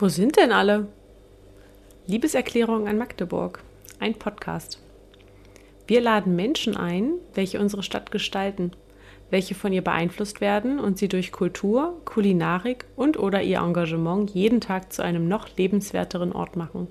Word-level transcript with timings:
Wo 0.00 0.08
sind 0.08 0.36
denn 0.36 0.52
alle? 0.52 0.88
Liebeserklärung 2.06 2.88
an 2.88 2.98
Magdeburg. 2.98 3.62
Ein 4.00 4.14
Podcast. 4.14 4.80
Wir 5.86 6.00
laden 6.00 6.34
Menschen 6.34 6.76
ein, 6.76 7.12
welche 7.34 7.60
unsere 7.60 7.82
Stadt 7.82 8.10
gestalten, 8.10 8.72
welche 9.30 9.54
von 9.54 9.72
ihr 9.72 9.82
beeinflusst 9.82 10.40
werden 10.40 10.80
und 10.80 10.98
sie 10.98 11.08
durch 11.08 11.30
Kultur, 11.30 12.00
Kulinarik 12.04 12.86
und 12.96 13.18
oder 13.18 13.42
ihr 13.42 13.58
Engagement 13.58 14.30
jeden 14.30 14.60
Tag 14.60 14.92
zu 14.92 15.02
einem 15.02 15.28
noch 15.28 15.48
lebenswerteren 15.56 16.32
Ort 16.32 16.56
machen. 16.56 16.88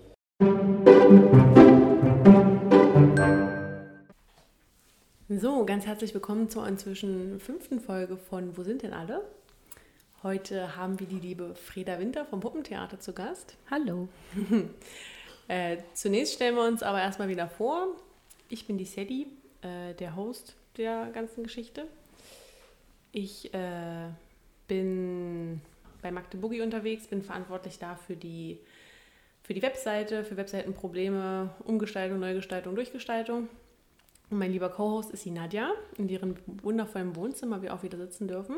So, 5.29 5.65
ganz 5.65 5.85
herzlich 5.85 6.13
willkommen 6.13 6.49
zur 6.49 6.65
inzwischen 6.65 7.41
fünften 7.41 7.81
Folge 7.81 8.15
von 8.15 8.55
Wo 8.55 8.63
sind 8.63 8.83
denn 8.83 8.93
alle? 8.93 9.29
Heute 10.23 10.77
haben 10.77 11.01
wir 11.01 11.07
die 11.07 11.19
liebe 11.19 11.53
Freda 11.53 11.99
Winter 11.99 12.23
vom 12.23 12.39
Puppentheater 12.39 13.01
zu 13.01 13.11
Gast. 13.11 13.57
Hallo. 13.69 14.07
äh, 15.49 15.79
zunächst 15.93 16.35
stellen 16.35 16.55
wir 16.55 16.65
uns 16.65 16.81
aber 16.81 17.01
erstmal 17.01 17.27
wieder 17.27 17.49
vor. 17.49 17.87
Ich 18.47 18.67
bin 18.67 18.77
die 18.77 18.85
Sadie, 18.85 19.27
äh, 19.63 19.93
der 19.95 20.15
Host 20.15 20.55
der 20.77 21.07
ganzen 21.07 21.43
Geschichte. 21.43 21.87
Ich 23.11 23.53
äh, 23.53 24.07
bin 24.69 25.59
bei 26.01 26.09
Magdeburgi 26.09 26.61
unterwegs, 26.61 27.05
bin 27.07 27.21
verantwortlich 27.21 27.79
da 27.79 27.97
für 27.97 28.15
die, 28.15 28.59
für 29.43 29.53
die 29.53 29.61
Webseite, 29.61 30.23
für 30.23 30.37
Webseitenprobleme, 30.37 31.53
Umgestaltung, 31.65 32.21
Neugestaltung, 32.21 32.75
Durchgestaltung. 32.75 33.49
Und 34.29 34.39
mein 34.39 34.51
lieber 34.51 34.69
Co-Host 34.69 35.11
ist 35.11 35.23
die 35.25 35.31
Nadja, 35.31 35.71
in 35.97 36.07
deren 36.07 36.37
wundervollen 36.61 37.15
Wohnzimmer 37.15 37.61
wir 37.61 37.73
auch 37.73 37.83
wieder 37.83 37.97
sitzen 37.97 38.27
dürfen. 38.27 38.55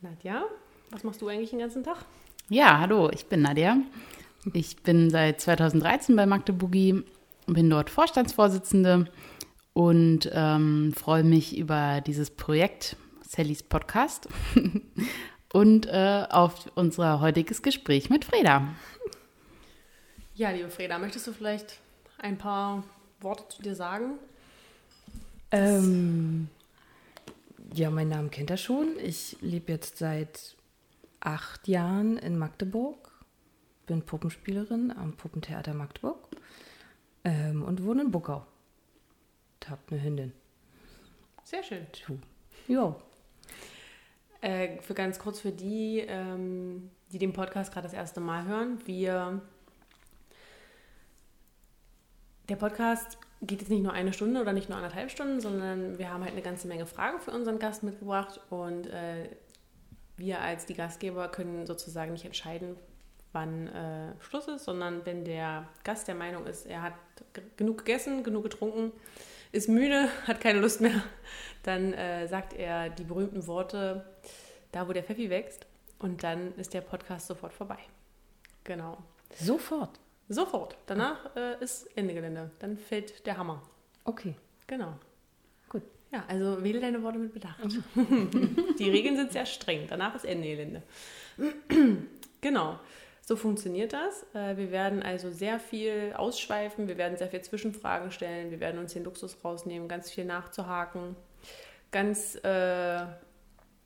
Nadja, 0.00 0.44
was 0.90 1.02
machst 1.02 1.20
du 1.20 1.28
eigentlich 1.28 1.50
den 1.50 1.58
ganzen 1.58 1.82
Tag? 1.82 2.04
Ja, 2.48 2.78
hallo, 2.78 3.10
ich 3.10 3.26
bin 3.26 3.42
Nadja. 3.42 3.78
Ich 4.54 4.76
bin 4.82 5.10
seit 5.10 5.40
2013 5.40 6.16
bei 6.16 6.24
Magdeburgi, 6.24 7.02
bin 7.46 7.68
dort 7.68 7.90
Vorstandsvorsitzende 7.90 9.10
und 9.72 10.30
ähm, 10.32 10.92
freue 10.96 11.24
mich 11.24 11.58
über 11.58 12.00
dieses 12.00 12.30
Projekt 12.30 12.96
Sallys 13.22 13.62
Podcast 13.62 14.28
und 15.52 15.86
äh, 15.86 16.26
auf 16.30 16.70
unser 16.74 17.20
heutiges 17.20 17.62
Gespräch 17.62 18.08
mit 18.08 18.24
Freda. 18.24 18.68
Ja, 20.34 20.50
liebe 20.50 20.70
Freda, 20.70 20.98
möchtest 20.98 21.26
du 21.26 21.32
vielleicht 21.32 21.78
ein 22.18 22.38
paar 22.38 22.82
Worte 23.20 23.46
zu 23.48 23.62
dir 23.62 23.74
sagen? 23.74 24.18
Ähm, 25.52 26.48
ja, 27.74 27.90
meinen 27.90 28.10
Namen 28.10 28.30
kennt 28.30 28.50
er 28.50 28.56
schon. 28.56 28.98
Ich 28.98 29.36
lebe 29.40 29.72
jetzt 29.72 29.98
seit 29.98 30.56
acht 31.20 31.68
Jahren 31.68 32.16
in 32.18 32.38
Magdeburg. 32.38 33.10
Bin 33.86 34.02
Puppenspielerin 34.02 34.92
am 34.92 35.16
Puppentheater 35.16 35.74
Magdeburg 35.74 36.18
ähm, 37.24 37.62
und 37.62 37.84
wohne 37.84 38.02
in 38.02 38.10
Buckau. 38.10 38.46
Hab 39.68 39.78
eine 39.90 40.02
Hündin. 40.02 40.32
Sehr 41.44 41.62
schön. 41.62 41.86
Ja. 42.66 42.96
Äh, 44.40 44.80
für 44.80 44.94
ganz 44.94 45.18
kurz 45.18 45.40
für 45.40 45.52
die, 45.52 46.04
ähm, 46.06 46.90
die 47.12 47.18
den 47.18 47.32
Podcast 47.32 47.72
gerade 47.72 47.86
das 47.86 47.92
erste 47.92 48.20
Mal 48.20 48.46
hören, 48.46 48.78
wir 48.86 49.42
der 52.48 52.56
Podcast 52.56 53.18
geht 53.42 53.60
jetzt 53.60 53.70
nicht 53.70 53.82
nur 53.82 53.92
eine 53.92 54.12
Stunde 54.12 54.40
oder 54.40 54.52
nicht 54.52 54.68
nur 54.68 54.76
anderthalb 54.76 55.10
Stunden, 55.10 55.40
sondern 55.40 55.98
wir 55.98 56.10
haben 56.10 56.22
halt 56.22 56.32
eine 56.32 56.42
ganze 56.42 56.68
Menge 56.68 56.86
Fragen 56.86 57.20
für 57.20 57.30
unseren 57.30 57.58
Gast 57.58 57.82
mitgebracht 57.82 58.40
und 58.50 58.86
äh, 58.86 59.28
wir 60.16 60.40
als 60.40 60.66
die 60.66 60.74
Gastgeber 60.74 61.28
können 61.28 61.66
sozusagen 61.66 62.12
nicht 62.12 62.26
entscheiden, 62.26 62.76
wann 63.32 63.68
äh, 63.68 64.12
Schluss 64.20 64.48
ist, 64.48 64.64
sondern 64.64 65.06
wenn 65.06 65.24
der 65.24 65.66
Gast 65.84 66.08
der 66.08 66.14
Meinung 66.14 66.46
ist, 66.46 66.66
er 66.66 66.82
hat 66.82 66.94
genug 67.56 67.78
gegessen, 67.78 68.22
genug 68.22 68.42
getrunken, 68.42 68.92
ist 69.52 69.68
müde, 69.68 70.08
hat 70.26 70.40
keine 70.40 70.60
Lust 70.60 70.80
mehr, 70.80 71.02
dann 71.62 71.94
äh, 71.94 72.28
sagt 72.28 72.52
er 72.52 72.90
die 72.90 73.04
berühmten 73.04 73.46
Worte, 73.46 74.04
da 74.72 74.86
wo 74.86 74.92
der 74.92 75.02
Pfeffi 75.02 75.30
wächst 75.30 75.66
und 75.98 76.22
dann 76.22 76.54
ist 76.56 76.74
der 76.74 76.82
Podcast 76.82 77.26
sofort 77.26 77.52
vorbei. 77.52 77.78
Genau. 78.64 78.98
Sofort. 79.34 79.98
Sofort. 80.32 80.76
Danach 80.86 81.34
äh, 81.34 81.62
ist 81.62 81.88
Ende 81.96 82.14
Gelände. 82.14 82.52
Dann 82.60 82.78
fällt 82.78 83.26
der 83.26 83.36
Hammer. 83.36 83.60
Okay. 84.04 84.36
Genau. 84.68 84.94
Gut. 85.68 85.82
Ja, 86.12 86.24
also 86.28 86.62
wähle 86.62 86.78
deine 86.78 87.02
Worte 87.02 87.18
mit 87.18 87.34
Bedacht. 87.34 87.58
Die 88.78 88.88
Regeln 88.88 89.16
sind 89.16 89.32
sehr 89.32 89.44
streng. 89.44 89.86
Danach 89.88 90.14
ist 90.14 90.24
Ende 90.24 90.46
Gelände. 90.46 90.82
genau. 92.40 92.78
So 93.22 93.34
funktioniert 93.34 93.92
das. 93.92 94.24
Äh, 94.32 94.56
wir 94.56 94.70
werden 94.70 95.02
also 95.02 95.32
sehr 95.32 95.58
viel 95.58 96.14
ausschweifen, 96.16 96.86
wir 96.86 96.96
werden 96.96 97.16
sehr 97.16 97.28
viel 97.28 97.42
Zwischenfragen 97.42 98.12
stellen, 98.12 98.52
wir 98.52 98.60
werden 98.60 98.80
uns 98.80 98.92
den 98.92 99.04
Luxus 99.04 99.36
rausnehmen, 99.44 99.88
ganz 99.88 100.10
viel 100.10 100.24
nachzuhaken, 100.24 101.16
ganz 101.90 102.36
äh, 102.44 103.06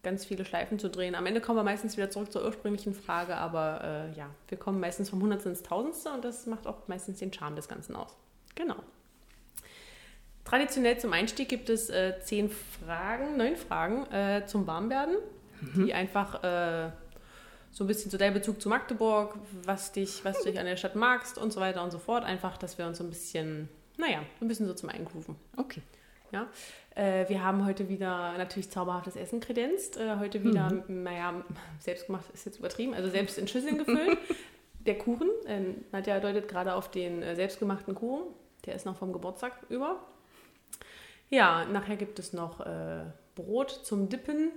ganz 0.05 0.25
viele 0.25 0.45
Schleifen 0.45 0.79
zu 0.79 0.89
drehen. 0.89 1.15
Am 1.15 1.27
Ende 1.27 1.41
kommen 1.41 1.59
wir 1.59 1.65
meistens 1.65 1.97
wieder 1.97 2.11
zurück 2.11 2.31
zur 2.31 2.45
ursprünglichen 2.45 2.95
Frage, 2.95 3.37
aber 3.37 4.11
äh, 4.15 4.19
ja, 4.19 4.31
wir 4.49 4.59
kommen 4.59 4.79
meistens 4.79 5.11
vom 5.11 5.21
Hundertsten 5.21 5.53
ins 5.53 5.63
Tausendste 5.63 6.11
und 6.11 6.25
das 6.25 6.47
macht 6.47 6.67
auch 6.67 6.87
meistens 6.87 7.19
den 7.19 7.33
Charme 7.33 7.57
des 7.57 7.69
Ganzen 7.69 7.97
aus. 7.97 8.17
Genau. 8.55 8.77
Traditionell 10.45 10.99
zum 10.99 11.13
Einstieg 11.13 11.49
gibt 11.49 11.71
es 11.71 11.89
äh, 11.89 12.21
zehn 12.21 12.51
Fragen, 12.51 13.37
neun 13.37 13.57
Fragen 13.57 14.07
äh, 14.13 14.45
zum 14.47 14.67
Warmwerden, 14.67 15.17
mhm. 15.61 15.87
die 15.87 15.95
einfach 15.95 16.45
äh, 16.45 16.91
so 17.71 17.85
ein 17.85 17.87
bisschen 17.87 18.11
zu 18.11 18.19
deinem 18.19 18.35
Bezug 18.35 18.61
zu 18.61 18.69
Magdeburg, 18.69 19.37
was 19.65 19.91
dich, 19.93 20.25
was 20.25 20.39
du 20.39 20.51
dich 20.51 20.61
an 20.61 20.67
der 20.67 20.77
Stadt 20.77 20.95
magst 20.95 21.39
und 21.39 21.53
so 21.53 21.61
weiter 21.61 21.83
und 21.83 21.91
so 21.91 21.99
fort. 21.99 22.25
Einfach, 22.25 22.57
dass 22.59 22.79
wir 22.79 22.87
uns 22.87 22.99
so 22.99 23.05
ein 23.05 23.11
bisschen, 23.11 23.69
naja, 23.97 24.23
ein 24.41 24.49
bisschen 24.49 24.67
so 24.67 24.75
zum 24.75 24.91
Eingrooven. 24.91 25.35
Okay. 25.57 25.83
Ja. 26.31 26.47
Äh, 26.95 27.29
wir 27.29 27.43
haben 27.43 27.67
heute 27.67 27.89
wieder 27.89 28.37
natürlich 28.39 28.71
zauberhaftes 28.71 29.17
Essen 29.17 29.41
kredenzt. 29.41 29.97
Äh, 29.97 30.17
heute 30.19 30.45
wieder, 30.45 30.71
mhm. 30.71 31.03
naja, 31.03 31.45
selbstgemacht 31.81 32.25
ist 32.33 32.47
jetzt 32.47 32.59
übertrieben, 32.59 32.95
also 32.95 33.09
selbst 33.11 33.39
in 33.39 33.49
Schüsseln 33.49 33.79
gefüllt. 33.79 34.19
Der 34.87 34.99
Kuchen, 34.99 35.29
äh, 35.47 35.61
Nadja 35.93 36.21
deutet 36.21 36.49
gerade 36.49 36.75
auf 36.75 36.91
den 36.91 37.23
äh, 37.23 37.35
selbstgemachten 37.35 37.95
Kuchen. 37.95 38.27
Der 38.67 38.75
ist 38.75 38.87
noch 38.87 38.97
vom 38.97 39.13
Geburtstag 39.13 39.53
über. 39.69 40.01
Ja, 41.31 41.65
nachher 41.65 41.97
gibt 41.97 42.19
es 42.19 42.33
noch 42.33 42.61
äh, 42.61 43.05
Brot 43.35 43.71
zum 43.71 44.09
Dippen. 44.09 44.53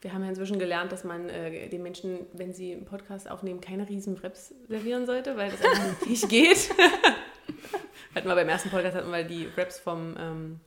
Wir 0.00 0.12
haben 0.12 0.22
ja 0.22 0.28
inzwischen 0.28 0.58
gelernt, 0.58 0.90
dass 0.90 1.04
man 1.04 1.28
äh, 1.28 1.68
den 1.68 1.82
Menschen, 1.82 2.26
wenn 2.32 2.52
sie 2.52 2.72
einen 2.72 2.84
Podcast 2.84 3.30
aufnehmen, 3.30 3.60
keine 3.60 3.88
riesen 3.88 4.20
Wraps 4.20 4.52
servieren 4.68 5.06
sollte, 5.06 5.36
weil 5.36 5.50
das 5.50 5.64
einfach 5.64 6.06
nicht 6.06 6.28
geht. 6.28 6.70
hatten 8.14 8.28
wir 8.28 8.34
beim 8.34 8.48
ersten 8.48 8.68
Podcast 8.68 8.96
hatten 8.96 9.10
wir 9.10 9.22
die 9.22 9.48
Wraps 9.56 9.78
vom 9.78 10.16
ähm, 10.18 10.60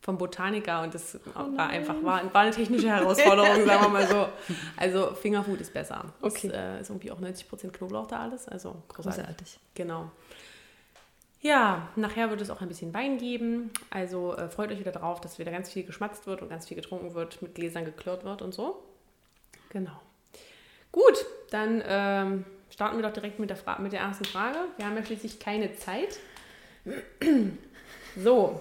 vom 0.00 0.16
Botaniker 0.16 0.82
und 0.82 0.94
das 0.94 1.18
oh 1.34 1.56
war 1.56 1.68
einfach 1.68 1.94
war, 2.02 2.32
war, 2.32 2.40
eine 2.42 2.50
technische 2.50 2.88
Herausforderung, 2.88 3.64
sagen 3.66 3.82
wir 3.82 3.88
mal 3.88 4.06
so. 4.06 4.28
Also 4.76 5.14
Fingerfood 5.14 5.60
ist 5.60 5.74
besser. 5.74 6.06
Okay. 6.22 6.48
Es 6.48 6.52
äh, 6.52 6.80
ist 6.80 6.90
irgendwie 6.90 7.10
auch 7.10 7.20
90% 7.20 7.70
Knoblauch 7.70 8.06
da 8.06 8.20
alles, 8.20 8.48
also 8.48 8.82
großartig. 8.88 9.24
großartig. 9.24 9.60
Genau. 9.74 10.10
Ja, 11.42 11.88
nachher 11.96 12.30
wird 12.30 12.40
es 12.40 12.50
auch 12.50 12.60
ein 12.60 12.68
bisschen 12.68 12.92
Wein 12.92 13.18
geben. 13.18 13.70
Also 13.90 14.36
äh, 14.36 14.48
freut 14.48 14.70
euch 14.72 14.78
wieder 14.78 14.92
drauf, 14.92 15.20
dass 15.20 15.38
wieder 15.38 15.50
ganz 15.50 15.70
viel 15.70 15.84
geschmatzt 15.84 16.26
wird 16.26 16.42
und 16.42 16.48
ganz 16.48 16.68
viel 16.68 16.76
getrunken 16.76 17.14
wird, 17.14 17.40
mit 17.40 17.54
Gläsern 17.54 17.84
geklirrt 17.84 18.24
wird 18.24 18.42
und 18.42 18.52
so. 18.52 18.82
Genau. 19.70 20.00
Gut, 20.92 21.24
dann 21.50 21.82
ähm, 21.86 22.44
starten 22.70 22.96
wir 22.96 23.02
doch 23.02 23.12
direkt 23.12 23.38
mit 23.38 23.50
der, 23.50 23.58
mit 23.78 23.92
der 23.92 24.00
ersten 24.00 24.24
Frage. 24.24 24.58
Wir 24.76 24.86
haben 24.86 24.96
ja 24.96 25.04
schließlich 25.04 25.38
keine 25.38 25.74
Zeit. 25.76 26.18
So, 28.16 28.60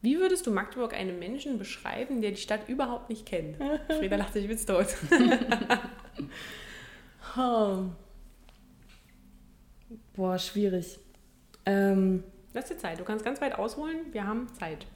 wie 0.00 0.18
würdest 0.18 0.46
du 0.46 0.50
Magdeburg 0.50 0.94
einem 0.94 1.18
Menschen 1.18 1.58
beschreiben, 1.58 2.20
der 2.22 2.30
die 2.30 2.36
Stadt 2.36 2.68
überhaupt 2.68 3.08
nicht 3.08 3.26
kennt? 3.26 3.56
Frieda 3.88 4.16
lacht 4.16 4.32
sich 4.32 4.48
Witz 4.48 4.64
tot. 4.64 4.86
oh. 7.36 7.84
Boah, 10.14 10.38
schwierig. 10.38 10.98
Ähm, 11.64 12.24
Lass 12.52 12.66
dir 12.66 12.78
Zeit. 12.78 12.98
Du 12.98 13.04
kannst 13.04 13.24
ganz 13.24 13.40
weit 13.40 13.54
ausholen. 13.58 13.98
Wir 14.12 14.26
haben 14.26 14.48
Zeit. 14.54 14.86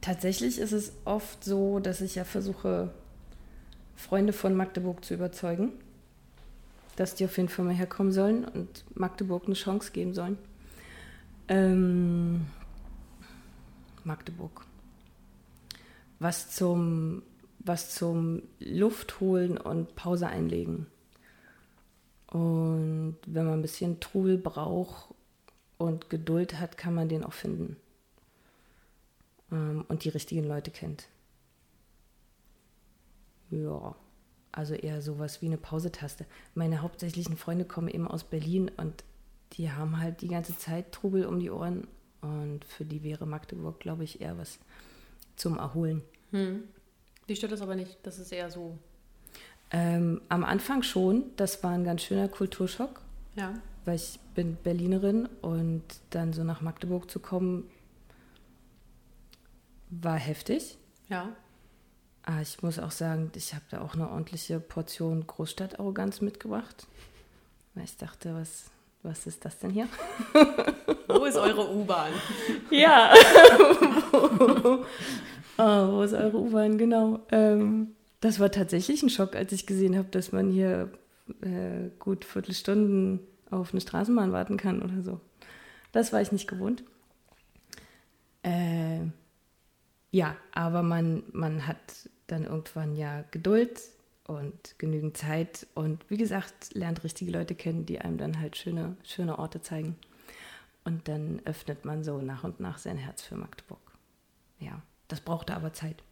Tatsächlich 0.00 0.58
ist 0.58 0.72
es 0.72 0.92
oft 1.04 1.44
so, 1.44 1.78
dass 1.78 2.00
ich 2.00 2.14
ja 2.14 2.24
versuche, 2.24 2.90
Freunde 3.96 4.32
von 4.32 4.54
Magdeburg 4.54 5.04
zu 5.04 5.14
überzeugen, 5.14 5.72
dass 6.96 7.14
die 7.14 7.24
auf 7.24 7.36
jeden 7.36 7.48
Fall 7.48 7.64
mal 7.64 7.74
herkommen 7.74 8.12
sollen 8.12 8.44
und 8.44 8.84
Magdeburg 8.94 9.44
eine 9.46 9.54
Chance 9.54 9.92
geben 9.92 10.14
sollen. 10.14 10.38
Ähm, 11.48 12.46
Magdeburg. 14.04 14.64
Was 16.18 16.50
zum, 16.50 17.22
was 17.58 17.94
zum 17.94 18.42
Luft 18.58 19.20
holen 19.20 19.58
und 19.58 19.94
Pause 19.96 20.26
einlegen. 20.28 20.86
Und 22.28 23.16
wenn 23.26 23.44
man 23.44 23.58
ein 23.58 23.62
bisschen 23.62 24.00
Trubel 24.00 24.38
braucht 24.38 25.14
und 25.78 26.10
Geduld 26.10 26.58
hat, 26.58 26.76
kann 26.76 26.94
man 26.94 27.08
den 27.08 27.24
auch 27.24 27.32
finden. 27.32 27.76
ähm, 29.54 29.84
und 29.88 30.04
die 30.04 30.08
richtigen 30.08 30.44
Leute 30.44 30.70
kennt. 30.70 31.08
Ja, 33.50 33.94
also 34.52 34.74
eher 34.74 35.02
sowas 35.02 35.42
wie 35.42 35.46
eine 35.46 35.58
Pausetaste. 35.58 36.26
Meine 36.54 36.82
hauptsächlichen 36.82 37.36
Freunde 37.36 37.64
kommen 37.64 37.88
eben 37.88 38.08
aus 38.08 38.24
Berlin 38.24 38.70
und 38.76 39.04
die 39.52 39.70
haben 39.70 40.00
halt 40.00 40.22
die 40.22 40.28
ganze 40.28 40.56
Zeit 40.58 40.92
Trubel 40.92 41.26
um 41.26 41.38
die 41.38 41.50
Ohren 41.50 41.86
und 42.24 42.64
für 42.64 42.84
die 42.84 43.02
wäre 43.02 43.26
Magdeburg, 43.26 43.80
glaube 43.80 44.04
ich, 44.04 44.20
eher 44.20 44.38
was 44.38 44.58
zum 45.36 45.58
Erholen. 45.58 46.02
Hm. 46.30 46.64
Die 47.28 47.36
stört 47.36 47.52
das 47.52 47.60
aber 47.60 47.74
nicht. 47.74 47.98
Das 48.02 48.18
ist 48.18 48.32
eher 48.32 48.50
so. 48.50 48.78
Ähm, 49.70 50.22
am 50.28 50.44
Anfang 50.44 50.82
schon, 50.82 51.24
das 51.36 51.62
war 51.62 51.72
ein 51.72 51.84
ganz 51.84 52.02
schöner 52.02 52.28
Kulturschock. 52.28 53.00
Ja. 53.36 53.54
Weil 53.84 53.96
ich 53.96 54.18
bin 54.34 54.56
Berlinerin 54.56 55.26
und 55.42 55.82
dann 56.10 56.32
so 56.32 56.44
nach 56.44 56.62
Magdeburg 56.62 57.10
zu 57.10 57.20
kommen, 57.20 57.70
war 59.90 60.16
heftig. 60.16 60.78
Ja. 61.08 61.28
Aber 62.22 62.40
ich 62.40 62.62
muss 62.62 62.78
auch 62.78 62.90
sagen, 62.90 63.30
ich 63.34 63.52
habe 63.52 63.64
da 63.70 63.82
auch 63.82 63.94
eine 63.94 64.08
ordentliche 64.08 64.60
Portion 64.60 65.26
Großstadtarroganz 65.26 66.22
mitgebracht. 66.22 66.86
Weil 67.74 67.84
ich 67.84 67.96
dachte, 67.98 68.34
was, 68.34 68.70
was 69.04 69.26
ist 69.26 69.44
das 69.44 69.58
denn 69.58 69.70
hier? 69.70 69.86
Wo 71.08 71.24
ist 71.24 71.36
eure 71.36 71.70
U-Bahn? 71.72 72.12
Ja. 72.70 73.12
oh, 74.12 74.78
wo 75.92 76.02
ist 76.02 76.14
eure 76.14 76.38
U-Bahn? 76.38 76.78
Genau. 76.78 77.20
Ähm, 77.30 77.94
das 78.20 78.40
war 78.40 78.50
tatsächlich 78.50 79.02
ein 79.02 79.10
Schock, 79.10 79.36
als 79.36 79.52
ich 79.52 79.66
gesehen 79.66 79.96
habe, 79.96 80.08
dass 80.08 80.32
man 80.32 80.50
hier 80.50 80.90
äh, 81.42 81.90
gut 81.98 82.24
Viertelstunden 82.24 83.20
auf 83.50 83.72
eine 83.72 83.80
Straßenbahn 83.80 84.32
warten 84.32 84.56
kann 84.56 84.82
oder 84.82 85.02
so. 85.02 85.20
Das 85.92 86.12
war 86.12 86.20
ich 86.20 86.32
nicht 86.32 86.48
gewohnt. 86.48 86.82
Äh, 88.42 89.00
ja, 90.10 90.36
aber 90.52 90.82
man, 90.82 91.22
man 91.32 91.66
hat 91.66 92.08
dann 92.26 92.44
irgendwann 92.44 92.96
ja 92.96 93.24
Geduld 93.30 93.80
und 94.26 94.78
genügend 94.78 95.16
Zeit 95.16 95.66
und 95.74 96.08
wie 96.08 96.16
gesagt, 96.16 96.74
lernt 96.74 97.04
richtige 97.04 97.30
Leute 97.30 97.54
kennen, 97.54 97.86
die 97.86 98.00
einem 98.00 98.18
dann 98.18 98.40
halt 98.40 98.56
schöne, 98.56 98.96
schöne 99.04 99.38
Orte 99.38 99.60
zeigen. 99.60 99.96
Und 100.84 101.08
dann 101.08 101.40
öffnet 101.44 101.84
man 101.84 102.04
so 102.04 102.20
nach 102.20 102.44
und 102.44 102.60
nach 102.60 102.78
sein 102.78 102.96
Herz 102.96 103.22
für 103.22 103.36
Magdeburg. 103.36 103.80
Ja, 104.58 104.82
das 105.08 105.20
brauchte 105.20 105.54
aber 105.54 105.72
Zeit. 105.72 106.02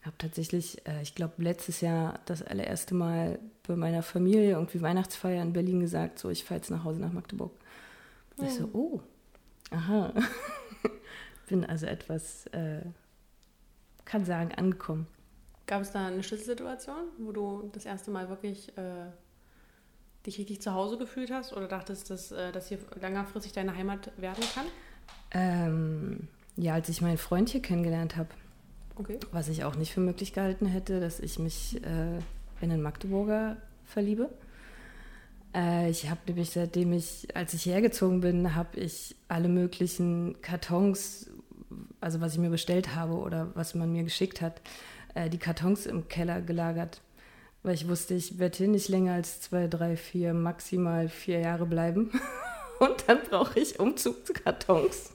Ich 0.00 0.06
habe 0.06 0.18
tatsächlich, 0.18 0.86
äh, 0.86 1.00
ich 1.00 1.14
glaube, 1.14 1.42
letztes 1.42 1.80
Jahr 1.80 2.20
das 2.26 2.42
allererste 2.42 2.94
Mal 2.94 3.38
bei 3.66 3.76
meiner 3.76 4.02
Familie 4.02 4.50
irgendwie 4.50 4.82
Weihnachtsfeier 4.82 5.42
in 5.42 5.54
Berlin 5.54 5.80
gesagt, 5.80 6.18
so, 6.18 6.28
ich 6.28 6.44
fahre 6.44 6.60
jetzt 6.60 6.70
nach 6.70 6.84
Hause 6.84 7.00
nach 7.00 7.12
Magdeburg. 7.12 7.52
Oh. 8.36 8.44
Ich 8.44 8.52
so, 8.52 8.68
oh, 8.74 9.00
aha. 9.70 10.12
Bin 11.48 11.64
also 11.64 11.86
etwas, 11.86 12.46
äh, 12.48 12.82
kann 14.04 14.26
sagen, 14.26 14.52
angekommen. 14.54 15.06
Gab 15.66 15.82
es 15.82 15.92
da 15.92 16.06
eine 16.06 16.22
Schlüsselsituation, 16.22 17.04
wo 17.18 17.32
du 17.32 17.70
das 17.72 17.86
erste 17.86 18.10
Mal 18.10 18.28
wirklich 18.28 18.76
äh, 18.76 19.06
dich 20.26 20.38
richtig 20.38 20.60
zu 20.60 20.74
Hause 20.74 20.98
gefühlt 20.98 21.30
hast 21.30 21.52
oder 21.54 21.68
dachtest, 21.68 22.10
dass 22.10 22.32
äh, 22.32 22.52
das 22.52 22.68
hier 22.68 22.78
längerfristig 23.00 23.52
deine 23.52 23.74
Heimat 23.74 24.10
werden 24.18 24.44
kann? 24.54 24.66
Ähm, 25.30 26.28
ja, 26.56 26.74
als 26.74 26.88
ich 26.88 27.00
meinen 27.00 27.18
Freund 27.18 27.48
hier 27.48 27.62
kennengelernt 27.62 28.16
habe, 28.16 28.28
Okay. 28.96 29.18
was 29.32 29.48
ich 29.48 29.64
auch 29.64 29.74
nicht 29.74 29.92
für 29.92 30.00
möglich 30.00 30.32
gehalten 30.32 30.66
hätte, 30.66 31.00
dass 31.00 31.18
ich 31.18 31.38
mich 31.40 31.82
äh, 31.82 32.18
in 32.60 32.70
einen 32.70 32.82
Magdeburger 32.82 33.56
verliebe. 33.84 34.28
Äh, 35.54 35.90
ich 35.90 36.08
habe 36.10 36.20
nämlich, 36.28 36.50
seitdem 36.50 36.92
ich, 36.92 37.34
als 37.34 37.54
ich 37.54 37.66
hergezogen 37.66 38.20
bin, 38.20 38.54
habe 38.54 38.78
ich 38.78 39.16
alle 39.26 39.48
möglichen 39.48 40.40
Kartons, 40.42 41.28
also 42.00 42.20
was 42.20 42.34
ich 42.34 42.38
mir 42.38 42.50
bestellt 42.50 42.94
habe 42.94 43.14
oder 43.14 43.50
was 43.54 43.74
man 43.74 43.90
mir 43.90 44.04
geschickt 44.04 44.40
hat, 44.40 44.60
äh, 45.14 45.30
die 45.30 45.38
Kartons 45.38 45.86
im 45.86 46.08
Keller 46.08 46.40
gelagert. 46.40 47.00
Weil 47.62 47.74
ich 47.74 47.88
wusste, 47.88 48.14
ich 48.14 48.38
werde 48.38 48.58
hier 48.58 48.68
nicht 48.68 48.88
länger 48.88 49.14
als 49.14 49.40
zwei, 49.40 49.68
drei, 49.68 49.96
vier, 49.96 50.34
maximal 50.34 51.08
vier 51.08 51.40
Jahre 51.40 51.66
bleiben. 51.66 52.10
Und 52.78 53.04
dann 53.06 53.20
brauche 53.28 53.58
ich 53.58 53.80
Umzugskartons. 53.80 55.14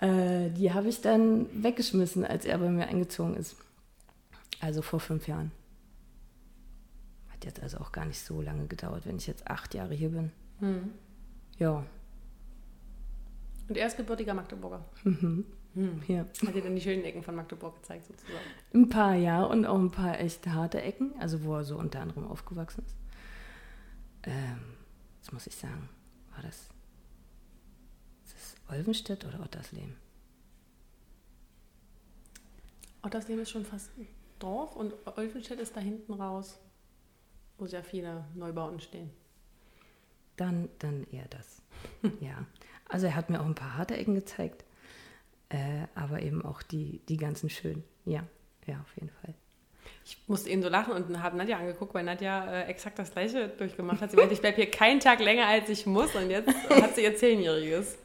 Äh, 0.00 0.50
die 0.50 0.72
habe 0.72 0.88
ich 0.88 1.00
dann 1.00 1.46
weggeschmissen, 1.62 2.24
als 2.24 2.44
er 2.44 2.58
bei 2.58 2.70
mir 2.70 2.88
eingezogen 2.88 3.36
ist. 3.36 3.56
Also 4.60 4.82
vor 4.82 4.98
fünf 4.98 5.28
Jahren. 5.28 5.52
Hat 7.28 7.44
jetzt 7.44 7.62
also 7.62 7.78
auch 7.78 7.92
gar 7.92 8.04
nicht 8.04 8.20
so 8.20 8.40
lange 8.40 8.66
gedauert, 8.66 9.06
wenn 9.06 9.16
ich 9.16 9.26
jetzt 9.26 9.48
acht 9.48 9.74
Jahre 9.74 9.94
hier 9.94 10.10
bin. 10.10 10.32
Hm. 10.58 10.90
Ja. 11.58 11.84
Und 13.68 13.76
er 13.76 13.86
ist 13.86 13.96
gebürtiger 13.96 14.34
Magdeburger. 14.34 14.84
Mhm. 15.04 15.44
Hm. 15.74 16.02
ja. 16.08 16.26
Hat 16.46 16.54
dir 16.54 16.62
dann 16.62 16.74
die 16.74 16.80
schönen 16.80 17.04
Ecken 17.04 17.22
von 17.22 17.34
Magdeburg 17.34 17.76
gezeigt, 17.76 18.06
sozusagen. 18.06 18.38
Ein 18.74 18.88
paar 18.88 19.14
ja 19.14 19.44
und 19.44 19.66
auch 19.66 19.78
ein 19.78 19.90
paar 19.90 20.18
echt 20.18 20.46
harte 20.46 20.80
Ecken, 20.82 21.12
also 21.20 21.44
wo 21.44 21.56
er 21.56 21.64
so 21.64 21.76
unter 21.76 22.00
anderem 22.00 22.26
aufgewachsen 22.26 22.84
ist. 22.84 22.96
Ähm, 24.24 24.60
jetzt 25.16 25.32
muss 25.32 25.46
ich 25.46 25.54
sagen, 25.54 25.88
war 26.34 26.42
das, 26.42 26.68
ist 28.24 28.34
das 28.34 28.56
Olvenstedt 28.70 29.24
oder 29.24 29.40
Ottersleben? 29.40 29.96
Ottersleben 33.02 33.42
ist 33.42 33.50
schon 33.50 33.64
fast 33.64 33.96
ein 33.98 34.08
Dorf 34.38 34.76
und 34.76 34.94
Olfenstedt 35.16 35.60
ist 35.60 35.76
da 35.76 35.80
hinten 35.80 36.12
raus, 36.14 36.58
wo 37.58 37.66
sehr 37.66 37.82
viele 37.82 38.24
Neubauten 38.34 38.80
stehen. 38.80 39.10
Dann, 40.36 40.68
dann 40.78 41.04
eher 41.10 41.26
das. 41.28 41.62
ja. 42.20 42.46
Also 42.88 43.06
er 43.06 43.16
hat 43.16 43.30
mir 43.30 43.40
auch 43.40 43.46
ein 43.46 43.54
paar 43.54 43.76
harte 43.76 43.96
Ecken 43.96 44.14
gezeigt, 44.14 44.64
äh, 45.50 45.86
aber 45.94 46.22
eben 46.22 46.44
auch 46.44 46.62
die, 46.62 47.00
die 47.08 47.16
ganzen 47.16 47.48
schönen. 47.50 47.84
Ja, 48.04 48.22
ja, 48.66 48.76
auf 48.80 48.94
jeden 48.96 49.10
Fall. 49.22 49.34
Ich 50.04 50.18
musste 50.26 50.48
eben 50.50 50.62
so 50.62 50.68
lachen 50.68 50.92
und 50.92 51.22
habe 51.22 51.36
Nadja 51.36 51.58
angeguckt, 51.58 51.94
weil 51.94 52.04
Nadja 52.04 52.44
äh, 52.50 52.62
exakt 52.64 52.98
das 52.98 53.10
gleiche 53.12 53.48
durchgemacht 53.48 54.00
hat. 54.00 54.10
Sie 54.10 54.16
meinte, 54.16 54.34
ich 54.34 54.40
bleibe 54.40 54.56
hier 54.56 54.70
keinen 54.70 55.00
Tag 55.00 55.20
länger, 55.20 55.46
als 55.46 55.68
ich 55.68 55.86
muss 55.86 56.14
und 56.14 56.30
jetzt 56.30 56.48
hat 56.70 56.94
sie 56.94 57.02
ihr 57.02 57.16
Zehnjähriges. 57.16 57.98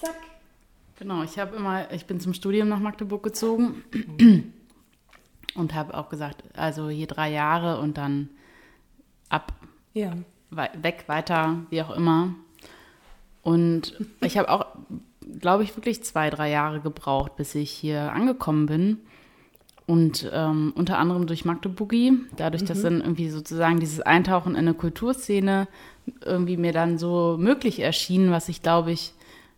Zack. 0.00 0.16
Genau, 0.98 1.22
ich 1.22 1.38
habe 1.38 1.56
immer, 1.56 1.90
ich 1.92 2.06
bin 2.06 2.20
zum 2.20 2.34
Studium 2.34 2.68
nach 2.68 2.78
Magdeburg 2.80 3.22
gezogen 3.22 3.82
und 5.54 5.74
habe 5.74 5.94
auch 5.94 6.08
gesagt, 6.10 6.42
also 6.54 6.88
hier 6.90 7.06
drei 7.06 7.30
Jahre 7.30 7.80
und 7.80 7.96
dann 7.96 8.28
ab, 9.30 9.52
Ja. 9.94 10.12
weg, 10.50 11.04
weiter, 11.06 11.60
wie 11.70 11.80
auch 11.82 11.90
immer. 11.90 12.34
Und 13.42 13.98
ich 14.20 14.36
habe 14.36 14.50
auch, 14.50 14.66
glaube 15.38 15.62
ich, 15.62 15.76
wirklich 15.76 16.02
zwei, 16.02 16.30
drei 16.30 16.50
Jahre 16.50 16.80
gebraucht, 16.80 17.36
bis 17.36 17.54
ich 17.54 17.70
hier 17.70 18.12
angekommen 18.12 18.66
bin. 18.66 18.98
Und 19.86 20.30
ähm, 20.32 20.72
unter 20.76 20.98
anderem 20.98 21.26
durch 21.26 21.44
Magdeburgi, 21.44 22.12
dadurch, 22.36 22.64
dass 22.64 22.82
dann 22.82 23.00
irgendwie 23.00 23.28
sozusagen 23.28 23.80
dieses 23.80 24.00
Eintauchen 24.00 24.52
in 24.52 24.58
eine 24.58 24.74
Kulturszene 24.74 25.66
irgendwie 26.24 26.56
mir 26.56 26.72
dann 26.72 26.96
so 26.96 27.36
möglich 27.38 27.80
erschien, 27.80 28.30
was 28.30 28.48
ich, 28.48 28.62
glaube 28.62 28.92
ich, 28.92 29.12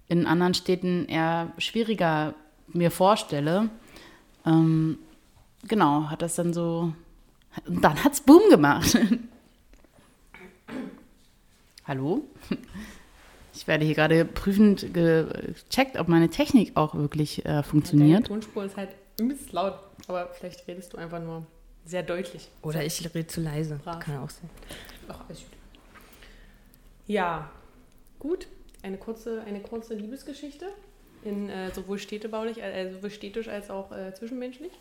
in 0.09 0.27
anderen 0.27 0.55
Städten 0.55 1.07
eher 1.07 1.53
schwieriger 1.59 2.35
mir 2.69 2.91
vorstelle. 2.91 3.69
Ähm, 4.47 4.99
genau, 5.69 6.11
hat 6.11 6.23
das 6.23 6.35
dann 6.35 6.53
so. 6.53 6.93
Und 7.67 7.85
dann 7.85 8.03
hat's 8.03 8.23
Boom 8.23 8.43
gemacht. 8.51 8.99
Hallo? 11.87 12.25
Ich 13.55 13.67
werde 13.67 13.85
hier 13.85 13.95
gerade 13.95 14.25
prüfend 14.25 14.95
gecheckt, 14.95 15.99
ob 15.99 16.09
meine 16.09 16.31
Technik 16.31 16.77
auch 16.77 16.95
wirklich 16.95 17.41
äh, 17.41 17.43
Deine 17.45 17.63
funktioniert. 17.63 18.27
Tonspur 18.27 18.65
ist 18.65 18.77
halt 18.77 18.91
übelst 19.21 19.53
laut, 19.53 19.79
aber 20.09 20.31
vielleicht 20.33 20.67
redest 20.67 20.93
du 20.93 20.99
einfach 20.99 21.23
nur 21.23 21.47
sehr 21.85 22.03
deutlich. 22.03 22.49
Oder 22.63 22.85
ich 22.85 23.05
rede 23.15 23.27
zu 23.27 23.41
leise. 23.41 23.79
Brav. 23.83 23.99
Kann 24.01 24.19
auch 24.19 24.31
sein. 24.31 24.49
Ach, 25.09 25.21
alles 25.29 25.41
gut. 25.41 25.59
Ja, 27.07 27.51
gut. 28.19 28.47
Eine 28.83 28.97
kurze, 28.97 29.43
eine 29.43 29.61
kurze 29.61 29.95
Liebesgeschichte, 29.95 30.67
in, 31.25 31.49
äh, 31.49 31.73
sowohl, 31.73 31.99
städtebaulich, 31.99 32.61
äh, 32.61 32.93
sowohl 32.93 33.11
städtisch 33.11 33.49
als 33.49 33.71
auch 33.71 33.93
äh, 33.93 34.13
zwischenmenschlich. 34.13 34.73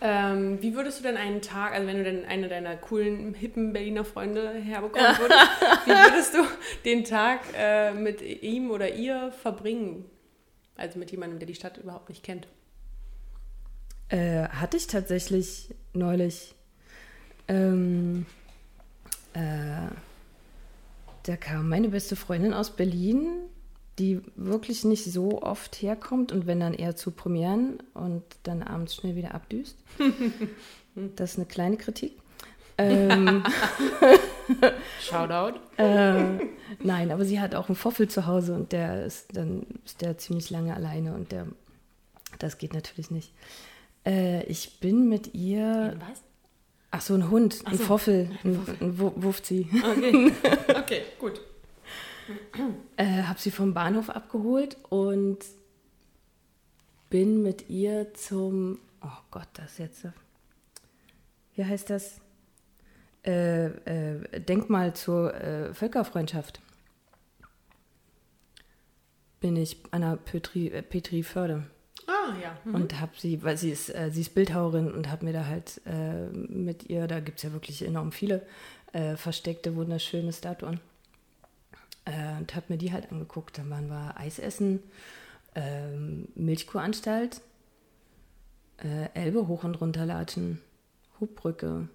Ähm, 0.00 0.62
wie 0.62 0.74
würdest 0.74 0.98
du 0.98 1.02
denn 1.02 1.16
einen 1.16 1.42
Tag, 1.42 1.72
also 1.72 1.86
wenn 1.86 1.98
du 1.98 2.04
denn 2.04 2.24
eine 2.24 2.48
deiner 2.48 2.76
coolen, 2.76 3.34
hippen 3.34 3.72
Berliner 3.72 4.04
Freunde 4.04 4.52
herbekommen 4.52 5.18
würdest, 5.18 5.40
wie 5.86 5.90
würdest 5.90 6.34
du 6.34 6.38
den 6.84 7.04
Tag 7.04 7.40
äh, 7.56 7.92
mit 7.92 8.22
ihm 8.22 8.70
oder 8.70 8.94
ihr 8.94 9.32
verbringen? 9.32 10.04
Also 10.76 10.98
mit 10.98 11.10
jemandem, 11.10 11.38
der 11.38 11.46
die 11.46 11.54
Stadt 11.54 11.76
überhaupt 11.76 12.08
nicht 12.08 12.22
kennt. 12.22 12.48
Äh, 14.08 14.48
hatte 14.48 14.76
ich 14.76 14.86
tatsächlich 14.86 15.74
neulich. 15.92 16.54
Ähm, 17.48 18.26
äh, 19.34 19.88
da 21.24 21.36
kam 21.36 21.68
meine 21.68 21.90
beste 21.90 22.16
Freundin 22.16 22.54
aus 22.54 22.74
Berlin, 22.74 23.26
die 23.98 24.20
wirklich 24.36 24.84
nicht 24.84 25.04
so 25.04 25.42
oft 25.42 25.82
herkommt 25.82 26.32
und 26.32 26.46
wenn 26.46 26.60
dann 26.60 26.74
eher 26.74 26.96
zu 26.96 27.10
Premieren 27.10 27.82
und 27.94 28.22
dann 28.44 28.62
abends 28.62 28.94
schnell 28.94 29.16
wieder 29.16 29.34
abdüst. 29.34 29.76
das 31.16 31.32
ist 31.32 31.38
eine 31.38 31.46
kleine 31.46 31.76
Kritik. 31.76 32.12
Ähm, 32.82 33.44
Shoutout. 35.02 35.60
äh, 35.76 36.22
nein, 36.82 37.10
aber 37.10 37.26
sie 37.26 37.38
hat 37.38 37.54
auch 37.54 37.68
einen 37.68 37.76
Foffel 37.76 38.08
zu 38.08 38.24
Hause 38.24 38.54
und 38.54 38.72
der 38.72 39.04
ist 39.04 39.36
dann 39.36 39.66
ist 39.84 40.00
der 40.00 40.16
ziemlich 40.16 40.48
lange 40.48 40.74
alleine 40.74 41.12
und 41.14 41.30
der 41.30 41.46
Das 42.38 42.56
geht 42.56 42.72
natürlich 42.72 43.10
nicht. 43.10 43.34
Äh, 44.06 44.44
ich 44.44 44.80
bin 44.80 45.10
mit 45.10 45.34
ihr. 45.34 45.94
Was? 46.08 46.22
Ach 46.90 47.02
so, 47.02 47.12
ein 47.12 47.28
Hund, 47.30 47.60
ein 47.66 47.76
so. 47.76 47.84
Foffel, 47.84 48.30
ein, 48.44 48.66
ein 48.80 48.98
Wufzi. 48.98 49.68
Okay. 49.74 50.32
okay, 50.68 51.02
gut. 51.18 51.40
Äh, 52.96 53.22
hab 53.22 53.38
sie 53.38 53.50
vom 53.50 53.74
Bahnhof 53.74 54.10
abgeholt 54.10 54.76
und 54.88 55.38
bin 57.08 57.42
mit 57.42 57.68
ihr 57.68 58.14
zum. 58.14 58.78
Oh 59.02 59.18
Gott, 59.30 59.48
das 59.54 59.78
jetzt. 59.78 60.06
Wie 61.54 61.64
heißt 61.64 61.90
das? 61.90 62.20
Äh, 63.24 63.66
äh, 63.66 64.40
Denkmal 64.40 64.94
zur 64.94 65.34
äh, 65.34 65.74
Völkerfreundschaft. 65.74 66.60
Bin 69.40 69.56
ich 69.56 69.76
an 69.90 70.02
der 70.02 70.16
Petri, 70.16 70.68
äh, 70.68 70.82
Petri 70.82 71.22
Förde. 71.22 71.64
Ah, 72.06 72.34
ja. 72.40 72.56
Mhm. 72.64 72.74
Und 72.74 73.00
habe 73.00 73.12
sie, 73.16 73.42
weil 73.42 73.56
sie 73.56 73.70
ist, 73.70 73.94
äh, 73.94 74.10
sie 74.10 74.22
ist 74.22 74.34
Bildhauerin 74.34 74.92
und 74.92 75.10
habe 75.10 75.24
mir 75.24 75.32
da 75.32 75.46
halt 75.46 75.80
äh, 75.86 76.26
mit 76.28 76.88
ihr, 76.88 77.06
da 77.08 77.20
gibt 77.20 77.38
es 77.38 77.44
ja 77.44 77.52
wirklich 77.52 77.82
enorm 77.82 78.12
viele 78.12 78.46
versteckte, 79.14 79.76
wunderschöne 79.76 80.32
Statuen. 80.32 80.80
Äh, 82.10 82.38
und 82.38 82.54
habe 82.56 82.66
mir 82.68 82.78
die 82.78 82.92
halt 82.92 83.10
angeguckt. 83.12 83.58
Dann 83.58 83.70
waren 83.70 83.88
wir 83.88 84.18
Eis 84.18 84.38
essen, 84.38 84.82
ähm, 85.54 86.28
Milchkuhanstalt, 86.34 87.40
äh, 88.78 89.08
Elbe 89.14 89.46
hoch 89.46 89.64
und 89.64 89.80
runter 89.80 90.06
latschen, 90.06 90.60
Hubbrücke 91.20 91.88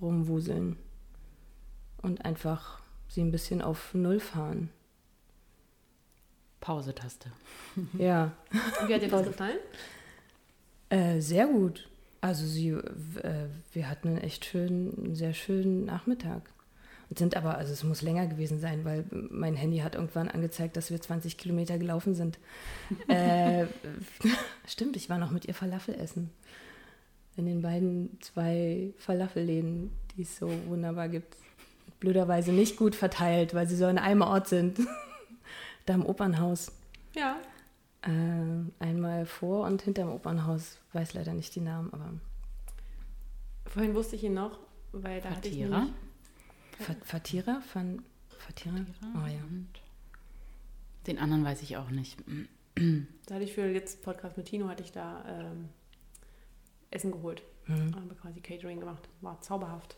rumwuseln 0.00 0.76
und 2.02 2.24
einfach 2.24 2.82
sie 3.08 3.22
ein 3.22 3.32
bisschen 3.32 3.62
auf 3.62 3.94
Null 3.94 4.20
fahren. 4.20 4.70
Pause-Taste. 6.60 7.30
Ja. 7.98 8.32
Und 8.80 8.88
wie 8.88 8.94
hat 8.94 9.02
dir 9.02 9.08
das 9.08 9.26
gefallen? 9.26 9.58
Äh, 10.88 11.20
sehr 11.20 11.46
gut. 11.46 11.88
Also 12.20 12.46
sie, 12.46 12.70
äh, 12.70 13.48
wir 13.72 13.88
hatten 13.88 14.08
einen 14.08 14.18
echt 14.18 14.44
schönen, 14.44 14.96
einen 14.98 15.14
sehr 15.14 15.34
schönen 15.34 15.84
Nachmittag. 15.84 16.50
Sind 17.14 17.36
aber, 17.36 17.56
also 17.56 17.72
es 17.72 17.84
muss 17.84 18.02
länger 18.02 18.26
gewesen 18.26 18.58
sein, 18.58 18.84
weil 18.84 19.04
mein 19.10 19.54
Handy 19.54 19.78
hat 19.78 19.94
irgendwann 19.94 20.28
angezeigt, 20.28 20.76
dass 20.76 20.90
wir 20.90 21.00
20 21.00 21.38
Kilometer 21.38 21.78
gelaufen 21.78 22.14
sind. 22.14 22.38
äh, 23.08 23.66
stimmt, 24.66 24.96
ich 24.96 25.08
war 25.08 25.18
noch 25.18 25.30
mit 25.30 25.44
ihr 25.44 25.54
Falafel 25.54 25.94
essen. 25.94 26.30
In 27.36 27.46
den 27.46 27.62
beiden 27.62 28.18
zwei 28.20 28.92
Falafelläden, 28.98 29.92
die 30.16 30.22
es 30.22 30.36
so 30.36 30.50
wunderbar 30.66 31.08
gibt. 31.08 31.36
Blöderweise 32.00 32.52
nicht 32.52 32.76
gut 32.76 32.94
verteilt, 32.94 33.54
weil 33.54 33.68
sie 33.68 33.76
so 33.76 33.86
an 33.86 33.98
einem 33.98 34.22
Ort 34.22 34.48
sind. 34.48 34.80
da 35.86 35.94
im 35.94 36.04
Opernhaus. 36.04 36.72
Ja. 37.14 37.36
Äh, 38.02 38.84
einmal 38.84 39.26
vor 39.26 39.66
und 39.66 39.82
hinterm 39.82 40.10
Opernhaus, 40.10 40.78
weiß 40.92 41.14
leider 41.14 41.34
nicht 41.34 41.54
die 41.54 41.60
Namen, 41.60 41.92
aber 41.92 42.12
Vorhin 43.66 43.94
wusste 43.94 44.16
ich 44.16 44.24
ihn 44.24 44.34
noch, 44.34 44.58
weil 44.92 45.20
da 45.20 45.30
hatte 45.30 45.48
ich 45.48 45.58
Fatira. 45.58 45.88
Nämlich... 46.78 46.98
Fa- 46.98 47.04
Fatira? 47.04 47.60
Fan, 47.60 48.04
Fatira? 48.38 48.74
Oh 49.14 49.26
ja. 49.26 49.40
Den 51.06 51.18
anderen 51.18 51.44
weiß 51.44 51.62
ich 51.62 51.76
auch 51.76 51.90
nicht. 51.90 52.18
Da 53.26 53.34
hatte 53.36 53.44
ich 53.44 53.54
für 53.54 53.66
jetzt 53.66 54.02
Podcast 54.02 54.36
mit 54.36 54.46
Tino, 54.46 54.68
hatte 54.68 54.82
ich 54.82 54.92
da 54.92 55.24
ähm, 55.28 55.68
Essen 56.90 57.12
geholt. 57.12 57.42
Mhm. 57.66 57.94
Habe 57.94 58.14
quasi 58.14 58.40
Catering 58.40 58.80
gemacht. 58.80 59.08
War 59.20 59.40
zauberhaft. 59.40 59.96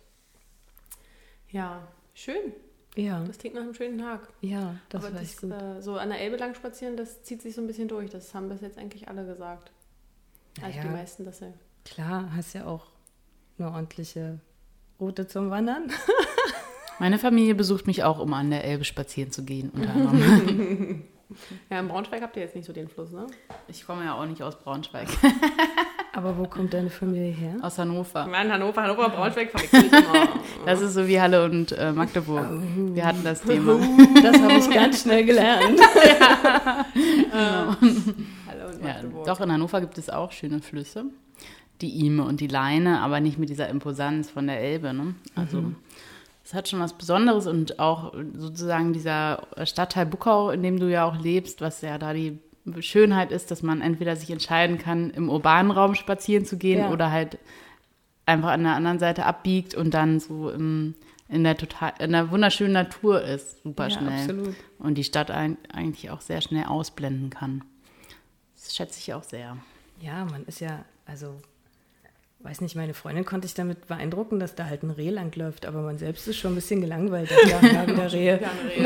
Ja, 1.51 1.87
schön. 2.15 2.53
Ja, 2.95 3.23
Das 3.25 3.39
klingt 3.39 3.55
nach 3.55 3.63
einem 3.63 3.75
schönen 3.75 3.99
Tag. 3.99 4.29
ja, 4.41 4.77
das 4.89 5.05
Aber 5.05 5.15
war 5.15 5.21
echt 5.23 5.35
das, 5.35 5.41
gut. 5.43 5.53
äh, 5.53 5.81
so 5.83 5.97
an 5.99 6.09
der 6.09 6.21
Elbe 6.21 6.37
lang 6.37 6.55
spazieren, 6.55 6.97
das 6.97 7.23
zieht 7.23 7.43
sich 7.43 7.55
so 7.55 7.61
ein 7.61 7.67
bisschen 7.67 7.87
durch. 7.89 8.11
Das 8.11 8.35
haben 8.35 8.49
bis 8.49 8.61
jetzt 8.61 8.77
eigentlich 8.79 9.09
alle 9.09 9.25
gesagt. 9.25 9.71
Also 10.61 10.77
Naja. 10.79 10.83
die 10.83 10.89
meisten, 10.97 11.25
dass 11.25 11.39
sie. 11.39 11.53
Klar, 11.85 12.35
hast 12.35 12.55
ja 12.55 12.67
auch 12.67 12.87
eine 13.59 13.71
ordentliche 13.71 14.41
Route 15.01 15.27
zum 15.29 15.51
Wandern. 15.51 15.91
Meine 16.99 17.19
Familie 17.19 17.55
besucht 17.55 17.87
mich 17.87 18.03
auch, 18.05 18.19
um 18.19 18.33
an 18.35 18.51
der 18.51 18.65
Elbe 18.65 18.85
spazieren 18.85 19.31
zu 19.31 19.45
gehen, 19.45 19.71
unter 19.75 19.91
anderem. 19.95 21.03
Ja, 21.69 21.79
in 21.81 21.89
Braunschweig 21.89 22.23
habt 22.23 22.37
ihr 22.37 22.43
jetzt 22.43 22.57
nicht 22.57 22.65
so 22.65 22.73
den 22.73 22.89
Fluss, 22.89 23.13
ne? 23.13 23.27
Ich 23.69 23.85
komme 23.87 24.03
ja 24.03 24.15
auch 24.15 24.25
nicht 24.25 24.43
aus 24.43 24.59
Braunschweig, 24.59 25.09
Aber 26.15 26.39
wo 26.39 26.45
kommt 26.47 26.73
deine 26.73 26.89
Familie 26.89 27.33
her? 27.33 27.57
aus 27.61 27.77
Hannover. 27.79 28.27
Mann, 28.27 28.51
Hannover, 28.51 28.83
Hannover, 28.83 29.05
und 29.09 29.13
Braunschweig. 29.15 29.51
Das 30.65 30.81
ist 30.81 30.95
so 30.95 31.07
wie 31.07 31.21
Halle 31.21 31.45
und 31.45 31.73
äh, 31.73 31.93
Magdeburg. 31.93 32.47
Wir 32.95 33.05
hatten 33.05 33.23
das 33.25 33.43
Thema. 33.43 33.79
Das 34.23 34.41
habe 34.41 34.55
ich 34.55 34.71
ganz 34.71 35.03
schnell 35.03 35.27
gelernt. 35.27 35.79
Hallo 37.31 37.77
und 37.83 38.81
Ja, 38.83 38.95
Magdeburg. 38.95 39.27
doch, 39.27 39.41
in 39.43 39.53
Hannover 39.53 39.83
gibt 39.83 39.99
es 39.99 40.09
auch 40.09 40.33
schöne 40.33 40.61
Flüsse. 40.61 41.05
Die 41.83 42.07
Ime 42.07 42.25
und 42.25 42.41
die 42.41 42.49
Leine, 42.49 43.01
aber 43.03 43.21
nicht 43.21 43.39
mit 43.39 43.51
dieser 43.51 43.69
Imposanz 43.69 44.31
von 44.31 44.47
der 44.47 44.61
Elbe. 44.61 44.95
Ne? 44.95 45.15
Also 45.35 45.73
es 46.49 46.55
hat 46.55 46.67
schon 46.67 46.81
was 46.81 46.95
Besonderes 46.95 47.47
und 47.47 47.79
auch 47.79 48.15
sozusagen 48.35 48.95
dieser 48.95 49.47
Stadtteil 49.65 50.07
Buckau, 50.07 50.49
in 50.49 50.63
dem 50.63 50.81
du 50.81 50.91
ja 50.91 51.05
auch 51.05 51.21
lebst, 51.21 51.61
was 51.61 51.83
ja 51.83 51.99
da 51.99 52.15
die 52.15 52.39
Schönheit 52.81 53.31
ist, 53.33 53.51
dass 53.51 53.63
man 53.63 53.83
entweder 53.83 54.17
sich 54.17 54.31
entscheiden 54.31 54.79
kann, 54.79 55.11
im 55.11 55.29
urbanen 55.29 55.71
Raum 55.71 55.95
spazieren 55.95 56.47
zu 56.47 56.57
gehen 56.57 56.79
Ja. 56.81 56.91
oder 56.91 57.11
halt 57.11 57.37
einfach 58.25 58.49
an 58.49 58.63
der 58.63 58.77
anderen 58.77 58.99
Seite 58.99 59.27
abbiegt 59.27 59.75
und 59.75 59.93
dann 59.93 60.21
so 60.21 60.49
im, 60.49 60.95
in, 61.29 61.45
der 61.45 61.55
total, 61.59 61.93
in 61.99 62.13
der 62.13 62.31
wunderschönen 62.31 62.73
Natur 62.73 63.21
ist, 63.23 63.63
super 63.63 63.89
Ja, 63.89 63.99
schnell. 63.99 64.19
absolut. 64.21 64.55
Und 64.79 64.95
die 64.95 65.05
Stadt 65.05 65.31
ein, 65.31 65.59
eigentlich 65.71 66.09
auch 66.11 66.23
sehr 66.23 66.41
schnell 66.41 66.65
ausblenden 66.65 67.29
kann. 67.29 67.63
Das 68.55 68.75
schätze 68.75 68.99
ich 69.01 69.13
auch 69.13 69.23
sehr. 69.23 69.59
Ja, 70.01 70.25
man 70.25 70.47
ist 70.47 70.61
ja, 70.61 70.83
also, 71.05 71.35
weiß 72.41 72.61
nicht, 72.61 72.77
meine 72.77 72.95
Freundin 72.95 73.25
konnte 73.25 73.47
ich 73.47 73.55
damit 73.55 73.87
beeindrucken, 73.89 74.39
dass 74.39 74.55
da 74.55 74.67
halt 74.67 74.83
ein 74.83 74.91
Reh 74.91 75.11
langläuft, 75.11 75.67
aber 75.67 75.83
man 75.83 75.99
selbst 75.99 76.29
ist 76.29 76.37
schon 76.37 76.53
ein 76.53 76.57
bisschen 76.57 76.81
gelangweilt. 76.81 77.31
Ja, 77.49 77.61
ja 77.61 77.87
wieder 77.87 78.13
Rehe. 78.13 78.41
Ja, 78.41 78.51
oh 78.51 78.83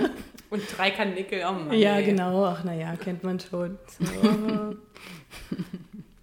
Mann. 0.00 0.10
Und 0.50 0.62
drei 0.76 0.90
Kanickel, 0.90 1.42
oh 1.48 1.52
Mann, 1.52 1.72
Ja, 1.72 1.96
ey. 1.96 2.04
genau. 2.06 2.44
Ach, 2.44 2.64
naja, 2.64 2.94
kennt 2.96 3.22
man 3.24 3.38
schon. 3.40 3.78
So. 3.98 4.74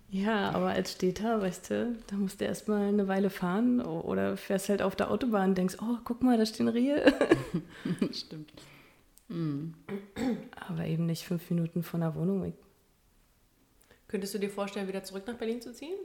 ja, 0.09 0.51
aber 0.51 0.67
als 0.69 0.93
Städter, 0.93 1.41
weißt 1.41 1.69
du, 1.71 1.95
da 2.07 2.15
musst 2.15 2.41
du 2.41 2.45
erstmal 2.45 2.87
eine 2.87 3.07
Weile 3.07 3.29
fahren 3.29 3.81
oder 3.81 4.35
fährst 4.37 4.69
halt 4.69 4.81
auf 4.81 4.95
der 4.95 5.11
Autobahn 5.11 5.49
und 5.49 5.57
denkst, 5.57 5.77
oh, 5.81 5.97
guck 6.03 6.23
mal, 6.23 6.37
da 6.37 6.45
stehen 6.45 6.67
Rehe. 6.67 7.13
Stimmt. 8.11 8.51
Aber 10.67 10.85
eben 10.85 11.05
nicht 11.05 11.25
fünf 11.25 11.49
Minuten 11.49 11.83
von 11.83 11.99
der 12.01 12.15
Wohnung 12.15 12.43
weg. 12.43 12.53
Könntest 14.07 14.33
du 14.33 14.39
dir 14.39 14.49
vorstellen, 14.49 14.87
wieder 14.87 15.03
zurück 15.03 15.23
nach 15.27 15.35
Berlin 15.35 15.61
zu 15.61 15.73
ziehen? 15.73 15.97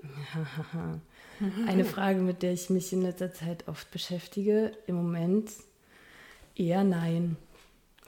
Eine 1.68 1.84
Frage, 1.84 2.20
mit 2.20 2.42
der 2.42 2.52
ich 2.52 2.68
mich 2.68 2.92
in 2.92 3.02
letzter 3.02 3.32
Zeit 3.32 3.68
oft 3.68 3.90
beschäftige. 3.92 4.72
Im 4.86 4.96
Moment 4.96 5.50
eher 6.56 6.82
nein. 6.82 7.36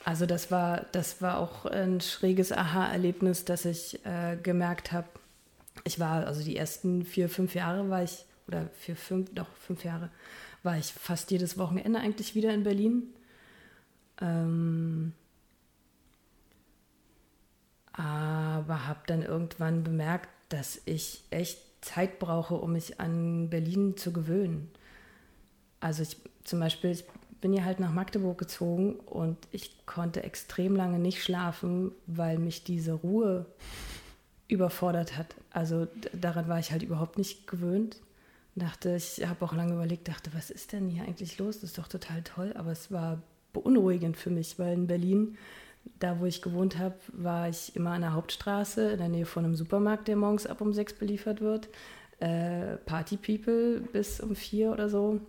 Also 0.05 0.27
das 0.27 0.51
war, 0.51 0.87
das 0.93 1.23
war 1.23 1.39
auch 1.39 1.65
ein 1.65 2.01
schräges 2.01 2.53
Aha-Erlebnis, 2.53 3.45
dass 3.45 3.65
ich 3.65 4.05
äh, 4.05 4.37
gemerkt 4.43 4.93
habe, 4.93 5.09
ich 5.85 5.99
war, 5.99 6.27
also 6.27 6.43
die 6.43 6.57
ersten 6.57 7.05
vier, 7.05 7.29
fünf 7.29 7.55
Jahre 7.55 7.89
war 7.89 8.03
ich, 8.03 8.25
oder 8.47 8.69
vier, 8.79 8.97
fünf, 8.97 9.33
doch 9.35 9.49
fünf 9.57 9.85
Jahre, 9.85 10.11
war 10.63 10.77
ich 10.77 10.93
fast 10.93 11.31
jedes 11.31 11.57
Wochenende 11.57 12.01
eigentlich 12.01 12.35
wieder 12.35 12.53
in 12.53 12.65
Berlin. 12.65 13.15
Ähm, 14.21 15.13
aber 17.95 18.87
habe 18.89 19.01
dann 19.07 19.23
irgendwann 19.23 19.85
bemerkt, 19.85 20.29
dass 20.49 20.81
ich 20.85 21.25
echt 21.31 21.59
Zeit 21.81 22.19
brauche, 22.19 22.55
um 22.55 22.73
mich 22.73 23.01
an 23.01 23.49
Berlin 23.51 23.97
zu 23.97 24.13
gewöhnen. 24.13 24.71
Also 25.81 26.03
ich 26.03 26.17
zum 26.45 26.61
Beispiel, 26.61 26.91
ich 26.91 27.05
bin 27.41 27.53
ja 27.53 27.65
halt 27.65 27.79
nach 27.79 27.93
Magdeburg 27.93 28.39
gezogen 28.39 28.95
und 28.95 29.39
ich 29.53 29.87
konnte 29.87 30.23
extrem 30.23 30.77
lange 30.77 30.99
nicht 30.99 31.23
schlafen, 31.23 31.93
weil 32.07 32.39
mich 32.39 32.65
diese 32.65 32.95
Ruhe 32.95 33.47
überfordert 34.49 35.17
hat. 35.17 35.35
Also 35.51 35.87
daran 36.13 36.49
war 36.49 36.59
ich 36.59 36.73
halt 36.73 36.83
überhaupt 36.83 37.17
nicht 37.19 37.47
gewöhnt. 37.47 37.99
Dachte, 38.57 38.97
ich 38.97 39.27
habe 39.27 39.45
auch 39.45 39.53
lange 39.53 39.75
überlegt, 39.75 40.09
dachte, 40.09 40.31
was 40.33 40.51
ist 40.51 40.73
denn 40.73 40.89
hier 40.89 41.03
eigentlich 41.05 41.39
los? 41.39 41.61
Das 41.61 41.71
ist 41.71 41.79
doch 41.79 41.89
total 41.89 42.23
toll, 42.23 42.53
aber 42.57 42.71
es 42.71 42.91
war 42.91 43.21
beunruhigend 43.53 44.17
für 44.17 44.31
mich, 44.31 44.59
weil 44.59 44.75
in 44.75 44.87
Berlin, 44.87 45.37
da 45.99 46.21
wo 46.21 46.27
ich 46.27 46.43
gewohnt 46.43 46.79
habe, 46.79 46.97
war 47.13 47.49
ich 47.49 47.75
immer 47.77 47.91
an 47.91 48.03
der 48.03 48.15
Hauptstraße 48.15 48.93
in 48.93 48.99
der 48.99 49.09
Nähe 49.09 49.27
von 49.27 49.45
einem 49.45 49.55
Supermarkt, 49.55 50.09
der 50.09 50.17
morgens 50.17 50.47
ab 50.47 50.61
um 50.61 50.73
sechs 50.73 50.93
beliefert 50.95 51.41
wird. 51.41 51.69
Äh, 52.21 52.77
Party 52.79 53.17
People 53.17 53.81
bis 53.93 54.21
um 54.21 54.37
vier 54.37 54.73
oder 54.73 54.89
so. 54.89 55.21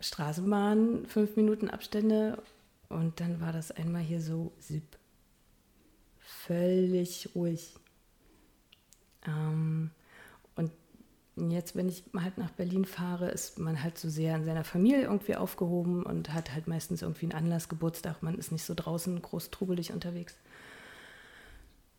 Straßenbahn, 0.00 1.06
fünf 1.06 1.36
Minuten 1.36 1.70
Abstände 1.70 2.42
und 2.88 3.20
dann 3.20 3.40
war 3.40 3.52
das 3.52 3.70
einmal 3.70 4.02
hier 4.02 4.20
so 4.20 4.52
sipp. 4.58 4.98
Völlig 6.18 7.30
ruhig. 7.34 7.74
Ähm, 9.26 9.90
jetzt, 11.50 11.76
wenn 11.76 11.88
ich 11.88 12.04
halt 12.16 12.38
nach 12.38 12.50
Berlin 12.50 12.84
fahre, 12.84 13.30
ist 13.30 13.58
man 13.58 13.82
halt 13.82 13.98
so 13.98 14.08
sehr 14.08 14.36
in 14.36 14.44
seiner 14.44 14.64
Familie 14.64 15.02
irgendwie 15.02 15.36
aufgehoben 15.36 16.02
und 16.02 16.32
hat 16.32 16.52
halt 16.52 16.68
meistens 16.68 17.02
irgendwie 17.02 17.26
einen 17.26 17.44
Anlass, 17.44 17.68
Geburtstag. 17.68 18.22
Man 18.22 18.38
ist 18.38 18.52
nicht 18.52 18.64
so 18.64 18.74
draußen 18.74 19.20
groß 19.20 19.50
trubelig 19.50 19.92
unterwegs. 19.92 20.36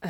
Äh, 0.01 0.09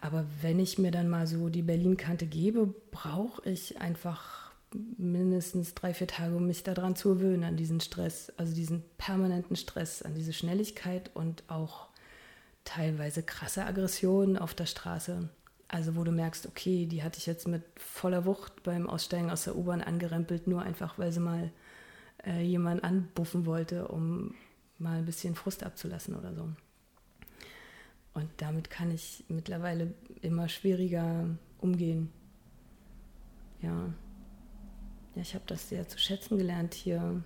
aber 0.00 0.24
wenn 0.40 0.58
ich 0.58 0.78
mir 0.78 0.90
dann 0.90 1.08
mal 1.08 1.26
so 1.26 1.48
die 1.48 1.62
Berlin-Kante 1.62 2.26
gebe, 2.26 2.74
brauche 2.90 3.48
ich 3.48 3.80
einfach 3.80 4.52
mindestens 4.96 5.74
drei, 5.74 5.92
vier 5.94 6.06
Tage, 6.06 6.36
um 6.36 6.46
mich 6.46 6.62
daran 6.62 6.96
zu 6.96 7.14
gewöhnen, 7.14 7.44
an 7.44 7.56
diesen 7.56 7.80
Stress, 7.80 8.32
also 8.36 8.54
diesen 8.54 8.82
permanenten 8.98 9.56
Stress, 9.56 10.02
an 10.02 10.14
diese 10.14 10.32
Schnelligkeit 10.32 11.10
und 11.14 11.42
auch 11.48 11.88
teilweise 12.64 13.22
krasse 13.22 13.64
Aggressionen 13.64 14.38
auf 14.38 14.54
der 14.54 14.66
Straße. 14.66 15.28
Also 15.72 15.96
wo 15.96 16.04
du 16.04 16.12
merkst, 16.12 16.46
okay, 16.46 16.84
die 16.84 17.02
hatte 17.02 17.18
ich 17.18 17.24
jetzt 17.24 17.48
mit 17.48 17.62
voller 17.76 18.26
Wucht 18.26 18.62
beim 18.62 18.90
Aussteigen 18.90 19.30
aus 19.30 19.44
der 19.44 19.56
U-Bahn 19.56 19.80
angerempelt, 19.80 20.46
nur 20.46 20.60
einfach, 20.60 20.98
weil 20.98 21.12
sie 21.12 21.20
mal 21.20 21.50
äh, 22.26 22.42
jemanden 22.42 22.84
anbuffen 22.84 23.46
wollte, 23.46 23.88
um 23.88 24.34
mal 24.78 24.98
ein 24.98 25.06
bisschen 25.06 25.34
Frust 25.34 25.64
abzulassen 25.64 26.14
oder 26.14 26.34
so. 26.34 26.46
Und 28.12 28.28
damit 28.36 28.68
kann 28.68 28.90
ich 28.90 29.24
mittlerweile 29.28 29.94
immer 30.20 30.50
schwieriger 30.50 31.24
umgehen. 31.58 32.12
Ja. 33.62 33.94
Ja, 35.14 35.22
ich 35.22 35.34
habe 35.34 35.44
das 35.46 35.70
sehr 35.70 35.88
zu 35.88 35.98
schätzen 35.98 36.36
gelernt, 36.36 36.74
hier 36.74 37.22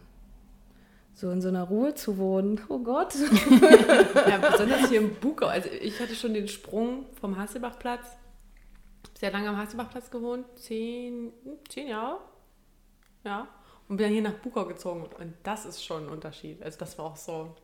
so 1.14 1.32
in 1.32 1.42
so 1.42 1.48
einer 1.48 1.64
Ruhe 1.64 1.96
zu 1.96 2.16
wohnen. 2.16 2.60
Oh 2.68 2.78
Gott. 2.78 3.12
ja, 4.28 4.38
besonders 4.38 4.88
hier 4.88 5.00
im 5.00 5.16
Bukau. 5.16 5.46
Also 5.46 5.68
ich 5.68 5.98
hatte 5.98 6.14
schon 6.14 6.32
den 6.32 6.46
Sprung 6.46 7.06
vom 7.20 7.36
Hasselbachplatz, 7.36 8.06
sehr 9.18 9.32
lange 9.32 9.48
am 9.48 9.56
Hasselbachplatz 9.56 10.10
gewohnt, 10.10 10.46
zehn, 10.56 11.32
zehn 11.68 11.88
Jahre. 11.88 12.18
Ja. 13.24 13.48
Und 13.88 13.96
bin 13.96 14.04
dann 14.04 14.12
hier 14.12 14.22
nach 14.22 14.34
Bukau 14.34 14.64
gezogen. 14.66 15.08
Und 15.18 15.34
das 15.42 15.64
ist 15.64 15.84
schon 15.84 16.06
ein 16.06 16.08
Unterschied. 16.08 16.62
Also 16.62 16.78
das 16.78 16.98
war 16.98 17.06
auch 17.06 17.16
so. 17.16 17.54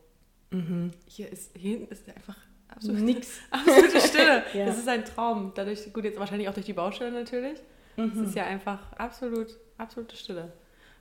Mhm. 0.51 0.91
Hier 1.05 1.31
ist, 1.31 1.55
hier 1.57 1.77
hinten 1.77 1.91
ist 1.91 2.07
einfach 2.07 2.37
absolut 2.69 3.01
nichts. 3.01 3.39
Absolute 3.51 3.99
Stille. 3.99 4.43
ja. 4.53 4.65
Das 4.65 4.77
ist 4.77 4.87
ein 4.87 5.03
Traum. 5.05 5.51
Dadurch, 5.55 5.91
gut, 5.91 6.03
jetzt 6.05 6.19
wahrscheinlich 6.19 6.47
auch 6.47 6.53
durch 6.53 6.65
die 6.65 6.73
Baustelle 6.73 7.11
natürlich. 7.11 7.59
Mhm. 7.97 8.11
Es 8.15 8.29
ist 8.29 8.35
ja 8.35 8.45
einfach 8.45 8.93
absolut, 8.93 9.57
absolute 9.77 10.15
Stille. 10.15 10.53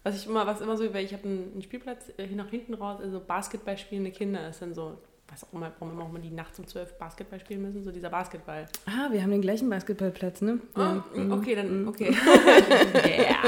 Was 0.03 0.17
ich 0.17 0.27
immer, 0.27 0.47
was 0.47 0.61
immer 0.61 0.77
so, 0.77 0.93
weil 0.93 1.05
ich 1.05 1.13
habe 1.13 1.25
einen, 1.25 1.53
einen, 1.53 1.63
Spielplatz 1.63 2.11
äh, 2.17 2.27
hier 2.27 2.37
nach 2.37 2.51
hinten 2.51 2.75
raus, 2.75 3.01
also 3.01 3.21
Basketball 3.21 3.79
spielende 3.79 4.11
Kinder 4.11 4.49
ist 4.49 4.61
dann 4.61 4.75
so, 4.75 4.99
was 5.29 5.45
auch 5.45 5.53
immer, 5.53 5.71
warum 5.79 5.95
immer 5.95 6.05
auch 6.05 6.13
mal 6.13 6.21
die 6.21 6.31
nachts 6.31 6.59
um 6.59 6.67
zwölf 6.67 6.99
Basketball 6.99 7.41
spielen 7.41 7.63
müssen, 7.63 7.83
so 7.83 7.91
dieser 7.91 8.11
Basketball. 8.11 8.69
Ah, 8.87 9.11
wir 9.11 9.23
haben 9.23 9.31
den 9.31 9.41
gleichen 9.41 9.71
Basketballplatz, 9.71 10.43
ne? 10.43 10.59
Oh, 10.77 10.81
ja. 10.81 11.05
Mm, 11.15 11.33
okay, 11.33 11.55
dann, 11.55 11.85
mm. 11.85 11.89
okay. 11.89 12.11
yeah. 13.05 13.45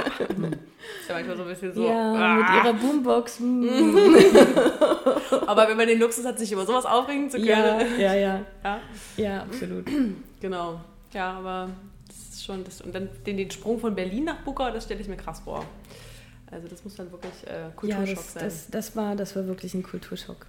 Ist 1.00 1.08
ja 1.08 1.14
manchmal 1.14 1.36
so 1.36 1.42
ein 1.42 1.48
bisschen 1.48 1.74
so. 1.74 1.86
Ja, 1.86 2.14
ah. 2.14 2.36
mit 2.36 2.48
ihrer 2.48 2.72
Boombox. 2.74 3.40
Aber 5.46 5.68
wenn 5.68 5.76
man 5.76 5.86
den 5.86 6.00
Luxus 6.00 6.24
hat, 6.24 6.38
sich 6.38 6.50
über 6.52 6.64
sowas 6.64 6.86
aufregen 6.86 7.28
zu 7.30 7.36
können. 7.36 7.98
Ja, 7.98 7.98
ja, 7.98 8.14
ja. 8.14 8.40
Ja, 8.64 8.80
ja 9.16 9.42
absolut. 9.42 9.84
Genau. 10.40 10.80
Ja, 11.14 11.38
aber 11.38 11.70
das 12.06 12.34
ist 12.34 12.44
schon, 12.44 12.62
das, 12.64 12.82
und 12.82 12.94
dann 12.94 13.08
den, 13.24 13.38
den 13.38 13.50
Sprung 13.50 13.80
von 13.80 13.94
Berlin 13.94 14.24
nach 14.24 14.42
Bukau, 14.42 14.70
das 14.70 14.84
stelle 14.84 15.00
ich 15.00 15.08
mir 15.08 15.16
krass 15.16 15.40
vor. 15.40 15.64
Also 16.50 16.68
das 16.68 16.84
muss 16.84 16.96
dann 16.96 17.10
wirklich 17.10 17.32
äh, 17.46 17.70
Kulturschock 17.74 18.08
ja, 18.08 18.14
das, 18.14 18.32
sein. 18.34 18.44
Das, 18.44 18.66
das, 18.68 18.96
war, 18.96 19.16
das 19.16 19.34
war 19.34 19.46
wirklich 19.46 19.72
ein 19.72 19.82
Kulturschock. 19.82 20.44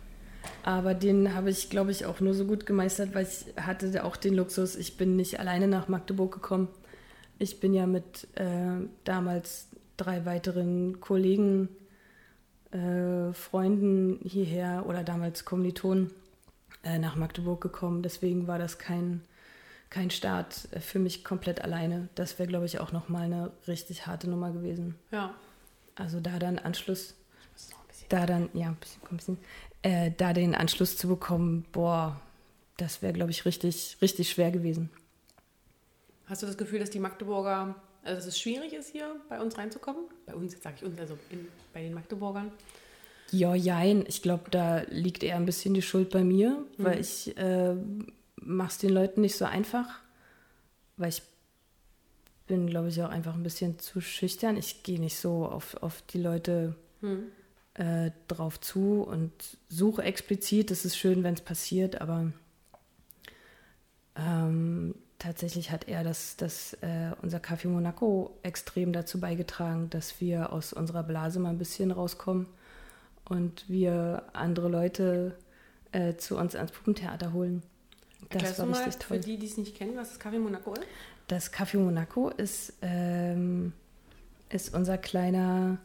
Aber 0.63 0.93
den 0.93 1.33
habe 1.33 1.49
ich, 1.49 1.69
glaube 1.69 1.91
ich, 1.91 2.05
auch 2.05 2.19
nur 2.19 2.33
so 2.33 2.45
gut 2.45 2.65
gemeistert, 2.65 3.13
weil 3.13 3.25
ich 3.25 3.61
hatte 3.61 4.03
auch 4.03 4.15
den 4.15 4.35
Luxus, 4.35 4.75
ich 4.75 4.97
bin 4.97 5.15
nicht 5.15 5.39
alleine 5.39 5.67
nach 5.67 5.87
Magdeburg 5.87 6.33
gekommen. 6.33 6.67
Ich 7.37 7.59
bin 7.59 7.73
ja 7.73 7.85
mit 7.85 8.27
äh, 8.35 8.87
damals 9.03 9.67
drei 9.97 10.25
weiteren 10.25 10.99
Kollegen, 11.01 11.69
äh, 12.71 13.33
Freunden 13.33 14.19
hierher 14.23 14.85
oder 14.87 15.03
damals 15.03 15.45
Kommilitonen 15.45 16.11
äh, 16.83 16.99
nach 16.99 17.15
Magdeburg 17.15 17.61
gekommen. 17.61 18.03
Deswegen 18.03 18.47
war 18.47 18.59
das 18.59 18.77
kein, 18.77 19.21
kein 19.89 20.09
Start 20.11 20.67
für 20.79 20.99
mich 20.99 21.23
komplett 21.23 21.61
alleine. 21.61 22.09
Das 22.15 22.37
wäre, 22.39 22.47
glaube 22.47 22.65
ich, 22.65 22.79
auch 22.79 22.91
nochmal 22.91 23.23
eine 23.23 23.51
richtig 23.67 24.07
harte 24.07 24.29
Nummer 24.29 24.51
gewesen. 24.51 24.95
Ja. 25.11 25.33
Also 25.95 26.19
da 26.19 26.39
dann 26.39 26.59
Anschluss, 26.59 27.15
da 28.09 28.25
dann, 28.25 28.49
ja, 28.53 28.67
ein 28.67 28.75
bisschen, 28.75 29.01
ein 29.09 29.17
bisschen 29.17 29.37
äh, 29.85 30.11
da 30.17 30.33
den 30.33 30.55
Anschluss 30.55 30.97
zu 30.97 31.07
bekommen, 31.07 31.63
boah, 31.71 32.19
das 32.77 33.03
wäre, 33.03 33.13
glaube 33.13 33.29
ich, 33.29 33.45
richtig, 33.45 33.97
richtig 34.01 34.31
schwer 34.31 34.49
gewesen. 34.49 34.89
Hast 36.25 36.41
du 36.41 36.47
das 36.47 36.57
Gefühl, 36.57 36.79
dass 36.79 36.89
die 36.89 36.99
Magdeburger, 36.99 37.75
also 38.03 38.15
dass 38.15 38.25
es 38.25 38.39
schwierig 38.39 38.73
ist, 38.73 38.89
hier 38.89 39.15
bei 39.29 39.39
uns 39.39 39.59
reinzukommen? 39.59 40.05
Bei 40.25 40.33
uns, 40.33 40.53
jetzt 40.53 40.63
sage 40.63 40.77
ich 40.79 40.85
uns, 40.85 40.99
also 40.99 41.19
in, 41.29 41.47
bei 41.71 41.83
den 41.83 41.93
Magdeburgern? 41.93 42.51
Ja, 43.29 43.53
jein. 43.53 44.05
Ich 44.07 44.23
glaube, 44.23 44.49
da 44.49 44.79
liegt 44.89 45.23
eher 45.23 45.35
ein 45.35 45.45
bisschen 45.45 45.75
die 45.75 45.83
Schuld 45.83 46.09
bei 46.09 46.23
mir, 46.23 46.65
mhm. 46.77 46.83
weil 46.83 46.99
ich 46.99 47.37
äh, 47.37 47.75
mache 48.37 48.69
es 48.69 48.77
den 48.79 48.89
Leuten 48.89 49.21
nicht 49.21 49.37
so 49.37 49.45
einfach, 49.45 50.01
weil 50.97 51.09
ich 51.09 51.21
bin, 52.47 52.65
glaube 52.65 52.87
ich, 52.87 53.03
auch 53.03 53.09
einfach 53.09 53.35
ein 53.35 53.43
bisschen 53.43 53.77
zu 53.77 54.01
schüchtern. 54.01 54.57
Ich 54.57 54.81
gehe 54.81 54.99
nicht 54.99 55.17
so 55.17 55.45
auf, 55.45 55.75
auf 55.83 56.01
die 56.09 56.21
Leute 56.21 56.75
hm. 57.01 57.27
Äh, 57.75 58.11
drauf 58.27 58.59
zu 58.59 59.03
und 59.03 59.31
suche 59.69 60.03
explizit. 60.03 60.71
Es 60.71 60.85
ist 60.85 60.97
schön, 60.97 61.23
wenn 61.23 61.33
es 61.33 61.41
passiert, 61.41 62.01
aber 62.01 62.31
ähm, 64.15 64.95
tatsächlich 65.19 65.71
hat 65.71 65.87
er 65.87 66.03
das, 66.03 66.37
das 66.37 66.73
äh, 66.75 67.11
unser 67.21 67.39
Café 67.39 67.67
Monaco 67.67 68.37
extrem 68.43 68.93
dazu 68.93 69.19
beigetragen, 69.19 69.89
dass 69.89 70.21
wir 70.21 70.53
aus 70.53 70.73
unserer 70.73 71.03
Blase 71.03 71.39
mal 71.39 71.49
ein 71.49 71.57
bisschen 71.57 71.91
rauskommen 71.91 72.47
und 73.25 73.67
wir 73.67 74.23
andere 74.33 74.69
Leute 74.69 75.37
äh, 75.91 76.15
zu 76.15 76.37
uns 76.37 76.55
ans 76.55 76.71
Puppentheater 76.71 77.33
holen. 77.33 77.61
Das 78.29 78.43
Erklärst 78.43 78.59
war 78.59 78.69
richtig 78.69 79.05
toll. 79.05 79.17
Für 79.17 79.23
die, 79.23 79.37
die 79.37 79.45
es 79.45 79.57
nicht 79.57 79.75
kennen, 79.75 79.95
was 79.95 80.17
das 80.17 80.21
Café 80.21 80.39
Monaco 80.39 80.73
ist? 80.73 80.83
Das 81.27 81.51
Café 81.51 81.77
Monaco 81.77 82.29
ist, 82.29 82.73
ähm, 82.81 83.73
ist 84.49 84.73
unser 84.73 84.97
kleiner 84.97 85.79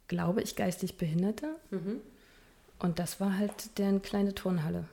glaube 0.08 0.42
ich, 0.42 0.56
geistig 0.56 0.98
Behinderte. 0.98 1.56
Mhm. 1.72 2.02
Und 2.80 3.00
das 3.00 3.20
war 3.20 3.38
halt 3.38 3.78
deren 3.78 4.02
kleine 4.02 4.36
Turnhalle. 4.36 4.86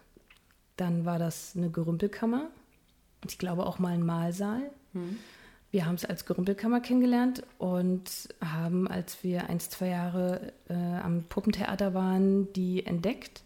Dann 0.77 1.05
war 1.05 1.19
das 1.19 1.55
eine 1.57 1.71
Gerümpelkammer. 1.71 2.49
Ich 3.27 3.39
glaube 3.39 3.67
auch 3.67 3.79
mal 3.79 3.93
ein 3.93 4.05
Mahlsaal. 4.05 4.71
Mhm. 4.93 5.19
Wir 5.71 5.87
haben 5.87 5.95
es 5.95 6.05
als 6.05 6.27
Gerümpelkammer 6.27 6.81
kennengelernt 6.81 7.45
und 7.57 8.29
haben, 8.45 8.87
als 8.89 9.23
wir 9.25 9.49
ein, 9.49 9.59
zwei 9.59 9.89
Jahre 9.89 10.53
äh, 10.69 10.75
am 10.75 11.25
Puppentheater 11.25 11.95
waren, 11.95 12.53
die 12.53 12.85
entdeckt 12.85 13.43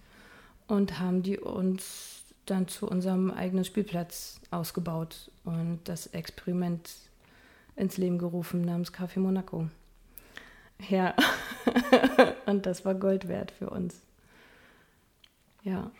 und 0.66 0.98
haben 0.98 1.22
die 1.22 1.38
uns 1.38 2.24
dann 2.44 2.66
zu 2.66 2.88
unserem 2.88 3.30
eigenen 3.30 3.64
Spielplatz 3.64 4.40
ausgebaut 4.50 5.30
und 5.44 5.80
das 5.84 6.08
Experiment 6.08 6.90
ins 7.76 7.96
Leben 7.96 8.18
gerufen 8.18 8.62
namens 8.62 8.92
Café 8.92 9.20
Monaco. 9.20 9.68
Ja, 10.88 11.14
und 12.46 12.66
das 12.66 12.84
war 12.84 12.94
Gold 12.94 13.28
wert 13.28 13.50
für 13.50 13.70
uns. 13.70 14.02
Ja. 15.62 15.90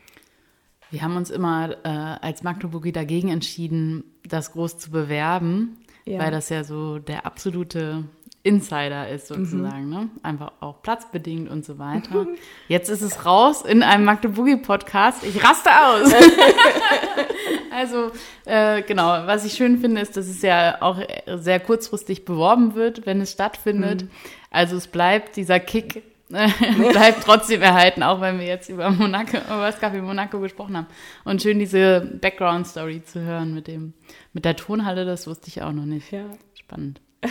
Wir 0.90 1.02
haben 1.02 1.16
uns 1.16 1.30
immer 1.30 1.76
äh, 1.84 1.88
als 1.88 2.42
Magdeburgi 2.42 2.92
dagegen 2.92 3.28
entschieden, 3.28 4.04
das 4.24 4.52
groß 4.52 4.78
zu 4.78 4.90
bewerben, 4.90 5.78
ja. 6.04 6.20
weil 6.20 6.30
das 6.30 6.48
ja 6.48 6.62
so 6.62 6.98
der 6.98 7.26
absolute 7.26 8.04
Insider 8.46 9.08
ist 9.08 9.26
sozusagen, 9.26 9.86
mhm. 9.86 9.90
ne? 9.90 10.10
Einfach 10.22 10.52
auch 10.60 10.80
platzbedingt 10.80 11.50
und 11.50 11.64
so 11.64 11.80
weiter. 11.80 12.28
Jetzt 12.68 12.88
ist 12.88 13.02
es 13.02 13.26
raus 13.26 13.62
in 13.62 13.82
einem 13.82 14.04
Magdeburgi-Podcast. 14.04 15.24
Ich 15.24 15.42
raste 15.42 15.70
aus. 15.70 16.12
also, 17.76 18.10
äh, 18.44 18.82
genau, 18.82 19.06
was 19.26 19.44
ich 19.44 19.52
schön 19.54 19.78
finde, 19.78 20.00
ist, 20.00 20.16
dass 20.16 20.26
es 20.26 20.42
ja 20.42 20.80
auch 20.80 20.98
sehr 21.26 21.60
kurzfristig 21.60 22.24
beworben 22.24 22.74
wird, 22.74 23.06
wenn 23.06 23.20
es 23.20 23.32
stattfindet. 23.32 24.02
Mhm. 24.02 24.10
Also 24.50 24.76
es 24.76 24.86
bleibt 24.86 25.36
dieser 25.36 25.60
Kick 25.60 26.02
bleibt 26.28 27.22
trotzdem 27.22 27.62
erhalten, 27.62 28.02
auch 28.02 28.20
wenn 28.20 28.40
wir 28.40 28.46
jetzt 28.46 28.68
über 28.68 28.90
Monaco, 28.90 29.36
über 29.36 29.70
das 29.70 29.80
Café 29.80 30.02
Monaco 30.02 30.40
gesprochen 30.40 30.76
haben. 30.76 30.88
Und 31.24 31.40
schön 31.40 31.60
diese 31.60 32.00
Background-Story 32.00 33.04
zu 33.04 33.20
hören 33.20 33.54
mit 33.54 33.68
dem, 33.68 33.92
mit 34.32 34.44
der 34.44 34.56
Tonhalle, 34.56 35.04
das 35.04 35.28
wusste 35.28 35.46
ich 35.46 35.62
auch 35.62 35.70
noch 35.70 35.84
nicht. 35.84 36.10
Ja. 36.10 36.24
Spannend. 36.54 37.00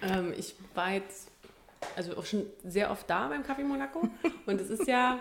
Ähm, 0.00 0.32
ich 0.38 0.54
war 0.76 0.92
jetzt 0.92 1.28
also 1.96 2.16
auch 2.16 2.24
schon 2.24 2.46
sehr 2.64 2.92
oft 2.92 3.10
da 3.10 3.26
beim 3.26 3.42
Café 3.42 3.64
Monaco 3.64 4.08
und 4.46 4.60
es 4.60 4.70
ist 4.70 4.86
ja 4.86 5.18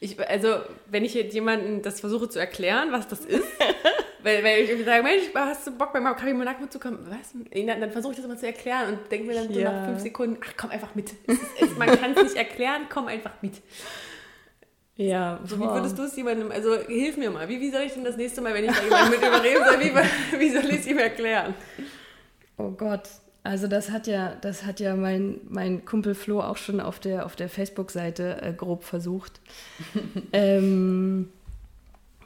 Ich, 0.00 0.20
also, 0.28 0.56
wenn 0.86 1.04
ich 1.04 1.14
jetzt 1.14 1.32
jemandem 1.34 1.80
das 1.82 2.00
versuche 2.00 2.28
zu 2.28 2.38
erklären, 2.38 2.88
was 2.92 3.08
das 3.08 3.20
ist, 3.20 3.44
weil, 4.22 4.44
weil 4.44 4.60
ich 4.62 4.68
irgendwie 4.68 4.84
sage, 4.84 5.02
Mensch, 5.02 5.22
hast 5.34 5.66
du 5.66 5.70
Bock 5.78 5.92
beim 5.94 6.04
Kaffee 6.04 6.34
Monaco 6.34 6.66
zu 6.66 6.78
kommen? 6.78 6.98
Was? 7.08 7.32
Dann, 7.50 7.80
dann 7.80 7.90
versuche 7.90 8.12
ich 8.12 8.18
das 8.18 8.28
mal 8.28 8.36
zu 8.38 8.46
erklären 8.46 8.92
und 8.92 9.10
denke 9.10 9.26
mir 9.26 9.34
dann 9.34 9.52
so 9.52 9.58
Ja. 9.58 9.72
nach 9.72 9.86
fünf 9.86 10.00
Sekunden, 10.00 10.38
ach 10.44 10.52
komm 10.56 10.70
einfach 10.70 10.94
mit. 10.94 11.12
Es 11.26 11.34
ist, 11.34 11.42
es, 11.62 11.76
man 11.78 11.88
kann 11.98 12.12
es 12.14 12.22
nicht 12.24 12.36
erklären, 12.36 12.82
komm 12.90 13.06
einfach 13.06 13.32
mit. 13.40 13.54
Ja, 14.98 15.40
So, 15.44 15.58
wie 15.58 15.64
würdest 15.64 15.98
du 15.98 16.04
es 16.04 16.16
jemandem, 16.16 16.50
also 16.50 16.78
hilf 16.86 17.16
mir 17.18 17.30
mal, 17.30 17.46
wie, 17.48 17.60
wie 17.60 17.70
soll 17.70 17.82
ich 17.82 17.92
denn 17.92 18.04
das 18.04 18.16
nächste 18.16 18.40
Mal, 18.40 18.54
wenn 18.54 18.64
ich 18.64 18.72
da 18.74 18.82
jemanden 18.82 19.10
mit 19.10 19.18
überreden 19.20 19.62
soll, 19.64 19.80
wie, 19.80 19.92
wie 20.40 20.50
soll 20.50 20.64
ich 20.70 20.80
es 20.80 20.86
ihm 20.86 20.98
erklären? 20.98 21.54
Oh 22.56 22.70
Gott. 22.70 23.02
Also 23.46 23.68
das 23.68 23.90
hat 23.90 24.08
ja, 24.08 24.34
das 24.40 24.64
hat 24.64 24.80
ja 24.80 24.96
mein, 24.96 25.38
mein 25.48 25.84
Kumpel 25.84 26.16
Flo 26.16 26.40
auch 26.40 26.56
schon 26.56 26.80
auf 26.80 26.98
der, 26.98 27.24
auf 27.24 27.36
der 27.36 27.48
Facebook-Seite 27.48 28.42
äh, 28.42 28.52
grob 28.52 28.82
versucht. 28.82 29.40
ähm, 30.32 31.28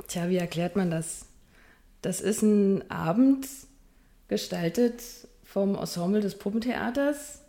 tja, 0.08 0.30
wie 0.30 0.38
erklärt 0.38 0.76
man 0.76 0.90
das? 0.90 1.26
Das 2.00 2.22
ist 2.22 2.40
ein 2.40 2.90
Abend 2.90 3.46
gestaltet 4.28 5.02
vom 5.44 5.74
Ensemble 5.74 6.22
des 6.22 6.38
Puppentheaters. 6.38 7.42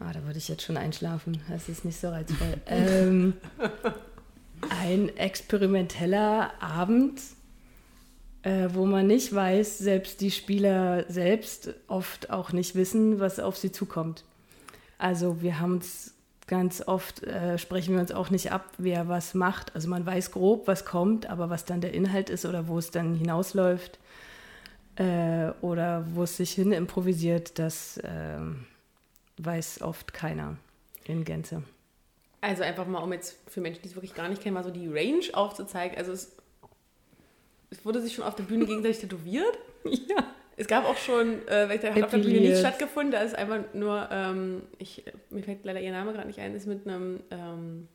Ah, 0.00 0.12
da 0.12 0.24
würde 0.24 0.38
ich 0.38 0.48
jetzt 0.48 0.62
schon 0.62 0.76
einschlafen. 0.76 1.40
Das 1.48 1.68
ist 1.68 1.84
nicht 1.84 2.00
so 2.00 2.08
reizvoll. 2.08 2.56
ähm, 2.66 3.34
ein 4.80 5.16
experimenteller 5.16 6.52
Abend, 6.60 7.20
äh, 8.44 8.68
wo 8.74 8.84
man 8.84 9.06
nicht 9.06 9.34
weiß, 9.34 9.78
selbst 9.78 10.20
die 10.20 10.30
Spieler 10.30 11.04
selbst 11.08 11.74
oft 11.88 12.30
auch 12.30 12.52
nicht 12.52 12.74
wissen, 12.74 13.18
was 13.18 13.40
auf 13.40 13.56
sie 13.56 13.72
zukommt. 13.72 14.24
Also 14.98 15.42
wir 15.42 15.60
haben 15.60 15.76
uns 15.76 16.14
ganz 16.46 16.82
oft, 16.86 17.22
äh, 17.24 17.56
sprechen 17.56 17.94
wir 17.94 18.00
uns 18.00 18.12
auch 18.12 18.28
nicht 18.28 18.52
ab, 18.52 18.70
wer 18.76 19.08
was 19.08 19.32
macht. 19.32 19.74
Also 19.74 19.88
man 19.88 20.04
weiß 20.04 20.30
grob, 20.30 20.68
was 20.68 20.84
kommt, 20.84 21.26
aber 21.26 21.48
was 21.48 21.64
dann 21.64 21.80
der 21.80 21.94
Inhalt 21.94 22.28
ist 22.28 22.44
oder 22.44 22.68
wo 22.68 22.78
es 22.78 22.90
dann 22.90 23.14
hinausläuft 23.14 23.98
äh, 24.96 25.48
oder 25.62 26.04
wo 26.12 26.24
es 26.24 26.36
sich 26.36 26.52
hin 26.52 26.72
improvisiert, 26.72 27.58
das 27.58 27.98
ähm, 28.04 28.66
weiß 29.38 29.80
oft 29.80 30.12
keiner 30.12 30.58
in 31.04 31.24
Gänze. 31.24 31.62
Also 32.42 32.62
einfach 32.62 32.86
mal, 32.86 32.98
um 32.98 33.10
jetzt 33.14 33.38
für 33.48 33.62
Menschen, 33.62 33.80
die 33.82 33.88
es 33.88 33.96
wirklich 33.96 34.14
gar 34.14 34.28
nicht 34.28 34.42
kennen, 34.42 34.52
mal 34.52 34.64
so 34.64 34.70
die 34.70 34.86
Range 34.86 35.24
aufzuzeigen. 35.32 35.96
Also 35.96 36.12
es, 36.12 36.36
es 37.74 37.84
wurde 37.84 38.00
sich 38.00 38.14
schon 38.14 38.24
auf 38.24 38.36
der 38.36 38.44
Bühne 38.44 38.66
gegenseitig 38.66 38.98
tätowiert. 38.98 39.58
Ja. 39.86 40.24
Es 40.56 40.66
gab 40.66 40.86
auch 40.86 40.96
schon, 40.96 41.46
äh, 41.46 41.68
weil 41.68 41.78
der 41.78 41.94
hat 41.94 42.04
auf 42.04 42.10
der 42.10 42.18
Bühne 42.18 42.40
nicht 42.40 42.58
stattgefunden, 42.58 43.10
da 43.10 43.20
ist 43.20 43.34
einfach 43.34 43.58
nur, 43.74 44.08
ähm, 44.10 44.62
ich, 44.78 45.04
mir 45.28 45.42
fällt 45.42 45.64
leider 45.64 45.80
ihr 45.80 45.92
Name 45.92 46.14
gerade 46.14 46.26
nicht 46.26 46.38
ein, 46.38 46.54
ist 46.54 46.66
mit 46.66 46.86
einem, 46.86 47.20
ähm, 47.30 47.88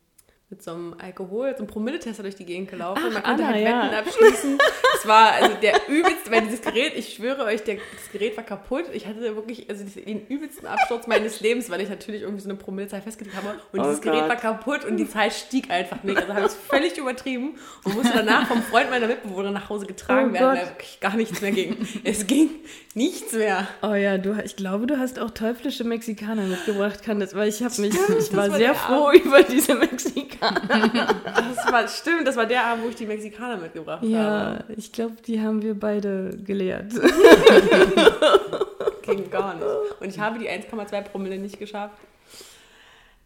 mit 0.51 0.63
so 0.63 0.71
einem 0.71 0.95
Alkohol, 0.99 1.51
so 1.51 1.59
einem 1.59 1.67
Promilletester 1.67 2.23
durch 2.23 2.35
die 2.35 2.45
Gegend 2.45 2.71
gelaufen. 2.71 3.03
Ach, 3.05 3.13
Man 3.13 3.21
konnte 3.23 3.43
Anna, 3.43 3.53
halt 3.53 3.63
ja. 3.63 3.83
Wetten 3.83 3.95
abschließen. 3.95 4.57
Es 4.95 5.07
war 5.07 5.33
also 5.33 5.55
der 5.61 5.73
übelste, 5.87 6.31
weil 6.31 6.41
dieses 6.41 6.61
Gerät, 6.61 6.93
ich 6.95 7.13
schwöre 7.13 7.43
euch, 7.43 7.63
der, 7.63 7.75
das 7.75 8.11
Gerät 8.11 8.35
war 8.35 8.43
kaputt. 8.43 8.85
Ich 8.91 9.05
hatte 9.05 9.21
wirklich 9.35 9.69
also 9.69 9.83
den 9.85 10.25
übelsten 10.27 10.65
Absturz 10.65 11.05
meines 11.05 11.39
Lebens, 11.41 11.69
weil 11.69 11.81
ich 11.81 11.89
natürlich 11.89 12.23
irgendwie 12.23 12.41
so 12.41 12.49
eine 12.49 12.57
Promillezahl 12.57 13.01
festgelegt 13.01 13.37
habe. 13.37 13.59
Und 13.71 13.79
Oh 13.79 13.83
dieses 13.83 14.01
Gerät 14.01 14.21
Gott. 14.21 14.29
war 14.29 14.35
kaputt 14.37 14.85
und 14.85 14.97
die 14.97 15.07
Zahl 15.07 15.29
stieg 15.29 15.69
einfach 15.69 16.01
nicht. 16.03 16.17
Also 16.17 16.29
habe 16.33 16.41
ich 16.41 16.47
es 16.47 16.55
völlig 16.55 16.97
übertrieben 16.97 17.55
und 17.83 17.93
musste 17.95 18.13
danach 18.17 18.47
vom 18.47 18.63
Freund 18.63 18.89
meiner 18.89 19.05
Mitbewohner 19.05 19.51
nach 19.51 19.69
Hause 19.69 19.85
getragen 19.85 20.31
Oh 20.31 20.33
werden, 20.33 20.47
Gott. 20.49 20.57
weil 20.63 20.69
wirklich 20.71 20.99
gar 20.99 21.15
nichts 21.15 21.41
mehr 21.41 21.51
ging. 21.51 21.77
Es 22.03 22.25
ging 22.25 22.49
nichts 22.95 23.33
mehr. 23.33 23.67
Oh 23.83 23.93
ja, 23.93 24.17
du, 24.17 24.35
ich 24.43 24.55
glaube, 24.55 24.87
du 24.87 24.97
hast 24.97 25.19
auch 25.19 25.29
teuflische 25.29 25.83
Mexikaner 25.83 26.41
mitgebracht, 26.43 27.03
kann 27.03 27.19
das, 27.19 27.35
weil 27.35 27.49
ich 27.49 27.61
habe 27.61 27.79
mich, 27.81 27.93
Stimmt, 27.93 28.19
ich 28.19 28.35
war 28.35 28.49
war 28.49 28.57
sehr 28.57 28.73
froh 28.73 29.11
über 29.13 29.43
diese 29.43 29.75
Mexikaner. 29.75 30.38
Das 30.39 31.71
war, 31.71 31.87
stimmt, 31.87 32.27
das 32.27 32.35
war 32.35 32.45
der 32.45 32.65
Abend, 32.65 32.85
wo 32.85 32.89
ich 32.89 32.95
die 32.95 33.05
Mexikaner 33.05 33.57
mitgebracht 33.57 34.01
habe. 34.01 34.11
Ja, 34.11 34.59
ich 34.75 34.91
glaube, 34.91 35.15
die 35.25 35.41
haben 35.41 35.61
wir 35.61 35.73
beide 35.73 36.37
gelehrt. 36.43 36.93
Ging 39.03 39.29
gar 39.29 39.55
nicht. 39.55 39.65
Und 39.99 40.07
ich 40.07 40.19
habe 40.19 40.39
die 40.39 40.49
1,2 40.49 41.01
Promille 41.01 41.37
nicht 41.37 41.59
geschafft. 41.59 41.97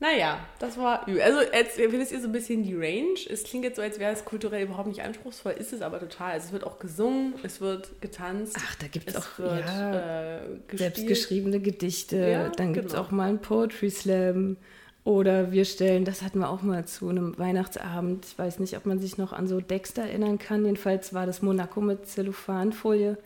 Naja, 0.04 0.38
das 0.60 0.78
war 0.78 1.08
übel. 1.08 1.22
Also, 1.22 1.40
jetzt 1.54 1.78
wisst 1.78 2.12
ihr 2.12 2.20
so 2.20 2.28
ein 2.28 2.34
bisschen 2.34 2.64
die 2.64 2.76
Range. 2.76 3.18
Es 3.30 3.46
klingt 3.46 3.64
jetzt 3.64 3.78
so, 3.78 3.82
als 3.82 4.00
wäre 4.00 4.12
es 4.12 4.26
kulturell 4.26 4.64
überhaupt 4.64 4.90
nicht 4.90 5.02
anspruchsvoll, 5.02 5.54
ist 5.54 5.72
es 5.72 5.82
aber 5.82 5.98
total. 5.98 6.34
Also, 6.34 6.48
es 6.48 6.52
wird 6.52 6.66
auch 6.66 6.78
gesungen, 6.78 7.36
es 7.44 7.62
wird 7.62 8.02
getanzt, 8.02 8.58
Ach, 8.60 8.76
da 8.76 8.88
gibt 8.88 9.10
es 9.10 9.16
auch 9.16 9.40
wird 9.40 9.66
ja, 9.66 10.40
äh, 10.40 10.42
selbstgeschriebene 10.74 11.62
Gedichte. 11.62 12.18
Ja, 12.18 12.50
Dann 12.50 12.74
gibt 12.74 12.88
es 12.88 12.92
genau. 12.92 13.06
auch 13.06 13.12
mal 13.12 13.30
einen 13.30 13.40
Poetry 13.40 13.90
Slam. 13.90 14.58
Oder 15.06 15.52
wir 15.52 15.66
stellen, 15.66 16.06
das 16.06 16.22
hatten 16.22 16.40
wir 16.40 16.50
auch 16.50 16.62
mal 16.62 16.86
zu 16.86 17.10
einem 17.10 17.38
Weihnachtsabend. 17.38 18.26
Ich 18.26 18.40
weiß 18.40 18.60
nicht, 18.60 18.78
ob 18.78 18.86
man 18.86 19.00
sich 19.00 19.18
noch 19.18 19.34
an 19.34 19.48
so 19.48 19.60
Dexter 19.60 20.04
erinnern 20.04 20.40
kann. 20.40 20.64
Jedenfalls 20.64 21.14
war 21.14 21.26
das 21.26 21.42
Monaco 21.42 21.82
mit 21.82 22.08
Zellophanfolie 22.08 23.18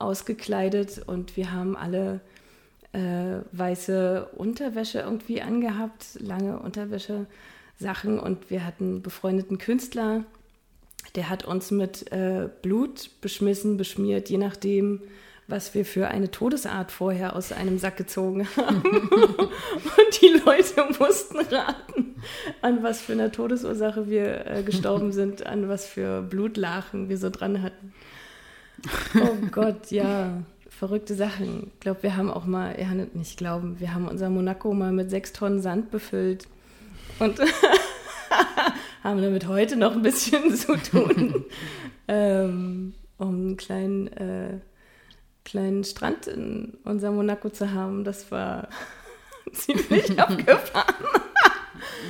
ausgekleidet 0.00 1.02
und 1.06 1.36
wir 1.36 1.52
haben 1.52 1.76
alle 1.76 2.20
äh, 2.92 3.42
weiße 3.52 4.28
Unterwäsche 4.36 5.00
irgendwie 5.00 5.42
angehabt, 5.42 6.18
lange 6.18 6.58
Unterwäsche, 6.58 7.26
Sachen 7.78 8.18
und 8.18 8.50
wir 8.50 8.66
hatten 8.66 8.84
einen 8.84 9.02
befreundeten 9.02 9.56
Künstler, 9.56 10.24
der 11.14 11.30
hat 11.30 11.46
uns 11.46 11.70
mit 11.70 12.12
äh, 12.12 12.48
Blut 12.62 13.10
beschmissen, 13.22 13.76
beschmiert, 13.78 14.28
je 14.28 14.36
nachdem, 14.36 15.00
was 15.50 15.74
wir 15.74 15.84
für 15.84 16.08
eine 16.08 16.30
Todesart 16.30 16.92
vorher 16.92 17.36
aus 17.36 17.52
einem 17.52 17.78
Sack 17.78 17.96
gezogen 17.96 18.46
haben. 18.56 18.82
und 18.84 20.20
die 20.22 20.40
Leute 20.44 20.86
mussten 20.98 21.38
raten, 21.38 22.16
an 22.62 22.82
was 22.82 23.00
für 23.00 23.12
einer 23.12 23.32
Todesursache 23.32 24.08
wir 24.08 24.46
äh, 24.46 24.62
gestorben 24.62 25.12
sind, 25.12 25.46
an 25.46 25.68
was 25.68 25.86
für 25.86 26.22
Blutlachen 26.22 27.08
wir 27.08 27.18
so 27.18 27.30
dran 27.30 27.62
hatten. 27.62 27.92
Oh 29.20 29.46
Gott, 29.50 29.90
ja, 29.90 30.42
verrückte 30.68 31.14
Sachen. 31.14 31.70
Ich 31.74 31.80
glaube, 31.80 32.02
wir 32.02 32.16
haben 32.16 32.30
auch 32.30 32.46
mal, 32.46 32.74
ja, 32.80 32.94
nicht 32.94 33.36
glauben, 33.36 33.78
wir 33.80 33.92
haben 33.92 34.08
unser 34.08 34.30
Monaco 34.30 34.72
mal 34.72 34.92
mit 34.92 35.10
sechs 35.10 35.32
Tonnen 35.32 35.60
Sand 35.60 35.90
befüllt 35.90 36.46
und 37.18 37.38
haben 39.04 39.22
damit 39.22 39.46
heute 39.46 39.76
noch 39.76 39.92
ein 39.92 40.02
bisschen 40.02 40.54
zu 40.54 40.76
tun, 40.76 41.44
ähm, 42.08 42.94
um 43.18 43.28
einen 43.28 43.56
kleinen, 43.58 44.06
äh, 44.08 44.60
kleinen 45.50 45.84
Strand 45.84 46.26
in 46.26 46.78
unser 46.84 47.10
Monaco 47.10 47.50
zu 47.50 47.72
haben. 47.72 48.04
Das 48.04 48.30
war 48.30 48.68
ziemlich 49.52 50.18
abgefahren. 50.20 50.94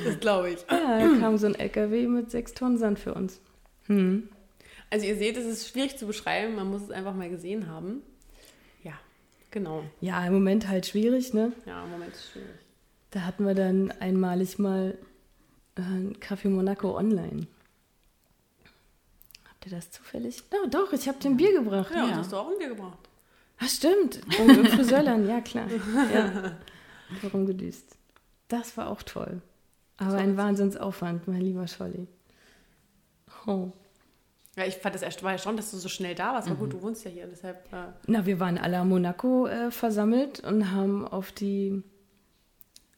Das 0.05 0.19
glaube 0.19 0.51
ich. 0.51 0.59
Ja, 0.69 0.99
da 0.99 1.19
kam 1.19 1.37
so 1.37 1.47
ein 1.47 1.55
LKW 1.55 2.07
mit 2.07 2.31
sechs 2.31 2.53
Tonnen 2.53 2.77
Sand 2.77 2.99
für 2.99 3.13
uns. 3.13 3.39
Hm. 3.87 4.29
Also, 4.89 5.05
ihr 5.05 5.15
seht, 5.15 5.37
es 5.37 5.45
ist 5.45 5.69
schwierig 5.69 5.97
zu 5.97 6.05
beschreiben. 6.05 6.55
Man 6.55 6.69
muss 6.69 6.81
es 6.83 6.91
einfach 6.91 7.15
mal 7.15 7.29
gesehen 7.29 7.67
haben. 7.67 8.01
Ja, 8.83 8.93
genau. 9.49 9.83
Ja, 10.01 10.25
im 10.25 10.33
Moment 10.33 10.67
halt 10.67 10.85
schwierig, 10.85 11.33
ne? 11.33 11.53
Ja, 11.65 11.83
im 11.83 11.91
Moment 11.91 12.13
ist 12.13 12.19
es 12.25 12.31
schwierig. 12.31 12.49
Da 13.11 13.21
hatten 13.21 13.45
wir 13.45 13.55
dann 13.55 13.91
einmalig 13.99 14.59
mal 14.59 14.97
äh, 15.75 15.81
ein 15.81 16.17
Café 16.19 16.49
Monaco 16.49 16.97
online. 16.97 17.47
Habt 19.49 19.65
ihr 19.65 19.71
das 19.71 19.91
zufällig? 19.91 20.43
No, 20.51 20.69
doch, 20.69 20.91
ich 20.93 21.07
habe 21.07 21.19
dir 21.19 21.29
ein 21.29 21.37
Bier 21.37 21.53
gebracht. 21.53 21.91
Ja, 21.95 22.03
und 22.03 22.09
Ja. 22.09 22.15
hast 22.17 22.31
du 22.31 22.37
auch 22.37 22.49
ein 22.51 22.57
Bier 22.57 22.69
gebracht. 22.69 22.97
Ah, 23.61 23.67
stimmt. 23.67 24.21
Oh, 24.39 24.49
im 24.49 24.65
Friseurland, 24.65 25.27
ja 25.27 25.39
klar. 25.41 25.67
Ja. 26.13 26.57
Herumgedüst. 27.21 27.95
Das 28.47 28.75
war 28.75 28.89
auch 28.89 29.03
toll. 29.03 29.41
Aber 29.97 30.17
ein 30.17 30.35
Wahnsinnsaufwand, 30.35 31.27
mein 31.27 31.41
lieber 31.41 31.67
Scholli. 31.67 32.07
Oh. 33.45 33.71
Ja, 34.57 34.65
ich 34.65 34.77
fand 34.77 34.95
das 34.95 35.03
erst, 35.03 35.23
war 35.23 35.31
erstaunt, 35.33 35.59
dass 35.59 35.71
du 35.71 35.77
so 35.77 35.89
schnell 35.89 36.15
da 36.15 36.33
warst. 36.33 36.47
Aber 36.47 36.57
gut, 36.57 36.73
du 36.73 36.81
wohnst 36.81 37.05
ja 37.05 37.11
hier, 37.11 37.27
deshalb. 37.27 37.71
Äh, 37.71 37.87
Na, 38.07 38.25
wir 38.25 38.39
waren 38.39 38.57
alle 38.57 38.79
am 38.79 38.89
Monaco 38.89 39.47
äh, 39.47 39.71
versammelt 39.71 40.39
und 40.41 40.71
haben 40.71 41.07
auf 41.07 41.31
die, 41.31 41.83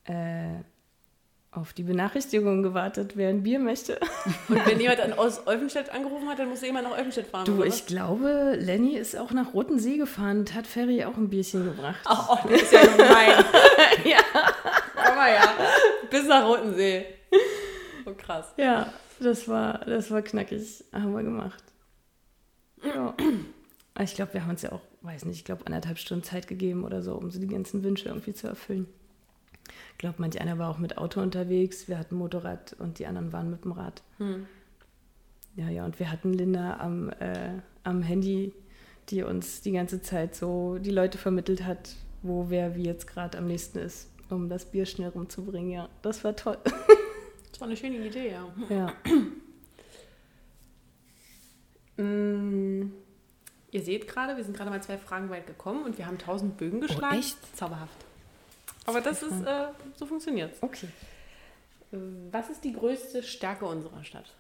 äh, 0.06 0.62
auf 1.56 1.74
die 1.74 1.84
Benachrichtigung 1.84 2.64
gewartet, 2.64 3.16
wer 3.16 3.30
ein 3.30 3.44
Bier 3.44 3.60
möchte. 3.60 4.00
und 4.50 4.66
wenn 4.66 4.80
jemand 4.80 5.00
dann 5.00 5.14
aus 5.14 5.46
Olfenstedt 5.46 5.92
angerufen 5.92 6.28
hat, 6.28 6.40
dann 6.40 6.50
musste 6.50 6.66
jemand 6.66 6.90
nach 6.90 6.98
Olfenstedt 6.98 7.28
fahren. 7.28 7.46
Du, 7.46 7.64
ich 7.64 7.86
glaube, 7.86 8.56
Lenny 8.60 8.96
ist 8.96 9.16
auch 9.16 9.32
nach 9.32 9.54
Roten 9.54 9.80
See 9.80 9.98
gefahren 9.98 10.40
und 10.40 10.54
hat 10.54 10.66
Ferry 10.66 11.04
auch 11.04 11.16
ein 11.16 11.30
Bierchen 11.30 11.66
gebracht. 11.66 12.04
was? 12.06 12.30
Oh, 12.30 12.38
das 12.50 12.62
ist 12.64 12.74
ja 12.74 12.82
gemein. 12.82 13.46
ja. 14.06 14.20
Komm 15.06 15.16
mal 15.16 15.32
ja. 15.32 15.54
Bis 16.10 16.28
nach 16.28 16.46
Rotensee. 16.46 17.06
Oh, 18.06 18.14
krass. 18.14 18.54
Ja, 18.58 18.92
das 19.20 19.48
war, 19.48 19.80
das 19.86 20.10
war 20.12 20.22
knackig. 20.22 20.84
Haben 20.92 21.14
wir 21.14 21.24
gemacht. 21.24 21.64
Ja. 22.84 23.16
Ich 24.02 24.16
glaube, 24.16 24.34
wir 24.34 24.42
haben 24.42 24.50
uns 24.50 24.64
ja 24.64 24.72
auch, 24.72 24.82
weiß 25.02 25.26
nicht, 25.26 25.38
ich 25.38 25.46
glaube, 25.46 25.66
anderthalb 25.66 26.00
Stunden 26.00 26.24
Zeit 26.24 26.48
gegeben 26.48 26.84
oder 26.84 27.02
so, 27.02 27.14
um 27.14 27.30
so 27.30 27.40
die 27.40 27.48
ganzen 27.48 27.84
Wünsche 27.84 28.10
irgendwie 28.10 28.34
zu 28.34 28.48
erfüllen. 28.48 28.88
Ich 29.94 29.98
glaube, 30.00 30.16
manch 30.18 30.42
einer 30.42 30.58
war 30.58 30.70
auch 30.70 30.80
mit 30.80 30.98
Auto 30.98 31.22
unterwegs, 31.22 31.88
wir 31.88 31.98
hatten 31.98 32.16
Motorrad 32.16 32.74
und 32.74 33.00
die 33.00 33.08
anderen 33.08 33.32
waren 33.32 33.50
mit 33.50 33.64
dem 33.64 33.72
Rad. 33.72 34.02
Hm. 34.18 34.48
Ja, 35.56 35.70
ja, 35.70 35.86
und 35.86 36.00
wir 36.00 36.12
hatten 36.12 36.34
Linda 36.34 36.78
am, 36.80 37.10
äh, 37.20 37.60
am 37.84 38.02
Handy, 38.02 38.54
die 39.10 39.24
uns 39.24 39.62
die 39.62 39.72
ganze 39.72 40.02
Zeit 40.02 40.36
so 40.36 40.78
die 40.80 40.92
Leute 40.92 41.18
vermittelt 41.18 41.64
hat, 41.64 41.96
wo 42.22 42.50
wer 42.50 42.76
wie 42.76 42.84
jetzt 42.84 43.08
gerade 43.08 43.38
am 43.38 43.48
nächsten 43.48 43.78
ist, 43.78 44.10
um 44.30 44.50
das 44.50 44.66
Bier 44.66 44.86
schnell 44.86 45.10
rumzubringen. 45.10 45.72
Ja, 45.72 45.90
das 46.02 46.24
war 46.24 46.36
toll. 46.36 46.58
das 47.52 47.62
war 47.62 47.68
eine 47.68 47.78
schöne 47.78 48.06
Idee, 48.06 48.32
ja. 48.32 48.48
Ja. 48.70 48.94
Mm. 51.96 52.92
Ihr 53.70 53.82
seht 53.84 54.08
gerade, 54.08 54.36
wir 54.36 54.44
sind 54.44 54.58
gerade 54.58 54.72
mal 54.72 54.82
zwei 54.82 54.98
Fragen 54.98 55.30
weit 55.30 55.46
gekommen 55.46 55.84
und 55.84 56.00
wir 56.00 56.08
haben 56.08 56.18
tausend 56.18 56.58
Bögen 56.58 56.80
oh, 56.80 56.88
geschlagen. 56.88 57.16
Oh, 57.16 57.20
echt? 57.20 57.56
Zauberhaft. 57.56 58.03
Aber 58.86 59.02
das 59.02 59.24
ist, 59.24 59.46
äh, 59.46 59.68
so 59.96 60.06
funktioniert 60.06 60.56
Okay. 60.62 60.88
Was 61.92 62.50
ist 62.50 62.64
die 62.64 62.74
größte 62.74 63.22
Stärke 63.22 63.66
unserer 63.66 64.04
Stadt? 64.04 64.34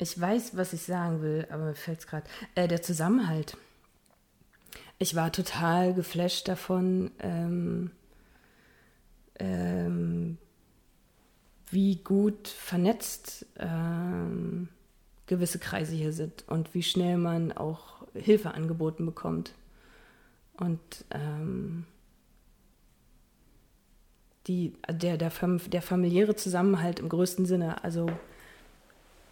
Ich 0.00 0.18
weiß, 0.18 0.56
was 0.56 0.72
ich 0.72 0.82
sagen 0.82 1.22
will, 1.22 1.46
aber 1.50 1.64
mir 1.64 1.74
fällt 1.74 1.98
es 1.98 2.06
gerade. 2.06 2.26
Äh, 2.54 2.68
der 2.68 2.82
Zusammenhalt. 2.82 3.56
Ich 4.98 5.16
war 5.16 5.32
total 5.32 5.92
geflasht 5.92 6.46
davon, 6.46 7.10
ähm, 7.18 7.90
ähm, 9.40 10.38
wie 11.70 11.96
gut 11.96 12.48
vernetzt 12.48 13.46
ähm, 13.58 14.68
gewisse 15.28 15.58
Kreise 15.58 15.94
hier 15.94 16.12
sind 16.12 16.44
und 16.48 16.74
wie 16.74 16.82
schnell 16.82 17.16
man 17.18 17.52
auch 17.52 18.04
Hilfe 18.14 18.52
angeboten 18.54 19.06
bekommt. 19.06 19.52
Und 20.56 20.80
ähm, 21.10 21.84
die, 24.48 24.72
der, 24.90 25.16
der, 25.16 25.30
der 25.30 25.82
familiäre 25.82 26.34
Zusammenhalt 26.34 26.98
im 26.98 27.08
größten 27.08 27.46
Sinne, 27.46 27.84
also 27.84 28.10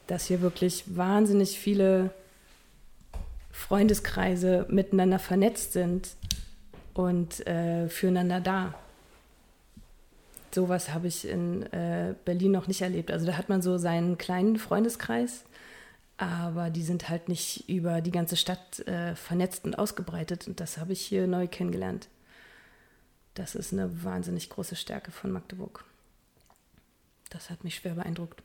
dass 0.07 0.27
hier 0.27 0.41
wirklich 0.41 0.85
wahnsinnig 0.97 1.59
viele 1.59 2.11
Freundeskreise 3.51 4.67
miteinander 4.69 5.19
vernetzt 5.19 5.73
sind 5.73 6.11
und 6.95 7.45
äh, 7.47 7.89
füreinander 7.89 8.41
da. 8.41 8.75
Sowas 10.55 10.95
habe 10.95 11.09
ich 11.09 11.27
in 11.27 11.65
äh, 11.73 12.15
Berlin 12.25 12.53
noch 12.53 12.67
nicht 12.67 12.83
erlebt. 12.83 13.11
Also 13.11 13.27
da 13.27 13.37
hat 13.37 13.49
man 13.49 13.63
so 13.63 13.79
seinen 13.79 14.17
kleinen 14.17 14.59
Freundeskreis, 14.59 15.45
aber 16.19 16.71
die 16.71 16.83
sind 16.83 17.09
halt 17.09 17.29
nicht 17.29 17.69
über 17.69 18.01
die 18.01 18.11
ganze 18.11 18.37
Stadt 18.37 18.81
äh, 18.87 19.15
vernetzt 19.15 19.65
und 19.65 19.79
ausgebreitet. 19.79 20.49
Und 20.49 20.61
das 20.61 20.79
habe 20.79 20.93
ich 20.93 21.01
hier 21.01 21.27
neu 21.27 21.47
kennengelernt. 21.47 22.09
Das 23.35 23.55
ist 23.55 23.73
eine 23.73 24.03
wahnsinnig 24.03 24.49
große 24.49 24.77
Stärke 24.77 25.11
von 25.11 25.31
Magdeburg. 25.31 25.85
Das 27.29 27.51
hat 27.51 27.65
mich 27.65 27.75
schwer 27.77 27.95
beeindruckt. 27.95 28.43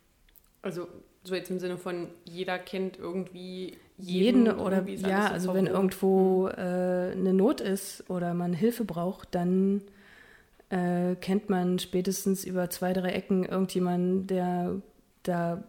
Also 0.61 0.87
so 1.23 1.33
jetzt 1.33 1.49
im 1.49 1.59
Sinne 1.59 1.77
von 1.77 2.07
jeder 2.25 2.59
kennt 2.59 2.97
irgendwie 2.97 3.77
jeden 3.97 4.45
jeden 4.45 4.59
oder 4.59 4.77
irgendwie 4.77 4.95
ja, 4.95 5.27
so 5.27 5.33
also 5.33 5.53
wenn 5.53 5.67
verwoben. 5.67 5.89
irgendwo 5.89 6.47
äh, 6.49 7.11
eine 7.11 7.33
Not 7.33 7.61
ist 7.61 8.09
oder 8.09 8.33
man 8.33 8.53
Hilfe 8.53 8.83
braucht, 8.83 9.33
dann 9.33 9.81
äh, 10.69 11.15
kennt 11.15 11.49
man 11.49 11.79
spätestens 11.79 12.43
über 12.43 12.69
zwei, 12.69 12.93
drei 12.93 13.11
Ecken 13.11 13.45
irgendjemanden, 13.45 14.27
der 14.27 14.81
da 15.23 15.63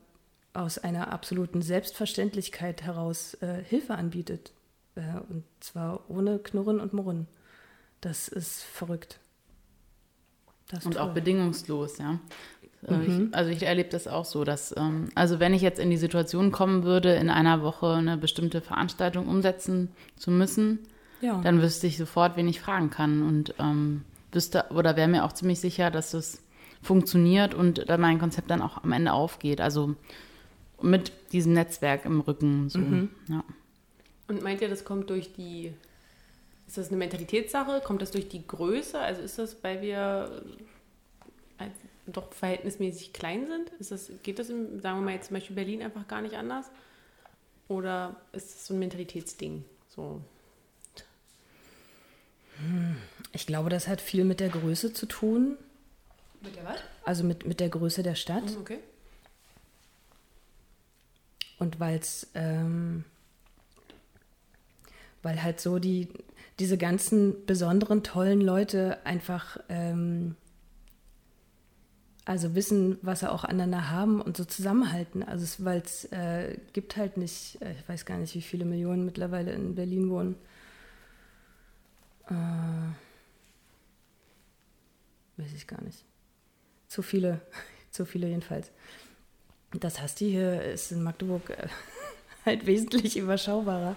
aus 0.55 0.79
einer 0.79 1.13
absoluten 1.13 1.63
Selbstverständlichkeit 1.63 2.83
heraus 2.83 3.35
äh, 3.41 3.63
Hilfe 3.65 3.95
anbietet. 3.95 4.53
Äh, 4.95 5.01
und 5.31 5.45
zwar 5.61 6.09
ohne 6.11 6.39
Knurren 6.39 6.81
und 6.81 6.93
Murren. 6.93 7.27
Das 8.01 8.29
ist 8.29 8.63
verrückt. 8.63 9.19
Das 10.71 10.87
Und 10.87 10.99
auch 10.99 11.07
toll. 11.07 11.15
bedingungslos, 11.15 11.99
ja. 11.99 12.15
Äh, 12.15 12.19
Mhm. 12.89 13.29
Ich, 13.29 13.35
also 13.37 13.51
ich 13.51 13.63
erlebe 13.63 13.91
das 13.91 14.09
auch 14.09 14.25
so, 14.25 14.43
dass, 14.43 14.75
ähm, 14.77 15.09
also 15.15 15.39
wenn 15.39 15.55
ich 15.55 15.63
jetzt 15.63 15.79
in 15.79 15.91
die 15.91 15.97
Situation 15.97 16.51
kommen 16.51 16.83
würde, 16.83 17.15
in 17.15 17.31
einer 17.31 17.63
Woche 17.63 17.93
eine 17.93 18.17
bestimmte 18.17 18.61
Veranstaltung 18.61 19.29
umsetzen 19.29 19.93
zu 20.17 20.33
müssen, 20.33 20.81
ja. 21.21 21.41
dann 21.43 21.63
wüsste 21.63 21.87
ich 21.87 21.97
sofort, 21.97 22.37
wen 22.37 22.49
ich 22.49 22.61
fragen 22.61 22.91
kann 22.91 23.23
und 23.23 23.55
ähm, 23.61 24.03
wüsste 24.33 24.65
oder 24.71 24.97
wäre 24.97 25.07
mir 25.07 25.25
auch 25.25 25.33
ziemlich 25.33 25.61
sicher, 25.61 25.93
dass 25.93 26.13
es 26.13 26.43
funktioniert 26.83 27.55
und 27.55 27.87
mein 27.99 28.19
Konzept 28.19 28.51
dann 28.51 28.61
auch 28.61 28.83
am 28.83 28.91
Ende 28.91 29.13
aufgeht. 29.13 29.61
Also 29.61 29.95
mit 30.83 31.13
diesem 31.33 31.53
Netzwerk 31.55 32.05
im 32.05 32.21
Rücken. 32.21 32.69
So. 32.69 32.79
Mhm. 32.79 33.11
Ja. 33.29 33.45
Und 34.29 34.43
meint 34.43 34.61
ihr, 34.61 34.69
das 34.69 34.85
kommt 34.85 35.11
durch 35.11 35.33
die, 35.33 35.73
ist 36.67 36.79
das 36.79 36.89
eine 36.89 36.97
Mentalitätssache? 36.97 37.81
Kommt 37.85 38.03
das 38.03 38.11
durch 38.11 38.29
die 38.29 38.47
Größe? 38.47 38.99
Also 38.99 39.23
ist 39.23 39.39
das, 39.39 39.63
weil 39.63 39.83
wir 39.83 40.43
äh, 41.59 41.67
doch 42.07 42.33
verhältnismäßig 42.33 43.13
klein 43.13 43.47
sind? 43.47 43.71
Ist 43.79 43.91
das, 43.91 44.11
geht 44.23 44.39
das, 44.39 44.49
im, 44.51 44.81
sagen 44.81 44.99
wir 44.99 45.05
mal 45.05 45.15
jetzt 45.15 45.29
zum 45.29 45.35
Beispiel 45.35 45.57
Berlin 45.57 45.83
einfach 45.83 46.07
gar 46.09 46.23
nicht 46.23 46.35
anders? 46.35 46.67
Oder 47.69 48.17
ist 48.33 48.55
das 48.55 48.67
so 48.67 48.75
ein 48.75 48.79
Mentalitätsding? 48.81 49.65
So. 49.89 50.21
Ich 53.33 53.47
glaube, 53.47 53.71
das 53.71 53.89
hat 53.89 54.01
viel 54.01 54.25
mit 54.25 54.41
der 54.41 54.49
Größe 54.49 54.93
zu 54.93 55.07
tun, 55.07 55.57
Mit 56.43 56.55
der 56.57 56.65
was? 56.65 56.81
also 57.05 57.25
mit, 57.25 57.47
mit 57.47 57.61
der 57.61 57.69
Größe 57.69 58.03
der 58.03 58.15
Stadt. 58.15 58.45
Okay. 58.61 58.79
Und 61.63 61.79
weil 61.79 61.97
es, 62.01 62.29
ähm, 62.35 63.05
weil 65.23 65.45
halt 65.45 65.61
so 65.61 65.79
die, 65.79 66.09
diese 66.59 66.77
ganzen 66.77 67.47
besonderen, 67.47 68.03
tollen 68.03 68.41
Leute 68.41 68.99
einfach, 69.07 69.59
ähm, 69.69 70.35
also 72.25 72.57
wissen, 72.57 72.99
was 73.03 73.21
sie 73.21 73.31
auch 73.31 73.45
aneinander 73.45 73.91
haben 73.91 74.21
und 74.21 74.37
so 74.37 74.45
zusammenhalten. 74.45 75.23
Also 75.23 75.65
weil 75.65 75.83
es 75.83 76.07
äh, 76.07 76.59
gibt 76.73 76.97
halt 76.97 77.17
nicht, 77.17 77.63
äh, 77.63 77.75
ich 77.79 77.89
weiß 77.89 78.07
gar 78.07 78.19
nicht, 78.19 78.35
wie 78.35 78.43
viele 78.43 78.65
Millionen 78.65 79.05
mittlerweile 79.05 79.53
in 79.53 79.77
Berlin 79.77 80.11
wohnen. 80.11 80.35
Äh, 82.27 82.91
weiß 85.41 85.53
ich 85.55 85.69
gar 85.69 85.81
nicht. 85.85 86.05
Zu 86.89 87.03
viele, 87.03 87.41
zu 87.93 88.05
viele 88.05 88.27
jedenfalls. 88.27 88.73
Das 89.75 90.01
hast 90.01 90.21
du 90.21 90.27
hier, 90.27 90.63
ist 90.63 90.93
in 90.93 91.03
Magdeburg 91.03 91.51
äh, 91.51 91.69
halt 92.45 92.67
wesentlich 92.67 93.17
überschaubarer. 93.17 93.97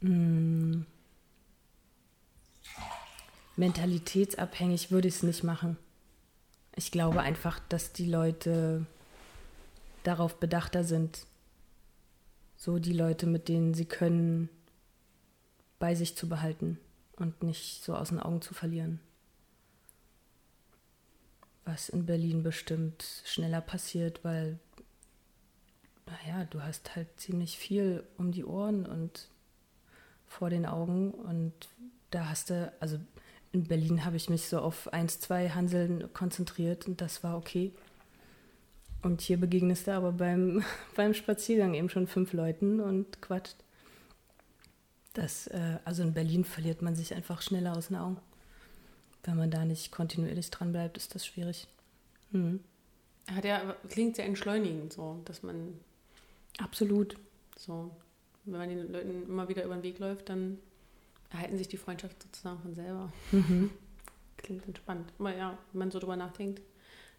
Hm. 0.00 0.86
Mentalitätsabhängig 3.56 4.92
würde 4.92 5.08
ich 5.08 5.14
es 5.14 5.22
nicht 5.24 5.42
machen. 5.42 5.76
Ich 6.76 6.92
glaube 6.92 7.20
einfach, 7.20 7.58
dass 7.68 7.92
die 7.92 8.06
Leute 8.06 8.86
darauf 10.04 10.38
bedachter 10.38 10.84
sind, 10.84 11.26
so 12.56 12.78
die 12.78 12.92
Leute, 12.92 13.26
mit 13.26 13.48
denen 13.48 13.74
sie 13.74 13.84
können, 13.84 14.48
bei 15.80 15.96
sich 15.96 16.16
zu 16.16 16.28
behalten 16.28 16.78
und 17.16 17.42
nicht 17.42 17.84
so 17.84 17.96
aus 17.96 18.10
den 18.10 18.20
Augen 18.20 18.42
zu 18.42 18.54
verlieren 18.54 19.00
was 21.68 21.88
in 21.90 22.06
Berlin 22.06 22.42
bestimmt 22.42 23.04
schneller 23.24 23.60
passiert, 23.60 24.24
weil, 24.24 24.58
naja, 26.06 26.44
du 26.46 26.62
hast 26.62 26.96
halt 26.96 27.08
ziemlich 27.20 27.58
viel 27.58 28.02
um 28.16 28.32
die 28.32 28.44
Ohren 28.44 28.86
und 28.86 29.28
vor 30.26 30.50
den 30.50 30.66
Augen 30.66 31.10
und 31.12 31.52
da 32.10 32.28
hast 32.28 32.50
du, 32.50 32.72
also 32.80 32.98
in 33.52 33.64
Berlin 33.64 34.04
habe 34.04 34.16
ich 34.16 34.30
mich 34.30 34.48
so 34.48 34.60
auf 34.60 34.92
eins, 34.92 35.20
zwei 35.20 35.50
Hanseln 35.50 36.12
konzentriert 36.12 36.86
und 36.86 37.00
das 37.00 37.22
war 37.22 37.36
okay. 37.36 37.72
Und 39.02 39.20
hier 39.20 39.38
begegnest 39.38 39.86
du 39.86 39.92
aber 39.92 40.12
beim, 40.12 40.64
beim 40.96 41.14
Spaziergang 41.14 41.74
eben 41.74 41.90
schon 41.90 42.06
fünf 42.06 42.32
Leuten 42.32 42.80
und 42.80 43.20
quatscht. 43.22 43.56
Das, 45.12 45.46
äh, 45.48 45.78
also 45.84 46.02
in 46.02 46.14
Berlin 46.14 46.44
verliert 46.44 46.82
man 46.82 46.94
sich 46.94 47.14
einfach 47.14 47.42
schneller 47.42 47.76
aus 47.76 47.88
den 47.88 47.96
Augen. 47.96 48.18
Wenn 49.24 49.36
man 49.36 49.50
da 49.50 49.64
nicht 49.64 49.92
kontinuierlich 49.92 50.50
dran 50.50 50.72
bleibt, 50.72 50.96
ist 50.96 51.14
das 51.14 51.26
schwierig. 51.26 51.66
Mhm. 52.30 52.60
Hat 53.30 53.44
ja, 53.44 53.76
klingt 53.88 54.16
sehr 54.16 54.24
entschleunigend, 54.24 54.92
so, 54.92 55.20
dass 55.24 55.42
man 55.42 55.74
Absolut. 56.58 57.16
so, 57.56 57.90
wenn 58.44 58.58
man 58.58 58.68
den 58.68 58.92
Leuten 58.92 59.24
immer 59.24 59.48
wieder 59.48 59.64
über 59.64 59.74
den 59.74 59.82
Weg 59.82 59.98
läuft, 59.98 60.28
dann 60.28 60.58
erhalten 61.30 61.58
sich 61.58 61.68
die 61.68 61.76
Freundschaft 61.76 62.22
sozusagen 62.22 62.60
von 62.60 62.74
selber. 62.74 63.12
Mhm. 63.32 63.70
Klingt 64.38 64.66
entspannt. 64.66 65.12
Aber 65.18 65.36
ja, 65.36 65.58
wenn 65.72 65.78
man 65.80 65.90
so 65.90 65.98
drüber 65.98 66.16
nachdenkt, 66.16 66.62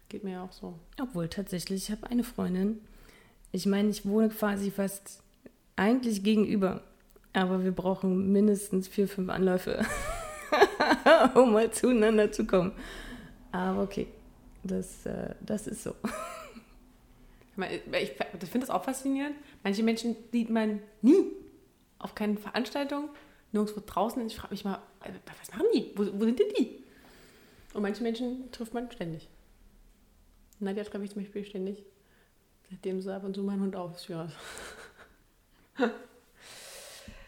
geht 0.08 0.24
mir 0.24 0.32
ja 0.32 0.44
auch 0.44 0.52
so. 0.52 0.78
Obwohl 1.00 1.28
tatsächlich, 1.28 1.84
ich 1.84 1.90
habe 1.90 2.08
eine 2.08 2.24
Freundin. 2.24 2.80
Ich 3.52 3.66
meine, 3.66 3.90
ich 3.90 4.06
wohne 4.06 4.30
quasi 4.30 4.70
fast 4.70 5.22
eigentlich 5.76 6.22
gegenüber. 6.22 6.82
Aber 7.32 7.62
wir 7.62 7.72
brauchen 7.72 8.32
mindestens 8.32 8.88
vier, 8.88 9.06
fünf 9.06 9.30
Anläufe, 9.30 9.84
um 11.34 11.52
mal 11.52 11.70
zueinander 11.70 12.30
zu 12.32 12.46
kommen. 12.46 12.72
Aber 13.52 13.82
okay, 13.82 14.06
das, 14.62 15.06
äh, 15.06 15.34
das 15.40 15.66
ist 15.66 15.82
so. 15.82 15.94
Ich 17.92 18.12
finde 18.48 18.66
das 18.66 18.70
auch 18.70 18.84
faszinierend. 18.84 19.36
Manche 19.62 19.82
Menschen 19.82 20.16
sieht 20.32 20.50
man 20.50 20.80
nie 21.02 21.32
auf 21.98 22.14
keinen 22.14 22.38
Veranstaltungen, 22.38 23.10
nirgendwo 23.52 23.82
draußen. 23.84 24.24
Ich 24.26 24.36
frage 24.36 24.54
mich 24.54 24.64
mal, 24.64 24.80
äh, 25.04 25.10
was 25.38 25.50
machen 25.52 25.66
die? 25.74 25.92
Wo, 25.94 26.06
wo 26.18 26.24
sind 26.24 26.38
denn 26.38 26.52
die? 26.58 26.82
Und 27.74 27.82
manche 27.82 28.02
Menschen 28.02 28.50
trifft 28.52 28.74
man 28.74 28.90
ständig. 28.90 29.28
Nadja 30.58 30.84
treffe 30.84 31.04
ich 31.04 31.10
zum 31.10 31.22
Beispiel 31.22 31.44
ständig, 31.44 31.82
seitdem 32.68 33.00
sie 33.00 33.14
ab 33.14 33.24
und 33.24 33.34
zu 33.34 33.42
meinen 33.42 33.60
Hund 33.60 33.76
ausführt. 33.76 34.32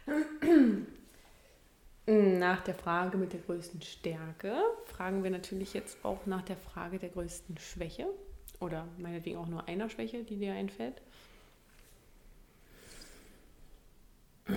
Nach 2.06 2.60
der 2.62 2.74
Frage 2.74 3.16
mit 3.16 3.32
der 3.32 3.38
größten 3.40 3.80
Stärke 3.80 4.56
fragen 4.86 5.22
wir 5.22 5.30
natürlich 5.30 5.72
jetzt 5.72 6.04
auch 6.04 6.26
nach 6.26 6.42
der 6.42 6.56
Frage 6.56 6.98
der 6.98 7.10
größten 7.10 7.58
Schwäche 7.58 8.08
oder 8.58 8.88
meinetwegen 8.98 9.38
auch 9.38 9.46
nur 9.46 9.68
einer 9.68 9.88
Schwäche, 9.88 10.24
die 10.24 10.36
dir 10.36 10.52
einfällt. 10.52 11.00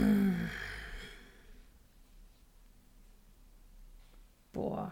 Boah. 4.53 4.91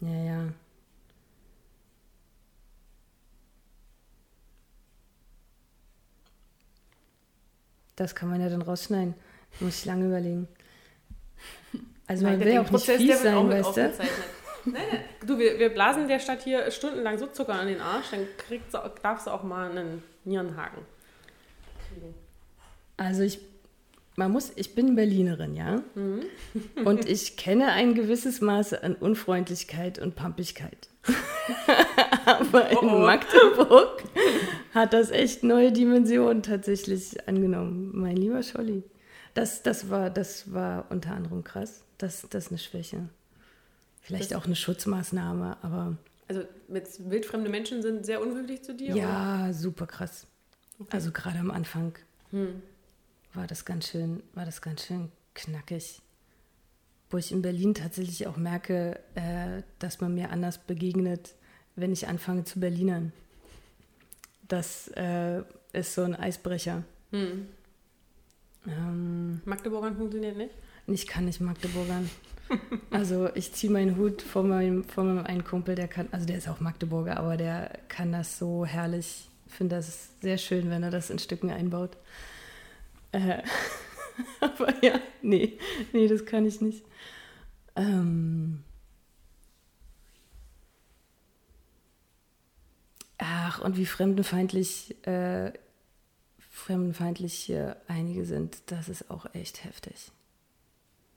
Ja, 0.00 0.08
ja. 0.08 0.52
Das 7.96 8.14
kann 8.14 8.28
man 8.28 8.40
ja 8.42 8.50
dann 8.50 8.62
rausschneiden. 8.62 9.14
Muss 9.60 9.80
ich 9.80 9.84
lange 9.84 10.06
überlegen. 10.06 10.48
Also 12.06 12.24
man 12.24 12.40
will 12.40 12.48
ja 12.48 12.62
auch 12.62 12.70
nicht 12.70 12.86
fies 12.86 13.22
sein, 13.22 13.48
weißt 13.48 13.76
du? 13.76 13.80
Nein, 13.82 14.82
nein. 14.90 15.00
Du, 15.26 15.38
wir, 15.38 15.58
wir 15.58 15.68
blasen 15.68 16.08
der 16.08 16.18
Stadt 16.18 16.42
hier 16.42 16.70
stundenlang 16.70 17.18
so 17.18 17.26
Zucker 17.26 17.54
an 17.54 17.68
den 17.68 17.80
Arsch, 17.80 18.10
dann 18.10 18.26
kriegst 18.38 18.72
du, 18.72 18.78
darfst 19.02 19.26
du 19.26 19.30
auch 19.30 19.42
mal 19.42 19.70
einen 19.70 20.02
Nierenhaken 20.24 20.82
kriegen. 21.88 22.14
Also 22.96 23.22
ich, 23.22 23.40
man 24.16 24.32
muss, 24.32 24.52
ich 24.56 24.74
bin 24.74 24.96
Berlinerin, 24.96 25.54
ja. 25.54 25.82
Mhm. 25.94 26.22
Und 26.84 27.08
ich 27.08 27.36
kenne 27.36 27.72
ein 27.72 27.94
gewisses 27.94 28.40
Maße 28.40 28.82
an 28.82 28.94
Unfreundlichkeit 28.94 29.98
und 29.98 30.16
Pampigkeit. 30.16 30.88
Aber 32.26 32.70
in 32.70 32.78
oh 32.78 32.82
oh. 32.82 32.98
Magdeburg 32.98 34.02
hat 34.74 34.92
das 34.92 35.10
echt 35.10 35.44
neue 35.44 35.72
Dimensionen 35.72 36.42
tatsächlich 36.42 37.28
angenommen. 37.28 37.90
Mein 37.94 38.16
lieber 38.16 38.42
Scholli. 38.42 38.82
Das, 39.38 39.62
das, 39.62 39.88
war, 39.88 40.10
das 40.10 40.52
war 40.52 40.86
unter 40.90 41.12
anderem 41.12 41.44
krass. 41.44 41.84
Das, 41.96 42.26
das 42.28 42.46
ist 42.46 42.50
eine 42.50 42.58
Schwäche. 42.58 43.08
Vielleicht 44.00 44.32
das 44.32 44.38
auch 44.38 44.46
eine 44.46 44.56
Schutzmaßnahme, 44.56 45.58
aber. 45.62 45.96
Also 46.26 46.42
mit 46.66 47.08
wildfremde 47.08 47.48
Menschen 47.48 47.80
sind 47.80 48.04
sehr 48.04 48.20
unhöflich 48.20 48.62
zu 48.62 48.74
dir? 48.74 48.96
Ja, 48.96 49.44
oder? 49.44 49.54
super 49.54 49.86
krass. 49.86 50.26
Okay. 50.80 50.88
Also 50.90 51.12
gerade 51.12 51.38
am 51.38 51.52
Anfang 51.52 51.94
hm. 52.32 52.60
war 53.32 53.46
das 53.46 53.64
ganz 53.64 53.86
schön, 53.86 54.24
war 54.34 54.44
das 54.44 54.60
ganz 54.60 54.84
schön 54.84 55.12
knackig. 55.34 56.02
Wo 57.08 57.16
ich 57.16 57.30
in 57.30 57.40
Berlin 57.40 57.74
tatsächlich 57.74 58.26
auch 58.26 58.36
merke, 58.36 58.98
äh, 59.14 59.62
dass 59.78 60.00
man 60.00 60.14
mir 60.14 60.30
anders 60.30 60.58
begegnet, 60.58 61.36
wenn 61.76 61.92
ich 61.92 62.08
anfange 62.08 62.42
zu 62.42 62.58
Berlinern. 62.58 63.12
Das 64.48 64.88
äh, 64.96 65.44
ist 65.72 65.94
so 65.94 66.02
ein 66.02 66.16
Eisbrecher. 66.16 66.82
Hm. 67.12 67.46
Ähm, 68.66 69.40
Magdeburgern 69.44 69.96
funktioniert 69.96 70.36
nicht? 70.36 70.54
Ich 70.86 71.06
kann 71.06 71.26
nicht 71.26 71.40
Magdeburgern. 71.40 72.10
Also 72.90 73.28
ich 73.34 73.52
ziehe 73.52 73.70
meinen 73.70 73.98
Hut 73.98 74.22
vor 74.22 74.42
meinem, 74.42 74.82
vor 74.84 75.04
meinem 75.04 75.26
einen 75.26 75.44
Kumpel, 75.44 75.74
der 75.74 75.86
kann, 75.86 76.08
also 76.12 76.24
der 76.24 76.38
ist 76.38 76.48
auch 76.48 76.60
Magdeburger, 76.60 77.18
aber 77.18 77.36
der 77.36 77.78
kann 77.88 78.10
das 78.10 78.38
so 78.38 78.64
herrlich. 78.64 79.28
Ich 79.46 79.52
finde 79.52 79.76
das 79.76 80.08
sehr 80.22 80.38
schön, 80.38 80.70
wenn 80.70 80.82
er 80.82 80.90
das 80.90 81.10
in 81.10 81.18
Stücken 81.18 81.50
einbaut. 81.50 81.98
Äh, 83.12 83.42
aber 84.40 84.82
ja, 84.82 84.98
nee, 85.20 85.58
nee, 85.92 86.08
das 86.08 86.24
kann 86.24 86.46
ich 86.46 86.62
nicht. 86.62 86.86
Ähm, 87.76 88.64
ach, 93.18 93.60
und 93.60 93.76
wie 93.76 93.86
fremdenfeindlich, 93.86 94.96
äh, 95.06 95.52
fremdenfeindlich 96.58 97.34
hier 97.34 97.76
einige 97.86 98.24
sind, 98.24 98.58
das 98.66 98.88
ist 98.88 99.10
auch 99.10 99.32
echt 99.34 99.64
heftig. 99.64 100.10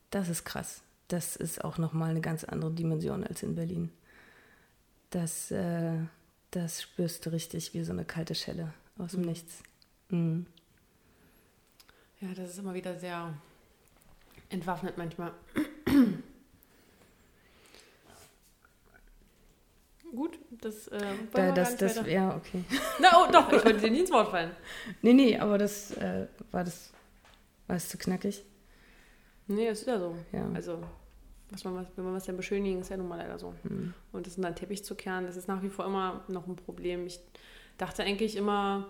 Das 0.10 0.30
ist 0.30 0.46
krass 0.46 0.82
das 1.12 1.36
ist 1.36 1.64
auch 1.64 1.78
nochmal 1.78 2.12
eine 2.12 2.22
ganz 2.22 2.44
andere 2.44 2.72
Dimension 2.72 3.24
als 3.24 3.44
in 3.44 3.56
Berlin. 3.56 3.92
Das, 5.10 5.52
äh, 5.52 5.98
das 6.52 6.82
spürst 6.82 7.26
du 7.26 7.32
richtig 7.32 7.74
wie 7.74 7.84
so 7.84 7.92
eine 7.92 8.06
kalte 8.06 8.36
Schelle 8.36 8.74
aus 8.98 9.12
dem 9.12 9.22
mhm. 9.22 9.28
Nichts. 9.28 9.64
Mhm. 10.10 10.46
Ja, 12.22 12.30
das 12.34 12.52
ist 12.52 12.60
immer 12.60 12.74
wieder 12.74 12.98
sehr 12.98 13.34
entwaffnet 14.50 14.98
manchmal. 14.98 15.34
Gut, 20.14 20.40
das 20.50 20.88
äh, 20.90 21.00
da, 21.34 21.52
das, 21.52 21.78
das, 21.78 22.06
Ja, 22.08 22.36
okay. 22.36 22.64
Na, 23.00 23.10
oh, 23.16 23.32
doch, 23.32 23.52
ich 23.52 23.64
wollte 23.64 23.80
dir 23.80 23.92
nie 23.92 24.02
ins 24.02 24.12
Wort 24.12 24.30
fallen. 24.30 24.52
Nee, 25.02 25.14
nee, 25.14 25.38
aber 25.38 25.58
das 25.58 25.92
äh, 25.92 26.28
war 26.52 26.64
das 26.64 26.92
war 27.68 27.78
es 27.78 27.88
zu 27.88 27.98
knackig. 27.98 28.44
Nee, 29.48 29.68
das 29.68 29.82
ist 29.82 29.88
ja 29.88 30.00
so. 30.00 30.16
Ja. 30.34 30.50
Also 30.54 30.80
was 31.52 31.64
man, 31.64 31.86
wenn 31.96 32.06
man 32.06 32.14
was 32.14 32.26
denn 32.26 32.38
beschönigen, 32.38 32.82
ist 32.82 32.90
ja 32.90 32.98
nun 32.98 33.08
mal 33.08 33.18
leider 33.18 33.38
so. 33.38 33.54
Mhm. 33.64 33.94
Und 34.12 34.26
das 34.26 34.38
in 34.38 34.46
einen 34.46 34.56
Teppich 34.56 34.84
zu 34.84 34.96
kehren, 34.96 35.26
das 35.26 35.36
ist 35.36 35.48
nach 35.48 35.62
wie 35.62 35.70
vor 35.70 35.86
immer 35.86 36.24
noch 36.28 36.48
ein 36.48 36.56
Problem. 36.56 37.06
Ich 37.06 37.20
dachte 37.78 38.04
eigentlich 38.04 38.36
immer, 38.36 38.88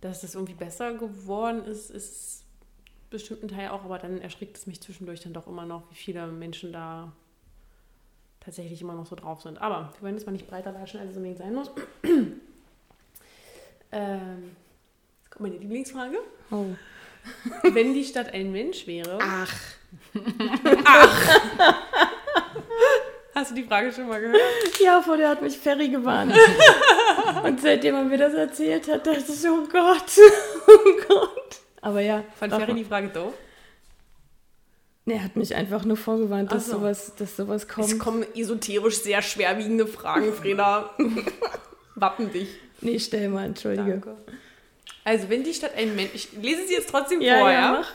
dass 0.00 0.22
das 0.22 0.34
irgendwie 0.34 0.54
besser 0.54 0.94
geworden 0.94 1.64
ist, 1.64 1.90
ist 1.90 2.44
bestimmt 3.10 3.42
ein 3.42 3.48
Teil 3.48 3.68
auch, 3.68 3.84
aber 3.84 3.98
dann 3.98 4.20
erschrickt 4.20 4.56
es 4.56 4.66
mich 4.66 4.80
zwischendurch 4.80 5.20
dann 5.20 5.32
doch 5.32 5.46
immer 5.46 5.66
noch, 5.66 5.90
wie 5.90 5.96
viele 5.96 6.26
Menschen 6.28 6.72
da 6.72 7.12
tatsächlich 8.40 8.80
immer 8.80 8.94
noch 8.94 9.06
so 9.06 9.16
drauf 9.16 9.42
sind. 9.42 9.60
Aber 9.60 9.92
wir 9.94 10.02
wollen 10.02 10.16
jetzt 10.16 10.26
mal 10.26 10.32
nicht 10.32 10.48
breiter 10.48 10.72
latschen, 10.72 11.00
als 11.00 11.10
es 11.10 11.16
unbedingt 11.16 11.38
sein 11.38 11.54
muss. 11.54 11.70
ähm, 13.92 14.56
jetzt 15.22 15.30
kommt 15.30 15.40
meine 15.40 15.56
Lieblingsfrage. 15.56 16.18
Oh. 16.50 16.66
Wenn 17.62 17.94
die 17.94 18.04
Stadt 18.04 18.32
ein 18.32 18.50
Mensch 18.50 18.86
wäre. 18.86 19.18
Ach. 19.20 19.54
Ach. 20.84 21.40
Hast 23.34 23.52
du 23.52 23.54
die 23.54 23.64
Frage 23.64 23.92
schon 23.92 24.08
mal 24.08 24.20
gehört? 24.20 24.40
Ja, 24.80 25.00
vor 25.00 25.16
der 25.16 25.30
hat 25.30 25.40
mich 25.40 25.56
Ferry 25.56 25.88
gewarnt. 25.88 26.34
Und 27.44 27.60
seitdem 27.60 27.94
er 27.94 28.04
mir 28.04 28.18
das 28.18 28.34
erzählt 28.34 28.88
hat, 28.88 29.06
dachte 29.06 29.20
ich, 29.20 29.48
oh 29.48 29.66
Gott, 29.70 30.18
oh 30.66 31.06
Gott. 31.08 31.56
Aber 31.80 32.00
ja. 32.00 32.24
Fand 32.38 32.52
Ferry 32.52 32.74
die 32.74 32.84
Frage 32.84 33.08
doof? 33.08 33.32
Nee, 35.10 35.16
er 35.16 35.24
hat 35.24 35.34
mich 35.34 35.56
einfach 35.56 35.84
nur 35.84 35.96
vorgewarnt, 35.96 36.52
dass, 36.52 36.66
so. 36.66 36.78
sowas, 36.78 37.12
dass 37.16 37.36
sowas 37.36 37.66
kommt. 37.66 37.88
Es 37.88 37.98
kommen 37.98 38.24
esoterisch 38.36 39.02
sehr 39.02 39.22
schwerwiegende 39.22 39.88
Fragen, 39.88 40.32
Freda. 40.32 40.90
Wappen 41.96 42.30
dich. 42.30 42.48
Nee, 42.80 43.00
stell 43.00 43.28
mal, 43.28 43.46
entschuldige. 43.46 43.90
Danke. 43.90 44.16
Also, 45.02 45.28
wenn 45.28 45.42
die 45.42 45.52
Stadt 45.52 45.74
ein 45.76 45.96
Mensch, 45.96 46.10
ich 46.14 46.32
lese 46.40 46.64
sie 46.68 46.74
jetzt 46.74 46.90
trotzdem 46.90 47.20
ja, 47.20 47.38
vor, 47.38 47.50
ja? 47.50 47.72
Mach. 47.80 47.92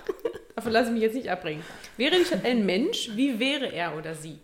Davon 0.56 0.72
lasse 0.74 0.88
ich 0.88 0.94
mich 0.94 1.04
jetzt 1.04 1.16
nicht 1.16 1.30
abbringen. 1.30 1.64
Wäre 1.96 2.18
die 2.18 2.26
Stadt 2.26 2.44
ein 2.44 2.66
Mensch, 2.66 3.12
wie 3.14 3.40
wäre 3.40 3.72
er 3.72 3.96
oder 3.96 4.14
sie? 4.14 4.38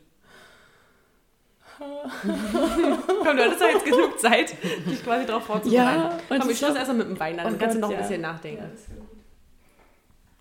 Komm, 1.81 3.37
du 3.37 3.43
hattest 3.43 3.59
ja 3.59 3.67
jetzt 3.67 3.85
genug 3.85 4.17
Zeit, 4.19 4.55
dich 4.85 5.03
quasi 5.03 5.25
darauf 5.25 5.43
vorzubereiten. 5.43 6.01
Ja, 6.01 6.19
Komm, 6.29 6.49
ich 6.49 6.57
schloss 6.57 6.75
erstmal 6.75 6.99
mit 6.99 7.07
dem 7.07 7.17
Bein 7.17 7.37
an, 7.37 7.45
dann 7.47 7.55
oh 7.55 7.57
kannst 7.57 7.75
du 7.75 7.79
noch 7.81 7.89
ein 7.89 7.97
bisschen 7.97 8.21
nachdenken. 8.21 8.63
Ja, 8.63 9.03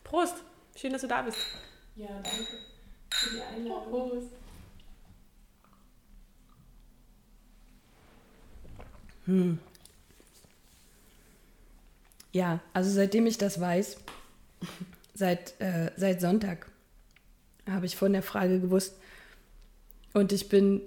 Prost! 0.04 0.36
Schön, 0.76 0.92
dass 0.92 1.00
du 1.00 1.08
da 1.08 1.22
bist. 1.22 1.38
Ja, 1.96 2.08
danke 2.22 2.58
für 3.10 3.30
die 3.30 3.42
Einladung. 3.42 3.90
Prost! 3.90 4.28
Hm. 9.26 9.58
Ja, 12.32 12.60
also 12.72 12.90
seitdem 12.90 13.26
ich 13.26 13.38
das 13.38 13.60
weiß, 13.60 13.96
seit, 15.14 15.60
äh, 15.60 15.90
seit 15.96 16.20
Sonntag, 16.20 16.70
habe 17.68 17.86
ich 17.86 17.96
von 17.96 18.12
der 18.12 18.22
Frage 18.22 18.60
gewusst. 18.60 18.94
Und 20.12 20.32
ich 20.32 20.48
bin, 20.48 20.80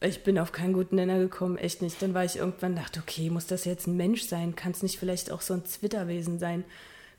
ich 0.00 0.24
bin 0.24 0.38
auf 0.38 0.52
keinen 0.52 0.72
guten 0.72 0.96
Nenner 0.96 1.18
gekommen, 1.18 1.56
echt 1.56 1.82
nicht. 1.82 2.00
Dann 2.02 2.14
war 2.14 2.24
ich 2.24 2.36
irgendwann, 2.36 2.76
dachte, 2.76 3.00
okay, 3.00 3.30
muss 3.30 3.46
das 3.46 3.64
jetzt 3.64 3.86
ein 3.86 3.96
Mensch 3.96 4.22
sein? 4.22 4.56
Kann 4.56 4.72
es 4.72 4.82
nicht 4.82 4.98
vielleicht 4.98 5.30
auch 5.30 5.40
so 5.40 5.54
ein 5.54 5.64
Zwitterwesen 5.64 6.38
sein? 6.38 6.64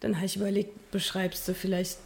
Dann 0.05 0.17
habe 0.17 0.27
ich 0.27 0.35
überlegt, 0.35 0.91
beschreibst 0.91 1.47
du 1.47 1.55
vielleicht 1.55 1.97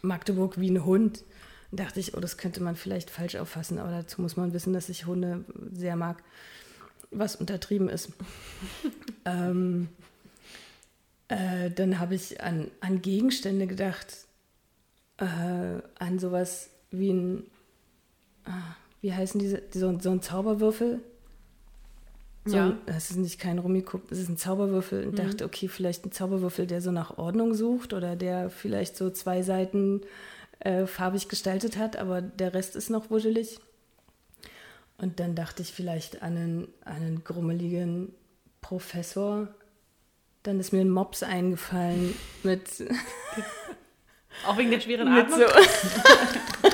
Magdeburg 0.00 0.58
wie 0.58 0.70
ein 0.70 0.86
Hund? 0.86 1.22
Dann 1.70 1.84
dachte 1.84 2.00
ich, 2.00 2.14
oh, 2.16 2.20
das 2.20 2.38
könnte 2.38 2.62
man 2.62 2.76
vielleicht 2.76 3.10
falsch 3.10 3.36
auffassen, 3.36 3.78
aber 3.78 3.90
dazu 3.90 4.22
muss 4.22 4.38
man 4.38 4.54
wissen, 4.54 4.72
dass 4.72 4.88
ich 4.88 5.04
Hunde 5.04 5.44
sehr 5.70 5.96
mag 5.96 6.22
was 7.10 7.36
untertrieben 7.36 7.90
ist. 7.90 8.08
ähm, 9.26 9.90
äh, 11.28 11.70
dann 11.70 11.98
habe 11.98 12.14
ich 12.14 12.42
an, 12.42 12.70
an 12.80 13.02
Gegenstände 13.02 13.66
gedacht, 13.66 14.06
äh, 15.18 15.26
an 15.98 16.18
sowas 16.18 16.70
wie 16.90 17.12
ein, 17.12 17.42
äh, 18.46 18.50
wie 19.02 19.12
heißen 19.12 19.38
diese, 19.38 19.60
so, 19.74 19.98
so 20.00 20.10
ein 20.10 20.22
Zauberwürfel. 20.22 21.00
So 22.44 22.56
ja. 22.56 22.76
Das 22.86 23.10
ist 23.10 23.16
nicht 23.18 23.38
kein 23.38 23.58
Rummikub, 23.58 24.08
das 24.08 24.18
ist 24.18 24.28
ein 24.28 24.38
Zauberwürfel. 24.38 25.04
Und 25.06 25.12
mhm. 25.12 25.16
dachte, 25.16 25.44
okay, 25.44 25.68
vielleicht 25.68 26.06
ein 26.06 26.12
Zauberwürfel, 26.12 26.66
der 26.66 26.80
so 26.80 26.90
nach 26.90 27.18
Ordnung 27.18 27.54
sucht 27.54 27.92
oder 27.92 28.16
der 28.16 28.48
vielleicht 28.50 28.96
so 28.96 29.10
zwei 29.10 29.42
Seiten 29.42 30.00
äh, 30.60 30.86
farbig 30.86 31.28
gestaltet 31.28 31.76
hat, 31.76 31.96
aber 31.96 32.22
der 32.22 32.54
Rest 32.54 32.76
ist 32.76 32.90
noch 32.90 33.10
wuschelig. 33.10 33.58
Und 34.98 35.20
dann 35.20 35.34
dachte 35.34 35.62
ich 35.62 35.72
vielleicht 35.72 36.22
an 36.22 36.36
einen, 36.36 36.68
einen 36.84 37.24
grummeligen 37.24 38.14
Professor, 38.60 39.48
dann 40.42 40.60
ist 40.60 40.72
mir 40.72 40.80
ein 40.80 40.90
Mops 40.90 41.22
eingefallen 41.22 42.14
mit, 42.42 42.62
Auch 44.46 44.56
wegen 44.56 44.70
der 44.70 44.80
schweren 44.80 45.08
Atmung? 45.08 45.38
so. 45.40 45.44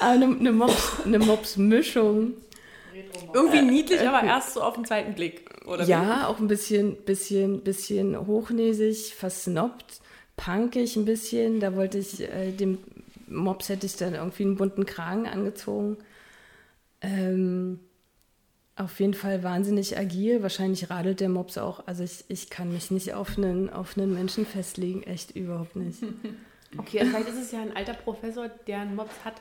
Ah, 0.00 0.12
eine, 0.12 0.24
eine 0.26 0.50
Mops- 0.50 1.00
eine 1.04 1.20
Mops-Mischung. 1.20 2.32
Irgendwie 3.32 3.62
niedlich, 3.62 4.00
aber 4.00 4.26
erst 4.26 4.54
so 4.54 4.62
auf 4.62 4.74
den 4.74 4.84
zweiten 4.84 5.14
Blick, 5.14 5.48
oder? 5.66 5.84
Ja, 5.84 6.28
auch 6.28 6.38
ein 6.38 6.48
bisschen, 6.48 6.96
bisschen, 6.96 7.62
bisschen 7.62 8.26
hochnäsig, 8.26 9.14
versnobbt, 9.14 10.00
punkig 10.36 10.96
ein 10.96 11.04
bisschen. 11.04 11.60
Da 11.60 11.74
wollte 11.74 11.98
ich, 11.98 12.20
äh, 12.20 12.52
dem 12.52 12.78
Mops 13.28 13.68
hätte 13.68 13.86
ich 13.86 13.96
dann 13.96 14.14
irgendwie 14.14 14.44
einen 14.44 14.56
bunten 14.56 14.86
Kragen 14.86 15.26
angezogen. 15.26 15.96
Ähm, 17.00 17.80
auf 18.76 19.00
jeden 19.00 19.14
Fall 19.14 19.42
wahnsinnig 19.42 19.98
agil. 19.98 20.42
Wahrscheinlich 20.42 20.90
radelt 20.90 21.20
der 21.20 21.28
Mops 21.28 21.58
auch. 21.58 21.86
Also 21.86 22.04
ich, 22.04 22.24
ich 22.28 22.50
kann 22.50 22.72
mich 22.72 22.90
nicht 22.90 23.14
auf 23.14 23.36
einen, 23.36 23.70
auf 23.70 23.96
einen 23.96 24.14
Menschen 24.14 24.46
festlegen, 24.46 25.02
echt 25.02 25.32
überhaupt 25.36 25.76
nicht. 25.76 26.02
Wie? 26.02 26.08
Okay, 26.78 27.04
vielleicht 27.04 27.28
ist 27.28 27.38
es 27.38 27.52
ja 27.52 27.60
ein 27.60 27.76
alter 27.76 27.92
Professor, 27.92 28.48
der 28.66 28.78
einen 28.80 28.96
Mops 28.96 29.12
hat. 29.26 29.34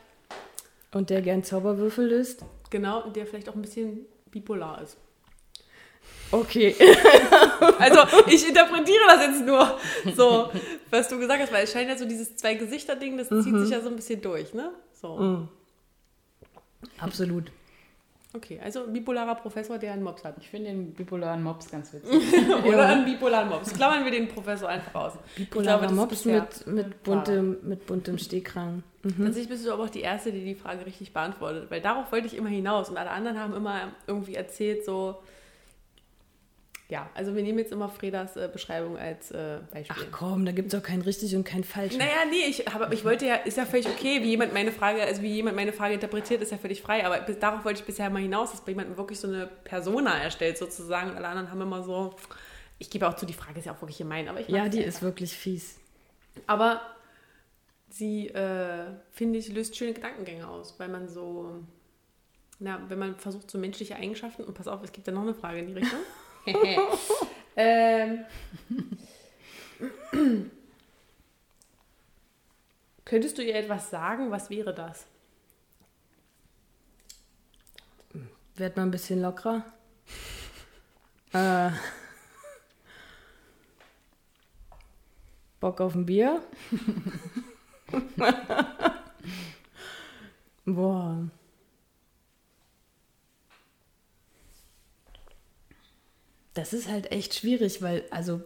Und 0.92 1.10
der 1.10 1.22
gern 1.22 1.46
Zauberwürfel 1.46 2.10
löst. 2.10 2.44
Genau, 2.72 3.04
und 3.04 3.16
der 3.16 3.28
vielleicht 3.28 3.48
auch 3.50 3.56
ein 3.56 3.62
bisschen 3.62 4.06
bipolar 4.32 4.82
ist. 4.82 4.98
Okay. 6.32 6.76
Also, 7.78 8.00
ich 8.28 8.48
interpretiere 8.48 9.04
das 9.08 9.26
jetzt 9.28 9.46
nur 9.46 9.78
so, 10.16 10.52
was 10.90 11.08
du 11.08 11.20
gesagt 11.20 11.42
hast, 11.42 11.52
weil 11.52 11.64
es 11.64 11.72
scheint 11.72 11.90
ja 11.90 11.98
so 11.98 12.06
dieses 12.06 12.36
Zwei-Gesichter-Ding, 12.36 13.18
das 13.18 13.30
zieht 13.30 13.56
sich 13.56 13.70
ja 13.70 13.82
so 13.82 13.90
ein 13.90 13.96
bisschen 13.96 14.22
durch, 14.22 14.54
ne? 14.54 14.72
So. 14.94 15.48
Absolut. 17.00 17.52
Okay, 18.34 18.60
also 18.64 18.88
bipolarer 18.88 19.36
Professor, 19.36 19.78
der 19.78 19.94
einen 19.94 20.04
Mops 20.04 20.24
hat. 20.24 20.36
Ich 20.40 20.50
finde 20.50 20.70
den 20.70 20.94
bipolaren 20.94 21.44
Mops 21.44 21.70
ganz 21.70 21.92
witzig. 21.92 22.24
Oder 22.66 22.88
einen 22.88 23.06
bipolaren 23.06 23.50
Mops. 23.50 23.74
Klammern 23.74 24.06
wir 24.06 24.12
den 24.12 24.28
Professor 24.30 24.70
einfach 24.70 24.96
aus. 24.96 25.14
Bipolarer 25.36 25.82
das 25.82 25.92
ist 25.92 25.98
Mops 25.98 26.26
mit, 26.26 26.68
mit, 26.68 27.04
buntem, 27.04 27.58
mit 27.64 27.86
buntem 27.86 28.18
Stehkragen. 28.18 28.84
Tatsächlich 29.04 29.50
bist 29.50 29.66
du 29.66 29.72
aber 29.74 29.84
auch 29.86 29.90
die 29.90 30.02
Erste, 30.02 30.32
die 30.32 30.44
die 30.44 30.56
Frage 30.56 30.86
richtig 30.86 31.12
beantwortet, 31.14 31.72
weil 31.72 31.82
darauf 31.82 32.12
wollte 32.12 32.28
ich 32.28 32.36
immer 32.36 32.50
hinaus 32.50 32.90
und 32.90 32.98
alle 32.98 33.10
anderen 33.10 33.40
haben 33.40 33.56
immer 33.56 33.92
irgendwie 34.08 34.36
erzählt, 34.36 34.86
so. 34.86 35.22
Ja, 36.88 37.10
also 37.14 37.34
wir 37.34 37.42
nehmen 37.42 37.58
jetzt 37.58 37.72
immer 37.72 37.88
Fredas 37.88 38.36
äh, 38.36 38.50
Beschreibung 38.52 38.98
als 38.98 39.32
äh, 39.32 39.60
Beispiel. 39.72 39.96
Ach 39.98 40.12
komm, 40.12 40.46
da 40.46 40.52
gibt 40.52 40.74
es 40.74 40.80
auch 40.80 40.84
kein 40.84 41.00
richtig 41.02 41.34
und 41.38 41.46
kein 41.46 41.64
falsch. 41.64 41.96
Naja, 41.98 42.26
nee, 42.30 42.50
ich, 42.50 42.66
hab, 42.66 42.92
ich 42.94 43.06
wollte 43.06 43.26
ja, 43.26 43.36
ist 43.36 43.56
ja 43.56 43.66
völlig 43.66 43.88
okay, 43.88 44.22
wie 44.22 44.28
jemand 44.32 44.54
meine 44.54 44.74
Frage, 44.74 45.02
also 45.02 45.22
wie 45.22 45.32
jemand 45.34 45.56
meine 45.56 45.72
Frage 45.72 45.94
interpretiert, 45.94 46.42
ist 46.42 46.52
ja 46.52 46.58
völlig 46.58 46.82
frei, 46.82 47.06
aber 47.06 47.22
bis, 47.22 47.40
darauf 47.40 47.64
wollte 47.64 47.80
ich 47.80 47.86
bisher 47.86 48.10
mal 48.10 48.22
hinaus, 48.22 48.52
dass 48.52 48.60
bei 48.60 48.72
jemandem 48.74 48.98
wirklich 48.98 49.22
so 49.22 49.30
eine 49.30 49.48
Persona 49.64 50.22
erstellt 50.22 50.58
sozusagen 50.58 51.12
und 51.12 51.16
alle 51.16 51.30
anderen 51.30 51.50
haben 51.50 51.62
immer 51.62 51.82
so, 51.82 52.14
ich 52.78 52.90
gebe 52.90 53.08
auch 53.08 53.16
zu, 53.16 53.26
die 53.26 53.34
Frage 53.34 53.60
ist 53.60 53.66
ja 53.66 53.72
auch 53.72 53.82
wirklich 53.82 54.00
gemein, 54.00 54.28
aber 54.28 54.42
ich 54.42 54.50
Ja, 54.50 54.68
die 54.68 54.80
einfach. 54.80 54.90
ist 54.90 55.02
wirklich 55.02 55.32
fies. 55.32 55.78
Aber 56.46 56.82
sie, 57.94 58.30
äh, 58.30 58.86
finde 59.12 59.40
ich, 59.40 59.52
löst 59.52 59.76
schöne 59.76 59.94
Gedankengänge 59.94 60.48
aus, 60.48 60.80
weil 60.80 60.90
man 60.90 61.10
so, 61.10 61.64
na, 62.60 62.82
wenn 62.90 63.00
man 63.00 63.16
versucht, 63.18 63.52
so 63.52 63.58
menschliche 63.58 63.96
Eigenschaften, 63.96 64.44
und 64.44 64.54
pass 64.54 64.68
auf, 64.68 64.84
es 64.84 64.92
gibt 64.92 65.08
ja 65.08 65.14
noch 65.14 65.22
eine 65.22 65.34
Frage 65.34 65.60
in 65.60 65.68
die 65.68 65.74
Richtung. 65.74 66.00
ähm, 67.56 68.26
könntest 73.06 73.38
du 73.38 73.44
ihr 73.44 73.56
etwas 73.56 73.90
sagen? 73.90 74.32
Was 74.32 74.50
wäre 74.50 74.74
das? 74.74 75.06
Werd 78.56 78.78
mal 78.78 78.84
ein 78.84 78.92
bisschen 78.92 79.22
lockerer. 79.22 79.66
äh. 81.34 81.72
Bock 85.60 85.80
auf 85.80 85.94
ein 85.94 86.06
Bier? 86.06 86.42
Boah. 90.66 91.30
Das 96.54 96.74
ist 96.74 96.90
halt 96.90 97.12
echt 97.12 97.36
schwierig, 97.36 97.82
weil, 97.82 98.04
also, 98.12 98.42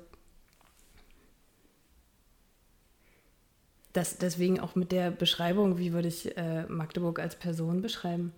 das, 3.93 4.17
deswegen 4.17 4.59
auch 4.59 4.75
mit 4.75 4.91
der 4.91 5.11
Beschreibung, 5.11 5.77
wie 5.77 5.93
würde 5.93 6.07
ich 6.07 6.35
äh, 6.37 6.63
Magdeburg 6.67 7.19
als 7.19 7.35
Person 7.35 7.81
beschreiben? 7.81 8.33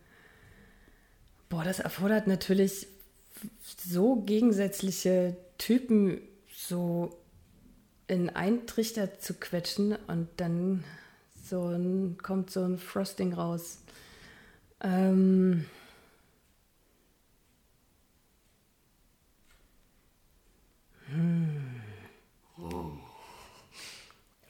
Boah, 1.50 1.64
das 1.64 1.80
erfordert 1.80 2.28
natürlich 2.28 2.88
so 3.66 4.18
gegensätzliche 4.18 5.38
Typen 5.58 6.20
so 6.54 7.18
in 8.08 8.30
einen 8.30 8.68
Trichter 8.68 9.20
zu 9.20 9.34
quetschen 9.34 9.98
und 10.08 10.30
dann 10.38 10.84
so 11.44 11.68
ein, 11.68 12.18
kommt 12.22 12.52
so 12.52 12.64
ein 12.64 12.78
Frosting 12.78 13.34
raus. 13.34 13.80
Ähm 14.82 15.66
hm. 21.08 21.82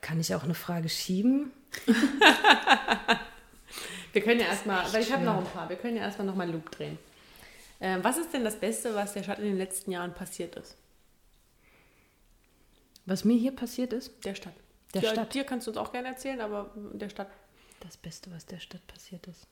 Kann 0.01 0.20
ich 0.20 0.34
auch 0.34 0.43
eine 0.43 0.53
Frage 0.53 0.89
schieben? 0.89 1.51
Wir 4.14 4.24
können 4.24 4.39
ja 4.39 4.47
erstmal, 4.47 4.91
weil 4.93 5.03
ich 5.03 5.12
habe 5.12 5.24
noch 5.24 5.38
ein 5.38 5.45
paar, 5.45 5.70
wir 5.70 5.76
können 5.76 5.95
ja 5.95 6.01
erstmal 6.01 6.26
nochmal 6.26 6.49
Loop 6.49 6.72
drehen. 6.72 6.97
Ähm, 7.80 8.03
was 8.03 8.18
ist 8.18 8.34
denn 8.34 8.43
das 8.43 8.55
Beste, 8.55 8.95
was 8.95 9.14
der 9.14 9.22
Stadt 9.22 9.38
in 9.38 9.45
den 9.45 9.58
letzten 9.58 9.91
Jahren 9.91 10.16
passiert 10.16 10.55
ist? 10.55 10.76
Was 13.08 13.24
mir 13.24 13.38
hier 13.38 13.55
passiert 13.55 13.93
ist? 13.93 14.24
Der 14.26 14.36
Stadt. 14.36 14.53
Der 14.93 15.01
ja, 15.01 15.12
Stadt. 15.12 15.34
Dir 15.34 15.45
kannst 15.45 15.66
du 15.66 15.72
uns 15.72 15.78
auch 15.78 15.93
gerne 15.93 16.10
erzählen, 16.10 16.41
aber 16.41 16.72
der 16.93 17.10
Stadt. 17.10 17.30
Das 17.80 17.95
Beste, 17.95 18.30
was 18.32 18.45
der 18.45 18.60
Stadt 18.60 18.86
passiert 18.86 19.28
ist. 19.28 19.47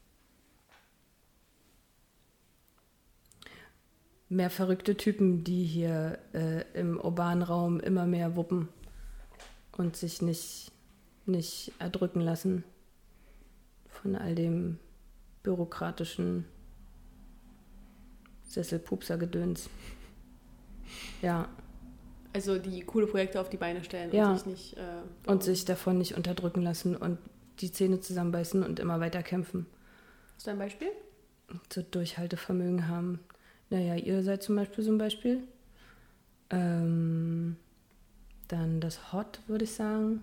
Mehr 4.27 4.49
verrückte 4.49 4.97
Typen, 4.97 5.43
die 5.43 5.63
hier 5.63 6.19
äh, 6.33 6.65
im 6.73 6.99
urbanen 6.99 7.43
Raum 7.43 7.79
immer 7.79 8.05
mehr 8.05 8.35
wuppen 8.35 8.67
und 9.71 9.95
sich 9.95 10.21
nicht, 10.21 10.71
nicht 11.25 11.71
erdrücken 11.79 12.19
lassen 12.19 12.65
von 13.87 14.17
all 14.17 14.35
dem 14.35 14.79
bürokratischen 15.43 16.45
Sesselpupser-Gedöns. 18.43 19.69
Ja, 21.21 21.47
Also 22.35 22.59
die 22.59 22.81
coole 22.81 23.07
Projekte 23.07 23.39
auf 23.39 23.49
die 23.49 23.57
Beine 23.57 23.83
stellen 23.83 24.11
Ja. 24.13 24.29
und 24.31 24.37
sich 24.37 24.45
nicht. 24.45 24.77
Äh, 24.77 25.29
und 25.31 25.41
sich 25.43 25.63
davon 25.65 25.97
nicht 25.97 26.15
unterdrücken 26.15 26.61
lassen 26.61 26.95
und 26.95 27.17
die 27.61 27.71
Zähne 27.71 28.01
zusammenbeißen 28.01 28.61
und 28.61 28.79
immer 28.79 28.99
weiter 28.99 29.23
kämpfen. 29.23 29.65
Hast 30.35 30.45
du 30.47 30.51
ein 30.51 30.59
Beispiel? 30.59 30.89
so 31.71 31.81
Durchhaltevermögen 31.83 32.87
haben. 32.87 33.19
Naja, 33.69 33.95
ihr 33.95 34.23
seid 34.23 34.43
zum 34.43 34.55
Beispiel 34.55 34.83
so 34.83 34.91
ein 34.91 34.97
Beispiel. 34.97 35.43
Ähm, 36.49 37.55
dann 38.47 38.81
das 38.81 39.13
Hot, 39.13 39.39
würde 39.47 39.63
ich 39.63 39.71
sagen. 39.73 40.21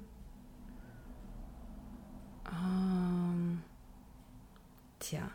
Ähm, 2.51 3.63
tja, 4.99 5.31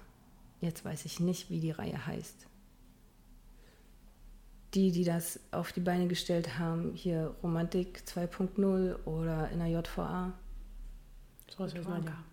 jetzt 0.61 0.86
weiß 0.86 1.05
ich 1.05 1.19
nicht, 1.19 1.49
wie 1.49 1.59
die 1.59 1.71
Reihe 1.71 2.05
heißt. 2.05 2.47
Die, 4.78 4.91
die 4.91 5.03
das 5.03 5.39
auf 5.49 5.71
die 5.71 5.80
Beine 5.80 6.07
gestellt 6.07 6.59
haben, 6.59 6.93
hier 6.93 7.34
Romantik 7.41 8.03
2.0 8.05 9.05
oder 9.05 9.49
in 9.49 9.57
der 9.57 9.69
JVA. 9.69 10.34
So 11.49 11.63
weiß 11.63 11.73
man 11.84 12.03
ja. 12.03 12.23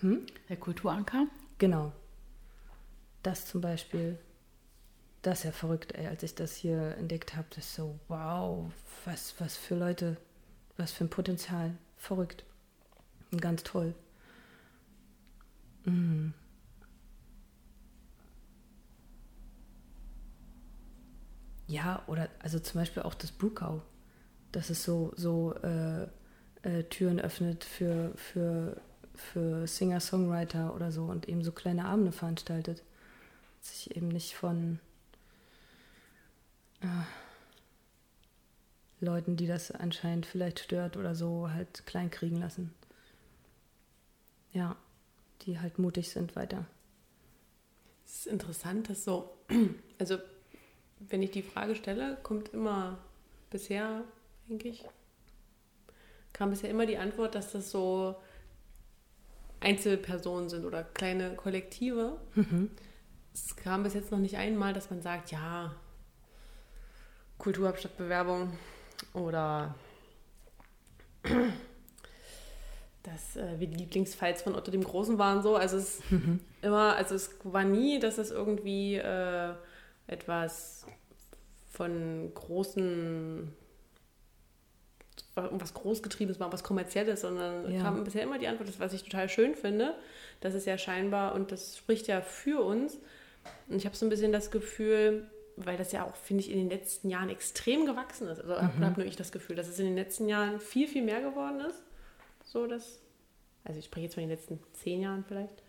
Hm? 0.00 0.26
Der 0.48 0.56
Kulturanker? 0.56 1.28
Genau. 1.58 1.92
Das 3.22 3.46
zum 3.46 3.60
Beispiel, 3.60 4.18
das 5.22 5.38
ist 5.38 5.44
ja 5.44 5.52
verrückt, 5.52 5.94
ey, 5.94 6.08
als 6.08 6.24
ich 6.24 6.34
das 6.34 6.56
hier 6.56 6.96
entdeckt 6.96 7.36
habe, 7.36 7.46
das 7.50 7.58
ist 7.58 7.76
so, 7.76 8.00
wow, 8.08 8.68
was, 9.04 9.36
was 9.38 9.56
für 9.56 9.76
Leute, 9.76 10.16
was 10.76 10.90
für 10.90 11.04
ein 11.04 11.10
Potenzial. 11.10 11.70
Verrückt. 11.98 12.44
Und 13.30 13.40
ganz 13.40 13.62
toll. 13.62 13.94
Mhm. 15.84 16.34
Ja, 21.66 22.02
oder 22.06 22.28
also 22.38 22.58
zum 22.58 22.80
Beispiel 22.80 23.02
auch 23.02 23.14
das 23.14 23.32
Brukau, 23.32 23.82
dass 24.52 24.70
es 24.70 24.84
so, 24.84 25.12
so 25.16 25.54
äh, 25.54 26.04
äh, 26.62 26.84
Türen 26.84 27.20
öffnet 27.20 27.64
für, 27.64 28.12
für, 28.16 28.80
für 29.14 29.66
Singer-Songwriter 29.66 30.74
oder 30.74 30.92
so 30.92 31.04
und 31.04 31.28
eben 31.28 31.42
so 31.42 31.52
kleine 31.52 31.86
Abende 31.86 32.12
veranstaltet. 32.12 32.82
Sich 33.60 33.96
eben 33.96 34.08
nicht 34.08 34.34
von 34.34 34.78
äh, 36.80 36.86
Leuten, 39.00 39.36
die 39.36 39.46
das 39.46 39.72
anscheinend 39.72 40.24
vielleicht 40.26 40.60
stört 40.60 40.96
oder 40.96 41.14
so, 41.14 41.50
halt 41.50 41.84
klein 41.86 42.10
kriegen 42.10 42.36
lassen. 42.36 42.72
Ja, 44.52 44.76
die 45.42 45.60
halt 45.60 45.78
mutig 45.78 46.10
sind 46.10 46.36
weiter. 46.36 46.64
Es 48.06 48.20
ist 48.20 48.26
interessant, 48.26 48.88
dass 48.88 49.04
so, 49.04 49.36
also 49.98 50.18
wenn 50.98 51.22
ich 51.22 51.30
die 51.30 51.42
Frage 51.42 51.74
stelle, 51.74 52.16
kommt 52.22 52.50
immer 52.50 52.98
bisher, 53.50 54.02
eigentlich, 54.48 54.84
kam 56.32 56.50
bisher 56.50 56.70
immer 56.70 56.86
die 56.86 56.98
Antwort, 56.98 57.34
dass 57.34 57.52
das 57.52 57.70
so 57.70 58.16
Einzelpersonen 59.60 60.48
sind 60.48 60.64
oder 60.64 60.84
kleine 60.84 61.34
Kollektive. 61.34 62.16
Mhm. 62.34 62.70
Es 63.34 63.56
kam 63.56 63.82
bis 63.82 63.94
jetzt 63.94 64.10
noch 64.10 64.18
nicht 64.18 64.36
einmal, 64.36 64.72
dass 64.72 64.90
man 64.90 65.02
sagt, 65.02 65.30
ja, 65.30 65.74
Kulturhauptstadtbewerbung 67.38 68.52
oder 69.12 69.74
dass 73.02 73.36
äh, 73.36 73.58
wir 73.58 73.66
die 73.66 73.76
Lieblingsfights 73.76 74.42
von 74.42 74.54
Otto 74.54 74.70
dem 74.70 74.84
Großen 74.84 75.18
waren 75.18 75.42
so. 75.42 75.56
Also 75.56 75.76
es 75.76 76.00
Mhm. 76.10 76.40
immer, 76.62 76.96
also 76.96 77.14
es 77.14 77.30
war 77.44 77.64
nie, 77.64 77.98
dass 77.98 78.18
es 78.18 78.30
irgendwie 78.30 78.96
äh, 78.96 79.54
etwas 80.06 80.86
von 81.70 82.30
großen 82.34 83.52
irgendwas 85.36 85.74
Großgetriebenes 85.74 86.40
war, 86.40 86.50
was 86.50 86.62
Kommerzielles, 86.64 87.20
sondern 87.20 87.70
Ja. 87.70 87.82
kam 87.82 88.02
bisher 88.04 88.22
immer 88.22 88.38
die 88.38 88.48
Antwort, 88.48 88.70
das, 88.70 88.80
was 88.80 88.94
ich 88.94 89.02
total 89.02 89.28
schön 89.28 89.54
finde. 89.54 89.94
Das 90.40 90.54
ist 90.54 90.66
ja 90.66 90.78
scheinbar, 90.78 91.34
und 91.34 91.52
das 91.52 91.76
spricht 91.76 92.06
ja 92.06 92.22
für 92.22 92.62
uns. 92.64 92.98
Und 93.68 93.76
ich 93.76 93.84
habe 93.84 93.94
so 93.94 94.06
ein 94.06 94.08
bisschen 94.08 94.32
das 94.32 94.50
Gefühl, 94.50 95.30
weil 95.56 95.76
das 95.76 95.92
ja 95.92 96.04
auch, 96.06 96.16
finde 96.16 96.42
ich, 96.42 96.50
in 96.50 96.56
den 96.58 96.70
letzten 96.70 97.10
Jahren 97.10 97.28
extrem 97.28 97.84
gewachsen 97.84 98.28
ist. 98.28 98.40
Also 98.40 98.54
Mhm. 98.54 98.84
habe 98.84 99.00
nur 99.00 99.06
ich 99.06 99.16
das 99.16 99.30
Gefühl, 99.30 99.56
dass 99.56 99.68
es 99.68 99.78
in 99.78 99.84
den 99.86 99.94
letzten 99.94 100.26
Jahren 100.26 100.58
viel, 100.58 100.88
viel 100.88 101.02
mehr 101.02 101.20
geworden 101.20 101.60
ist. 101.60 101.82
So, 102.44 102.66
dass, 102.66 103.00
also 103.64 103.78
ich 103.78 103.84
spreche 103.86 104.04
jetzt 104.06 104.14
von 104.14 104.22
den 104.22 104.30
letzten 104.30 104.58
zehn 104.72 105.02
Jahren 105.02 105.22
vielleicht. 105.28 105.62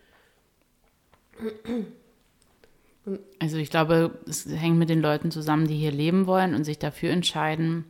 Also 3.39 3.57
ich 3.57 3.69
glaube, 3.69 4.19
es 4.27 4.45
hängt 4.45 4.77
mit 4.77 4.89
den 4.89 5.01
Leuten 5.01 5.31
zusammen, 5.31 5.67
die 5.67 5.77
hier 5.77 5.91
leben 5.91 6.27
wollen 6.27 6.53
und 6.53 6.63
sich 6.63 6.77
dafür 6.77 7.11
entscheiden, 7.11 7.85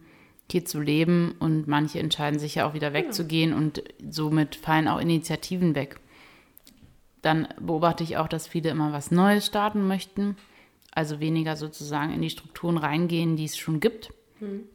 hier 0.51 0.65
zu 0.65 0.79
leben. 0.79 1.35
Und 1.39 1.67
manche 1.67 1.99
entscheiden 1.99 2.39
sich 2.39 2.55
ja 2.55 2.67
auch 2.67 2.73
wieder 2.73 2.93
wegzugehen 2.93 3.53
und 3.53 3.83
somit 4.09 4.55
fallen 4.55 4.87
auch 4.87 4.99
Initiativen 4.99 5.75
weg. 5.75 5.99
Dann 7.21 7.47
beobachte 7.59 8.03
ich 8.03 8.17
auch, 8.17 8.27
dass 8.27 8.47
viele 8.47 8.69
immer 8.69 8.93
was 8.93 9.11
Neues 9.11 9.45
starten 9.45 9.87
möchten. 9.87 10.37
Also 10.91 11.19
weniger 11.19 11.55
sozusagen 11.55 12.13
in 12.13 12.21
die 12.21 12.29
Strukturen 12.29 12.77
reingehen, 12.77 13.35
die 13.35 13.45
es 13.45 13.57
schon 13.57 13.79
gibt 13.79 14.13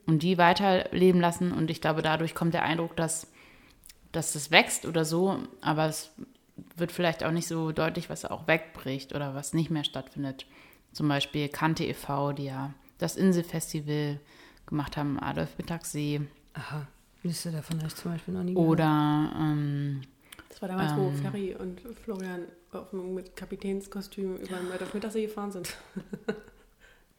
und 0.07 0.22
die 0.22 0.38
weiterleben 0.38 1.20
lassen. 1.20 1.53
Und 1.53 1.70
ich 1.70 1.80
glaube, 1.80 2.03
dadurch 2.03 2.34
kommt 2.34 2.55
der 2.55 2.64
Eindruck, 2.64 2.97
dass, 2.97 3.32
dass 4.11 4.34
es 4.34 4.51
wächst 4.51 4.86
oder 4.86 5.05
so, 5.05 5.38
aber 5.61 5.86
es 5.86 6.11
wird 6.77 6.93
vielleicht 6.93 7.25
auch 7.25 7.33
nicht 7.33 7.47
so 7.47 7.73
deutlich, 7.73 8.11
was 8.11 8.25
auch 8.25 8.47
wegbricht 8.47 9.15
oder 9.15 9.35
was 9.35 9.55
nicht 9.55 9.71
mehr 9.71 9.85
stattfindet. 9.85 10.47
Zum 10.93 11.09
Beispiel 11.09 11.49
Kante 11.49 11.85
e.V., 11.85 12.33
die 12.33 12.45
ja 12.45 12.73
das 12.99 13.17
Inselfestival 13.17 14.21
gemacht 14.67 14.97
haben, 14.97 15.19
Adolf 15.19 15.57
Mittagssee. 15.59 16.21
Aha. 16.55 16.87
Liste 17.23 17.51
davon 17.51 17.79
habe 17.79 17.89
ich 17.89 17.95
zum 17.95 18.13
Beispiel 18.13 18.35
noch 18.35 18.43
nie 18.43 18.55
gehört. 18.55 18.69
Oder 18.69 19.33
ähm, 19.39 20.03
Das 20.49 20.61
war 20.61 20.69
damals, 20.69 20.97
wo 20.97 21.09
Ähm. 21.09 21.17
Ferry 21.17 21.55
und 21.55 21.81
Florian 22.05 22.43
mit 23.15 23.37
Kapitänskostüm 23.37 24.37
über 24.37 24.57
den 24.57 24.71
Wald 24.71 24.83
auf 24.83 24.95
Mittagssee 24.95 25.23
gefahren 25.27 25.53
sind. 25.53 25.75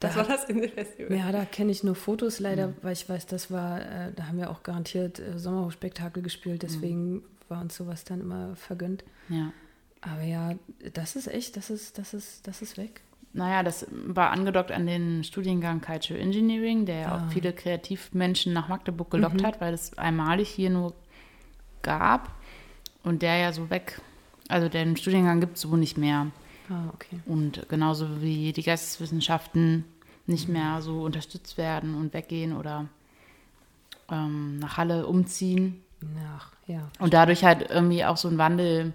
Das 0.00 0.14
Da 0.14 0.20
war 0.20 0.26
das 0.26 0.44
Inselfestival. 0.50 1.16
Ja, 1.16 1.32
da 1.32 1.44
kenne 1.44 1.70
ich 1.70 1.82
nur 1.84 1.94
Fotos 1.94 2.40
leider, 2.40 2.74
weil 2.82 2.92
ich 2.92 3.08
weiß, 3.08 3.26
das 3.26 3.50
war, 3.50 3.80
äh, 3.80 4.12
da 4.14 4.26
haben 4.26 4.36
wir 4.38 4.50
auch 4.50 4.62
garantiert 4.62 5.18
äh, 5.20 5.38
Sommerhofspektakel 5.38 6.22
gespielt, 6.22 6.62
deswegen 6.62 7.22
war 7.48 7.60
uns 7.60 7.76
sowas 7.76 8.04
dann 8.04 8.20
immer 8.20 8.56
vergönnt. 8.56 9.04
ja. 9.28 9.52
Aber 10.06 10.22
ja, 10.22 10.52
das 10.92 11.16
ist 11.16 11.28
echt, 11.28 11.56
das 11.56 11.70
ist, 11.70 11.96
das 11.96 12.12
ist, 12.12 12.46
das 12.46 12.60
ist 12.60 12.76
weg. 12.76 13.00
Naja, 13.32 13.62
das 13.62 13.86
war 13.90 14.32
angedockt 14.32 14.70
an 14.70 14.86
den 14.86 15.24
Studiengang 15.24 15.80
Cultural 15.80 16.20
Engineering, 16.22 16.84
der 16.84 17.00
ja 17.00 17.08
Ah. 17.12 17.26
auch 17.26 17.32
viele 17.32 17.54
Kreativmenschen 17.54 18.52
nach 18.52 18.68
Magdeburg 18.68 19.10
gelockt 19.10 19.42
hat, 19.42 19.62
weil 19.62 19.72
es 19.72 19.96
einmalig 19.96 20.50
hier 20.50 20.68
nur 20.68 20.92
gab 21.80 22.30
und 23.02 23.22
der 23.22 23.38
ja 23.38 23.52
so 23.54 23.70
weg, 23.70 23.98
also 24.48 24.68
den 24.68 24.98
Studiengang 24.98 25.40
gibt 25.40 25.56
es 25.56 25.62
so 25.62 25.74
nicht 25.74 25.96
mehr. 25.96 26.26
Ah, 26.68 26.88
okay. 26.92 27.18
Und 27.24 27.66
genauso 27.70 28.20
wie 28.20 28.52
die 28.52 28.62
Geisteswissenschaften 28.62 29.86
nicht 30.26 30.50
mehr 30.50 30.82
so 30.82 31.02
unterstützt 31.02 31.56
werden 31.56 31.94
und 31.94 32.12
weggehen 32.12 32.54
oder 32.54 32.88
ähm, 34.10 34.58
nach 34.58 34.76
Halle 34.76 35.06
umziehen. 35.06 35.82
Ach, 36.36 36.50
ja. 36.66 36.88
Und 36.98 37.14
dadurch 37.14 37.44
halt 37.44 37.70
irgendwie 37.70 38.04
auch 38.04 38.16
so 38.16 38.28
ein 38.28 38.38
Wandel 38.38 38.92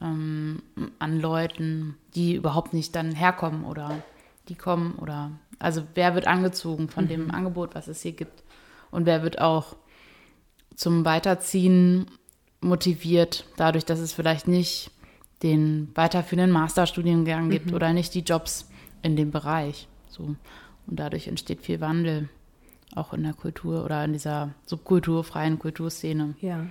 ähm, 0.00 0.62
an 0.98 1.20
Leuten, 1.20 1.96
die 2.14 2.34
überhaupt 2.34 2.72
nicht 2.72 2.94
dann 2.94 3.14
herkommen 3.14 3.64
oder 3.64 4.02
die 4.48 4.54
kommen 4.54 4.94
oder 4.96 5.30
also 5.58 5.82
wer 5.94 6.14
wird 6.14 6.26
angezogen 6.26 6.88
von 6.88 7.06
dem 7.06 7.30
Angebot, 7.30 7.74
was 7.74 7.86
es 7.86 8.02
hier 8.02 8.12
gibt 8.12 8.42
und 8.90 9.06
wer 9.06 9.22
wird 9.22 9.40
auch 9.40 9.76
zum 10.74 11.04
Weiterziehen 11.04 12.06
motiviert, 12.60 13.44
dadurch, 13.56 13.84
dass 13.84 13.98
es 13.98 14.12
vielleicht 14.12 14.48
nicht 14.48 14.90
den 15.42 15.90
weiterführenden 15.94 16.52
Masterstudiengang 16.52 17.50
gibt 17.50 17.72
oder 17.72 17.92
nicht 17.92 18.14
die 18.14 18.20
Jobs 18.20 18.68
in 19.02 19.16
dem 19.16 19.30
Bereich. 19.30 19.88
So. 20.08 20.22
Und 20.86 21.00
dadurch 21.00 21.28
entsteht 21.28 21.62
viel 21.62 21.80
Wandel, 21.80 22.28
auch 22.94 23.12
in 23.12 23.22
der 23.22 23.34
Kultur 23.34 23.84
oder 23.84 24.04
in 24.04 24.12
dieser 24.12 24.50
subkulturfreien 24.66 25.58
Kulturszene. 25.58 26.34
Ja. 26.40 26.66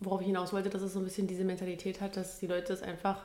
Worauf 0.00 0.20
ich 0.20 0.26
hinaus 0.26 0.52
wollte, 0.52 0.70
dass 0.70 0.82
es 0.82 0.92
so 0.92 0.98
ein 0.98 1.04
bisschen 1.04 1.26
diese 1.26 1.44
Mentalität 1.44 2.00
hat, 2.00 2.16
dass 2.16 2.38
die 2.38 2.46
Leute 2.46 2.72
es 2.72 2.82
einfach 2.82 3.24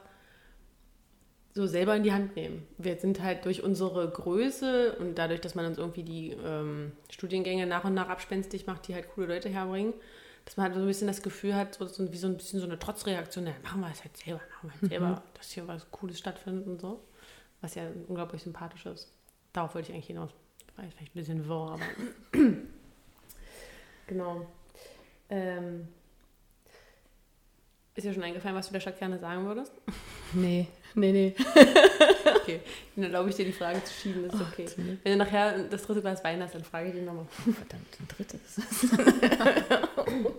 so 1.57 1.65
selber 1.65 1.95
in 1.95 2.03
die 2.03 2.13
Hand 2.13 2.35
nehmen. 2.35 2.65
Wir 2.77 2.97
sind 2.97 3.21
halt 3.21 3.45
durch 3.45 3.63
unsere 3.63 4.07
Größe 4.09 4.95
und 4.99 5.15
dadurch, 5.15 5.41
dass 5.41 5.55
man 5.55 5.65
uns 5.65 5.77
irgendwie 5.79 6.03
die 6.03 6.31
ähm, 6.31 6.91
Studiengänge 7.09 7.65
nach 7.65 7.83
und 7.83 7.95
nach 7.95 8.09
abspenstig 8.09 8.67
macht, 8.67 8.88
die 8.88 8.93
halt 8.93 9.09
coole 9.13 9.27
Leute 9.27 9.49
herbringen, 9.49 9.93
dass 10.45 10.55
man 10.55 10.65
halt 10.65 10.75
so 10.75 10.81
ein 10.81 10.88
bisschen 10.88 11.07
das 11.07 11.23
Gefühl 11.23 11.55
hat, 11.55 11.73
so, 11.73 11.88
so, 11.88 12.11
wie 12.11 12.17
so 12.17 12.27
ein 12.27 12.38
bisschen 12.38 12.59
so 12.59 12.65
eine 12.65 12.77
Trotzreaktion, 12.77 13.47
ja, 13.47 13.53
machen 13.63 13.81
wir 13.81 13.91
es 13.91 14.03
halt 14.03 14.15
selber, 14.15 14.39
machen 14.53 14.69
wir 14.69 14.81
halt 14.81 14.89
selber, 14.89 15.23
dass 15.33 15.51
hier 15.51 15.67
was 15.67 15.91
Cooles 15.91 16.19
stattfindet 16.19 16.67
und 16.67 16.79
so. 16.79 17.01
Was 17.59 17.73
ja 17.73 17.88
unglaublich 18.07 18.43
sympathisch 18.43 18.85
ist. 18.85 19.11
Darauf 19.51 19.73
wollte 19.73 19.89
ich 19.89 19.95
eigentlich 19.95 20.07
hinaus. 20.07 20.29
War 20.75 20.85
jetzt 20.85 20.95
vielleicht 20.95 21.15
ein 21.15 21.19
bisschen 21.19 21.47
wirr, 21.47 21.71
aber 21.71 21.83
genau. 24.05 24.45
Ähm, 25.30 25.88
ist 27.95 28.05
dir 28.05 28.13
schon 28.13 28.23
eingefallen, 28.23 28.55
was 28.55 28.67
du 28.67 28.73
der 28.73 28.80
Stadt 28.80 28.99
gerne 28.99 29.19
sagen 29.19 29.45
würdest? 29.45 29.71
Nee, 30.34 30.67
nee, 30.93 31.13
nee. 31.13 31.36
Okay, 32.41 32.59
dann 32.95 33.05
erlaube 33.05 33.30
ich 33.30 33.36
dir 33.38 33.45
die 33.45 33.53
Frage 33.53 33.82
zu 33.84 33.93
schieben, 33.93 34.23
das 34.28 34.34
ist 34.36 34.41
okay. 34.41 34.65
zum 34.65 34.84
Glück. 34.84 34.99
Wenn 35.03 35.13
du 35.13 35.17
nachher 35.23 35.63
das 35.63 35.84
dritte 35.84 36.01
Glas 36.01 36.21
Wein 36.23 36.41
hast, 36.43 36.53
dann 36.53 36.65
frage 36.65 36.89
ich 36.89 36.95
dich 36.95 37.03
nochmal. 37.03 37.25
Verdammt, 37.28 37.97
ein 37.99 38.07
drittes. 38.09 38.61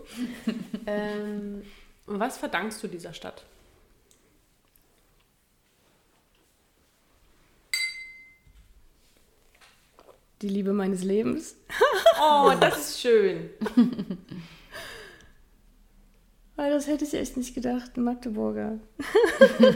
Ähm, 0.87 1.63
was 2.07 2.39
verdankst 2.39 2.83
du 2.83 2.89
dieser 2.89 3.13
Stadt? 3.13 3.45
Die 10.41 10.49
Liebe 10.49 10.73
meines 10.73 11.03
Lebens. 11.03 11.57
Oh, 12.21 12.53
das 12.59 12.79
ist 12.79 13.01
schön. 13.01 13.51
Weil 16.59 16.73
das 16.73 16.89
hätte 16.89 17.05
ich 17.05 17.15
echt 17.15 17.37
nicht 17.37 17.55
gedacht, 17.55 17.97
ein 17.97 18.03
Magdeburger. 18.03 18.81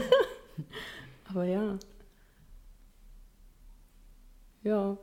Aber 1.29 1.45
ja. 1.45 1.79
Ja. 4.63 4.97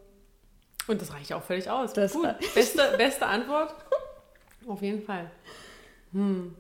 Und 0.89 1.01
das 1.01 1.11
reicht 1.15 1.33
auch 1.33 1.43
völlig 1.43 1.71
aus. 1.71 1.95
Das 1.95 2.13
Gut. 2.13 2.29
Beste, 2.55 2.83
beste 2.99 3.25
Antwort? 3.27 3.75
Auf 4.67 4.83
jeden 4.83 5.03
Fall. 5.03 5.31
Hm. 6.13 6.55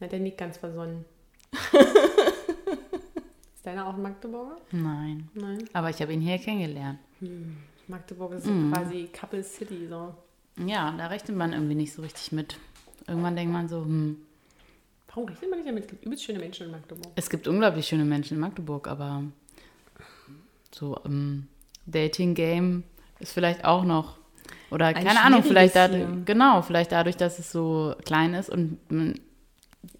Na, 0.00 0.06
der 0.06 0.20
nickt 0.20 0.38
ganz 0.38 0.56
versonnen. 0.56 1.04
ist 3.54 3.66
deiner 3.66 3.86
auch 3.86 3.94
ein 3.94 4.00
Magdeburger? 4.02 4.56
Nein. 4.70 5.28
Nein. 5.34 5.68
Aber 5.74 5.90
ich 5.90 6.00
habe 6.00 6.14
ihn 6.14 6.22
hier 6.22 6.38
kennengelernt. 6.38 6.98
Magdeburg 7.88 8.32
ist 8.32 8.46
Mhm. 8.46 8.72
quasi 8.72 9.06
Couple 9.12 9.44
City. 9.44 9.86
So. 9.86 10.14
Ja, 10.64 10.94
da 10.96 11.08
rechnet 11.08 11.36
man 11.36 11.52
irgendwie 11.52 11.74
nicht 11.74 11.92
so 11.92 12.00
richtig 12.00 12.32
mit. 12.32 12.56
Irgendwann 13.06 13.36
denkt 13.36 13.52
man 13.52 13.68
so, 13.68 13.82
hm, 13.84 14.16
Warum 15.14 15.28
rechnet 15.28 15.50
man 15.50 15.58
nicht 15.58 15.68
damit? 15.68 15.84
Es 15.84 15.90
gibt 15.90 16.04
übelst 16.06 16.24
schöne 16.24 16.38
Menschen 16.38 16.66
in 16.66 16.72
Magdeburg. 16.72 17.12
es 17.16 17.28
gibt 17.30 17.46
unglaublich 17.48 17.86
schöne 17.86 18.04
Menschen 18.04 18.34
in 18.34 18.40
Magdeburg, 18.40 18.88
aber 18.88 19.22
so 20.74 20.98
im 21.04 21.46
Dating-Game 21.86 22.84
ist 23.20 23.32
vielleicht 23.32 23.64
auch 23.64 23.84
noch. 23.84 24.16
Oder 24.70 24.86
Ein 24.86 24.94
keine 25.04 25.20
Ahnung, 25.20 25.42
vielleicht 25.42 25.76
dadurch, 25.76 26.06
genau, 26.24 26.62
vielleicht 26.62 26.92
dadurch, 26.92 27.16
dass 27.16 27.38
es 27.38 27.52
so 27.52 27.94
klein 28.06 28.32
ist 28.32 28.48
und 28.48 28.78
man 28.90 29.18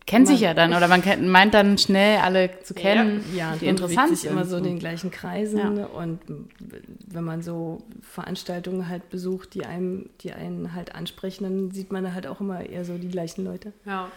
kennt 0.07 0.27
sich 0.29 0.41
Man- 0.41 0.45
ja 0.45 0.55
dann 0.55 0.73
oder 0.75 0.89
man 0.89 1.03
kennt, 1.03 1.27
meint 1.27 1.53
dann 1.53 1.77
schnell 1.77 2.19
alle 2.21 2.51
zu 2.63 2.73
kennen, 2.73 3.23
Ja, 3.37 3.53
die 3.57 3.67
man 3.67 3.75
interessant 3.75 3.97
bewegt 4.09 4.09
sich 4.11 4.21
sind. 4.21 4.31
immer 4.33 4.45
so 4.47 4.57
in 4.57 4.65
So. 4.65 4.69
den 4.71 4.79
gleichen 4.79 5.11
Kreisen 5.11 5.59
Ja. 5.79 5.87
und 5.87 6.21
wenn 7.07 7.25
man 7.25 7.43
so 7.43 7.83
Veranstaltungen 8.01 8.89
halt 8.89 9.11
besucht, 9.11 9.53
die 9.55 9.67
einem, 9.67 10.09
die 10.23 10.33
einen 10.33 10.75
halt 10.75 10.95
ansprechen, 10.95 11.45
dann 11.45 11.71
sieht 11.71 11.93
man 11.93 12.15
halt 12.15 12.27
auch 12.27 12.41
immer 12.41 12.65
eher 12.65 12.85
so 12.87 12.97
die 12.97 13.09
gleichen 13.09 13.45
Leute. 13.45 13.73
Ja, 13.85 14.11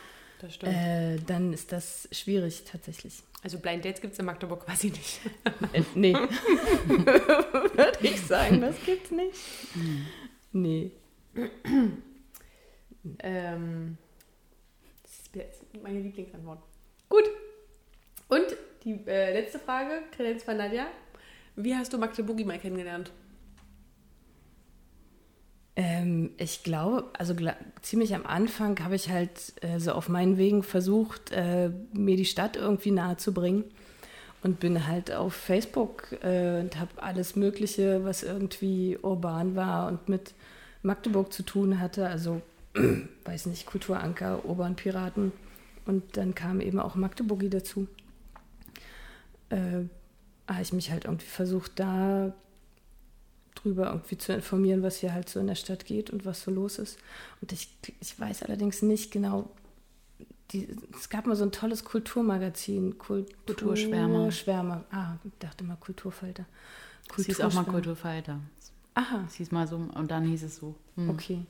Das 0.46 0.54
stimmt. 0.54 0.74
äh, 0.74 1.18
dann 1.26 1.54
ist 1.54 1.72
das 1.72 2.08
schwierig 2.12 2.64
tatsächlich. 2.70 3.24
also 3.42 3.58
Blind 3.58 3.84
Dates 3.84 4.00
gibt 4.00 4.14
es 4.14 4.20
in 4.20 4.26
Magdeburg 4.26 4.64
quasi 4.66 4.92
nicht. 4.92 5.20
Äh, 5.74 5.82
nee. 5.96 6.14
Würde 6.86 7.98
ich 8.02 8.22
sagen, 8.22 8.62
das 8.62 8.76
gibt's 8.86 9.10
nicht. 9.10 9.34
Nee. 10.52 10.92
Ähm, 13.20 13.98
das 15.02 15.12
ist 15.12 15.36
jetzt 15.36 15.64
meine 15.82 16.00
Lieblingsantwort. 16.00 16.60
Gut. 17.10 17.24
Und 18.28 18.56
die 18.84 19.00
äh, 19.08 19.34
letzte 19.34 19.58
Frage, 19.60 20.04
Kredenz 20.12 20.44
von 20.44 20.58
Nadja. 20.58 20.86
Wie 21.56 21.76
hast 21.76 21.92
du 21.92 21.98
Magdeburgi 21.98 22.44
mal 22.44 22.60
kennengelernt? 22.60 23.12
Ähm, 25.76 26.32
ich 26.38 26.64
glaube, 26.64 27.06
also 27.18 27.36
ziemlich 27.82 28.16
am 28.16 28.26
Anfang 28.26 28.80
habe 28.80 28.96
ich 28.96 29.10
halt 29.10 29.54
äh, 29.62 29.80
so 29.80 29.92
auf 29.92 30.08
meinen 30.08 30.38
Wegen 30.38 30.64
versucht, 30.64 31.32
äh, 31.32 31.70
mir 31.92 32.16
die 32.16 32.26
Stadt 32.26 32.56
irgendwie 32.56 32.92
nahe 32.92 33.18
zu 33.18 33.34
bringen. 33.34 33.66
Und 34.42 34.60
bin 34.60 34.86
halt 34.86 35.12
auf 35.12 35.34
Facebook 35.34 36.12
äh, 36.22 36.60
und 36.60 36.80
habe 36.80 37.02
alles 37.02 37.36
Mögliche, 37.36 38.06
was 38.06 38.22
irgendwie 38.22 38.96
urban 39.02 39.56
war 39.56 39.88
und 39.88 40.08
mit 40.08 40.36
Magdeburg 40.84 41.34
zu 41.34 41.42
tun 41.42 41.80
hatte. 41.80 42.08
Also, 42.08 42.44
weiß 43.26 43.48
nicht, 43.48 43.66
Kulturanker, 43.66 44.46
Urban 44.46 44.76
Piraten. 44.76 45.32
Und 45.88 46.16
dann 46.16 46.36
kam 46.36 46.62
eben 46.62 46.80
auch 46.80 46.94
Magdeburgi 46.94 47.50
dazu. 47.50 47.88
Äh, 49.50 49.88
habe 50.48 50.62
ich 50.62 50.74
mich 50.74 50.92
halt 50.92 51.06
irgendwie 51.06 51.26
versucht, 51.26 51.80
da 51.80 52.34
drüber 53.66 53.88
irgendwie 53.88 54.18
zu 54.18 54.34
informieren, 54.34 54.84
was 54.84 54.98
hier 54.98 55.14
halt 55.14 55.30
so 55.30 55.40
in 55.40 55.48
der 55.48 55.56
Stadt 55.56 55.86
geht 55.86 56.10
und 56.10 56.26
was 56.26 56.44
so 56.44 56.52
los 56.52 56.80
ist. 56.80 56.98
Und 57.42 57.52
ich, 57.52 57.70
ich 58.00 58.20
weiß 58.20 58.44
allerdings 58.44 58.82
nicht 58.82 59.12
genau, 59.12 59.50
die, 60.52 60.68
es 60.96 61.10
gab 61.10 61.26
mal 61.26 61.36
so 61.36 61.44
ein 61.44 61.52
tolles 61.52 61.84
Kulturmagazin, 61.84 62.98
Kulturschwärmer. 62.98 64.32
Schwärmer. 64.32 64.86
Ah, 64.92 65.16
ich 65.24 65.32
dachte 65.40 65.64
mal 65.64 65.78
Kulturfalter. 65.78 66.46
Es 67.18 67.26
hieß 67.26 67.42
auch 67.42 67.54
mal. 67.54 67.66
Kulturfighter. 67.66 68.40
Aha, 68.94 69.26
Es 69.28 69.36
hieß 69.36 69.52
mal 69.52 69.68
so 69.68 69.76
und 69.76 70.12
dann 70.12 70.26
hieß 70.26 70.44
es 70.44 70.58
so. 70.58 70.76
Hm. 70.96 71.10
okay. 71.10 71.42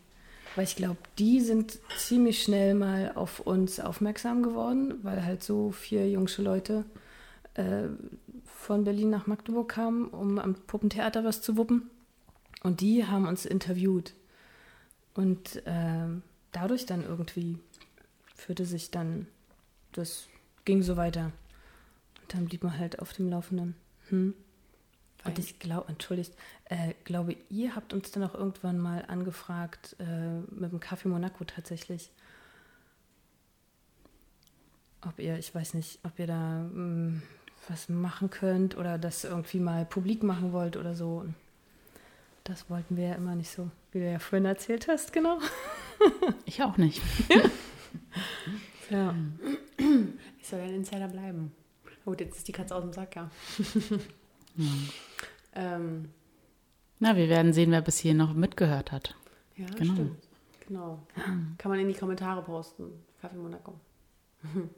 Weil 0.55 0.63
ich 0.63 0.76
glaube, 0.76 0.97
die 1.20 1.41
sind 1.41 1.80
ziemlich 1.97 2.41
schnell 2.41 2.76
mal 2.76 3.11
auf 3.16 3.41
uns 3.41 3.80
aufmerksam 3.80 4.41
geworden, 4.41 4.95
weil 5.03 5.24
halt 5.24 5.43
so 5.43 5.72
vier 5.72 6.09
jungsche 6.09 6.41
Leute 6.41 6.86
äh, 7.55 7.84
von 8.45 8.84
Berlin 8.84 9.09
nach 9.09 9.28
Magdeburg 9.28 9.70
kamen, 9.70 10.07
um 10.07 10.39
am 10.39 10.55
Puppentheater 10.55 11.24
was 11.24 11.41
zu 11.41 11.57
wuppen. 11.57 11.89
Und 12.66 12.82
die 12.82 13.05
haben 13.05 13.28
uns 13.28 13.45
interviewt. 13.45 14.16
Und 15.13 15.61
ähm, 15.68 16.24
dadurch 16.51 16.88
dann 16.88 17.03
irgendwie 17.03 17.59
führte 18.34 18.66
sich 18.66 18.89
dann, 18.89 19.28
das 19.91 20.28
ging 20.66 20.82
so 20.82 20.97
weiter. 20.97 21.26
Und 22.22 22.34
dann 22.34 22.45
blieb 22.45 22.63
man 22.63 22.80
halt 22.80 22.97
auf 22.97 23.13
dem 23.13 23.30
Laufenden. 23.30 23.76
Hm. 24.09 24.34
Und 25.26 25.38
ich 25.38 25.59
glaube, 25.59 25.89
entschuldigt, 25.89 26.34
äh, 26.66 26.95
glaube, 27.03 27.36
ihr 27.51 27.76
habt 27.76 27.93
uns 27.93 28.09
dann 28.09 28.24
auch 28.24 28.34
irgendwann 28.34 28.80
mal 28.80 29.05
angefragt, 29.05 29.95
äh, 29.99 30.39
mit 30.51 30.72
dem 30.72 30.80
Café 30.80 31.07
Monaco 31.07 31.43
tatsächlich. 31.43 32.09
Ob 35.01 35.20
ihr, 35.20 35.38
ich 35.38 35.53
weiß 35.53 35.76
nicht, 35.76 35.99
ob 36.01 36.18
ihr 36.18 36.26
da 36.26 36.63
mh, 36.63 37.22
was 37.70 37.89
machen 37.89 38.32
könnt 38.32 38.76
oder 38.76 38.97
das 38.97 39.24
irgendwie 39.24 39.59
mal 39.59 39.86
publik 39.86 40.24
machen 40.24 40.51
wollt 40.51 40.78
oder 40.78 40.95
so. 40.95 41.26
Das 42.45 42.69
wollten 42.69 42.95
wir 42.95 43.07
ja 43.09 43.15
immer 43.15 43.35
nicht 43.35 43.49
so, 43.49 43.69
wie 43.91 43.99
du 43.99 44.09
ja 44.11 44.19
vorhin 44.19 44.45
erzählt 44.45 44.87
hast, 44.87 45.11
genau. 45.11 45.39
Ich 46.45 46.61
auch 46.63 46.77
nicht. 46.77 47.01
Ja. 48.91 49.15
Ich 50.39 50.47
soll 50.47 50.59
ein 50.59 50.75
Insider 50.75 51.07
bleiben. 51.07 51.51
Gut, 52.05 52.19
jetzt 52.21 52.37
ist 52.37 52.47
die 52.47 52.51
Katze 52.51 52.75
aus 52.75 52.83
dem 52.83 52.93
Sack, 52.93 53.15
ja. 53.15 53.31
ähm, 55.55 56.09
Na, 56.99 57.15
wir 57.15 57.27
werden 57.27 57.51
sehen, 57.51 57.71
wer 57.71 57.81
bis 57.81 57.97
hier 57.97 58.13
noch 58.13 58.33
mitgehört 58.35 58.91
hat. 58.91 59.15
ja, 59.57 59.65
Genau. 59.75 59.93
stimmt. 59.93 60.23
Genau. 60.67 61.07
Kann 61.57 61.71
man 61.71 61.79
in 61.79 61.87
die 61.87 61.95
Kommentare 61.95 62.43
posten. 62.43 62.91
Kaffee 63.21 63.37
Monaco. 63.37 63.73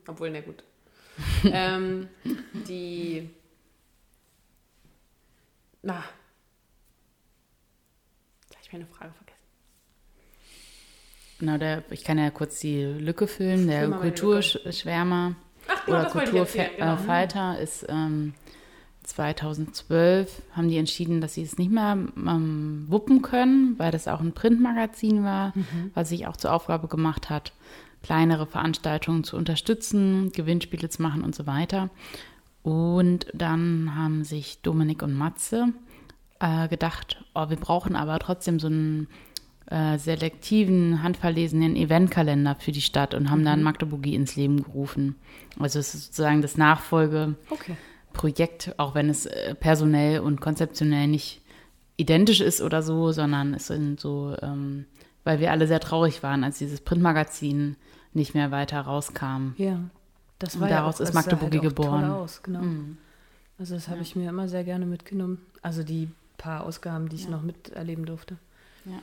Obwohl, 0.07 0.29
na 0.31 0.39
gut. 0.39 0.63
ähm, 1.43 2.07
die. 2.53 3.29
Na. 5.81 6.01
Ich 8.67 8.73
meine 8.73 8.85
Frage 8.85 9.13
vergessen. 9.13 9.37
Genau, 11.39 11.57
der, 11.57 11.83
ich 11.89 12.03
kann 12.03 12.17
ja 12.17 12.29
kurz 12.31 12.59
die 12.59 12.83
Lücke 12.83 13.27
füllen. 13.27 13.67
Der 13.67 13.89
Kulturschwärmer 13.89 15.35
oder 15.87 16.03
erzählen, 16.03 16.25
genau. 16.31 16.95
Kulturfighter 16.95 17.59
ist 17.59 17.85
ähm, 17.87 18.33
2012 19.03 20.41
haben 20.51 20.67
die 20.67 20.77
entschieden, 20.77 21.21
dass 21.21 21.35
sie 21.35 21.43
es 21.43 21.57
nicht 21.57 21.71
mehr 21.71 21.93
ähm, 22.17 22.85
wuppen 22.89 23.21
können, 23.21 23.75
weil 23.79 23.91
das 23.91 24.09
auch 24.09 24.19
ein 24.19 24.33
Printmagazin 24.33 25.23
war, 25.23 25.53
Mhm. 25.55 25.91
was 25.93 26.09
sich 26.09 26.27
auch 26.27 26.35
zur 26.35 26.51
Aufgabe 26.51 26.89
gemacht 26.89 27.29
hat, 27.29 27.53
kleinere 28.03 28.47
Veranstaltungen 28.47 29.23
zu 29.23 29.37
unterstützen, 29.37 30.33
Gewinnspiele 30.33 30.89
zu 30.89 31.01
machen 31.01 31.23
und 31.23 31.33
so 31.35 31.47
weiter. 31.47 31.89
Und 32.63 33.27
dann 33.33 33.95
haben 33.95 34.25
sich 34.25 34.61
Dominik 34.61 35.01
und 35.03 35.13
Matze 35.13 35.69
äh, 36.39 36.67
gedacht, 36.67 37.23
oh, 37.33 37.49
wir 37.49 37.57
brauchen 37.57 37.95
aber 37.95 38.19
trotzdem 38.19 38.59
so 38.59 38.67
einen 38.67 39.07
äh, 39.69 39.97
selektiven, 39.97 41.03
handverlesenen 41.03 41.75
Eventkalender 41.75 42.55
für 42.59 42.71
die 42.71 42.81
Stadt 42.81 43.13
und 43.13 43.29
haben 43.29 43.43
dann 43.43 43.63
Magdeburgi 43.63 44.15
ins 44.15 44.35
Leben 44.35 44.63
gerufen. 44.63 45.15
Also 45.59 45.79
es 45.79 45.93
ist 45.93 46.05
sozusagen 46.05 46.41
das 46.41 46.57
Nachfolgeprojekt, 46.57 48.67
Okay. 48.67 48.73
auch 48.77 48.95
wenn 48.95 49.09
es 49.09 49.25
äh, 49.25 49.55
personell 49.55 50.21
und 50.21 50.41
konzeptionell 50.41 51.07
nicht 51.07 51.41
identisch 51.97 52.41
ist 52.41 52.61
oder 52.61 52.81
so, 52.81 53.11
sondern 53.11 53.53
es 53.53 53.67
sind 53.67 53.99
so, 53.99 54.35
ähm, 54.41 54.85
weil 55.23 55.39
wir 55.39 55.51
alle 55.51 55.67
sehr 55.67 55.79
traurig 55.79 56.23
waren, 56.23 56.43
als 56.43 56.59
dieses 56.59 56.81
Printmagazin 56.81 57.75
nicht 58.13 58.35
mehr 58.35 58.51
weiter 58.51 58.81
rauskam. 58.81 59.53
Ja. 59.57 59.79
Das 60.39 60.55
Und 60.55 60.61
war 60.61 60.69
daraus 60.69 60.99
ja 60.99 61.05
auch, 61.05 61.09
ist 61.09 61.15
Magdeburgi 61.15 61.57
halt 61.57 61.69
geboren. 61.69 62.11
Aus, 62.11 62.43
genau. 62.43 62.61
Also 63.57 63.73
das 63.73 63.87
habe 63.87 64.01
ich 64.01 64.15
mir 64.15 64.29
immer 64.29 64.47
sehr 64.47 64.63
gerne 64.63 64.85
mitgenommen. 64.85 65.39
Also 65.63 65.83
die 65.83 66.09
paar 66.37 66.63
Ausgaben, 66.63 67.09
die 67.09 67.15
ich 67.15 67.27
noch 67.27 67.41
miterleben 67.41 68.05
durfte. 68.05 68.37
Ja. 68.85 69.01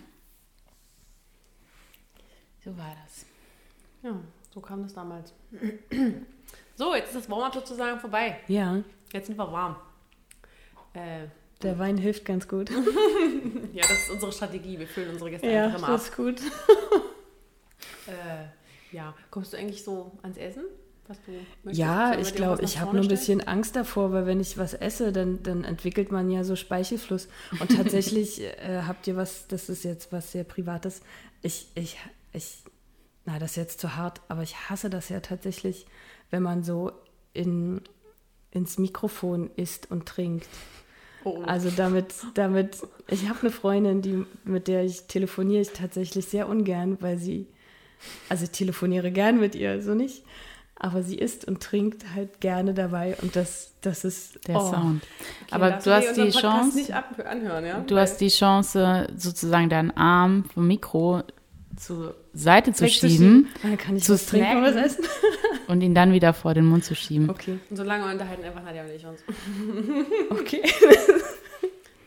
So 2.65 2.77
war 2.79 2.97
das. 3.05 3.27
Ja, 4.03 4.19
so 4.53 4.61
kam 4.61 4.83
das 4.83 4.95
damals. 4.95 5.33
So, 6.77 6.93
jetzt 6.95 7.09
ist 7.09 7.15
das 7.15 7.31
Warm-up 7.31 7.55
sozusagen 7.55 8.01
vorbei. 8.01 8.41
Ja, 8.49 8.83
Jetzt 9.13 9.29
sind 9.29 9.39
wir 9.39 9.53
warm. 9.53 9.77
Äh, 10.93 11.29
der 11.63 11.79
Wein 11.79 11.97
hilft 11.97 12.25
ganz 12.25 12.49
gut. 12.49 12.69
ja, 13.73 13.83
das 13.83 13.93
ist 13.93 14.11
unsere 14.11 14.33
Strategie. 14.33 14.77
Wir 14.77 14.89
füllen 14.89 15.11
unsere 15.11 15.31
Gäste 15.31 15.47
einfach 15.49 15.79
immer 15.79 15.89
ab. 15.91 15.95
ist 16.01 16.17
gut. 16.17 16.41
Äh, 18.09 18.47
ja, 18.95 19.15
kommst 19.31 19.53
du 19.53 19.57
eigentlich 19.57 19.85
so 19.85 20.19
ans 20.23 20.37
Essen? 20.37 20.65
Was 21.07 21.19
du 21.23 21.33
möchtest? 21.65 21.79
Ja, 21.79 22.19
ich 22.19 22.35
glaube, 22.35 22.63
ich 22.63 22.81
habe 22.81 22.93
nur 22.93 23.01
ein 23.01 23.05
stellen? 23.05 23.19
bisschen 23.19 23.41
Angst 23.47 23.77
davor, 23.77 24.13
weil 24.13 24.27
wenn 24.27 24.41
ich 24.41 24.57
was 24.57 24.73
esse, 24.73 25.13
dann, 25.13 25.43
dann 25.43 25.65
entwickelt 25.65 26.11
man 26.11 26.31
ja 26.31 26.45
so 26.45 26.57
Speichelfluss. 26.57 27.29
Und 27.61 27.71
tatsächlich 27.77 28.41
äh, 28.43 28.83
habt 28.87 29.07
ihr 29.07 29.17
was, 29.17 29.47
das 29.47 29.69
ist 29.69 29.85
jetzt 29.85 30.13
was 30.13 30.33
sehr 30.33 30.45
Privates. 30.45 31.03
Ich, 31.43 31.69
ich, 31.75 31.99
ich, 32.33 32.59
na, 33.27 33.39
das 33.39 33.53
ist 33.53 33.57
jetzt 33.57 33.81
zu 33.81 33.97
hart, 33.97 34.23
aber 34.29 34.43
ich 34.43 34.71
hasse 34.71 34.89
das 34.89 35.11
ja 35.11 35.21
tatsächlich, 35.21 35.87
wenn 36.31 36.43
man 36.43 36.63
so 36.63 36.93
in, 37.35 37.83
ins 38.51 38.79
Mikrofon 38.79 39.51
isst 39.57 39.91
und 39.91 40.07
trinkt. 40.07 40.49
Oh, 41.25 41.39
oh. 41.39 41.43
Also 41.43 41.71
damit, 41.71 42.15
damit, 42.35 42.79
ich 43.09 43.29
habe 43.29 43.41
eine 43.41 43.51
Freundin, 43.51 44.01
die, 44.01 44.25
mit 44.45 44.69
der 44.69 44.85
ich 44.85 45.07
telefoniere 45.07 45.63
ich 45.63 45.71
tatsächlich 45.71 46.27
sehr 46.27 46.49
ungern, 46.49 46.97
weil 47.01 47.19
sie, 47.19 47.47
also 48.29 48.45
ich 48.45 48.51
telefoniere 48.51 49.11
gern 49.11 49.39
mit 49.39 49.55
ihr, 49.55 49.83
so 49.83 49.95
nicht, 49.95 50.25
aber 50.77 51.03
sie 51.03 51.17
isst 51.17 51.47
und 51.47 51.63
trinkt 51.63 52.05
halt 52.15 52.41
gerne 52.41 52.75
dabei 52.75 53.17
und 53.23 53.37
das, 53.37 53.73
das 53.81 54.05
ist 54.05 54.47
Der 54.49 54.57
oh, 54.57 54.71
Sound. 54.71 55.03
Okay, 55.43 55.53
Aber 55.53 55.71
du 55.73 55.91
hast 55.91 56.17
die 56.17 56.31
Chance, 56.31 56.77
nicht 56.77 56.93
ab 56.93 57.15
anhören, 57.25 57.65
ja? 57.65 57.81
du 57.81 57.97
hast 57.97 58.19
die 58.19 58.29
Chance, 58.29 59.09
sozusagen 59.17 59.69
deinen 59.69 59.97
Arm 59.97 60.45
vom 60.53 60.67
Mikro 60.67 61.23
zur 61.77 62.15
Seite 62.33 62.73
zu 62.73 62.89
schieben 62.89 63.49
Dann 63.63 63.77
kann 63.79 63.97
ich 63.97 64.05
zu 64.05 64.15
was 64.15 64.27
trinken 64.27 64.59
und 64.59 64.63
was 64.65 64.77
essen. 64.77 65.05
und 65.69 65.81
ihn 65.81 65.95
dann 65.95 66.13
wieder 66.13 66.33
vor 66.33 66.55
den 66.55 66.67
Mund 66.67 66.85
zu 66.85 66.95
schieben. 66.95 67.31
Okay, 67.31 67.59
Und 67.71 67.77
so 67.77 67.83
lange 67.83 68.11
unterhalten 68.11 68.45
einfach 68.45 68.63
Nadja 68.63 68.83
und 68.83 68.91
ich 68.91 69.07
uns. 69.07 69.21
okay. 70.31 70.63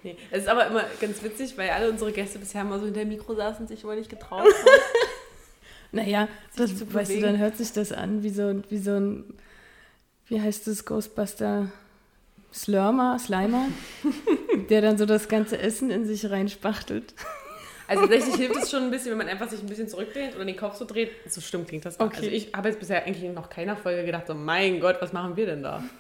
Nee, 0.04 0.16
es 0.32 0.44
ist 0.44 0.48
aber 0.48 0.68
immer 0.68 0.84
ganz 1.02 1.22
witzig, 1.24 1.58
weil 1.58 1.70
alle 1.70 1.90
unsere 1.90 2.12
Gäste 2.12 2.40
bisher 2.40 2.62
immer 2.62 2.80
so 2.80 2.86
hinter 2.86 3.02
dem 3.02 3.10
Mikro 3.10 3.36
saßen 3.36 3.62
und 3.62 3.68
sich 3.68 3.84
immer 3.84 3.96
nicht 3.96 4.10
getraut 4.10 4.42
haben. 4.46 4.82
Naja, 5.92 6.28
das, 6.56 6.72
weißt 6.94 7.12
du, 7.16 7.22
dann 7.22 7.38
hört 7.38 7.58
sich 7.58 7.72
das 7.72 7.92
an 7.92 8.24
wie 8.24 8.30
so, 8.30 8.44
ein- 8.48 8.64
wie 8.70 8.78
so 8.78 8.92
ein, 8.92 9.24
wie 10.28 10.42
heißt 10.42 10.68
das, 10.68 10.86
Ghostbuster 10.86 11.72
Slurmer, 12.54 13.20
Slimer, 13.20 13.66
der 14.70 14.82
dann 14.82 14.98
so 14.98 15.06
das 15.06 15.28
ganze 15.28 15.58
Essen 15.60 15.90
in 15.92 16.06
sich 16.06 16.30
reinspachtelt. 16.30 17.14
Also 17.88 18.02
tatsächlich 18.08 18.36
hilft 18.48 18.64
es 18.64 18.72
schon 18.72 18.84
ein 18.84 18.92
bisschen, 18.92 19.12
wenn 19.12 19.18
man 19.20 19.28
einfach 19.30 19.50
sich 19.50 19.60
ein 19.62 19.68
bisschen 19.68 19.88
zurückdreht 19.88 20.36
oder 20.36 20.44
den 20.46 20.58
Kopf 20.58 20.76
so 20.76 20.86
dreht. 20.86 21.12
So 21.28 21.40
stimmt 21.42 21.68
klingt 21.68 21.86
das. 21.86 22.00
Okay. 22.00 22.16
Also 22.18 22.30
ich 22.30 22.54
habe 22.54 22.70
jetzt 22.70 22.80
bisher 22.80 23.06
eigentlich 23.06 23.32
noch 23.34 23.50
keiner 23.50 23.76
Folge 23.78 24.04
gedacht, 24.06 24.28
so 24.28 24.34
mein 24.34 24.80
Gott, 24.80 24.98
was 25.02 25.14
machen 25.14 25.36
wir 25.38 25.46
denn 25.46 25.64
da? 25.64 25.84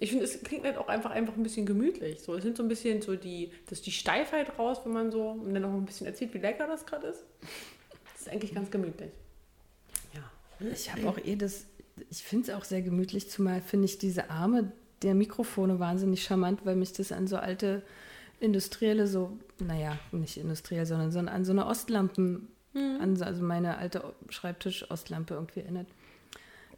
Ich 0.00 0.10
finde, 0.10 0.24
es 0.26 0.42
klingt 0.42 0.64
halt 0.64 0.76
auch 0.76 0.88
einfach, 0.88 1.12
einfach 1.12 1.34
ein 1.36 1.42
bisschen 1.44 1.64
gemütlich. 1.64 2.20
So, 2.20 2.34
es 2.34 2.42
sind 2.42 2.56
so 2.58 2.62
ein 2.62 2.68
bisschen 2.68 3.00
so 3.00 3.14
die, 3.16 3.52
das 3.70 3.78
ist 3.78 3.86
die 3.86 3.92
Steifheit 3.92 4.58
raus, 4.58 4.80
wenn 4.84 4.92
man 4.92 5.10
so 5.10 5.28
und 5.28 5.54
dann 5.54 5.62
noch 5.62 5.72
ein 5.72 5.86
bisschen 5.86 6.06
erzählt, 6.06 6.34
wie 6.34 6.38
lecker 6.38 6.66
das 6.66 6.84
gerade 6.84 7.06
ist. 7.06 7.22
Das 8.12 8.22
ist 8.22 8.28
eigentlich 8.28 8.52
ganz 8.52 8.70
gemütlich. 8.70 9.08
Ich 10.60 10.92
habe 10.92 11.08
auch 11.08 11.18
eh 11.18 11.36
das, 11.36 11.66
ich 12.10 12.22
finde 12.22 12.50
es 12.50 12.56
auch 12.56 12.64
sehr 12.64 12.82
gemütlich, 12.82 13.30
zumal 13.30 13.60
finde 13.60 13.86
ich 13.86 13.98
diese 13.98 14.30
Arme 14.30 14.72
der 15.02 15.14
Mikrofone 15.14 15.78
wahnsinnig 15.78 16.22
charmant, 16.24 16.64
weil 16.64 16.76
mich 16.76 16.92
das 16.92 17.12
an 17.12 17.26
so 17.26 17.36
alte 17.36 17.82
industrielle, 18.40 19.06
so, 19.06 19.38
naja, 19.58 19.98
nicht 20.12 20.36
industriell, 20.36 20.86
sondern 20.86 21.12
so 21.12 21.18
an 21.20 21.44
so 21.44 21.52
eine 21.52 21.66
Ostlampen, 21.66 22.48
an, 22.74 23.16
so- 23.16 23.24
also 23.24 23.42
meine 23.42 23.76
alte 23.78 24.02
Schreibtisch-Ostlampe 24.28 25.34
irgendwie 25.34 25.60
erinnert. 25.60 25.86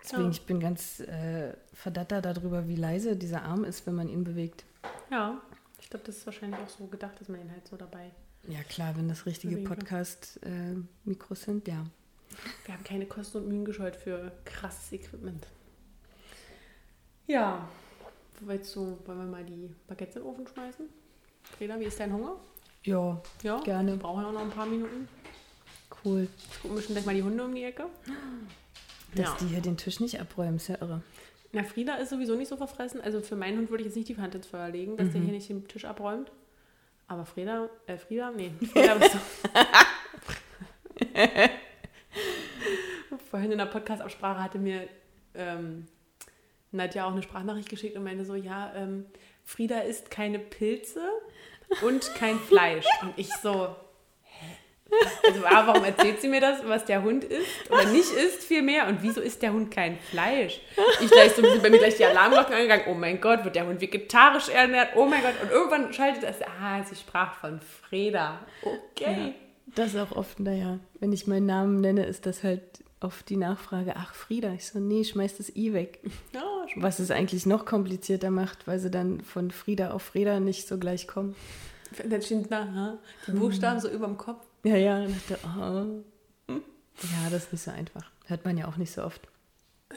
Deswegen, 0.02 0.24
Ja. 0.24 0.30
ich 0.30 0.42
bin 0.42 0.60
ganz 0.60 1.00
äh, 1.00 1.54
verdattert 1.72 2.24
darüber, 2.26 2.68
wie 2.68 2.76
leise 2.76 3.16
dieser 3.16 3.42
Arm 3.42 3.64
ist, 3.64 3.86
wenn 3.86 3.94
man 3.94 4.08
ihn 4.08 4.22
bewegt. 4.24 4.64
Ja, 5.10 5.40
ich 5.80 5.88
glaube, 5.88 6.04
das 6.04 6.18
ist 6.18 6.26
wahrscheinlich 6.26 6.60
auch 6.60 6.68
so 6.68 6.86
gedacht, 6.86 7.18
dass 7.20 7.28
man 7.28 7.40
ihn 7.40 7.50
halt 7.50 7.66
so 7.66 7.76
dabei. 7.76 8.10
Ja, 8.48 8.62
klar, 8.64 8.94
wenn 8.96 9.08
das 9.08 9.24
richtige. 9.26 9.56
Podcast-Mikros 9.58 11.42
sind, 11.42 11.66
ja. 11.68 11.86
Wir 12.64 12.74
haben 12.74 12.84
keine 12.84 13.06
Kosten 13.06 13.38
und 13.38 13.48
Mühen 13.48 13.64
gescheut 13.64 13.96
für 13.96 14.32
krasses 14.44 14.92
Equipment. 14.92 15.46
Ja, 17.26 17.68
willst 18.40 18.74
du, 18.76 18.98
wollen 19.04 19.18
wir 19.18 19.26
mal 19.26 19.44
die 19.44 19.70
Baguettes 19.86 20.16
in 20.16 20.22
den 20.22 20.28
Ofen 20.30 20.46
schmeißen? 20.46 20.86
Freda, 21.56 21.78
wie 21.80 21.84
ist 21.84 21.98
dein 21.98 22.12
Hunger? 22.12 22.36
Ja, 22.84 23.20
Ja, 23.42 23.58
Gerne. 23.60 23.92
Wir 23.92 23.98
brauchen 23.98 24.24
auch 24.24 24.32
noch 24.32 24.42
ein 24.42 24.50
paar 24.50 24.66
Minuten. 24.66 25.08
cool. 26.04 26.28
Jetzt 26.48 26.60
gucken 26.62 26.76
wir 26.76 26.82
schon 26.82 26.94
gleich 26.94 27.06
mal 27.06 27.14
die 27.14 27.22
Hunde 27.22 27.44
um 27.44 27.54
die 27.54 27.64
Ecke. 27.64 27.86
Dass 29.14 29.26
Ja. 29.30 29.36
die 29.40 29.46
hier 29.46 29.60
den 29.60 29.76
Tisch 29.76 29.98
nicht 30.00 30.20
abräumen, 30.20 30.56
ist 30.56 30.68
ja 30.68 30.76
irre. 30.80 31.02
Na, 31.52 31.62
Frieda 31.64 31.94
ist 31.96 32.10
sowieso 32.10 32.34
nicht 32.36 32.48
so 32.48 32.56
verfressen. 32.56 33.00
Also 33.00 33.20
für 33.22 33.34
meinen 33.36 33.58
Hund 33.58 33.70
würde 33.70 33.82
ich 33.82 33.86
jetzt 33.86 33.96
nicht 33.96 34.08
die 34.08 34.16
Hand 34.18 34.34
ins 34.34 34.46
Feuer 34.46 34.68
legen, 34.68 34.96
dass 34.96 35.10
der 35.12 35.20
hier 35.20 35.32
nicht 35.32 35.48
den 35.48 35.66
Tisch 35.68 35.84
abräumt. 35.84 36.30
Aber 37.08 37.24
Frieda, 37.24 37.68
äh, 37.86 37.96
Frieda, 37.98 38.30
nee, 38.32 38.50
Frieda 38.72 38.94
bist 38.96 39.14
du. 39.14 39.18
Vorhin 43.36 43.52
in 43.52 43.58
der 43.58 43.66
Podcast-Absprache 43.66 44.42
hatte 44.42 44.58
mir 44.58 44.88
ähm, 45.34 45.84
Nadja 46.72 47.04
auch 47.04 47.12
eine 47.12 47.20
Sprachnachricht 47.20 47.68
geschickt 47.68 47.94
und 47.94 48.02
meinte 48.02 48.24
so, 48.24 48.34
ja, 48.34 48.72
ähm, 48.74 49.04
Frieda 49.44 49.80
isst 49.80 50.10
keine 50.10 50.38
Pilze 50.38 51.02
und 51.82 52.14
kein 52.14 52.38
Fleisch. 52.38 52.86
Und 53.02 53.12
ich 53.16 53.28
so? 53.42 53.76
Also 55.22 55.42
warum 55.42 55.84
erzählt 55.84 56.22
sie 56.22 56.28
mir 56.28 56.40
das, 56.40 56.66
was 56.66 56.86
der 56.86 57.02
Hund 57.02 57.24
isst 57.24 57.70
oder 57.70 57.84
nicht 57.84 58.10
isst 58.10 58.42
vielmehr 58.42 58.88
und 58.88 59.02
wieso 59.02 59.20
isst 59.20 59.42
der 59.42 59.52
Hund 59.52 59.70
kein 59.70 59.98
Fleisch? 59.98 60.62
Ich 61.02 61.10
gleich 61.10 61.32
so 61.32 61.42
ein 61.42 61.42
bisschen 61.42 61.60
bei 61.60 61.68
mir 61.68 61.78
gleich 61.78 61.98
die 61.98 62.06
Alarmglocken 62.06 62.54
angegangen, 62.54 62.86
oh 62.88 62.94
mein 62.94 63.20
Gott, 63.20 63.44
wird 63.44 63.54
der 63.54 63.66
Hund 63.66 63.82
vegetarisch 63.82 64.48
ernährt, 64.48 64.96
oh 64.96 65.04
mein 65.04 65.20
Gott. 65.20 65.34
Und 65.42 65.50
irgendwann 65.50 65.92
schaltet 65.92 66.22
das, 66.22 66.40
ah, 66.40 66.82
sie 66.84 66.96
sprach 66.96 67.34
von 67.34 67.60
Freda. 67.60 68.38
Okay. 68.62 69.34
Das 69.74 69.92
ist 69.92 70.00
auch 70.00 70.16
oft, 70.16 70.40
naja, 70.40 70.78
wenn 71.00 71.12
ich 71.12 71.26
meinen 71.26 71.44
Namen 71.44 71.82
nenne, 71.82 72.06
ist 72.06 72.24
das 72.24 72.42
halt 72.42 72.62
oft 73.00 73.28
die 73.28 73.36
Nachfrage, 73.36 73.94
ach 73.96 74.14
Frieda, 74.14 74.52
ich 74.52 74.66
so, 74.66 74.78
nee, 74.78 75.04
schmeiß 75.04 75.36
das 75.36 75.54
I 75.54 75.72
weg. 75.72 76.00
Schon. 76.32 76.82
Was 76.82 76.98
es 76.98 77.10
eigentlich 77.10 77.46
noch 77.46 77.64
komplizierter 77.64 78.30
macht, 78.30 78.66
weil 78.66 78.78
sie 78.78 78.90
dann 78.90 79.20
von 79.20 79.50
Frieda 79.50 79.90
auf 79.90 80.02
Frieda 80.02 80.40
nicht 80.40 80.66
so 80.66 80.78
gleich 80.78 81.06
kommen. 81.06 81.36
Dann 82.04 82.22
stehen 82.22 82.48
da 82.48 82.66
ha, 82.66 82.98
die 83.26 83.32
Buchstaben 83.32 83.80
so 83.80 83.88
über 83.88 84.06
dem 84.06 84.16
Kopf. 84.16 84.44
Ja, 84.64 84.76
ja, 84.76 84.98
und 84.98 85.14
dachte, 85.30 85.38
oh. 85.44 86.52
Ja, 87.02 87.30
das 87.30 87.44
ist 87.44 87.52
nicht 87.52 87.62
so 87.62 87.70
einfach. 87.70 88.10
Hört 88.26 88.44
man 88.44 88.56
ja 88.56 88.66
auch 88.66 88.76
nicht 88.76 88.92
so 88.92 89.02
oft. 89.02 89.28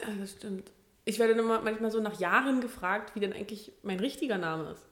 Ja, 0.00 0.08
das 0.18 0.32
stimmt. 0.32 0.70
Ich 1.04 1.18
werde 1.18 1.34
dann 1.34 1.46
manchmal 1.46 1.90
so 1.90 2.00
nach 2.00 2.20
Jahren 2.20 2.60
gefragt, 2.60 3.14
wie 3.14 3.20
denn 3.20 3.32
eigentlich 3.32 3.72
mein 3.82 3.98
richtiger 3.98 4.38
Name 4.38 4.70
ist. 4.70 4.84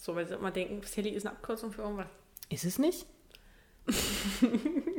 So, 0.00 0.14
weil 0.14 0.26
sie 0.26 0.34
immer 0.34 0.50
denken, 0.50 0.80
Sally 0.86 1.10
ist 1.10 1.26
eine 1.26 1.36
Abkürzung 1.36 1.72
für 1.72 1.82
irgendwas. 1.82 2.06
Ist 2.48 2.64
es 2.64 2.78
nicht? 2.78 3.06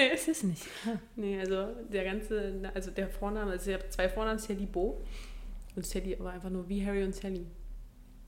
Nee, 0.00 0.14
Ist 0.14 0.28
es 0.28 0.42
nicht. 0.42 0.66
Ah. 0.86 0.98
Nee, 1.16 1.40
also 1.40 1.74
der 1.92 2.04
ganze, 2.04 2.70
also 2.74 2.90
der 2.90 3.08
Vorname, 3.08 3.50
also 3.50 3.70
ich 3.70 3.76
habe 3.76 3.88
zwei 3.90 4.08
Vornamen, 4.08 4.38
Sally 4.38 4.66
Bo 4.66 5.02
und 5.76 5.86
Sally 5.86 6.16
aber 6.18 6.30
einfach 6.30 6.48
nur 6.48 6.68
wie 6.68 6.84
Harry 6.84 7.04
und 7.04 7.14
Sally. 7.14 7.46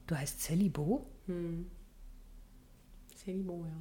Du 0.06 0.16
heißt 0.16 0.42
Sally 0.42 0.68
Bo? 0.68 1.06
Hm. 1.26 1.70
Sally 3.14 3.42
Bo, 3.42 3.64
ja. 3.64 3.72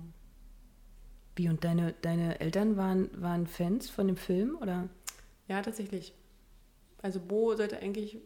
Wie, 1.36 1.50
und 1.50 1.64
deine, 1.64 1.94
deine 2.02 2.40
Eltern 2.40 2.78
waren, 2.78 3.10
waren 3.22 3.48
Fans 3.48 3.90
von 3.90 4.08
dem 4.08 4.18
Film, 4.18 4.58
oder? 4.62 4.88
Ja, 5.48 5.62
tatsächlich. 5.62 6.14
Also 7.02 7.20
Bo 7.20 7.56
sollte 7.56 7.80
eigentlich 7.80 8.20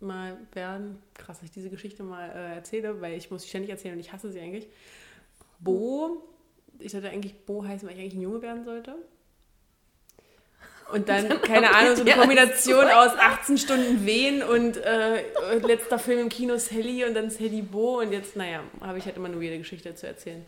mal 0.00 0.38
werden, 0.52 0.98
krass, 1.14 1.38
dass 1.38 1.44
ich 1.44 1.50
diese 1.50 1.68
Geschichte 1.68 2.02
mal 2.02 2.30
äh, 2.30 2.54
erzähle, 2.54 3.00
weil 3.02 3.18
ich 3.18 3.30
muss 3.30 3.42
sie 3.42 3.48
ständig 3.48 3.70
erzählen 3.70 3.94
und 3.94 4.00
ich 4.00 4.12
hasse 4.12 4.32
sie 4.32 4.40
eigentlich. 4.40 4.68
Bo, 5.58 6.22
ich 6.80 6.92
sollte 6.92 7.08
eigentlich 7.10 7.34
Bo 7.46 7.64
heißen, 7.64 7.88
weil 7.88 7.94
ich 7.96 8.00
eigentlich 8.02 8.14
ein 8.14 8.22
Junge 8.22 8.42
werden 8.42 8.64
sollte. 8.64 8.94
Und 10.92 11.08
dann, 11.08 11.40
keine 11.42 11.74
Ahnung, 11.74 11.96
so 11.96 12.02
eine 12.02 12.12
Kombination 12.14 12.84
aus 12.84 13.12
18 13.16 13.58
Stunden 13.58 14.04
Wehen 14.06 14.42
und 14.42 14.76
äh, 14.78 15.22
letzter 15.64 15.98
Film 15.98 16.18
im 16.20 16.28
Kino 16.28 16.56
Sally 16.58 17.04
und 17.04 17.14
dann 17.14 17.30
Sally 17.30 17.62
Bo 17.62 18.00
und 18.00 18.12
jetzt, 18.12 18.34
naja, 18.36 18.62
habe 18.80 18.98
ich 18.98 19.04
halt 19.04 19.16
immer 19.16 19.28
nur 19.28 19.40
jede 19.42 19.58
Geschichte 19.58 19.94
zu 19.94 20.06
erzählen. 20.06 20.44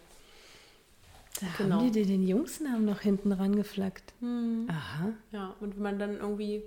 Da 1.41 1.47
Genau. 1.59 1.77
haben 1.77 1.87
die 1.87 1.93
dir 1.93 2.07
den 2.07 2.27
Jungsnamen 2.27 2.85
noch 2.85 3.01
hinten 3.01 3.33
rangeflackt. 3.33 4.13
Aha. 4.69 5.13
Ja, 5.31 5.55
und 5.61 5.77
wenn 5.77 5.83
man 5.83 5.99
dann 5.99 6.17
irgendwie 6.19 6.63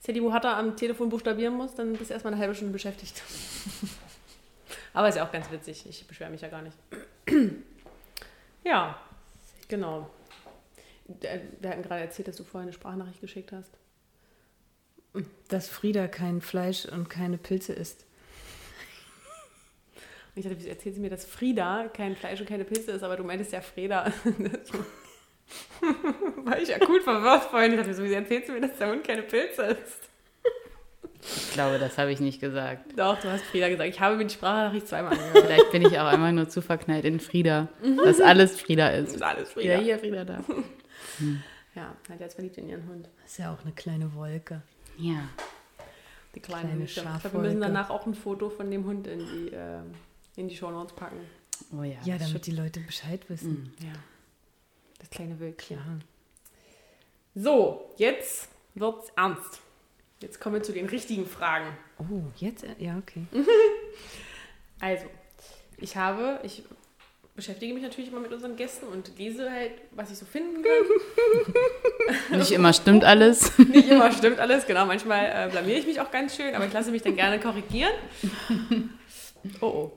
Sally 0.00 0.20
Bo 0.20 0.32
Hatter 0.32 0.56
am 0.56 0.76
Telefon 0.76 1.08
buchstabieren 1.08 1.54
muss, 1.54 1.74
dann 1.74 1.92
bist 1.94 2.10
du 2.10 2.14
erstmal 2.14 2.32
eine 2.32 2.40
halbe 2.42 2.54
Stunde 2.54 2.72
beschäftigt. 2.72 3.22
Aber 4.92 5.08
ist 5.08 5.16
ja 5.16 5.24
auch 5.26 5.32
ganz 5.32 5.50
witzig. 5.50 5.84
Ich 5.88 6.06
beschwere 6.06 6.30
mich 6.30 6.40
ja 6.40 6.48
gar 6.48 6.62
nicht. 6.62 6.76
Ja, 8.64 8.98
genau. 9.68 10.08
Der- 11.06 11.40
Wir 11.60 11.70
hatten 11.70 11.82
gerade 11.82 12.02
erzählt, 12.02 12.28
dass 12.28 12.36
du 12.36 12.44
vorhin 12.44 12.68
eine 12.68 12.72
Sprachnachricht 12.72 13.20
geschickt 13.20 13.52
hast. 13.52 13.70
Dass 15.48 15.68
Frieda 15.68 16.06
kein 16.06 16.40
Fleisch 16.40 16.84
und 16.86 17.08
keine 17.10 17.36
Pilze 17.38 17.72
isst. 17.72 18.06
Und 20.34 20.36
ich 20.36 20.44
dachte, 20.44 20.58
wieso 20.58 20.68
erzählt 20.68 20.94
sie 20.94 21.00
mir, 21.00 21.10
dass 21.10 21.24
Frieda 21.24 21.88
kein 21.92 22.14
Fleisch 22.14 22.38
und 22.40 22.46
keine 22.48 22.64
Pilze 22.64 22.92
ist, 22.92 23.02
aber 23.02 23.16
du 23.16 23.24
meintest 23.24 23.52
ja 23.52 23.60
Freda. 23.60 24.12
War 26.44 26.58
ich 26.60 26.68
ja 26.68 26.78
cool 26.88 27.00
verwirrt 27.00 27.44
vorhin. 27.50 27.72
Ich 27.72 27.78
dachte, 27.78 27.90
wieso 27.90 28.14
erzählt 28.14 28.46
sie 28.46 28.52
mir, 28.52 28.60
dass 28.60 28.76
der 28.78 28.90
Hund 28.92 29.02
keine 29.04 29.22
Pilze 29.22 29.62
isst? 29.64 30.09
Ich 31.22 31.52
glaube, 31.52 31.78
das 31.78 31.98
habe 31.98 32.12
ich 32.12 32.20
nicht 32.20 32.40
gesagt. 32.40 32.98
Doch, 32.98 33.18
du 33.20 33.30
hast 33.30 33.44
Frieda 33.44 33.68
gesagt. 33.68 33.88
Ich 33.90 34.00
habe 34.00 34.16
mir 34.16 34.24
die 34.26 34.34
Sprachnachricht 34.34 34.88
zweimal 34.88 35.12
angehört. 35.18 35.44
Vielleicht 35.46 35.70
bin 35.72 35.82
ich 35.82 35.98
auch 35.98 36.06
einfach 36.06 36.32
nur 36.32 36.48
zu 36.48 36.62
verknallt 36.62 37.04
in 37.04 37.20
Frieda, 37.20 37.68
dass 38.04 38.20
alles 38.20 38.58
Frieda 38.60 38.90
Das 38.90 39.08
ist. 39.08 39.14
ist 39.16 39.22
alles 39.22 39.50
Frieda 39.52 39.74
Frieda. 39.76 39.82
hier, 39.84 39.98
Frieda 39.98 40.24
da. 40.24 40.44
Ja, 41.76 41.94
Nadja 42.08 42.26
ist 42.26 42.34
verliebt 42.34 42.58
in 42.58 42.68
ihren 42.68 42.86
Hund. 42.88 43.08
Das 43.22 43.30
ist 43.32 43.38
ja 43.38 43.54
auch 43.54 43.62
eine 43.62 43.72
kleine 43.72 44.12
Wolke. 44.14 44.60
Ja. 44.98 45.28
Die 46.34 46.40
kleine, 46.40 46.62
Kleine 46.62 46.82
Hütte. 46.82 46.84
Ich 46.90 47.02
glaube, 47.02 47.32
wir 47.32 47.40
müssen 47.40 47.60
danach 47.60 47.90
auch 47.90 48.06
ein 48.06 48.14
Foto 48.14 48.50
von 48.50 48.70
dem 48.72 48.84
Hund 48.86 49.06
in 49.06 49.20
die, 49.20 49.52
äh, 49.52 49.78
in 50.36 50.48
die 50.48 50.56
Shownotes 50.56 50.94
packen. 50.96 51.18
Oh 51.78 51.84
ja. 51.84 51.96
Ja, 52.04 52.18
das 52.18 52.28
damit 52.28 52.46
die 52.46 52.52
Leute 52.52 52.80
Bescheid 52.80 53.20
wissen. 53.28 53.72
Ja. 53.80 53.92
Das 54.98 55.10
kleine 55.10 55.38
Wölkchen. 55.38 55.76
Ja. 55.76 57.40
So, 57.42 57.92
jetzt 57.96 58.48
wird's 58.74 59.12
ernst. 59.16 59.60
Jetzt 60.20 60.40
kommen 60.40 60.56
wir 60.56 60.62
zu 60.62 60.72
den 60.72 60.86
richtigen 60.86 61.26
Fragen. 61.26 61.66
Oh, 61.98 62.22
jetzt? 62.36 62.64
äh, 62.64 62.74
Ja, 62.78 62.98
okay. 62.98 63.24
Also, 64.82 65.04
ich 65.76 65.96
habe, 65.96 66.40
ich 66.42 66.62
beschäftige 67.36 67.74
mich 67.74 67.82
natürlich 67.82 68.10
immer 68.10 68.20
mit 68.20 68.32
unseren 68.32 68.56
Gästen 68.56 68.86
und 68.86 69.12
lese 69.18 69.50
halt, 69.50 69.72
was 69.90 70.10
ich 70.10 70.16
so 70.16 70.24
finden 70.24 70.62
kann. 70.62 72.38
Nicht 72.38 72.50
immer 72.52 72.72
stimmt 72.72 73.04
alles. 73.04 73.58
Nicht 73.58 73.90
immer 73.90 74.10
stimmt 74.10 74.40
alles, 74.40 74.66
genau. 74.66 74.86
Manchmal 74.86 75.26
äh, 75.26 75.50
blamiere 75.50 75.78
ich 75.78 75.86
mich 75.86 76.00
auch 76.00 76.10
ganz 76.10 76.34
schön, 76.34 76.54
aber 76.54 76.66
ich 76.66 76.72
lasse 76.72 76.90
mich 76.90 77.02
dann 77.02 77.14
gerne 77.14 77.38
korrigieren. 77.38 77.92
Oh 79.60 79.66
oh. 79.66 79.92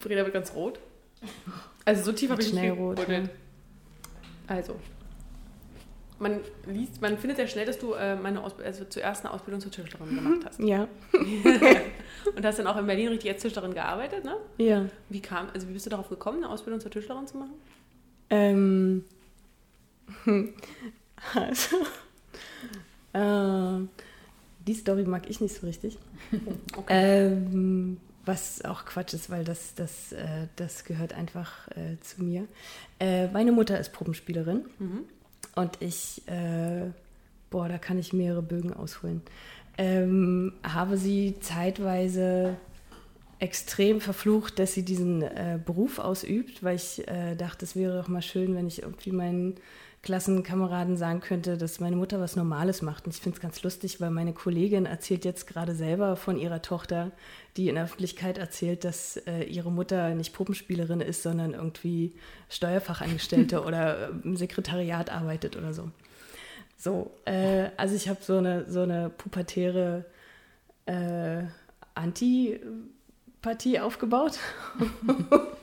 Frieda 0.00 0.22
wird 0.22 0.34
ganz 0.34 0.52
rot. 0.54 0.78
Also 1.86 2.04
so 2.04 2.12
tief 2.12 2.30
habe 2.30 2.42
ich 2.42 2.48
Wird 2.48 2.62
nicht 2.62 2.72
schnell 2.72 2.78
rot, 2.78 2.96
gebuddelt. 2.96 3.30
Also. 4.46 4.76
Man 6.18 6.40
liest, 6.66 7.02
man 7.02 7.18
findet 7.18 7.36
sehr 7.36 7.46
schnell, 7.46 7.66
dass 7.66 7.78
du 7.78 7.92
äh, 7.92 8.16
meine 8.16 8.42
Ausb 8.42 8.60
also 8.64 8.84
zuerst 8.84 9.24
eine 9.24 9.34
Ausbildung 9.34 9.60
zur 9.60 9.70
Tischlerin 9.70 10.14
gemacht 10.14 10.46
hast. 10.46 10.60
Ja. 10.60 10.88
Und 12.36 12.44
hast 12.44 12.58
dann 12.58 12.66
auch 12.66 12.78
in 12.78 12.86
Berlin 12.86 13.08
richtig 13.08 13.30
als 13.30 13.42
Tischlerin 13.42 13.74
gearbeitet, 13.74 14.24
ne? 14.24 14.36
Ja. 14.56 14.86
Wie 15.10 15.20
kam, 15.20 15.48
also 15.52 15.68
wie 15.68 15.72
bist 15.72 15.84
du 15.84 15.90
darauf 15.90 16.08
gekommen, 16.08 16.42
eine 16.42 16.50
Ausbildung 16.50 16.80
zur 16.80 16.90
Tischlerin 16.90 17.26
zu 17.26 17.36
machen? 17.38 17.54
Ähm. 18.30 19.04
Also. 21.34 21.76
Äh, 23.14 23.86
die 24.66 24.74
Story 24.74 25.04
mag 25.04 25.28
ich 25.30 25.40
nicht 25.40 25.54
so 25.54 25.66
richtig. 25.66 25.98
Okay. 26.76 27.32
Ähm, 27.32 27.98
was 28.26 28.64
auch 28.64 28.84
Quatsch 28.84 29.14
ist, 29.14 29.30
weil 29.30 29.44
das, 29.44 29.74
das, 29.74 30.12
äh, 30.12 30.48
das 30.56 30.84
gehört 30.84 31.14
einfach 31.14 31.68
äh, 31.68 31.98
zu 32.00 32.22
mir. 32.22 32.46
Äh, 32.98 33.28
meine 33.28 33.52
Mutter 33.52 33.78
ist 33.78 33.92
Puppenspielerin 33.92 34.64
mhm. 34.78 35.04
Und 35.56 35.72
ich, 35.80 36.22
äh, 36.28 36.90
boah, 37.50 37.68
da 37.68 37.78
kann 37.78 37.98
ich 37.98 38.12
mehrere 38.12 38.42
Bögen 38.42 38.72
ausholen. 38.72 39.22
Ähm, 39.78 40.52
habe 40.62 40.96
sie 40.96 41.34
zeitweise 41.40 42.56
extrem 43.38 44.00
verflucht, 44.00 44.58
dass 44.58 44.74
sie 44.74 44.84
diesen 44.84 45.22
äh, 45.22 45.58
Beruf 45.62 45.98
ausübt, 45.98 46.62
weil 46.62 46.76
ich 46.76 47.06
äh, 47.08 47.34
dachte, 47.34 47.64
es 47.64 47.74
wäre 47.74 47.98
doch 47.98 48.08
mal 48.08 48.22
schön, 48.22 48.54
wenn 48.54 48.66
ich 48.66 48.82
irgendwie 48.82 49.12
meinen 49.12 49.56
Klassenkameraden 50.06 50.96
sagen 50.96 51.18
könnte, 51.18 51.58
dass 51.58 51.80
meine 51.80 51.96
Mutter 51.96 52.20
was 52.20 52.36
Normales 52.36 52.80
macht. 52.80 53.06
Und 53.06 53.14
ich 53.14 53.20
finde 53.20 53.38
es 53.38 53.42
ganz 53.42 53.64
lustig, 53.64 54.00
weil 54.00 54.10
meine 54.10 54.32
Kollegin 54.32 54.86
erzählt 54.86 55.24
jetzt 55.24 55.48
gerade 55.48 55.74
selber 55.74 56.14
von 56.14 56.38
ihrer 56.38 56.62
Tochter, 56.62 57.10
die 57.56 57.68
in 57.68 57.74
der 57.74 57.82
Öffentlichkeit 57.82 58.38
erzählt, 58.38 58.84
dass 58.84 59.16
äh, 59.16 59.42
ihre 59.42 59.72
Mutter 59.72 60.14
nicht 60.14 60.32
Puppenspielerin 60.32 61.00
ist, 61.00 61.24
sondern 61.24 61.54
irgendwie 61.54 62.14
Steuerfachangestellte 62.48 63.64
oder 63.66 64.10
im 64.22 64.36
Sekretariat 64.36 65.10
arbeitet 65.10 65.56
oder 65.56 65.74
so. 65.74 65.90
So, 66.78 67.10
äh, 67.24 67.70
also 67.76 67.96
ich 67.96 68.08
habe 68.08 68.20
so 68.22 68.38
eine, 68.38 68.70
so 68.70 68.82
eine 68.82 69.10
pubertäre 69.10 70.04
äh, 70.84 71.42
Antipathie 71.96 73.80
aufgebaut. 73.80 74.38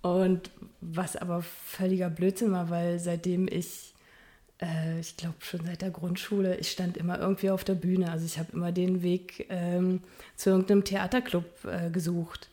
Und 0.00 0.50
was 0.80 1.16
aber 1.16 1.42
völliger 1.42 2.08
Blödsinn 2.08 2.52
war, 2.52 2.70
weil 2.70 2.98
seitdem 2.98 3.48
ich, 3.48 3.94
äh, 4.60 5.00
ich 5.00 5.16
glaube 5.16 5.36
schon 5.40 5.64
seit 5.64 5.82
der 5.82 5.90
Grundschule, 5.90 6.56
ich 6.56 6.70
stand 6.70 6.96
immer 6.96 7.18
irgendwie 7.18 7.50
auf 7.50 7.64
der 7.64 7.74
Bühne. 7.74 8.10
Also 8.10 8.24
ich 8.24 8.38
habe 8.38 8.52
immer 8.52 8.72
den 8.72 9.02
Weg 9.02 9.46
ähm, 9.50 10.00
zu 10.36 10.50
irgendeinem 10.50 10.84
Theaterclub 10.84 11.44
äh, 11.64 11.90
gesucht 11.90 12.48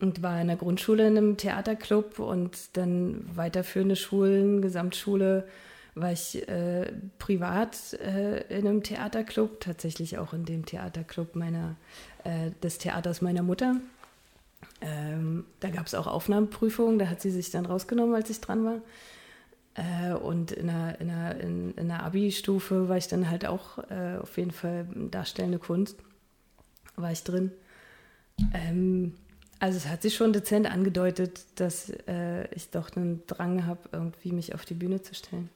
und 0.00 0.22
war 0.22 0.40
in 0.40 0.46
der 0.46 0.56
Grundschule 0.56 1.06
in 1.06 1.16
einem 1.16 1.36
Theaterclub 1.36 2.18
und 2.18 2.76
dann 2.76 3.24
weiterführende 3.34 3.96
Schulen, 3.96 4.62
Gesamtschule 4.62 5.46
war 5.94 6.12
ich 6.12 6.46
äh, 6.48 6.92
privat 7.18 7.94
äh, 7.94 8.42
in 8.56 8.66
einem 8.66 8.82
Theaterclub, 8.82 9.60
tatsächlich 9.60 10.18
auch 10.18 10.32
in 10.32 10.44
dem 10.44 10.64
Theaterclub 10.64 11.34
meiner, 11.34 11.76
äh, 12.24 12.52
des 12.62 12.78
Theaters 12.78 13.20
meiner 13.20 13.42
Mutter. 13.42 13.76
Ähm, 14.80 15.44
da 15.60 15.70
gab 15.70 15.86
es 15.86 15.94
auch 15.94 16.06
Aufnahmeprüfungen, 16.06 16.98
da 16.98 17.08
hat 17.08 17.20
sie 17.20 17.30
sich 17.30 17.50
dann 17.50 17.66
rausgenommen, 17.66 18.14
als 18.14 18.30
ich 18.30 18.40
dran 18.40 18.64
war. 18.64 18.80
Äh, 19.74 20.12
und 20.12 20.52
in 20.52 20.66
der, 20.68 21.00
in 21.00 21.08
der, 21.08 21.40
in, 21.40 21.74
in 21.74 21.88
der 21.88 22.02
Abi-Stufe 22.02 22.88
war 22.88 22.96
ich 22.96 23.08
dann 23.08 23.30
halt 23.30 23.46
auch 23.46 23.78
äh, 23.90 24.18
auf 24.20 24.36
jeden 24.36 24.50
Fall 24.50 24.86
darstellende 25.10 25.58
Kunst, 25.58 25.96
war 26.96 27.12
ich 27.12 27.22
drin. 27.22 27.52
Ähm, 28.54 29.14
also 29.60 29.76
es 29.76 29.88
hat 29.88 30.02
sich 30.02 30.14
schon 30.14 30.32
dezent 30.32 30.70
angedeutet, 30.70 31.44
dass 31.56 31.90
äh, 32.06 32.52
ich 32.54 32.70
doch 32.70 32.94
einen 32.94 33.26
Drang 33.26 33.66
habe, 33.66 33.80
irgendwie 33.92 34.32
mich 34.32 34.54
auf 34.54 34.64
die 34.64 34.74
Bühne 34.74 35.02
zu 35.02 35.14
stellen. 35.14 35.48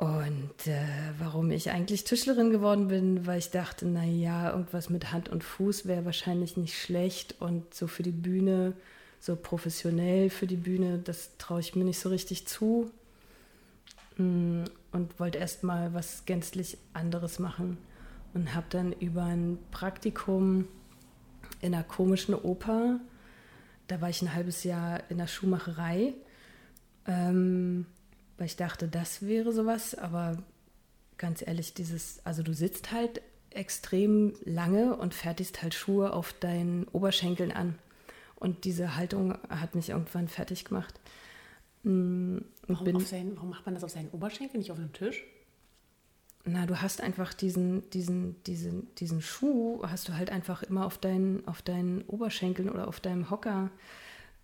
Und 0.00 0.66
äh, 0.66 0.80
warum 1.18 1.50
ich 1.50 1.70
eigentlich 1.70 2.04
Tischlerin 2.04 2.48
geworden 2.48 2.88
bin, 2.88 3.26
weil 3.26 3.38
ich 3.38 3.50
dachte, 3.50 3.86
naja, 3.86 4.50
irgendwas 4.50 4.88
mit 4.88 5.12
Hand 5.12 5.28
und 5.28 5.44
Fuß 5.44 5.84
wäre 5.84 6.06
wahrscheinlich 6.06 6.56
nicht 6.56 6.80
schlecht 6.80 7.38
und 7.38 7.74
so 7.74 7.86
für 7.86 8.02
die 8.02 8.10
Bühne, 8.10 8.72
so 9.20 9.36
professionell 9.36 10.30
für 10.30 10.46
die 10.46 10.56
Bühne, 10.56 11.00
das 11.00 11.36
traue 11.36 11.60
ich 11.60 11.76
mir 11.76 11.84
nicht 11.84 11.98
so 11.98 12.08
richtig 12.08 12.48
zu. 12.48 12.90
Mm, 14.16 14.64
und 14.92 15.20
wollte 15.20 15.36
erst 15.36 15.64
mal 15.64 15.92
was 15.92 16.24
gänzlich 16.24 16.78
anderes 16.94 17.38
machen 17.38 17.76
und 18.32 18.54
habe 18.54 18.68
dann 18.70 18.92
über 18.92 19.24
ein 19.24 19.58
Praktikum 19.70 20.66
in 21.60 21.74
einer 21.74 21.84
komischen 21.84 22.34
Oper, 22.34 23.00
da 23.86 24.00
war 24.00 24.08
ich 24.08 24.22
ein 24.22 24.34
halbes 24.34 24.64
Jahr 24.64 25.02
in 25.10 25.18
der 25.18 25.26
Schuhmacherei, 25.26 26.14
ähm, 27.06 27.84
weil 28.40 28.46
ich 28.46 28.56
dachte, 28.56 28.88
das 28.88 29.20
wäre 29.26 29.52
sowas, 29.52 29.94
aber 29.94 30.42
ganz 31.18 31.46
ehrlich, 31.46 31.74
dieses, 31.74 32.24
also 32.24 32.42
du 32.42 32.54
sitzt 32.54 32.90
halt 32.90 33.20
extrem 33.50 34.32
lange 34.46 34.96
und 34.96 35.12
fertigst 35.12 35.62
halt 35.62 35.74
Schuhe 35.74 36.14
auf 36.14 36.32
deinen 36.32 36.88
Oberschenkeln 36.88 37.52
an. 37.52 37.78
Und 38.36 38.64
diese 38.64 38.96
Haltung 38.96 39.36
hat 39.50 39.74
mich 39.74 39.90
irgendwann 39.90 40.26
fertig 40.26 40.64
gemacht. 40.64 40.98
Mm, 41.82 42.38
warum, 42.66 43.04
seinen, 43.04 43.36
warum 43.36 43.50
macht 43.50 43.66
man 43.66 43.74
das 43.74 43.84
auf 43.84 43.90
seinen 43.90 44.08
Oberschenkeln, 44.08 44.60
nicht 44.60 44.70
auf 44.70 44.78
dem 44.78 44.94
Tisch? 44.94 45.22
Na, 46.46 46.64
du 46.64 46.80
hast 46.80 47.02
einfach 47.02 47.34
diesen, 47.34 47.90
diesen, 47.90 48.42
diesen, 48.44 48.88
diesen 48.94 49.20
Schuh, 49.20 49.82
hast 49.82 50.08
du 50.08 50.14
halt 50.14 50.30
einfach 50.30 50.62
immer 50.62 50.86
auf 50.86 50.96
deinen, 50.96 51.46
auf 51.46 51.60
deinen 51.60 52.00
Oberschenkeln 52.06 52.70
oder 52.70 52.88
auf 52.88 53.00
deinem 53.00 53.28
Hocker 53.28 53.70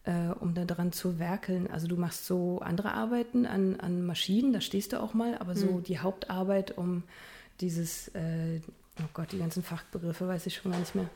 äh, 0.07 0.33
um 0.41 0.55
da 0.55 0.65
dran 0.65 0.93
zu 0.93 1.19
werkeln. 1.19 1.69
Also 1.71 1.89
du 1.89 1.97
machst 1.97 2.27
so 2.27 2.61
andere 2.61 2.93
Arbeiten 2.93 3.45
an, 3.45 3.79
an 3.81 4.07
Maschinen, 4.07 4.53
da 4.53 4.61
stehst 4.61 4.93
du 4.93 5.01
auch 5.01 5.15
mal, 5.15 5.37
aber 5.39 5.55
so 5.55 5.67
mhm. 5.67 5.83
die 5.83 5.99
Hauptarbeit 5.99 6.79
um 6.79 7.03
dieses, 7.61 8.09
äh, 8.09 8.61
oh 9.01 9.09
Gott, 9.13 9.33
die 9.33 9.39
ganzen 9.39 9.63
Fachbegriffe 9.63 10.27
weiß 10.29 10.47
ich 10.47 10.55
schon 10.55 10.73
gar 10.73 10.79
nicht 10.79 10.95
mehr, 10.95 11.09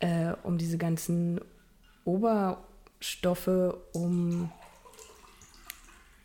äh, 0.00 0.34
um 0.42 0.58
diese 0.58 0.78
ganzen 0.78 1.40
Oberstoffe, 2.04 3.74
um 3.92 4.52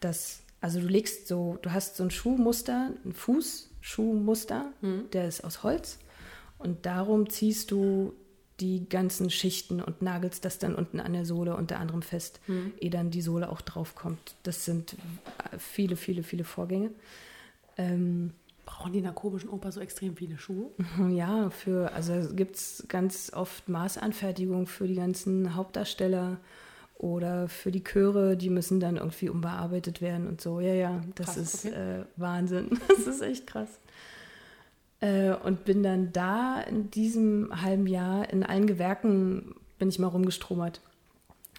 das, 0.02 0.42
also 0.60 0.82
du 0.82 0.88
legst 0.88 1.28
so, 1.28 1.58
du 1.62 1.72
hast 1.72 1.96
so 1.96 2.04
ein 2.04 2.12
Schuhmuster, 2.12 2.92
ein 3.06 3.14
Fußschuhmuster, 3.14 4.74
mhm. 4.82 5.10
der 5.12 5.28
ist 5.30 5.46
aus 5.46 5.64
Holz 5.64 5.98
und 6.58 6.86
darum 6.86 7.30
ziehst 7.30 7.72
du 7.72 8.14
die 8.60 8.88
ganzen 8.88 9.30
Schichten 9.30 9.82
und 9.82 10.02
nagelst 10.02 10.46
das 10.46 10.60
dann 10.60 10.76
unten 10.76 11.00
an 11.00 11.14
der 11.14 11.26
Sohle 11.26 11.56
unter 11.56 11.80
anderem 11.80 12.02
fest, 12.02 12.40
mhm. 12.48 12.74
ehe 12.80 12.90
dann 12.90 13.12
die 13.12 13.22
Sohle 13.22 13.50
auch 13.50 13.62
drauf 13.62 13.96
kommt. 13.96 14.36
Das 14.44 14.66
sind 14.66 14.96
viele, 15.58 15.96
viele, 15.96 16.24
viele 16.24 16.44
Vorgänge. 16.44 16.92
Ähm, 17.78 18.34
Brauchen 18.66 18.94
die 18.94 19.00
in 19.00 19.06
der 19.06 19.14
komischen 19.14 19.50
Oper 19.50 19.72
so 19.72 19.82
extrem 19.82 20.16
viele 20.16 20.38
Schuhe? 20.38 20.70
Ja, 21.10 21.50
für, 21.50 21.92
also 21.94 22.36
gibt 22.36 22.56
es 22.56 22.86
ganz 22.88 23.32
oft 23.34 23.68
Maßanfertigung 23.68 24.68
für 24.68 24.88
die 24.88 24.96
ganzen 24.96 25.56
Hauptdarsteller 25.56 26.38
oder 27.00 27.48
für 27.48 27.72
die 27.72 27.84
Chöre, 27.84 28.38
die 28.38 28.50
müssen 28.50 28.80
dann 28.80 28.98
irgendwie 28.98 29.30
umbearbeitet 29.30 30.02
werden 30.02 30.28
und 30.28 30.42
so. 30.42 30.60
Ja, 30.60 30.74
ja, 30.74 31.02
das 31.16 31.28
krass, 31.28 31.38
ist 31.38 31.66
okay. 31.66 32.02
äh, 32.02 32.06
Wahnsinn. 32.18 32.80
Das 32.90 33.08
ist 33.08 33.22
echt 33.22 33.48
krass. 33.48 33.80
Äh, 35.02 35.32
und 35.32 35.66
bin 35.66 35.84
dann 35.84 36.12
da 36.12 36.62
in 36.62 36.92
diesem 36.92 37.62
halben 37.62 37.88
Jahr 37.88 38.30
in 38.30 38.44
allen 38.44 38.68
Gewerken 38.68 39.56
bin 39.78 39.90
ich 39.90 40.00
mal 40.00 40.08
rumgestromert 40.08 40.82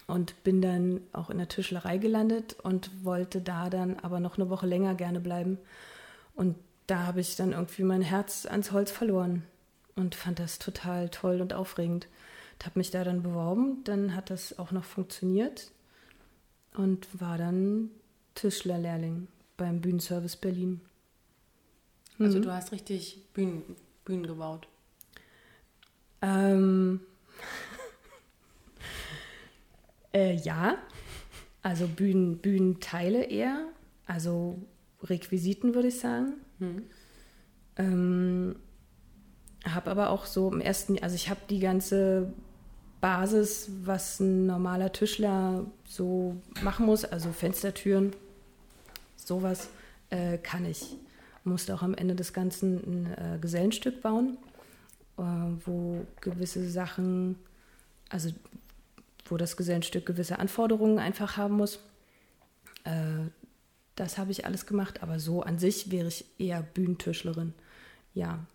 und 0.07 0.43
bin 0.43 0.61
dann 0.61 1.01
auch 1.11 1.29
in 1.29 1.37
der 1.37 1.47
Tischlerei 1.47 1.97
gelandet 1.97 2.55
und 2.61 3.03
wollte 3.03 3.41
da 3.41 3.69
dann 3.69 3.97
aber 3.99 4.19
noch 4.19 4.37
eine 4.37 4.49
Woche 4.49 4.67
länger 4.67 4.93
gerne 4.93 5.19
bleiben. 5.19 5.57
Und 6.35 6.55
da 6.87 7.05
habe 7.07 7.21
ich 7.21 7.35
dann 7.35 7.53
irgendwie 7.53 7.83
mein 7.83 8.01
Herz 8.01 8.45
ans 8.45 8.71
Holz 8.71 8.91
verloren 8.91 9.43
und 9.95 10.15
fand 10.15 10.39
das 10.39 10.59
total 10.59 11.09
toll 11.09 11.41
und 11.41 11.53
aufregend. 11.53 12.07
Habe 12.63 12.77
mich 12.77 12.91
da 12.91 13.03
dann 13.03 13.23
beworben, 13.23 13.83
dann 13.85 14.15
hat 14.15 14.29
das 14.29 14.59
auch 14.59 14.71
noch 14.71 14.83
funktioniert 14.83 15.71
und 16.75 17.07
war 17.19 17.39
dann 17.39 17.89
Tischlerlehrling 18.35 19.27
beim 19.57 19.81
Bühnenservice 19.81 20.35
Berlin. 20.35 20.81
Also 22.21 22.37
mhm. 22.37 22.43
du 22.43 22.53
hast 22.53 22.71
richtig 22.71 23.21
Bühnen, 23.33 23.63
Bühnen 24.05 24.27
gebaut. 24.27 24.67
Ähm, 26.21 27.01
äh, 30.13 30.35
ja, 30.35 30.77
also 31.63 31.87
Bühnen, 31.87 32.37
Bühnenteile 32.37 33.23
eher, 33.23 33.67
also 34.05 34.59
Requisiten 35.03 35.73
würde 35.73 35.87
ich 35.87 35.99
sagen. 35.99 36.33
Mhm. 36.59 36.83
Ähm, 37.77 38.55
habe 39.65 39.89
aber 39.89 40.09
auch 40.09 40.25
so 40.25 40.51
im 40.51 40.61
ersten, 40.61 41.01
also 41.01 41.15
ich 41.15 41.29
habe 41.29 41.39
die 41.49 41.59
ganze 41.59 42.31
Basis, 42.99 43.69
was 43.83 44.19
ein 44.19 44.45
normaler 44.45 44.91
Tischler 44.91 45.65
so 45.87 46.35
machen 46.61 46.85
muss, 46.85 47.03
also 47.03 47.31
Fenstertüren, 47.31 48.11
sowas 49.15 49.69
äh, 50.11 50.37
kann 50.37 50.65
ich 50.65 50.97
musste 51.43 51.73
auch 51.73 51.81
am 51.81 51.93
Ende 51.93 52.15
des 52.15 52.33
Ganzen 52.33 52.77
ein 52.77 53.13
äh, 53.13 53.37
Gesellenstück 53.39 54.01
bauen, 54.01 54.37
äh, 55.17 55.21
wo 55.65 56.05
gewisse 56.21 56.69
Sachen, 56.69 57.35
also 58.09 58.29
wo 59.25 59.37
das 59.37 59.57
Gesellenstück 59.57 60.05
gewisse 60.05 60.39
Anforderungen 60.39 60.99
einfach 60.99 61.37
haben 61.37 61.55
muss. 61.55 61.79
Äh, 62.83 63.29
das 63.95 64.17
habe 64.17 64.31
ich 64.31 64.45
alles 64.45 64.65
gemacht, 64.65 65.03
aber 65.03 65.19
so 65.19 65.41
an 65.41 65.59
sich 65.59 65.91
wäre 65.91 66.07
ich 66.07 66.25
eher 66.37 66.61
Bühnentischlerin. 66.61 67.53
Ja, 68.13 68.45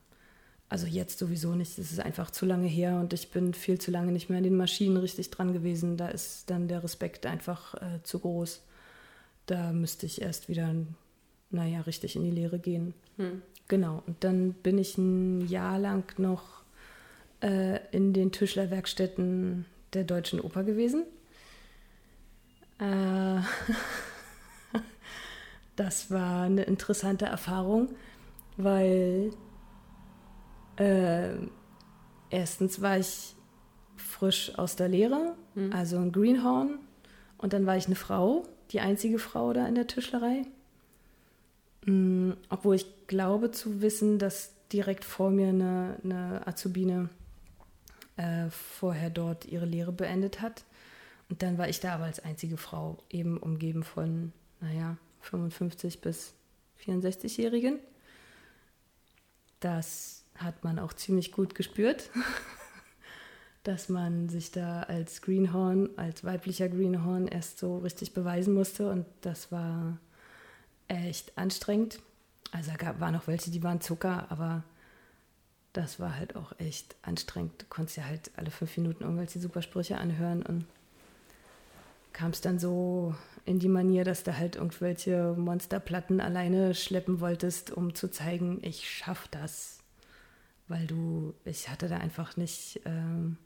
also 0.68 0.86
jetzt 0.86 1.18
sowieso 1.18 1.54
nicht. 1.54 1.78
Es 1.78 1.92
ist 1.92 2.00
einfach 2.00 2.30
zu 2.30 2.44
lange 2.44 2.66
her 2.66 2.98
und 2.98 3.12
ich 3.12 3.30
bin 3.30 3.54
viel 3.54 3.78
zu 3.78 3.90
lange 3.90 4.12
nicht 4.12 4.28
mehr 4.28 4.38
an 4.38 4.44
den 4.44 4.56
Maschinen 4.56 4.96
richtig 4.96 5.30
dran 5.30 5.52
gewesen. 5.52 5.96
Da 5.96 6.08
ist 6.08 6.50
dann 6.50 6.68
der 6.68 6.82
Respekt 6.82 7.26
einfach 7.26 7.74
äh, 7.74 8.02
zu 8.02 8.18
groß. 8.18 8.62
Da 9.46 9.72
müsste 9.72 10.06
ich 10.06 10.22
erst 10.22 10.48
wieder 10.48 10.66
ein 10.66 10.96
naja, 11.56 11.80
richtig 11.80 12.16
in 12.16 12.22
die 12.22 12.30
Lehre 12.30 12.58
gehen. 12.58 12.94
Hm. 13.16 13.42
Genau. 13.68 14.02
Und 14.06 14.22
dann 14.22 14.52
bin 14.52 14.78
ich 14.78 14.96
ein 14.96 15.48
Jahr 15.48 15.78
lang 15.78 16.18
noch 16.18 16.62
äh, 17.42 17.80
in 17.90 18.12
den 18.12 18.32
Tischlerwerkstätten 18.32 19.66
der 19.92 20.04
Deutschen 20.04 20.40
Oper 20.40 20.62
gewesen. 20.62 21.04
Äh, 22.78 23.40
das 25.76 26.10
war 26.10 26.42
eine 26.42 26.62
interessante 26.62 27.26
Erfahrung, 27.26 27.88
weil 28.56 29.32
äh, 30.76 31.30
erstens 32.30 32.80
war 32.80 32.98
ich 32.98 33.34
frisch 33.96 34.52
aus 34.58 34.76
der 34.76 34.88
Lehre, 34.88 35.34
mhm. 35.54 35.72
also 35.72 35.96
ein 35.96 36.12
Greenhorn, 36.12 36.78
und 37.38 37.52
dann 37.52 37.66
war 37.66 37.76
ich 37.76 37.86
eine 37.86 37.96
Frau, 37.96 38.44
die 38.70 38.80
einzige 38.80 39.18
Frau 39.18 39.52
da 39.52 39.66
in 39.66 39.74
der 39.74 39.86
Tischlerei. 39.86 40.42
Mhm, 41.86 42.36
obwohl 42.50 42.74
ich 42.76 43.06
glaube 43.06 43.52
zu 43.52 43.80
wissen, 43.80 44.18
dass 44.18 44.52
direkt 44.72 45.04
vor 45.04 45.30
mir 45.30 45.48
eine, 45.48 45.96
eine 46.02 46.46
Azubine 46.46 47.08
äh, 48.16 48.50
vorher 48.50 49.08
dort 49.08 49.46
ihre 49.46 49.66
Lehre 49.66 49.92
beendet 49.92 50.40
hat. 50.40 50.64
Und 51.28 51.42
dann 51.42 51.58
war 51.58 51.68
ich 51.68 51.80
da 51.80 51.94
aber 51.94 52.04
als 52.04 52.20
einzige 52.20 52.56
Frau, 52.56 52.98
eben 53.08 53.38
umgeben 53.38 53.82
von, 53.82 54.32
naja, 54.60 54.96
55 55.20 56.00
bis 56.00 56.34
64-Jährigen. 56.84 57.78
Das 59.60 60.24
hat 60.36 60.64
man 60.64 60.78
auch 60.78 60.92
ziemlich 60.92 61.32
gut 61.32 61.54
gespürt, 61.54 62.10
dass 63.62 63.88
man 63.88 64.28
sich 64.28 64.50
da 64.50 64.82
als 64.82 65.22
Greenhorn, 65.22 65.90
als 65.96 66.24
weiblicher 66.24 66.68
Greenhorn 66.68 67.28
erst 67.28 67.58
so 67.58 67.78
richtig 67.78 68.12
beweisen 68.12 68.54
musste. 68.54 68.90
Und 68.90 69.06
das 69.22 69.50
war 69.50 69.98
echt 70.88 71.36
anstrengend. 71.36 72.00
Also 72.52 72.70
da 72.78 73.00
waren 73.00 73.16
auch 73.16 73.26
welche, 73.26 73.50
die 73.50 73.62
waren 73.62 73.80
Zucker, 73.80 74.30
aber 74.30 74.62
das 75.72 76.00
war 76.00 76.16
halt 76.16 76.36
auch 76.36 76.58
echt 76.58 76.96
anstrengend. 77.02 77.62
Du 77.62 77.66
konntest 77.68 77.98
ja 77.98 78.04
halt 78.04 78.30
alle 78.36 78.50
fünf 78.50 78.76
Minuten 78.76 79.04
irgendwelche 79.04 79.38
Supersprüche 79.38 79.98
anhören 79.98 80.42
und 80.42 80.64
kam 82.12 82.30
es 82.30 82.40
dann 82.40 82.58
so 82.58 83.14
in 83.44 83.58
die 83.58 83.68
Manier, 83.68 84.04
dass 84.04 84.24
du 84.24 84.36
halt 84.36 84.56
irgendwelche 84.56 85.34
Monsterplatten 85.36 86.20
alleine 86.20 86.74
schleppen 86.74 87.20
wolltest, 87.20 87.70
um 87.70 87.94
zu 87.94 88.10
zeigen, 88.10 88.60
ich 88.62 88.88
schaff 88.88 89.28
das. 89.30 89.80
Weil 90.66 90.86
du, 90.86 91.34
ich 91.44 91.68
hatte 91.68 91.88
da 91.88 91.98
einfach 91.98 92.36
nicht 92.38 92.80
ähm, 92.86 93.36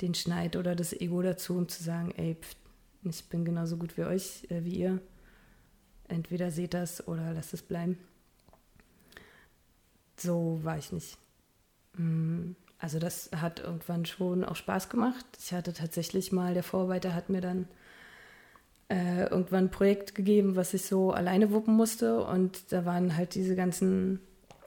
den 0.00 0.14
Schneid 0.14 0.56
oder 0.56 0.76
das 0.76 0.92
Ego 0.92 1.22
dazu, 1.22 1.56
um 1.56 1.68
zu 1.68 1.82
sagen, 1.82 2.12
ey, 2.16 2.36
pff, 2.40 2.54
ich 3.02 3.24
bin 3.24 3.44
genauso 3.46 3.78
gut 3.78 3.96
wie 3.96 4.04
euch, 4.04 4.46
äh, 4.50 4.62
wie 4.64 4.76
ihr. 4.76 5.00
Entweder 6.10 6.50
seht 6.50 6.74
das 6.74 7.06
oder 7.06 7.32
lasst 7.32 7.54
es 7.54 7.62
bleiben. 7.62 7.98
So 10.16 10.60
war 10.62 10.76
ich 10.76 10.92
nicht. 10.92 11.16
Mm, 11.96 12.52
also 12.78 12.98
das 12.98 13.30
hat 13.36 13.60
irgendwann 13.60 14.04
schon 14.06 14.44
auch 14.44 14.56
Spaß 14.56 14.88
gemacht. 14.88 15.24
Ich 15.38 15.52
hatte 15.52 15.72
tatsächlich 15.72 16.32
mal, 16.32 16.54
der 16.54 16.62
Vorarbeiter 16.62 17.14
hat 17.14 17.30
mir 17.30 17.40
dann 17.40 17.68
äh, 18.88 19.28
irgendwann 19.30 19.66
ein 19.66 19.70
Projekt 19.70 20.14
gegeben, 20.14 20.56
was 20.56 20.74
ich 20.74 20.82
so 20.82 21.12
alleine 21.12 21.52
wuppen 21.52 21.74
musste. 21.74 22.24
Und 22.24 22.72
da 22.72 22.84
waren 22.84 23.16
halt 23.16 23.34
diese 23.34 23.54
ganzen, 23.54 24.20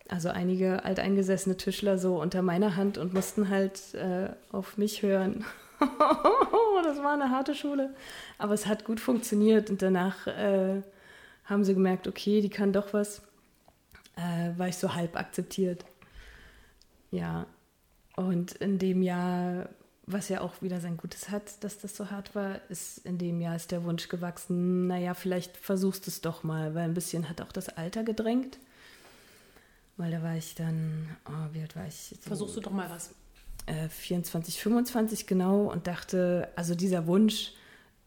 also 0.07 0.29
einige 0.29 0.85
alteingesessene 0.85 1.57
Tischler 1.57 1.97
so 1.97 2.21
unter 2.21 2.41
meiner 2.41 2.77
Hand 2.77 2.97
und 2.97 3.13
mussten 3.13 3.49
halt 3.49 3.93
äh, 3.95 4.29
auf 4.51 4.77
mich 4.77 5.01
hören. 5.01 5.45
das 6.83 7.03
war 7.03 7.13
eine 7.13 7.31
harte 7.31 7.53
Schule. 7.53 7.93
Aber 8.37 8.53
es 8.53 8.65
hat 8.65 8.85
gut 8.85 8.99
funktioniert 8.99 9.69
und 9.69 9.81
danach 9.81 10.27
äh, 10.27 10.81
haben 11.45 11.63
sie 11.63 11.73
gemerkt, 11.73 12.07
okay, 12.07 12.41
die 12.41 12.49
kann 12.49 12.73
doch 12.73 12.93
was. 12.93 13.21
Äh, 14.15 14.57
war 14.57 14.67
ich 14.67 14.77
so 14.77 14.93
halb 14.93 15.15
akzeptiert. 15.15 15.85
Ja, 17.11 17.47
und 18.15 18.53
in 18.53 18.77
dem 18.79 19.01
Jahr, 19.01 19.69
was 20.05 20.29
ja 20.29 20.41
auch 20.41 20.61
wieder 20.61 20.79
sein 20.79 20.97
Gutes 20.97 21.29
hat, 21.29 21.63
dass 21.63 21.79
das 21.79 21.95
so 21.95 22.11
hart 22.11 22.35
war, 22.35 22.59
ist 22.69 22.99
in 22.99 23.17
dem 23.17 23.41
Jahr 23.41 23.55
ist 23.55 23.71
der 23.71 23.83
Wunsch 23.83 24.07
gewachsen, 24.07 24.87
naja, 24.87 25.13
vielleicht 25.13 25.57
versuchst 25.57 26.05
du 26.05 26.11
es 26.11 26.21
doch 26.21 26.43
mal, 26.43 26.75
weil 26.75 26.83
ein 26.83 26.93
bisschen 26.93 27.29
hat 27.29 27.41
auch 27.41 27.51
das 27.51 27.69
Alter 27.69 28.03
gedrängt. 28.03 28.59
Weil 29.97 30.11
da 30.11 30.23
war 30.23 30.35
ich 30.35 30.55
dann, 30.55 31.15
oh, 31.27 31.53
wie 31.53 31.61
alt 31.61 31.75
war 31.75 31.87
ich? 31.87 32.15
So, 32.21 32.27
Versuchst 32.27 32.55
du 32.55 32.61
doch 32.61 32.71
mal 32.71 32.89
was. 32.89 33.13
Äh, 33.65 33.89
24, 33.89 34.59
25 34.59 35.27
genau 35.27 35.71
und 35.71 35.87
dachte, 35.87 36.49
also 36.55 36.75
dieser 36.75 37.07
Wunsch, 37.07 37.53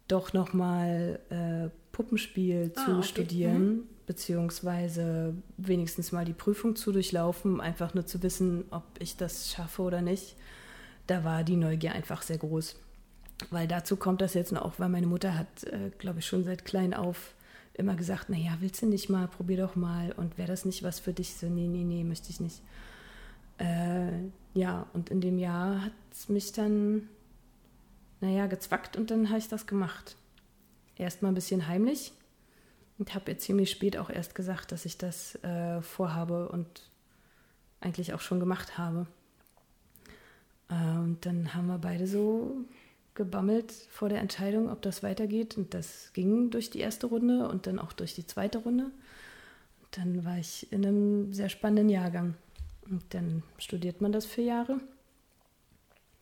doch 0.09 0.32
nochmal 0.32 1.20
äh, 1.30 1.70
Puppenspiel 1.97 2.72
ah, 2.74 2.84
zu 2.84 2.90
okay. 2.99 3.03
studieren, 3.03 3.66
mhm 3.66 3.82
beziehungsweise 4.07 5.34
wenigstens 5.57 6.12
mal 6.12 6.24
die 6.24 6.32
Prüfung 6.32 6.76
zu 6.76 6.92
durchlaufen, 6.92 7.61
einfach 7.61 7.92
nur 7.92 8.07
zu 8.07 8.22
wissen, 8.22 8.64
ob 8.70 8.84
ich 9.01 9.16
das 9.16 9.51
schaffe 9.53 9.82
oder 9.82 10.01
nicht. 10.01 10.36
Da 11.09 11.24
war 11.24 11.44
die 11.44 11.57
Neugier 11.57 11.92
einfach 11.92 12.22
sehr 12.22 12.38
groß. 12.38 12.76
Weil 13.51 13.68
dazu 13.68 13.97
kommt 13.97 14.22
das 14.22 14.34
jetzt 14.34 14.53
noch, 14.53 14.78
weil 14.78 14.88
meine 14.88 15.07
Mutter 15.07 15.36
hat, 15.36 15.64
äh, 15.64 15.90
glaube 15.99 16.20
ich, 16.20 16.26
schon 16.26 16.44
seit 16.44 16.64
klein 16.64 16.94
auf 16.94 17.34
immer 17.74 17.94
gesagt, 17.94 18.30
naja, 18.30 18.57
willst 18.61 18.80
du 18.80 18.86
nicht 18.86 19.11
mal, 19.11 19.28
probier 19.28 19.59
doch 19.59 19.76
mal 19.76 20.12
und 20.12 20.38
wäre 20.38 20.49
das 20.49 20.64
nicht 20.64 20.82
was 20.82 20.99
für 20.99 21.12
dich? 21.12 21.34
So, 21.34 21.47
nee, 21.47 21.66
nee, 21.66 21.84
nee, 21.84 22.05
möchte 22.05 22.30
ich 22.30 22.40
nicht. 22.40 22.62
Äh, 23.59 24.28
ja, 24.55 24.86
und 24.94 25.11
in 25.11 25.20
dem 25.20 25.38
Jahr 25.38 25.84
hat 25.84 25.92
es 26.11 26.30
mich 26.30 26.53
dann, 26.53 27.09
naja, 28.22 28.47
gezwackt 28.47 28.97
und 28.97 29.11
dann 29.11 29.28
habe 29.28 29.38
ich 29.38 29.49
das 29.49 29.66
gemacht. 29.66 30.16
Erstmal 30.97 31.32
ein 31.32 31.36
bisschen 31.36 31.68
heimlich, 31.68 32.12
und 32.99 33.14
habe 33.14 33.30
ihr 33.30 33.38
ziemlich 33.38 33.70
spät 33.70 33.97
auch 33.97 34.11
erst 34.11 34.34
gesagt, 34.34 34.72
dass 34.72 34.84
ich 34.84 34.97
das 34.97 35.34
äh, 35.44 35.82
vorhabe 35.82 36.49
und 36.49 36.88
eigentlich 37.80 38.14
auch 38.14 38.20
schon 38.20 38.40
gemacht 38.40 38.78
habe. 38.78 39.07
Äh, 40.70 40.99
und 40.99 41.18
dann 41.26 41.55
haben 41.55 41.66
wir 41.66 41.78
beide 41.78 42.07
so 42.07 42.64
gebammelt 43.14 43.72
vor 43.90 44.09
der 44.09 44.20
Entscheidung, 44.20 44.70
ob 44.70 44.82
das 44.82 45.03
weitergeht. 45.03 45.59
Und 45.59 45.74
das 45.74 46.11
ging 46.14 46.51
durch 46.51 46.70
die 46.70 46.80
erste 46.80 47.07
Runde 47.07 47.49
und 47.49 47.66
dann 47.66 47.78
auch 47.78 47.92
durch 47.92 48.14
die 48.14 48.26
zweite 48.26 48.59
Runde. 48.59 48.84
Und 48.84 49.99
dann 49.99 50.24
war 50.24 50.38
ich 50.38 50.72
in 50.72 50.86
einem 50.86 51.32
sehr 51.32 51.51
spannenden 51.51 51.90
Jahrgang. 51.90 52.34
Und 52.88 53.03
dann 53.12 53.42
studiert 53.59 54.01
man 54.01 54.12
das 54.12 54.24
vier 54.24 54.44
Jahre. 54.44 54.80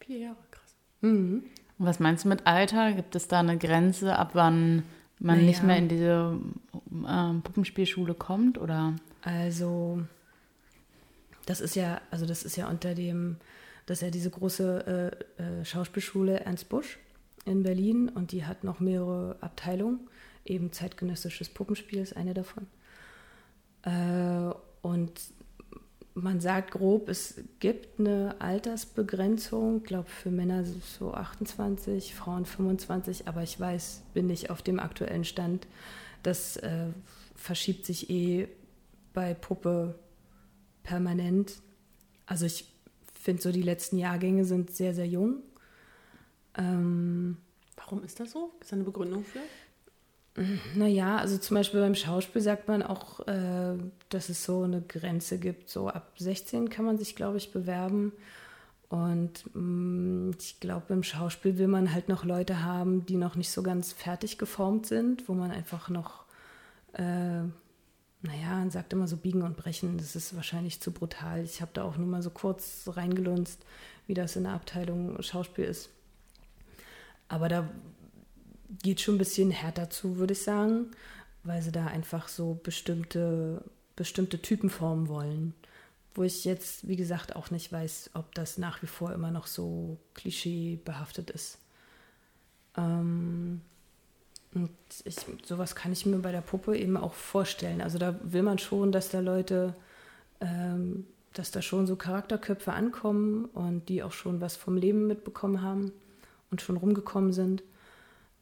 Vier 0.00 0.18
Jahre, 0.18 0.38
krass. 0.50 0.74
Mhm. 1.02 1.44
Und 1.78 1.86
was 1.86 2.00
meinst 2.00 2.24
du 2.24 2.28
mit 2.28 2.46
Alter? 2.46 2.92
Gibt 2.92 3.16
es 3.16 3.28
da 3.28 3.40
eine 3.40 3.58
Grenze, 3.58 4.16
ab 4.16 4.30
wann 4.34 4.84
man 5.18 5.36
naja. 5.36 5.48
nicht 5.48 5.62
mehr 5.62 5.76
in 5.76 5.88
diese 5.88 6.38
äh, 7.06 7.40
Puppenspielschule 7.42 8.14
kommt, 8.14 8.58
oder? 8.58 8.94
Also, 9.22 10.02
das 11.46 11.60
ist 11.60 11.74
ja, 11.74 12.00
also 12.10 12.26
das 12.26 12.42
ist 12.42 12.56
ja 12.56 12.68
unter 12.68 12.94
dem, 12.94 13.36
das 13.86 13.98
ist 13.98 14.02
ja 14.02 14.10
diese 14.10 14.30
große 14.30 15.12
äh, 15.38 15.42
äh, 15.42 15.64
Schauspielschule 15.64 16.40
Ernst 16.40 16.68
Busch 16.68 16.98
in 17.44 17.62
Berlin 17.62 18.08
und 18.08 18.32
die 18.32 18.44
hat 18.44 18.64
noch 18.64 18.80
mehrere 18.80 19.36
Abteilungen. 19.40 20.00
Eben 20.44 20.72
zeitgenössisches 20.72 21.48
Puppenspiel 21.48 22.00
ist 22.00 22.16
eine 22.16 22.34
davon. 22.34 22.66
Äh, 23.82 24.54
und 24.82 25.12
man 26.14 26.40
sagt 26.40 26.70
grob, 26.70 27.08
es 27.08 27.40
gibt 27.58 27.98
eine 27.98 28.36
Altersbegrenzung, 28.40 29.82
glaube 29.82 30.08
für 30.08 30.30
Männer 30.30 30.64
so 30.64 31.12
28, 31.12 32.14
Frauen 32.14 32.46
25, 32.46 33.26
aber 33.26 33.42
ich 33.42 33.58
weiß, 33.58 34.02
bin 34.14 34.28
nicht 34.28 34.50
auf 34.50 34.62
dem 34.62 34.78
aktuellen 34.78 35.24
Stand. 35.24 35.66
Das 36.22 36.56
äh, 36.58 36.86
verschiebt 37.34 37.84
sich 37.84 38.10
eh 38.10 38.48
bei 39.12 39.34
Puppe 39.34 39.98
permanent. 40.84 41.60
Also 42.26 42.46
ich 42.46 42.72
finde 43.20 43.42
so, 43.42 43.50
die 43.50 43.62
letzten 43.62 43.98
Jahrgänge 43.98 44.44
sind 44.44 44.70
sehr, 44.70 44.94
sehr 44.94 45.06
jung. 45.06 45.42
Ähm, 46.56 47.38
Warum 47.76 48.04
ist 48.04 48.20
das 48.20 48.30
so? 48.30 48.52
Ist 48.60 48.72
da 48.72 48.76
eine 48.76 48.84
Begründung 48.84 49.24
für? 49.24 49.40
Naja, 50.74 51.18
also 51.18 51.38
zum 51.38 51.56
Beispiel 51.56 51.80
beim 51.80 51.94
Schauspiel 51.94 52.42
sagt 52.42 52.66
man 52.66 52.82
auch, 52.82 53.20
äh, 53.28 53.76
dass 54.08 54.28
es 54.28 54.44
so 54.44 54.62
eine 54.62 54.82
Grenze 54.82 55.38
gibt. 55.38 55.70
So 55.70 55.88
ab 55.88 56.12
16 56.16 56.70
kann 56.70 56.84
man 56.84 56.98
sich, 56.98 57.14
glaube 57.14 57.36
ich, 57.36 57.52
bewerben. 57.52 58.12
Und 58.88 59.44
mh, 59.54 59.60
mm, 59.60 60.30
ich 60.38 60.58
glaube, 60.58 60.86
beim 60.88 61.04
Schauspiel 61.04 61.58
will 61.58 61.68
man 61.68 61.92
halt 61.92 62.08
noch 62.08 62.24
Leute 62.24 62.64
haben, 62.64 63.06
die 63.06 63.16
noch 63.16 63.36
nicht 63.36 63.50
so 63.50 63.62
ganz 63.62 63.92
fertig 63.92 64.36
geformt 64.36 64.86
sind, 64.86 65.28
wo 65.28 65.34
man 65.34 65.52
einfach 65.52 65.88
noch, 65.88 66.24
äh, 66.94 67.42
naja, 68.22 68.50
man 68.50 68.70
sagt 68.70 68.92
immer 68.92 69.06
so 69.06 69.16
biegen 69.16 69.42
und 69.42 69.56
brechen. 69.56 69.98
Das 69.98 70.16
ist 70.16 70.34
wahrscheinlich 70.34 70.80
zu 70.80 70.90
brutal. 70.90 71.44
Ich 71.44 71.60
habe 71.60 71.70
da 71.74 71.84
auch 71.84 71.96
nur 71.96 72.08
mal 72.08 72.22
so 72.22 72.30
kurz 72.30 72.88
reingelunzt, 72.92 73.64
wie 74.08 74.14
das 74.14 74.34
in 74.34 74.44
der 74.44 74.54
Abteilung 74.54 75.22
Schauspiel 75.22 75.64
ist. 75.64 75.90
Aber 77.28 77.48
da 77.48 77.68
geht 78.82 79.00
schon 79.00 79.16
ein 79.16 79.18
bisschen 79.18 79.50
härter 79.50 79.90
zu, 79.90 80.16
würde 80.16 80.32
ich 80.32 80.42
sagen, 80.42 80.90
weil 81.42 81.62
sie 81.62 81.72
da 81.72 81.86
einfach 81.86 82.28
so 82.28 82.58
bestimmte, 82.62 83.62
bestimmte 83.96 84.40
Typen 84.40 84.70
formen 84.70 85.08
wollen. 85.08 85.54
Wo 86.14 86.22
ich 86.22 86.44
jetzt, 86.44 86.86
wie 86.86 86.96
gesagt, 86.96 87.34
auch 87.34 87.50
nicht 87.50 87.72
weiß, 87.72 88.10
ob 88.14 88.34
das 88.34 88.56
nach 88.56 88.82
wie 88.82 88.86
vor 88.86 89.12
immer 89.12 89.32
noch 89.32 89.48
so 89.48 89.98
klischeebehaftet 90.14 91.30
ist. 91.30 91.58
Ähm, 92.76 93.60
und 94.54 94.70
ich, 95.04 95.16
sowas 95.44 95.74
kann 95.74 95.92
ich 95.92 96.06
mir 96.06 96.18
bei 96.18 96.30
der 96.30 96.40
Puppe 96.40 96.78
eben 96.78 96.96
auch 96.96 97.14
vorstellen. 97.14 97.80
Also 97.80 97.98
da 97.98 98.18
will 98.22 98.42
man 98.42 98.58
schon, 98.58 98.92
dass 98.92 99.10
da 99.10 99.18
Leute 99.18 99.74
ähm, 100.40 101.06
dass 101.34 101.50
da 101.50 101.60
schon 101.60 101.86
so 101.86 101.96
Charakterköpfe 101.96 102.72
ankommen 102.72 103.46
und 103.46 103.88
die 103.88 104.02
auch 104.02 104.12
schon 104.12 104.40
was 104.40 104.56
vom 104.56 104.76
Leben 104.76 105.06
mitbekommen 105.06 105.62
haben 105.62 105.92
und 106.50 106.62
schon 106.62 106.76
rumgekommen 106.76 107.32
sind. 107.32 107.62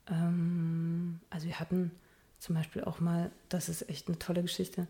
Ähm, 0.08 1.20
also 1.30 1.46
wir 1.46 1.58
hatten 1.60 1.90
zum 2.38 2.56
Beispiel 2.56 2.84
auch 2.84 3.00
mal, 3.00 3.30
das 3.48 3.68
ist 3.68 3.88
echt 3.88 4.08
eine 4.08 4.18
tolle 4.18 4.42
Geschichte, 4.42 4.86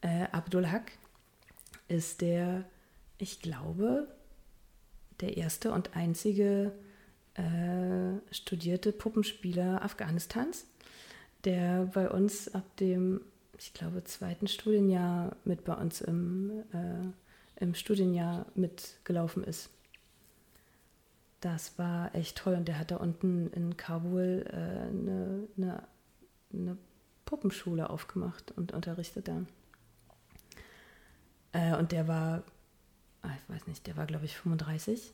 äh, 0.00 0.26
Abdul 0.32 0.70
Haq 0.70 0.92
ist 1.88 2.20
der, 2.20 2.64
ich 3.18 3.40
glaube, 3.40 4.08
der 5.20 5.36
erste 5.36 5.72
und 5.72 5.96
einzige 5.96 6.72
äh, 7.34 8.34
studierte 8.34 8.92
Puppenspieler 8.92 9.82
Afghanistans, 9.82 10.66
der 11.44 11.86
bei 11.94 12.10
uns 12.10 12.52
ab 12.54 12.64
dem, 12.78 13.20
ich 13.58 13.72
glaube, 13.72 14.04
zweiten 14.04 14.48
Studienjahr 14.48 15.36
mit 15.44 15.64
bei 15.64 15.74
uns 15.74 16.00
im, 16.00 16.64
äh, 16.72 17.62
im 17.62 17.74
Studienjahr 17.74 18.46
mitgelaufen 18.54 19.44
ist. 19.44 19.70
Das 21.40 21.78
war 21.78 22.14
echt 22.14 22.38
toll 22.38 22.54
und 22.54 22.66
der 22.66 22.78
hat 22.78 22.90
da 22.90 22.96
unten 22.96 23.48
in 23.48 23.76
Kabul 23.76 24.44
äh, 24.48 24.54
eine, 24.54 25.48
eine, 25.56 25.82
eine 26.52 26.78
Puppenschule 27.24 27.90
aufgemacht 27.90 28.52
und 28.52 28.72
unterrichtet 28.72 29.28
da. 29.28 29.44
Äh, 31.52 31.76
und 31.76 31.92
der 31.92 32.08
war, 32.08 32.42
ah, 33.22 33.30
ich 33.36 33.54
weiß 33.54 33.66
nicht, 33.66 33.86
der 33.86 33.96
war 33.96 34.06
glaube 34.06 34.24
ich 34.24 34.36
35 34.36 35.12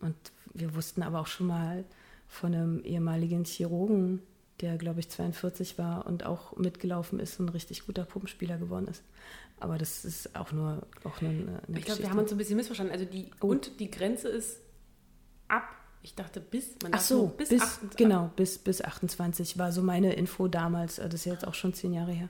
und 0.00 0.16
wir 0.54 0.74
wussten 0.74 1.02
aber 1.02 1.20
auch 1.20 1.26
schon 1.26 1.46
mal 1.46 1.84
von 2.26 2.54
einem 2.54 2.80
ehemaligen 2.84 3.44
Chirurgen, 3.44 4.22
der, 4.60 4.76
glaube 4.76 5.00
ich, 5.00 5.10
42 5.10 5.78
war 5.78 6.06
und 6.06 6.24
auch 6.24 6.56
mitgelaufen 6.56 7.18
ist 7.18 7.38
und 7.40 7.46
ein 7.46 7.50
richtig 7.50 7.86
guter 7.86 8.04
Puppenspieler 8.04 8.58
geworden 8.58 8.88
ist. 8.88 9.02
Aber 9.58 9.78
das 9.78 10.04
ist 10.04 10.36
auch 10.36 10.52
nur 10.52 10.86
auch 11.04 11.20
eine, 11.20 11.62
eine 11.66 11.78
Ich 11.78 11.84
glaube, 11.84 12.02
wir 12.02 12.10
haben 12.10 12.18
uns 12.18 12.32
ein 12.32 12.38
bisschen 12.38 12.56
missverstanden. 12.56 12.92
Also 12.92 13.04
die, 13.04 13.30
oh. 13.40 13.46
und 13.46 13.80
die 13.80 13.90
Grenze 13.90 14.28
ist 14.28 14.60
ab. 15.50 15.64
Ich 16.02 16.14
dachte 16.14 16.40
bis, 16.40 16.76
man 16.82 16.92
Ach 16.94 17.00
so, 17.00 17.26
bis, 17.26 17.50
bis 17.50 17.60
28. 17.60 17.98
genau, 17.98 18.30
bis, 18.36 18.56
bis 18.56 18.80
28 18.80 19.58
war 19.58 19.70
so 19.70 19.82
meine 19.82 20.14
Info 20.14 20.48
damals. 20.48 20.96
Das 20.96 21.12
ist 21.12 21.26
jetzt 21.26 21.46
auch 21.46 21.54
schon 21.54 21.74
zehn 21.74 21.92
Jahre 21.92 22.12
her. 22.12 22.28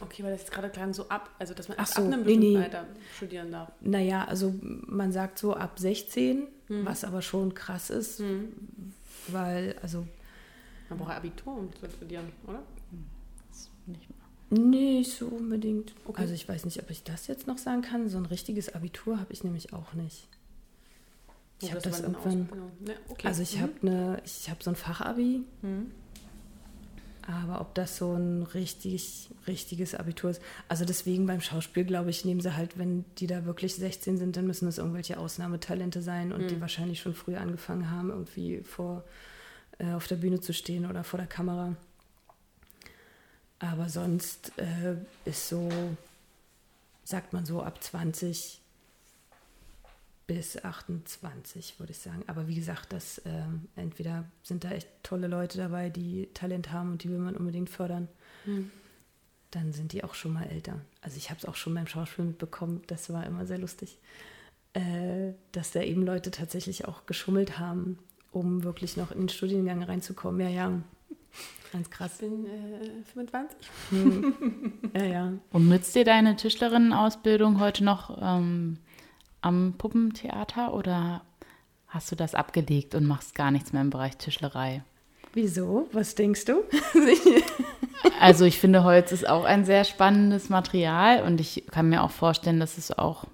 Okay, 0.00 0.22
weil 0.22 0.32
das 0.32 0.40
jetzt 0.40 0.52
gerade 0.52 0.70
klang 0.70 0.92
so 0.92 1.08
ab, 1.08 1.30
also 1.38 1.54
dass 1.54 1.68
man 1.68 1.78
Ach 1.80 1.86
so, 1.86 2.02
ab 2.02 2.12
einem 2.12 2.24
nee, 2.24 2.36
nee. 2.36 2.56
Alter 2.56 2.86
studieren 3.16 3.52
darf. 3.52 3.70
Naja, 3.80 4.24
also 4.24 4.54
man 4.60 5.12
sagt 5.12 5.38
so 5.38 5.54
ab 5.54 5.78
16, 5.78 6.46
hm. 6.66 6.84
was 6.84 7.04
aber 7.04 7.22
schon 7.22 7.54
krass 7.54 7.90
ist, 7.90 8.18
hm. 8.18 8.52
weil, 9.28 9.76
also... 9.82 10.06
Man 10.88 10.98
braucht 10.98 11.12
Abitur, 11.12 11.56
um 11.56 11.72
zu 11.74 11.88
studieren, 11.88 12.32
oder? 12.46 12.62
Nicht 13.86 14.08
mehr. 14.08 14.24
Nicht 14.58 15.12
so 15.12 15.26
unbedingt. 15.26 15.94
Okay. 16.06 16.22
Also 16.22 16.34
ich 16.34 16.48
weiß 16.48 16.64
nicht, 16.64 16.80
ob 16.80 16.90
ich 16.90 17.02
das 17.02 17.26
jetzt 17.26 17.46
noch 17.46 17.58
sagen 17.58 17.82
kann. 17.82 18.08
So 18.08 18.18
ein 18.18 18.26
richtiges 18.26 18.74
Abitur 18.74 19.18
habe 19.18 19.32
ich 19.32 19.42
nämlich 19.42 19.72
auch 19.72 19.94
nicht. 19.94 20.28
Ich 21.60 21.70
habe 21.70 21.80
das 21.80 22.00
irgendwann. 22.00 22.48
Ja, 22.86 22.94
okay. 23.08 23.26
Also 23.26 23.42
ich 23.42 23.56
mhm. 23.56 23.62
habe 23.62 23.72
eine, 23.82 24.22
ich 24.24 24.50
habe 24.50 24.62
so 24.62 24.70
ein 24.70 24.76
Fachabi. 24.76 25.42
Mhm. 25.62 25.90
Aber 27.26 27.62
ob 27.62 27.74
das 27.74 27.96
so 27.96 28.12
ein 28.12 28.42
richtig, 28.42 29.30
richtiges 29.46 29.94
Abitur 29.94 30.30
ist. 30.30 30.42
Also 30.68 30.84
deswegen 30.84 31.26
beim 31.26 31.40
Schauspiel, 31.40 31.84
glaube 31.84 32.10
ich, 32.10 32.26
nehmen 32.26 32.40
sie 32.40 32.54
halt, 32.54 32.78
wenn 32.78 33.06
die 33.16 33.26
da 33.26 33.46
wirklich 33.46 33.74
16 33.76 34.18
sind, 34.18 34.36
dann 34.36 34.46
müssen 34.46 34.66
das 34.66 34.76
irgendwelche 34.76 35.18
Ausnahmetalente 35.18 36.02
sein 36.02 36.32
und 36.32 36.42
mhm. 36.42 36.48
die 36.48 36.60
wahrscheinlich 36.60 37.00
schon 37.00 37.14
früh 37.14 37.36
angefangen 37.36 37.90
haben, 37.90 38.10
irgendwie 38.10 38.60
vor 38.62 39.04
äh, 39.78 39.92
auf 39.92 40.06
der 40.06 40.16
Bühne 40.16 40.40
zu 40.40 40.52
stehen 40.52 40.84
oder 40.84 41.02
vor 41.02 41.18
der 41.18 41.26
Kamera. 41.26 41.74
Aber 43.58 43.88
sonst 43.88 44.52
äh, 44.58 44.96
ist 45.24 45.48
so, 45.48 45.70
sagt 47.04 47.32
man 47.32 47.46
so, 47.46 47.62
ab 47.62 47.82
20 47.82 48.60
bis 50.26 50.62
28, 50.62 51.78
würde 51.78 51.92
ich 51.92 51.98
sagen. 51.98 52.22
Aber 52.26 52.48
wie 52.48 52.54
gesagt, 52.54 52.92
das 52.92 53.18
äh, 53.18 53.30
entweder 53.76 54.24
sind 54.42 54.64
da 54.64 54.70
echt 54.70 54.88
tolle 55.02 55.26
Leute 55.26 55.58
dabei, 55.58 55.90
die 55.90 56.28
Talent 56.34 56.72
haben 56.72 56.92
und 56.92 57.04
die 57.04 57.10
will 57.10 57.18
man 57.18 57.36
unbedingt 57.36 57.68
fördern. 57.70 58.08
Mhm. 58.46 58.70
Dann 59.50 59.72
sind 59.72 59.92
die 59.92 60.02
auch 60.02 60.14
schon 60.14 60.32
mal 60.32 60.44
älter. 60.44 60.80
Also 61.00 61.16
ich 61.16 61.30
habe 61.30 61.38
es 61.38 61.44
auch 61.44 61.56
schon 61.56 61.74
beim 61.74 61.86
Schauspiel 61.86 62.24
mitbekommen, 62.24 62.82
das 62.86 63.12
war 63.12 63.26
immer 63.26 63.46
sehr 63.46 63.58
lustig, 63.58 63.98
äh, 64.72 65.32
dass 65.52 65.72
da 65.72 65.82
eben 65.82 66.04
Leute 66.04 66.30
tatsächlich 66.30 66.86
auch 66.86 67.06
geschummelt 67.06 67.58
haben, 67.58 67.98
um 68.32 68.64
wirklich 68.64 68.96
noch 68.96 69.12
in 69.12 69.20
den 69.20 69.28
Studiengang 69.28 69.82
reinzukommen. 69.82 70.40
Ja, 70.40 70.48
ja. 70.48 70.82
Ganz 71.72 71.90
krass. 71.90 72.12
Ich 72.14 72.20
bin 72.20 72.46
äh, 72.46 73.02
25. 73.12 73.58
Hm. 73.90 74.72
Ja, 74.94 75.04
ja. 75.04 75.32
Und 75.50 75.68
nützt 75.68 75.94
dir 75.96 76.04
deine 76.04 76.36
Tischlerinnenausbildung 76.36 77.58
heute 77.58 77.82
noch 77.82 78.16
ähm, 78.22 78.78
am 79.44 79.74
Puppentheater 79.76 80.72
oder 80.72 81.22
hast 81.86 82.10
du 82.10 82.16
das 82.16 82.34
abgelegt 82.34 82.94
und 82.94 83.06
machst 83.06 83.34
gar 83.34 83.50
nichts 83.50 83.72
mehr 83.72 83.82
im 83.82 83.90
Bereich 83.90 84.16
Tischlerei? 84.16 84.82
Wieso? 85.34 85.88
Was 85.92 86.14
denkst 86.14 86.46
du? 86.46 86.62
also 88.20 88.46
ich 88.46 88.58
finde, 88.58 88.84
Holz 88.84 89.12
ist 89.12 89.28
auch 89.28 89.44
ein 89.44 89.64
sehr 89.64 89.84
spannendes 89.84 90.48
Material 90.48 91.22
und 91.24 91.40
ich 91.40 91.64
kann 91.70 91.90
mir 91.90 92.02
auch 92.02 92.10
vorstellen, 92.10 92.58
dass 92.58 92.78
es 92.78 92.96
auch 92.96 93.24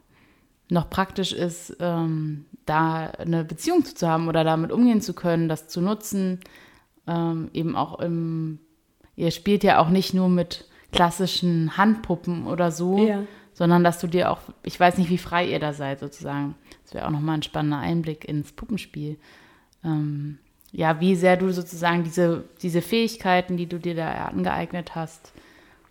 noch 0.68 0.90
praktisch 0.90 1.32
ist, 1.32 1.76
ähm, 1.80 2.46
da 2.66 3.06
eine 3.06 3.44
Beziehung 3.44 3.84
zu 3.84 4.08
haben 4.08 4.28
oder 4.28 4.44
damit 4.44 4.72
umgehen 4.72 5.00
zu 5.00 5.14
können, 5.14 5.48
das 5.48 5.68
zu 5.68 5.80
nutzen. 5.80 6.40
Ähm, 7.06 7.50
eben 7.52 7.76
auch 7.76 8.00
im, 8.00 8.58
ihr 9.16 9.30
spielt 9.30 9.62
ja 9.62 9.78
auch 9.78 9.90
nicht 9.90 10.12
nur 10.12 10.28
mit 10.28 10.66
klassischen 10.92 11.76
Handpuppen 11.76 12.46
oder 12.46 12.72
so, 12.72 13.06
ja 13.06 13.22
sondern 13.60 13.84
dass 13.84 14.00
du 14.00 14.06
dir 14.06 14.30
auch, 14.30 14.40
ich 14.62 14.80
weiß 14.80 14.96
nicht, 14.96 15.10
wie 15.10 15.18
frei 15.18 15.46
ihr 15.46 15.58
da 15.58 15.74
seid 15.74 16.00
sozusagen. 16.00 16.54
Das 16.82 16.94
wäre 16.94 17.06
auch 17.06 17.10
nochmal 17.10 17.36
ein 17.36 17.42
spannender 17.42 17.76
Einblick 17.76 18.26
ins 18.26 18.52
Puppenspiel. 18.52 19.18
Ähm, 19.84 20.38
ja, 20.72 20.98
wie 21.00 21.14
sehr 21.14 21.36
du 21.36 21.52
sozusagen 21.52 22.02
diese, 22.02 22.44
diese 22.62 22.80
Fähigkeiten, 22.80 23.58
die 23.58 23.66
du 23.66 23.78
dir 23.78 23.94
da 23.94 24.28
angeeignet 24.28 24.94
hast 24.94 25.34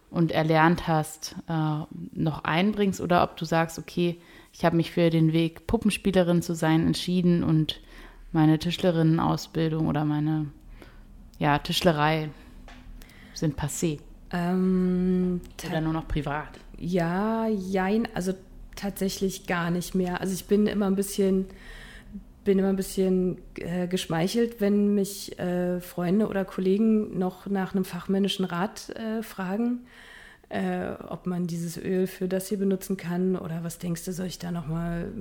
und 0.09 0.31
erlernt 0.31 0.87
hast, 0.87 1.35
äh, 1.47 1.83
noch 2.13 2.43
einbringst 2.43 3.01
oder 3.01 3.21
ob 3.21 3.37
du 3.37 3.45
sagst, 3.45 3.77
okay, 3.77 4.19
ich 4.51 4.65
habe 4.65 4.75
mich 4.75 4.89
für 4.89 5.11
den 5.11 5.31
Weg 5.31 5.67
Puppenspielerin 5.67 6.41
zu 6.41 6.55
sein 6.55 6.87
entschieden 6.87 7.43
und 7.43 7.81
meine 8.31 8.57
Tischlerinnenausbildung 8.57 9.87
oder 9.87 10.05
meine 10.05 10.47
ja, 11.37 11.59
Tischlerei 11.59 12.29
sind 13.35 13.59
passé. 13.59 13.99
Ähm, 14.31 15.41
oder 15.67 15.81
nur 15.81 15.93
noch 15.93 16.07
privat. 16.07 16.59
Ja, 16.79 17.47
jein, 17.47 18.07
also 18.15 18.33
tatsächlich 18.75 19.47
gar 19.47 19.69
nicht 19.69 19.95
mehr. 19.95 20.21
Also 20.21 20.33
ich 20.33 20.45
bin 20.45 20.65
immer 20.65 20.87
ein 20.87 20.95
bisschen, 20.95 21.45
bin 22.45 22.57
immer 22.57 22.69
ein 22.69 22.77
bisschen 22.77 23.37
äh, 23.55 23.87
geschmeichelt, 23.87 24.61
wenn 24.61 24.95
mich 24.95 25.37
äh, 25.39 25.81
Freunde 25.81 26.27
oder 26.27 26.45
Kollegen 26.45 27.17
noch 27.17 27.47
nach 27.47 27.75
einem 27.75 27.83
fachmännischen 27.83 28.45
Rat 28.45 28.91
äh, 28.91 29.21
fragen, 29.23 29.81
äh, 30.47 30.91
ob 31.09 31.27
man 31.27 31.47
dieses 31.47 31.77
Öl 31.77 32.07
für 32.07 32.29
das 32.29 32.47
hier 32.47 32.57
benutzen 32.57 32.95
kann 32.95 33.35
oder 33.35 33.61
was 33.65 33.77
denkst 33.77 34.05
du, 34.05 34.13
soll 34.13 34.27
ich 34.27 34.39
da 34.39 34.51
nochmal 34.51 35.11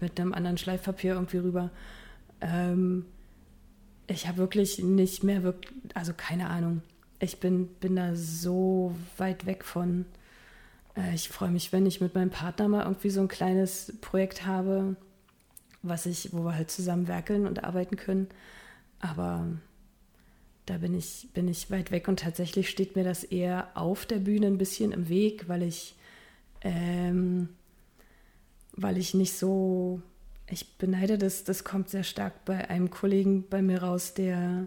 mit 0.00 0.20
einem 0.20 0.34
anderen 0.34 0.58
Schleifpapier 0.58 1.14
irgendwie 1.14 1.38
rüber? 1.38 1.70
Ähm, 2.40 3.06
ich 4.08 4.26
habe 4.26 4.38
wirklich 4.38 4.82
nicht 4.82 5.22
mehr 5.22 5.44
wirklich, 5.44 5.72
also 5.94 6.12
keine 6.16 6.50
Ahnung. 6.50 6.82
Ich 7.20 7.38
bin, 7.38 7.68
bin 7.80 7.94
da 7.94 8.16
so 8.16 8.96
weit 9.16 9.46
weg 9.46 9.64
von. 9.64 10.06
Äh, 10.96 11.14
ich 11.14 11.28
freue 11.28 11.50
mich, 11.50 11.72
wenn 11.72 11.86
ich 11.86 12.00
mit 12.00 12.14
meinem 12.14 12.30
Partner 12.30 12.68
mal 12.68 12.84
irgendwie 12.84 13.10
so 13.10 13.20
ein 13.20 13.28
kleines 13.28 13.94
Projekt 14.00 14.46
habe, 14.46 14.96
was 15.82 16.06
ich, 16.06 16.32
wo 16.32 16.44
wir 16.44 16.54
halt 16.54 16.70
zusammen 16.70 17.08
werkeln 17.08 17.46
und 17.46 17.64
arbeiten 17.64 17.96
können. 17.96 18.28
Aber 19.00 19.46
da 20.64 20.78
bin 20.78 20.94
ich, 20.94 21.28
bin 21.32 21.48
ich 21.48 21.70
weit 21.70 21.90
weg 21.90 22.08
und 22.08 22.20
tatsächlich 22.20 22.68
steht 22.70 22.96
mir 22.96 23.04
das 23.04 23.24
eher 23.24 23.68
auf 23.74 24.06
der 24.06 24.18
Bühne 24.18 24.48
ein 24.48 24.58
bisschen 24.58 24.92
im 24.92 25.08
Weg, 25.08 25.48
weil 25.48 25.62
ich, 25.62 25.94
ähm, 26.62 27.50
weil 28.72 28.98
ich 28.98 29.14
nicht 29.14 29.34
so, 29.34 30.02
ich 30.50 30.76
beneide 30.76 31.18
das, 31.18 31.44
das 31.44 31.62
kommt 31.64 31.88
sehr 31.88 32.02
stark 32.02 32.44
bei 32.44 32.68
einem 32.68 32.90
Kollegen 32.90 33.48
bei 33.48 33.62
mir 33.62 33.82
raus, 33.82 34.14
der 34.14 34.66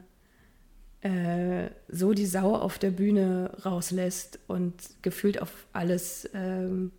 äh, 1.01 1.69
so 1.87 2.13
die 2.13 2.25
Sau 2.25 2.55
auf 2.55 2.77
der 2.77 2.91
Bühne 2.91 3.51
rauslässt 3.65 4.39
und 4.47 4.73
gefühlt 5.01 5.41
auf 5.41 5.67
alles, 5.71 6.29
ähm, 6.33 6.91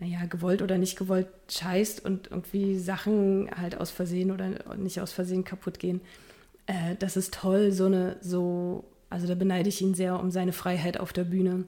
naja, 0.00 0.24
gewollt 0.28 0.62
oder 0.62 0.78
nicht 0.78 0.98
gewollt 0.98 1.28
scheißt 1.48 2.04
und 2.04 2.30
irgendwie 2.30 2.78
Sachen 2.78 3.48
halt 3.56 3.76
aus 3.76 3.90
Versehen 3.90 4.32
oder 4.32 4.48
nicht 4.76 5.00
aus 5.00 5.12
Versehen 5.12 5.44
kaputt 5.44 5.78
gehen. 5.78 6.00
Äh, 6.66 6.96
das 6.98 7.16
ist 7.16 7.34
toll, 7.34 7.70
so 7.70 7.86
eine, 7.86 8.16
so, 8.20 8.84
also 9.08 9.28
da 9.28 9.34
beneide 9.34 9.68
ich 9.68 9.80
ihn 9.80 9.94
sehr 9.94 10.18
um 10.18 10.30
seine 10.30 10.52
Freiheit 10.52 10.98
auf 10.98 11.12
der 11.12 11.24
Bühne. 11.24 11.64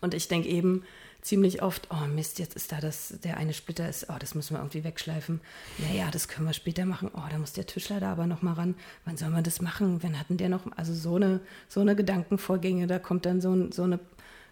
Und 0.00 0.14
ich 0.14 0.28
denke 0.28 0.48
eben, 0.48 0.82
ziemlich 1.26 1.60
oft, 1.60 1.88
oh 1.90 2.06
Mist, 2.06 2.38
jetzt 2.38 2.54
ist 2.54 2.70
da 2.70 2.80
das, 2.80 3.14
der 3.24 3.36
eine 3.36 3.52
Splitter 3.52 3.88
ist, 3.88 4.08
oh, 4.08 4.14
das 4.18 4.36
müssen 4.36 4.54
wir 4.54 4.60
irgendwie 4.60 4.84
wegschleifen. 4.84 5.40
Naja, 5.78 6.08
das 6.12 6.28
können 6.28 6.46
wir 6.46 6.52
später 6.52 6.86
machen. 6.86 7.10
Oh, 7.12 7.22
da 7.28 7.36
muss 7.38 7.52
der 7.52 7.66
Tischler 7.66 7.98
da 7.98 8.12
aber 8.12 8.28
noch 8.28 8.42
mal 8.42 8.52
ran. 8.52 8.76
Wann 9.04 9.16
soll 9.16 9.30
man 9.30 9.42
das 9.42 9.60
machen? 9.60 10.02
Wann 10.04 10.18
hatten 10.18 10.36
der 10.36 10.48
noch, 10.48 10.64
also 10.76 10.94
so 10.94 11.16
eine, 11.16 11.40
so 11.68 11.80
eine 11.80 11.96
Gedankenvorgänge, 11.96 12.86
da 12.86 13.00
kommt 13.00 13.26
dann 13.26 13.40
so 13.40 13.52
ein, 13.52 13.72
so 13.72 13.82
eine, 13.82 13.98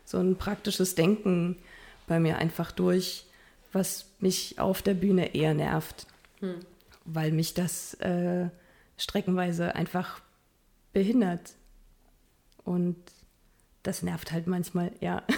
so 0.05 0.19
ein 0.19 0.37
praktisches 0.37 0.97
Denken 0.97 1.57
bei 2.09 2.19
mir 2.19 2.39
einfach 2.39 2.73
durch, 2.73 3.25
was 3.73 4.07
mich 4.19 4.59
auf 4.59 4.83
der 4.83 4.95
Bühne 4.95 5.33
eher 5.35 5.55
nervt, 5.55 6.09
hm. 6.41 6.57
weil 7.05 7.31
mich 7.31 7.55
das 7.55 7.95
äh, 7.95 8.49
streckenweise 8.97 9.77
einfach 9.77 10.21
behindert. 10.93 11.53
Und 12.65 12.97
das 13.85 14.03
nervt 14.03 14.33
halt 14.33 14.49
manchmal, 14.49 14.91
ja. 15.01 15.23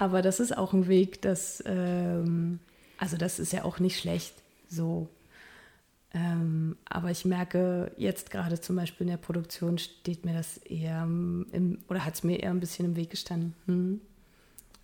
Aber 0.00 0.22
das 0.22 0.40
ist 0.40 0.56
auch 0.56 0.72
ein 0.72 0.88
Weg, 0.88 1.20
das, 1.20 1.62
ähm, 1.66 2.58
also 2.96 3.18
das 3.18 3.38
ist 3.38 3.52
ja 3.52 3.64
auch 3.64 3.80
nicht 3.80 4.00
schlecht, 4.00 4.32
so. 4.66 5.08
Ähm, 6.14 6.78
aber 6.86 7.10
ich 7.10 7.26
merke 7.26 7.92
jetzt 7.98 8.30
gerade 8.30 8.58
zum 8.58 8.76
Beispiel 8.76 9.06
in 9.06 9.10
der 9.10 9.18
Produktion 9.18 9.76
steht 9.76 10.24
mir 10.24 10.32
das 10.32 10.56
eher 10.56 11.02
im, 11.02 11.78
oder 11.90 12.06
hat 12.06 12.14
es 12.14 12.24
mir 12.24 12.40
eher 12.40 12.48
ein 12.48 12.60
bisschen 12.60 12.86
im 12.86 12.96
Weg 12.96 13.10
gestanden. 13.10 13.54
Hm. 13.66 14.00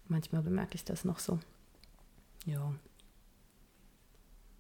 Manchmal 0.07 0.43
bemerke 0.43 0.75
ich 0.75 0.85
das 0.85 1.07
noch 1.07 1.19
so. 1.19 1.39
Ja. 2.45 2.75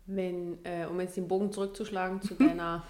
Wenn, 0.06 0.56
äh, 0.64 0.86
um 0.86 0.98
jetzt 1.02 1.18
den 1.18 1.28
Bogen 1.28 1.52
zurückzuschlagen 1.52 2.22
zu 2.22 2.34
deiner. 2.38 2.82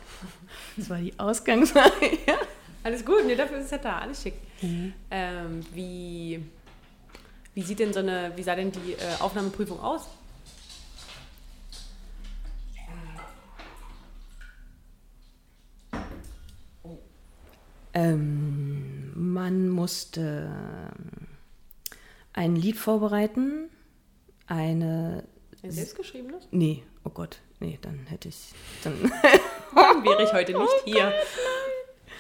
das 0.77 0.89
war 0.89 1.01
die 1.01 1.19
Ausgangsfrage. 1.19 2.17
ja. 2.29 2.37
Alles 2.85 3.05
gut, 3.05 3.27
nee, 3.27 3.35
dafür 3.35 3.59
ist 3.59 3.65
es 3.65 3.71
ja 3.73 3.79
da, 3.79 3.99
alles 3.99 4.23
schick. 4.23 4.35
Mhm. 4.63 4.93
Ähm, 5.11 5.61
wie, 5.75 6.41
wie 7.57 7.63
sieht 7.63 7.79
denn 7.79 7.95
so 7.95 8.01
eine, 8.01 8.33
wie 8.37 8.43
sah 8.43 8.55
denn 8.55 8.71
die 8.71 8.93
äh, 8.93 9.19
Aufnahmeprüfung 9.19 9.81
aus? 9.81 10.03
Ähm, 17.95 19.11
man 19.15 19.71
musste 19.71 20.51
ein 22.35 22.57
Lied 22.57 22.77
vorbereiten, 22.77 23.71
eine. 24.47 25.25
Ein 25.63 25.71
selbstgeschriebenes? 25.71 26.49
Nee, 26.51 26.83
oh 27.05 27.11
Gott, 27.11 27.39
nee, 27.59 27.79
dann 27.81 28.01
hätte 28.09 28.29
ich. 28.29 28.53
Dann, 28.85 29.01
dann 29.75 30.05
wäre 30.05 30.25
ich 30.25 30.33
heute 30.35 30.53
nicht 30.53 30.61
oh 30.61 30.85
hier. 30.85 31.05
Gott, 31.05 32.13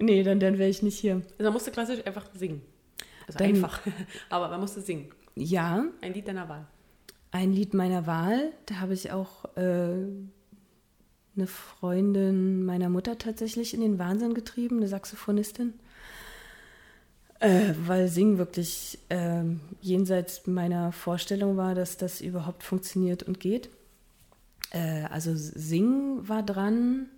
nee, 0.00 0.24
dann, 0.24 0.40
dann 0.40 0.58
wäre 0.58 0.68
ich 0.68 0.82
nicht 0.82 0.98
hier. 0.98 1.22
Also 1.38 1.44
man 1.44 1.52
musste 1.52 1.70
klassisch 1.70 2.04
einfach 2.04 2.26
singen. 2.34 2.73
Also 3.26 3.38
dann, 3.38 3.48
einfach. 3.48 3.80
Aber 4.30 4.48
man 4.48 4.60
musste 4.60 4.80
singen. 4.80 5.10
Ja. 5.34 5.84
Ein 6.00 6.14
Lied 6.14 6.28
deiner 6.28 6.48
Wahl. 6.48 6.66
Ein 7.30 7.52
Lied 7.52 7.74
meiner 7.74 8.06
Wahl. 8.06 8.52
Da 8.66 8.76
habe 8.76 8.94
ich 8.94 9.10
auch 9.10 9.44
äh, 9.56 10.06
eine 11.36 11.46
Freundin 11.46 12.64
meiner 12.64 12.88
Mutter 12.88 13.18
tatsächlich 13.18 13.74
in 13.74 13.80
den 13.80 13.98
Wahnsinn 13.98 14.34
getrieben, 14.34 14.76
eine 14.78 14.88
Saxophonistin. 14.88 15.74
Äh, 17.40 17.74
weil 17.84 18.08
Singen 18.08 18.38
wirklich 18.38 18.98
äh, 19.08 19.42
jenseits 19.80 20.46
meiner 20.46 20.92
Vorstellung 20.92 21.56
war, 21.56 21.74
dass 21.74 21.96
das 21.96 22.20
überhaupt 22.20 22.62
funktioniert 22.62 23.24
und 23.24 23.40
geht. 23.40 23.68
Äh, 24.70 25.04
also 25.10 25.32
Singen 25.34 26.28
war 26.28 26.42
dran, 26.42 27.08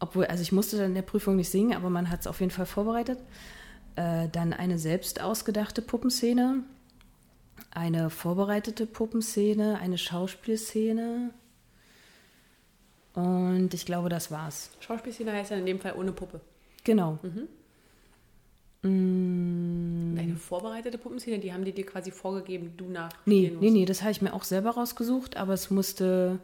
obwohl, 0.00 0.26
also 0.26 0.42
ich 0.42 0.52
musste 0.52 0.76
dann 0.76 0.86
in 0.86 0.94
der 0.94 1.02
Prüfung 1.02 1.36
nicht 1.36 1.50
singen, 1.50 1.74
aber 1.74 1.88
man 1.88 2.10
hat 2.10 2.20
es 2.20 2.26
auf 2.26 2.40
jeden 2.40 2.50
Fall 2.50 2.66
vorbereitet. 2.66 3.18
Äh, 3.96 4.28
dann 4.28 4.52
eine 4.52 4.78
selbst 4.78 5.20
ausgedachte 5.20 5.82
Puppenszene, 5.82 6.64
eine 7.70 8.10
vorbereitete 8.10 8.86
Puppenszene, 8.86 9.78
eine 9.78 9.98
Schauspielszene, 9.98 11.30
und 13.14 13.72
ich 13.72 13.86
glaube, 13.86 14.08
das 14.08 14.30
war's. 14.30 14.70
Schauspielszene 14.80 15.32
heißt 15.32 15.52
ja 15.52 15.56
in 15.56 15.66
dem 15.66 15.78
Fall 15.78 15.94
ohne 15.96 16.12
Puppe. 16.12 16.40
Genau. 16.82 17.18
Mhm. 17.22 17.48
Mm. 18.82 20.18
Eine 20.18 20.36
vorbereitete 20.36 20.98
Puppenszene, 20.98 21.38
die 21.38 21.52
haben 21.52 21.64
die 21.64 21.72
dir 21.72 21.86
quasi 21.86 22.10
vorgegeben, 22.10 22.74
du 22.76 22.86
nach. 22.86 23.10
Nee, 23.24 23.56
nee, 23.58 23.70
nee, 23.70 23.84
das 23.86 24.02
habe 24.02 24.10
ich 24.10 24.20
mir 24.20 24.34
auch 24.34 24.44
selber 24.44 24.70
rausgesucht, 24.70 25.36
aber 25.36 25.54
es 25.54 25.70
musste. 25.70 26.40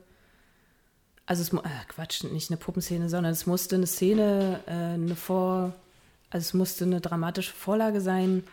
Also 1.27 1.43
es 1.43 1.53
äh, 1.53 1.69
Quatsch, 1.89 2.25
nicht 2.25 2.51
eine 2.51 2.57
Puppenszene, 2.57 3.09
sondern 3.09 3.33
es 3.33 3.47
musste 3.47 3.77
eine 3.77 3.87
Szene, 3.87 4.61
äh, 4.67 4.71
eine 4.71 5.17
Vor. 5.17 5.75
Also 6.31 6.45
es 6.45 6.55
musste 6.55 6.85
eine 6.85 7.01
dramatische 7.01 7.53
Vorlage 7.53 8.01
sein, 8.01 8.45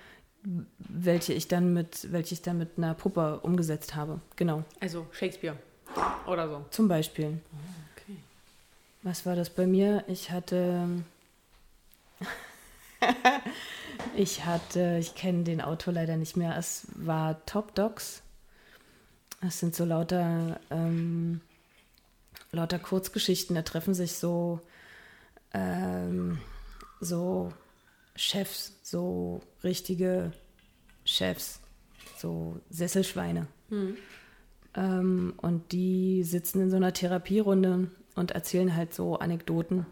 welche 0.80 1.34
ich 1.34 1.48
dann 1.48 1.74
mit, 1.74 2.12
welche 2.12 2.34
ich 2.34 2.42
dann 2.42 2.58
mit 2.58 2.78
einer 2.78 2.94
Puppe 2.94 3.40
umgesetzt 3.42 3.96
habe. 3.96 4.20
Genau. 4.36 4.64
Also 4.80 5.08
Shakespeare 5.12 5.58
oder 6.26 6.50
so. 6.50 6.66
Zum 6.72 6.88
Beispiel. 6.88 7.40
Oh. 7.54 7.88
Was 9.08 9.26
war 9.26 9.38
das 9.38 9.50
bei 9.50 9.66
mir? 9.66 10.04
Ich 10.08 10.32
hatte. 10.32 11.04
ich 14.18 14.44
hatte, 14.44 14.98
ich 15.00 15.16
kenne 15.16 15.46
den 15.46 15.62
Autor 15.62 15.94
leider 15.94 16.18
nicht 16.18 16.36
mehr. 16.36 16.58
Es 16.58 16.88
war 16.94 17.46
Top 17.46 17.74
Dogs. 17.74 18.22
Das 19.40 19.60
sind 19.60 19.76
so 19.76 19.86
lauter, 19.86 20.60
ähm, 20.72 21.40
lauter 22.52 22.80
Kurzgeschichten. 22.80 23.56
Da 23.56 23.62
treffen 23.62 23.94
sich 23.94 24.14
so, 24.14 24.60
ähm, 25.54 26.40
so 27.00 27.54
Chefs, 28.18 28.76
so 28.82 29.42
richtige 29.64 30.32
Chefs, 31.06 31.62
so 32.18 32.60
Sesselschweine. 32.70 33.48
Hm. 33.70 33.96
Ähm, 34.76 35.34
und 35.38 35.72
die 35.72 36.24
sitzen 36.24 36.62
in 36.62 36.70
so 36.70 36.76
einer 36.76 36.94
Therapierunde 36.94 37.90
und 38.16 38.32
erzählen 38.32 38.76
halt 38.76 38.94
so 38.94 39.20
Anekdoten. 39.20 39.86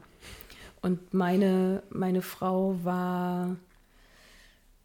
Und 0.82 1.14
meine, 1.14 1.84
meine 1.90 2.22
Frau 2.22 2.78
war, 2.84 3.56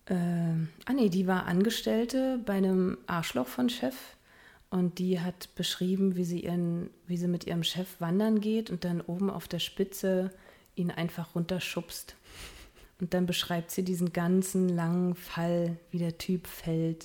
äh, 0.07 0.15
ah 0.15 0.93
nee, 0.95 1.09
die 1.09 1.27
war 1.27 1.47
Angestellte 1.47 2.41
bei 2.45 2.55
einem 2.55 2.99
Arschloch 3.07 3.49
von 3.49 3.69
Chef 3.69 3.97
und 4.71 4.99
die 4.99 5.21
hat 5.21 5.55
beschrieben, 5.57 6.17
wie 6.17 6.25
sie, 6.25 6.41
ihren, 6.41 6.91
wie 7.07 7.17
sie 7.17 7.29
mit 7.29 7.47
ihrem 7.47 7.65
Chef 7.65 8.01
wandern 8.01 8.41
geht 8.41 8.71
und 8.71 8.85
dann 8.85 9.01
oben 9.01 9.29
auf 9.29 9.49
der 9.49 9.59
Spitze 9.59 10.31
ihn 10.75 10.91
einfach 10.91 11.35
runterschubst. 11.35 12.17
Und 13.01 13.15
dann 13.15 13.27
beschreibt 13.27 13.71
sie 13.71 13.83
diesen 13.83 14.13
ganzen 14.13 14.69
langen 14.69 15.15
Fall, 15.15 15.77
wie 15.91 15.99
der 15.99 16.19
Typ 16.19 16.47
fällt. 16.47 17.05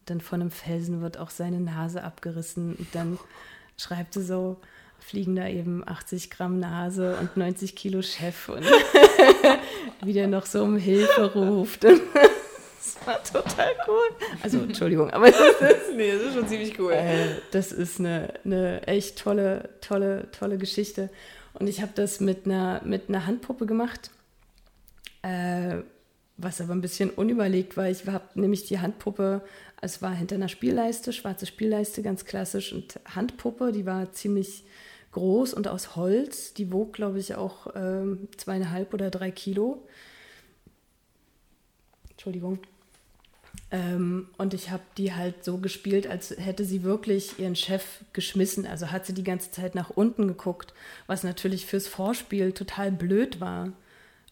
Und 0.00 0.10
dann 0.10 0.20
von 0.20 0.40
einem 0.40 0.50
Felsen 0.50 1.02
wird 1.02 1.18
auch 1.18 1.30
seine 1.30 1.60
Nase 1.60 2.02
abgerissen. 2.02 2.74
Und 2.74 2.88
dann 2.92 3.18
schreibt 3.76 4.14
sie 4.14 4.22
so, 4.22 4.56
fliegen 4.98 5.36
da 5.36 5.46
eben 5.46 5.86
80 5.86 6.30
Gramm 6.30 6.58
Nase 6.58 7.16
und 7.20 7.36
90 7.36 7.76
Kilo 7.76 8.02
Chef 8.02 8.48
und 8.48 8.64
wie 10.02 10.12
der 10.14 10.26
noch 10.26 10.46
so 10.46 10.62
um 10.64 10.78
Hilfe 10.78 11.34
ruft. 11.34 11.84
das 11.84 12.96
war 13.04 13.22
total 13.22 13.74
cool. 13.86 14.08
Also, 14.42 14.58
Entschuldigung, 14.58 15.10
aber 15.10 15.30
das 15.30 15.60
ist, 15.60 15.94
nee, 15.94 16.12
das 16.12 16.22
ist 16.22 16.34
schon 16.34 16.48
ziemlich 16.48 16.78
cool. 16.78 16.92
Äh, 16.92 17.26
das 17.50 17.72
ist 17.72 18.00
eine, 18.00 18.32
eine 18.44 18.86
echt 18.86 19.18
tolle, 19.18 19.68
tolle, 19.82 20.30
tolle 20.32 20.56
Geschichte. 20.56 21.10
Und 21.54 21.68
ich 21.68 21.82
habe 21.82 21.92
das 21.94 22.20
mit 22.20 22.46
einer, 22.46 22.80
mit 22.84 23.08
einer 23.08 23.26
Handpuppe 23.26 23.66
gemacht, 23.66 24.10
äh, 25.22 25.82
was 26.36 26.60
aber 26.60 26.74
ein 26.74 26.80
bisschen 26.80 27.10
unüberlegt 27.10 27.76
war. 27.76 27.88
Ich 27.88 28.06
habe 28.06 28.40
nämlich 28.40 28.64
die 28.64 28.78
Handpuppe, 28.78 29.42
es 29.80 30.02
war 30.02 30.14
hinter 30.14 30.34
einer 30.34 30.48
Spielleiste, 30.48 31.12
schwarze 31.12 31.46
Spielleiste, 31.46 32.02
ganz 32.02 32.24
klassisch, 32.24 32.72
und 32.72 33.00
Handpuppe, 33.06 33.72
die 33.72 33.86
war 33.86 34.12
ziemlich 34.12 34.64
groß 35.12 35.54
und 35.54 35.66
aus 35.66 35.96
Holz. 35.96 36.52
Die 36.54 36.72
wog, 36.72 36.92
glaube 36.92 37.18
ich, 37.18 37.34
auch 37.34 37.68
ähm, 37.74 38.28
zweieinhalb 38.36 38.92
oder 38.92 39.10
drei 39.10 39.30
Kilo. 39.30 39.86
Entschuldigung. 42.10 42.58
Ähm, 43.70 44.28
und 44.36 44.52
ich 44.52 44.70
habe 44.70 44.82
die 44.96 45.14
halt 45.14 45.42
so 45.42 45.58
gespielt, 45.58 46.06
als 46.06 46.30
hätte 46.36 46.64
sie 46.64 46.82
wirklich 46.82 47.38
ihren 47.38 47.56
Chef 47.56 47.84
geschmissen. 48.12 48.66
Also 48.66 48.90
hat 48.90 49.06
sie 49.06 49.14
die 49.14 49.24
ganze 49.24 49.50
Zeit 49.50 49.74
nach 49.74 49.90
unten 49.90 50.28
geguckt, 50.28 50.74
was 51.06 51.24
natürlich 51.24 51.66
fürs 51.66 51.88
Vorspiel 51.88 52.52
total 52.52 52.92
blöd 52.92 53.40
war. 53.40 53.72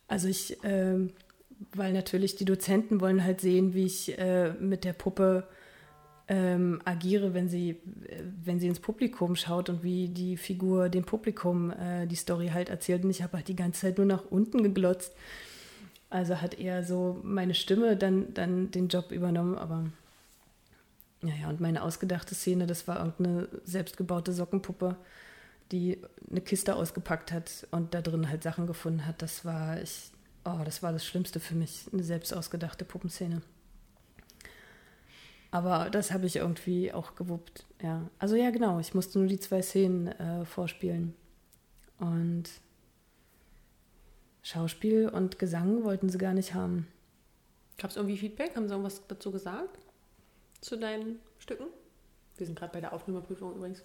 Also 0.09 0.29
ich, 0.29 0.63
äh, 0.65 1.09
weil 1.73 1.93
natürlich 1.93 2.37
die 2.37 2.45
Dozenten 2.45 3.01
wollen 3.01 3.25
halt 3.25 3.41
sehen, 3.41 3.75
wie 3.75 3.87
ich 3.87 4.19
äh, 4.19 4.53
mit 4.53 4.85
der 4.85 4.93
Puppe 4.93 5.47
ähm, 6.27 6.81
agiere, 6.85 7.35
wenn 7.35 7.49
sie, 7.49 7.77
wenn 8.45 8.59
sie 8.59 8.69
ins 8.69 8.81
Publikum 8.81 9.37
schaut 9.37 9.69
und 9.69 9.83
wie 9.83 10.09
die 10.09 10.37
Figur 10.37 10.89
dem 10.89 11.05
Publikum 11.05 11.71
äh, 11.71 12.07
die 12.07 12.17
Story 12.17 12.49
halt 12.49 12.71
erzählt. 12.71 13.05
Und 13.05 13.11
ich 13.11 13.23
habe 13.23 13.37
halt 13.39 13.49
die 13.49 13.57
ganze 13.57 13.83
Zeit 13.83 13.99
nur 13.99 14.07
nach 14.07 14.25
unten 14.31 14.63
geglotzt. 14.63 15.13
Also 16.11 16.41
hat 16.41 16.59
eher 16.59 16.85
so 16.85 17.21
meine 17.23 17.55
Stimme 17.55 17.97
dann, 17.97 18.33
dann 18.35 18.71
den 18.71 18.89
Job 18.89 19.11
übernommen, 19.11 19.57
aber 19.57 19.85
ja, 21.23 21.49
und 21.49 21.61
meine 21.61 21.83
ausgedachte 21.83 22.35
Szene, 22.35 22.67
das 22.67 22.87
war 22.87 22.99
irgendeine 22.99 23.49
selbstgebaute 23.65 24.33
Sockenpuppe, 24.33 24.97
die 25.73 26.01
eine 26.31 26.41
Kiste 26.41 26.77
ausgepackt 26.77 27.33
hat 27.33 27.67
und 27.71 27.95
da 27.95 28.03
drin 28.03 28.29
halt 28.29 28.43
Sachen 28.43 28.67
gefunden 28.67 29.07
hat. 29.07 29.23
Das 29.23 29.45
war 29.45 29.81
ich, 29.81 30.11
oh, 30.45 30.61
das 30.65 30.83
war 30.83 30.93
das 30.93 31.05
Schlimmste 31.05 31.41
für 31.41 31.55
mich, 31.55 31.87
eine 31.93 32.03
selbst 32.03 32.33
ausgedachte 32.33 32.85
Puppenszene. 32.85 33.43
Aber 35.51 35.89
das 35.89 36.11
habe 36.11 36.27
ich 36.27 36.37
irgendwie 36.37 36.93
auch 36.93 37.15
gewuppt, 37.15 37.65
ja. 37.81 38.11
Also 38.19 38.35
ja, 38.35 38.51
genau, 38.51 38.81
ich 38.81 38.93
musste 38.93 39.21
nur 39.21 39.29
die 39.29 39.39
zwei 39.39 39.63
Szenen 39.63 40.09
äh, 40.09 40.45
vorspielen. 40.45 41.15
Und 41.99 42.51
Schauspiel 44.43 45.09
und 45.09 45.39
Gesang 45.39 45.85
wollten 45.85 46.09
sie 46.09 46.19
gar 46.19 46.35
nicht 46.35 46.55
haben. 46.55 46.89
Gab 47.79 47.91
es 47.91 47.97
irgendwie 47.97 48.19
Feedback? 48.19 48.57
Haben 48.57 48.67
sie 48.67 48.75
irgendwas 48.75 49.07
dazu 49.07 49.31
gesagt? 49.31 49.79
Zu 50.61 50.77
deinen 50.77 51.21
Stücken? 51.39 51.67
Wir 52.37 52.47
sind 52.47 52.59
gerade 52.59 52.73
bei 52.73 52.81
der 52.81 52.93
Aufnahmeprüfung 52.93 53.55
übrigens. 53.55 53.83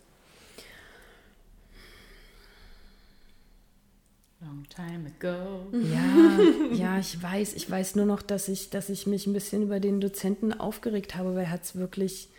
Long 4.41 4.64
time 4.70 5.11
ago. 5.20 5.68
Ja, 5.78 6.40
ja, 6.74 6.99
ich 6.99 7.22
weiß. 7.22 7.53
Ich 7.56 7.70
weiß 7.70 7.95
nur 7.95 8.06
noch, 8.06 8.22
dass 8.22 8.48
ich, 8.48 8.70
dass 8.70 8.90
ich 8.90 9.06
mich 9.06 9.28
ein 9.28 9.34
bisschen 9.34 9.64
über 9.64 9.80
den 9.82 9.99
Dozenten 9.99 10.53
aufgeregt 10.53 11.16
habe, 11.16 11.36
weil 11.36 11.44
er 11.45 11.52
hat 11.52 11.64
es 11.64 11.76
wirklich 11.76 12.30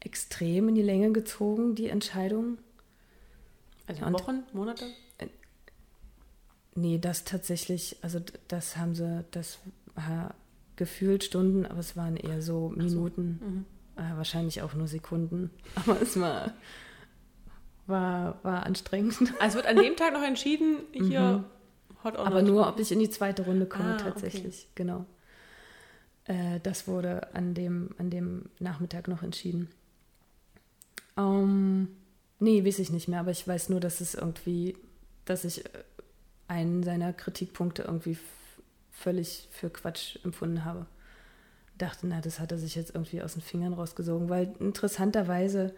extrem 0.00 0.68
in 0.68 0.76
die 0.76 0.82
Länge 0.82 1.10
gezogen, 1.10 1.74
die 1.74 1.88
Entscheidung. 1.88 2.58
Also 3.88 4.04
Und- 4.04 4.12
Wochen, 4.12 4.42
Monate? 4.52 4.84
Nee, 6.76 6.98
das 6.98 7.24
tatsächlich, 7.24 7.96
also 8.02 8.20
das 8.46 8.76
haben 8.76 8.94
sie, 8.94 9.24
das 9.32 9.58
war 9.96 10.34
gefühlt 10.76 11.24
Stunden, 11.24 11.66
aber 11.66 11.80
es 11.80 11.96
waren 11.96 12.16
eher 12.16 12.40
so 12.40 12.68
Minuten, 12.68 13.40
Mhm. 13.96 14.00
äh, 14.04 14.16
wahrscheinlich 14.16 14.62
auch 14.62 14.74
nur 14.74 14.86
Sekunden. 14.86 15.50
Aber 15.74 16.00
es 16.00 16.20
war, 16.20 16.52
war, 17.88 18.38
war 18.44 18.64
anstrengend. 18.66 19.16
Also 19.40 19.56
wird 19.56 19.66
an 19.66 19.76
dem 19.76 19.96
Tag 19.96 20.12
noch 20.12 20.22
entschieden, 20.22 20.78
hier 20.92 21.44
Hot 22.04 22.16
or 22.16 22.26
Aber 22.26 22.42
not. 22.42 22.50
nur, 22.50 22.68
ob 22.68 22.78
ich 22.78 22.92
in 22.92 23.00
die 23.00 23.10
zweite 23.10 23.42
Runde 23.44 23.66
komme, 23.66 23.90
Ah, 23.90 23.94
okay. 23.94 24.04
tatsächlich, 24.04 24.68
genau. 24.76 25.04
Äh, 26.26 26.60
das 26.62 26.86
wurde 26.86 27.34
an 27.34 27.54
dem, 27.54 27.90
an 27.98 28.10
dem 28.10 28.50
Nachmittag 28.60 29.08
noch 29.08 29.22
entschieden. 29.22 29.68
Ähm, 31.16 31.88
nee, 32.38 32.64
weiß 32.64 32.78
ich 32.78 32.90
nicht 32.90 33.08
mehr, 33.08 33.20
aber 33.20 33.30
ich 33.32 33.46
weiß 33.46 33.68
nur, 33.70 33.80
dass 33.80 34.00
es 34.00 34.14
irgendwie, 34.14 34.76
dass 35.24 35.44
ich 35.44 35.64
äh, 35.64 35.68
einen 36.46 36.82
seiner 36.82 37.12
Kritikpunkte 37.12 37.82
irgendwie 37.82 38.16
völlig 38.92 39.48
für 39.50 39.70
Quatsch 39.70 40.18
empfunden 40.24 40.64
habe. 40.64 40.86
Dachte, 41.76 42.06
na, 42.06 42.20
das 42.20 42.40
hat 42.40 42.50
er 42.52 42.58
sich 42.58 42.74
jetzt 42.74 42.94
irgendwie 42.94 43.22
aus 43.22 43.34
den 43.34 43.42
Fingern 43.42 43.72
rausgesogen, 43.72 44.28
weil 44.28 44.52
interessanterweise, 44.58 45.74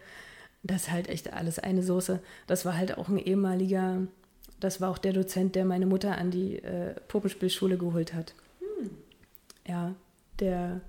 das 0.63 0.83
ist 0.83 0.91
halt 0.91 1.09
echt 1.09 1.33
alles 1.33 1.59
eine 1.59 1.83
Soße. 1.83 2.21
Das 2.47 2.63
war 2.65 2.77
halt 2.77 2.97
auch 2.97 3.09
ein 3.09 3.17
ehemaliger, 3.17 4.07
das 4.59 4.81
war 4.81 4.89
auch 4.89 4.97
der 4.97 5.13
Dozent, 5.13 5.55
der 5.55 5.63
meine 5.65 5.85
Mutter 5.85 6.17
an 6.17 6.31
die 6.31 6.63
äh, 6.63 6.95
Puppenspielschule 7.07 7.77
geholt 7.77 8.13
hat. 8.13 8.33
Ja, 9.67 9.93
der 10.39 10.81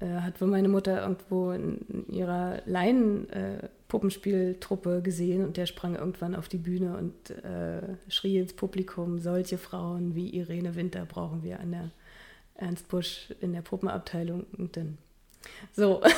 äh, 0.00 0.20
hat 0.20 0.40
wohl 0.40 0.48
meine 0.48 0.68
Mutter 0.68 1.02
irgendwo 1.02 1.52
in 1.52 2.06
ihrer 2.08 2.62
Laien-Puppenspieltruppe 2.66 5.02
gesehen 5.02 5.44
und 5.44 5.56
der 5.56 5.66
sprang 5.66 5.94
irgendwann 5.94 6.34
auf 6.34 6.48
die 6.48 6.58
Bühne 6.58 6.96
und 6.96 7.30
äh, 7.44 7.96
schrie 8.08 8.38
ins 8.38 8.54
Publikum, 8.54 9.20
solche 9.20 9.58
Frauen 9.58 10.14
wie 10.14 10.30
Irene 10.30 10.74
Winter 10.74 11.04
brauchen 11.04 11.42
wir 11.42 11.60
an 11.60 11.72
der 11.72 11.90
Ernst 12.56 12.88
Busch 12.88 13.34
in 13.40 13.52
der 13.52 13.62
Puppenabteilung 13.62 14.46
und 14.56 14.76
dann 14.76 14.98
so. 15.72 16.00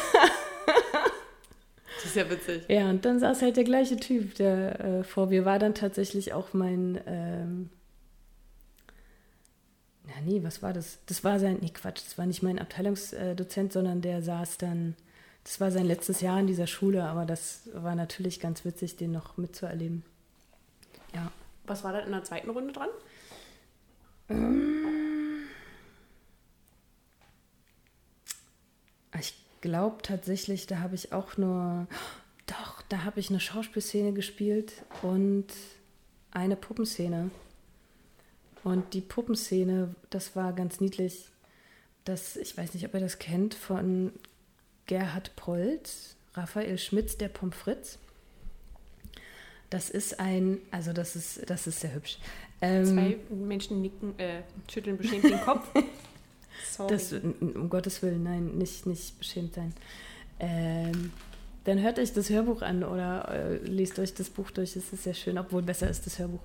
Das 1.96 2.04
ist 2.04 2.16
ja 2.16 2.30
witzig. 2.30 2.62
Ja, 2.68 2.90
und 2.90 3.04
dann 3.04 3.18
saß 3.18 3.42
halt 3.42 3.56
der 3.56 3.64
gleiche 3.64 3.96
Typ, 3.96 4.34
der 4.34 4.80
äh, 4.80 5.04
vor 5.04 5.26
mir 5.26 5.44
war 5.44 5.58
dann 5.58 5.74
tatsächlich 5.74 6.32
auch 6.32 6.52
mein, 6.52 7.00
ähm, 7.06 7.70
na 10.04 10.20
nee, 10.24 10.42
was 10.42 10.62
war 10.62 10.72
das? 10.72 10.98
Das 11.06 11.24
war 11.24 11.40
sein, 11.40 11.58
nee, 11.62 11.70
Quatsch, 11.70 12.02
das 12.04 12.18
war 12.18 12.26
nicht 12.26 12.42
mein 12.42 12.58
Abteilungsdozent, 12.58 13.72
sondern 13.72 14.02
der 14.02 14.22
saß 14.22 14.58
dann, 14.58 14.94
das 15.42 15.60
war 15.60 15.70
sein 15.70 15.86
letztes 15.86 16.20
Jahr 16.20 16.38
in 16.38 16.46
dieser 16.46 16.66
Schule, 16.66 17.04
aber 17.04 17.24
das 17.24 17.68
war 17.72 17.94
natürlich 17.94 18.40
ganz 18.40 18.64
witzig, 18.64 18.96
den 18.96 19.12
noch 19.12 19.36
mitzuerleben. 19.36 20.04
Ja. 21.14 21.32
Was 21.64 21.82
war 21.82 21.92
da 21.92 22.00
in 22.00 22.12
der 22.12 22.24
zweiten 22.24 22.50
Runde 22.50 22.72
dran? 22.72 22.88
Ich 29.18 29.45
glaube 29.60 29.98
tatsächlich, 30.02 30.66
da 30.66 30.78
habe 30.78 30.94
ich 30.94 31.12
auch 31.12 31.36
nur, 31.36 31.86
doch, 32.46 32.82
da 32.88 33.04
habe 33.04 33.20
ich 33.20 33.30
eine 33.30 33.40
Schauspielszene 33.40 34.12
gespielt 34.12 34.72
und 35.02 35.46
eine 36.30 36.56
Puppenszene. 36.56 37.30
Und 38.64 38.94
die 38.94 39.00
Puppenszene, 39.00 39.94
das 40.10 40.34
war 40.34 40.52
ganz 40.52 40.80
niedlich. 40.80 41.28
Das, 42.04 42.36
ich 42.36 42.56
weiß 42.56 42.74
nicht, 42.74 42.84
ob 42.86 42.94
ihr 42.94 43.00
das 43.00 43.18
kennt, 43.18 43.54
von 43.54 44.12
Gerhard 44.86 45.34
Polt, 45.36 45.90
Raphael 46.34 46.78
Schmitz, 46.78 47.16
der 47.16 47.28
Pommes 47.28 47.56
frites. 47.56 47.98
Das 49.70 49.90
ist 49.90 50.20
ein, 50.20 50.58
also 50.70 50.92
das 50.92 51.16
ist, 51.16 51.48
das 51.50 51.66
ist 51.66 51.80
sehr 51.80 51.94
hübsch. 51.94 52.18
Ähm, 52.60 52.86
Zwei 52.86 53.16
Menschen 53.30 53.82
nicken, 53.82 54.18
äh, 54.18 54.42
schütteln 54.70 54.96
bestimmt 54.96 55.24
den 55.24 55.40
Kopf. 55.40 55.68
Sorry. 56.64 56.92
Das, 56.92 57.12
um 57.12 57.68
Gottes 57.68 58.02
Willen, 58.02 58.22
nein, 58.22 58.58
nicht, 58.58 58.86
nicht 58.86 59.18
beschämt 59.18 59.54
sein. 59.54 59.72
Ähm, 60.38 61.12
dann 61.64 61.80
hört 61.80 61.98
euch 61.98 62.12
das 62.12 62.30
Hörbuch 62.30 62.62
an 62.62 62.84
oder 62.84 63.28
äh, 63.28 63.56
lest 63.56 63.98
euch 63.98 64.14
das 64.14 64.30
Buch 64.30 64.50
durch. 64.50 64.76
Es 64.76 64.92
ist 64.92 65.02
sehr 65.02 65.14
schön, 65.14 65.38
obwohl 65.38 65.62
besser 65.62 65.90
ist 65.90 66.06
das 66.06 66.18
Hörbuch. 66.18 66.42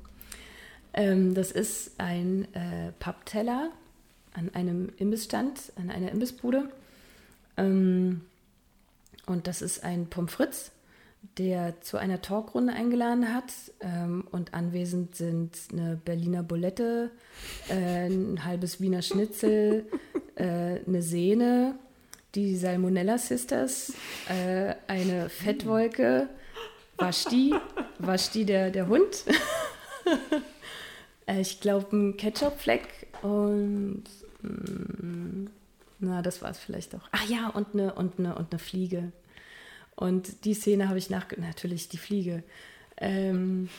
Ähm, 0.93 1.35
das 1.35 1.51
ist 1.51 1.91
ein 1.99 2.47
äh, 2.53 2.91
Pappteller 2.99 3.69
an 4.33 4.49
einem 4.53 4.89
Imbissstand, 4.97 5.73
an 5.75 5.89
einer 5.91 6.11
Imbissbude. 6.11 6.69
Ähm, 7.57 8.21
und 9.25 9.47
das 9.47 9.61
ist 9.61 9.83
ein 9.83 10.07
Pommes 10.07 10.33
frites, 10.33 10.71
der 11.37 11.81
zu 11.81 11.97
einer 11.97 12.21
Talkrunde 12.21 12.73
eingeladen 12.73 13.33
hat. 13.33 13.53
Ähm, 13.79 14.27
und 14.31 14.53
anwesend 14.53 15.15
sind 15.15 15.57
eine 15.71 15.99
Berliner 16.03 16.43
Bulette, 16.43 17.11
äh, 17.69 18.07
ein 18.07 18.43
halbes 18.45 18.81
Wiener 18.81 19.01
Schnitzel, 19.01 19.85
äh, 20.35 20.79
eine 20.85 21.01
Sehne, 21.01 21.75
die 22.35 22.55
Salmonella 22.55 23.17
Sisters, 23.17 23.93
äh, 24.29 24.75
eine 24.87 25.29
Fettwolke, 25.29 26.29
Vashti, 26.97 27.53
Vashti 27.99 28.45
der, 28.45 28.71
der 28.71 28.87
Hund. 28.87 29.25
Äh, 31.27 31.41
ich 31.41 31.61
glaube, 31.61 31.95
ein 31.95 32.17
Ketchupfleck 32.17 32.87
und 33.21 34.05
mm, 34.41 35.45
na, 35.99 36.23
das 36.23 36.41
war 36.41 36.49
es 36.49 36.57
vielleicht 36.57 36.95
auch. 36.95 37.07
Ach 37.11 37.29
ja, 37.29 37.49
und 37.49 37.73
eine, 37.73 37.93
und 37.93 38.17
eine, 38.17 38.33
und 38.33 38.51
eine 38.51 38.57
Fliege. 38.57 39.11
Und 39.95 40.45
die 40.45 40.53
Szene 40.53 40.89
habe 40.89 40.97
ich 40.97 41.09
nach... 41.09 41.25
Natürlich 41.37 41.89
die 41.89 41.97
Fliege. 41.97 42.43
Ähm, 42.97 43.69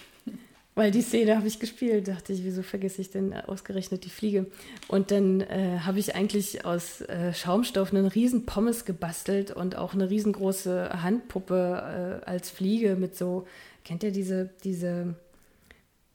weil 0.74 0.90
die 0.90 1.02
Szene 1.02 1.36
habe 1.36 1.48
ich 1.48 1.58
gespielt. 1.58 2.08
Dachte 2.08 2.32
ich, 2.32 2.44
wieso 2.44 2.62
vergesse 2.62 3.00
ich 3.00 3.10
denn 3.10 3.32
ausgerechnet 3.34 4.04
die 4.04 4.10
Fliege? 4.10 4.46
Und 4.88 5.10
dann 5.10 5.40
äh, 5.40 5.80
habe 5.80 5.98
ich 5.98 6.14
eigentlich 6.14 6.64
aus 6.64 7.00
äh, 7.02 7.34
Schaumstoff 7.34 7.92
einen 7.92 8.06
riesen 8.06 8.46
Pommes 8.46 8.84
gebastelt 8.84 9.50
und 9.50 9.76
auch 9.76 9.94
eine 9.94 10.10
riesengroße 10.10 11.02
Handpuppe 11.02 12.22
äh, 12.24 12.30
als 12.30 12.50
Fliege 12.50 12.96
mit 12.96 13.16
so... 13.16 13.46
Kennt 13.84 14.02
ihr 14.02 14.12
diese... 14.12 14.50
diese 14.64 15.14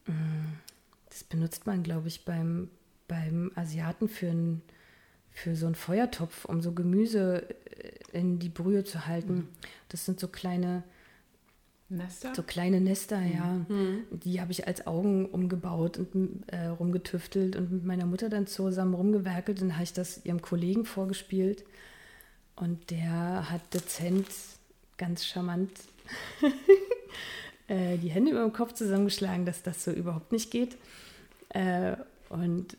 mm, 0.05 0.67
das 1.17 1.23
benutzt 1.23 1.65
man, 1.65 1.81
glaube 1.81 2.09
ich, 2.09 2.25
beim, 2.25 2.69
beim 3.07 3.51
Asiaten 3.55 4.07
für, 4.07 4.27
ein, 4.27 4.61
für 5.37 5.55
so 5.55 5.67
einen 5.67 5.75
Feuertopf, 5.75 6.45
um 6.45 6.61
so 6.61 6.71
Gemüse 6.71 7.47
äh, 8.11 8.17
in 8.17 8.39
die 8.39 8.49
Brühe 8.49 8.83
zu 8.83 9.05
halten. 9.05 9.47
Das 9.87 10.03
sind 10.03 10.19
so 10.19 10.27
kleine, 10.27 10.81
Nester? 11.89 12.33
so 12.33 12.41
kleine 12.41 12.81
Nester, 12.81 13.21
ja. 13.21 13.63
Die 14.09 14.41
habe 14.41 14.51
ich 14.51 14.65
als 14.65 14.87
Augen 14.87 15.27
umgebaut 15.27 15.99
und 15.99 16.43
äh, 16.47 16.65
rumgetüftelt 16.65 17.55
und 17.55 17.71
mit 17.71 17.85
meiner 17.85 18.07
Mutter 18.07 18.29
dann 18.29 18.47
zusammen 18.47 18.95
rumgewerkelt. 18.95 19.61
Dann 19.61 19.73
habe 19.73 19.83
ich 19.83 19.93
das 19.93 20.25
ihrem 20.25 20.41
Kollegen 20.41 20.85
vorgespielt. 20.85 21.63
Und 22.55 22.89
der 22.89 23.51
hat 23.51 23.61
dezent, 23.75 24.27
ganz 24.97 25.23
charmant 25.23 25.69
äh, 27.67 27.99
die 27.99 28.09
Hände 28.09 28.31
über 28.31 28.41
dem 28.41 28.53
Kopf 28.53 28.73
zusammengeschlagen, 28.73 29.45
dass 29.45 29.61
das 29.61 29.83
so 29.83 29.91
überhaupt 29.91 30.31
nicht 30.31 30.49
geht. 30.49 30.77
Äh, 31.49 31.95
und 32.29 32.75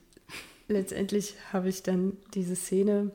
letztendlich 0.68 1.34
habe 1.52 1.68
ich 1.68 1.82
dann 1.82 2.16
diese 2.34 2.54
Szene 2.54 3.10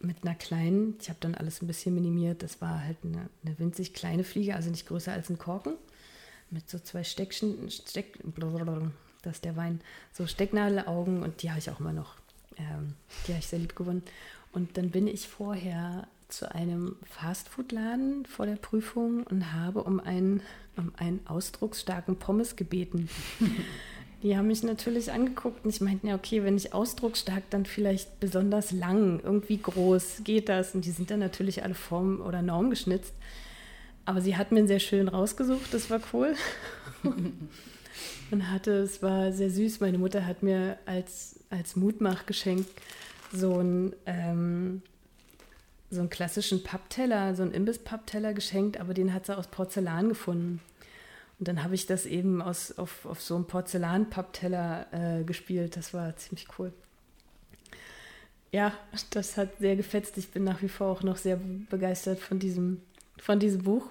mit 0.00 0.18
einer 0.22 0.34
kleinen, 0.34 0.96
ich 1.00 1.08
habe 1.08 1.18
dann 1.20 1.34
alles 1.34 1.62
ein 1.62 1.66
bisschen 1.66 1.94
minimiert, 1.94 2.42
das 2.42 2.60
war 2.60 2.84
halt 2.84 2.98
eine, 3.02 3.28
eine 3.44 3.58
winzig 3.58 3.94
kleine 3.94 4.24
Fliege, 4.24 4.54
also 4.54 4.70
nicht 4.70 4.86
größer 4.86 5.12
als 5.12 5.30
ein 5.30 5.38
Korken, 5.38 5.74
mit 6.50 6.68
so 6.68 6.78
zwei 6.78 7.02
Steckchen, 7.02 7.70
Steck, 7.70 8.18
das 9.22 9.36
ist 9.36 9.44
der 9.44 9.56
Wein, 9.56 9.80
so 10.12 10.26
Stecknadelaugen 10.26 11.22
und 11.22 11.42
die 11.42 11.50
habe 11.50 11.58
ich 11.58 11.70
auch 11.70 11.80
immer 11.80 11.94
noch. 11.94 12.14
Ähm, 12.58 12.94
die 13.26 13.32
habe 13.32 13.40
ich 13.40 13.46
sehr 13.46 13.58
lieb 13.58 13.74
gewonnen. 13.74 14.02
Und 14.52 14.76
dann 14.76 14.90
bin 14.90 15.06
ich 15.08 15.28
vorher 15.28 16.06
zu 16.28 16.52
einem 16.54 16.96
Fastfood-Laden 17.04 18.26
vor 18.26 18.46
der 18.46 18.56
Prüfung 18.56 19.24
und 19.24 19.52
habe 19.52 19.82
um 19.82 20.00
einen, 20.00 20.42
um 20.76 20.92
einen 20.96 21.26
ausdrucksstarken 21.26 22.18
Pommes 22.18 22.56
gebeten. 22.56 23.08
Die 24.22 24.36
haben 24.36 24.46
mich 24.46 24.62
natürlich 24.62 25.12
angeguckt 25.12 25.64
und 25.64 25.70
ich 25.70 25.80
meinte, 25.80 26.06
ja, 26.06 26.14
okay, 26.14 26.42
wenn 26.42 26.56
ich 26.56 26.72
ausdrucksstark, 26.72 27.44
dann 27.50 27.66
vielleicht 27.66 28.18
besonders 28.18 28.72
lang, 28.72 29.20
irgendwie 29.22 29.58
groß, 29.58 30.22
geht 30.24 30.48
das? 30.48 30.74
Und 30.74 30.84
die 30.84 30.90
sind 30.90 31.10
dann 31.10 31.20
natürlich 31.20 31.62
alle 31.62 31.74
Form 31.74 32.20
oder 32.20 32.40
Norm 32.42 32.70
geschnitzt. 32.70 33.12
Aber 34.06 34.20
sie 34.20 34.36
hat 34.36 34.52
mir 34.52 34.66
sehr 34.66 34.78
schön 34.78 35.08
rausgesucht, 35.08 35.72
das 35.72 35.90
war 35.90 36.00
cool. 36.12 36.34
und 38.30 38.50
hatte, 38.50 38.72
es 38.72 39.02
war 39.02 39.32
sehr 39.32 39.50
süß. 39.50 39.80
Meine 39.80 39.98
Mutter 39.98 40.26
hat 40.26 40.42
mir 40.42 40.78
als, 40.86 41.40
als 41.50 41.76
Mutmachgeschenk 41.76 42.66
so 43.32 43.60
ein, 43.60 43.94
ähm, 44.06 44.82
so 45.90 46.00
einen 46.00 46.10
klassischen 46.10 46.62
Pappteller, 46.62 47.34
so 47.34 47.42
einen 47.42 47.52
Imbiss-Pappteller 47.52 48.32
geschenkt, 48.32 48.80
aber 48.80 48.94
den 48.94 49.12
hat 49.12 49.26
sie 49.26 49.36
aus 49.36 49.48
Porzellan 49.48 50.08
gefunden. 50.08 50.60
Und 51.38 51.48
dann 51.48 51.62
habe 51.62 51.74
ich 51.74 51.86
das 51.86 52.06
eben 52.06 52.40
aus, 52.40 52.76
auf, 52.78 53.04
auf 53.04 53.20
so 53.20 53.34
einem 53.34 53.46
Porzellan-Pappteller 53.46 55.20
äh, 55.20 55.24
gespielt. 55.24 55.76
Das 55.76 55.92
war 55.92 56.16
ziemlich 56.16 56.46
cool. 56.58 56.72
Ja, 58.52 58.72
das 59.10 59.36
hat 59.36 59.58
sehr 59.58 59.76
gefetzt. 59.76 60.16
Ich 60.16 60.30
bin 60.30 60.44
nach 60.44 60.62
wie 60.62 60.68
vor 60.68 60.86
auch 60.88 61.02
noch 61.02 61.18
sehr 61.18 61.38
begeistert 61.68 62.20
von 62.20 62.38
diesem, 62.38 62.80
von 63.18 63.38
diesem 63.38 63.64
Buch. 63.64 63.90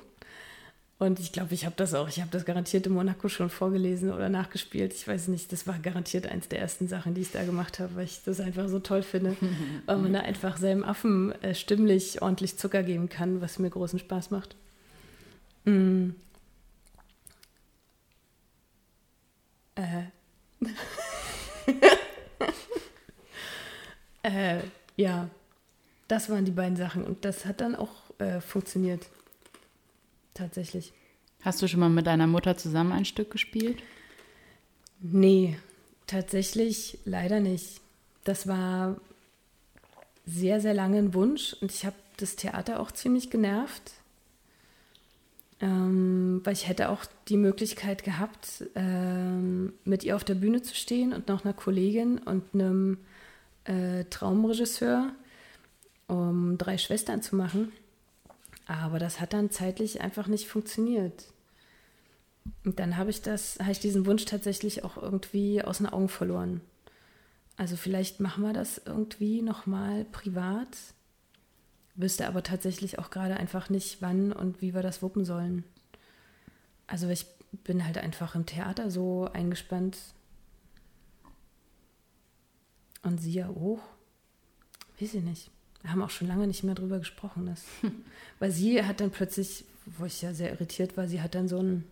Und 0.98 1.20
ich 1.20 1.34
glaube, 1.34 1.54
ich 1.54 1.66
habe 1.66 1.76
das 1.76 1.94
auch, 1.94 2.08
ich 2.08 2.22
habe 2.22 2.32
das 2.32 2.46
garantiert 2.46 2.88
in 2.88 2.94
Monaco 2.94 3.28
schon 3.28 3.50
vorgelesen 3.50 4.14
oder 4.14 4.30
nachgespielt. 4.30 4.94
Ich 4.94 5.06
weiß 5.08 5.28
nicht, 5.28 5.52
das 5.52 5.68
war 5.68 5.78
garantiert 5.78 6.26
eins 6.26 6.48
der 6.48 6.60
ersten 6.60 6.88
Sachen, 6.88 7.14
die 7.14 7.22
ich 7.22 7.32
da 7.32 7.44
gemacht 7.44 7.80
habe, 7.80 7.96
weil 7.96 8.06
ich 8.06 8.22
das 8.26 8.40
einfach 8.40 8.70
so 8.70 8.80
toll 8.80 9.04
finde, 9.04 9.36
weil 9.86 9.98
man 9.98 10.14
da 10.14 10.22
einfach 10.22 10.56
seinem 10.56 10.86
Affen 10.86 11.34
äh, 11.44 11.54
stimmlich 11.54 12.22
ordentlich 12.22 12.58
Zucker 12.58 12.82
geben 12.82 13.10
kann, 13.10 13.42
was 13.42 13.60
mir 13.60 13.70
großen 13.70 14.00
Spaß 14.00 14.32
macht. 14.32 14.56
Mm. 15.66 16.12
Äh. 19.76 20.04
äh, 24.24 24.62
ja, 24.96 25.30
das 26.08 26.30
waren 26.30 26.46
die 26.46 26.52
beiden 26.52 26.78
Sachen 26.78 27.04
und 27.04 27.26
das 27.26 27.46
hat 27.46 27.62
dann 27.62 27.76
auch 27.76 27.92
äh, 28.20 28.40
funktioniert 28.42 29.08
tatsächlich. 30.34 30.94
Hast 31.42 31.62
du 31.62 31.68
schon 31.68 31.80
mal 31.80 31.90
mit 31.90 32.08
deiner 32.08 32.28
Mutter 32.28 32.58
zusammen 32.58 32.92
ein 32.92 33.06
Stück 33.06 33.32
gespielt? 33.32 33.82
Nee, 35.00 35.58
tatsächlich 36.08 37.00
leider 37.06 37.40
nicht. 37.40 37.82
Das 38.24 38.48
war 38.48 39.00
sehr, 40.26 40.60
sehr 40.60 40.74
lange 40.74 40.98
ein 40.98 41.14
Wunsch 41.14 41.54
und 41.62 41.72
ich 41.72 41.86
habe 41.86 41.96
das 42.18 42.36
Theater 42.36 42.80
auch 42.80 42.92
ziemlich 42.92 43.30
genervt, 43.30 43.92
ähm, 45.62 46.42
weil 46.44 46.54
ich 46.54 46.68
hätte 46.68 46.90
auch 46.90 47.06
die 47.28 47.38
Möglichkeit 47.38 48.04
gehabt, 48.04 48.66
ähm, 48.76 49.74
mit 49.84 50.04
ihr 50.04 50.16
auf 50.16 50.24
der 50.24 50.36
Bühne 50.36 50.62
zu 50.62 50.76
stehen 50.76 51.14
und 51.14 51.28
noch 51.28 51.46
einer 51.46 51.54
Kollegin 51.54 52.18
und 52.18 52.54
einem 52.54 52.98
äh, 53.64 54.04
Traumregisseur, 54.06 55.12
um 56.08 56.58
drei 56.58 56.78
Schwestern 56.78 57.22
zu 57.22 57.36
machen. 57.36 57.72
Aber 58.68 59.00
das 59.00 59.20
hat 59.20 59.34
dann 59.34 59.52
zeitlich 59.52 60.02
einfach 60.02 60.28
nicht 60.28 60.48
funktioniert. 60.48 61.26
Und 62.64 62.80
dann 62.80 62.98
habe 62.98 63.10
ich 63.10 63.22
das, 63.22 63.58
habe 63.60 63.72
ich 63.72 63.80
diesen 63.80 64.06
Wunsch 64.06 64.26
tatsächlich 64.26 64.84
auch 64.84 64.98
irgendwie 64.98 65.64
aus 65.64 65.78
den 65.78 65.88
Augen 65.88 66.10
verloren. 66.10 66.62
Also 67.58 67.78
vielleicht 67.78 68.20
machen 68.20 68.44
wir 68.44 68.54
das 68.54 68.82
irgendwie 68.86 69.42
nochmal 69.42 70.06
privat. 70.06 70.68
Wüsste 71.96 72.28
aber 72.28 72.44
tatsächlich 72.44 73.00
auch 73.00 73.10
gerade 73.10 73.38
einfach 73.38 73.70
nicht, 73.70 74.02
wann 74.02 74.34
und 74.34 74.62
wie 74.62 74.74
wir 74.74 74.82
das 74.82 75.02
wuppen 75.02 75.24
sollen. 75.24 75.64
Also 76.88 77.10
ich 77.10 77.26
bin 77.64 77.86
halt 77.86 77.98
einfach 77.98 78.36
im 78.36 78.46
Theater 78.46 78.92
so 78.92 79.30
eingespannt. 79.32 79.98
Und 83.02 83.20
sie 83.20 83.34
ja 83.34 83.50
auch. 83.50 83.80
Weiß 85.00 85.14
ich 85.14 85.24
nicht. 85.24 85.52
Wir 85.82 85.92
haben 85.92 86.02
auch 86.02 86.10
schon 86.10 86.28
lange 86.28 86.48
nicht 86.48 86.64
mehr 86.64 86.76
drüber 86.76 87.00
gesprochen. 87.00 87.46
Das, 87.46 87.64
weil 88.40 88.52
sie 88.52 88.84
hat 88.84 89.00
dann 89.00 89.12
plötzlich, 89.12 89.66
wo 89.86 90.06
ich 90.06 90.22
ja 90.22 90.34
sehr 90.34 90.52
irritiert 90.52 90.98
war, 90.98 91.08
sie 91.08 91.22
hat 91.22 91.36
dann 91.36 91.48
so 91.48 91.60
ein, 91.62 91.86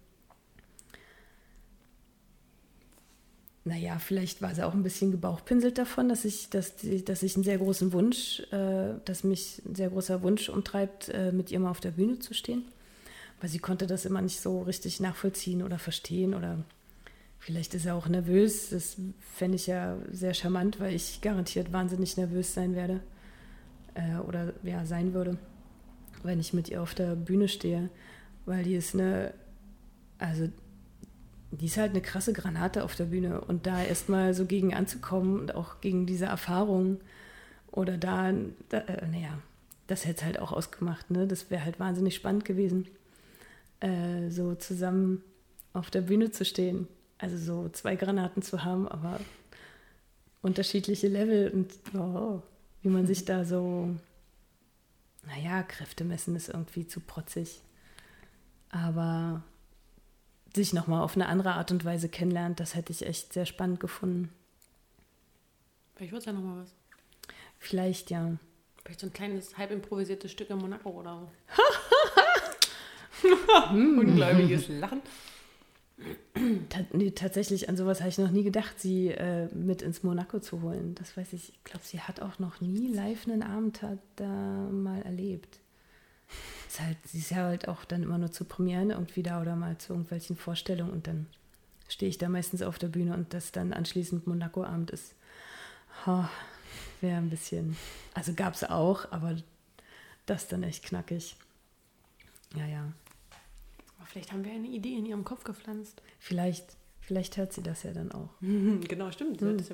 naja, 3.65 3.98
vielleicht 3.98 4.41
war 4.41 4.53
sie 4.53 4.65
auch 4.65 4.73
ein 4.73 4.84
bisschen 4.84 5.11
gebauchpinselt 5.11 5.77
davon, 5.77 6.10
dass 6.10 6.26
ich, 6.26 6.49
dass, 6.49 6.73
dass 7.06 7.23
ich 7.23 7.35
einen 7.35 7.45
sehr 7.45 7.57
großen 7.57 7.94
Wunsch, 7.94 8.41
äh, 8.52 8.95
dass 9.06 9.23
mich 9.23 9.61
ein 9.65 9.76
sehr 9.76 9.90
großer 9.90 10.22
Wunsch 10.22 10.49
umtreibt, 10.49 11.10
äh, 11.10 11.31
mit 11.31 11.49
ihr 11.49 11.60
mal 11.60 11.72
auf 11.72 11.80
der 11.80 11.91
Bühne 11.91 12.19
zu 12.19 12.34
stehen. 12.34 12.65
Weil 13.40 13.49
sie 13.49 13.60
konnte 13.60 13.88
das 13.88 14.03
immer 14.06 14.22
nicht 14.22 14.41
so 14.41 14.61
richtig 14.64 14.99
nachvollziehen 14.99 15.64
oder 15.64 15.80
verstehen 15.80 16.34
oder 16.34 16.64
vielleicht 17.40 17.73
ist 17.73 17.85
er 17.85 17.95
auch 17.95 18.07
nervös. 18.07 18.69
Das 18.69 18.98
fände 19.34 19.56
ich 19.56 19.68
ja 19.68 19.98
sehr 20.11 20.34
charmant, 20.34 20.81
weil 20.81 20.94
ich 20.94 21.22
garantiert 21.22 21.72
wahnsinnig 21.72 22.18
nervös 22.18 22.53
sein 22.53 22.76
werde 22.76 22.99
äh, 23.95 24.18
oder 24.27 24.53
ja, 24.64 24.85
sein 24.85 25.14
würde, 25.14 25.38
wenn 26.22 26.41
ich 26.41 26.53
mit 26.53 26.68
ihr 26.68 26.81
auf 26.81 26.95
der 26.95 27.15
Bühne 27.15 27.48
stehe, 27.48 27.90
weil 28.45 28.64
die 28.64 28.76
ist 28.76 28.94
eine, 28.94 29.34
also 30.18 30.49
die 31.57 31.67
ist 31.67 31.77
halt 31.77 31.91
eine 31.91 32.01
krasse 32.01 32.34
Granate 32.34 32.84
auf 32.84 32.95
der 32.95 33.05
Bühne 33.05 33.41
und 33.41 33.67
da 33.67 33.84
erstmal 33.84 34.34
so 34.34 34.45
gegen 34.45 34.73
anzukommen 34.73 35.39
und 35.39 35.55
auch 35.55 35.81
gegen 35.81 36.05
diese 36.05 36.25
Erfahrung 36.25 36.99
oder 37.71 37.97
da, 37.97 38.34
da 38.69 38.80
äh, 38.80 39.07
naja, 39.07 39.38
das 39.88 40.05
hätte 40.05 40.19
es 40.19 40.25
halt 40.25 40.39
auch 40.39 40.51
ausgemacht, 40.51 41.11
ne? 41.11 41.27
Das 41.27 41.51
wäre 41.51 41.63
halt 41.63 41.80
wahnsinnig 41.80 42.15
spannend 42.15 42.45
gewesen, 42.45 42.88
äh, 43.81 44.30
so 44.30 44.55
zusammen 44.55 45.21
auf 45.73 45.91
der 45.91 46.01
Bühne 46.01 46.31
zu 46.31 46.45
stehen. 46.45 46.88
Also 47.17 47.38
so 47.38 47.69
zwei 47.69 47.95
Granaten 47.95 48.41
zu 48.41 48.63
haben, 48.63 48.88
aber 48.88 49.19
unterschiedliche 50.41 51.07
Level 51.07 51.49
und 51.49 51.71
oh, 51.97 52.41
wie 52.81 52.89
man 52.89 53.07
sich 53.07 53.25
da 53.25 53.45
so, 53.45 53.89
naja, 55.25 55.63
Kräfte 55.63 56.03
messen 56.03 56.35
ist 56.35 56.49
irgendwie 56.49 56.88
zu 56.88 56.99
protzig. 56.99 57.61
Aber 58.69 59.43
sich 60.55 60.73
nochmal 60.73 61.01
auf 61.01 61.15
eine 61.15 61.27
andere 61.27 61.53
Art 61.53 61.71
und 61.71 61.85
Weise 61.85 62.09
kennenlernt, 62.09 62.59
das 62.59 62.75
hätte 62.75 62.91
ich 62.91 63.05
echt 63.05 63.34
sehr 63.34 63.45
spannend 63.45 63.80
gefunden. 63.80 64.30
Vielleicht 65.95 66.11
wird 66.11 66.21
es 66.21 66.25
ja 66.25 66.34
nochmal 66.34 66.63
was. 66.63 66.73
Vielleicht, 67.59 68.11
ja. 68.11 68.38
Vielleicht 68.84 68.99
so 68.99 69.07
ein 69.07 69.13
kleines, 69.13 69.57
halb 69.57 69.71
improvisiertes 69.71 70.31
Stück 70.31 70.49
in 70.49 70.57
Monaco 70.57 70.89
oder 70.89 71.19
so. 71.19 71.30
Ungläubiges 73.71 74.67
Lachen 74.67 75.01
nee, 76.91 77.11
tatsächlich, 77.11 77.69
an 77.69 77.77
sowas 77.77 77.99
habe 77.99 78.09
ich 78.09 78.17
noch 78.17 78.31
nie 78.31 78.43
gedacht, 78.43 78.80
sie 78.80 79.09
äh, 79.09 79.47
mit 79.53 79.81
ins 79.81 80.03
Monaco 80.03 80.39
zu 80.39 80.61
holen. 80.61 80.95
Das 80.95 81.15
weiß 81.15 81.34
ich. 81.34 81.49
Ich 81.49 81.63
glaube, 81.63 81.85
sie 81.85 81.99
hat 81.99 82.21
auch 82.21 82.39
noch 82.39 82.61
nie 82.61 82.88
live 82.88 83.27
einen 83.27 83.43
Abend 83.43 83.81
da 84.15 84.25
mal 84.25 85.01
erlebt. 85.03 85.59
Ist 86.74 86.80
halt, 86.80 86.98
sie 87.06 87.20
ist 87.20 87.30
ja 87.30 87.38
halt 87.38 87.68
auch 87.68 87.86
dann 87.86 88.02
immer 88.02 88.18
nur 88.18 88.32
zu 88.32 88.45
Premieren 88.45 88.90
irgendwie 88.90 89.22
da 89.22 89.40
oder 89.40 89.56
mal 89.56 89.78
zu 89.78 89.94
irgendwelchen 89.94 90.36
Vorstellungen 90.36 90.91
und 90.91 91.06
dann 91.06 91.28
stehe 91.88 92.10
ich 92.10 92.18
da 92.18 92.30
meistens 92.30 92.64
auf 92.64 92.80
der 92.80 92.88
Bühne 92.88 93.14
und 93.14 93.32
das 93.36 93.52
dann 93.52 93.74
anschließend 93.74 94.26
Monaco-Abend 94.26 94.90
ist. 94.90 95.14
Oh, 96.08 96.26
Wäre 97.00 97.18
ein 97.18 97.30
bisschen. 97.30 97.78
Also 98.16 98.34
gab 98.34 98.56
es 98.56 98.64
auch, 98.64 99.12
aber 99.12 99.36
das 100.26 100.48
dann 100.48 100.64
echt 100.64 100.84
knackig. 100.84 101.36
Ja, 102.56 102.66
ja. 102.66 102.91
Aber 104.00 104.08
vielleicht 104.08 104.32
haben 104.32 104.44
wir 104.44 104.54
eine 104.54 104.68
Idee 104.68 104.95
in 104.95 105.06
ihrem 105.06 105.26
Kopf 105.26 105.44
gepflanzt. 105.44 106.02
Vielleicht, 106.18 106.66
vielleicht 107.02 107.38
hört 107.38 107.54
sie 107.54 107.62
das 107.62 107.84
ja 107.84 107.94
dann 107.94 108.12
auch. 108.12 108.30
genau, 108.41 109.12
stimmt. 109.12 109.41
Mhm. 109.41 109.58
Das, 109.60 109.68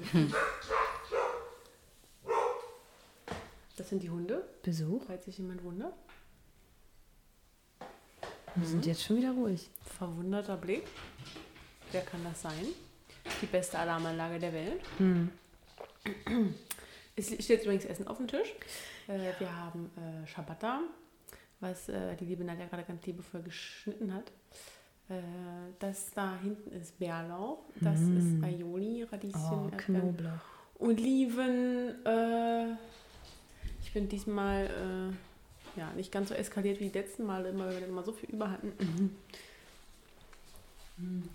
das 3.77 3.87
sind 3.87 4.03
die 4.03 4.09
Hunde. 4.09 4.45
Besuch. 4.63 5.03
Falls 5.07 5.23
sich 5.23 5.37
jemand 5.37 5.63
wundert. 5.63 5.93
Wir 8.55 8.67
sind 8.67 8.85
jetzt 8.85 9.03
schon 9.03 9.17
wieder 9.17 9.31
ruhig. 9.31 9.69
Verwunderter 9.97 10.57
Blick. 10.57 10.83
Wer 11.91 12.01
kann 12.01 12.23
das 12.23 12.41
sein? 12.41 12.65
Die 13.41 13.45
beste 13.45 13.77
Alarmanlage 13.77 14.39
der 14.39 14.53
Welt. 14.53 14.81
Mhm. 14.99 15.29
Es 17.15 17.27
steht 17.43 17.63
übrigens 17.63 17.85
Essen 17.85 18.07
auf 18.07 18.17
dem 18.17 18.27
Tisch. 18.27 18.53
Äh, 19.07 19.31
wir 19.39 19.55
haben 19.55 19.91
äh, 19.97 20.27
Ciabatta, 20.27 20.81
was 21.59 21.89
äh, 21.89 22.15
die 22.15 22.25
liebe 22.25 22.43
Nadja 22.43 22.65
gerade 22.67 22.83
ganz 22.83 23.05
liebevoll 23.05 23.41
geschnitten 23.41 24.13
hat. 24.13 24.31
Äh, 25.09 25.21
das 25.79 26.11
da 26.11 26.37
hinten 26.41 26.71
ist 26.71 26.97
Bärlauch, 26.99 27.65
das 27.81 27.99
mm. 27.99 28.17
ist 28.17 28.43
Aioli, 28.43 29.03
Radieschen, 29.03 29.71
oh, 29.71 29.71
Knoblauch. 29.75 30.31
Oliven. 30.79 32.05
Äh, 32.05 32.73
ich 33.81 33.93
bin 33.93 34.07
diesmal 34.07 34.65
äh, 34.65 35.28
ja, 35.79 35.91
nicht 35.95 36.11
ganz 36.11 36.29
so 36.29 36.35
eskaliert 36.35 36.79
wie 36.79 36.89
die 36.89 36.97
letzten 36.97 37.25
Mal, 37.25 37.45
immer, 37.45 37.65
weil 37.65 37.79
wir 37.79 37.87
immer 37.87 38.03
so 38.03 38.11
viel 38.11 38.29
über 38.29 38.51
hatten. 38.51 38.73
Mhm. 40.97 41.29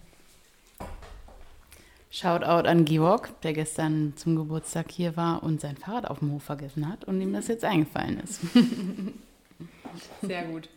Shoutout 2.11 2.69
an 2.69 2.85
Georg, 2.85 3.41
der 3.41 3.55
gestern 3.55 4.13
zum 4.17 4.37
Geburtstag 4.37 4.91
hier 4.93 5.17
war 5.17 5.43
und 5.43 5.61
sein 5.61 5.77
Fahrrad 5.77 6.07
auf 6.09 6.21
dem 6.21 6.31
Hof 6.31 6.45
vergessen 6.45 6.89
hat 6.89 7.05
und 7.07 7.21
ihm 7.21 7.33
das 7.33 7.49
jetzt 7.49 7.65
eingefallen 7.65 8.21
ist. 8.21 8.41
Sehr 10.23 10.45
gut. 10.45 10.69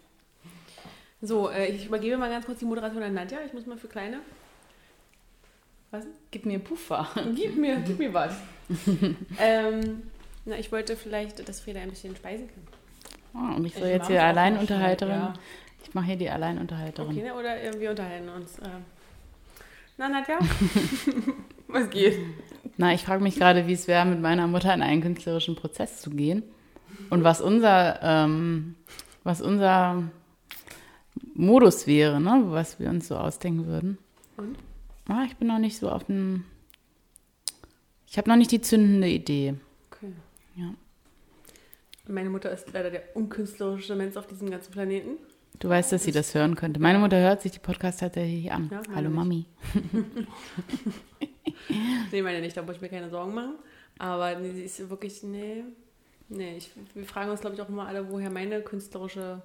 So, 1.22 1.50
äh, 1.50 1.68
ich 1.68 1.86
übergebe 1.86 2.18
mal 2.18 2.30
ganz 2.30 2.46
kurz 2.46 2.60
die 2.60 2.66
Moderation 2.66 3.04
an 3.04 3.14
Nadja. 3.14 3.40
Ich 3.46 3.54
muss 3.54 3.66
mal 3.66 3.78
für 3.78 3.88
kleine. 3.88 4.20
Was? 5.92 6.06
Gib 6.32 6.46
mir 6.46 6.60
Puffer. 6.60 7.08
Gib 7.36 7.56
mir, 7.56 7.82
gib 7.86 8.00
mir 8.00 8.14
was. 8.14 8.36
ähm, 9.40 10.04
na, 10.46 10.58
ich 10.58 10.72
wollte 10.72 10.96
vielleicht, 10.96 11.48
dass 11.48 11.60
Frieda 11.60 11.82
ein 11.82 11.90
bisschen 11.90 12.16
speisen 12.16 12.48
kann. 12.48 12.77
Oh, 13.34 13.56
und 13.56 13.66
ich 13.66 13.74
soll 13.74 13.88
ich 13.88 13.94
jetzt 13.94 14.08
hier 14.08 14.24
Alleinunterhalterin. 14.24 15.14
Ja. 15.14 15.34
Ich 15.84 15.94
mache 15.94 16.06
hier 16.08 16.16
die 16.18 16.30
Alleinunterhalterin. 16.30 17.12
Okay, 17.12 17.32
oder 17.32 17.80
wir 17.80 17.90
unterhalten 17.92 18.30
uns. 18.30 18.58
Ähm. 18.60 18.86
Na, 19.98 20.10
Nadja? 20.10 20.40
was 21.68 21.90
geht? 21.90 22.20
Na, 22.78 22.94
ich 22.94 23.02
frage 23.02 23.24
mich 23.24 23.36
gerade, 23.36 23.68
wie 23.68 23.74
es 23.74 23.88
wäre, 23.88 24.06
mit 24.06 24.22
meiner 24.22 24.48
Mutter 24.48 24.74
in 24.74 24.82
einen 24.82 25.02
künstlerischen 25.02 25.56
Prozess 25.56 26.02
zu 26.02 26.12
gehen. 26.12 26.44
und 27.10 27.24
was 27.24 27.42
unser, 27.42 28.00
ähm, 28.02 28.76
was 29.24 29.42
unser 29.42 30.04
Modus 31.34 31.88
wäre, 31.88 32.20
ne? 32.20 32.44
was 32.48 32.80
wir 32.80 32.90
uns 32.90 33.08
so 33.08 33.18
ausdenken 33.18 33.66
würden. 33.66 33.98
Und? 34.38 34.58
Ah, 35.08 35.24
ich 35.26 35.36
bin 35.38 35.48
noch 35.48 35.60
nicht 35.60 35.78
so 35.78 35.90
auf 35.90 36.04
dem. 36.06 36.44
Ich 38.08 38.18
habe 38.18 38.30
noch 38.30 38.36
nicht 38.36 38.52
die 38.52 38.62
zündende 38.62 39.08
Idee. 39.08 39.56
Okay. 39.92 40.12
Ja. 40.56 40.74
Meine 42.08 42.30
Mutter 42.30 42.52
ist 42.52 42.72
leider 42.74 42.90
der 42.90 43.16
unkünstlerische 43.16 43.96
Mensch 43.96 44.16
auf 44.16 44.28
diesem 44.28 44.50
ganzen 44.50 44.72
Planeten. 44.72 45.18
Du 45.60 45.70
weißt, 45.70 45.92
dass 45.92 46.04
sie 46.04 46.12
das 46.12 46.34
hören 46.36 46.56
könnte. 46.56 46.80
Meine 46.80 47.00
Mutter 47.00 47.18
hört 47.20 47.42
sich 47.42 47.52
die 47.52 47.60
Podcast 47.60 48.00
tatsächlich 48.00 48.52
an. 48.52 48.70
Ja, 48.72 48.82
Hallo 48.94 49.10
nicht. 49.10 49.16
Mami. 49.16 49.46
Nee, 52.12 52.22
meine 52.22 52.42
nicht, 52.42 52.56
da 52.56 52.62
muss 52.62 52.76
ich 52.76 52.82
mir 52.82 52.90
keine 52.90 53.10
Sorgen 53.10 53.34
machen. 53.34 53.56
Aber 53.98 54.36
nee, 54.40 54.52
sie 54.52 54.64
ist 54.64 54.90
wirklich, 54.90 55.24
nee, 55.24 55.64
nee. 56.30 56.58
Ich, 56.58 56.72
wir 56.94 57.06
fragen 57.06 57.32
uns, 57.32 57.42
glaube 57.42 57.56
ich, 57.56 57.62
auch 57.62 57.70
immer 57.70 57.88
alle, 57.88 58.10
woher 58.10 58.30
meine 58.30 58.62
künstlerische 58.62 59.42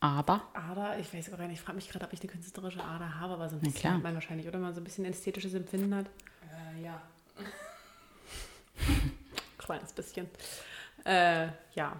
Aber 0.00 0.42
Ader, 0.52 0.98
ich 0.98 1.12
weiß 1.12 1.30
gar 1.30 1.38
nicht, 1.46 1.58
ich 1.58 1.60
frage 1.60 1.76
mich 1.76 1.88
gerade, 1.88 2.04
ob 2.04 2.12
ich 2.12 2.20
eine 2.20 2.30
künstlerische 2.30 2.84
Ader 2.84 3.18
habe, 3.18 3.32
aber 3.34 3.48
so 3.48 3.56
ein 3.56 3.60
bisschen 3.60 3.80
klar. 3.80 3.98
man 3.98 4.14
wahrscheinlich, 4.14 4.46
oder 4.46 4.58
mal 4.58 4.74
so 4.74 4.80
ein 4.80 4.84
bisschen 4.84 5.04
ästhetisches 5.04 5.54
Empfinden 5.54 5.94
hat. 5.94 6.06
Äh, 6.76 6.84
ja. 6.84 7.00
Kleines 9.64 9.92
bisschen. 9.92 10.28
Äh, 11.04 11.48
ja. 11.74 11.96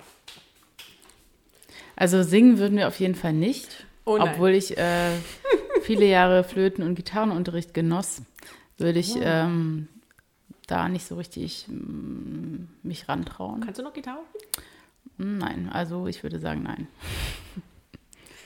also 1.97 2.23
singen 2.23 2.59
würden 2.59 2.77
wir 2.77 2.89
auf 2.89 3.01
jeden 3.01 3.15
Fall 3.15 3.33
nicht. 3.33 3.87
Oh. 4.05 4.19
Obwohl 4.21 4.51
ich 4.51 4.77
äh, 4.79 5.13
viele 5.83 6.07
Jahre 6.07 6.45
Flöten- 6.45 6.83
und 6.83 6.95
Gitarrenunterricht 6.95 7.75
genoss, 7.75 8.23
würde 8.79 8.99
ich 8.99 9.15
ähm, 9.21 9.89
da 10.67 10.89
nicht 10.89 11.07
so 11.07 11.17
richtig 11.17 11.67
mm, 11.69 12.65
mich 12.83 13.09
rantrauen. 13.09 13.61
Kannst 13.61 13.79
du 13.79 13.85
noch 13.85 13.93
Gitarre? 13.93 14.23
Nein, 15.19 15.69
also 15.73 16.07
ich 16.07 16.23
würde 16.23 16.41
sagen 16.41 16.63
nein. 16.63 16.89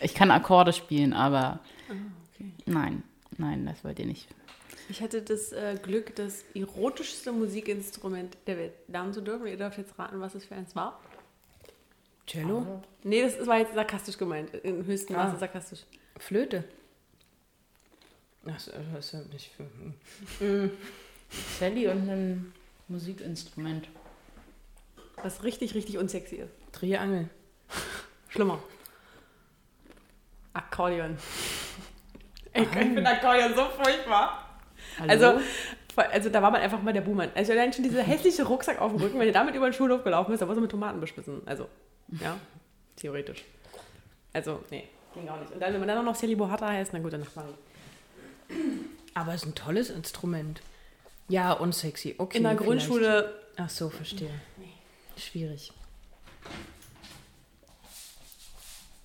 Ich 0.01 0.15
kann 0.15 0.31
Akkorde 0.31 0.73
spielen, 0.73 1.15
aber 1.15 1.61
okay. 1.89 2.53
nein, 2.67 3.03
nein, 3.39 3.65
das 3.65 3.83
wollt 3.83 3.99
ihr 3.99 4.07
nicht. 4.07 4.29
Ich 4.89 5.01
hatte 5.03 5.21
das 5.23 5.53
äh, 5.53 5.77
Glück, 5.83 6.15
das 6.15 6.45
erotischste 6.55 7.33
Musikinstrument 7.33 8.37
der 8.47 8.57
Welt 8.59 8.73
lernen 8.89 9.13
zu 9.13 9.21
dürfen. 9.21 9.47
Ihr 9.47 9.57
dürft 9.57 9.79
jetzt 9.79 9.99
raten, 9.99 10.21
was 10.21 10.35
es 10.35 10.45
für 10.45 10.55
eins 10.55 10.77
war. 10.77 11.01
Cello? 12.27 12.83
Nee, 13.03 13.23
das 13.23 13.47
war 13.47 13.59
jetzt 13.59 13.75
sarkastisch 13.75 14.17
gemeint. 14.19 14.53
Im 14.63 14.85
höchsten 14.85 15.15
Ah. 15.15 15.25
Maße 15.25 15.39
sarkastisch. 15.39 15.81
Flöte? 16.19 16.65
Ach, 18.49 18.59
so, 18.61 18.71
das 18.95 19.07
ist 19.07 19.13
ja 19.13 19.21
nicht 19.33 19.51
für. 20.39 20.71
Sally 21.59 21.89
und 21.89 22.09
ein 22.09 22.53
Musikinstrument. 22.89 23.89
Was 25.23 25.43
richtig, 25.43 25.75
richtig 25.75 25.99
unsexy 25.99 26.37
ist. 26.37 26.53
Triangel. 26.73 27.29
Schlimmer. 28.29 28.63
Akkordeon. 30.53 31.17
Ich, 32.55 32.63
ich 32.63 32.69
finde 32.69 33.05
Akkordeon 33.07 33.55
so 33.55 33.65
furchtbar. 33.71 34.46
Hallo? 34.99 35.11
Also, 35.11 35.41
also 35.97 36.29
da 36.31 36.43
war 36.43 36.51
man 36.51 36.61
einfach 36.61 36.83
mal 36.83 36.93
der 36.93 37.01
Buhmann. 37.01 37.31
Also 37.35 37.53
allein 37.53 37.73
schon 37.73 37.85
dieser 37.85 38.03
hässliche 38.03 38.45
Rucksack 38.45 38.81
auf 38.81 38.93
dem 38.93 39.01
Rücken, 39.01 39.19
wenn 39.19 39.27
ihr 39.27 39.33
damit 39.33 39.55
über 39.55 39.69
den 39.69 39.73
Schulhof 39.73 40.05
gelaufen 40.05 40.31
bist, 40.31 40.43
da 40.43 40.49
wurde 40.49 40.61
mit 40.61 40.71
Tomaten 40.71 41.01
beschmissen. 41.01 41.43
Also, 41.47 41.69
ja, 42.21 42.37
theoretisch. 42.97 43.45
Also, 44.33 44.63
nee, 44.71 44.85
ging 45.15 45.29
auch 45.29 45.41
nicht. 45.41 45.53
Und 45.53 45.61
dann, 45.61 45.73
wenn 45.73 45.81
man 45.81 45.89
dann 45.89 45.99
auch 45.99 46.05
noch 46.05 46.15
Sally 46.15 46.35
Bohata 46.35 46.69
heißt, 46.69 46.93
na 46.93 46.99
gut, 46.99 47.13
dann 47.13 47.21
Nachbarin. 47.21 47.55
Aber 49.15 49.33
es 49.33 49.43
ist 49.43 49.49
ein 49.49 49.55
tolles 49.55 49.91
Instrument. 49.91 50.61
Ja, 51.29 51.53
und 51.53 51.75
sexy. 51.75 52.15
Okay. 52.19 52.37
In 52.39 52.45
der 52.45 52.53
vielleicht. 52.53 52.69
Grundschule, 52.69 53.35
Ach 53.57 53.71
so, 53.71 53.89
verstehe. 53.89 54.31
Schwierig. 55.17 55.73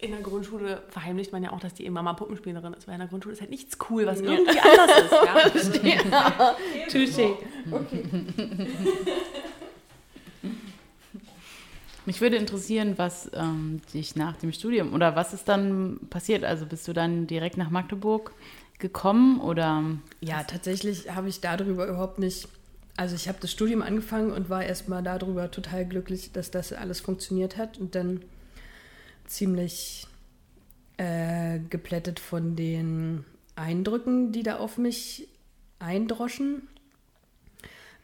In 0.02 0.12
der 0.12 0.22
Grundschule 0.22 0.82
verheimlicht 0.90 1.32
man 1.32 1.44
ja 1.44 1.54
auch, 1.54 1.60
dass 1.60 1.74
die 1.76 1.90
Mama 1.90 2.14
Puppenspielerin 2.14 2.74
ist, 2.74 2.88
weil 2.88 2.96
in 2.96 3.00
der 3.00 3.08
Grundschule 3.08 3.34
ist 3.34 3.42
halt 3.42 3.52
nichts 3.52 3.78
cool, 3.90 4.06
was 4.06 4.20
irgendwie 4.22 4.60
anders 4.60 5.56
ist. 5.56 5.84
Ja? 5.84 6.56
Touché. 6.90 7.34
Mich 12.08 12.20
würde 12.20 12.38
interessieren, 12.38 12.98
was 12.98 13.30
ähm, 13.36 13.80
dich 13.94 14.16
nach 14.16 14.36
dem 14.38 14.52
Studium 14.52 14.94
oder 14.94 15.16
was 15.16 15.34
ist 15.34 15.48
dann 15.48 16.00
passiert? 16.10 16.44
Also 16.44 16.66
bist 16.66 16.88
du 16.88 16.94
dann 16.94 17.28
direkt 17.28 17.58
nach 17.58 17.70
Magdeburg 17.70 18.34
gekommen 18.80 19.40
oder 19.40 19.84
Ja, 20.20 20.44
tatsächlich 20.44 21.14
habe 21.14 21.30
ich 21.30 21.42
darüber 21.42 21.86
überhaupt 21.86 22.18
nicht. 22.18 22.48
Also 22.98 23.16
ich 23.16 23.28
habe 23.28 23.38
das 23.40 23.52
Studium 23.52 23.84
angefangen 23.84 24.32
und 24.32 24.50
war 24.50 24.64
erstmal 24.64 25.04
darüber 25.04 25.52
total 25.52 25.86
glücklich, 25.86 26.32
dass 26.32 26.50
das 26.50 26.74
alles 26.74 27.00
funktioniert 27.00 27.58
hat 27.58 27.78
und 27.78 27.94
dann 27.94 28.22
ziemlich 29.32 30.08
äh, 30.98 31.60
geplättet 31.70 32.20
von 32.20 32.56
den 32.56 33.26
Eindrücken, 33.56 34.32
die 34.32 34.44
da 34.44 34.58
auf 34.58 34.78
mich 34.78 35.28
eindroschen. 35.80 36.68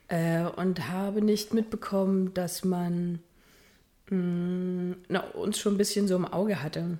Äh, 0.08 0.44
und 0.44 0.88
habe 0.90 1.22
nicht 1.22 1.54
mitbekommen, 1.54 2.34
dass 2.34 2.64
man 2.64 3.20
mh, 4.10 4.96
na, 5.10 5.20
uns 5.32 5.60
schon 5.60 5.76
ein 5.76 5.78
bisschen 5.78 6.08
so 6.08 6.16
im 6.16 6.26
Auge 6.26 6.64
hatte, 6.64 6.98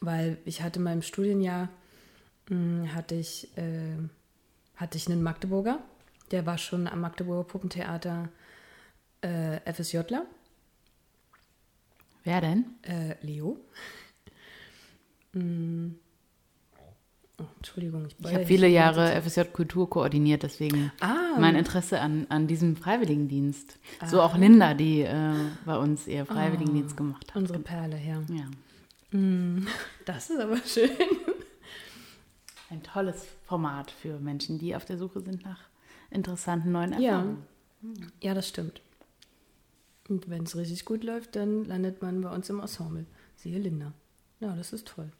weil 0.00 0.36
ich 0.44 0.62
hatte 0.62 0.78
in 0.78 0.84
meinem 0.84 1.02
Studienjahr 1.02 1.70
mh, 2.50 2.94
hatte 2.94 3.14
ich 3.14 3.48
äh, 3.56 3.96
hatte 4.76 4.98
ich 4.98 5.08
einen 5.08 5.22
Magdeburger, 5.22 5.78
der 6.32 6.44
war 6.44 6.58
schon 6.58 6.86
am 6.86 7.00
Magdeburger 7.00 7.44
Puppentheater 7.44 8.28
äh, 9.22 9.72
FSJler, 9.72 10.26
wer 12.24 12.40
denn? 12.40 12.64
äh, 12.82 13.14
Leo. 13.22 13.58
Mm. 15.32 15.92
Oh, 17.38 17.44
Entschuldigung, 17.56 18.06
ich, 18.06 18.16
Ich 18.20 18.34
habe 18.34 18.46
viele 18.46 18.68
Jahre 18.68 19.20
FSJ 19.22 19.42
Kultur 19.52 19.88
koordiniert, 19.88 20.42
deswegen 20.42 20.92
Ah. 21.00 21.36
mein 21.38 21.56
Interesse 21.56 22.00
an, 22.00 22.26
an 22.28 22.46
diesem 22.46 22.76
Freiwilligendienst. 22.76 23.78
So 24.06 24.20
auch 24.20 24.36
Linda, 24.36 24.74
die 24.74 25.00
äh, 25.00 25.34
bei 25.64 25.76
uns 25.78 26.06
ihr 26.06 26.26
Freiwilligendienst 26.26 26.96
gemacht 26.96 27.26
hat. 27.30 27.36
Unsere 27.36 27.58
Perle, 27.58 27.98
ja. 27.98 28.22
Ja. 28.28 29.18
Mm. 29.18 29.66
Das 30.04 30.30
ist 30.30 30.38
aber 30.40 30.58
schön. 30.58 30.90
Ein 32.70 32.82
tolles 32.82 33.26
Format 33.44 33.90
für 33.90 34.18
Menschen, 34.18 34.58
die 34.58 34.74
auf 34.76 34.84
der 34.84 34.98
Suche 34.98 35.20
sind 35.20 35.44
nach 35.44 35.60
interessanten 36.10 36.72
neuen 36.72 36.92
Ja. 37.00 37.12
Erfahrungen. 37.12 37.46
Ja, 38.22 38.34
das 38.34 38.48
stimmt. 38.48 38.80
Und 40.12 40.28
wenn 40.28 40.42
es 40.42 40.54
richtig 40.56 40.84
gut 40.84 41.04
läuft, 41.04 41.36
dann 41.36 41.64
landet 41.64 42.02
man 42.02 42.20
bei 42.20 42.28
uns 42.28 42.50
im 42.50 42.60
Ensemble. 42.60 43.06
Siehe 43.34 43.58
Linda. 43.58 43.94
Ja, 44.40 44.54
das 44.54 44.74
ist 44.74 44.86
toll. 44.86 45.10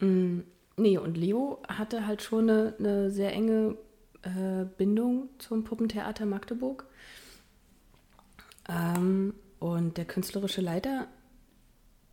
Mm, 0.00 0.40
nee, 0.78 0.96
und 0.96 1.18
Leo 1.18 1.62
hatte 1.68 2.06
halt 2.06 2.22
schon 2.22 2.48
eine, 2.48 2.74
eine 2.78 3.10
sehr 3.10 3.34
enge 3.34 3.76
äh, 4.22 4.64
Bindung 4.78 5.28
zum 5.38 5.62
Puppentheater 5.62 6.24
Magdeburg. 6.24 6.86
Ähm, 8.66 9.34
und 9.58 9.98
der 9.98 10.06
künstlerische 10.06 10.62
Leiter 10.62 11.06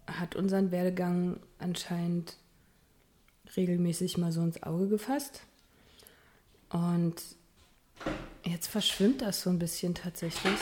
hat 0.06 0.36
unseren 0.36 0.72
Werdegang 0.72 1.40
anscheinend 1.60 2.36
regelmäßig 3.56 4.18
mal 4.18 4.34
so 4.34 4.42
ins 4.42 4.62
Auge 4.64 4.90
gefasst. 4.90 5.44
Und 6.68 7.16
jetzt 8.44 8.68
verschwimmt 8.68 9.22
das 9.22 9.44
so 9.44 9.50
ein 9.50 9.60
bisschen 9.60 9.96
tatsächlich. 9.96 10.60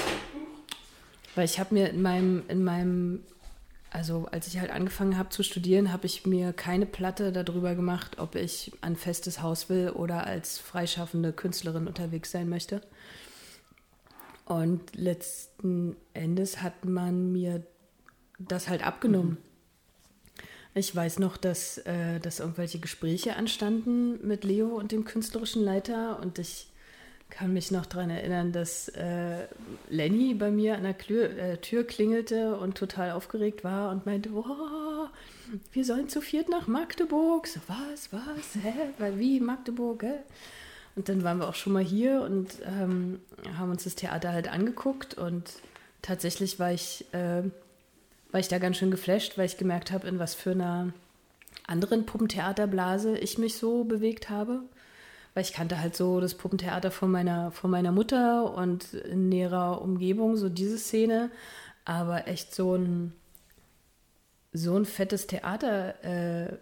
Weil 1.35 1.45
ich 1.45 1.59
habe 1.59 1.73
mir 1.73 1.89
in 1.89 2.01
meinem, 2.01 2.43
in 2.47 2.63
meinem, 2.63 3.23
also 3.91 4.27
als 4.31 4.47
ich 4.47 4.59
halt 4.59 4.71
angefangen 4.71 5.17
habe 5.17 5.29
zu 5.29 5.43
studieren, 5.43 5.91
habe 5.91 6.05
ich 6.05 6.25
mir 6.25 6.53
keine 6.53 6.85
Platte 6.85 7.31
darüber 7.31 7.75
gemacht, 7.75 8.19
ob 8.19 8.35
ich 8.35 8.71
ein 8.81 8.95
festes 8.95 9.41
Haus 9.41 9.69
will 9.69 9.89
oder 9.89 10.25
als 10.25 10.57
freischaffende 10.57 11.33
Künstlerin 11.33 11.87
unterwegs 11.87 12.31
sein 12.31 12.49
möchte. 12.49 12.81
Und 14.45 14.95
letzten 14.95 15.95
Endes 16.13 16.61
hat 16.61 16.83
man 16.83 17.31
mir 17.31 17.63
das 18.39 18.67
halt 18.67 18.85
abgenommen. 18.85 19.37
Ich 20.73 20.95
weiß 20.95 21.19
noch, 21.19 21.37
dass, 21.37 21.79
äh, 21.79 22.19
dass 22.19 22.39
irgendwelche 22.39 22.79
Gespräche 22.79 23.35
anstanden 23.35 24.25
mit 24.25 24.43
Leo 24.43 24.67
und 24.69 24.91
dem 24.91 25.03
künstlerischen 25.03 25.63
Leiter 25.63 26.19
und 26.19 26.39
ich 26.39 26.67
kann 27.29 27.53
mich 27.53 27.71
noch 27.71 27.85
daran 27.85 28.09
erinnern, 28.09 28.51
dass 28.51 28.89
äh, 28.89 29.47
Lenny 29.89 30.33
bei 30.33 30.51
mir 30.51 30.75
an 30.75 30.83
der 30.83 30.93
Klür, 30.93 31.29
äh, 31.37 31.57
Tür 31.57 31.85
klingelte 31.85 32.57
und 32.57 32.77
total 32.77 33.11
aufgeregt 33.11 33.63
war 33.63 33.91
und 33.91 34.05
meinte, 34.05 34.33
wow, 34.33 35.09
wir 35.71 35.85
sollen 35.85 36.09
zu 36.09 36.21
viert 36.21 36.49
nach 36.49 36.67
Magdeburg. 36.67 37.47
So, 37.47 37.59
was, 37.67 38.11
was, 38.11 38.63
hä? 38.63 38.73
Weil, 38.97 39.19
wie, 39.19 39.39
Magdeburg, 39.39 40.03
hä? 40.03 40.15
Und 40.95 41.07
dann 41.07 41.23
waren 41.23 41.37
wir 41.37 41.47
auch 41.47 41.55
schon 41.55 41.73
mal 41.73 41.83
hier 41.83 42.21
und 42.21 42.49
ähm, 42.65 43.21
haben 43.57 43.71
uns 43.71 43.83
das 43.83 43.95
Theater 43.95 44.33
halt 44.33 44.51
angeguckt 44.51 45.13
und 45.13 45.49
tatsächlich 46.01 46.59
war 46.59 46.73
ich, 46.73 47.05
äh, 47.13 47.43
war 48.31 48.39
ich 48.39 48.47
da 48.47 48.57
ganz 48.57 48.77
schön 48.77 48.91
geflasht, 48.91 49.37
weil 49.37 49.45
ich 49.45 49.57
gemerkt 49.57 49.91
habe, 49.91 50.07
in 50.07 50.19
was 50.19 50.33
für 50.33 50.51
einer 50.51 50.91
anderen 51.67 52.05
Puppentheaterblase 52.05 53.17
ich 53.17 53.37
mich 53.37 53.55
so 53.55 53.83
bewegt 53.83 54.29
habe. 54.29 54.63
Weil 55.39 55.45
ich 55.45 55.53
kannte 55.53 55.79
halt 55.79 55.95
so 55.95 56.19
das 56.19 56.35
Puppentheater 56.35 56.91
von 56.91 57.09
meiner, 57.09 57.53
von 57.53 57.71
meiner 57.71 57.93
Mutter 57.93 58.53
und 58.57 58.93
in 58.93 59.29
näherer 59.29 59.81
Umgebung, 59.81 60.35
so 60.35 60.49
diese 60.49 60.77
Szene. 60.77 61.31
Aber 61.85 62.27
echt 62.27 62.53
so 62.53 62.75
ein, 62.75 63.13
so 64.51 64.75
ein 64.75 64.83
fettes 64.83 65.27
Theater 65.27 66.03
äh, 66.03 66.57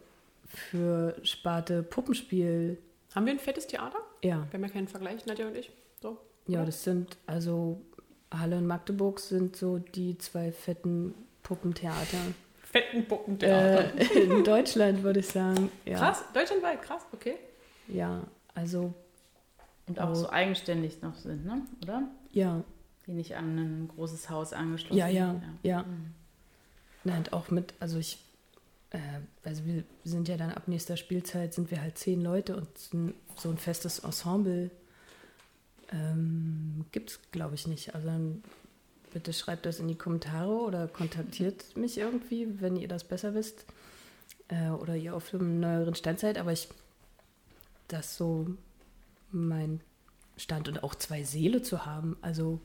für 0.46 1.16
Sparte 1.24 1.82
Puppenspiel. 1.82 2.78
Haben 3.16 3.26
wir 3.26 3.34
ein 3.34 3.40
fettes 3.40 3.66
Theater? 3.66 3.98
Ja. 4.24 4.46
Wir 4.52 4.60
haben 4.60 4.64
ja 4.66 4.70
keinen 4.70 4.88
Vergleich, 4.88 5.26
Nadja 5.26 5.48
und 5.48 5.58
ich. 5.58 5.72
So. 6.00 6.20
Ja, 6.46 6.64
das 6.64 6.84
sind, 6.84 7.18
also 7.26 7.82
Halle 8.30 8.58
und 8.58 8.68
Magdeburg 8.68 9.20
sind 9.20 9.56
so 9.56 9.80
die 9.80 10.20
zwei 10.20 10.52
fetten 10.52 11.16
Puppentheater. 11.42 12.20
Fetten 12.62 13.08
Puppentheater. 13.08 13.98
Äh, 13.98 14.20
in 14.22 14.44
Deutschland 14.44 15.02
würde 15.02 15.22
ich 15.22 15.30
sagen. 15.30 15.72
Ja. 15.84 15.98
Krass, 15.98 16.24
deutschlandweit, 16.32 16.84
krass, 16.84 17.02
okay. 17.12 17.38
Ja, 17.88 18.22
also 18.58 18.94
Und 19.88 20.00
auch 20.00 20.14
so 20.16 20.30
eigenständig 20.30 21.02
noch 21.02 21.16
sind, 21.16 21.46
ne? 21.46 21.62
oder? 21.84 22.04
ja, 22.32 22.64
Die 23.06 23.12
nicht 23.14 23.36
an 23.36 23.58
ein 23.58 23.88
großes 23.88 24.30
Haus 24.30 24.52
angeschlossen 24.54 24.98
ja, 24.98 25.08
ja, 25.08 25.32
sind. 25.32 25.44
ja. 25.64 25.86
Nein, 27.04 27.18
und 27.20 27.34
auch 27.34 27.50
mit, 27.52 27.74
also 27.80 27.98
ich, 28.00 28.20
äh, 28.90 28.98
also 29.44 29.64
wir 29.66 29.84
sind 30.04 30.28
ja 30.28 30.36
dann 30.38 30.52
ab 30.52 30.68
nächster 30.68 30.98
Spielzeit 30.98 31.54
sind 31.54 31.72
wir 31.72 31.82
halt 31.82 31.98
zehn 31.98 32.22
Leute 32.22 32.58
und 32.58 32.68
so 32.78 33.50
ein- 33.50 33.58
festes 33.58 34.00
Ensemble 34.00 34.72
ähm, 35.92 36.86
gibt 36.92 37.12
es, 37.12 37.20
glaube 37.32 37.56
ich, 37.56 37.68
nicht. 37.68 37.96
Also 37.96 38.08
dann 38.08 38.44
bitte 39.14 39.32
schreibt 39.34 39.66
das 39.66 39.80
in 39.80 39.88
die 39.88 39.96
Kommentare 39.96 40.52
oder 40.54 40.88
kontaktiert 40.88 41.78
mich 41.78 41.98
irgendwie, 41.98 42.60
wenn 42.62 42.76
ihr 42.76 42.88
das 42.90 43.04
besser 43.06 43.34
wisst. 43.34 43.66
Äh, 44.50 44.70
oder 44.72 44.96
ihr 44.96 45.16
auf 45.16 45.34
einem 45.34 45.60
neueren 45.60 45.96
Stand 45.96 46.20
seid. 46.20 46.38
Aber 46.38 46.52
ich, 46.52 46.68
das 47.88 48.18
so 48.18 48.48
mein 49.32 49.82
Stand 50.38 50.68
und 50.68 50.84
auch 50.84 50.96
zwei 50.96 51.24
Seele 51.24 51.62
zu 51.62 51.86
haben. 51.86 52.18
Also, 52.22 52.60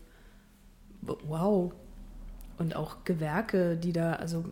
wow. 1.02 1.72
Und 2.58 2.76
auch 2.76 3.04
Gewerke, 3.04 3.76
die 3.76 3.92
da, 3.92 4.14
also 4.14 4.44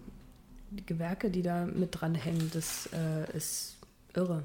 die 0.71 0.87
Gewerke, 0.87 1.31
die 1.31 1.43
da 1.43 1.67
mit 1.67 2.01
dranhängen, 2.01 2.51
das 2.53 2.89
äh, 2.93 3.37
ist 3.37 3.77
irre. 4.15 4.45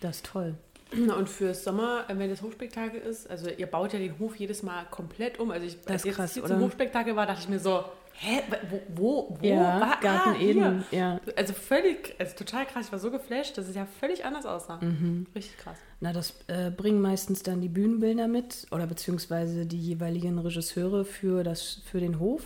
Das 0.00 0.16
ist 0.16 0.26
toll. 0.26 0.54
Und 0.92 1.28
fürs 1.28 1.64
Sommer, 1.64 2.04
wenn 2.08 2.30
das 2.30 2.42
Hofspektakel 2.42 3.00
ist, 3.00 3.28
also 3.28 3.48
ihr 3.48 3.66
baut 3.66 3.92
ja 3.92 3.98
den 3.98 4.16
Hof 4.18 4.36
jedes 4.36 4.62
Mal 4.62 4.84
komplett 4.90 5.40
um. 5.40 5.50
Also 5.50 5.66
ich, 5.66 5.80
Das 5.80 5.92
als 5.92 6.04
jetzt 6.04 6.14
krass, 6.14 6.34
hier 6.34 6.44
oder? 6.44 6.54
zum 6.54 6.62
Hofspektakel 6.64 7.16
war, 7.16 7.26
dachte 7.26 7.40
ich 7.40 7.48
mir 7.48 7.58
so, 7.58 7.84
hä, 8.16 8.42
wo, 8.70 8.80
wo, 8.94 9.38
wo? 9.40 9.46
Ja, 9.46 9.80
war, 9.80 10.00
Garten 10.00 10.30
ah, 10.30 10.34
hier. 10.34 10.50
Eden, 10.50 10.84
ja. 10.90 11.20
Also 11.36 11.52
völlig, 11.52 12.14
also 12.18 12.36
total 12.36 12.66
krass. 12.66 12.86
Ich 12.86 12.92
war 12.92 12.98
so 12.98 13.10
geflasht, 13.10 13.58
dass 13.58 13.68
es 13.68 13.74
ja 13.74 13.86
völlig 13.86 14.24
anders 14.24 14.46
aussah. 14.46 14.78
Mhm. 14.80 15.26
Richtig 15.34 15.56
krass. 15.58 15.76
Na, 16.00 16.12
das 16.12 16.34
äh, 16.48 16.70
bringen 16.70 17.00
meistens 17.00 17.42
dann 17.42 17.60
die 17.60 17.68
Bühnenbilder 17.68 18.28
mit 18.28 18.66
oder 18.70 18.86
beziehungsweise 18.86 19.66
die 19.66 19.80
jeweiligen 19.80 20.38
Regisseure 20.38 21.04
für, 21.04 21.44
das, 21.44 21.82
für 21.86 22.00
den 22.00 22.18
Hof 22.18 22.42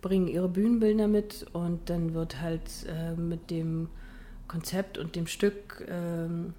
bringen 0.00 0.28
ihre 0.28 0.48
Bühnenbilder 0.48 1.06
mit 1.06 1.46
und 1.52 1.88
dann 1.88 2.12
wird 2.12 2.40
halt 2.40 2.68
äh, 2.88 3.14
mit 3.14 3.50
dem 3.50 3.88
Konzept 4.48 4.98
und 4.98 5.16
dem 5.16 5.26
Stück 5.26 5.86
ähm, 5.88 6.54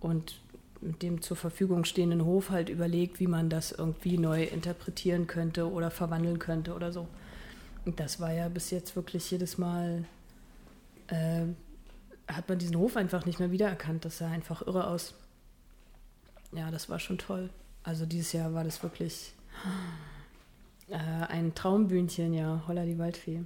und 0.00 0.40
mit 0.80 1.02
dem 1.02 1.20
zur 1.20 1.36
Verfügung 1.36 1.84
stehenden 1.84 2.24
Hof 2.24 2.50
halt 2.50 2.70
überlegt, 2.70 3.20
wie 3.20 3.26
man 3.26 3.50
das 3.50 3.70
irgendwie 3.70 4.16
neu 4.18 4.44
interpretieren 4.44 5.26
könnte 5.26 5.70
oder 5.70 5.90
verwandeln 5.90 6.38
könnte 6.38 6.74
oder 6.74 6.90
so. 6.90 7.06
Das 7.84 8.20
war 8.20 8.32
ja 8.32 8.48
bis 8.48 8.70
jetzt 8.70 8.94
wirklich 8.96 9.30
jedes 9.30 9.58
Mal, 9.58 10.04
äh, 11.08 11.42
hat 12.28 12.48
man 12.48 12.58
diesen 12.58 12.76
Hof 12.76 12.96
einfach 12.96 13.26
nicht 13.26 13.38
mehr 13.38 13.50
wiedererkannt. 13.50 14.04
Das 14.04 14.18
sah 14.18 14.28
einfach 14.30 14.62
irre 14.66 14.86
aus. 14.86 15.14
Ja, 16.52 16.70
das 16.70 16.88
war 16.88 16.98
schon 16.98 17.18
toll. 17.18 17.50
Also 17.82 18.06
dieses 18.06 18.32
Jahr 18.32 18.52
war 18.54 18.64
das 18.64 18.82
wirklich 18.82 19.32
äh, 20.88 20.96
ein 20.96 21.54
Traumbühnchen, 21.54 22.34
ja, 22.34 22.62
Holla 22.66 22.84
die 22.84 22.98
Waldfee. 22.98 23.42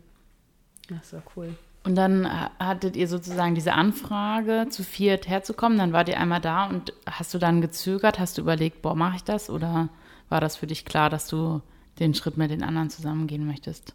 Das 0.89 1.13
war 1.13 1.23
cool. 1.37 1.57
Und 1.85 1.97
dann 1.97 2.27
ha- 2.27 2.51
hattet 2.59 2.97
ihr 2.97 3.09
sozusagen 3.09 3.55
diese 3.55 3.75
Anfrage, 3.75 4.67
zu 4.71 4.83
viert 4.83 5.29
herzukommen. 5.29 5.79
Dann 5.79 5.93
wart 5.93 6.09
ihr 6.09 6.19
einmal 6.19 6.41
da 6.41 6.67
und 6.67 6.93
hast 7.07 7.33
du 7.35 7.39
dann 7.39 7.61
gezögert? 7.61 8.19
Hast 8.19 8.39
du 8.39 8.43
überlegt, 8.43 8.83
boah, 8.83 8.95
mache 8.95 9.17
ich 9.17 9.25
das? 9.25 9.51
Oder 9.51 9.89
war 10.31 10.41
das 10.41 10.57
für 10.57 10.67
dich 10.67 10.85
klar, 10.85 11.11
dass 11.11 11.29
du 11.29 11.61
den 11.99 12.15
Schritt 12.15 12.37
mit 12.37 12.51
den 12.51 12.63
anderen 12.63 12.91
zusammengehen 12.91 13.47
möchtest? 13.47 13.95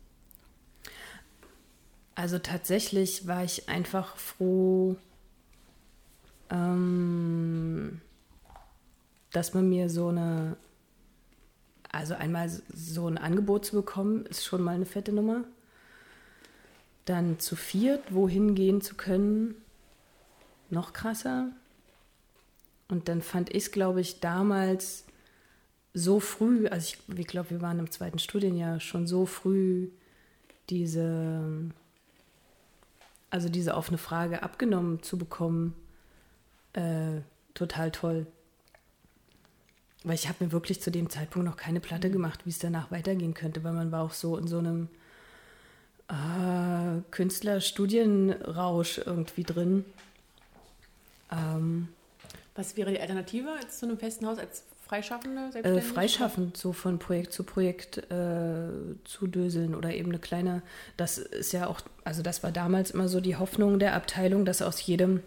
Also 2.20 2.38
tatsächlich 2.38 3.28
war 3.28 3.46
ich 3.46 3.70
einfach 3.70 4.18
froh, 4.18 4.98
ähm, 6.50 8.02
dass 9.32 9.54
man 9.54 9.70
mir 9.70 9.90
so 9.90 10.10
eine, 10.10 10.58
also 11.90 12.16
einmal 12.16 12.50
so 12.74 13.08
ein 13.08 13.18
Angebot 13.18 13.68
zu 13.68 13.78
bekommen, 13.78 14.26
ist 14.26 14.44
schon 14.44 14.62
mal 14.62 14.76
eine 14.76 14.86
fette 14.86 15.14
Nummer. 15.14 15.46
Dann 17.06 17.40
zu 17.40 17.56
viert 17.56 18.14
wohin 18.14 18.54
gehen 18.54 18.82
zu 18.82 18.96
können, 18.96 19.56
noch 20.70 20.92
krasser. 20.92 21.54
Und 22.90 23.08
dann 23.08 23.22
fand 23.22 23.52
ich 23.52 23.64
es, 23.64 23.72
glaube 23.72 24.02
ich, 24.02 24.20
damals 24.20 25.06
so 25.94 26.20
früh, 26.20 26.68
also 26.68 26.86
ich, 26.86 27.18
ich 27.18 27.28
glaube, 27.28 27.52
wir 27.52 27.62
waren 27.62 27.80
im 27.80 27.92
zweiten 27.92 28.20
Studienjahr 28.20 28.82
schon 28.82 29.08
so 29.08 29.26
früh 29.26 29.88
diese, 30.70 31.72
also 33.30 33.50
diese 33.50 33.76
offene 33.76 33.98
Frage 33.98 34.44
abgenommen 34.44 35.04
zu 35.04 35.18
bekommen, 35.18 35.76
äh, 36.74 37.22
total 37.54 37.92
toll. 37.92 38.28
Weil 40.04 40.16
ich 40.16 40.28
habe 40.28 40.46
mir 40.46 40.52
wirklich 40.52 40.82
zu 40.82 40.92
dem 40.92 41.10
Zeitpunkt 41.10 41.48
noch 41.48 41.58
keine 41.58 41.80
Platte 41.80 42.10
gemacht, 42.10 42.46
wie 42.46 42.52
es 42.52 42.60
danach 42.60 42.90
weitergehen 42.92 43.34
könnte, 43.34 43.64
weil 43.64 43.74
man 43.74 43.92
war 43.92 44.04
auch 44.04 44.14
so 44.14 44.38
in 44.38 44.48
so 44.48 44.60
einem 44.60 44.88
äh, 46.08 47.02
Künstlerstudienrausch 47.12 49.00
irgendwie 49.00 49.44
drin. 49.44 49.86
Ähm, 51.32 51.90
Was 52.56 52.78
wäre 52.78 52.92
die 52.92 53.00
Alternative 53.00 53.50
jetzt 53.62 53.80
zu 53.80 53.86
einem 53.86 54.00
festen 54.00 54.26
Haus 54.26 54.40
als 54.40 54.64
Freischaffende? 54.90 55.52
äh, 55.54 55.82
freischaffend, 55.82 56.58
so 56.58 56.74
von 56.74 56.98
Projekt 56.98 57.32
zu 57.32 57.44
Projekt 57.44 58.00
äh, 58.12 58.70
zu 59.04 59.28
döseln 59.28 59.76
oder 59.76 59.94
eben 59.94 60.10
eine 60.10 60.18
kleine, 60.18 60.64
das 60.98 61.20
ist 61.20 61.54
ja 61.54 61.68
auch, 61.68 61.82
also 62.04 62.24
das 62.24 62.42
war 62.42 62.52
damals 62.52 62.90
immer 62.90 63.08
so 63.08 63.22
die 63.22 63.36
Hoffnung 63.36 63.78
der 63.78 63.94
Abteilung, 63.94 64.46
dass 64.46 64.64
aus 64.64 64.84
jedem, 64.84 65.22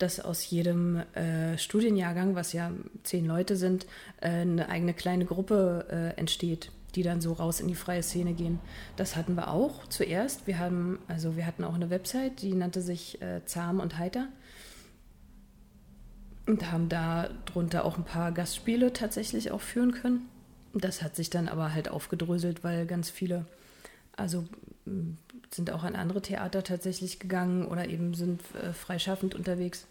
dass 0.00 0.18
aus 0.18 0.50
jedem 0.50 0.96
äh, 1.14 1.58
Studienjahrgang, 1.58 2.34
was 2.34 2.52
ja 2.52 2.72
zehn 3.04 3.24
Leute 3.24 3.54
sind, 3.54 3.86
äh, 4.20 4.30
eine 4.30 4.68
eigene 4.68 4.94
kleine 4.94 5.26
Gruppe 5.26 5.86
äh, 5.88 6.18
entsteht, 6.18 6.72
die 6.96 7.04
dann 7.04 7.20
so 7.20 7.34
raus 7.34 7.60
in 7.60 7.68
die 7.68 7.76
freie 7.76 8.02
Szene 8.02 8.32
gehen. 8.32 8.58
Das 8.96 9.14
hatten 9.14 9.36
wir 9.36 9.52
auch 9.52 9.86
zuerst. 9.86 10.48
Wir 10.48 10.58
haben, 10.58 10.98
also 11.06 11.36
wir 11.36 11.46
hatten 11.46 11.62
auch 11.62 11.74
eine 11.74 11.88
Website, 11.88 12.42
die 12.42 12.54
nannte 12.54 12.82
sich 12.82 13.22
äh, 13.22 13.44
Zahm 13.44 13.78
und 13.78 13.96
Heiter 13.96 14.26
und 16.50 16.70
haben 16.70 16.88
da 16.88 17.28
drunter 17.46 17.84
auch 17.84 17.96
ein 17.96 18.04
paar 18.04 18.32
Gastspiele 18.32 18.92
tatsächlich 18.92 19.50
auch 19.50 19.60
führen 19.60 19.92
können. 19.92 20.28
Das 20.74 21.02
hat 21.02 21.16
sich 21.16 21.30
dann 21.30 21.48
aber 21.48 21.72
halt 21.72 21.88
aufgedröselt, 21.88 22.62
weil 22.62 22.86
ganz 22.86 23.08
viele, 23.08 23.46
also 24.16 24.44
sind 25.50 25.70
auch 25.70 25.84
an 25.84 25.96
andere 25.96 26.22
Theater 26.22 26.62
tatsächlich 26.62 27.18
gegangen 27.18 27.66
oder 27.66 27.88
eben 27.88 28.14
sind 28.14 28.40
äh, 28.54 28.72
freischaffend 28.72 29.34
unterwegs 29.34 29.86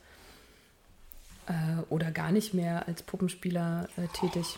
äh, 1.48 1.82
oder 1.90 2.12
gar 2.12 2.32
nicht 2.32 2.54
mehr 2.54 2.88
als 2.88 3.04
Puppenspieler 3.04 3.88
äh, 3.98 4.08
tätig. 4.20 4.58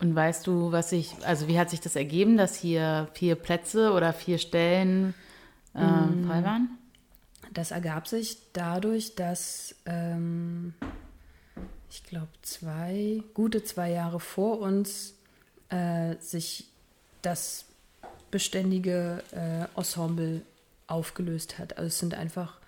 Und 0.00 0.14
weißt 0.14 0.46
du, 0.46 0.70
was 0.70 0.90
sich, 0.90 1.14
also 1.24 1.48
wie 1.48 1.58
hat 1.58 1.70
sich 1.70 1.80
das 1.80 1.96
ergeben, 1.96 2.36
dass 2.36 2.54
hier 2.54 3.08
vier 3.14 3.34
Plätze 3.34 3.92
oder 3.92 4.12
vier 4.12 4.38
Stellen 4.38 5.14
ähm, 5.74 6.24
frei 6.26 6.44
waren? 6.44 6.77
Das 7.54 7.70
ergab 7.70 8.08
sich 8.08 8.38
dadurch, 8.52 9.14
dass 9.14 9.74
ähm, 9.86 10.74
ich 11.90 12.04
glaube 12.04 12.28
zwei, 12.42 13.22
gute 13.34 13.64
zwei 13.64 13.90
Jahre 13.90 14.20
vor 14.20 14.60
uns 14.60 15.14
äh, 15.70 16.16
sich 16.20 16.66
das 17.22 17.64
beständige 18.30 19.22
äh, 19.32 19.64
Ensemble 19.78 20.42
aufgelöst 20.86 21.58
hat. 21.58 21.76
Also 21.76 21.88
es 21.88 21.98
sind 21.98 22.14
einfach 22.14 22.58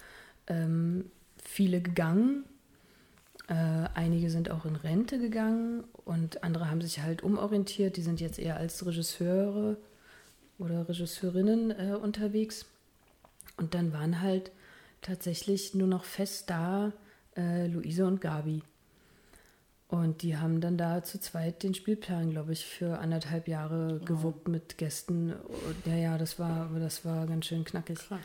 ähm, 0.47 1.11
viele 1.43 1.81
gegangen. 1.81 2.45
Äh, 3.49 3.89
einige 3.95 4.31
sind 4.31 4.51
auch 4.51 4.65
in 4.65 4.77
Rente 4.77 5.19
gegangen 5.19 5.85
und 6.05 6.43
andere 6.45 6.71
haben 6.71 6.81
sich 6.81 7.01
halt 7.01 7.23
umorientiert. 7.23 7.97
Die 7.97 8.03
sind 8.03 8.21
jetzt 8.21 8.39
eher 8.39 8.57
als 8.57 8.85
Regisseure 8.87 9.77
oder 10.59 10.89
Regisseurinnen 10.89 11.71
äh, 11.71 11.95
unterwegs. 11.95 12.67
Und 13.57 13.75
dann 13.75 13.93
waren 13.93 14.21
halt 14.21 14.51
tatsächlich 15.03 15.75
nur 15.75 15.89
noch 15.89 16.05
fest 16.05 16.51
da 16.51 16.93
äh, 17.37 17.67
Luise 17.67 18.07
und 18.07 18.21
Gabi. 18.21 18.63
Und 19.89 20.23
die 20.23 20.37
haben 20.37 20.61
dann 20.61 20.79
da 20.79 21.03
zu 21.03 21.19
zweit 21.19 21.65
den 21.65 21.75
Spielplan, 21.75 22.31
glaube 22.31 22.53
ich, 22.53 22.65
für 22.65 23.01
anderthalb 23.01 23.49
Jahre 23.49 24.01
gewuppt 24.05 24.47
mit 24.47 24.79
Gästen. 24.79 25.33
Und 25.33 25.85
ja, 25.85 25.97
ja, 25.97 26.17
das 26.17 26.39
war, 26.39 26.71
das 26.79 27.05
war 27.05 27.27
ganz 27.27 27.47
schön 27.47 27.65
knackig. 27.65 27.99
Krass. 27.99 28.21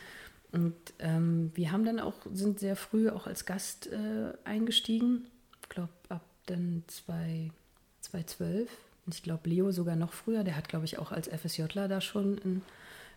Und 0.52 0.76
ähm, 1.00 1.50
wir 1.54 1.72
haben 1.72 1.84
dann 1.84 1.98
auch, 1.98 2.14
sind 2.32 2.60
sehr 2.60 2.76
früh 2.76 3.10
auch 3.10 3.26
als 3.26 3.46
Gast 3.46 3.88
äh, 3.88 4.32
eingestiegen. 4.44 5.26
glaube 5.68 5.92
ab 6.08 6.24
dann 6.46 6.84
2012. 6.86 8.70
Und 9.04 9.14
ich 9.14 9.22
glaube, 9.24 9.48
Leo 9.48 9.72
sogar 9.72 9.96
noch 9.96 10.12
früher. 10.12 10.44
Der 10.44 10.56
hat, 10.56 10.68
glaube 10.68 10.84
ich, 10.84 10.98
auch 10.98 11.10
als 11.10 11.28
FSJler 11.28 11.88
da 11.88 12.00
schon 12.00 12.38
in, 12.38 12.62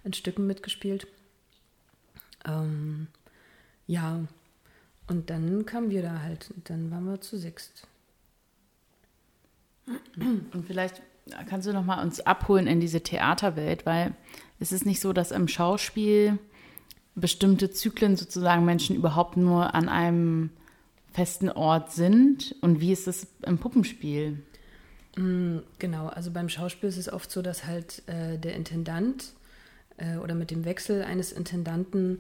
in 0.04 0.14
Stücken 0.14 0.48
mitgespielt. 0.48 1.08
Ähm, 2.46 3.08
ja, 3.90 4.20
und 5.08 5.32
dann 5.32 5.66
kamen 5.66 5.90
wir 5.90 6.04
da 6.04 6.20
halt. 6.22 6.54
Dann 6.66 6.92
waren 6.92 7.06
wir 7.06 7.22
zu 7.22 7.38
sechst. 7.38 7.88
Und 10.54 10.64
vielleicht 10.68 11.02
kannst 11.48 11.68
du 11.68 11.74
noch 11.74 11.84
mal 11.84 12.04
uns 12.04 12.20
abholen 12.20 12.68
in 12.68 12.80
diese 12.80 13.02
Theaterwelt, 13.02 13.88
weil 13.88 14.14
es 14.60 14.72
ist 14.72 14.86
nicht 14.86 15.00
so, 15.00 15.12
dass 15.12 15.32
im 15.32 15.48
Schauspiel 15.48 16.38
bestimmte 17.16 17.72
Zyklen 17.72 18.16
sozusagen 18.16 18.64
Menschen 18.64 18.96
überhaupt 18.96 19.38
nur 19.38 19.74
an 19.74 19.90
einem 19.90 20.52
festen 21.12 21.50
Ort 21.50 21.92
sind. 21.92 22.56
Und 22.62 22.82
wie 22.82 22.92
ist 22.92 23.08
das 23.08 23.26
im 23.42 23.58
Puppenspiel? 23.58 24.44
Mm, 25.18 25.58
genau, 25.80 26.10
also 26.10 26.30
beim 26.30 26.50
Schauspiel 26.50 26.90
ist 26.90 26.98
es 26.98 27.12
oft 27.12 27.32
so, 27.32 27.42
dass 27.42 27.66
halt 27.66 28.04
äh, 28.06 28.38
der 28.38 28.56
Intendant 28.56 29.34
äh, 29.98 30.18
oder 30.18 30.36
mit 30.36 30.52
dem 30.52 30.64
Wechsel 30.64 31.02
eines 31.02 31.32
Intendanten 31.32 32.20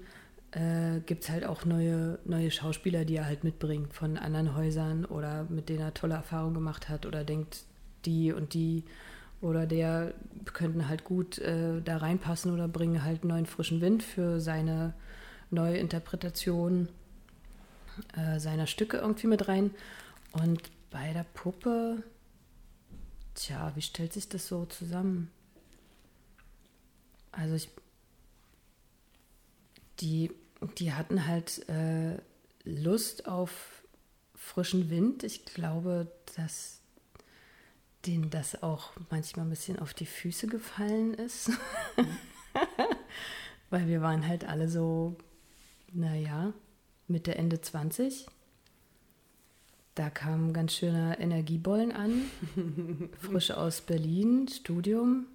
äh, 0.51 0.99
gibt 1.05 1.23
es 1.23 1.29
halt 1.29 1.45
auch 1.45 1.65
neue, 1.65 2.19
neue 2.25 2.51
Schauspieler, 2.51 3.05
die 3.05 3.17
er 3.17 3.25
halt 3.25 3.43
mitbringt 3.43 3.93
von 3.93 4.17
anderen 4.17 4.55
Häusern 4.55 5.05
oder 5.05 5.45
mit 5.49 5.69
denen 5.69 5.81
er 5.81 5.93
tolle 5.93 6.15
Erfahrungen 6.15 6.53
gemacht 6.53 6.89
hat 6.89 7.05
oder 7.05 7.23
denkt, 7.23 7.63
die 8.05 8.31
und 8.31 8.53
die 8.53 8.83
oder 9.41 9.65
der 9.65 10.13
könnten 10.53 10.89
halt 10.89 11.03
gut 11.03 11.37
äh, 11.39 11.81
da 11.81 11.97
reinpassen 11.97 12.53
oder 12.53 12.67
bringen 12.67 13.03
halt 13.03 13.23
neuen 13.23 13.45
frischen 13.45 13.79
Wind 13.81 14.03
für 14.03 14.39
seine 14.39 14.93
neue 15.49 15.77
Interpretation 15.77 16.89
äh, 18.15 18.39
seiner 18.39 18.67
Stücke 18.67 18.97
irgendwie 18.97 19.27
mit 19.27 19.47
rein. 19.47 19.71
Und 20.31 20.61
bei 20.91 21.13
der 21.13 21.25
Puppe, 21.33 22.03
tja, 23.35 23.71
wie 23.75 23.81
stellt 23.81 24.13
sich 24.13 24.29
das 24.29 24.47
so 24.47 24.65
zusammen? 24.65 25.29
Also 27.31 27.55
ich, 27.55 27.69
die, 29.99 30.31
die 30.77 30.93
hatten 30.93 31.27
halt 31.27 31.67
äh, 31.69 32.17
Lust 32.63 33.27
auf 33.27 33.83
frischen 34.35 34.89
Wind. 34.89 35.23
Ich 35.23 35.45
glaube, 35.45 36.11
dass 36.35 36.81
denen 38.05 38.29
das 38.29 38.63
auch 38.63 38.91
manchmal 39.09 39.45
ein 39.45 39.49
bisschen 39.49 39.79
auf 39.79 39.93
die 39.93 40.05
Füße 40.05 40.47
gefallen 40.47 41.13
ist. 41.13 41.51
Weil 43.69 43.87
wir 43.87 44.01
waren 44.01 44.27
halt 44.27 44.45
alle 44.45 44.69
so, 44.69 45.17
naja, 45.91 46.53
Mitte, 47.07 47.35
Ende 47.35 47.61
20. 47.61 48.25
Da 49.95 50.09
kam 50.09 50.53
ganz 50.53 50.73
schöner 50.73 51.19
Energiebollen 51.19 51.91
an, 51.91 52.23
frisch 53.19 53.51
aus 53.51 53.81
Berlin, 53.81 54.47
Studium. 54.47 55.27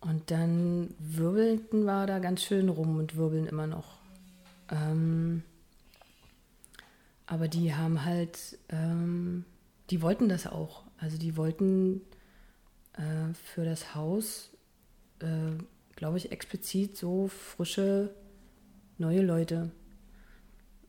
Und 0.00 0.30
dann 0.30 0.94
wirbelten 0.98 1.84
wir 1.84 2.06
da 2.06 2.18
ganz 2.18 2.42
schön 2.42 2.68
rum 2.68 2.98
und 2.98 3.16
wirbeln 3.16 3.46
immer 3.46 3.66
noch. 3.66 3.98
Ähm, 4.70 5.42
aber 7.26 7.48
die 7.48 7.74
haben 7.74 8.04
halt, 8.04 8.58
ähm, 8.68 9.44
die 9.90 10.02
wollten 10.02 10.28
das 10.28 10.46
auch. 10.46 10.84
Also 10.98 11.18
die 11.18 11.36
wollten 11.36 12.02
äh, 12.94 13.34
für 13.34 13.64
das 13.64 13.94
Haus, 13.94 14.50
äh, 15.20 15.52
glaube 15.96 16.18
ich, 16.18 16.30
explizit 16.30 16.96
so 16.96 17.28
frische, 17.28 18.14
neue 18.98 19.22
Leute 19.22 19.70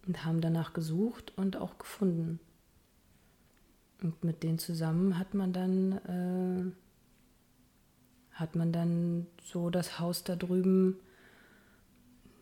und 0.05 0.25
haben 0.25 0.41
danach 0.41 0.73
gesucht 0.73 1.33
und 1.37 1.57
auch 1.57 1.77
gefunden. 1.77 2.39
Und 4.01 4.23
mit 4.23 4.43
denen 4.43 4.59
zusammen 4.59 5.17
hat 5.17 5.33
man 5.33 5.53
dann 5.53 5.91
äh, 6.73 6.86
hat 8.37 8.55
man 8.55 8.71
dann 8.71 9.27
so 9.43 9.69
das 9.69 9.99
Haus 9.99 10.23
da 10.23 10.35
drüben 10.35 10.99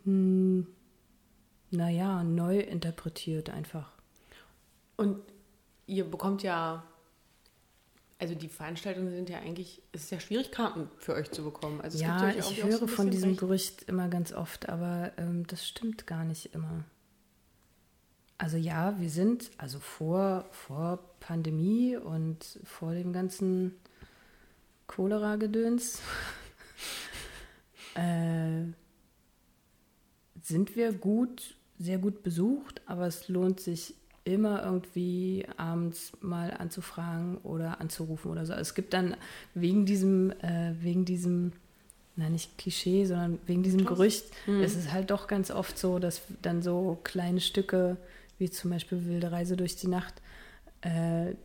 hm, 0.05 0.67
naja, 1.71 2.23
neu 2.23 2.59
interpretiert 2.59 3.49
einfach. 3.49 3.91
Und 4.95 5.19
ihr 5.87 6.05
bekommt 6.09 6.43
ja, 6.43 6.83
also 8.19 8.35
die 8.35 8.47
Veranstaltungen 8.47 9.11
sind 9.11 9.29
ja 9.29 9.39
eigentlich, 9.39 9.81
es 9.91 10.05
ist 10.05 10.11
ja 10.11 10.19
schwierig, 10.19 10.51
Karten 10.51 10.89
für 10.97 11.13
euch 11.13 11.31
zu 11.31 11.43
bekommen. 11.43 11.81
Also 11.81 11.97
ja, 11.97 12.29
ich 12.29 12.63
höre 12.63 12.77
so 12.77 12.87
von 12.87 13.09
diesem 13.09 13.31
recht. 13.31 13.39
Gerücht 13.39 13.83
immer 13.83 14.07
ganz 14.07 14.31
oft, 14.31 14.69
aber 14.69 15.11
ähm, 15.17 15.45
das 15.47 15.67
stimmt 15.67 16.07
gar 16.07 16.23
nicht 16.23 16.53
immer. 16.53 16.85
Also 18.37 18.57
ja, 18.57 18.99
wir 18.99 19.09
sind, 19.09 19.49
also 19.57 19.79
vor, 19.79 20.45
vor 20.51 20.99
Pandemie 21.19 21.97
und 21.97 22.59
vor 22.63 22.93
dem 22.93 23.11
ganzen 23.11 23.75
Cholera-Gedöns, 24.87 26.01
äh, 27.95 28.63
sind 30.41 30.75
wir 30.75 30.93
gut, 30.93 31.55
sehr 31.79 31.97
gut 31.97 32.23
besucht, 32.23 32.81
aber 32.85 33.07
es 33.07 33.27
lohnt 33.27 33.59
sich 33.59 33.95
immer 34.23 34.63
irgendwie 34.63 35.45
abends 35.57 36.11
mal 36.21 36.51
anzufragen 36.51 37.37
oder 37.37 37.79
anzurufen 37.79 38.31
oder 38.31 38.45
so. 38.45 38.53
Also 38.53 38.61
es 38.61 38.73
gibt 38.73 38.93
dann 38.93 39.15
wegen 39.53 39.85
diesem, 39.85 40.31
äh, 40.41 40.73
wegen 40.81 41.05
diesem, 41.05 41.53
na 42.15 42.29
nicht 42.29 42.57
Klischee, 42.57 43.05
sondern 43.05 43.39
wegen 43.45 43.61
diesem 43.61 43.85
Gerücht, 43.85 44.25
mhm. 44.47 44.61
ist 44.61 44.75
es 44.75 44.91
halt 44.91 45.11
doch 45.11 45.27
ganz 45.27 45.51
oft 45.51 45.77
so, 45.77 45.99
dass 45.99 46.21
dann 46.41 46.63
so 46.63 46.99
kleine 47.03 47.39
Stücke 47.39 47.97
wie 48.39 48.49
zum 48.49 48.71
Beispiel 48.71 49.05
Wilde 49.05 49.31
Reise 49.31 49.55
durch 49.55 49.75
die 49.75 49.87
Nacht, 49.87 50.15
äh, 50.81 51.35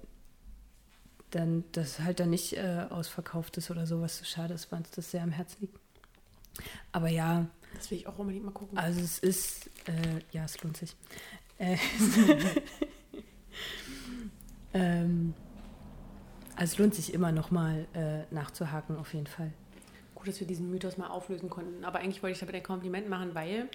dann 1.31 1.65
das 1.73 2.01
halt 2.01 2.21
dann 2.21 2.31
nicht 2.31 2.57
äh, 2.57 2.87
ausverkauft 2.91 3.57
ist 3.57 3.71
oder 3.71 3.87
sowas 3.87 4.19
so 4.19 4.25
schade 4.25 4.55
ist, 4.55 4.71
weil 4.71 4.81
uns 4.81 4.91
das 4.91 5.11
sehr 5.11 5.23
am 5.23 5.31
Herzen 5.31 5.63
liegt. 5.63 5.79
Aber 6.93 7.09
ja. 7.09 7.47
Das 7.75 7.91
will 7.91 7.99
ich 7.99 8.07
auch 8.07 8.19
unbedingt 8.19 8.45
mal 8.45 8.51
gucken. 8.51 8.77
Also 8.77 9.01
es 9.01 9.19
ist, 9.19 9.67
äh, 9.89 10.21
ja, 10.33 10.45
es 10.45 10.63
lohnt 10.63 10.77
sich. 10.77 10.95
Äh, 11.59 11.77
ähm, 14.75 15.35
also 16.57 16.73
es 16.73 16.79
lohnt 16.79 16.95
sich 16.95 17.15
immer 17.15 17.33
noch 17.33 17.51
mal 17.51 17.87
äh, 17.95 18.35
nachzuhaken, 18.35 18.97
auf 18.97 19.15
jeden 19.15 19.27
Fall. 19.27 19.53
Gut, 20.15 20.29
dass 20.29 20.41
wir 20.41 20.47
diesen 20.47 20.71
Mythos 20.71 20.97
mal 20.97 21.09
auflösen 21.09 21.49
konnten. 21.49 21.85
Aber 21.85 22.01
eigentlich 22.01 22.23
wollte 22.23 22.33
ich 22.33 22.41
damit 22.41 22.55
ein 22.55 22.63
Kompliment 22.63 23.09
machen, 23.09 23.35
weil 23.35 23.69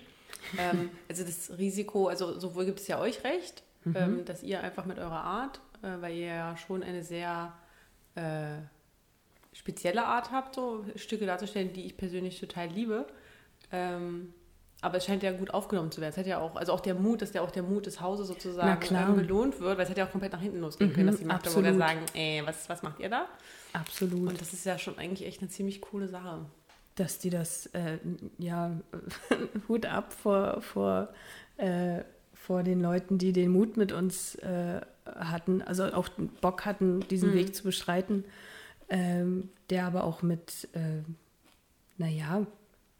ähm, 0.57 0.89
also 1.09 1.23
das 1.23 1.57
Risiko, 1.57 2.07
also 2.07 2.39
sowohl 2.39 2.65
gibt 2.65 2.79
es 2.79 2.87
ja 2.87 2.99
euch 2.99 3.23
recht, 3.23 3.63
mhm. 3.83 3.95
ähm, 3.95 4.25
dass 4.25 4.43
ihr 4.43 4.61
einfach 4.61 4.85
mit 4.85 4.99
eurer 4.99 5.23
Art, 5.23 5.61
äh, 5.81 6.01
weil 6.01 6.15
ihr 6.15 6.27
ja 6.27 6.57
schon 6.57 6.83
eine 6.83 7.03
sehr 7.03 7.53
äh, 8.15 8.57
spezielle 9.53 10.05
Art 10.05 10.31
habt, 10.31 10.55
so 10.55 10.85
Stücke 10.95 11.25
darzustellen, 11.25 11.73
die 11.73 11.85
ich 11.85 11.97
persönlich 11.97 12.39
total 12.39 12.67
liebe. 12.67 13.07
Ähm, 13.71 14.33
aber 14.81 14.97
es 14.97 15.05
scheint 15.05 15.23
ja 15.23 15.31
gut 15.31 15.51
aufgenommen 15.51 15.91
zu 15.91 16.01
werden. 16.01 16.11
Es 16.11 16.17
hat 16.17 16.27
ja 16.27 16.39
auch, 16.39 16.55
also 16.55 16.73
auch 16.73 16.81
der 16.81 16.93
Mut, 16.93 17.21
dass 17.21 17.33
ja 17.33 17.41
auch 17.41 17.49
der 17.49 17.63
Mut 17.63 17.85
des 17.85 18.01
Hauses 18.01 18.27
sozusagen 18.27 19.15
belohnt 19.15 19.59
wird, 19.59 19.77
weil 19.77 19.83
es 19.83 19.89
hätte 19.89 20.01
ja 20.01 20.07
auch 20.07 20.11
komplett 20.11 20.33
nach 20.33 20.41
hinten 20.41 20.59
losgehen 20.59 20.93
können, 20.93 21.07
mhm, 21.07 21.11
dass 21.11 21.19
die 21.19 21.25
Magdeburger 21.25 21.73
sagen, 21.73 22.01
ey, 22.13 22.41
was, 22.45 22.69
was 22.69 22.83
macht 22.83 22.99
ihr 22.99 23.09
da? 23.09 23.27
Absolut. 23.73 24.29
Und 24.29 24.41
das 24.41 24.53
ist 24.53 24.65
ja 24.65 24.77
schon 24.77 24.97
eigentlich 24.99 25.27
echt 25.27 25.41
eine 25.41 25.49
ziemlich 25.49 25.81
coole 25.81 26.07
Sache 26.07 26.45
dass 26.95 27.19
die 27.19 27.29
das, 27.29 27.67
äh, 27.67 27.97
ja, 28.37 28.71
Hut 29.67 29.85
ab 29.85 30.13
vor, 30.13 30.61
vor, 30.61 31.09
äh, 31.57 32.03
vor 32.45 32.63
den 32.63 32.81
Leuten, 32.81 33.17
die 33.17 33.33
den 33.33 33.49
Mut 33.51 33.77
mit 33.77 33.91
uns 33.91 34.35
äh, 34.35 34.81
hatten, 35.05 35.61
also 35.61 35.85
auch 35.85 36.09
Bock 36.41 36.65
hatten, 36.65 37.01
diesen 37.09 37.31
mhm. 37.31 37.35
Weg 37.35 37.55
zu 37.55 37.63
beschreiten, 37.63 38.23
ähm, 38.89 39.49
der 39.69 39.85
aber 39.85 40.03
auch 40.03 40.21
mit, 40.21 40.67
äh, 40.73 41.01
naja, 41.97 42.45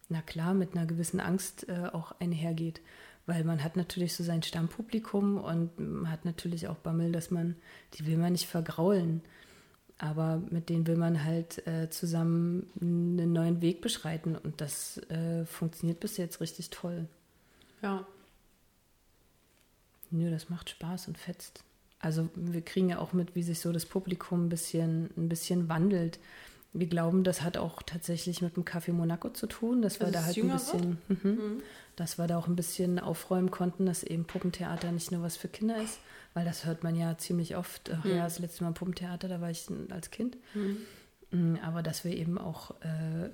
na 0.10 0.22
klar, 0.22 0.54
mit 0.54 0.76
einer 0.76 0.86
gewissen 0.86 1.20
Angst 1.20 1.68
äh, 1.70 1.88
auch 1.92 2.14
einhergeht. 2.20 2.82
Weil 3.28 3.44
man 3.44 3.64
hat 3.64 3.76
natürlich 3.76 4.14
so 4.14 4.24
sein 4.24 4.44
Stammpublikum 4.44 5.38
und 5.38 5.80
man 5.80 6.12
hat 6.12 6.26
natürlich 6.26 6.68
auch 6.68 6.76
Bammel, 6.76 7.12
dass 7.12 7.32
man, 7.32 7.56
die 7.96 8.06
will 8.06 8.18
man 8.18 8.34
nicht 8.34 8.48
vergraulen 8.48 9.22
aber 9.98 10.42
mit 10.50 10.70
denen 10.70 10.88
will 10.88 10.98
man 10.98 11.24
halt 11.24 11.66
äh, 11.68 11.90
zusammen 11.90 12.70
einen 12.82 13.32
neuen 13.32 13.62
Weg 13.62 13.82
beschreiten 13.82 14.36
und 14.36 14.60
das 14.60 14.98
äh, 15.10 15.46
funktioniert 15.46 16.00
bis 16.00 16.18
jetzt 16.18 16.42
richtig 16.42 16.70
toll. 16.70 17.08
Ja. 17.82 18.06
Nö, 20.16 20.32
das 20.32 20.50
macht 20.50 20.70
Spaß 20.70 21.08
und 21.08 21.18
fetzt. 21.18 21.64
Also 22.00 22.30
wir 22.36 22.62
kriegen 22.62 22.90
ja 22.90 23.00
auch 23.00 23.14
mit, 23.14 23.36
wie 23.36 23.44
sich 23.44 23.60
so 23.60 23.72
das 23.72 23.86
Publikum 23.86 24.46
ein 24.46 24.50
bisschen, 24.50 25.10
ein 25.18 25.28
bisschen 25.28 25.70
wandelt. 25.70 26.20
Wir 26.74 26.88
glauben, 26.88 27.24
das 27.24 27.42
hat 27.42 27.58
auch 27.58 27.82
tatsächlich 27.82 28.42
mit 28.42 28.58
dem 28.58 28.64
Café 28.64 28.92
Monaco 28.92 29.30
zu 29.30 29.48
tun, 29.48 29.82
dass 29.82 30.00
wir 30.00 30.08
also 30.08 30.20
da 30.20 30.26
halt 30.26 30.38
ein 30.38 30.52
bisschen, 30.52 30.98
mhm, 31.08 31.18
mhm. 31.24 31.64
dass 31.96 32.18
wir 32.18 32.28
da 32.28 32.38
auch 32.38 32.48
ein 32.48 32.56
bisschen 32.56 33.00
aufräumen 33.00 33.50
konnten, 33.50 33.86
dass 33.86 34.04
eben 34.04 34.26
Puppentheater 34.26 34.92
nicht 34.92 35.12
nur 35.12 35.22
was 35.22 35.38
für 35.38 35.48
Kinder 35.48 35.82
ist, 35.82 36.00
weil 36.34 36.46
das 36.46 36.66
hört 36.66 36.84
man 36.84 36.96
ja 36.96 37.18
ziemlich 37.18 37.56
oft. 37.56 37.92
Ach, 37.92 38.04
mhm. 38.04 38.12
Ja, 38.12 38.24
das 38.24 38.40
letzte 38.40 38.64
Mal 38.64 38.70
im 38.70 38.74
Puppentheater, 38.76 39.28
da 39.28 39.42
war 39.42 39.50
ich 39.50 39.66
als 39.90 40.12
Kind. 40.12 40.38
Mhm. 40.54 41.60
Aber 41.64 41.82
dass 41.82 42.04
wir 42.04 42.16
eben 42.16 42.38
auch 42.38 42.72
äh, 42.82 43.30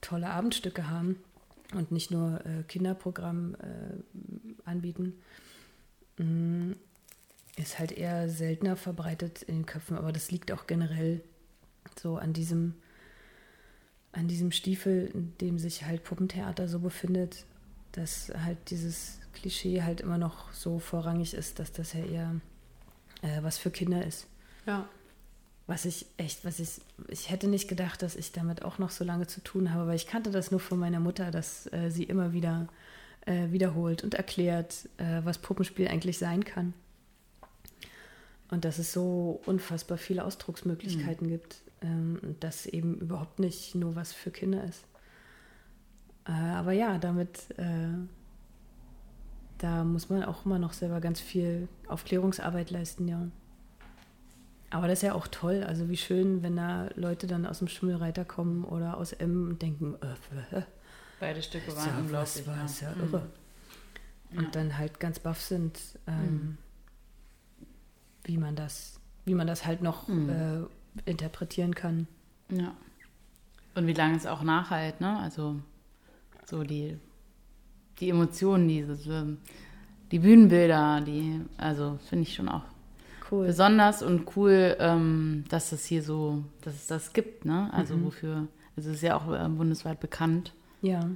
tolle 0.00 0.30
Abendstücke 0.30 0.88
haben 0.88 1.16
und 1.74 1.92
nicht 1.92 2.10
nur 2.10 2.40
äh, 2.46 2.62
Kinderprogramm 2.66 3.54
äh, 3.56 4.68
anbieten. 4.68 5.14
Ist 7.56 7.78
halt 7.78 7.92
eher 7.92 8.28
seltener 8.28 8.76
verbreitet 8.76 9.42
in 9.42 9.56
den 9.56 9.66
Köpfen, 9.66 9.96
aber 9.96 10.12
das 10.12 10.30
liegt 10.30 10.52
auch 10.52 10.66
generell 10.66 11.22
so 12.00 12.16
an 12.16 12.32
diesem, 12.32 12.74
an 14.12 14.28
diesem 14.28 14.52
Stiefel, 14.52 15.10
in 15.12 15.36
dem 15.40 15.58
sich 15.58 15.84
halt 15.84 16.04
Puppentheater 16.04 16.68
so 16.68 16.78
befindet, 16.78 17.44
dass 17.92 18.32
halt 18.44 18.58
dieses 18.70 19.18
Klischee 19.32 19.82
halt 19.82 20.00
immer 20.00 20.18
noch 20.18 20.52
so 20.52 20.78
vorrangig 20.78 21.34
ist, 21.34 21.58
dass 21.58 21.72
das 21.72 21.92
ja 21.92 22.04
eher 22.04 22.40
äh, 23.22 23.42
was 23.42 23.58
für 23.58 23.70
Kinder 23.70 24.04
ist. 24.04 24.26
Ja. 24.66 24.88
Was 25.66 25.84
ich 25.84 26.06
echt, 26.16 26.44
was 26.44 26.60
ich, 26.60 26.80
ich 27.08 27.30
hätte 27.30 27.46
nicht 27.48 27.68
gedacht, 27.68 28.02
dass 28.02 28.16
ich 28.16 28.32
damit 28.32 28.62
auch 28.64 28.78
noch 28.78 28.90
so 28.90 29.04
lange 29.04 29.26
zu 29.26 29.42
tun 29.42 29.72
habe, 29.72 29.86
weil 29.86 29.96
ich 29.96 30.06
kannte 30.06 30.30
das 30.30 30.50
nur 30.50 30.60
von 30.60 30.78
meiner 30.78 31.00
Mutter, 31.00 31.30
dass 31.30 31.70
äh, 31.72 31.90
sie 31.90 32.04
immer 32.04 32.32
wieder 32.32 32.68
äh, 33.26 33.50
wiederholt 33.50 34.04
und 34.04 34.14
erklärt, 34.14 34.88
äh, 34.98 35.20
was 35.24 35.38
Puppenspiel 35.38 35.88
eigentlich 35.88 36.18
sein 36.18 36.44
kann. 36.44 36.74
Und 38.50 38.64
dass 38.64 38.78
es 38.78 38.92
so 38.92 39.40
unfassbar 39.44 39.98
viele 39.98 40.24
Ausdrucksmöglichkeiten 40.24 41.26
mhm. 41.26 41.30
gibt 41.30 41.56
ähm, 41.82 42.18
und 42.22 42.42
das 42.42 42.66
eben 42.66 42.98
überhaupt 42.98 43.38
nicht 43.38 43.74
nur 43.74 43.94
was 43.94 44.12
für 44.12 44.30
Kinder 44.30 44.64
ist. 44.64 44.84
Äh, 46.26 46.32
aber 46.32 46.72
ja, 46.72 46.98
damit, 46.98 47.50
äh, 47.58 47.88
da 49.58 49.84
muss 49.84 50.08
man 50.08 50.24
auch 50.24 50.46
immer 50.46 50.58
noch 50.58 50.72
selber 50.72 51.00
ganz 51.00 51.20
viel 51.20 51.68
Aufklärungsarbeit 51.88 52.70
leisten, 52.70 53.08
ja. 53.08 53.28
Aber 54.70 54.86
das 54.86 54.98
ist 54.98 55.02
ja 55.02 55.14
auch 55.14 55.28
toll. 55.28 55.64
Also 55.64 55.88
wie 55.88 55.96
schön, 55.96 56.42
wenn 56.42 56.56
da 56.56 56.90
Leute 56.94 57.26
dann 57.26 57.46
aus 57.46 57.60
dem 57.60 57.68
Schimmelreiter 57.68 58.24
kommen 58.24 58.64
oder 58.64 58.98
aus 58.98 59.12
M 59.12 59.48
und 59.48 59.62
denken, 59.62 59.94
äh, 60.52 60.62
beide 61.20 61.42
Stücke 61.42 61.74
waren 61.76 61.86
ja, 61.86 61.98
unglaublich. 61.98 62.46
War, 62.46 62.56
ja. 62.56 62.64
Ist 62.64 62.80
ja 62.80 62.92
irre. 62.92 63.30
Mhm. 64.30 64.38
Und 64.38 64.44
ja. 64.44 64.50
dann 64.50 64.78
halt 64.78 65.00
ganz 65.00 65.18
baff 65.18 65.40
sind, 65.40 65.78
ähm, 66.06 66.14
mhm. 66.14 66.58
wie 68.24 68.36
man 68.36 68.56
das, 68.56 69.00
wie 69.24 69.34
man 69.34 69.46
das 69.46 69.64
halt 69.64 69.82
noch 69.82 70.08
mhm. 70.08 70.28
äh, 70.28 71.10
interpretieren 71.10 71.74
kann. 71.74 72.06
Ja. 72.50 72.74
Und 73.74 73.86
wie 73.86 73.94
lange 73.94 74.16
es 74.16 74.26
auch 74.26 74.42
nachhalt, 74.42 75.00
ne? 75.00 75.18
Also 75.18 75.60
so 76.46 76.62
die, 76.62 76.98
die 78.00 78.10
Emotionen, 78.10 78.68
diese, 78.68 79.36
die 80.10 80.18
Bühnenbilder, 80.18 81.00
die, 81.00 81.42
also 81.56 81.98
finde 82.08 82.22
ich 82.22 82.34
schon 82.34 82.48
auch 82.48 82.64
cool. 83.30 83.46
besonders 83.46 84.02
und 84.02 84.36
cool, 84.36 84.76
ähm, 84.78 85.44
dass 85.48 85.72
es 85.72 85.84
hier 85.84 86.02
so, 86.02 86.44
dass 86.62 86.74
es 86.74 86.86
das 86.86 87.12
gibt, 87.12 87.44
ne? 87.44 87.72
Also 87.72 87.96
mhm. 87.96 88.06
wofür, 88.06 88.48
also 88.76 88.90
es 88.90 88.96
ist 88.96 89.02
ja 89.02 89.16
auch 89.16 89.32
äh, 89.32 89.48
bundesweit 89.48 90.00
bekannt. 90.00 90.52
Ja. 90.82 91.08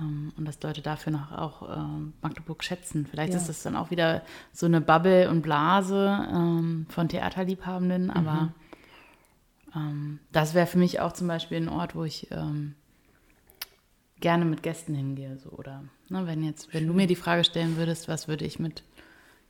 Ähm, 0.00 0.32
und 0.36 0.44
dass 0.44 0.62
Leute 0.62 0.82
dafür 0.82 1.12
noch 1.12 1.32
auch 1.32 1.62
äh, 1.68 2.12
Magdeburg 2.22 2.62
schätzen. 2.64 3.06
Vielleicht 3.10 3.32
ja. 3.32 3.38
ist 3.38 3.48
das 3.48 3.62
dann 3.62 3.76
auch 3.76 3.90
wieder 3.90 4.22
so 4.52 4.66
eine 4.66 4.80
Bubble 4.80 5.30
und 5.30 5.42
Blase 5.42 6.28
ähm, 6.32 6.86
von 6.88 7.08
Theaterliebhabenden, 7.08 8.04
mhm. 8.04 8.10
aber 8.10 8.52
ähm, 9.74 10.18
das 10.32 10.54
wäre 10.54 10.66
für 10.66 10.78
mich 10.78 11.00
auch 11.00 11.12
zum 11.12 11.28
Beispiel 11.28 11.58
ein 11.58 11.68
Ort, 11.68 11.94
wo 11.94 12.04
ich 12.04 12.30
ähm, 12.30 12.74
gerne 14.20 14.44
mit 14.44 14.62
Gästen 14.62 14.94
hingehe. 14.94 15.38
So, 15.38 15.50
oder 15.50 15.84
ne, 16.08 16.26
wenn 16.26 16.42
jetzt, 16.42 16.72
wenn 16.74 16.86
du 16.86 16.94
mir 16.94 17.06
die 17.06 17.16
Frage 17.16 17.44
stellen 17.44 17.76
würdest, 17.76 18.08
was 18.08 18.28
würde 18.28 18.44
ich 18.44 18.58
mit 18.58 18.82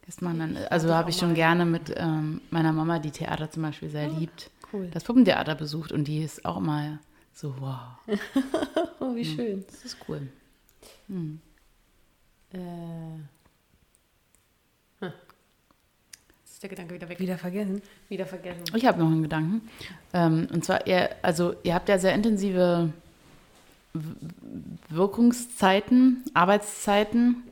Gästen 0.04 0.24
machen, 0.24 0.56
also 0.70 0.92
habe 0.94 1.10
ich 1.10 1.16
schon 1.16 1.34
gerne 1.34 1.64
mit 1.64 1.92
ähm, 1.96 2.40
meiner 2.50 2.72
Mama, 2.72 2.98
die 2.98 3.10
Theater 3.10 3.50
zum 3.50 3.62
Beispiel 3.62 3.90
sehr 3.90 4.10
oh, 4.12 4.18
liebt, 4.18 4.50
cool. 4.72 4.88
das 4.92 5.04
Puppentheater 5.04 5.54
besucht 5.54 5.92
und 5.92 6.04
die 6.04 6.22
ist 6.22 6.44
auch 6.44 6.58
immer 6.58 6.98
so, 7.36 7.54
wow. 7.60 7.98
oh, 8.98 9.14
wie 9.14 9.22
hm. 9.22 9.36
schön. 9.36 9.64
Das 9.66 9.84
ist 9.84 9.98
cool. 10.08 10.26
Hm. 11.06 11.38
Äh. 12.50 12.56
Hm. 15.00 15.12
ist 16.46 16.62
der 16.62 16.70
Gedanke 16.70 16.94
wieder 16.94 17.06
weg. 17.10 17.20
Wieder 17.20 17.36
vergessen. 17.36 17.82
Wieder 18.08 18.24
vergessen. 18.24 18.64
Ich 18.74 18.86
habe 18.86 18.98
noch 18.98 19.08
einen 19.08 19.22
Gedanken. 19.22 19.68
Ähm, 20.14 20.48
und 20.50 20.64
zwar, 20.64 20.86
ihr, 20.86 21.10
also 21.20 21.54
ihr 21.62 21.74
habt 21.74 21.90
ja 21.90 21.98
sehr 21.98 22.14
intensive 22.14 22.90
Wirkungszeiten, 24.88 26.24
Arbeitszeiten, 26.32 27.42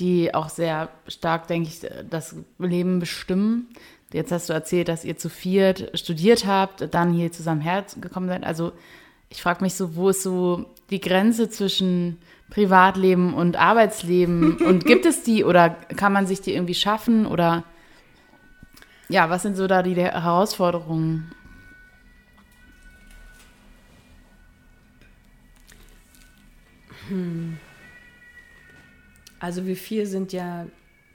die 0.00 0.34
auch 0.34 0.48
sehr 0.48 0.88
stark, 1.06 1.46
denke 1.46 1.68
ich, 1.68 1.88
das 2.10 2.34
Leben 2.58 2.98
bestimmen. 2.98 3.68
Jetzt 4.12 4.30
hast 4.30 4.48
du 4.48 4.52
erzählt, 4.52 4.88
dass 4.88 5.04
ihr 5.04 5.16
zu 5.16 5.28
viert 5.28 5.90
studiert 5.98 6.46
habt, 6.46 6.94
dann 6.94 7.12
hier 7.12 7.32
zusammen 7.32 7.60
hergekommen 7.60 8.28
seid. 8.28 8.44
Also 8.44 8.72
ich 9.28 9.42
frage 9.42 9.64
mich 9.64 9.74
so, 9.74 9.96
wo 9.96 10.10
ist 10.10 10.22
so 10.22 10.66
die 10.90 11.00
Grenze 11.00 11.50
zwischen 11.50 12.18
Privatleben 12.50 13.34
und 13.34 13.56
Arbeitsleben? 13.56 14.56
und 14.66 14.84
gibt 14.84 15.06
es 15.06 15.22
die 15.22 15.44
oder 15.44 15.70
kann 15.70 16.12
man 16.12 16.26
sich 16.26 16.40
die 16.40 16.54
irgendwie 16.54 16.74
schaffen? 16.74 17.26
Oder 17.26 17.64
ja, 19.08 19.28
was 19.30 19.42
sind 19.42 19.56
so 19.56 19.66
da 19.66 19.82
die 19.82 19.96
Herausforderungen? 19.96 21.32
Hm. 27.08 27.58
Also 29.38 29.66
wir 29.66 29.76
vier 29.76 30.06
sind 30.06 30.32
ja, 30.32 30.66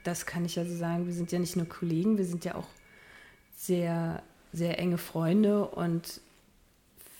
das 0.04 0.26
kann 0.26 0.44
ich 0.44 0.56
ja 0.56 0.64
so 0.64 0.76
sagen, 0.76 1.06
wir 1.06 1.12
sind 1.12 1.32
ja 1.32 1.38
nicht 1.38 1.56
nur 1.56 1.68
Kollegen, 1.68 2.18
wir 2.18 2.24
sind 2.24 2.44
ja 2.44 2.54
auch 2.54 2.68
sehr, 3.62 4.22
sehr 4.52 4.78
enge 4.80 4.98
Freunde 4.98 5.66
und 5.66 6.20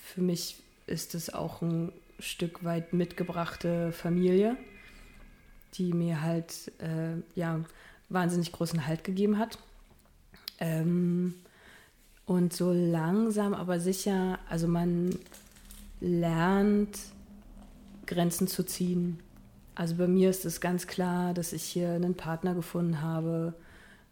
für 0.04 0.20
mich 0.20 0.56
ist 0.86 1.14
es 1.14 1.32
auch 1.32 1.62
ein 1.62 1.92
Stück 2.18 2.64
weit 2.64 2.92
mitgebrachte 2.92 3.92
Familie, 3.92 4.56
die 5.74 5.92
mir 5.92 6.20
halt 6.20 6.72
äh, 6.80 7.22
ja, 7.38 7.60
wahnsinnig 8.08 8.50
großen 8.50 8.86
Halt 8.86 9.04
gegeben 9.04 9.38
hat. 9.38 9.58
Ähm, 10.58 11.34
und 12.26 12.52
so 12.52 12.72
langsam, 12.72 13.54
aber 13.54 13.78
sicher, 13.78 14.40
also 14.48 14.66
man 14.66 15.16
lernt 16.00 16.98
Grenzen 18.06 18.48
zu 18.48 18.64
ziehen. 18.64 19.20
Also 19.76 19.94
bei 19.94 20.08
mir 20.08 20.28
ist 20.28 20.44
es 20.44 20.60
ganz 20.60 20.88
klar, 20.88 21.34
dass 21.34 21.52
ich 21.52 21.62
hier 21.62 21.92
einen 21.92 22.14
Partner 22.14 22.54
gefunden 22.54 23.00
habe 23.00 23.54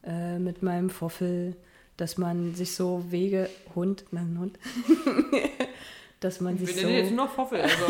äh, 0.05 0.39
mit 0.39 0.63
meinem 0.63 0.91
Foffel, 0.91 1.57
dass 2.01 2.17
man 2.17 2.55
sich 2.55 2.75
so 2.75 3.05
Wege, 3.11 3.51
Hund, 3.75 4.05
nein, 4.11 4.37
Hund, 4.39 4.59
dass 6.21 6.41
man 6.41 6.57
sich 6.57 6.71
ich 6.71 6.77
so... 6.77 6.89
Ich 6.89 6.95
jetzt 6.95 7.13
nur 7.13 7.29
Foffel, 7.29 7.61
also 7.61 7.87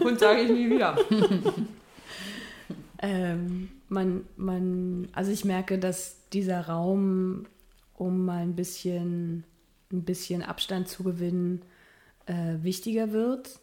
Hund 0.00 0.18
sage 0.18 0.42
ich 0.42 0.50
nie 0.50 0.70
wieder. 0.70 0.98
ähm, 2.98 3.70
man, 3.88 4.26
man, 4.36 5.08
also 5.12 5.30
ich 5.30 5.44
merke, 5.44 5.78
dass 5.78 6.16
dieser 6.32 6.66
Raum, 6.66 7.46
um 7.94 8.24
mal 8.24 8.42
ein 8.42 8.56
bisschen, 8.56 9.44
ein 9.92 10.02
bisschen 10.02 10.42
Abstand 10.42 10.88
zu 10.88 11.04
gewinnen, 11.04 11.62
äh, 12.26 12.62
wichtiger 12.62 13.12
wird. 13.12 13.60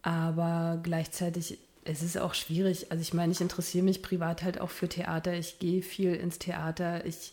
Aber 0.00 0.80
gleichzeitig 0.82 1.58
es 1.84 2.02
ist 2.02 2.16
auch 2.16 2.32
schwierig. 2.34 2.90
Also 2.90 3.02
ich 3.02 3.12
meine, 3.12 3.32
ich 3.32 3.40
interessiere 3.40 3.84
mich 3.84 4.02
privat 4.02 4.42
halt 4.42 4.60
auch 4.60 4.70
für 4.70 4.88
Theater. 4.88 5.34
Ich 5.34 5.58
gehe 5.58 5.82
viel 5.82 6.14
ins 6.14 6.38
Theater. 6.38 7.04
Ich 7.04 7.32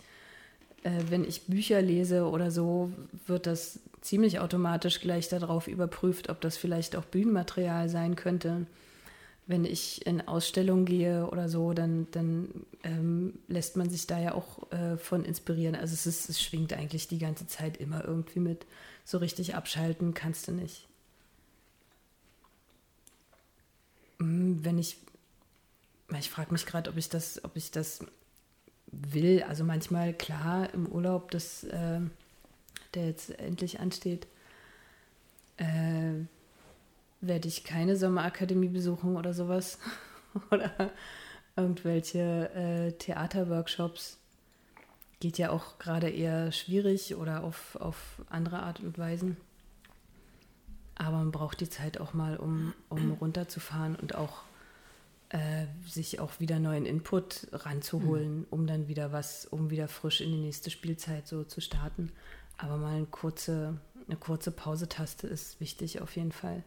äh, 0.84 0.92
wenn 1.10 1.24
ich 1.24 1.44
Bücher 1.44 1.82
lese 1.82 2.26
oder 2.26 2.52
so, 2.52 2.92
wird 3.28 3.46
das 3.46 3.80
ziemlich 4.02 4.40
automatisch 4.40 5.02
gleich 5.02 5.28
darauf 5.30 5.68
überprüft, 5.68 6.30
ob 6.30 6.42
das 6.42 6.58
vielleicht 6.58 6.96
auch 6.96 7.06
Bühnenmaterial 7.06 7.90
sein 7.90 8.16
könnte. 8.16 8.66
Wenn 9.46 9.66
ich 9.66 10.06
in 10.06 10.28
Ausstellungen 10.28 10.86
gehe 10.86 11.26
oder 11.28 11.50
so, 11.50 11.74
dann, 11.74 12.08
dann 12.12 12.50
ähm, 12.84 13.40
lässt 13.48 13.78
man 13.78 13.90
sich 13.90 14.06
da 14.06 14.20
ja 14.20 14.36
auch 14.36 14.72
äh, 14.72 14.98
von 14.98 15.26
inspirieren. 15.26 15.76
Also 15.76 15.94
es, 15.94 16.06
ist, 16.06 16.30
es 16.30 16.42
schwingt 16.42 16.72
eigentlich 16.74 17.08
die 17.08 17.18
ganze 17.18 17.48
Zeit 17.48 17.78
immer 17.78 18.06
irgendwie 18.06 18.40
mit. 18.40 18.66
So 19.06 19.18
richtig 19.18 19.56
abschalten 19.56 20.14
kannst 20.14 20.48
du 20.48 20.52
nicht. 20.52 20.88
Hm, 24.20 24.64
wenn 24.64 24.78
ich, 24.78 24.98
ich 26.18 26.30
frage 26.30 26.52
mich 26.52 26.66
gerade, 26.68 26.90
ob 26.90 26.98
ich 26.98 27.10
das, 27.10 27.44
ob 27.44 27.56
ich 27.56 27.72
das 27.72 28.02
will. 28.92 29.44
Also 29.44 29.64
manchmal, 29.64 30.14
klar, 30.14 30.74
im 30.74 30.88
Urlaub, 30.88 31.32
das, 31.32 31.64
äh, 31.64 32.02
der 32.94 33.08
jetzt 33.08 33.38
endlich 33.40 33.80
ansteht, 33.80 34.28
äh, 35.58 36.26
werde 37.22 37.48
ich 37.48 37.64
keine 37.64 37.96
Sommerakademie 37.96 38.70
besuchen 38.70 39.16
oder 39.18 39.34
sowas. 39.34 39.80
oder 40.52 40.92
irgendwelche 41.56 42.50
äh, 42.54 42.92
Theaterworkshops. 42.94 44.18
Geht 45.20 45.38
ja 45.38 45.50
auch 45.52 45.80
gerade 45.80 46.10
eher 46.10 46.52
schwierig 46.52 47.16
oder 47.16 47.44
auf, 47.44 47.76
auf 47.76 48.22
andere 48.30 48.64
Art 48.64 48.80
und 48.80 48.98
Weisen. 48.98 49.36
Aber 50.96 51.18
man 51.18 51.32
braucht 51.32 51.60
die 51.60 51.70
Zeit 51.70 52.00
auch 52.00 52.14
mal, 52.14 52.38
um, 52.38 52.74
um 52.90 53.12
runterzufahren 53.12 53.96
und 53.96 54.16
auch 54.16 54.44
äh, 55.30 55.68
sich 55.86 56.20
auch 56.20 56.40
wieder 56.40 56.60
neuen 56.60 56.86
Input 56.86 57.48
ranzuholen, 57.52 58.40
mhm. 58.40 58.48
um 58.50 58.68
dann 58.68 58.88
wieder 58.88 59.12
was, 59.12 59.46
um 59.46 59.70
wieder 59.70 59.88
frisch 59.88 60.22
in 60.22 60.32
die 60.32 60.40
nächste 60.40 60.72
Spielzeit 60.72 61.28
so 61.28 61.44
zu 61.44 61.62
starten. 61.62 62.12
Aber 62.58 62.78
mal 62.78 62.96
eine 62.96 63.06
kurze, 63.06 63.80
eine 64.08 64.18
kurze 64.18 64.52
Pausetaste 64.52 65.28
ist 65.28 65.60
wichtig 65.60 66.02
auf 66.02 66.16
jeden 66.16 66.32
Fall. 66.32 66.64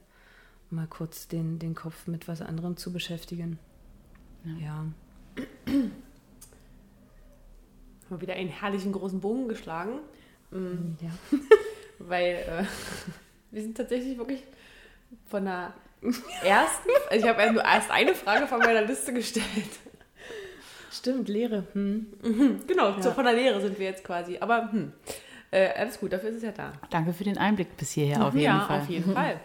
Mal 0.70 0.86
kurz 0.86 1.28
den, 1.28 1.59
den 1.59 1.74
Kopf 1.74 2.06
mit 2.06 2.28
was 2.28 2.40
anderem 2.40 2.76
zu 2.76 2.93
beschäftigen. 2.93 3.59
Ja. 4.44 4.56
ja. 4.59 4.86
Mal 8.09 8.20
wieder 8.20 8.34
einen 8.34 8.48
herrlichen 8.48 8.93
großen 8.93 9.20
Bogen 9.20 9.48
geschlagen. 9.48 9.98
Mm, 10.51 10.97
Ja. 11.01 11.10
Weil 11.98 12.36
äh, 12.48 12.64
wir 13.51 13.62
sind 13.62 13.76
tatsächlich 13.76 14.16
wirklich 14.18 14.43
von 15.26 15.44
der 15.44 15.74
ersten, 16.43 16.91
also 17.11 17.24
ich 17.24 17.29
habe 17.29 17.43
ja 17.43 17.53
nur 17.53 17.65
erst 17.65 17.91
eine 17.91 18.15
Frage 18.15 18.47
von 18.47 18.59
meiner 18.59 18.83
Liste 18.83 19.12
gestellt. 19.12 19.47
Stimmt, 20.91 21.29
Lehre. 21.29 21.66
Hm. 21.73 22.61
Genau, 22.66 23.01
so 23.01 23.12
von 23.12 23.24
der 23.24 23.35
Lehre 23.35 23.61
sind 23.61 23.79
wir 23.79 23.87
jetzt 23.87 24.05
quasi. 24.05 24.39
Aber 24.39 24.70
hm, 24.70 24.93
äh, 25.51 25.69
alles 25.70 25.99
gut, 25.99 26.12
dafür 26.12 26.31
ist 26.31 26.37
es 26.37 26.43
ja 26.43 26.53
da. 26.53 26.73
Danke 26.91 27.12
für 27.12 27.24
den 27.24 27.39
Einblick 27.39 27.77
bis 27.77 27.93
hierher 27.93 28.27
auf 28.27 28.35
jeden 28.35 28.45
ja, 28.45 28.61
Fall. 28.61 28.81
auf 28.81 28.89
jeden 28.89 29.12
Fall. 29.12 29.41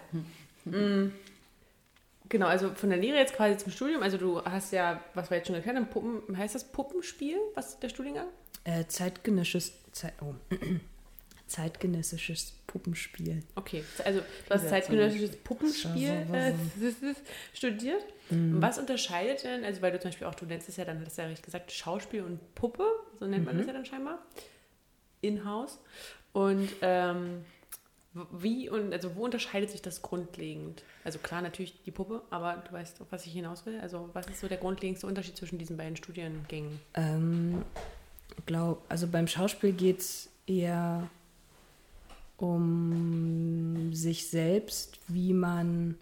Mm. 0.66 1.12
Genau, 2.30 2.48
also 2.48 2.74
von 2.74 2.90
der 2.90 3.00
Lehre 3.00 3.18
jetzt 3.18 3.36
quasi 3.36 3.58
zum 3.58 3.72
Studium. 3.72 4.04
Also 4.04 4.18
du 4.18 4.44
hast 4.44 4.74
ja, 4.74 5.00
was 5.14 5.30
wir 5.30 5.38
jetzt 5.38 5.48
schon 5.48 5.56
erklärt 5.56 5.78
haben, 5.78 5.88
Puppen, 5.88 6.38
heißt 6.38 6.56
das 6.56 6.66
Puppenspiel, 6.66 7.38
was 7.56 7.80
der 7.80 7.88
Studiengang? 7.88 8.28
Äh, 8.66 8.86
zeitgenössisches, 8.88 9.74
Zeit, 9.94 10.14
oh. 10.22 10.34
Zeitgenössisches 11.48 12.54
Puppenspiel. 12.68 13.44
Okay, 13.56 13.84
also 14.04 14.20
du 14.20 14.54
hast 14.54 14.70
zeitgenössisches 14.70 15.36
Puppenspiel 15.38 16.28
äh, 16.32 16.54
studiert. 17.54 18.06
Was 18.30 18.78
unterscheidet 18.78 19.46
denn, 19.46 19.64
also 19.64 19.82
weil 19.82 19.94
du 19.94 20.00
zum 20.00 20.10
Beispiel 20.10 20.28
auch, 20.28 20.36
du 20.36 20.46
nennst 20.46 20.68
es 20.68 20.76
ja 20.76 20.84
dann, 20.84 21.04
hast 21.06 21.18
du 21.18 21.22
ja 21.22 21.28
richtig 21.30 21.46
gesagt, 21.46 21.72
Schauspiel 21.72 22.24
und 22.24 22.56
Puppe, 22.56 22.86
so 23.20 23.26
nennt 23.26 23.46
man 23.46 23.58
das 23.58 23.68
ja 23.68 23.74
dann 23.74 23.86
scheinbar, 23.86 24.20
in-house. 25.22 25.80
Und 26.34 26.70
ähm, 26.82 27.46
wie 28.32 28.70
und 28.70 28.94
also 28.94 29.16
wo 29.16 29.24
unterscheidet 29.24 29.70
sich 29.70 29.82
das 29.82 30.02
grundlegend? 30.02 30.84
Also 31.04 31.20
klar, 31.20 31.42
natürlich 31.42 31.82
die 31.84 31.92
Puppe, 31.92 32.22
aber 32.30 32.64
du 32.68 32.74
weißt, 32.74 33.02
auf 33.02 33.08
was 33.12 33.26
ich 33.26 33.34
hinaus 33.34 33.66
will. 33.66 33.80
Also 33.80 34.10
was 34.14 34.28
ist 34.28 34.40
so 34.40 34.48
der 34.48 34.58
grundlegendste 34.58 35.08
Unterschied 35.08 35.38
zwischen 35.38 35.58
diesen 35.58 35.78
beiden 35.78 35.96
Studiengängen? 35.96 36.80
Ähm, 36.96 37.64
glaub, 38.46 38.84
also 38.90 39.08
beim 39.08 39.28
Schauspiel 39.28 39.72
geht 39.72 40.00
es 40.00 40.30
eher 40.48 41.10
um 42.38 43.94
sich 43.94 44.30
selbst, 44.30 45.00
wie 45.08 45.34
man, 45.34 45.98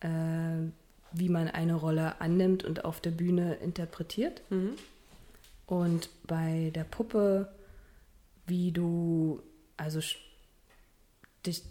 äh, 0.00 0.70
wie 1.12 1.28
man 1.28 1.48
eine 1.48 1.74
Rolle 1.74 2.20
annimmt 2.20 2.64
und 2.64 2.84
auf 2.84 3.00
der 3.00 3.10
Bühne 3.10 3.54
interpretiert. 3.56 4.42
Mhm. 4.50 4.74
Und 5.66 6.08
bei 6.26 6.70
der 6.74 6.84
Puppe, 6.84 7.52
wie 8.46 8.70
du, 8.70 9.42
also 9.76 10.00
dich. 11.44 11.62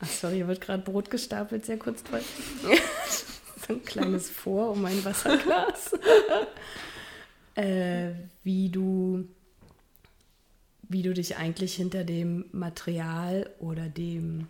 Ach, 0.00 0.08
sorry, 0.08 0.36
hier 0.36 0.48
wird 0.48 0.60
gerade 0.60 0.82
Brot 0.82 1.10
gestapelt, 1.10 1.64
sehr 1.64 1.78
kurz 1.78 2.02
dran. 2.02 2.22
so 3.66 3.74
ein 3.74 3.84
kleines 3.84 4.28
Vor 4.28 4.72
um 4.72 4.84
ein 4.84 5.04
Wasserglas. 5.04 5.92
äh, 7.54 8.10
wie 8.42 8.68
du 8.68 9.28
wie 10.90 11.02
du 11.02 11.14
dich 11.14 11.36
eigentlich 11.36 11.74
hinter 11.74 12.04
dem 12.04 12.46
Material 12.52 13.48
oder 13.60 13.88
dem 13.88 14.48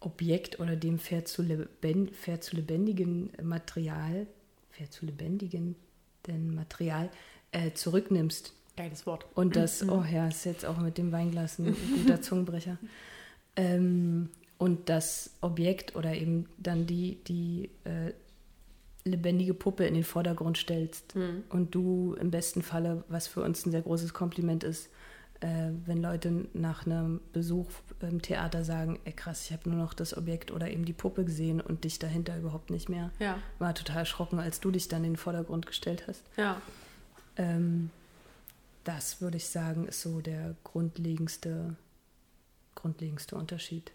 Objekt 0.00 0.60
oder 0.60 0.76
dem 0.76 0.98
fair 0.98 1.24
zu, 1.24 1.42
leben, 1.42 2.10
fair 2.12 2.40
zu 2.40 2.56
lebendigen 2.56 3.32
Material, 3.42 4.26
fair 4.70 4.90
zu 4.90 5.06
lebendigen 5.06 5.74
denn 6.26 6.54
Material 6.54 7.10
äh, 7.52 7.72
zurücknimmst. 7.72 8.52
Geiles 8.76 9.06
Wort. 9.06 9.26
Und 9.34 9.56
das, 9.56 9.86
oh 9.88 10.04
ja, 10.10 10.28
ist 10.28 10.44
jetzt 10.44 10.64
auch 10.64 10.78
mit 10.78 10.98
dem 10.98 11.10
Weinglas 11.12 11.58
ein 11.58 11.76
guter 11.96 12.22
Zungenbrecher. 12.22 12.78
Ähm, 13.56 14.30
und 14.58 14.88
das 14.88 15.30
Objekt 15.40 15.96
oder 15.96 16.14
eben 16.14 16.46
dann 16.58 16.86
die, 16.86 17.18
die 17.26 17.70
äh, 17.84 18.12
lebendige 19.04 19.54
Puppe 19.54 19.84
in 19.84 19.94
den 19.94 20.04
Vordergrund 20.04 20.58
stellst. 20.58 21.16
Mhm. 21.16 21.44
Und 21.48 21.74
du 21.74 22.14
im 22.20 22.30
besten 22.30 22.62
Falle, 22.62 23.04
was 23.08 23.26
für 23.26 23.42
uns 23.42 23.66
ein 23.66 23.72
sehr 23.72 23.82
großes 23.82 24.14
Kompliment 24.14 24.64
ist, 24.64 24.88
wenn 25.42 26.00
Leute 26.02 26.46
nach 26.52 26.86
einem 26.86 27.20
Besuch 27.32 27.66
im 28.00 28.22
Theater 28.22 28.64
sagen, 28.64 29.00
ey 29.04 29.12
krass, 29.12 29.44
ich 29.46 29.52
habe 29.52 29.68
nur 29.68 29.78
noch 29.78 29.92
das 29.94 30.16
Objekt 30.16 30.50
oder 30.52 30.70
eben 30.70 30.84
die 30.84 30.92
Puppe 30.92 31.24
gesehen 31.24 31.60
und 31.60 31.82
dich 31.84 31.98
dahinter 31.98 32.38
überhaupt 32.38 32.70
nicht 32.70 32.88
mehr. 32.88 33.10
Ja, 33.18 33.38
War 33.58 33.74
total 33.74 33.98
erschrocken, 33.98 34.38
als 34.38 34.60
du 34.60 34.70
dich 34.70 34.86
dann 34.88 35.04
in 35.04 35.12
den 35.12 35.16
Vordergrund 35.16 35.66
gestellt 35.66 36.04
hast. 36.06 36.22
ja. 36.36 36.60
Ähm, 37.36 37.90
das 38.84 39.20
würde 39.20 39.36
ich 39.38 39.46
sagen, 39.48 39.86
ist 39.88 40.00
so 40.02 40.20
der 40.20 40.54
grundlegendste, 40.64 41.76
grundlegendste 42.74 43.36
Unterschied. 43.36 43.92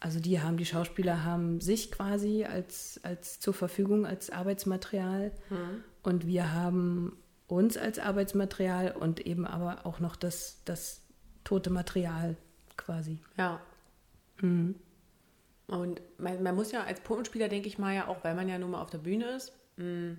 Also 0.00 0.20
die 0.20 0.40
haben, 0.40 0.56
die 0.56 0.66
Schauspieler 0.66 1.24
haben 1.24 1.60
sich 1.60 1.90
quasi 1.90 2.44
als, 2.44 3.00
als 3.04 3.40
zur 3.40 3.54
Verfügung 3.54 4.04
als 4.04 4.30
Arbeitsmaterial 4.30 5.30
Mhm. 5.48 5.84
und 6.02 6.26
wir 6.26 6.52
haben 6.52 7.16
uns 7.46 7.76
als 7.76 7.98
Arbeitsmaterial 7.98 8.92
und 8.92 9.26
eben 9.26 9.46
aber 9.46 9.84
auch 9.84 10.00
noch 10.00 10.16
das, 10.16 10.62
das 10.64 11.02
tote 11.44 11.70
Material 11.70 12.36
quasi. 12.76 13.18
Ja. 13.36 13.60
Mhm. 14.40 14.74
Und 15.66 16.00
man, 16.18 16.42
man 16.42 16.54
muss 16.54 16.72
ja 16.72 16.84
als 16.84 17.00
Puppenspieler, 17.00 17.48
denke 17.48 17.68
ich 17.68 17.78
mal, 17.78 17.94
ja 17.94 18.08
auch, 18.08 18.22
weil 18.22 18.34
man 18.34 18.48
ja 18.48 18.58
nun 18.58 18.72
mal 18.72 18.82
auf 18.82 18.90
der 18.90 18.98
Bühne 18.98 19.26
ist, 19.36 19.52
mh, 19.76 20.16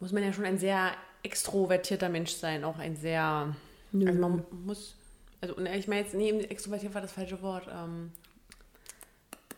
muss 0.00 0.12
man 0.12 0.22
ja 0.22 0.32
schon 0.32 0.44
ein 0.44 0.58
sehr 0.58 0.92
extrovertierter 1.22 2.08
Mensch 2.08 2.32
sein, 2.32 2.64
auch 2.64 2.78
ein 2.78 2.96
sehr, 2.96 3.54
Nö. 3.92 4.06
also 4.06 4.20
man 4.20 4.44
muss, 4.64 4.96
also 5.40 5.58
ich 5.58 5.88
meine 5.88 6.02
jetzt, 6.02 6.14
nee, 6.14 6.30
extrovertiert 6.30 6.94
war 6.94 7.02
das 7.02 7.12
falsche 7.12 7.40
Wort, 7.42 7.68
ähm, 7.72 8.10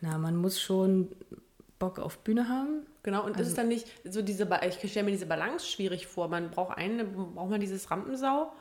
Na, 0.01 0.19
man 0.19 0.37
muss 0.37 0.61
schon 0.61 1.09
Bock 1.79 1.99
auf 1.99 2.19
Bühne 2.19 2.49
haben. 2.49 2.87
Genau, 3.07 3.25
und 3.25 3.33
das 3.33 3.39
Also- 3.39 3.51
ist 3.53 3.59
dann 3.59 3.69
nicht 3.69 3.87
so 4.05 4.21
diese, 4.21 4.47
ich 4.69 4.91
stelle 4.91 5.05
mir 5.07 5.13
diese 5.13 5.25
Balance 5.25 5.65
schwierig 5.67 6.07
vor, 6.07 6.29
man 6.29 6.51
braucht 6.51 6.77
eine, 6.77 7.05
braucht 7.05 7.49
man 7.49 7.61
dieses 7.61 7.91
Rampensau, 7.91 8.53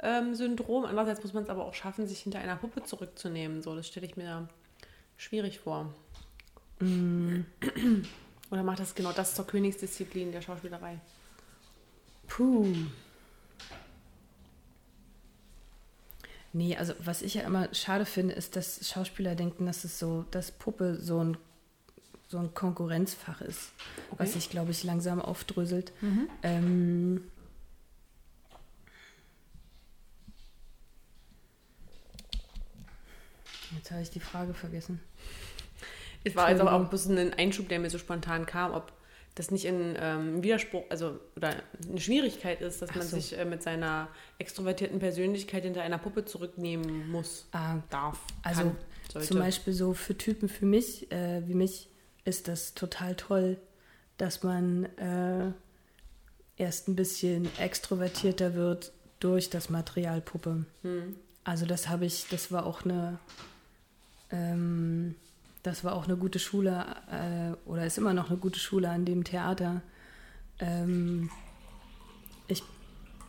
ähm, 0.00 0.34
Syndrom. 0.34 0.84
Andererseits 0.84 1.22
muss 1.22 1.32
man 1.32 1.44
es 1.44 1.48
aber 1.48 1.64
auch 1.64 1.72
schaffen, 1.74 2.06
sich 2.06 2.20
hinter 2.20 2.40
einer 2.40 2.56
Puppe 2.56 2.82
zurückzunehmen. 2.82 3.62
So, 3.62 3.74
das 3.74 3.86
stelle 3.86 4.04
ich 4.04 4.16
mir 4.16 4.48
schwierig 5.16 5.60
vor. 5.60 5.94
Oder 8.50 8.62
macht 8.64 8.80
das 8.80 8.94
genau 8.94 9.12
das 9.12 9.34
zur 9.34 9.46
Königsdisziplin 9.46 10.32
der 10.32 10.42
Schauspielerei? 10.42 10.98
Puh. 12.26 12.66
Nee, 16.52 16.76
also 16.76 16.92
was 16.98 17.22
ich 17.22 17.34
ja 17.34 17.42
immer 17.42 17.72
schade 17.72 18.04
finde, 18.04 18.34
ist, 18.34 18.56
dass 18.56 18.86
Schauspieler 18.86 19.34
denken, 19.34 19.64
dass 19.66 19.84
es 19.84 19.98
so, 19.98 20.24
dass 20.32 20.50
Puppe 20.50 20.96
so 20.96 21.22
ein, 21.22 21.36
so 22.32 22.38
ein 22.38 22.52
Konkurrenzfach 22.54 23.42
ist, 23.42 23.72
was 24.16 24.30
Okay. 24.30 24.38
sich, 24.38 24.50
glaube 24.50 24.70
ich, 24.72 24.82
langsam 24.84 25.20
aufdröselt. 25.20 25.92
Ähm, 26.42 27.22
jetzt 33.76 33.90
habe 33.90 34.02
ich 34.02 34.10
die 34.10 34.20
Frage 34.20 34.54
vergessen. 34.54 35.00
Es 36.24 36.36
war 36.36 36.46
also 36.46 36.68
auch 36.68 36.80
ein 36.80 36.88
bisschen 36.90 37.18
ein 37.18 37.34
Einschub, 37.34 37.68
der 37.68 37.80
mir 37.80 37.90
so 37.90 37.98
spontan 37.98 38.46
kam, 38.46 38.72
ob 38.72 38.92
das 39.34 39.50
nicht 39.50 39.66
ein 39.66 39.96
ähm, 39.98 40.42
Widerspruch, 40.42 40.84
also 40.90 41.18
oder 41.36 41.54
eine 41.88 42.00
Schwierigkeit 42.00 42.60
ist, 42.60 42.82
dass 42.82 42.90
Ach 42.90 42.96
man 42.96 43.06
so. 43.06 43.16
sich 43.16 43.36
äh, 43.36 43.44
mit 43.44 43.62
seiner 43.62 44.08
extrovertierten 44.38 44.98
Persönlichkeit 44.98 45.64
hinter 45.64 45.82
einer 45.82 45.98
Puppe 45.98 46.24
zurücknehmen 46.24 47.10
muss, 47.10 47.46
Ah, 47.52 47.78
darf, 47.90 48.18
Also 48.42 48.62
kann. 48.62 48.76
Zum 49.22 49.38
Beispiel 49.40 49.72
so 49.74 49.92
für 49.94 50.16
Typen 50.16 50.48
für 50.48 50.64
mich, 50.64 51.10
äh, 51.12 51.42
wie 51.46 51.54
mich, 51.54 51.88
ist 52.24 52.48
das 52.48 52.74
total 52.74 53.14
toll, 53.16 53.58
dass 54.16 54.42
man 54.42 54.84
äh, 54.96 55.52
erst 56.56 56.88
ein 56.88 56.96
bisschen 56.96 57.48
extrovertierter 57.58 58.54
wird 58.54 58.92
durch 59.20 59.50
das 59.50 59.70
Material 59.70 60.20
Puppe. 60.20 60.64
Hm. 60.82 61.16
Also 61.44 61.66
das 61.66 61.88
habe 61.88 62.06
ich, 62.06 62.26
das 62.28 62.52
war 62.52 62.66
auch 62.66 62.84
eine, 62.84 63.18
ähm, 64.30 65.16
das 65.62 65.84
war 65.84 65.94
auch 65.94 66.04
eine 66.04 66.16
gute 66.16 66.38
Schule 66.38 66.84
äh, 67.10 67.68
oder 67.68 67.86
ist 67.86 67.98
immer 67.98 68.14
noch 68.14 68.30
eine 68.30 68.38
gute 68.38 68.58
Schule 68.58 68.88
an 68.88 69.04
dem 69.04 69.24
Theater. 69.24 69.82
Ähm, 70.60 71.30
ich, 72.46 72.62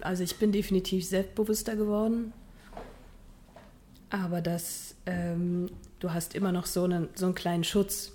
also 0.02 0.24
ich 0.24 0.38
bin 0.38 0.52
definitiv 0.52 1.06
selbstbewusster 1.08 1.76
geworden, 1.76 2.34
aber 4.10 4.42
das, 4.42 4.96
ähm, 5.08 5.72
du 6.00 6.12
hast 6.14 6.36
immer 6.36 6.52
noch 6.52 6.68
so 6.68 6.84
einen, 6.84 7.10
so 7.16 7.26
einen 7.26 7.36
kleinen 7.36 7.64
Schutz. 7.64 8.12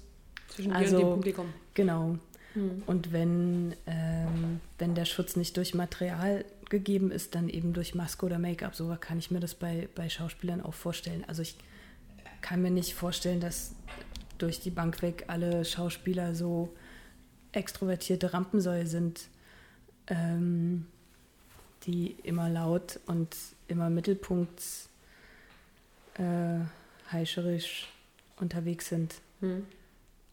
Zwischen 0.59 0.73
dir 0.73 0.77
also- 0.77 0.97
und 0.97 1.03
dem 1.03 1.15
Publikum. 1.15 1.47
Genau. 1.75 2.19
Hm. 2.55 2.83
Und 2.87 3.13
wenn, 3.13 3.77
ähm, 3.87 4.61
wenn 4.79 4.97
der 4.97 5.05
Schutz 5.05 5.37
nicht 5.37 5.57
durch 5.57 5.73
Material 5.73 6.45
gegeben 6.69 7.13
ist, 7.13 7.37
dann 7.37 7.49
eben 7.49 7.75
durch 7.75 7.95
Maske 7.95 8.27
oder 8.27 8.41
Make-up. 8.41 8.75
So 8.75 8.95
kann 8.99 9.21
ich 9.21 9.31
mir 9.31 9.39
das 9.39 9.55
bei, 9.55 9.89
bei 9.95 10.09
Schauspielern 10.09 10.61
auch 10.61 10.75
vorstellen. 10.75 11.25
Also 11.29 11.43
ich 11.43 11.57
kann 12.41 12.61
mir 12.61 12.73
nicht 12.73 12.95
vorstellen, 12.95 13.39
dass 13.39 13.77
durch 14.39 14.59
die 14.59 14.71
Bank 14.71 15.01
weg 15.01 15.27
alle 15.29 15.65
Schauspieler 15.65 16.35
so 16.35 16.75
extrovertierte 17.53 18.33
Rampensäue 18.33 18.89
sind, 18.89 19.29
ähm, 20.09 20.87
die 21.85 22.17
immer 22.25 22.49
laut 22.49 22.99
und 23.07 23.29
immer 23.69 23.91
Mittelpunkt 23.91 24.61
äh, 26.15 26.59
heischerisch 27.13 27.89
unterwegs 28.41 28.89
sind. 28.89 29.15
Hm. 29.39 29.65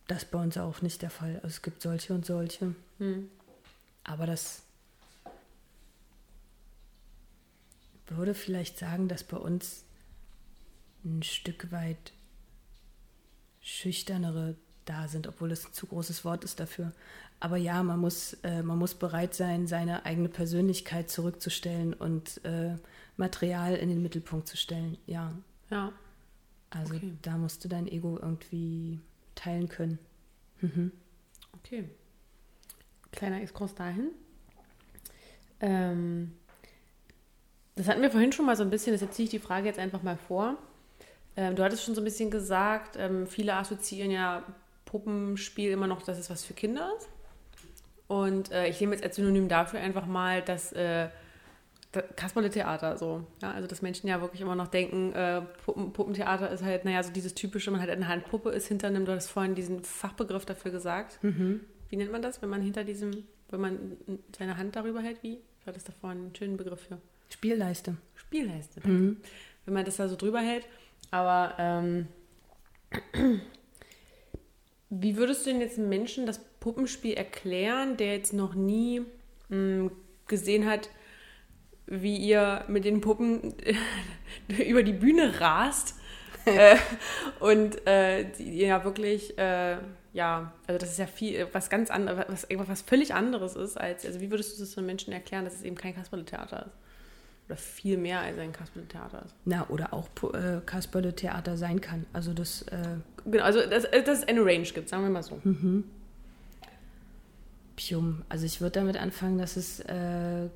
Das 0.08 0.24
ist 0.24 0.32
bei 0.32 0.40
uns 0.42 0.58
auch 0.58 0.82
nicht 0.82 1.02
der 1.02 1.10
Fall. 1.10 1.36
Also 1.38 1.48
es 1.48 1.62
gibt 1.62 1.82
solche 1.82 2.14
und 2.14 2.26
solche. 2.26 2.76
Hm. 3.00 3.30
Aber 4.04 4.28
das 4.28 4.62
würde 8.08 8.34
vielleicht 8.36 8.78
sagen, 8.78 9.08
dass 9.08 9.24
bei 9.24 9.38
uns 9.38 9.84
ein 11.04 11.24
Stück 11.24 11.72
weit 11.72 12.14
schüchternere 13.62 14.56
da 14.86 15.08
sind, 15.08 15.28
obwohl 15.28 15.50
das 15.50 15.66
ein 15.66 15.74
zu 15.74 15.88
großes 15.88 16.24
Wort 16.24 16.44
ist 16.44 16.60
dafür. 16.60 16.92
Aber 17.40 17.58
ja, 17.58 17.82
man 17.84 18.00
muss, 18.00 18.34
äh, 18.44 18.62
man 18.62 18.78
muss 18.78 18.94
bereit 18.94 19.34
sein, 19.34 19.68
seine 19.68 20.06
eigene 20.06 20.30
Persönlichkeit 20.30 21.10
zurückzustellen 21.10 21.94
und 21.94 22.44
äh, 22.46 22.76
Material 23.18 23.76
in 23.76 23.90
den 23.90 24.02
Mittelpunkt 24.02 24.48
zu 24.48 24.58
stellen. 24.58 24.98
Ja. 25.08 25.34
Ja. 25.70 25.92
Also 26.70 26.96
Okay. 26.96 27.14
da 27.22 27.38
musst 27.38 27.64
du 27.64 27.68
dein 27.70 27.88
Ego 27.88 28.20
irgendwie 28.22 29.00
teilen 29.36 29.70
können. 29.70 30.00
Mhm. 30.62 30.92
Okay. 31.58 31.90
Kleiner 33.12 33.42
Exkurs 33.42 33.76
dahin. 33.76 34.12
Ähm, 35.60 36.34
das 37.76 37.88
hatten 37.88 38.02
wir 38.02 38.12
vorhin 38.12 38.32
schon 38.32 38.46
mal 38.46 38.56
so 38.56 38.64
ein 38.64 38.70
bisschen, 38.70 38.94
deshalb 38.94 39.14
ziehe 39.14 39.26
ich 39.26 39.32
die 39.32 39.40
Frage 39.40 39.68
jetzt 39.68 39.80
einfach 39.80 40.04
mal 40.04 40.18
vor. 40.18 40.58
Ähm, 41.38 41.56
du 41.56 41.64
hattest 41.64 41.84
schon 41.84 41.96
so 41.96 42.02
ein 42.02 42.06
bisschen 42.06 42.32
gesagt, 42.32 42.96
ähm, 42.98 43.28
viele 43.28 43.54
assoziieren 43.56 44.12
ja 44.12 44.44
Puppenspiel 44.86 45.72
immer 45.72 45.88
noch, 45.88 46.02
dass 46.02 46.18
es 46.18 46.30
was 46.30 46.46
für 46.46 46.54
Kinder 46.54 46.92
ist. 46.98 47.10
Und 48.08 48.52
äh, 48.52 48.68
ich 48.68 48.80
nehme 48.80 48.94
jetzt 48.94 49.04
als 49.04 49.16
Synonym 49.16 49.50
dafür 49.50 49.80
einfach 49.80 50.06
mal 50.06 50.42
das 50.42 50.72
äh, 50.74 51.10
das 51.96 52.04
Kasperle-Theater 52.16 52.98
so. 52.98 53.26
Ja, 53.42 53.52
also 53.52 53.68
dass 53.68 53.82
Menschen 53.82 54.08
ja 54.08 54.22
wirklich 54.22 54.42
immer 54.42 54.56
noch 54.56 54.68
denken, 54.68 55.14
äh, 55.14 55.42
Puppen, 55.64 55.94
Puppentheater 55.94 56.50
ist 56.50 56.64
halt, 56.64 56.86
naja, 56.86 57.02
so 57.04 57.12
dieses 57.12 57.34
typische, 57.34 57.72
man 57.72 57.82
hat 57.82 57.90
eine 57.90 58.08
Handpuppe, 58.08 58.50
ist 58.50 58.68
hinter 58.68 58.88
einem, 58.88 59.06
du 59.06 59.14
hast 59.14 59.30
vorhin 59.30 59.56
diesen 59.56 59.84
Fachbegriff 59.84 60.46
dafür 60.46 60.72
gesagt. 60.72 61.20
Wie 61.90 61.98
nennt 61.98 62.12
man 62.12 62.22
das, 62.22 62.42
wenn 62.42 62.50
man 62.50 62.62
hinter 62.62 62.84
diesem, 62.84 63.26
wenn 63.50 63.62
man 63.62 63.98
seine 64.38 64.58
Hand 64.58 64.76
darüber 64.76 65.02
hält? 65.02 65.24
Wie? 65.24 65.40
Ich 65.60 65.68
hatte 65.68 65.76
das 65.76 65.84
da 65.84 65.94
vorhin 66.00 66.20
einen 66.20 66.36
schönen 66.36 66.58
Begriff 66.58 66.82
für. 66.82 67.00
Spielleiste. 67.30 67.98
Spielleiste. 68.16 68.88
Mhm. 68.88 69.18
Wenn 69.66 69.74
man 69.74 69.86
das 69.86 69.98
da 69.98 70.08
so 70.08 70.16
drüber 70.16 70.40
hält. 70.40 70.68
Aber 71.12 71.56
ähm, 71.58 72.08
wie 74.90 75.18
würdest 75.18 75.46
du 75.46 75.52
denn 75.52 75.62
jetzt 75.62 75.78
einem 75.78 75.90
Menschen 75.90 76.26
das 76.26 76.40
Puppenspiel 76.60 77.14
erklären, 77.14 77.98
der 77.98 78.16
jetzt 78.16 78.34
noch 78.34 78.56
nie 78.56 79.02
mh, 79.50 79.92
gesehen 80.28 80.66
hat, 80.66 80.90
wie 81.88 82.18
ihr 82.18 82.64
mit 82.68 82.86
den 82.86 83.02
Puppen 83.02 83.54
über 84.68 84.84
die 84.84 84.94
Bühne 84.94 85.40
rast 85.40 85.96
äh, 86.46 86.78
und 87.40 87.86
äh, 87.88 88.26
die 88.38 88.60
ja 88.62 88.84
wirklich, 88.84 89.38
äh, 89.38 89.78
ja, 90.14 90.54
also 90.68 90.78
das 90.80 90.92
ist 90.92 91.00
ja 91.00 91.08
viel, 91.08 91.48
was 91.52 91.70
ganz 91.70 91.90
anderes, 91.90 92.26
was, 92.28 92.44
irgendwas 92.44 92.70
was 92.70 92.82
völlig 92.82 93.14
anderes 93.14 93.56
ist, 93.56 93.78
als, 93.78 94.06
also 94.06 94.22
wie 94.22 94.30
würdest 94.30 94.56
du 94.56 94.64
das 94.64 94.76
den 94.76 94.86
Menschen 94.86 95.12
erklären, 95.12 95.46
dass 95.46 95.56
es 95.56 95.64
eben 95.64 95.76
kein 95.76 95.96
Kasperle-Theater 95.96 96.68
ist? 96.68 96.76
Oder 97.48 97.58
viel 97.58 97.98
mehr 97.98 98.22
als 98.22 98.38
ein 98.38 98.52
Kasperle-Theater 98.52 99.24
ist? 99.26 99.36
Na, 99.46 99.68
oder 99.70 99.94
auch 99.94 100.08
äh, 100.34 100.62
Kasperle-Theater 100.66 101.58
sein 101.58 101.82
kann. 101.82 102.06
Also 102.14 102.34
das, 102.34 102.64
äh, 102.64 102.98
Genau, 103.26 103.44
also 103.44 103.62
dass, 103.62 103.90
dass 103.90 104.20
es 104.20 104.28
eine 104.28 104.46
Range 104.46 104.64
gibt, 104.64 104.90
sagen 104.90 105.04
wir 105.04 105.10
mal 105.10 105.24
so. 105.24 105.42
Pium. 107.76 108.24
Also 108.30 108.46
ich 108.46 108.62
würde 108.62 108.80
damit 108.80 108.98
anfangen, 108.98 109.38
dass 109.38 109.58
es, 109.58 109.80
äh, 109.82 110.50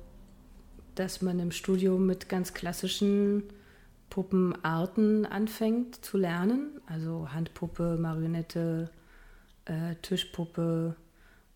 dass 1.00 1.22
man 1.22 1.38
im 1.40 1.50
Studio 1.50 1.96
mit 1.96 2.28
ganz 2.28 2.52
klassischen 2.52 3.44
Puppenarten 4.10 5.24
anfängt 5.24 6.04
zu 6.04 6.18
lernen. 6.18 6.78
Also 6.84 7.32
Handpuppe, 7.32 7.96
Marionette, 7.98 8.90
äh, 9.64 9.94
Tischpuppe. 10.02 10.94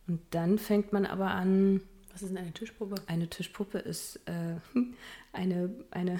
Und 0.06 0.22
dann 0.30 0.58
fängt 0.58 0.94
man 0.94 1.04
aber 1.04 1.32
an, 1.32 1.82
Was 2.10 2.22
ist 2.22 2.30
denn 2.30 2.38
eine 2.38 2.52
Tischpuppe? 2.52 2.94
eine 3.06 3.28
Tischpuppe 3.28 3.76
ist 3.80 4.18
äh, 4.24 4.56
eine, 5.34 5.68
eine, 5.90 6.18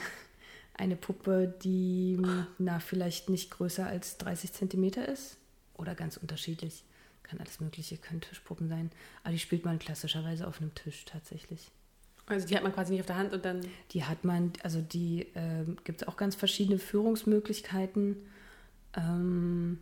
eine 0.75 0.97
Puppe, 0.97 1.55
die 1.65 2.21
na, 2.59 2.79
vielleicht 2.79 3.31
nicht 3.31 3.51
größer 3.53 3.87
als 3.87 4.19
30 4.19 4.53
Zentimeter 4.53 5.09
ist. 5.09 5.39
Oder 5.79 5.95
ganz 5.95 6.19
unterschiedlich. 6.19 6.85
Kann 7.23 7.41
alles 7.41 7.59
Mögliche, 7.59 7.97
können 7.97 8.21
Tischpuppen 8.21 8.69
sein. 8.69 8.91
Aber 9.23 9.33
die 9.33 9.39
spielt 9.39 9.65
man 9.65 9.79
klassischerweise 9.79 10.47
auf 10.47 10.61
einem 10.61 10.75
Tisch 10.75 11.07
tatsächlich. 11.07 11.71
Also 12.27 12.47
die 12.47 12.57
hat 12.57 12.63
man 12.63 12.73
quasi 12.73 12.93
nicht 12.93 13.01
auf 13.01 13.07
der 13.07 13.19
Hand 13.19 13.33
und 13.35 13.45
dann. 13.45 13.61
Die 13.91 14.05
hat 14.05 14.25
man, 14.25 14.53
also 14.63 14.81
die 14.81 15.27
ähm, 15.35 15.77
gibt 15.85 16.03
es 16.03 16.09
auch 16.09 16.17
ganz 16.17 16.35
verschiedene 16.35 16.79
Führungsmöglichkeiten. 16.79 18.17
Ähm, 18.97 19.79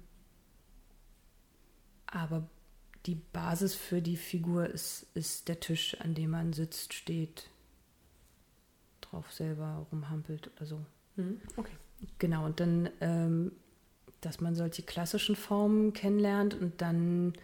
aber 2.06 2.48
die 3.06 3.14
Basis 3.14 3.74
für 3.74 4.02
die 4.02 4.16
Figur 4.16 4.66
ist, 4.66 5.06
ist 5.14 5.48
der 5.48 5.60
Tisch, 5.60 5.96
an 6.00 6.14
dem 6.14 6.30
man 6.30 6.52
sitzt, 6.52 6.94
steht, 6.94 7.48
drauf 9.00 9.32
selber 9.32 9.86
rumhampelt 9.90 10.50
oder 10.56 10.66
so. 10.66 10.80
Mhm. 11.16 11.40
Okay. 11.56 11.72
Genau, 12.18 12.46
und 12.46 12.60
dann, 12.60 12.90
ähm, 13.00 13.52
dass 14.20 14.40
man 14.40 14.54
solche 14.54 14.82
klassischen 14.82 15.36
Formen 15.36 15.92
kennenlernt 15.92 16.54
und 16.54 16.80
dann 16.80 17.34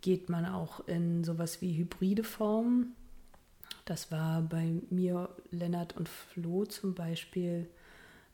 geht 0.00 0.28
man 0.28 0.46
auch 0.46 0.86
in 0.86 1.24
sowas 1.24 1.60
wie 1.60 1.76
hybride 1.76 2.24
Formen. 2.24 2.94
Das 3.90 4.12
war 4.12 4.40
bei 4.42 4.72
mir, 4.90 5.30
Lennart 5.50 5.96
und 5.96 6.08
Flo 6.08 6.64
zum 6.64 6.94
Beispiel, 6.94 7.68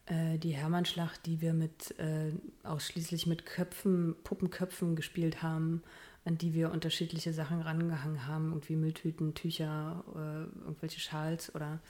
äh, 0.05 0.37
die 0.37 0.51
Hermannschlacht, 0.51 1.25
die 1.25 1.41
wir 1.41 1.55
mit 1.55 1.99
äh, 1.99 2.31
ausschließlich 2.63 3.27
mit 3.27 3.47
Köpfen, 3.47 4.17
Puppenköpfen 4.23 4.97
gespielt 4.97 5.43
haben, 5.43 5.83
an 6.27 6.37
die 6.37 6.53
wir 6.53 6.73
unterschiedliche 6.73 7.33
Sachen 7.33 7.63
rangehangen 7.63 8.27
haben, 8.27 8.51
irgendwie 8.51 8.77
Mülltüten, 8.77 9.33
Tücher, 9.33 10.05
äh, 10.15 10.61
irgendwelche 10.67 11.01
Schals 11.01 11.55
oder 11.55 11.81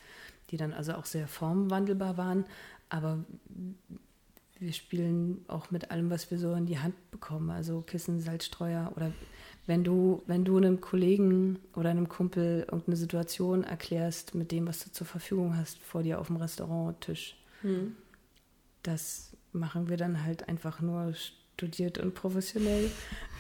die 0.52 0.59
dann 0.59 0.72
also 0.72 0.94
auch 0.94 1.05
sehr 1.05 1.26
formwandelbar 1.26 2.16
waren. 2.16 2.44
Aber 2.88 3.24
wir 4.60 4.74
spielen 4.74 5.44
auch 5.48 5.72
mit 5.72 5.90
allem, 5.90 6.09
was 6.09 6.30
wir 6.30 6.38
so 6.38 6.55
in 6.55 6.66
die 6.66 6.78
Hand 6.78 6.94
bekommen, 7.10 7.51
also 7.51 7.80
Kissen, 7.80 8.20
Salzstreuer 8.20 8.93
oder 8.94 9.10
wenn 9.66 9.82
du, 9.84 10.22
wenn 10.26 10.44
du 10.44 10.56
einem 10.56 10.80
Kollegen 10.80 11.59
oder 11.74 11.90
einem 11.90 12.09
Kumpel 12.09 12.60
irgendeine 12.70 12.97
Situation 12.97 13.64
erklärst 13.64 14.34
mit 14.34 14.52
dem, 14.52 14.66
was 14.68 14.84
du 14.84 14.93
zur 14.93 15.06
Verfügung 15.06 15.56
hast 15.56 15.78
vor 15.82 16.02
dir 16.02 16.20
auf 16.20 16.28
dem 16.28 16.36
Restauranttisch, 16.36 17.36
Mhm. 17.62 17.97
das 18.82 19.32
machen 19.52 19.88
wir 19.88 19.97
dann 19.97 20.22
halt 20.24 20.48
einfach 20.48 20.80
nur 20.80 21.14
studiert 21.14 21.98
und 21.98 22.14
professionell 22.14 22.90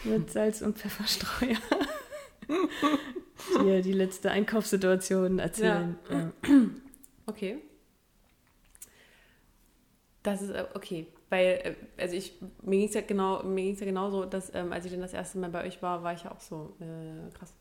mit 0.04 0.30
Salz- 0.32 0.62
und 0.62 0.78
Pfefferstreuer. 0.78 1.58
Dir 3.62 3.82
die 3.82 3.92
letzte 3.92 4.30
Einkaufssituation 4.30 5.38
erzählen. 5.38 5.96
Ja. 6.10 6.32
Okay. 7.26 7.58
Das 10.22 10.42
ist 10.42 10.50
äh, 10.50 10.64
okay. 10.74 11.06
Weil, 11.28 11.46
äh, 11.46 11.74
also 12.00 12.14
ich, 12.14 12.34
mir 12.62 12.78
ging 12.78 12.88
es 12.88 12.94
ja 12.94 13.00
genau, 13.00 13.42
mir 13.42 13.64
ging's 13.64 13.80
ja 13.80 13.86
genauso, 13.86 14.24
dass 14.24 14.54
ähm, 14.54 14.72
als 14.72 14.84
ich 14.84 14.92
dann 14.92 15.00
das 15.00 15.12
erste 15.12 15.38
Mal 15.38 15.50
bei 15.50 15.64
euch 15.64 15.82
war, 15.82 16.02
war 16.02 16.14
ich 16.14 16.24
ja 16.24 16.32
auch 16.32 16.40
so 16.40 16.76
äh, 16.80 17.30
krass. 17.36 17.52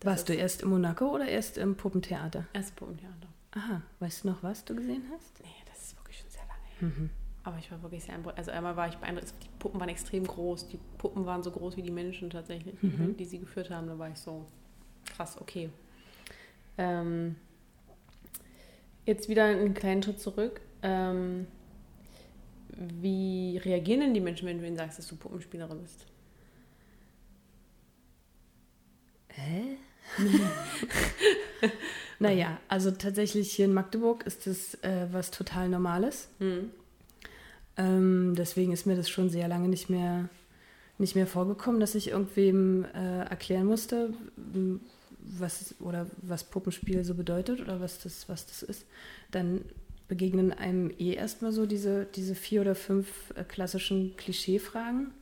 Das 0.00 0.10
Warst 0.10 0.28
du 0.28 0.34
erst 0.34 0.62
in 0.62 0.70
Monaco 0.70 1.14
oder 1.14 1.28
erst 1.28 1.58
im 1.58 1.76
Puppentheater? 1.76 2.46
Erste 2.52 2.74
Puppentheater. 2.74 3.28
Aha, 3.52 3.82
weißt 4.00 4.24
du 4.24 4.28
noch, 4.28 4.42
was 4.42 4.64
du 4.64 4.74
gesehen 4.74 5.04
hast? 5.12 5.40
Nee, 5.42 5.48
das 5.66 5.84
ist 5.84 5.96
wirklich 5.96 6.18
schon 6.18 6.30
sehr 6.30 6.42
lange 6.42 6.94
her. 6.94 7.08
Aber 7.44 7.58
ich 7.58 7.70
war 7.70 7.80
wirklich 7.82 8.02
sehr 8.02 8.14
beeindruckt. 8.14 8.38
Also 8.38 8.50
einmal 8.50 8.74
war 8.76 8.88
ich 8.88 8.96
beeindruckt, 8.96 9.32
die 9.42 9.48
Puppen 9.58 9.78
waren 9.78 9.90
extrem 9.90 10.26
groß. 10.26 10.68
Die 10.68 10.78
Puppen 10.98 11.26
waren 11.26 11.42
so 11.42 11.50
groß 11.50 11.76
wie 11.76 11.82
die 11.82 11.90
Menschen 11.90 12.30
tatsächlich, 12.30 12.74
die 12.80 13.24
sie 13.24 13.38
geführt 13.38 13.70
haben. 13.70 13.86
Da 13.86 13.98
war 13.98 14.08
ich 14.08 14.18
so 14.18 14.46
krass, 15.04 15.40
okay. 15.40 15.70
Ähm, 16.78 17.36
jetzt 19.04 19.28
wieder 19.28 19.44
einen 19.44 19.74
kleinen 19.74 20.02
Schritt 20.02 20.20
zurück. 20.20 20.60
Ähm, 20.82 21.46
wie 22.76 23.58
reagieren 23.58 24.00
denn 24.00 24.14
die 24.14 24.20
Menschen, 24.20 24.46
wenn 24.48 24.58
du 24.58 24.66
ihnen 24.66 24.76
sagst, 24.76 24.98
dass 24.98 25.06
du 25.08 25.16
Puppenspielerin 25.16 25.80
bist? 25.80 26.06
Hä? 29.28 29.76
naja, 32.18 32.60
also 32.68 32.90
tatsächlich 32.90 33.52
hier 33.52 33.64
in 33.64 33.74
Magdeburg 33.74 34.24
ist 34.26 34.46
das 34.46 34.74
äh, 34.82 35.06
was 35.10 35.30
total 35.30 35.68
Normales. 35.68 36.28
Hm. 36.38 36.70
Ähm, 37.76 38.34
deswegen 38.36 38.72
ist 38.72 38.86
mir 38.86 38.96
das 38.96 39.08
schon 39.08 39.30
sehr 39.30 39.48
lange 39.48 39.68
nicht 39.68 39.90
mehr, 39.90 40.28
nicht 40.98 41.16
mehr 41.16 41.26
vorgekommen, 41.26 41.80
dass 41.80 41.94
ich 41.94 42.08
irgendwem 42.08 42.84
äh, 42.94 43.24
erklären 43.24 43.66
musste, 43.66 44.14
was 45.18 45.74
oder 45.80 46.06
was 46.22 46.44
Puppenspiel 46.44 47.04
so 47.04 47.14
bedeutet 47.14 47.60
oder 47.60 47.80
was 47.80 47.98
das, 48.00 48.28
was 48.28 48.46
das 48.46 48.62
ist. 48.62 48.84
Dann 49.30 49.62
begegnen 50.08 50.52
einem 50.52 50.90
eh 50.98 51.14
erstmal 51.14 51.52
so 51.52 51.66
diese, 51.66 52.06
diese 52.14 52.34
vier 52.34 52.60
oder 52.60 52.74
fünf 52.74 53.32
äh, 53.36 53.44
klassischen 53.44 54.16
Klischeefragen. 54.16 55.12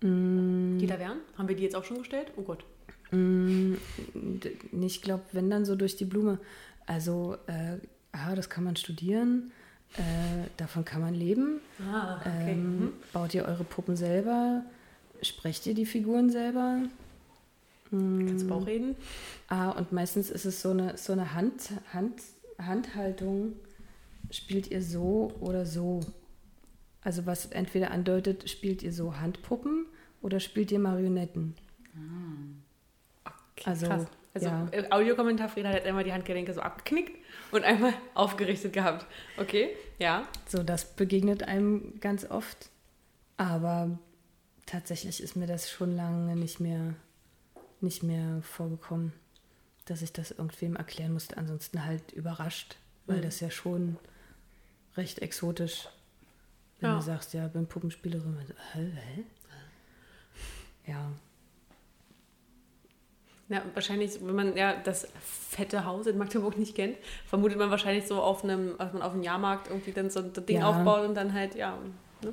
Mm. 0.00 0.78
Die 0.78 0.86
da 0.86 0.98
wären? 0.98 1.18
Haben 1.36 1.48
wir 1.48 1.56
die 1.56 1.62
jetzt 1.64 1.76
auch 1.76 1.84
schon 1.84 1.98
gestellt? 1.98 2.32
Oh 2.36 2.42
Gott. 2.42 2.64
Mm, 3.10 3.74
Ich 4.80 5.02
glaube, 5.02 5.24
wenn 5.32 5.50
dann 5.50 5.64
so 5.64 5.76
durch 5.76 5.96
die 5.96 6.04
Blume. 6.06 6.38
Also, 6.86 7.36
äh, 7.46 7.76
ah, 8.12 8.34
das 8.34 8.48
kann 8.48 8.64
man 8.64 8.76
studieren, 8.76 9.52
äh, 9.96 10.48
davon 10.56 10.84
kann 10.84 11.00
man 11.00 11.14
leben. 11.14 11.60
Ah, 11.92 12.20
Ähm, 12.24 12.92
Baut 13.12 13.34
ihr 13.34 13.44
eure 13.44 13.64
Puppen 13.64 13.96
selber? 13.96 14.64
Sprecht 15.22 15.66
ihr 15.66 15.74
die 15.74 15.86
Figuren 15.86 16.30
selber? 16.30 16.78
Kannst 17.90 18.44
du 18.44 18.48
Bauch 18.48 18.66
reden? 18.66 18.94
Ah, 19.48 19.70
und 19.70 19.92
meistens 19.92 20.30
ist 20.30 20.44
es 20.46 20.62
so 20.62 20.70
eine, 20.70 20.96
so 20.96 21.12
eine 21.12 21.34
Hand, 21.34 21.70
Hand, 21.92 22.22
Handhaltung 22.66 23.54
spielt 24.30 24.70
ihr 24.70 24.82
so 24.82 25.32
oder 25.40 25.66
so? 25.66 26.00
Also 27.02 27.26
was 27.26 27.46
entweder 27.46 27.90
andeutet, 27.90 28.48
spielt 28.50 28.82
ihr 28.82 28.92
so 28.92 29.16
Handpuppen 29.16 29.86
oder 30.22 30.40
spielt 30.40 30.70
ihr 30.70 30.78
Marionetten? 30.78 31.54
Okay, 33.24 33.64
Also, 33.64 33.86
krass. 33.86 34.06
Also 34.32 34.46
ja. 34.46 34.68
äh, 34.70 34.90
Audiokommentar, 34.90 35.48
Frieda 35.48 35.70
hat 35.70 35.84
einmal 35.84 36.04
die 36.04 36.12
Handgelenke 36.12 36.54
so 36.54 36.60
abgeknickt 36.60 37.12
und 37.50 37.64
einmal 37.64 37.92
aufgerichtet 38.14 38.72
gehabt. 38.72 39.06
Okay, 39.38 39.70
ja. 39.98 40.28
So, 40.46 40.62
das 40.62 40.94
begegnet 40.94 41.42
einem 41.42 41.98
ganz 42.00 42.24
oft. 42.30 42.70
Aber 43.36 43.98
tatsächlich 44.66 45.22
ist 45.22 45.34
mir 45.34 45.46
das 45.46 45.70
schon 45.70 45.96
lange 45.96 46.36
nicht 46.36 46.60
mehr, 46.60 46.94
nicht 47.80 48.02
mehr 48.02 48.40
vorgekommen, 48.42 49.12
dass 49.90 50.02
ich 50.02 50.12
das 50.12 50.30
irgendwem 50.30 50.76
erklären 50.76 51.12
musste. 51.12 51.36
Ansonsten 51.36 51.84
halt 51.84 52.12
überrascht, 52.12 52.76
weil 53.06 53.18
Mhm. 53.18 53.22
das 53.22 53.40
ja 53.40 53.50
schon 53.50 53.96
recht 54.96 55.18
exotisch, 55.20 55.88
wenn 56.78 56.90
Ja. 56.90 56.96
du 56.96 57.02
sagst, 57.02 57.34
ja, 57.34 57.48
bin 57.48 57.66
Puppenspielerin. 57.66 58.36
Also, 58.38 58.54
hä, 58.74 58.92
hä? 58.94 59.24
Ja, 60.92 61.10
Ja, 63.48 63.62
wahrscheinlich, 63.74 64.24
wenn 64.24 64.36
man 64.36 64.56
ja 64.56 64.76
das 64.80 65.08
fette 65.20 65.84
Haus 65.84 66.06
in 66.06 66.16
Magdeburg 66.16 66.56
nicht 66.56 66.76
kennt, 66.76 66.96
vermutet 67.26 67.58
man 67.58 67.68
wahrscheinlich 67.68 68.06
so 68.06 68.22
auf 68.22 68.44
einem, 68.44 68.76
als 68.78 68.92
man 68.92 69.02
auf 69.02 69.12
einem 69.12 69.24
Jahrmarkt 69.24 69.66
irgendwie 69.68 69.90
dann 69.90 70.08
so 70.08 70.20
ein 70.20 70.32
Ding 70.46 70.58
Ja. 70.58 70.68
aufbaut 70.68 71.08
und 71.08 71.16
dann 71.16 71.32
halt, 71.34 71.56
ja. 71.56 71.76
Ne? 72.22 72.32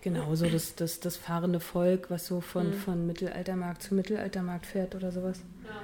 genau, 0.00 0.32
so 0.36 0.48
das, 0.48 0.76
das, 0.76 1.00
das 1.00 1.16
fahrende 1.16 1.58
Volk, 1.58 2.08
was 2.08 2.26
so 2.26 2.40
von, 2.40 2.68
Mhm. 2.68 2.72
von 2.74 3.06
Mittelaltermarkt 3.06 3.82
zu 3.82 3.94
Mittelaltermarkt 3.96 4.66
fährt 4.66 4.94
oder 4.94 5.10
sowas. 5.10 5.40
Ja. 5.64 5.82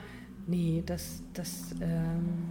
Nee, 0.51 0.82
das, 0.85 1.22
das, 1.32 1.77
ähm, 1.81 2.51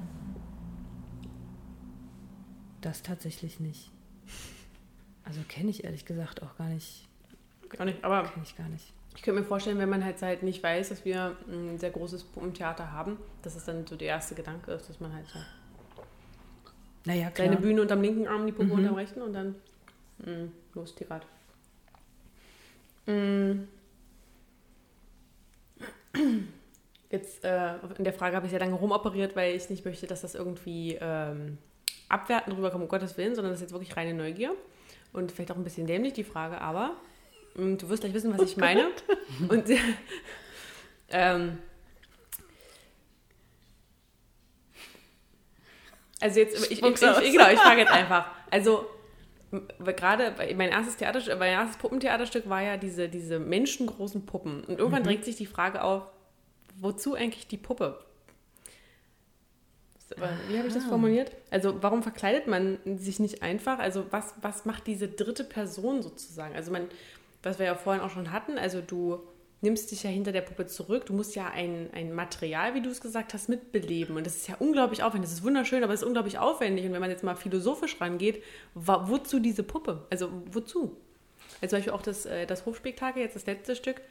das 2.79 3.01
tatsächlich 3.03 3.59
nicht. 3.59 3.91
Also 5.25 5.41
kenne 5.49 5.69
ich 5.69 5.83
ehrlich 5.83 6.05
gesagt 6.05 6.41
auch 6.41 6.55
gar 6.57 6.69
nicht. 6.69 7.07
Auch 7.77 7.83
nicht, 7.83 8.01
aber 8.03 8.23
Kenne 8.23 8.43
ich 8.45 8.55
gar 8.55 8.69
nicht. 8.69 8.93
ich 9.15 9.21
könnte 9.21 9.41
mir 9.41 9.45
vorstellen, 9.45 9.77
wenn 9.79 9.89
man 9.89 10.03
halt 10.05 10.21
halt 10.21 10.43
nicht 10.43 10.63
weiß, 10.63 10.89
dass 10.89 11.03
wir 11.03 11.35
ein 11.49 11.77
sehr 11.77 11.91
großes 11.91 12.23
Puppentheater 12.23 12.91
haben, 12.93 13.17
dass 13.41 13.55
es 13.57 13.65
dann 13.65 13.85
so 13.85 13.97
der 13.97 14.07
erste 14.07 14.33
Gedanke 14.33 14.71
ist, 14.71 14.87
dass 14.89 14.99
man 15.01 15.13
halt 15.13 15.27
so 15.27 15.39
Naja, 17.05 17.29
klar. 17.31 17.47
kleine 17.47 17.57
Bühne 17.57 17.81
unterm 17.81 18.01
linken 18.01 18.27
Arm, 18.27 18.45
die 18.45 18.53
Puppe 18.53 18.67
Mhm. 18.69 18.71
unterm 18.79 18.95
rechten 18.95 19.21
und 19.21 19.33
dann 19.33 19.55
mh, 20.19 20.47
los, 20.73 20.95
Tirat. 20.95 21.25
Mm. 23.05 23.65
Jetzt 27.09 27.43
äh, 27.43 27.75
in 27.97 28.03
der 28.03 28.13
Frage 28.13 28.35
habe 28.35 28.45
ich 28.45 28.51
sehr 28.51 28.59
lange 28.59 28.75
rumoperiert, 28.75 29.35
weil 29.35 29.55
ich 29.55 29.69
nicht 29.69 29.83
möchte, 29.83 30.05
dass 30.05 30.21
das 30.21 30.35
irgendwie 30.35 30.97
ähm, 31.01 31.57
abwertend 32.07 32.55
rüberkommt, 32.55 32.83
um 32.83 32.89
Gottes 32.89 33.17
Willen, 33.17 33.33
sondern 33.33 33.51
das 33.51 33.59
ist 33.59 33.63
jetzt 33.63 33.71
wirklich 33.71 33.97
reine 33.97 34.13
Neugier. 34.13 34.53
Und 35.11 35.31
vielleicht 35.31 35.51
auch 35.51 35.55
ein 35.55 35.63
bisschen 35.63 35.87
dämlich 35.87 36.13
die 36.13 36.23
Frage, 36.23 36.61
aber 36.61 36.95
mh, 37.55 37.77
du 37.77 37.89
wirst 37.89 38.03
gleich 38.03 38.13
wissen, 38.13 38.31
was 38.37 38.51
ich 38.51 38.57
meine. 38.57 38.89
Und 39.49 39.65
ähm, 41.09 41.57
also 46.21 46.39
jetzt, 46.39 46.55
ich, 46.57 46.71
ich, 46.71 46.83
ich, 46.83 47.01
ich, 47.01 47.31
genau, 47.31 47.49
ich 47.49 47.59
frage 47.59 47.81
jetzt 47.81 47.91
einfach. 47.91 48.29
Also 48.51 48.85
gerade 49.79 50.35
mein 50.55 50.69
erstes 50.69 50.97
Theaterstück, 50.97 51.39
mein 51.39 51.53
erstes 51.53 51.77
Puppentheaterstück 51.77 52.47
war 52.49 52.61
ja 52.61 52.77
diese, 52.77 53.09
diese 53.09 53.39
menschengroßen 53.39 54.27
Puppen. 54.27 54.63
Und 54.63 54.77
irgendwann 54.77 55.03
drängt 55.03 55.25
sich 55.25 55.37
die 55.37 55.47
Frage 55.47 55.83
auf, 55.83 56.03
wozu 56.81 57.13
eigentlich 57.13 57.47
die 57.47 57.57
Puppe? 57.57 57.99
Wie 60.47 60.57
habe 60.57 60.67
ich 60.67 60.73
das 60.73 60.83
Aha. 60.83 60.89
formuliert? 60.89 61.31
Also 61.51 61.81
warum 61.81 62.01
verkleidet 62.01 62.47
man 62.47 62.79
sich 62.97 63.19
nicht 63.19 63.43
einfach? 63.43 63.79
Also 63.79 64.05
was, 64.11 64.33
was 64.41 64.65
macht 64.65 64.87
diese 64.87 65.07
dritte 65.07 65.43
Person 65.43 66.01
sozusagen? 66.01 66.55
Also 66.55 66.71
man, 66.71 66.87
was 67.43 67.59
wir 67.59 67.67
ja 67.67 67.75
vorhin 67.75 68.01
auch 68.01 68.09
schon 68.09 68.31
hatten, 68.31 68.57
also 68.57 68.81
du 68.81 69.19
nimmst 69.61 69.91
dich 69.91 70.03
ja 70.03 70.09
hinter 70.09 70.31
der 70.31 70.41
Puppe 70.41 70.67
zurück, 70.67 71.05
du 71.05 71.13
musst 71.13 71.35
ja 71.35 71.47
ein, 71.49 71.89
ein 71.93 72.13
Material, 72.13 72.73
wie 72.75 72.81
du 72.81 72.89
es 72.89 73.01
gesagt 73.01 73.33
hast, 73.33 73.49
mitbeleben. 73.49 74.15
Und 74.15 74.25
das 74.25 74.37
ist 74.37 74.47
ja 74.47 74.55
unglaublich 74.59 75.03
aufwendig. 75.03 75.29
Das 75.29 75.39
ist 75.39 75.43
wunderschön, 75.45 75.83
aber 75.83 75.93
es 75.93 76.01
ist 76.01 76.07
unglaublich 76.07 76.39
aufwendig. 76.39 76.85
Und 76.85 76.93
wenn 76.93 77.01
man 77.01 77.09
jetzt 77.09 77.23
mal 77.23 77.35
philosophisch 77.35 77.99
rangeht, 77.99 78.43
wozu 78.73 79.39
diese 79.39 79.63
Puppe? 79.63 80.07
Also 80.09 80.29
wozu? 80.51 80.97
Also 81.61 81.71
zum 81.71 81.77
Beispiel 81.77 81.93
auch 81.93 82.01
das, 82.01 82.25
äh, 82.25 82.45
das 82.45 82.65
Hofspektakel, 82.65 83.21
jetzt 83.21 83.35
das 83.35 83.45
letzte 83.45 83.75
Stück, 83.75 84.01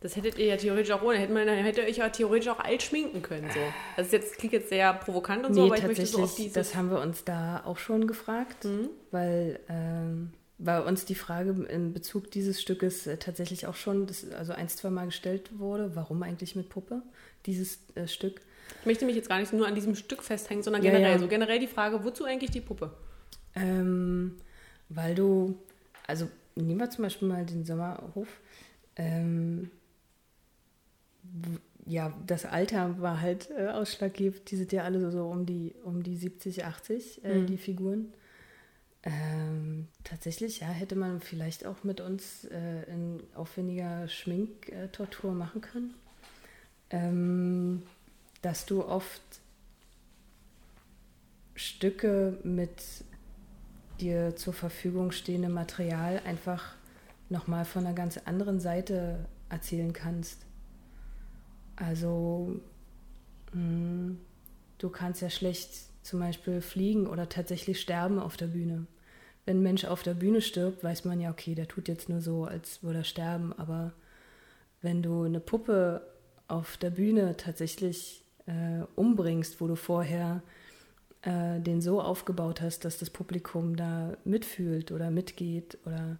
das 0.00 0.14
hättet 0.16 0.38
ihr 0.38 0.46
ja 0.46 0.56
theoretisch 0.56 0.90
auch 0.92 1.02
ohne, 1.02 1.18
hätte 1.18 1.32
man, 1.32 1.48
hätte 1.48 1.82
euch 1.82 1.96
ja 1.96 2.08
theoretisch 2.08 2.48
auch 2.48 2.60
alt 2.60 2.82
schminken 2.82 3.20
können. 3.22 3.48
So. 3.52 3.58
Das 3.96 4.06
ist 4.06 4.12
jetzt, 4.12 4.38
klingt 4.38 4.52
jetzt 4.52 4.68
sehr 4.68 4.92
provokant 4.94 5.44
und 5.46 5.54
so, 5.54 5.62
Nee, 5.62 5.66
aber 5.68 5.78
ich 5.78 5.84
möchte 5.86 6.06
so 6.06 6.18
tatsächlich, 6.18 6.24
auf 6.24 6.36
diese. 6.36 6.54
das 6.60 6.74
haben 6.76 6.90
wir 6.90 7.00
uns 7.00 7.24
da 7.24 7.62
auch 7.64 7.78
schon 7.78 8.06
gefragt, 8.06 8.64
Mhm. 8.64 8.90
weil, 9.10 9.58
ähm, 9.68 10.32
weil 10.58 10.82
uns 10.82 11.04
die 11.04 11.14
Frage 11.14 11.50
in 11.68 11.92
Bezug 11.92 12.30
dieses 12.30 12.60
Stückes 12.60 13.06
äh, 13.06 13.16
tatsächlich 13.16 13.66
auch 13.66 13.74
schon, 13.74 14.06
das, 14.06 14.30
also 14.32 14.52
ein, 14.52 14.68
zwei 14.68 14.90
Mal 14.90 15.06
gestellt 15.06 15.50
wurde, 15.58 15.94
warum 15.96 16.22
eigentlich 16.22 16.54
mit 16.56 16.68
Puppe, 16.68 17.02
dieses 17.46 17.78
äh, 17.94 18.06
Stück. 18.08 18.40
Ich 18.80 18.86
möchte 18.86 19.04
mich 19.06 19.16
jetzt 19.16 19.28
gar 19.28 19.38
nicht 19.40 19.52
nur 19.52 19.66
an 19.66 19.74
diesem 19.74 19.94
Stück 19.96 20.22
festhängen, 20.22 20.62
sondern 20.62 20.82
Ja, 20.82 20.90
generell. 20.92 21.12
ja. 21.14 21.18
So 21.18 21.26
generell 21.28 21.58
die 21.58 21.66
Frage, 21.66 22.04
wozu 22.04 22.24
eigentlich 22.24 22.50
die 22.50 22.60
Puppe? 22.60 22.92
Ähm, 23.56 24.36
weil 24.90 25.14
du, 25.14 25.56
also 26.06 26.28
nehmen 26.54 26.78
wir 26.78 26.90
zum 26.90 27.02
Beispiel 27.04 27.28
mal 27.28 27.44
den 27.46 27.64
Sommerhof. 27.64 28.28
Ähm, 28.96 29.70
ja, 31.86 32.12
das 32.26 32.44
Alter 32.44 33.00
war 33.00 33.20
halt 33.20 33.50
äh, 33.50 33.68
ausschlaggebend. 33.68 34.50
Die 34.50 34.56
sind 34.56 34.72
ja 34.72 34.84
alle 34.84 35.00
so, 35.00 35.10
so 35.10 35.26
um, 35.28 35.46
die, 35.46 35.74
um 35.84 36.02
die 36.02 36.16
70, 36.16 36.64
80, 36.64 37.24
äh, 37.24 37.34
Mhm. 37.42 37.46
die 37.46 37.56
Figuren. 37.58 38.12
Ähm, 39.04 39.86
tatsächlich, 40.04 40.60
ja, 40.60 40.68
hätte 40.68 40.96
man 40.96 41.20
vielleicht 41.20 41.64
auch 41.64 41.84
mit 41.84 42.00
uns 42.00 42.44
äh, 42.46 42.82
in 42.92 43.22
aufwendiger 43.34 44.08
Schminktortur 44.08 45.32
machen 45.32 45.60
können. 45.60 45.94
Ähm, 46.90 47.82
dass 48.42 48.66
du 48.66 48.84
oft 48.84 49.22
Stücke 51.54 52.38
mit 52.44 52.82
dir 54.00 54.36
zur 54.36 54.52
Verfügung 54.52 55.10
stehende 55.10 55.48
Material 55.48 56.20
einfach 56.24 56.74
nochmal 57.30 57.64
von 57.64 57.84
einer 57.84 57.94
ganz 57.94 58.18
anderen 58.18 58.60
Seite 58.60 59.26
erzählen 59.48 59.92
kannst. 59.92 60.38
Also 61.78 62.60
mh, 63.52 64.16
du 64.78 64.88
kannst 64.90 65.22
ja 65.22 65.30
schlecht 65.30 65.70
zum 66.02 66.20
Beispiel 66.20 66.60
fliegen 66.60 67.06
oder 67.06 67.28
tatsächlich 67.28 67.80
sterben 67.80 68.18
auf 68.18 68.36
der 68.36 68.48
Bühne. 68.48 68.86
Wenn 69.44 69.58
ein 69.58 69.62
Mensch 69.62 69.84
auf 69.84 70.02
der 70.02 70.14
Bühne 70.14 70.40
stirbt, 70.40 70.82
weiß 70.84 71.04
man 71.04 71.20
ja, 71.20 71.30
okay, 71.30 71.54
der 71.54 71.68
tut 71.68 71.88
jetzt 71.88 72.08
nur 72.08 72.20
so, 72.20 72.44
als 72.44 72.82
würde 72.82 73.00
er 73.00 73.04
sterben. 73.04 73.52
Aber 73.54 73.92
wenn 74.82 75.02
du 75.02 75.22
eine 75.22 75.40
Puppe 75.40 76.02
auf 76.48 76.76
der 76.76 76.90
Bühne 76.90 77.36
tatsächlich 77.36 78.24
äh, 78.46 78.82
umbringst, 78.94 79.60
wo 79.60 79.66
du 79.66 79.76
vorher 79.76 80.42
äh, 81.22 81.60
den 81.60 81.80
so 81.80 82.00
aufgebaut 82.00 82.60
hast, 82.60 82.84
dass 82.84 82.98
das 82.98 83.10
Publikum 83.10 83.76
da 83.76 84.16
mitfühlt 84.24 84.92
oder 84.92 85.10
mitgeht 85.10 85.78
oder 85.86 86.18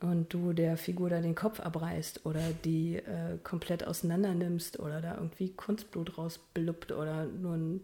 und 0.00 0.32
du 0.32 0.52
der 0.52 0.76
Figur 0.76 1.10
da 1.10 1.20
den 1.20 1.34
Kopf 1.34 1.60
abreißt 1.60 2.24
oder 2.24 2.52
die 2.64 2.96
äh, 2.96 3.38
komplett 3.42 3.86
auseinander 3.86 4.34
nimmst 4.34 4.78
oder 4.78 5.00
da 5.00 5.14
irgendwie 5.14 5.50
Kunstblut 5.50 6.16
rausbluppt 6.16 6.92
oder 6.92 7.26
nur 7.26 7.54
ein, 7.54 7.80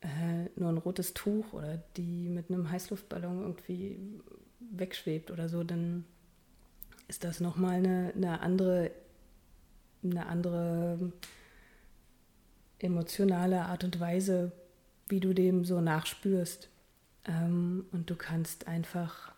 äh, 0.00 0.48
nur 0.56 0.70
ein 0.70 0.78
rotes 0.78 1.12
Tuch 1.12 1.52
oder 1.52 1.82
die 1.96 2.28
mit 2.28 2.50
einem 2.50 2.70
Heißluftballon 2.70 3.42
irgendwie 3.42 3.98
wegschwebt 4.70 5.30
oder 5.30 5.48
so, 5.48 5.64
dann 5.64 6.04
ist 7.08 7.24
das 7.24 7.40
nochmal 7.40 7.76
eine, 7.76 8.12
eine 8.16 8.40
andere, 8.40 8.90
eine 10.02 10.26
andere 10.26 11.12
emotionale 12.78 13.62
Art 13.62 13.84
und 13.84 14.00
Weise, 14.00 14.52
wie 15.08 15.20
du 15.20 15.34
dem 15.34 15.64
so 15.64 15.80
nachspürst. 15.80 16.68
Ähm, 17.26 17.86
und 17.92 18.10
du 18.10 18.16
kannst 18.16 18.66
einfach, 18.66 19.31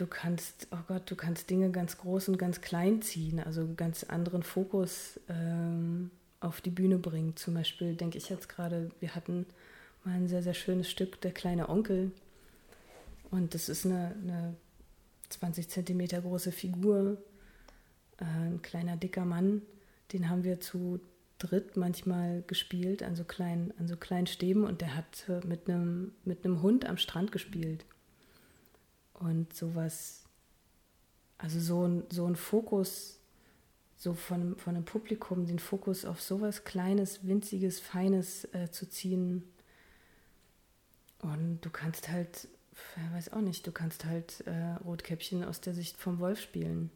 du 0.00 0.06
kannst, 0.06 0.68
oh 0.70 0.78
Gott, 0.88 1.10
du 1.10 1.16
kannst 1.16 1.50
Dinge 1.50 1.70
ganz 1.70 1.98
groß 1.98 2.28
und 2.28 2.38
ganz 2.38 2.60
klein 2.60 3.02
ziehen, 3.02 3.40
also 3.40 3.60
einen 3.60 3.76
ganz 3.76 4.04
anderen 4.04 4.42
Fokus 4.42 5.20
ähm, 5.28 6.10
auf 6.40 6.60
die 6.60 6.70
Bühne 6.70 6.98
bringen. 6.98 7.36
Zum 7.36 7.54
Beispiel 7.54 7.94
denke 7.94 8.16
ich 8.16 8.30
jetzt 8.30 8.48
gerade, 8.48 8.90
wir 9.00 9.14
hatten 9.14 9.46
mal 10.04 10.14
ein 10.14 10.28
sehr, 10.28 10.42
sehr 10.42 10.54
schönes 10.54 10.90
Stück, 10.90 11.20
Der 11.20 11.32
kleine 11.32 11.68
Onkel. 11.68 12.12
Und 13.30 13.54
das 13.54 13.68
ist 13.68 13.84
eine, 13.84 14.14
eine 14.22 14.54
20 15.28 15.68
Zentimeter 15.68 16.20
große 16.22 16.50
Figur, 16.50 17.18
äh, 18.18 18.24
ein 18.24 18.62
kleiner, 18.62 18.96
dicker 18.96 19.24
Mann. 19.24 19.62
Den 20.12 20.30
haben 20.30 20.44
wir 20.44 20.60
zu 20.60 21.00
dritt 21.38 21.76
manchmal 21.76 22.42
gespielt 22.46 23.02
an 23.02 23.16
so 23.16 23.24
kleinen, 23.24 23.72
an 23.78 23.86
so 23.86 23.96
kleinen 23.96 24.26
Stäben 24.26 24.64
und 24.64 24.80
der 24.80 24.96
hat 24.96 25.28
äh, 25.28 25.46
mit 25.46 25.68
einem 25.68 26.12
mit 26.24 26.44
einem 26.44 26.62
Hund 26.62 26.86
am 26.86 26.96
Strand 26.96 27.32
gespielt. 27.32 27.84
Und 29.20 29.54
sowas, 29.54 30.24
also 31.38 31.60
so 31.60 31.86
ein, 31.86 32.04
so 32.10 32.26
ein 32.26 32.34
Fokus, 32.34 33.20
so 33.96 34.14
von, 34.14 34.56
von 34.56 34.74
einem 34.74 34.84
Publikum 34.84 35.46
den 35.46 35.58
Fokus 35.58 36.04
auf 36.04 36.20
sowas 36.20 36.64
Kleines, 36.64 37.26
Winziges, 37.26 37.78
Feines 37.80 38.44
äh, 38.52 38.70
zu 38.70 38.88
ziehen. 38.88 39.44
Und 41.18 41.60
du 41.60 41.70
kannst 41.70 42.08
halt, 42.08 42.48
weiß 43.12 43.32
auch 43.32 43.42
nicht, 43.42 43.66
du 43.66 43.72
kannst 43.72 44.04
halt 44.06 44.40
äh, 44.46 44.72
Rotkäppchen 44.84 45.44
aus 45.44 45.60
der 45.60 45.74
Sicht 45.74 45.96
vom 45.96 46.18
Wolf 46.18 46.40
spielen. 46.40 46.90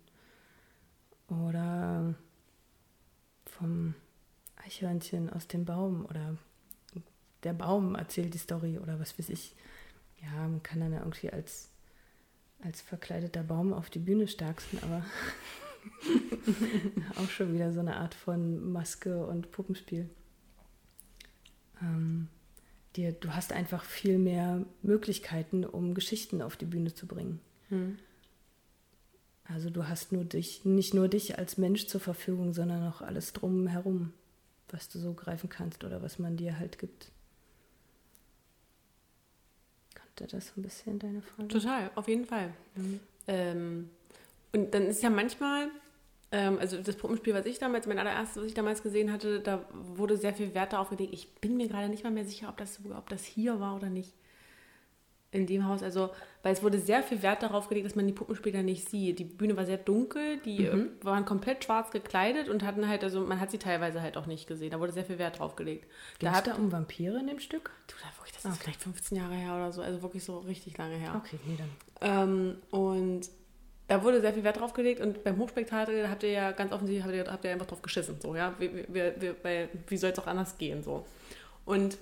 Oder 1.29 2.15
vom 3.45 3.95
Eichhörnchen 4.57 5.31
aus 5.31 5.47
dem 5.47 5.65
Baum. 5.65 6.07
Oder 6.07 6.37
der 7.45 7.53
Baum 7.53 7.95
erzählt 7.95 8.35
die 8.35 8.39
Story 8.39 8.79
oder 8.79 8.99
was 8.99 9.19
weiß 9.19 9.29
ich. 9.29 9.55
Ja, 10.23 10.49
man 10.49 10.63
kann 10.63 10.81
dann 10.81 10.93
ja 10.93 11.01
irgendwie 11.01 11.31
als, 11.31 11.69
als 12.65 12.81
verkleideter 12.81 13.43
Baum 13.43 13.73
auf 13.73 13.91
die 13.91 13.99
Bühne 13.99 14.27
starksten, 14.27 14.79
aber 14.83 15.05
auch 17.17 17.29
schon 17.29 17.53
wieder 17.55 17.73
so 17.73 17.81
eine 17.81 17.97
Art 17.97 18.15
von 18.15 18.73
Maske 18.73 19.27
und 19.27 19.51
Puppenspiel. 19.53 20.09
Ähm, 21.83 22.29
dir, 22.97 23.13
du 23.13 23.35
hast 23.35 23.53
einfach 23.53 23.85
viel 23.85 24.19
mehr 24.19 24.65
Möglichkeiten, 24.83 25.65
um 25.65 25.95
Geschichten 25.95 26.43
auf 26.43 26.57
die 26.57 26.65
Bühne 26.65 26.95
zu 26.95 27.07
bringen. 27.07 27.41
Hm. 27.69 27.99
Also 29.45 29.69
du 29.69 29.89
hast 29.89 30.13
nur 30.13 30.25
dich, 30.25 30.65
nicht 30.65 30.95
nur 30.95 31.09
dich 31.09 31.39
als 31.39 31.59
Mensch 31.59 31.87
zur 31.87 32.01
Verfügung, 32.01 32.55
sondern 32.55 32.89
auch 32.89 33.03
alles 33.03 33.35
drumherum, 33.35 34.15
was 34.69 34.89
du 34.89 34.99
so 34.99 35.13
greifen 35.13 35.51
kannst 35.51 35.85
oder 35.85 36.01
was 36.01 36.19
man 36.19 36.39
dir 36.39 36.59
halt 36.59 36.79
gibt. 36.79 37.11
Kannte 40.17 40.37
das 40.37 40.49
so 40.49 40.53
ein 40.57 40.63
bisschen 40.63 40.99
deine 40.99 41.23
Frage? 41.23 41.49
Total, 41.49 41.91
auf 41.95 42.09
jeden 42.09 42.25
Fall. 42.25 42.53
Mhm. 42.77 43.01
Ähm, 43.27 43.91
und 44.53 44.73
dann 44.73 44.85
ist 44.85 45.03
ja 45.03 45.11
manchmal, 45.11 45.69
ähm, 46.31 46.59
also 46.59 46.81
das 46.81 46.97
Puppenspiel, 46.97 47.35
was 47.35 47.47
ich 47.47 47.59
damals, 47.59 47.87
mein 47.87 47.99
allererstes, 47.99 48.37
was 48.43 48.49
ich 48.49 48.55
damals 48.55 48.83
gesehen 48.83 49.13
hatte, 49.13 49.41
da 49.41 49.65
wurde 49.73 50.17
sehr 50.17 50.35
viel 50.35 50.55
Wert 50.55 50.73
darauf 50.73 50.91
gelegt. 50.91 51.13
Ich 51.13 51.33
bin 51.37 51.57
mir 51.57 51.69
gerade 51.69 51.89
nicht 51.89 52.05
mal 52.05 52.13
mehr 52.13 52.25
sicher, 52.25 52.49
ob 52.49 52.57
das, 52.59 52.79
ob 52.97 53.09
das 53.09 53.25
hier 53.25 53.59
war 53.59 53.75
oder 53.75 53.91
nicht. 53.91 54.13
In 55.35 55.47
dem 55.47 55.67
Haus, 55.67 55.83
also, 55.83 56.11
weil 56.45 56.53
es 56.53 56.63
wurde 56.63 56.79
sehr 56.79 57.03
viel 57.03 57.21
Wert 57.23 57.43
darauf 57.43 57.69
gelegt, 57.69 57.87
dass 57.87 57.97
man 57.97 58.07
die 58.07 58.13
Puppenspieler 58.13 58.63
nicht 58.63 58.89
sieht. 58.89 59.19
Die 59.19 59.25
Bühne 59.25 59.57
war 59.57 59.67
sehr 59.67 59.79
dunkel, 59.79 60.39
die 60.45 60.61
mhm. 60.61 60.91
waren 61.03 61.25
komplett 61.25 61.65
schwarz 61.65 61.91
gekleidet 61.91 62.49
und 62.49 62.63
hatten 62.63 62.87
halt, 62.87 63.03
also 63.03 63.21
man 63.21 63.41
hat 63.41 63.51
sie 63.51 63.59
teilweise 63.59 64.01
halt 64.01 64.17
auch 64.17 64.27
nicht 64.27 64.47
gesehen. 64.47 64.71
Da 64.71 64.79
wurde 64.79 64.93
sehr 64.93 65.05
viel 65.05 65.19
Wert 65.19 65.41
drauf 65.41 65.57
gelegt. 65.57 65.87
Geht 66.21 66.31
es 66.33 66.43
da 66.45 66.55
um 66.55 66.71
Vampire 66.71 67.19
in 67.19 67.27
dem 67.27 67.41
Stück? 67.41 67.73
Du, 67.89 67.95
da 68.01 68.17
wirklich, 68.17 68.33
das 68.33 68.45
okay. 68.45 68.55
ist 68.55 68.63
vielleicht 68.63 68.83
15 68.83 69.19
Jahre 69.19 69.35
her 69.35 69.57
oder 69.57 69.73
so, 69.73 69.83
also 69.83 70.03
wirklich 70.03 70.23
so 70.23 70.39
richtig 70.39 70.79
lange 70.79 70.95
her. 70.95 71.21
Okay, 71.25 71.41
nee, 71.45 71.59
dann. 71.59 72.29
Ähm, 72.31 72.57
und 72.71 73.29
da 73.89 74.03
wurde 74.03 74.21
sehr 74.21 74.33
viel 74.33 74.45
Wert 74.45 74.61
drauf 74.61 74.73
gelegt 74.73 75.01
und 75.01 75.25
beim 75.25 75.37
Hochspektakel 75.37 76.09
habt 76.09 76.23
ihr 76.23 76.31
ja 76.31 76.53
ganz 76.53 76.73
offensichtlich 76.73 77.05
habt 77.05 77.15
ihr, 77.15 77.33
habt 77.33 77.45
ihr 77.45 77.51
einfach 77.51 77.67
drauf 77.67 77.83
geschissen. 77.83 78.21
So, 78.21 78.35
ja? 78.37 78.55
wie, 78.59 78.73
wie, 78.73 79.13
wie, 79.19 79.69
wie 79.89 79.97
soll 79.97 80.11
es 80.11 80.19
auch 80.19 80.27
anders 80.27 80.57
gehen? 80.57 80.83
So. 80.83 81.05
Und 81.65 81.99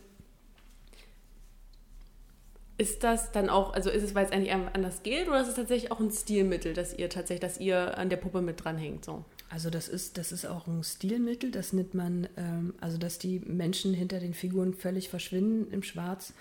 ist 2.79 3.05
das 3.05 3.33
dann 3.33 3.49
auch, 3.49 3.75
also 3.75 3.91
ist 3.91 4.03
es, 4.03 4.15
weil 4.15 4.25
es 4.25 4.33
eigentlich 4.33 4.53
anders 4.53 5.03
geht 5.03 5.29
oder 5.29 5.41
ist 5.41 5.49
es 5.49 5.55
tatsächlich 5.55 5.93
auch 5.93 6.01
ein 6.01 6.11
Stilmittel, 6.11 6.73
dass 6.73 6.97
ihr 6.97 7.09
tatsächlich, 7.11 7.41
dass 7.41 7.61
ihr 7.61 7.97
an 7.99 8.09
der 8.09 8.17
Puppe 8.17 8.41
mit 8.41 8.65
dranhängt? 8.65 9.05
So? 9.05 9.25
Also 9.51 9.71
das 9.71 9.89
ist, 9.89 10.19
das 10.19 10.33
ist 10.33 10.47
auch 10.47 10.67
ein 10.67 10.83
Stilmittel, 10.83 11.51
das 11.51 11.73
nimmt 11.73 11.95
man, 11.95 12.29
ähm, 12.37 12.75
also 12.81 12.99
dass 12.99 13.19
die 13.19 13.41
Menschen 13.41 13.93
hinter 13.95 14.19
den 14.21 14.35
Figuren 14.35 14.75
völlig 14.75 15.11
verschwinden 15.11 15.71
im 15.71 15.83
Schwarz. 15.83 16.33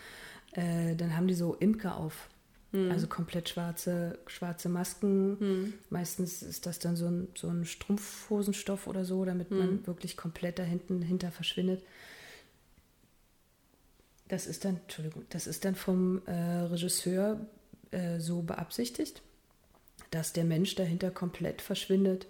Äh, 0.54 0.96
dann 0.96 1.16
haben 1.16 1.28
die 1.28 1.34
so 1.34 1.56
Imker 1.56 1.98
auf. 1.98 2.30
Hm. 2.72 2.90
Also 2.90 3.08
komplett 3.08 3.50
schwarze, 3.50 4.18
schwarze 4.28 4.70
Masken. 4.70 5.38
Hm. 5.40 5.74
Meistens 5.90 6.42
ist 6.42 6.66
das 6.66 6.80
dann 6.80 6.96
so 6.96 7.06
ein, 7.08 7.28
so 7.36 7.50
ein 7.50 7.66
Strumpfhosenstoff 7.66 8.88
oder 8.88 9.04
so, 9.04 9.26
damit 9.26 9.50
hm. 9.50 9.58
man 9.58 9.88
wirklich 9.88 10.16
komplett 10.16 10.58
da 10.60 10.64
hinten 10.64 11.02
hinter 11.02 11.32
verschwindet. 11.32 11.84
Das 14.32 14.48
ist 14.48 14.64
dann, 14.64 14.78
Entschuldigung, 14.78 15.26
das 15.28 15.46
ist 15.46 15.66
dann 15.66 15.76
vom 15.76 16.26
äh, 16.26 16.32
Regisseur 16.32 17.38
äh, 17.92 18.18
so 18.22 18.42
beabsichtigt, 18.42 19.22
dass 20.10 20.32
der 20.32 20.46
Mensch 20.46 20.76
dahinter 20.76 21.12
komplett 21.12 21.62
verschwindet 21.62 22.28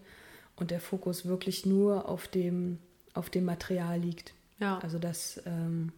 und 0.55 0.71
der 0.71 0.79
Fokus 0.79 1.27
wirklich 1.27 1.63
nur 1.63 2.09
auf 2.09 2.27
dem, 2.27 2.79
auf 3.13 3.29
dem 3.29 3.45
Material 3.45 3.99
liegt. 3.99 4.33
Ja. 4.57 4.79
Also 4.79 4.97
dass 4.97 5.43
ähm, 5.45 5.91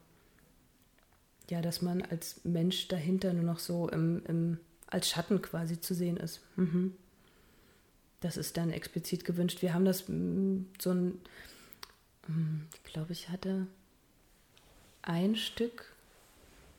ja, 1.50 1.62
dass 1.62 1.82
man 1.82 2.02
als 2.02 2.42
Mensch 2.44 2.90
dahinter 2.90 3.32
nur 3.32 3.46
noch 3.46 3.60
so 3.60 3.88
im, 3.88 4.26
im, 4.26 4.58
als 4.88 5.10
Schatten 5.10 5.42
quasi 5.42 5.80
zu 5.80 5.94
sehen 5.94 6.18
ist. 6.18 6.42
Mhm. 6.58 6.96
Das 8.20 8.36
ist 8.36 8.58
dann 8.58 8.72
explizit 8.72 9.24
gewünscht. 9.24 9.62
Wir 9.62 9.74
haben 9.74 9.86
das 9.86 10.10
mm, 10.10 10.66
so 10.82 10.92
ein, 10.92 11.22
mm, 12.28 12.68
ich 12.76 12.92
glaube, 12.92 13.14
ich 13.14 13.30
hatte 13.30 13.68
ein 15.02 15.38
Stück, 15.38 15.93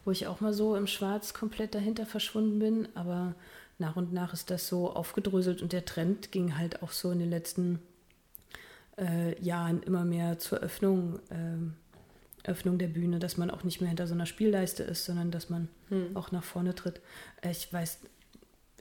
wo 0.05 0.11
ich 0.11 0.27
auch 0.27 0.41
mal 0.41 0.53
so 0.53 0.77
im 0.77 0.87
Schwarz 0.87 1.35
komplett 1.35 1.75
dahinter 1.75 2.07
verschwunden 2.07 2.59
bin, 2.59 2.89
aber 2.95 3.35
nach 3.79 3.97
und 3.97 4.13
nach 4.13 4.33
ist 4.33 4.51
das 4.51 4.69
so 4.69 4.93
aufgedröselt 4.93 5.63
und 5.63 5.73
der 5.73 5.85
Trend 5.85 6.31
ging 6.31 6.57
halt 6.57 6.83
auch 6.83 6.93
so 6.93 7.11
in 7.11 7.19
den 7.19 7.31
letzten 7.31 7.81
äh, 8.99 9.41
Jahren 9.43 9.83
immer 9.83 10.05
mehr 10.05 10.39
zur 10.39 10.59
Öffnung. 10.59 11.19
Äh, 11.31 11.73
Öffnung 12.47 12.77
der 12.77 12.89
Bühne, 12.89 13.19
dass 13.19 13.39
man 13.39 13.51
auch 13.51 13.65
nicht 13.65 13.81
mehr 13.81 13.89
hinter 13.89 14.07
so 14.07 14.13
einer 14.13 14.27
Spielleiste 14.27 14.83
ist, 14.83 15.07
sondern 15.07 15.31
dass 15.31 15.49
man 15.49 15.69
hm. 15.89 16.15
auch 16.15 16.31
nach 16.31 16.45
vorne 16.45 16.75
tritt. 16.75 17.01
Äh, 17.41 17.51
ich 17.51 17.73
weiß, 17.73 18.01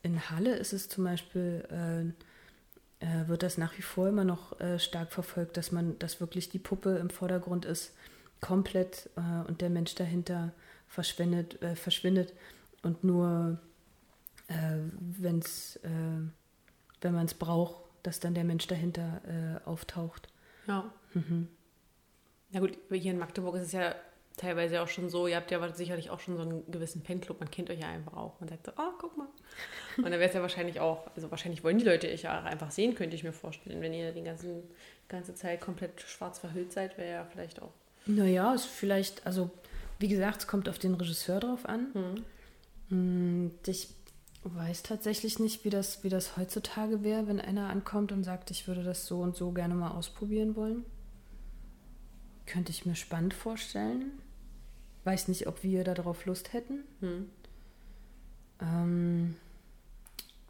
in 0.04 0.30
Halle 0.30 0.56
ist 0.56 0.74
es 0.74 0.90
zum 0.90 1.06
Beispiel, 1.06 1.64
äh, 1.72 3.06
äh, 3.06 3.28
wird 3.28 3.42
das 3.42 3.58
nach 3.58 3.78
wie 3.78 3.82
vor 3.82 4.10
immer 4.10 4.26
noch 4.26 4.60
äh, 4.60 4.80
stark 4.80 5.12
verfolgt, 5.14 5.58
dass 5.58 5.72
man, 5.72 5.98
dass 6.00 6.20
wirklich 6.20 6.50
die 6.50 6.60
Puppe 6.60 6.98
im 6.98 7.10
Vordergrund 7.10 7.66
ist, 7.66 7.94
komplett 8.42 9.10
äh, 9.16 9.48
und 9.48 9.62
der 9.62 9.70
Mensch 9.70 9.96
dahinter 9.96 10.52
verschwindet, 10.94 11.62
äh, 11.62 11.76
verschwindet 11.76 12.34
und 12.84 13.04
nur 13.04 13.60
wenn's, 15.00 15.80
wenn 15.82 17.14
man 17.14 17.26
es 17.26 17.34
braucht, 17.34 17.76
dass 18.04 18.20
dann 18.20 18.36
der 18.36 18.44
Mensch 18.44 18.68
dahinter 18.68 19.62
auftaucht. 19.66 20.28
Ja. 20.68 20.94
Mhm. 21.14 21.48
Na 22.52 22.60
gut, 22.60 22.78
hier 22.92 23.12
in 23.12 23.18
Magdeburg 23.18 23.56
ist 23.56 23.64
es 23.64 23.72
ja 23.72 23.96
teilweise 24.38 24.82
auch 24.82 24.88
schon 24.88 25.10
so, 25.10 25.28
ihr 25.28 25.38
habt 25.38 25.50
ja 25.50 25.74
sicherlich 25.74 26.10
auch 26.12 26.20
schon 26.20 26.36
so 26.36 26.44
einen 26.44 26.70
gewissen 26.70 27.02
Fanclub, 27.02 27.40
man 27.40 27.50
kennt 27.50 27.72
euch 27.72 27.80
ja 27.80 27.88
einfach 27.88 28.14
auch. 28.14 28.40
Man 28.40 28.50
sagt 28.50 28.66
so, 28.66 28.74
oh, 28.78 28.92
guck 29.00 29.18
mal. 29.18 29.28
Und 29.98 30.04
dann 30.04 30.14
wäre 30.14 30.26
es 30.26 30.34
ja 30.34 30.42
wahrscheinlich 30.42 30.80
auch, 30.80 31.08
also 31.16 31.32
wahrscheinlich 31.32 31.64
wollen 31.64 31.80
die 31.80 31.86
Leute 31.86 32.08
euch 32.10 32.24
ja 32.24 32.44
einfach 32.44 32.70
sehen, 32.70 32.94
könnte 32.94 33.16
ich 33.16 33.24
mir 33.24 33.34
vorstellen. 33.34 33.82
Wenn 33.82 33.94
ihr 33.94 34.12
die 34.12 34.24
ganzen, 34.24 34.64
ganze 35.08 35.34
Zeit 35.34 35.62
komplett 35.62 36.02
schwarz 36.02 36.38
verhüllt 36.38 36.74
seid, 36.74 36.98
wäre 36.98 37.12
ja 37.12 37.26
vielleicht 37.26 37.62
auch. 37.62 37.74
Naja, 38.06 38.54
ist 38.54 38.66
vielleicht, 38.66 39.26
also 39.26 39.50
wie 40.00 40.08
gesagt, 40.08 40.42
es 40.42 40.48
kommt 40.48 40.70
auf 40.70 40.80
den 40.80 40.96
Regisseur 40.96 41.40
drauf 41.40 41.66
an. 41.66 42.24
Hm. 42.90 43.52
Ich 43.66 43.90
weiß 44.44 44.84
tatsächlich 44.84 45.40
nicht, 45.40 45.64
wie 45.64 45.70
das, 45.70 46.04
wie 46.04 46.10
das 46.10 46.38
heutzutage 46.38 47.04
wäre, 47.04 47.28
wenn 47.28 47.40
einer 47.40 47.70
ankommt 47.70 48.12
und 48.12 48.24
sagt, 48.24 48.52
ich 48.52 48.68
würde 48.68 48.84
das 48.84 49.08
so 49.08 49.22
und 49.22 49.36
so 49.36 49.52
gerne 49.52 49.76
mal 49.76 49.92
ausprobieren 49.92 50.56
wollen. 50.56 50.86
Könnte 52.46 52.72
ich 52.72 52.86
mir 52.86 52.96
spannend 52.96 53.34
vorstellen. 53.34 54.12
Weiß 55.06 55.28
nicht, 55.28 55.48
ob 55.48 55.64
wir 55.64 55.84
darauf 55.84 56.26
Lust 56.26 56.54
hätten. 56.54 56.84
Hm. 57.00 57.30
Ähm, 58.62 59.36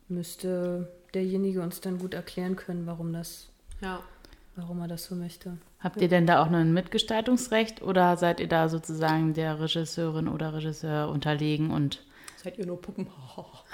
müsste 0.08 0.92
derjenige 1.14 1.62
uns 1.62 1.82
dann 1.82 2.00
gut 2.00 2.14
erklären 2.14 2.56
können, 2.56 2.86
warum 2.86 3.14
das, 3.14 3.50
ja. 3.82 4.02
warum 4.56 4.82
er 4.82 4.88
das 4.88 5.06
so 5.06 5.16
möchte. 5.16 5.58
Habt 5.84 6.02
ihr 6.02 6.08
denn 6.08 6.26
da 6.26 6.42
auch 6.42 6.50
noch 6.50 6.60
ein 6.60 6.74
Mitgestaltungsrecht 6.74 7.82
oder 7.82 8.16
seid 8.16 8.40
ihr 8.40 8.48
da 8.48 8.70
sozusagen 8.70 9.34
der 9.34 9.60
Regisseurin 9.60 10.30
oder 10.30 10.54
Regisseur 10.54 11.10
unterlegen 11.10 11.72
und 11.72 12.04
Seid 12.44 12.58
ihr 12.58 12.66
nur 12.66 12.82
Puppen? 12.82 13.08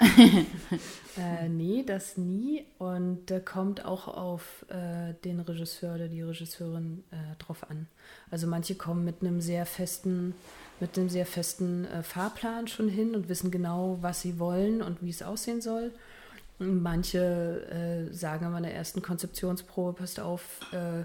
äh, 1.18 1.48
nee, 1.48 1.82
das 1.84 2.16
nie. 2.16 2.64
Und 2.78 3.26
da 3.26 3.40
kommt 3.40 3.84
auch 3.84 4.06
auf 4.06 4.64
äh, 4.68 5.14
den 5.24 5.40
Regisseur 5.40 5.96
oder 5.96 6.06
die 6.06 6.22
Regisseurin 6.22 7.02
äh, 7.10 7.16
drauf 7.38 7.68
an. 7.68 7.88
Also 8.30 8.46
manche 8.46 8.76
kommen 8.76 9.04
mit 9.04 9.22
einem 9.22 9.40
sehr 9.40 9.66
festen, 9.66 10.34
mit 10.78 10.96
einem 10.96 11.08
sehr 11.08 11.26
festen 11.26 11.84
äh, 11.86 12.04
Fahrplan 12.04 12.68
schon 12.68 12.88
hin 12.88 13.16
und 13.16 13.28
wissen 13.28 13.50
genau, 13.50 13.98
was 14.02 14.22
sie 14.22 14.38
wollen 14.38 14.82
und 14.82 15.02
wie 15.02 15.10
es 15.10 15.22
aussehen 15.22 15.60
soll. 15.60 15.92
Manche 16.60 18.08
äh, 18.10 18.14
sagen 18.14 18.46
aber 18.46 18.58
in 18.58 18.64
der 18.64 18.74
ersten 18.74 19.02
Konzeptionsprobe, 19.02 19.94
passt 19.94 20.20
auf, 20.20 20.60
äh, 20.72 21.04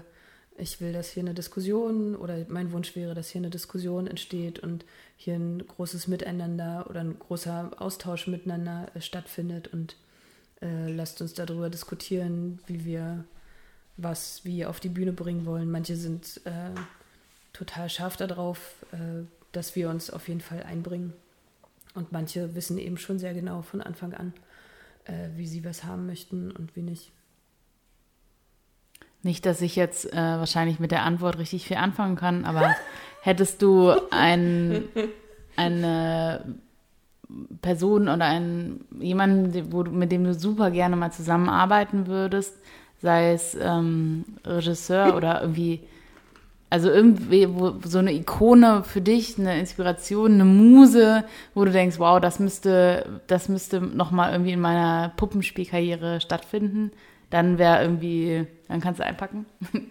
ich 0.58 0.80
will, 0.80 0.92
dass 0.92 1.10
hier 1.10 1.22
eine 1.22 1.34
Diskussion 1.34 2.16
oder 2.16 2.44
mein 2.48 2.72
Wunsch 2.72 2.96
wäre, 2.96 3.14
dass 3.14 3.30
hier 3.30 3.40
eine 3.40 3.50
Diskussion 3.50 4.06
entsteht 4.06 4.58
und 4.58 4.84
hier 5.16 5.34
ein 5.34 5.66
großes 5.66 6.08
Miteinander 6.08 6.86
oder 6.88 7.00
ein 7.00 7.18
großer 7.18 7.72
Austausch 7.78 8.26
miteinander 8.26 8.88
äh, 8.94 9.00
stattfindet 9.00 9.68
und 9.68 9.96
äh, 10.62 10.90
lasst 10.90 11.20
uns 11.20 11.34
darüber 11.34 11.70
diskutieren, 11.70 12.60
wie 12.66 12.84
wir 12.84 13.24
was 13.96 14.44
wie 14.44 14.66
auf 14.66 14.80
die 14.80 14.88
Bühne 14.88 15.12
bringen 15.12 15.46
wollen. 15.46 15.70
Manche 15.70 15.96
sind 15.96 16.40
äh, 16.44 16.70
total 17.52 17.88
scharf 17.88 18.16
darauf, 18.16 18.84
äh, 18.92 19.24
dass 19.52 19.74
wir 19.74 19.88
uns 19.88 20.10
auf 20.10 20.28
jeden 20.28 20.40
Fall 20.40 20.62
einbringen. 20.62 21.12
Und 21.94 22.12
manche 22.12 22.54
wissen 22.54 22.78
eben 22.78 22.98
schon 22.98 23.18
sehr 23.18 23.32
genau 23.32 23.62
von 23.62 23.80
Anfang 23.80 24.12
an, 24.12 24.34
äh, 25.04 25.28
wie 25.36 25.46
sie 25.46 25.64
was 25.64 25.84
haben 25.84 26.06
möchten 26.06 26.50
und 26.50 26.76
wie 26.76 26.82
nicht. 26.82 27.10
Nicht, 29.26 29.44
dass 29.44 29.60
ich 29.60 29.74
jetzt 29.74 30.12
äh, 30.12 30.16
wahrscheinlich 30.16 30.78
mit 30.78 30.92
der 30.92 31.02
Antwort 31.02 31.36
richtig 31.38 31.66
viel 31.66 31.78
anfangen 31.78 32.14
kann, 32.14 32.44
aber 32.44 32.76
hättest 33.22 33.60
du 33.60 33.92
ein, 34.12 34.84
eine 35.56 36.44
Person 37.60 38.02
oder 38.02 38.24
einen, 38.24 38.84
jemanden, 39.00 39.72
wo, 39.72 39.82
mit 39.82 40.12
dem 40.12 40.22
du 40.22 40.32
super 40.32 40.70
gerne 40.70 40.94
mal 40.94 41.10
zusammenarbeiten 41.10 42.06
würdest, 42.06 42.56
sei 43.02 43.32
es 43.32 43.56
ähm, 43.60 44.24
Regisseur 44.44 45.16
oder 45.16 45.40
irgendwie, 45.40 45.80
also 46.70 46.88
irgendwie 46.88 47.48
wo, 47.52 47.74
so 47.84 47.98
eine 47.98 48.12
Ikone 48.12 48.84
für 48.84 49.00
dich, 49.00 49.40
eine 49.40 49.58
Inspiration, 49.58 50.34
eine 50.34 50.44
Muse, 50.44 51.24
wo 51.52 51.64
du 51.64 51.72
denkst, 51.72 51.98
wow, 51.98 52.20
das 52.20 52.38
müsste, 52.38 53.20
das 53.26 53.48
müsste 53.48 53.80
nochmal 53.80 54.30
irgendwie 54.30 54.52
in 54.52 54.60
meiner 54.60 55.12
Puppenspielkarriere 55.16 56.20
stattfinden, 56.20 56.92
dann 57.30 57.58
wäre 57.58 57.82
irgendwie, 57.82 58.46
dann 58.68 58.80
kannst 58.80 59.00
du 59.00 59.04
einpacken. 59.04 59.46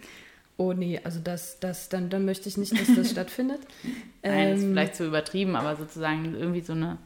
Oh 0.57 0.71
nee, 0.73 0.99
also 1.03 1.19
das, 1.19 1.59
das, 1.59 1.89
dann, 1.89 2.09
dann 2.09 2.25
möchte 2.25 2.47
ich 2.47 2.57
nicht, 2.57 2.79
dass 2.79 2.93
das 2.93 3.09
stattfindet. 3.11 3.61
Nein, 4.23 4.49
ist 4.49 4.63
Ähm, 4.63 4.69
vielleicht 4.69 4.95
zu 4.95 5.05
übertrieben, 5.05 5.55
aber 5.55 5.75
sozusagen 5.75 6.33
irgendwie 6.35 6.61
so 6.61 6.73
eine 6.73 6.97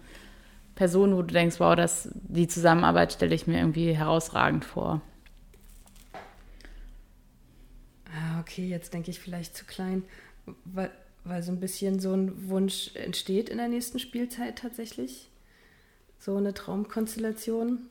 Person, 0.75 1.15
wo 1.15 1.21
du 1.21 1.33
denkst, 1.33 1.59
wow, 1.59 1.75
das, 1.75 2.09
die 2.13 2.47
Zusammenarbeit 2.47 3.13
stelle 3.13 3.35
ich 3.35 3.47
mir 3.47 3.59
irgendwie 3.59 3.93
herausragend 3.93 4.65
vor. 4.65 5.01
Ah, 8.05 8.39
okay, 8.39 8.67
jetzt 8.67 8.93
denke 8.93 9.11
ich 9.11 9.19
vielleicht 9.19 9.55
zu 9.55 9.65
klein, 9.65 10.03
weil, 10.65 10.91
weil 11.23 11.43
so 11.43 11.51
ein 11.51 11.59
bisschen 11.59 11.99
so 11.99 12.13
ein 12.13 12.49
Wunsch 12.49 12.91
entsteht 12.95 13.49
in 13.49 13.57
der 13.57 13.67
nächsten 13.67 13.99
Spielzeit 13.99 14.57
tatsächlich. 14.59 15.29
So 16.19 16.37
eine 16.37 16.53
Traumkonstellation. 16.53 17.89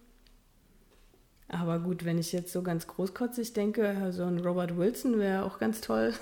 Aber 1.48 1.80
gut, 1.80 2.04
wenn 2.04 2.18
ich 2.18 2.32
jetzt 2.32 2.52
so 2.52 2.62
ganz 2.62 2.86
großkotzig 2.86 3.54
denke, 3.54 4.12
so 4.12 4.24
ein 4.24 4.38
Robert 4.38 4.76
Wilson 4.76 5.18
wäre 5.18 5.44
auch 5.44 5.58
ganz 5.58 5.80
toll. 5.80 6.12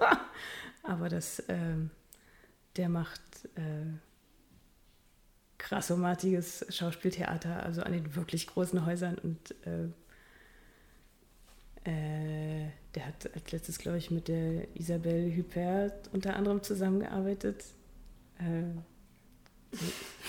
Aber 0.82 1.08
das, 1.08 1.42
ähm, 1.48 1.90
der 2.76 2.88
macht 2.88 3.20
äh, 3.56 3.98
krassomatiges 5.58 6.64
Schauspieltheater, 6.70 7.62
also 7.62 7.82
an 7.82 7.92
den 7.92 8.14
wirklich 8.14 8.46
großen 8.46 8.86
Häusern 8.86 9.18
und 9.18 9.54
äh, 9.66 9.88
äh, 11.90 12.70
der 12.94 13.06
hat 13.06 13.30
als 13.34 13.52
letztes, 13.52 13.78
glaube 13.78 13.98
ich, 13.98 14.10
mit 14.10 14.28
der 14.28 14.74
Isabelle 14.76 15.36
Huppert 15.36 16.08
unter 16.12 16.34
anderem 16.34 16.62
zusammengearbeitet. 16.62 17.64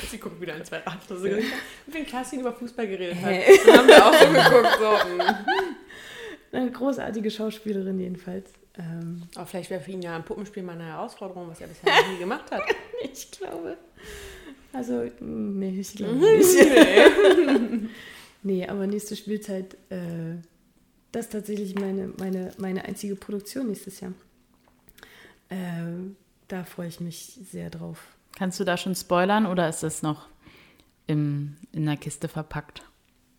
Sie 0.10 0.18
guckt 0.20 0.40
wieder 0.40 0.56
in 0.56 0.64
zwei 0.66 0.78
Ratschlüsse. 0.80 1.40
Ja. 1.40 1.46
Wenn 1.88 2.06
Kerstin 2.06 2.42
über 2.42 2.54
Fußball 2.54 2.88
geredet 2.88 3.16
hat, 3.22 3.32
Hä? 3.32 3.58
dann 3.66 3.78
haben 3.78 3.88
wir 3.88 4.06
auch 4.06 4.14
so 4.14 4.28
geguckt. 4.28 4.78
So. 4.80 5.18
mm. 5.18 6.56
eine 6.56 6.72
großartige 6.72 7.32
Schauspielerin 7.32 8.00
jedenfalls. 8.00 8.52
Ähm, 8.78 9.24
Aber 9.36 9.46
vielleicht 9.48 9.70
wäre 9.72 9.82
für 9.82 9.92
ihn 9.92 10.02
ja 10.04 10.16
ein 10.16 10.24
Puppenspiel 10.24 10.62
mal 10.64 10.74
eine 10.74 10.86
Herausforderung, 10.86 11.50
was 11.50 11.60
er 11.62 11.68
bisher 11.68 11.90
noch 11.92 12.12
nie 12.12 12.20
gemacht 12.20 12.52
hat. 12.52 12.62
ich 13.04 13.32
glaube. 13.32 13.78
Also, 14.74 14.94
mh, 15.04 15.12
nee, 15.20 15.80
ich 15.80 15.94
glaube 15.96 16.14
Mhm. 16.14 16.22
nicht. 16.38 17.90
nee, 18.44 18.68
aber 18.68 18.86
nächste 18.86 19.16
Spielzeit, 19.16 19.74
äh, 19.90 20.36
das 21.12 21.26
ist 21.26 21.32
tatsächlich 21.32 21.74
meine, 21.74 22.14
meine, 22.20 22.52
meine 22.60 22.86
einzige 22.86 23.16
Produktion 23.16 23.68
nächstes 23.68 24.00
Jahr. 24.02 24.14
Äh, 25.50 25.56
da 26.50 26.64
freue 26.66 26.88
ich 26.90 27.00
mich 27.00 27.40
sehr 27.52 27.70
drauf. 27.72 27.98
Kannst 28.38 28.60
du 28.60 28.64
da 28.66 28.78
schon 28.78 28.94
spoilern 28.94 29.48
oder 29.48 29.68
ist 29.68 29.82
das 29.82 30.04
noch 30.04 30.28
im, 31.08 31.58
in 31.72 31.88
der 31.88 31.98
Kiste 31.98 32.28
verpackt? 32.28 32.84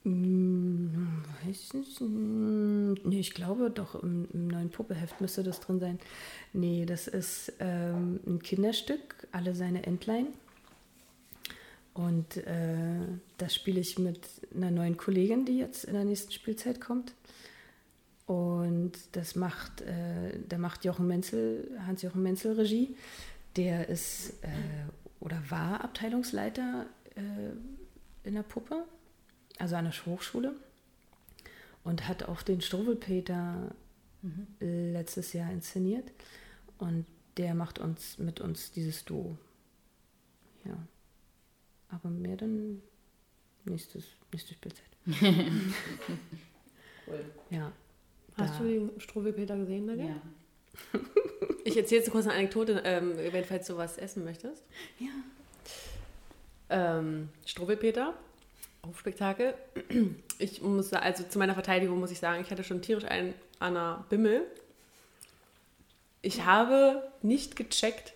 Hm, 0.03 1.23
weiß. 1.45 1.71
Hm, 1.99 2.95
Nee, 3.05 3.21
ich 3.21 3.33
glaube 3.33 3.71
doch, 3.71 4.03
im, 4.03 4.27
im 4.33 4.49
neuen 4.49 4.71
Puppeheft 4.71 5.21
müsste 5.21 5.45
das 5.45 5.61
drin 5.61 5.79
sein. 5.79 6.01
Nee, 6.53 6.85
das 6.85 7.07
ist 7.07 7.53
ähm, 7.61 8.19
ein 8.27 8.43
Kinderstück, 8.43 9.29
alle 9.31 9.55
seine 9.55 9.85
Entlein. 9.87 10.27
Und 11.95 12.37
äh, 12.39 13.07
das 13.37 13.55
spiele 13.55 13.79
ich 13.79 14.01
mit 14.01 14.29
einer 14.53 14.73
neuen 14.73 14.97
Kollegin, 14.97 15.45
die 15.45 15.59
jetzt 15.59 15.85
in 15.85 15.95
der 15.95 16.05
nächsten 16.05 16.33
Spielzeit 16.33 16.81
kommt. 16.81 17.15
Und 18.27 18.95
das 19.13 19.37
macht, 19.37 19.81
äh, 19.83 20.41
da 20.49 20.59
macht 20.59 20.85
Jochen 20.85 21.07
Menzel, 21.07 21.71
Hans-Jochen 21.87 22.21
Menzel 22.21 22.55
Regie. 22.55 22.97
Der 23.59 23.89
ist 23.89 24.43
äh, 24.43 24.49
oder 25.21 25.43
war 25.51 25.83
Abteilungsleiter 25.85 26.87
äh, 27.17 28.27
in 28.27 28.35
der 28.35 28.43
Puppe 28.45 28.87
also 29.59 29.75
an 29.77 29.85
der 29.85 30.07
Hochschule 30.07 30.55
und 31.85 32.07
hat 32.09 32.23
auch 32.23 32.41
den 32.43 32.61
Struwelpeter 32.63 33.75
letztes 34.61 35.33
Jahr 35.33 35.51
inszeniert 35.53 36.11
und 36.79 37.05
der 37.37 37.55
macht 37.55 37.79
uns 37.79 38.19
mit 38.19 38.41
uns 38.41 38.71
dieses 38.73 39.05
Duo. 39.05 39.37
Ja. 40.65 40.77
Aber 41.89 42.11
mehr 42.11 42.37
dann 42.37 42.83
nächstes, 43.65 44.05
nächste 44.33 44.55
Spielzeit. 44.55 44.85
Ja. 47.51 47.73
Hast 48.37 48.55
Da- 48.55 48.59
du 48.63 48.65
den 48.69 49.01
Struwelpeter 49.01 49.57
gesehen, 49.57 49.87
Nadja? 49.87 50.21
Ich 51.69 51.77
erzähle 51.77 52.01
jetzt 52.01 52.11
kurz 52.11 52.25
eine 52.25 52.35
Anekdote, 52.35 52.81
ähm, 52.87 53.13
wenn 53.31 53.45
falls 53.45 53.67
du 53.67 53.77
was 53.77 53.99
essen 53.99 54.25
möchtest. 54.25 54.63
Ja. 54.99 55.11
Ähm, 56.71 57.29
Struwelpeter, 57.45 58.15
Hofspektakel. 58.87 59.53
Ich 60.39 60.63
muss, 60.63 60.95
also 60.95 61.25
zu 61.25 61.39
meiner 61.39 61.53
Verteidigung 61.53 62.01
muss 62.01 62.11
ich 62.11 62.21
sagen, 62.21 62.41
ich 62.41 62.51
hatte 62.51 62.65
schon 62.65 62.81
tierisch 62.81 63.05
einen 63.05 63.35
an 63.59 63.75
der 63.75 64.05
Bimmel. 64.09 64.47
Ich 66.23 66.47
habe 66.47 67.03
nicht 67.21 67.55
gecheckt, 67.55 68.15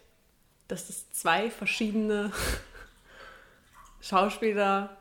dass 0.69 0.87
das 0.87 1.11
zwei 1.11 1.51
verschiedene 1.51 2.33
Schauspieler 4.01 4.97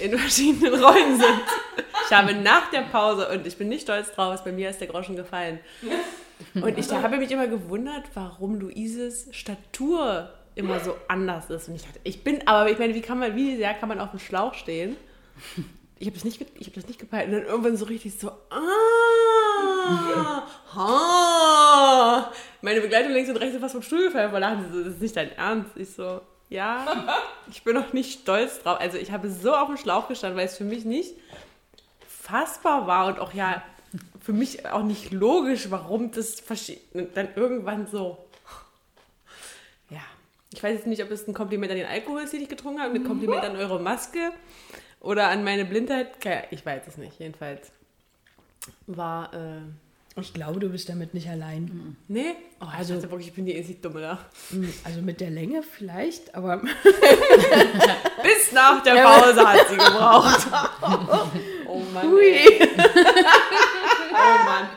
in 0.00 0.18
verschiedenen 0.18 0.82
Rollen 0.82 1.20
sind. 1.20 1.42
Ich 2.06 2.16
habe 2.16 2.32
nach 2.32 2.70
der 2.70 2.82
Pause, 2.82 3.28
und 3.28 3.46
ich 3.46 3.58
bin 3.58 3.68
nicht 3.68 3.82
stolz 3.82 4.12
drauf, 4.12 4.44
bei 4.44 4.52
mir 4.52 4.70
ist 4.70 4.80
der 4.80 4.88
Groschen 4.88 5.14
gefallen. 5.14 5.60
Und 6.54 6.78
ich 6.78 6.90
habe 6.90 7.18
mich 7.18 7.30
immer 7.30 7.46
gewundert, 7.46 8.04
warum 8.14 8.58
Luises 8.58 9.28
Statur 9.30 10.30
immer 10.54 10.80
so 10.80 10.96
anders 11.08 11.50
ist. 11.50 11.68
Und 11.68 11.76
ich 11.76 11.82
dachte, 11.82 12.00
ich 12.04 12.24
bin, 12.24 12.46
aber 12.46 12.70
ich 12.70 12.78
meine, 12.78 12.94
wie 12.94 13.00
kann 13.00 13.18
man, 13.18 13.34
wie 13.36 13.56
sehr 13.56 13.74
kann 13.74 13.88
man 13.88 14.00
auf 14.00 14.10
dem 14.10 14.18
Schlauch 14.18 14.54
stehen? 14.54 14.96
Ich 15.98 16.08
habe 16.08 16.16
das 16.16 16.24
nicht, 16.24 16.40
ich 16.58 16.66
habe 16.66 16.74
das 16.74 16.88
nicht 16.88 16.98
gepeilt. 16.98 17.28
Und 17.28 17.32
dann 17.34 17.44
irgendwann 17.44 17.76
so 17.76 17.84
richtig 17.84 18.18
so, 18.18 18.32
ah, 18.50 20.42
ha. 20.74 22.32
Meine 22.60 22.80
Begleitung 22.80 23.12
links 23.12 23.30
und 23.30 23.36
rechts 23.36 23.54
ist 23.54 23.60
fast 23.60 23.74
vom 23.74 23.82
Stuhl 23.82 24.04
gefallen. 24.04 24.64
Sie 24.64 24.78
so, 24.78 24.84
das 24.84 24.94
ist 24.94 25.02
nicht 25.02 25.16
dein 25.16 25.32
Ernst. 25.32 25.70
Ich 25.76 25.90
so, 25.92 26.20
ja, 26.48 26.84
ich 27.50 27.62
bin 27.62 27.74
noch 27.74 27.92
nicht 27.92 28.20
stolz 28.20 28.62
drauf. 28.62 28.78
Also 28.80 28.98
ich 28.98 29.10
habe 29.12 29.30
so 29.30 29.54
auf 29.54 29.68
dem 29.68 29.76
Schlauch 29.76 30.08
gestanden, 30.08 30.36
weil 30.36 30.46
es 30.46 30.56
für 30.56 30.64
mich 30.64 30.84
nicht 30.84 31.14
fassbar 32.06 32.86
war 32.86 33.06
und 33.06 33.18
auch 33.18 33.32
ja 33.32 33.62
für 34.22 34.32
mich 34.32 34.66
auch 34.66 34.84
nicht 34.84 35.12
logisch, 35.12 35.70
warum 35.70 36.10
das 36.12 36.36
dann 37.14 37.28
irgendwann 37.34 37.86
so. 37.86 38.18
Ja, 39.90 40.00
ich 40.52 40.62
weiß 40.62 40.74
jetzt 40.74 40.86
nicht, 40.86 41.02
ob 41.02 41.10
es 41.10 41.26
ein 41.26 41.34
Kompliment 41.34 41.72
an 41.72 41.78
den 41.78 41.86
Alkohol 41.86 42.22
ist, 42.22 42.32
den 42.32 42.42
ich 42.42 42.48
getrunken 42.48 42.80
habe, 42.80 42.94
ein 42.94 43.04
Kompliment 43.04 43.42
an 43.44 43.56
eure 43.56 43.80
Maske 43.80 44.32
oder 45.00 45.28
an 45.28 45.42
meine 45.44 45.64
Blindheit. 45.64 46.12
Ich 46.50 46.64
weiß 46.64 46.82
es 46.86 46.96
nicht. 46.96 47.18
Jedenfalls 47.18 47.72
war. 48.86 49.32
Äh, 49.34 49.62
Ich 50.20 50.32
glaube, 50.34 50.60
du 50.60 50.68
bist 50.68 50.88
damit 50.88 51.14
nicht 51.14 51.28
allein. 51.28 51.96
nee, 52.06 52.34
oh, 52.60 52.66
also 52.78 52.94
dachte 52.94 53.10
wirklich, 53.10 53.28
ich 53.28 53.34
bin 53.34 53.46
die 53.46 53.56
einzig 53.56 53.80
Dumme 53.82 54.02
da. 54.02 54.18
Hm, 54.50 54.72
Also 54.84 55.00
mit 55.00 55.20
der 55.20 55.30
Länge 55.30 55.62
vielleicht, 55.62 56.34
aber 56.34 56.58
Bis 58.22 58.52
nach 58.52 58.82
der 58.82 59.02
Pause 59.02 59.48
hat 59.48 59.68
sie 59.68 59.76
gebraucht. 59.76 60.46
oh 61.66 61.80
Mann. 61.94 62.16
Ey. 62.20 62.68
Oh 64.12 64.44
Mann. 64.44 64.68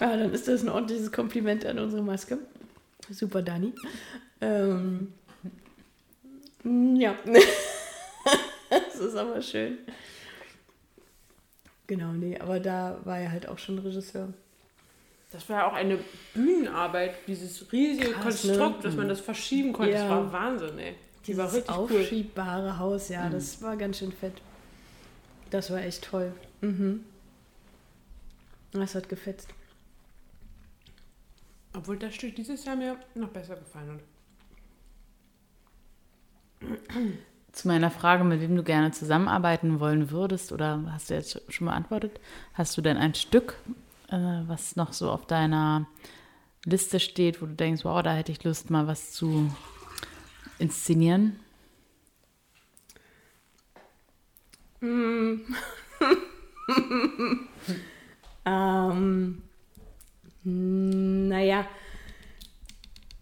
Ja, 0.00 0.16
dann 0.16 0.32
ist 0.32 0.48
das 0.48 0.62
ein 0.62 0.68
ordentliches 0.68 1.12
Kompliment 1.12 1.64
an 1.66 1.78
unsere 1.78 2.02
Maske. 2.02 2.38
Super, 3.10 3.42
Dani. 3.42 3.72
Ähm, 4.40 5.12
ja. 6.64 7.14
das 8.70 8.94
ist 8.96 9.14
aber 9.16 9.42
schön. 9.42 9.78
Genau, 11.86 12.12
nee, 12.12 12.38
aber 12.38 12.60
da 12.60 12.98
war 13.04 13.18
er 13.18 13.32
halt 13.32 13.48
auch 13.48 13.58
schon 13.58 13.78
Regisseur. 13.80 14.32
Das 15.32 15.48
war 15.48 15.58
ja 15.58 15.66
auch 15.68 15.74
eine 15.74 15.98
Bühnenarbeit, 16.34 17.14
dieses 17.26 17.70
riesige 17.72 18.12
Krass, 18.12 18.44
ne? 18.44 18.52
Konstrukt, 18.56 18.84
dass 18.84 18.96
man 18.96 19.08
das 19.08 19.20
verschieben 19.20 19.72
konnte. 19.72 19.92
Das 19.92 20.02
Ja. 20.02 20.10
war 20.10 20.32
Wahnsinn, 20.32 20.78
ey. 20.78 20.94
Die 21.26 21.36
war 21.36 21.52
richtig 21.52 21.76
cool. 21.76 21.84
aufschiebbare 22.00 22.78
Haus, 22.78 23.08
ja, 23.10 23.28
das 23.28 23.60
war 23.62 23.76
ganz 23.76 23.98
schön 23.98 24.12
fett. 24.12 24.34
Das 25.50 25.70
war 25.70 25.80
echt 25.82 26.04
toll. 26.04 26.32
Mhm. 26.60 27.04
Das 28.72 28.94
hat 28.94 29.08
gefetzt. 29.08 29.48
Obwohl 31.72 31.98
das 31.98 32.14
Stück 32.14 32.34
dieses 32.36 32.64
Jahr 32.64 32.76
mir 32.76 32.98
noch 33.14 33.28
besser 33.28 33.56
gefallen 33.56 33.92
hat. 33.92 34.00
zu 37.52 37.68
meiner 37.68 37.90
Frage, 37.90 38.22
mit 38.24 38.40
wem 38.40 38.54
du 38.56 38.62
gerne 38.62 38.92
zusammenarbeiten 38.92 39.80
wollen 39.80 40.10
würdest, 40.10 40.52
oder 40.52 40.84
hast 40.92 41.10
du 41.10 41.14
jetzt 41.14 41.40
schon 41.52 41.66
beantwortet, 41.66 42.20
hast 42.54 42.76
du 42.76 42.82
denn 42.82 42.96
ein 42.96 43.14
Stück, 43.14 43.56
äh, 44.08 44.42
was 44.46 44.76
noch 44.76 44.92
so 44.92 45.10
auf 45.10 45.26
deiner 45.26 45.86
Liste 46.64 47.00
steht, 47.00 47.40
wo 47.40 47.46
du 47.46 47.54
denkst, 47.54 47.84
wow, 47.84 48.02
da 48.02 48.14
hätte 48.14 48.32
ich 48.32 48.44
Lust, 48.44 48.70
mal 48.70 48.86
was 48.86 49.12
zu 49.12 49.50
inszenieren? 50.58 51.40
Mm. 54.80 55.40
ähm, 58.44 59.42
naja, 60.42 61.66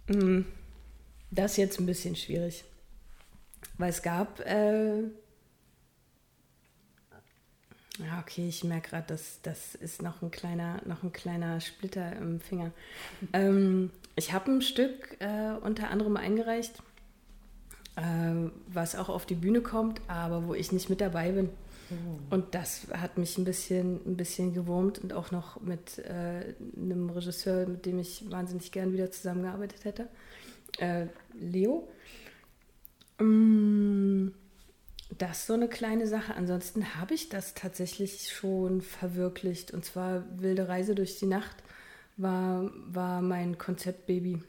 mm, 0.08 0.40
das 1.30 1.52
ist 1.52 1.56
jetzt 1.58 1.80
ein 1.80 1.86
bisschen 1.86 2.16
schwierig. 2.16 2.64
Weil 3.76 3.90
es 3.90 4.02
gab, 4.02 4.40
äh, 4.40 5.04
okay, 8.20 8.48
ich 8.48 8.64
merke 8.64 8.90
gerade, 8.90 9.06
dass 9.08 9.40
das 9.42 9.74
ist 9.74 10.02
noch 10.02 10.22
ein 10.22 10.30
kleiner, 10.30 10.80
noch 10.84 11.02
ein 11.02 11.12
kleiner 11.12 11.60
Splitter 11.60 12.16
im 12.16 12.40
Finger. 12.40 12.72
Ähm, 13.32 13.90
ich 14.16 14.32
habe 14.32 14.50
ein 14.50 14.62
Stück 14.62 15.16
äh, 15.20 15.52
unter 15.60 15.90
anderem 15.90 16.16
eingereicht, 16.16 16.74
äh, 17.96 18.50
was 18.68 18.96
auch 18.96 19.08
auf 19.08 19.26
die 19.26 19.34
Bühne 19.34 19.60
kommt, 19.60 20.00
aber 20.08 20.46
wo 20.46 20.54
ich 20.54 20.72
nicht 20.72 20.90
mit 20.90 21.00
dabei 21.00 21.32
bin. 21.32 21.50
Oh. 21.90 22.34
Und 22.34 22.54
das 22.54 22.88
hat 22.92 23.18
mich 23.18 23.38
ein 23.38 23.44
bisschen, 23.44 24.00
ein 24.06 24.16
bisschen 24.16 24.52
gewurmt 24.52 24.98
und 24.98 25.12
auch 25.12 25.30
noch 25.30 25.60
mit 25.60 25.98
äh, 25.98 26.54
einem 26.76 27.10
Regisseur, 27.10 27.66
mit 27.66 27.86
dem 27.86 27.98
ich 27.98 28.30
wahnsinnig 28.30 28.72
gern 28.72 28.92
wieder 28.92 29.10
zusammengearbeitet 29.10 29.84
hätte, 29.84 30.08
äh, 30.78 31.06
Leo. 31.38 31.88
Mm, 33.18 34.28
das 35.16 35.38
ist 35.38 35.46
so 35.46 35.54
eine 35.54 35.68
kleine 35.68 36.06
Sache. 36.06 36.34
Ansonsten 36.34 36.94
habe 36.96 37.14
ich 37.14 37.28
das 37.28 37.54
tatsächlich 37.54 38.30
schon 38.32 38.82
verwirklicht. 38.82 39.72
Und 39.72 39.84
zwar 39.84 40.24
Wilde 40.40 40.68
Reise 40.68 40.94
durch 40.94 41.18
die 41.18 41.26
Nacht 41.26 41.56
war, 42.16 42.70
war 42.86 43.22
mein 43.22 43.56
Konzeptbaby, 43.56 44.42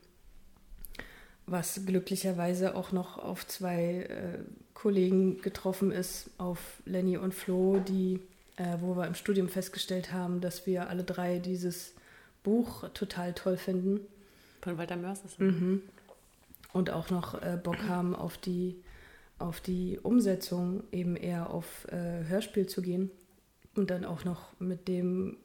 was 1.45 1.85
glücklicherweise 1.85 2.75
auch 2.75 2.91
noch 2.91 3.17
auf 3.17 3.47
zwei 3.47 4.03
äh, 4.09 4.39
Kollegen 4.81 5.41
getroffen 5.41 5.91
ist, 5.91 6.29
auf 6.37 6.59
Lenny 6.85 7.17
und 7.17 7.33
Flo, 7.33 7.79
die, 7.79 8.19
äh, 8.57 8.77
wo 8.79 8.95
wir 8.95 9.07
im 9.07 9.15
Studium 9.15 9.49
festgestellt 9.49 10.13
haben, 10.13 10.41
dass 10.41 10.65
wir 10.65 10.89
alle 10.89 11.03
drei 11.03 11.39
dieses 11.39 11.93
Buch 12.43 12.87
total 12.93 13.33
toll 13.33 13.57
finden. 13.57 14.01
Von 14.61 14.77
Walter 14.77 14.95
Mörs 14.95 15.23
ist 15.25 15.39
mhm 15.39 15.83
und 16.73 16.89
auch 16.89 17.09
noch 17.09 17.41
äh, 17.41 17.57
Bock 17.61 17.83
haben 17.87 18.15
auf 18.15 18.37
die, 18.37 18.75
auf 19.37 19.59
die 19.61 19.99
Umsetzung, 20.01 20.83
eben 20.91 21.15
eher 21.15 21.49
auf 21.49 21.87
äh, 21.91 22.25
Hörspiel 22.27 22.67
zu 22.67 22.81
gehen. 22.81 23.11
Und 23.75 23.91
dann 23.91 24.03
auch 24.03 24.25
noch 24.25 24.59
mit 24.59 24.87
dem, 24.87 25.37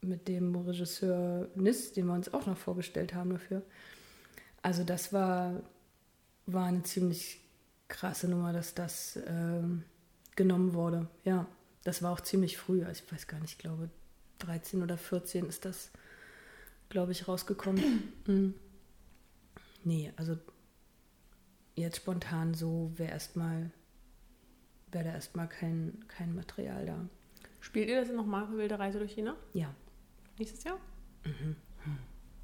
mit 0.00 0.28
dem 0.28 0.54
Regisseur 0.54 1.48
Nis, 1.54 1.92
den 1.92 2.06
wir 2.06 2.14
uns 2.14 2.32
auch 2.32 2.46
noch 2.46 2.56
vorgestellt 2.56 3.14
haben 3.14 3.30
dafür. 3.30 3.62
Also 4.62 4.84
das 4.84 5.12
war, 5.12 5.60
war 6.46 6.66
eine 6.66 6.82
ziemlich 6.82 7.40
krasse 7.88 8.28
Nummer, 8.28 8.52
dass 8.52 8.74
das 8.74 9.16
äh, 9.16 9.62
genommen 10.36 10.74
wurde. 10.74 11.08
Ja, 11.24 11.46
das 11.84 12.02
war 12.02 12.12
auch 12.12 12.20
ziemlich 12.20 12.56
früh. 12.56 12.84
Also 12.84 13.02
ich 13.04 13.12
weiß 13.12 13.26
gar 13.26 13.40
nicht, 13.40 13.52
ich 13.52 13.58
glaube 13.58 13.90
13 14.40 14.82
oder 14.82 14.96
14 14.96 15.46
ist 15.46 15.64
das, 15.64 15.90
glaube 16.88 17.12
ich, 17.12 17.28
rausgekommen. 17.28 18.12
mhm. 18.26 18.54
Nee, 19.84 20.12
also 20.16 20.38
jetzt 21.74 21.98
spontan 21.98 22.54
so 22.54 22.92
wäre 22.96 23.12
erstmal, 23.12 23.70
wäre 24.90 25.04
da 25.04 25.12
erstmal 25.12 25.48
kein, 25.48 26.04
kein 26.08 26.34
Material 26.34 26.86
da. 26.86 27.08
Spielt 27.60 27.88
ihr 27.88 28.00
das 28.00 28.10
nochmal 28.10 28.46
für 28.46 28.56
Wilde 28.56 28.78
Reise 28.78 28.98
durch 28.98 29.12
China? 29.12 29.36
Ja. 29.52 29.74
Nächstes 30.38 30.64
Jahr? 30.64 30.78
Mhm. 31.24 31.56
Hm. 31.84 31.98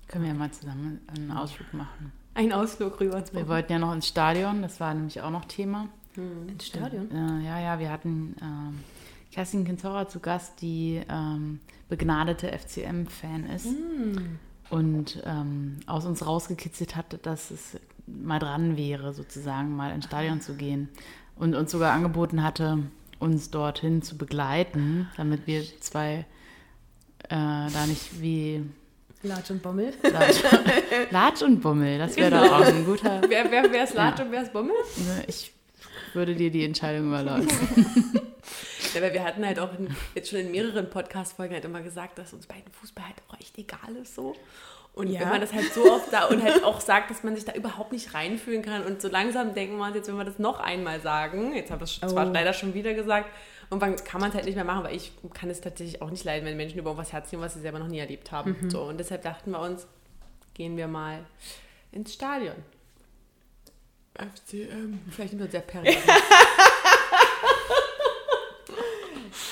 Können 0.06 0.24
wir 0.24 0.32
ja 0.32 0.38
mal 0.38 0.52
zusammen 0.52 1.00
einen 1.08 1.30
Ausflug 1.30 1.72
machen. 1.72 2.12
Einen 2.34 2.52
Ausflug 2.52 3.00
rüber. 3.00 3.22
Wir 3.32 3.48
wollten 3.48 3.72
ja 3.72 3.78
noch 3.78 3.92
ins 3.92 4.06
Stadion, 4.08 4.62
das 4.62 4.80
war 4.80 4.94
nämlich 4.94 5.20
auch 5.20 5.30
noch 5.30 5.44
Thema. 5.44 5.88
Hm. 6.14 6.48
Ins 6.48 6.66
Stadion? 6.66 7.10
Äh, 7.10 7.44
ja, 7.44 7.60
ja, 7.60 7.78
wir 7.78 7.90
hatten 7.90 8.36
ähm, 8.40 8.80
Kerstin 9.32 9.64
Kinzora 9.64 10.08
zu 10.08 10.20
Gast, 10.20 10.60
die 10.60 11.02
ähm, 11.08 11.60
begnadete 11.88 12.50
FCM-Fan 12.56 13.46
ist. 13.46 13.66
Hm. 13.66 14.38
Und 14.70 15.22
ähm, 15.26 15.80
aus 15.86 16.06
uns 16.06 16.24
rausgekitzelt 16.24 16.94
hat, 16.94 17.26
dass 17.26 17.50
es 17.50 17.78
mal 18.06 18.38
dran 18.38 18.76
wäre, 18.76 19.12
sozusagen 19.12 19.74
mal 19.74 19.92
ins 19.92 20.06
Stadion 20.06 20.40
zu 20.40 20.54
gehen. 20.54 20.88
Und 21.36 21.54
uns 21.54 21.70
sogar 21.72 21.92
angeboten 21.92 22.42
hatte, 22.42 22.78
uns 23.18 23.50
dorthin 23.50 24.02
zu 24.02 24.16
begleiten, 24.16 25.08
damit 25.16 25.46
wir 25.46 25.62
zwei 25.80 26.26
äh, 27.24 27.28
da 27.28 27.86
nicht 27.86 28.20
wie 28.20 28.64
Latsch 29.22 29.50
und 29.50 29.62
Bommel. 29.62 29.92
Latsch, 30.02 30.42
Latsch 31.10 31.42
und 31.42 31.60
Bommel, 31.60 31.98
das 31.98 32.16
wäre 32.16 32.30
doch 32.30 32.52
auch 32.52 32.64
ein 32.64 32.84
guter. 32.84 33.20
Wer, 33.28 33.50
wer, 33.50 33.70
wer 33.70 33.84
ist 33.84 33.94
Latsch 33.94 34.18
ja. 34.18 34.24
und 34.24 34.32
wer 34.32 34.42
ist 34.42 34.52
Bommel? 34.52 34.74
Ich 35.26 35.52
würde 36.14 36.34
dir 36.34 36.50
die 36.50 36.64
Entscheidung 36.64 37.08
überlassen. 37.08 37.48
ja, 38.94 39.02
weil 39.02 39.12
wir 39.12 39.22
hatten 39.22 39.44
halt 39.44 39.58
auch 39.58 39.78
in, 39.78 39.94
jetzt 40.14 40.30
schon 40.30 40.40
in 40.40 40.50
mehreren 40.50 40.88
Podcast-Folgen 40.88 41.54
halt 41.54 41.64
immer 41.64 41.82
gesagt, 41.82 42.18
dass 42.18 42.32
uns 42.32 42.46
beiden 42.46 42.72
Fußball 42.72 43.04
halt 43.04 43.16
auch 43.28 43.38
echt 43.38 43.58
egal 43.58 43.96
ist 44.00 44.14
so. 44.14 44.34
Und 44.94 45.08
ja. 45.08 45.20
wenn 45.20 45.28
man 45.28 45.40
das 45.40 45.52
halt 45.52 45.72
so 45.72 45.84
oft 45.92 46.12
da 46.12 46.24
und 46.24 46.42
halt 46.42 46.64
auch 46.64 46.80
sagt, 46.80 47.10
dass 47.10 47.22
man 47.22 47.36
sich 47.36 47.44
da 47.44 47.52
überhaupt 47.52 47.92
nicht 47.92 48.12
reinfühlen 48.14 48.62
kann 48.62 48.82
und 48.84 49.00
so 49.00 49.08
langsam 49.08 49.54
denken 49.54 49.76
wir 49.76 49.86
uns 49.86 49.94
jetzt, 49.94 50.08
wenn 50.08 50.16
wir 50.16 50.24
das 50.24 50.38
noch 50.38 50.58
einmal 50.58 51.00
sagen, 51.00 51.54
jetzt 51.54 51.70
habe 51.70 51.84
ich 51.84 51.98
es 51.98 52.02
oh. 52.02 52.12
zwar 52.12 52.24
leider 52.24 52.52
schon 52.52 52.74
wieder 52.74 52.94
gesagt, 52.94 53.28
irgendwann 53.70 53.96
kann 54.04 54.20
man 54.20 54.30
es 54.30 54.34
halt 54.34 54.46
nicht 54.46 54.56
mehr 54.56 54.64
machen, 54.64 54.84
weil 54.84 54.96
ich 54.96 55.12
kann 55.32 55.48
es 55.48 55.60
tatsächlich 55.60 56.02
auch 56.02 56.10
nicht 56.10 56.24
leiden, 56.24 56.44
wenn 56.46 56.56
Menschen 56.56 56.78
über 56.78 56.96
was 56.96 57.12
herziehen, 57.12 57.40
was 57.40 57.54
sie 57.54 57.60
selber 57.60 57.78
noch 57.78 57.88
nie 57.88 57.98
erlebt 57.98 58.32
haben. 58.32 58.56
Mhm. 58.60 58.70
So, 58.70 58.82
und 58.82 58.98
deshalb 58.98 59.22
dachten 59.22 59.52
wir 59.52 59.60
uns, 59.60 59.86
gehen 60.54 60.76
wir 60.76 60.88
mal 60.88 61.24
ins 61.92 62.12
Stadion. 62.12 62.56
FCM. 64.14 64.98
Vielleicht 65.10 65.38
so 65.38 65.46
sehr 65.46 65.60
period. 65.60 65.96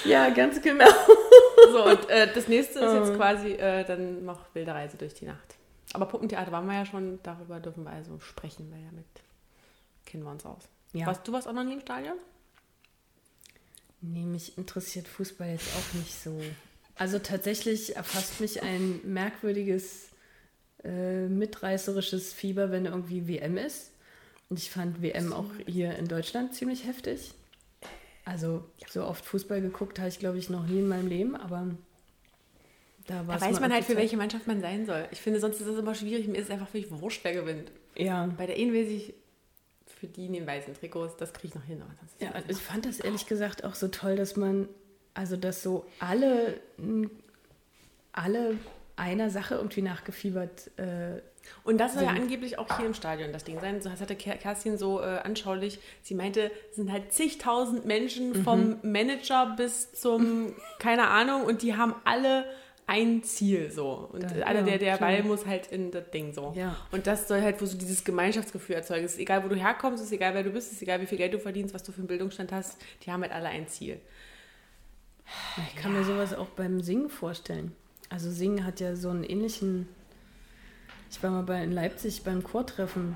ja, 0.05 0.31
ganz 0.31 0.61
genau. 0.61 0.91
So, 1.73 1.85
und 1.85 2.09
äh, 2.09 2.33
das 2.33 2.49
nächste 2.49 2.79
ist 2.79 2.95
jetzt 2.95 3.17
quasi 3.17 3.53
äh, 3.53 3.85
dann 3.85 4.25
noch 4.25 4.55
Wilde 4.55 4.73
Reise 4.73 4.97
durch 4.97 5.13
die 5.13 5.27
Nacht. 5.27 5.57
Aber 5.93 6.07
Puppentheater 6.07 6.53
waren 6.53 6.67
wir 6.67 6.75
ja 6.75 6.87
schon, 6.87 7.19
darüber 7.23 7.61
dürfen 7.61 7.85
wir 7.85 7.91
also 7.91 8.19
sprechen, 8.21 8.71
weil 8.73 8.81
ja 8.81 8.91
mit 8.93 9.05
kennen 10.07 10.23
wir 10.25 10.31
uns 10.31 10.47
aus. 10.47 10.63
Ja. 10.93 11.07
Warst 11.07 11.27
du 11.27 11.33
warst 11.33 11.47
auch 11.49 11.53
noch 11.53 11.65
nie 11.65 11.75
im 11.75 11.81
Stadion? 11.81 12.15
Nee, 14.01 14.25
mich 14.25 14.57
interessiert 14.57 15.09
Fußball 15.09 15.51
jetzt 15.51 15.69
auch 15.77 15.95
nicht 15.95 16.15
so. 16.15 16.41
Also 16.95 17.19
tatsächlich 17.19 17.97
erfasst 17.97 18.41
mich 18.41 18.63
ein 18.63 19.01
merkwürdiges, 19.05 20.09
äh, 20.85 21.27
mitreißerisches 21.27 22.33
Fieber, 22.33 22.71
wenn 22.71 22.87
irgendwie 22.87 23.29
WM 23.29 23.57
ist. 23.57 23.93
Und 24.49 24.59
ich 24.59 24.71
fand 24.71 25.03
WM 25.03 25.33
auch 25.33 25.51
hier 25.67 25.97
in 25.97 26.09
Deutschland 26.09 26.55
ziemlich 26.55 26.87
heftig. 26.87 27.33
Also 28.25 28.65
so 28.89 29.05
oft 29.05 29.25
Fußball 29.25 29.61
geguckt 29.61 29.99
habe 29.99 30.09
ich, 30.09 30.19
glaube 30.19 30.39
ich, 30.39 30.51
noch 30.51 30.67
nie 30.67 30.81
in 30.81 30.89
meinem 30.89 31.09
Leben, 31.09 31.35
aber 31.35 31.67
da, 33.07 33.23
da 33.23 33.41
weiß 33.41 33.61
man 33.61 33.73
halt, 33.73 33.85
für 33.85 33.97
welche 33.97 34.17
Mannschaft 34.17 34.47
man 34.47 34.61
sein 34.61 34.85
soll. 34.85 35.09
Ich 35.11 35.21
finde, 35.21 35.41
sonst 35.41 35.61
ist 35.61 35.67
es 35.67 35.79
immer 35.79 35.95
schwierig. 35.95 36.29
Mir 36.29 36.37
ist 36.37 36.45
es 36.45 36.51
einfach 36.51 36.69
völlig 36.69 36.91
wurscht, 36.91 37.25
wer 37.25 37.33
gewinnt. 37.33 37.73
Ja. 37.97 38.27
Bei 38.37 38.47
der 38.47 38.57
einen 38.57 38.75
weiß 38.75 38.89
ich, 38.89 39.15
für 39.99 40.07
die 40.07 40.27
in 40.27 40.33
den 40.33 40.47
weißen 40.47 40.75
Trikots, 40.75 41.17
das 41.17 41.33
kriege 41.33 41.49
ich 41.49 41.55
noch 41.55 41.65
hin. 41.65 41.83
ja, 42.21 42.33
ich 42.49 42.59
fand 42.59 42.87
das 42.87 43.01
ehrlich 43.01 43.27
gesagt 43.27 43.65
auch 43.65 43.75
so 43.75 43.89
toll, 43.89 44.17
dass 44.17 44.37
man, 44.37 44.69
also 45.15 45.37
dass 45.37 45.63
so 45.63 45.87
alle, 45.99 46.61
alle 48.13 48.57
einer 48.97 49.31
Sache 49.31 49.57
irgendwie 49.57 49.83
nachgefiebert 49.83 50.71
äh, 50.79 51.21
und 51.65 51.79
das 51.79 51.95
soll 51.95 52.05
ja 52.05 52.11
angeblich 52.11 52.59
auch 52.59 52.77
hier 52.77 52.87
im 52.87 52.95
Stadion 52.95 53.33
das 53.33 53.45
Ding 53.45 53.61
sein. 53.61 53.81
So 53.81 53.89
das 53.89 54.01
hatte 54.01 54.17
Kerstin 54.17 54.79
so 54.79 55.01
äh, 55.01 55.19
anschaulich. 55.23 55.79
Sie 56.03 56.15
meinte, 56.15 56.51
es 56.71 56.77
sind 56.77 56.93
halt 56.93 57.13
zigtausend 57.13 57.85
Menschen 57.85 58.31
mhm. 58.31 58.45
vom 58.45 58.77
Manager 58.83 59.55
bis 59.57 59.93
zum, 59.93 60.55
keine 60.79 61.09
Ahnung, 61.09 61.45
und 61.45 61.63
die 61.63 61.77
haben 61.77 61.95
alle 62.05 62.45
ein 62.89 63.23
Ziel 63.23 63.71
so. 63.71 64.09
Und 64.13 64.25
da, 64.25 64.29
einer, 64.45 64.63
der, 64.63 64.79
der 64.79 64.97
klar. 64.97 65.11
Ball 65.11 65.23
muss 65.23 65.47
halt 65.47 65.69
in 65.69 65.91
das 65.91 66.11
Ding 66.11 66.33
so. 66.33 66.53
Ja. 66.57 66.77
Und 66.91 67.07
das 67.07 67.29
soll 67.29 67.43
halt 67.43 67.61
wo 67.63 67.67
so 67.67 67.79
dieses 67.79 68.03
Gemeinschaftsgefühl 68.03 68.75
erzeugen. 68.75 69.05
Es 69.05 69.13
ist 69.13 69.21
egal, 69.21 69.45
wo 69.45 69.49
du 69.49 69.55
herkommst, 69.55 70.01
es 70.01 70.09
ist 70.09 70.13
egal, 70.13 70.35
wer 70.35 70.43
du 70.43 70.51
bist, 70.51 70.69
es 70.69 70.75
ist 70.75 70.83
egal, 70.83 71.01
wie 71.01 71.07
viel 71.07 71.19
Geld 71.19 71.35
du 71.35 71.39
verdienst, 71.39 71.75
was 71.75 71.83
du 71.85 71.93
für 71.93 71.99
einen 71.99 72.09
Bildungsstand 72.09 72.51
hast. 72.51 72.79
Die 73.05 73.13
haben 73.13 73.23
halt 73.23 73.33
alle 73.33 73.49
ein 73.49 73.69
Ziel. 73.69 74.01
Ich 75.69 75.77
kann 75.77 75.93
ja. 75.93 76.01
mir 76.01 76.05
sowas 76.05 76.35
auch 76.35 76.49
beim 76.49 76.81
Singen 76.81 77.11
vorstellen. 77.11 77.73
Also 78.09 78.31
Singen 78.31 78.65
hat 78.65 78.81
ja 78.81 78.97
so 78.97 79.11
einen 79.11 79.25
ähnlichen 79.25 79.87
ich 81.11 81.23
war 81.23 81.31
mal 81.31 81.43
bei, 81.43 81.63
in 81.63 81.73
Leipzig 81.73 82.23
beim 82.23 82.43
Chortreffen. 82.43 83.15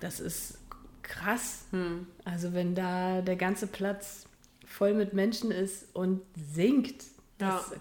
Das 0.00 0.20
ist 0.20 0.58
krass. 1.02 1.64
Hm. 1.70 2.06
Also 2.24 2.54
wenn 2.54 2.74
da 2.74 3.20
der 3.20 3.36
ganze 3.36 3.66
Platz 3.66 4.26
voll 4.64 4.94
mit 4.94 5.12
Menschen 5.12 5.50
ist 5.50 5.94
und 5.94 6.22
singt, 6.34 7.04
das 7.38 7.70
ja. 7.70 7.76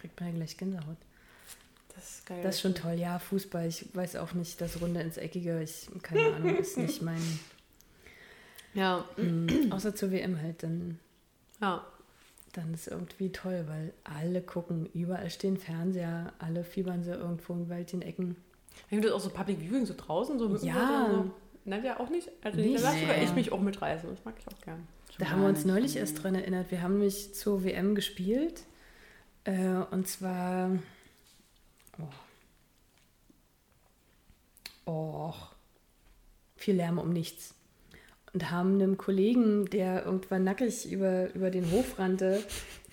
Kriegt 0.00 0.18
man 0.20 0.30
ja 0.30 0.34
gleich 0.36 0.56
Gänsehaut. 0.56 0.96
Das 1.94 2.10
ist 2.16 2.26
geil. 2.26 2.40
Das 2.42 2.54
ist 2.56 2.60
schon 2.62 2.74
toll. 2.74 2.94
Ja, 2.94 3.18
Fußball, 3.18 3.66
ich 3.66 3.94
weiß 3.94 4.16
auch 4.16 4.32
nicht, 4.32 4.60
das 4.60 4.80
Runde 4.80 5.00
ins 5.00 5.16
Eckige, 5.16 5.62
ich, 5.62 5.88
keine 6.02 6.20
Ahnung, 6.36 6.56
ist 6.56 6.78
nicht 6.78 7.02
mein, 7.02 7.20
Ja. 8.74 9.04
Mhm. 9.16 9.70
Außer 9.72 9.94
zur 9.94 10.10
WM 10.12 10.40
halt, 10.40 10.62
dann, 10.62 10.98
Ja. 11.60 11.84
dann 12.52 12.72
ist 12.74 12.88
irgendwie 12.88 13.30
toll, 13.32 13.64
weil 13.68 13.92
alle 14.04 14.40
gucken, 14.42 14.88
überall 14.94 15.30
stehen 15.30 15.56
Fernseher, 15.56 16.32
alle 16.38 16.64
fiebern 16.64 17.02
sie 17.02 17.10
irgendwo 17.12 17.52
in 17.54 17.68
welchen 17.68 18.02
Ecken. 18.02 18.36
Ich 18.84 18.88
finde 18.88 19.08
das 19.08 19.16
auch 19.16 19.20
so 19.20 19.30
Public 19.30 19.58
Viewing 19.60 19.84
so 19.86 19.94
draußen, 19.96 20.38
so 20.38 20.48
Ja. 20.64 21.08
So. 21.10 21.30
Nadja 21.66 22.00
auch 22.00 22.08
nicht. 22.08 22.30
Also 22.42 22.58
Nicht. 22.58 22.78
da 22.78 22.82
lasse 22.88 23.00
sogar 23.00 23.16
Nee. 23.18 23.24
ich 23.24 23.34
mich 23.34 23.52
auch 23.52 23.60
mitreißen. 23.60 24.08
Das 24.08 24.24
mag 24.24 24.34
ich 24.38 24.46
auch 24.48 24.60
gern. 24.62 24.86
Da 25.18 25.28
haben 25.30 25.42
wir 25.42 25.48
uns 25.48 25.64
neulich 25.66 25.96
erst 25.96 26.22
dran 26.22 26.34
erinnert. 26.34 26.70
Wir 26.70 26.80
haben 26.80 26.94
nämlich 26.94 27.34
zur 27.34 27.62
WM 27.64 27.94
gespielt. 27.94 28.62
Äh, 29.44 29.84
und 29.90 30.06
zwar. 30.08 30.78
Oh. 34.86 34.90
Och. 34.90 35.54
Viel 36.56 36.76
Lärm 36.76 36.98
um 36.98 37.12
nichts. 37.12 37.54
Und 38.32 38.50
haben 38.50 38.74
einem 38.74 38.96
Kollegen, 38.96 39.66
der 39.66 40.04
irgendwann 40.04 40.44
nackig 40.44 40.90
über, 40.90 41.34
über 41.34 41.50
den 41.50 41.70
Hof 41.72 41.98
rannte, 41.98 42.44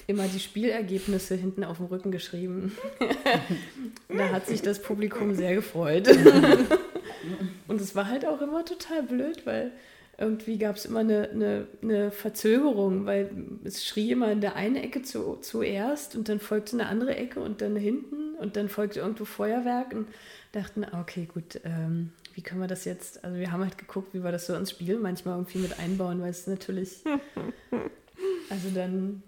immer 0.07 0.28
die 0.28 0.40
Spielergebnisse 0.40 1.36
hinten 1.36 1.64
auf 1.64 1.78
dem 1.78 1.88
Rücken 1.88 2.11
geschrieben. 2.11 2.76
da 4.07 4.30
hat 4.30 4.48
sich 4.48 4.61
das 4.61 4.82
Publikum 4.82 5.36
sehr 5.36 5.53
gefreut. 5.53 6.07
Und 7.68 7.82
es 7.82 7.94
war 7.94 8.07
halt 8.07 8.26
auch 8.26 8.41
immer 8.41 8.64
total 8.64 9.03
blöd, 9.03 9.45
weil 9.45 9.72
irgendwie 10.18 10.57
gab 10.57 10.77
es 10.77 10.85
immer 10.85 10.99
eine, 10.99 11.30
eine, 11.30 11.68
eine 11.81 12.11
Verzögerung, 12.11 13.06
weil 13.06 13.30
es 13.64 13.85
schrie 13.85 14.11
immer 14.11 14.31
in 14.31 14.41
der 14.41 14.56
einen 14.56 14.76
Ecke 14.76 15.03
zu, 15.03 15.38
zuerst 15.41 16.15
und 16.15 16.27
dann 16.27 16.39
folgte 16.39 16.73
eine 16.73 16.88
andere 16.88 17.15
Ecke 17.15 17.39
und 17.39 17.61
dann 17.61 17.76
hinten 17.76 18.34
und 18.39 18.56
dann 18.56 18.68
folgte 18.68 18.99
irgendwo 18.99 19.26
Feuerwerk 19.26 19.94
und 19.94 20.07
dachten, 20.53 20.84
ah, 20.84 21.02
okay, 21.02 21.27
gut, 21.31 21.60
ähm, 21.65 22.11
wie 22.34 22.41
können 22.41 22.61
wir 22.61 22.68
das 22.68 22.85
jetzt, 22.85 23.23
also 23.23 23.38
wir 23.38 23.52
haben 23.52 23.64
halt 23.64 23.77
geguckt, 23.77 24.14
wie 24.14 24.23
wir 24.23 24.31
das 24.31 24.48
so 24.48 24.56
ins 24.56 24.72
Spiel 24.72 24.98
manchmal 24.98 25.35
irgendwie 25.35 25.60
mit 25.60 25.80
einbauen, 25.80 26.22
weil 26.22 26.31
es 26.31 26.48
natürlich, 26.48 27.03
also 28.49 28.69
dann 28.73 29.22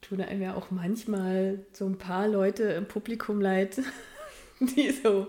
tun 0.00 0.20
einem 0.20 0.42
ja 0.42 0.54
auch 0.54 0.70
manchmal 0.70 1.58
so 1.72 1.86
ein 1.86 1.98
paar 1.98 2.28
Leute 2.28 2.64
im 2.64 2.86
Publikum 2.86 3.40
leid, 3.40 3.80
die 4.60 4.90
so, 4.90 5.26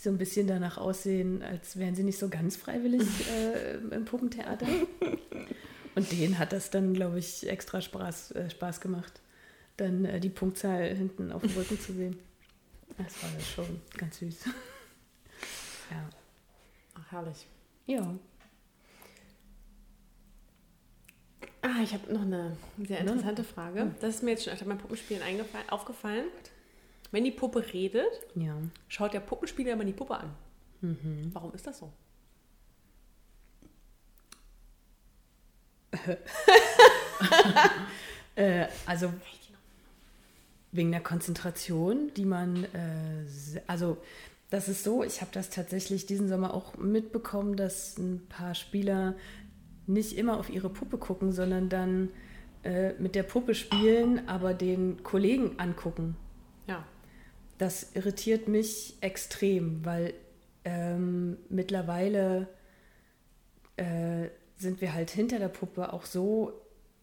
die 0.00 0.04
so 0.04 0.10
ein 0.10 0.18
bisschen 0.18 0.46
danach 0.46 0.78
aussehen, 0.78 1.42
als 1.42 1.78
wären 1.78 1.94
sie 1.94 2.02
nicht 2.02 2.18
so 2.18 2.28
ganz 2.28 2.56
freiwillig 2.56 3.02
äh, 3.30 3.74
im 3.94 4.04
Puppentheater. 4.04 4.66
Und 5.94 6.12
denen 6.12 6.38
hat 6.38 6.52
das 6.52 6.70
dann, 6.70 6.94
glaube 6.94 7.18
ich, 7.18 7.48
extra 7.48 7.80
Spaß, 7.80 8.32
äh, 8.32 8.50
Spaß 8.50 8.80
gemacht, 8.80 9.20
dann 9.76 10.04
äh, 10.04 10.20
die 10.20 10.30
Punktzahl 10.30 10.94
hinten 10.94 11.32
auf 11.32 11.42
dem 11.42 11.50
Rücken 11.52 11.78
zu 11.78 11.92
sehen. 11.92 12.18
Das 12.96 13.22
war 13.22 13.30
das 13.34 13.48
schon 13.48 13.80
ganz 13.96 14.18
süß. 14.18 14.44
Ja. 15.90 16.08
Ach, 16.94 17.12
herrlich. 17.12 17.46
Ja. 17.86 18.14
Ah, 21.62 21.82
ich 21.82 21.92
habe 21.92 22.12
noch 22.12 22.22
eine 22.22 22.56
sehr 22.86 23.00
interessante 23.00 23.44
Frage. 23.44 23.94
Das 24.00 24.16
ist 24.16 24.22
mir 24.22 24.30
jetzt 24.30 24.44
schon 24.44 24.52
öfter 24.52 24.64
beim 24.64 24.78
Puppenspielen 24.78 25.22
aufgefallen. 25.68 26.24
Wenn 27.10 27.24
die 27.24 27.30
Puppe 27.32 27.64
redet, 27.72 28.26
Ja. 28.34 28.56
schaut 28.88 29.12
der 29.12 29.20
Puppenspieler 29.20 29.72
immer 29.72 29.84
die 29.84 29.92
Puppe 29.92 30.16
an. 30.18 30.30
Mhm. 30.80 31.30
Warum 31.32 31.52
ist 31.54 31.66
das 31.66 31.78
so? 31.78 31.92
Äh, 38.36 38.68
also 38.86 39.12
wegen 40.70 40.92
der 40.92 41.00
Konzentration, 41.00 42.12
die 42.16 42.24
man, 42.24 42.64
äh, 42.64 43.60
also 43.66 43.96
das 44.50 44.68
ist 44.68 44.84
so, 44.84 45.02
ich 45.02 45.20
habe 45.20 45.32
das 45.34 45.50
tatsächlich 45.50 46.06
diesen 46.06 46.28
Sommer 46.28 46.54
auch 46.54 46.76
mitbekommen, 46.78 47.56
dass 47.56 47.98
ein 47.98 48.24
paar 48.28 48.54
Spieler 48.54 49.14
nicht 49.88 50.16
immer 50.16 50.38
auf 50.38 50.48
ihre 50.48 50.70
Puppe 50.70 50.96
gucken, 50.96 51.32
sondern 51.32 51.68
dann 51.68 52.10
äh, 52.62 52.92
mit 52.94 53.16
der 53.16 53.24
Puppe 53.24 53.54
spielen, 53.56 54.28
aber 54.28 54.54
den 54.54 55.02
Kollegen 55.02 55.58
angucken. 55.58 56.16
Ja. 56.68 56.84
Das 57.60 57.94
irritiert 57.94 58.48
mich 58.48 58.96
extrem, 59.02 59.84
weil 59.84 60.14
ähm, 60.64 61.36
mittlerweile 61.50 62.48
äh, 63.76 64.28
sind 64.56 64.80
wir 64.80 64.94
halt 64.94 65.10
hinter 65.10 65.38
der 65.38 65.50
Puppe 65.50 65.92
auch 65.92 66.06
so 66.06 66.54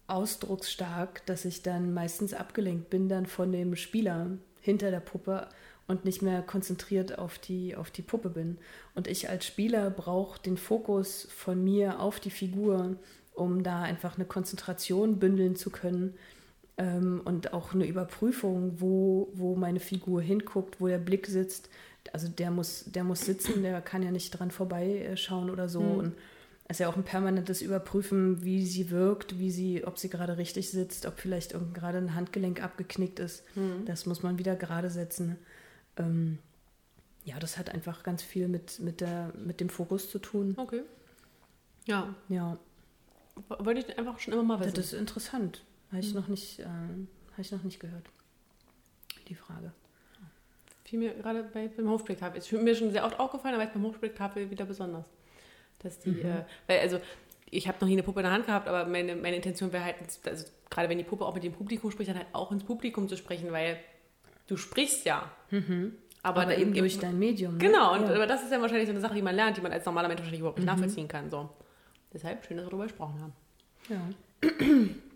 ausdrucksstark, 0.07 1.23
dass 1.27 1.45
ich 1.45 1.61
dann 1.61 1.93
meistens 1.93 2.33
abgelenkt 2.33 2.89
bin 2.89 3.07
dann 3.07 3.27
von 3.27 3.51
dem 3.51 3.75
Spieler 3.75 4.31
hinter 4.59 4.89
der 4.89 4.99
Puppe 4.99 5.47
und 5.85 6.05
nicht 6.05 6.23
mehr 6.23 6.41
konzentriert 6.41 7.19
auf 7.19 7.37
die, 7.37 7.75
auf 7.75 7.91
die 7.91 8.01
Puppe 8.01 8.29
bin. 8.29 8.57
Und 8.95 9.05
ich 9.05 9.29
als 9.29 9.45
Spieler 9.45 9.91
brauche 9.91 10.41
den 10.41 10.57
Fokus 10.57 11.27
von 11.29 11.63
mir 11.63 11.99
auf 11.99 12.19
die 12.19 12.31
Figur, 12.31 12.95
um 13.35 13.61
da 13.61 13.83
einfach 13.83 14.15
eine 14.15 14.25
Konzentration 14.25 15.19
bündeln 15.19 15.55
zu 15.55 15.69
können 15.69 16.15
ähm, 16.77 17.21
und 17.25 17.53
auch 17.53 17.73
eine 17.73 17.85
Überprüfung, 17.85 18.79
wo, 18.79 19.29
wo 19.33 19.55
meine 19.55 19.79
Figur 19.79 20.21
hinguckt, 20.21 20.79
wo 20.79 20.87
der 20.87 20.99
Blick 20.99 21.27
sitzt. 21.27 21.69
Also 22.13 22.27
der 22.27 22.51
muss, 22.51 22.85
der 22.85 23.03
muss 23.03 23.21
sitzen, 23.21 23.63
der 23.63 23.81
kann 23.81 24.03
ja 24.03 24.11
nicht 24.11 24.31
dran 24.31 24.51
vorbeischauen 24.51 25.49
oder 25.49 25.67
so. 25.67 25.81
Und 25.81 26.13
es 26.69 26.75
ist 26.75 26.79
ja 26.79 26.89
auch 26.89 26.95
ein 26.95 27.03
permanentes 27.03 27.61
Überprüfen, 27.61 28.43
wie 28.43 28.65
sie 28.65 28.89
wirkt, 28.91 29.39
wie 29.39 29.51
sie, 29.51 29.85
ob 29.85 29.97
sie 29.97 30.09
gerade 30.09 30.37
richtig 30.37 30.69
sitzt, 30.69 31.05
ob 31.05 31.19
vielleicht 31.19 31.53
gerade 31.73 31.97
ein 31.97 32.15
Handgelenk 32.15 32.63
abgeknickt 32.63 33.19
ist. 33.19 33.43
Das 33.85 34.05
muss 34.05 34.23
man 34.23 34.37
wieder 34.37 34.55
gerade 34.55 34.89
setzen. 34.89 35.37
Ähm, 35.97 36.37
ja, 37.25 37.39
das 37.39 37.57
hat 37.57 37.69
einfach 37.71 38.03
ganz 38.03 38.21
viel 38.23 38.47
mit, 38.47 38.79
mit, 38.79 39.01
der, 39.01 39.33
mit 39.45 39.59
dem 39.59 39.67
Fokus 39.69 40.09
zu 40.09 40.19
tun. 40.19 40.53
Okay. 40.57 40.83
Ja. 41.85 42.13
Ja, 42.29 42.57
Wollte 43.49 43.81
ich 43.81 43.97
einfach 43.97 44.19
schon 44.19 44.33
immer 44.33 44.43
mal 44.43 44.59
wissen. 44.59 44.73
das 44.73 44.93
ist 44.93 44.99
interessant. 44.99 45.63
Habe 45.89 45.99
ich, 45.99 46.13
noch 46.13 46.27
nicht, 46.27 46.59
äh, 46.59 46.63
habe 46.65 47.41
ich 47.41 47.51
noch 47.51 47.63
nicht 47.63 47.79
gehört. 47.79 48.05
Die 49.27 49.35
Frage. 49.35 49.71
Fiel 50.83 50.99
mir 50.99 51.13
gerade 51.15 51.43
bei, 51.43 51.67
beim 51.67 51.89
Hofspektafel. 51.89 52.37
Ist 52.37 52.51
mir 52.51 52.75
schon 52.75 52.91
sehr 52.91 53.05
oft 53.05 53.19
aufgefallen, 53.19 53.55
aber 53.55 53.63
jetzt 53.63 53.73
beim 53.73 53.83
Hofspektafel 53.83 54.49
wieder 54.49 54.65
besonders. 54.65 55.05
Dass 55.79 55.99
die, 55.99 56.21
äh, 56.21 56.43
weil 56.65 56.79
also 56.79 56.99
ich 57.49 57.67
habe 57.67 57.77
noch 57.81 57.87
nie 57.87 57.93
eine 57.93 58.03
Puppe 58.03 58.21
in 58.21 58.23
der 58.25 58.33
Hand 58.33 58.45
gehabt, 58.45 58.67
aber 58.67 58.85
meine, 58.85 59.15
meine 59.15 59.35
Intention 59.35 59.71
wäre 59.71 59.83
halt, 59.83 59.95
also 60.25 60.45
gerade 60.69 60.89
wenn 60.89 60.97
die 60.97 61.03
Puppe 61.03 61.25
auch 61.25 61.33
mit 61.33 61.43
dem 61.43 61.53
Publikum 61.53 61.91
spricht, 61.91 62.09
dann 62.09 62.17
halt 62.17 62.27
auch 62.33 62.51
ins 62.51 62.63
Publikum 62.63 63.07
zu 63.07 63.15
sprechen, 63.17 63.51
weil 63.51 63.77
du 64.47 64.57
sprichst 64.57 65.05
ja. 65.05 65.31
Aber, 65.51 65.59
Mhm. 65.59 65.93
Aber, 66.23 66.45
dann 66.45 66.59
eben 66.59 66.73
durch 66.73 66.99
dein 66.99 67.17
Medium. 67.17 67.53
ne? 67.53 67.59
Genau, 67.59 67.93
und 67.93 68.01
ja. 68.01 68.15
aber 68.15 68.27
das 68.27 68.43
ist 68.43 68.51
ja 68.51 68.59
wahrscheinlich 68.59 68.87
so 68.87 68.91
eine 68.91 68.99
Sache, 68.99 69.13
die 69.13 69.21
man 69.21 69.35
lernt, 69.35 69.55
die 69.55 69.61
man 69.61 69.71
als 69.71 69.85
normaler 69.85 70.09
Mensch 70.09 70.19
wahrscheinlich 70.19 70.41
überhaupt 70.41 70.57
nicht 70.57 70.65
nachvollziehen 70.65 71.07
kann. 71.07 71.29
So. 71.29 71.49
Deshalb 72.13 72.45
schön, 72.45 72.57
dass 72.57 72.65
wir 72.65 72.69
darüber 72.69 72.83
gesprochen 72.83 73.21
haben. 73.21 73.33
ja. 73.89 74.49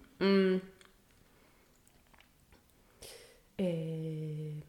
Äh, 3.58 4.61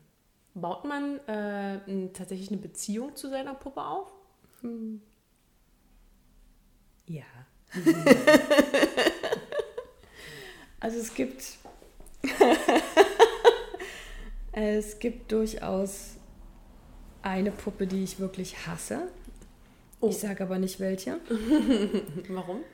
baut 0.55 0.85
man 0.85 1.19
äh, 1.29 2.09
tatsächlich 2.13 2.51
eine 2.51 2.59
Beziehung 2.59 3.15
zu 3.17 3.29
seiner 3.31 3.55
Puppe 3.55 3.83
auf? 3.83 4.13
Ja. 7.07 7.25
also 10.81 10.99
es 10.99 11.15
gibt 11.15 11.59
es 14.53 14.99
gibt 14.99 15.33
durchaus 15.33 16.17
eine 17.23 17.51
Puppe, 17.51 17.87
die 17.87 18.05
ich 18.05 18.19
wirklich 18.19 18.67
hasse. 18.67 19.09
Oh. 20.01 20.09
Ich 20.09 20.19
sage 20.19 20.43
aber 20.43 20.59
nicht 20.59 20.81
welche, 20.81 21.21
Warum? 22.29 22.65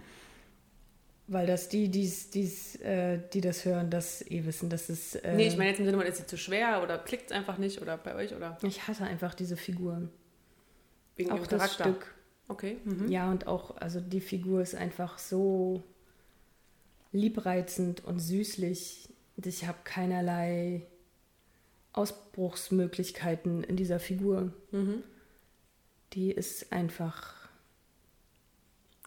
Weil 1.29 1.47
das 1.47 1.69
die, 1.69 1.89
die's, 1.89 2.31
die's, 2.31 2.77
äh, 2.77 3.21
die 3.33 3.41
das 3.41 3.65
hören, 3.65 3.91
das 3.91 4.23
eh 4.31 4.45
wissen, 4.45 4.69
dass 4.71 4.89
es. 4.89 5.15
Äh, 5.15 5.35
Nee, 5.37 5.47
ich 5.47 5.57
meine 5.57 5.71
jetzt 5.71 5.79
im 5.79 5.85
Sinne 5.85 5.99
von, 5.99 6.07
ist 6.07 6.17
sie 6.17 6.27
zu 6.27 6.37
schwer 6.39 6.83
oder 6.83 6.99
klickt 6.99 7.31
es 7.31 7.37
einfach 7.37 7.59
nicht 7.59 7.81
oder 7.81 7.97
bei 7.97 8.15
euch 8.15 8.35
oder 8.35 8.59
ich 8.63 8.89
hasse 8.89 9.05
einfach 9.05 9.35
diese 9.35 9.57
Figur. 9.57 10.09
wegen 11.17 11.31
Auch 11.31 11.47
das? 11.47 11.75
Stück. 11.75 12.15
Okay. 12.49 12.79
Mhm. 12.85 13.09
Ja, 13.11 13.31
und 13.31 13.47
auch, 13.47 13.77
also 13.77 14.01
die 14.01 14.23
Figur 14.23 14.63
ist 14.63 14.75
einfach 14.75 15.19
so 15.19 15.83
liebreizend 17.13 18.05
und 18.05 18.21
süßlich. 18.21 19.11
Und 19.37 19.47
ich 19.47 19.67
habe 19.67 19.79
keinerlei 19.85 20.87
Ausbruchsmöglichkeiten 21.93 23.65
in 23.65 23.77
dieser 23.77 24.01
Figur. 24.01 24.53
Mhm. 24.71 25.03
Die 26.15 26.31
ist 26.31 26.73
einfach, 26.73 27.35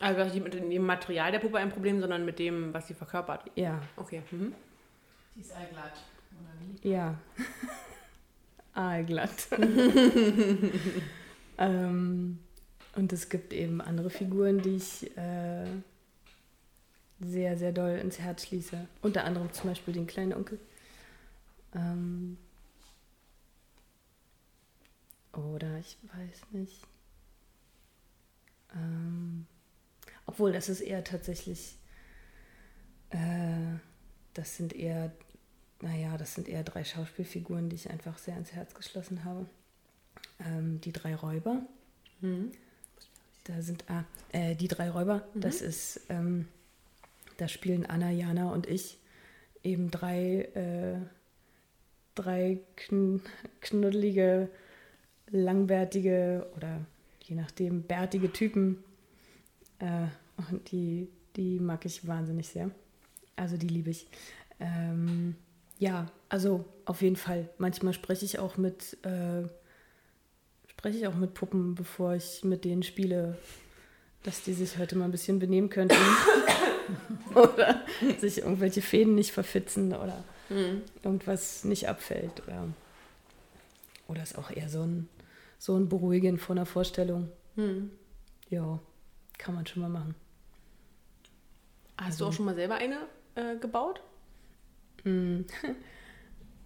Also 0.02 0.24
nicht 0.24 0.44
mit 0.44 0.54
dem 0.54 0.86
Material 0.86 1.32
der 1.32 1.40
Puppe 1.40 1.58
ein 1.58 1.70
Problem, 1.70 2.02
sondern 2.02 2.26
mit 2.26 2.40
dem, 2.40 2.74
was 2.74 2.88
sie 2.88 2.94
verkörpert. 2.94 3.44
ja, 3.56 3.82
Okay. 3.96 4.24
Mhm. 4.32 4.54
Die 5.36 5.42
ist 5.42 5.54
allglatt, 5.56 5.94
oder 6.32 6.50
wie? 6.84 6.90
ja, 6.90 7.18
aalglatt. 8.74 9.48
ähm, 11.58 12.40
und 12.96 13.14
es 13.14 13.30
gibt 13.30 13.54
eben 13.54 13.80
andere 13.80 14.10
Figuren, 14.10 14.62
die 14.62 14.76
ich 14.76 15.16
äh, 15.18 15.66
sehr, 17.22 17.58
sehr 17.58 17.72
doll 17.72 17.92
ins 17.92 18.20
Herz 18.20 18.46
schließe. 18.48 18.88
Unter 19.02 19.24
anderem 19.24 19.54
zum 19.54 19.70
Beispiel 19.70 19.94
den 19.94 20.08
kleinen 20.08 20.34
Onkel. 20.34 20.60
Ähm, 21.74 22.38
oder 25.34 25.78
ich 25.78 25.98
weiß 26.14 26.42
nicht. 26.52 26.82
Ähm, 28.76 29.46
Obwohl, 30.26 30.52
das 30.52 30.70
ist 30.70 30.82
eher 30.82 31.04
tatsächlich, 31.04 31.78
äh, 33.10 33.78
das 34.34 34.58
sind 34.58 34.74
eher, 34.74 35.12
naja, 35.82 36.18
das 36.18 36.36
sind 36.36 36.48
eher 36.48 36.64
drei 36.64 36.84
Schauspielfiguren, 36.84 37.70
die 37.70 37.76
ich 37.76 37.90
einfach 37.90 38.18
sehr 38.18 38.38
ins 38.38 38.54
Herz 38.54 38.74
geschlossen 38.74 39.24
habe. 39.26 39.46
Ähm, 40.40 40.80
die 40.82 40.92
drei 40.92 41.16
Räuber. 41.16 41.62
Mhm. 42.22 42.52
Da 43.46 43.62
sind, 43.62 43.84
ah, 43.90 44.06
äh, 44.32 44.56
die 44.56 44.68
drei 44.68 44.90
Räuber, 44.90 45.28
mhm. 45.34 45.42
das 45.42 45.62
ist, 45.62 46.02
ähm, 46.10 46.48
da 47.38 47.48
spielen 47.48 47.86
Anna, 47.86 48.12
Jana 48.12 48.52
und 48.52 48.68
ich 48.68 49.00
eben 49.64 49.90
drei, 49.90 50.50
äh, 50.54 51.00
drei 52.16 52.60
kn 52.76 53.22
knuddelige, 53.62 54.50
langbärtige 55.30 56.48
oder 56.56 56.86
je 57.22 57.36
nachdem 57.36 57.84
bärtige 57.84 58.32
Typen. 58.32 58.84
Äh, 59.82 60.08
und 60.50 60.72
die, 60.72 61.10
die 61.36 61.60
mag 61.60 61.86
ich 61.86 62.08
wahnsinnig 62.08 62.48
sehr. 62.48 62.72
Also 63.36 63.58
die 63.58 63.68
liebe 63.68 63.90
ich. 63.90 64.08
Ähm, 64.60 65.36
ja, 65.80 66.08
also 66.30 66.66
auf 66.86 67.02
jeden 67.02 67.16
Fall. 67.16 67.50
Manchmal 67.58 67.94
spreche 67.94 68.24
ich 68.26 68.40
auch 68.40 68.58
mit 68.58 68.98
äh, 69.04 69.44
spreche 70.82 70.98
ich 70.98 71.08
auch 71.08 71.16
mit 71.16 71.36
Puppen, 71.36 71.76
bevor 71.76 72.16
ich 72.16 72.44
mit 72.44 72.66
denen 72.66 72.82
spiele, 72.82 73.38
dass 74.24 74.44
die 74.44 74.54
sich 74.54 74.80
heute 74.80 74.96
mal 74.96 75.06
ein 75.06 75.12
bisschen 75.12 75.38
benehmen 75.38 75.70
könnten. 75.70 75.96
oder 77.36 77.82
sich 78.20 78.40
irgendwelche 78.40 78.82
Fäden 78.82 79.14
nicht 79.16 79.32
verfitzen 79.32 79.94
oder 79.94 80.24
mhm. 80.50 80.82
irgendwas 81.04 81.64
nicht 81.66 81.88
abfällt. 81.88 82.42
Oder, 82.48 82.68
oder 84.08 84.24
ist 84.24 84.38
auch 84.38 84.50
eher 84.50 84.70
so 84.70 84.82
ein, 84.82 85.08
so 85.60 85.76
ein 85.76 85.88
Beruhigen 85.88 86.40
von 86.40 86.56
der 86.56 86.66
Vorstellung. 86.66 87.30
Mhm. 87.56 87.92
Ja, 88.50 88.80
kann 89.42 89.56
man 89.56 89.66
schon 89.66 89.82
mal 89.82 89.90
machen. 89.90 90.16
Hast 91.98 92.06
also, 92.06 92.26
du 92.26 92.30
auch 92.30 92.34
schon 92.34 92.46
mal 92.46 92.56
selber 92.56 92.76
eine 92.76 93.08
äh, 93.36 93.58
gebaut? 93.58 94.02
Mm. 95.04 95.42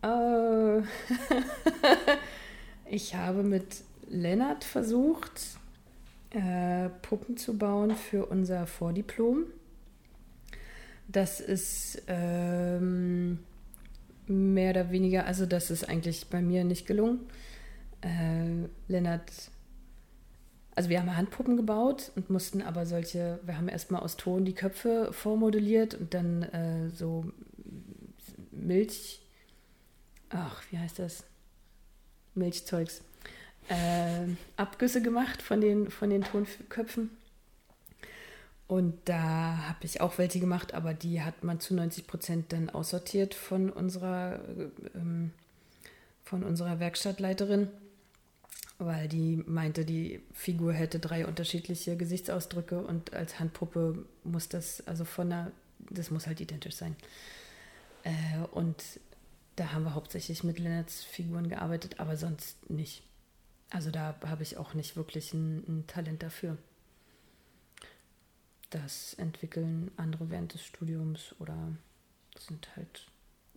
äh, 0.04 0.80
ich 2.90 3.16
habe 3.16 3.44
mit 3.44 3.84
Lennart 4.08 4.64
versucht, 4.64 5.42
äh, 6.32 6.90
Puppen 7.02 7.38
zu 7.38 7.58
bauen 7.58 7.96
für 7.96 8.26
unser 8.26 8.68
Vordiplom. 8.68 9.46
Das 11.08 11.40
ist 11.40 12.02
ähm, 12.08 13.40
mehr 14.28 14.72
oder 14.72 14.92
weniger, 14.92 15.26
also 15.26 15.46
das 15.46 15.72
ist 15.72 15.88
eigentlich 15.88 16.28
bei 16.30 16.42
mir 16.42 16.64
nicht 16.64 16.88
gelungen. 16.88 17.20
Äh, 18.02 18.68
Lennart, 18.88 19.32
also 20.76 20.90
wir 20.90 21.00
haben 21.00 21.16
Handpuppen 21.16 21.56
gebaut 21.56 22.12
und 22.16 22.30
mussten 22.30 22.62
aber 22.62 22.86
solche, 22.86 23.40
wir 23.44 23.58
haben 23.58 23.70
erstmal 23.70 24.02
aus 24.02 24.18
Ton 24.18 24.46
die 24.46 24.54
Köpfe 24.54 25.10
vormodelliert 25.12 25.96
und 25.96 26.14
dann 26.14 26.44
äh, 26.44 26.90
so 26.90 27.32
Milch, 28.52 29.22
ach, 30.30 30.62
wie 30.72 30.78
heißt 30.78 31.00
das? 31.00 31.24
Milchzeugs 32.34 33.02
äh, 33.70 34.28
Abgüsse 34.58 35.02
gemacht 35.02 35.42
von 35.42 35.62
den, 35.62 35.90
von 35.90 36.10
den 36.10 36.24
Tonköpfen. 36.24 37.10
Und 38.68 38.96
da 39.06 39.58
habe 39.68 39.80
ich 39.84 40.02
auch 40.02 40.18
welche 40.18 40.40
gemacht, 40.40 40.74
aber 40.74 40.94
die 40.94 41.22
hat 41.22 41.44
man 41.44 41.60
zu 41.60 41.76
90 41.76 42.08
Prozent 42.08 42.52
dann 42.52 42.70
aussortiert 42.70 43.36
von 43.36 43.70
unserer, 43.70 44.40
ähm, 44.96 45.32
von 46.24 46.44
unserer 46.44 46.80
Werkstattleiterin, 46.80 47.70
weil 48.78 49.08
die 49.08 49.38
meinte, 49.46 49.86
die 49.86 50.22
Figur 50.34 50.74
hätte 50.74 51.00
drei 51.00 51.26
unterschiedliche 51.26 51.96
Gesichtsausdrücke 51.96 52.80
und 52.82 53.14
als 53.14 53.40
Handpuppe 53.40 54.06
muss 54.24 54.50
das, 54.50 54.86
also 54.88 55.06
von 55.06 55.30
der, 55.30 55.52
das 55.90 56.12
muss 56.12 56.28
halt 56.28 56.42
identisch 56.42 56.76
sein. 56.76 56.96
Äh, 58.04 58.12
und 58.52 58.84
da 59.56 59.72
haben 59.72 59.84
wir 59.84 59.96
hauptsächlich 59.96 60.44
mit 60.44 60.60
Lennarts 60.60 61.04
Figuren 61.04 61.48
gearbeitet, 61.48 62.00
aber 62.00 62.18
sonst 62.18 62.70
nicht. 62.70 63.04
Also 63.70 63.92
da 63.92 64.16
habe 64.26 64.44
ich 64.44 64.58
auch 64.58 64.74
nicht 64.74 64.96
wirklich 64.96 65.34
ein, 65.34 65.64
ein, 65.68 65.88
Talent 65.88 66.22
dafür. 66.22 66.58
Das 68.70 69.14
entwickeln 69.16 69.92
andere 69.96 70.30
während 70.30 70.54
des 70.54 70.66
Studiums 70.66 71.36
oder 71.40 71.76
sind 72.38 72.76
halt. 72.76 73.08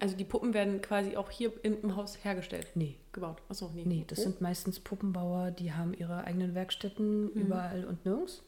Also 0.01 0.17
die 0.17 0.25
Puppen 0.25 0.55
werden 0.55 0.81
quasi 0.81 1.17
auch 1.17 1.31
hier 1.31 1.53
im, 1.65 1.97
Haus 1.97 2.23
hergestellt? 2.25 2.69
Nee. 2.75 2.97
Gebaut? 3.13 3.43
Achso, 3.49 3.71
nee. 3.75 3.85
Nee, 3.85 4.05
das 4.07 4.21
oh. 4.21 4.23
sind 4.23 4.41
meistens 4.41 4.79
Puppenbauer, 4.79 5.51
die 5.51 5.73
haben 5.73 5.93
ihre 5.95 6.25
eigenen 6.25 6.55
Werkstätten 6.55 7.25
mhm. 7.25 7.31
überall 7.31 7.85
und 7.85 8.05
nirgends. 8.05 8.43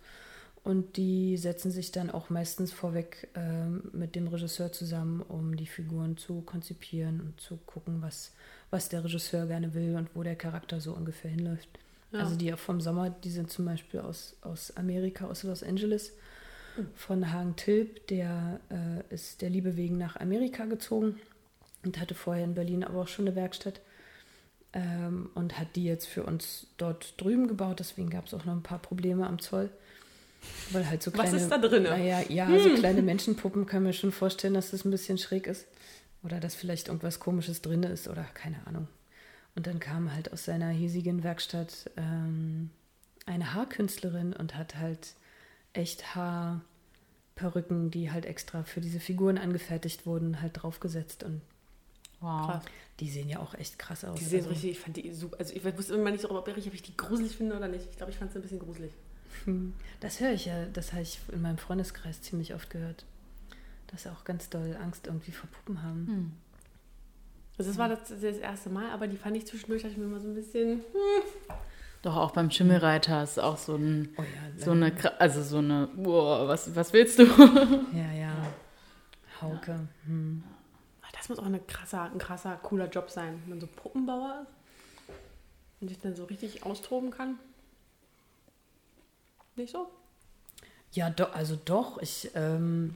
Und 0.63 0.99
die 0.99 1.39
setzen 1.39 1.71
sich 1.71 1.91
dann 1.91 2.11
auch 2.11 2.29
meistens 2.29 2.71
vorweg 2.71 3.29
äh, 3.35 3.67
mit 3.97 4.15
dem 4.15 4.29
Regisseur 4.29 4.71
zusammen, 4.73 5.23
um 5.23 5.57
die 5.57 5.67
Figuren 5.67 6.19
zu 6.19 6.43
konzipieren 6.43 7.21
und 7.21 7.41
zu 7.41 7.57
gucken, 7.57 8.03
was, 8.03 8.35
was 8.69 8.91
der 8.91 9.03
Regisseur 9.03 9.47
gerne 9.47 9.73
will 9.73 9.97
und 9.97 10.15
wo 10.15 10.23
der 10.23 10.37
Charakter 10.37 10.81
so 10.81 10.93
ungefähr 10.93 11.31
hinläuft. 11.31 11.69
Ja. 12.13 12.21
Also 12.21 12.37
die 12.37 12.53
vom 12.53 12.81
Sommer, 12.81 13.09
die 13.09 13.31
sind 13.31 13.51
zum 13.51 13.65
Beispiel 13.65 14.01
aus, 14.01 14.37
aus 14.43 14.77
Amerika, 14.77 15.27
aus 15.27 15.45
Los 15.45 15.63
Angeles, 15.63 16.13
mhm. 16.77 16.89
von 16.95 17.33
Hagen 17.33 17.57
Tilp, 17.57 18.07
der 18.09 18.61
äh, 18.71 19.15
ist 19.15 19.41
der 19.41 19.49
Liebe 19.49 19.77
wegen 19.77 19.97
nach 19.97 20.17
Amerika 20.17 20.67
gezogen 20.67 21.17
und 21.85 21.99
hatte 21.99 22.15
vorher 22.15 22.45
in 22.45 22.55
Berlin 22.55 22.85
aber 22.85 23.03
auch 23.03 23.09
schon 23.09 23.27
eine 23.27 23.37
Werkstatt 23.37 23.81
ähm, 24.73 25.31
und 25.35 25.59
hat 25.59 25.77
die 25.77 25.85
jetzt 25.85 26.07
für 26.07 26.25
uns 26.25 26.67
dort 26.77 27.21
drüben 27.21 27.49
gebaut. 27.49 27.81
Deswegen 27.81 28.11
gab 28.11 28.27
es 28.27 28.35
auch 28.35 28.45
noch 28.45 28.55
ein 28.55 28.63
paar 28.63 28.79
Probleme 28.79 29.27
am 29.27 29.39
Zoll. 29.39 29.71
Weil 30.71 30.89
halt 30.89 31.03
so 31.03 31.11
kleine, 31.11 31.33
Was 31.33 31.43
ist 31.43 31.51
da 31.51 31.59
drin? 31.59 31.83
Naja, 31.83 32.23
ja, 32.29 32.47
hm. 32.47 32.63
so 32.63 32.75
kleine 32.75 33.03
Menschenpuppen 33.03 33.67
kann 33.67 33.83
mir 33.83 33.93
schon 33.93 34.13
vorstellen, 34.13 34.55
dass 34.55 34.71
das 34.71 34.85
ein 34.85 34.91
bisschen 34.91 35.19
schräg 35.19 35.47
ist. 35.47 35.67
Oder 36.23 36.41
dass 36.41 36.55
vielleicht 36.55 36.89
irgendwas 36.89 37.21
Komisches 37.21 37.63
drin 37.63 37.83
ist 37.83 38.09
oder 38.09 38.25
keine 38.35 38.67
Ahnung. 38.67 38.89
Und 39.55 39.67
dann 39.67 39.81
kam 39.81 40.15
halt 40.15 40.33
aus 40.33 40.45
seiner 40.45 40.69
hiesigen 40.69 41.25
Werkstatt 41.25 41.91
ähm, 41.97 42.71
eine 43.27 43.55
Haarkünstlerin 43.55 44.33
und 44.33 44.55
hat 44.55 44.77
halt 44.77 45.15
echt 45.73 46.15
Haarperücken, 46.15 47.91
die 47.91 48.11
halt 48.11 48.27
extra 48.27 48.65
für 48.65 48.81
diese 48.81 49.01
Figuren 49.01 49.39
angefertigt 49.39 50.07
wurden, 50.07 50.41
halt 50.41 50.63
draufgesetzt. 50.63 51.23
Und 51.25 51.41
wow. 52.21 52.47
Krass. 52.47 52.65
die 53.01 53.11
sehen 53.11 53.29
ja 53.29 53.41
auch 53.41 53.55
echt 53.55 53.79
krass 53.79 54.05
aus. 54.05 54.19
Die 54.19 54.25
sehen 54.25 54.41
also, 54.41 54.51
richtig, 54.51 54.71
ich 54.73 54.81
fand 54.81 54.97
die 54.97 55.13
super. 55.13 55.39
Also 55.39 55.55
ich 55.55 55.65
wusste 55.65 55.95
immer 55.95 56.11
nicht 56.11 56.23
so, 56.23 56.31
ob 56.31 56.49
ich 56.49 56.83
die 56.83 56.97
gruselig 56.97 57.37
finde 57.37 57.57
oder 57.57 57.69
nicht. 57.69 57.87
Ich 57.91 57.97
glaube, 57.97 58.13
ich 58.13 58.19
fand 58.19 58.33
sie 58.33 58.39
ein 58.39 58.43
bisschen 58.43 58.61
gruselig. 58.61 58.93
Hm. 59.45 59.75
Das 60.01 60.21
höre 60.21 60.33
ich 60.33 60.47
ja, 60.47 60.65
das 60.67 60.93
habe 60.93 61.03
ich 61.03 61.19
in 61.31 61.43
meinem 61.43 61.59
Freundeskreis 61.59 62.23
ziemlich 62.23 62.55
oft 62.55 62.71
gehört 62.71 63.05
dass 63.91 64.05
sie 64.05 64.11
auch 64.11 64.25
ganz 64.25 64.49
doll 64.49 64.77
Angst 64.81 65.07
irgendwie 65.07 65.33
vor 65.33 65.49
Puppen 65.51 65.83
haben. 65.83 66.07
Hm. 66.07 66.33
Also 67.59 67.71
das 67.71 67.79
war 67.79 67.89
das, 67.89 68.09
das, 68.09 68.39
erste 68.39 68.71
Mal, 68.71 68.91
aber 68.91 69.07
die 69.07 69.17
fand 69.17 69.37
ich 69.37 69.47
zwischendurch, 69.47 69.83
dachte 69.83 69.93
ich 69.93 69.99
mir 69.99 70.07
immer 70.07 70.21
so 70.21 70.29
ein 70.29 70.35
bisschen. 70.35 70.79
Hm. 70.79 71.57
Doch 72.03 72.17
auch 72.17 72.31
beim 72.31 72.51
Schimmelreiter 72.51 73.23
ist 73.23 73.39
auch 73.39 73.59
so 73.59 73.77
ein, 73.77 74.09
oh 74.17 74.23
ja, 74.23 74.65
so 74.65 74.71
eine, 74.71 74.93
also 75.21 75.43
so 75.43 75.59
eine, 75.59 75.89
boah, 75.95 76.49
was, 76.49 76.75
was 76.75 76.93
willst 76.93 77.19
du? 77.19 77.25
Ja, 77.93 78.13
ja. 78.13 78.33
Hauke. 79.43 79.89
Hm. 80.07 80.43
Das 81.21 81.29
muss 81.29 81.39
auch 81.39 81.45
eine 81.45 81.61
krasser, 81.61 82.05
ein 82.05 82.17
krasser, 82.17 82.59
cooler 82.63 82.89
Job 82.89 83.11
sein, 83.11 83.39
wenn 83.43 83.51
man 83.51 83.61
so 83.61 83.67
Puppenbauer 83.67 84.41
ist 84.41 85.13
und 85.83 85.89
sich 85.89 85.99
dann 85.99 86.17
so 86.17 86.25
richtig 86.25 86.65
austoben 86.65 87.11
kann. 87.11 87.39
Nicht 89.55 89.71
so? 89.71 89.91
Ja, 90.93 91.11
do, 91.11 91.25
also 91.25 91.59
doch. 91.63 92.01
Ich, 92.01 92.31
ähm, 92.35 92.95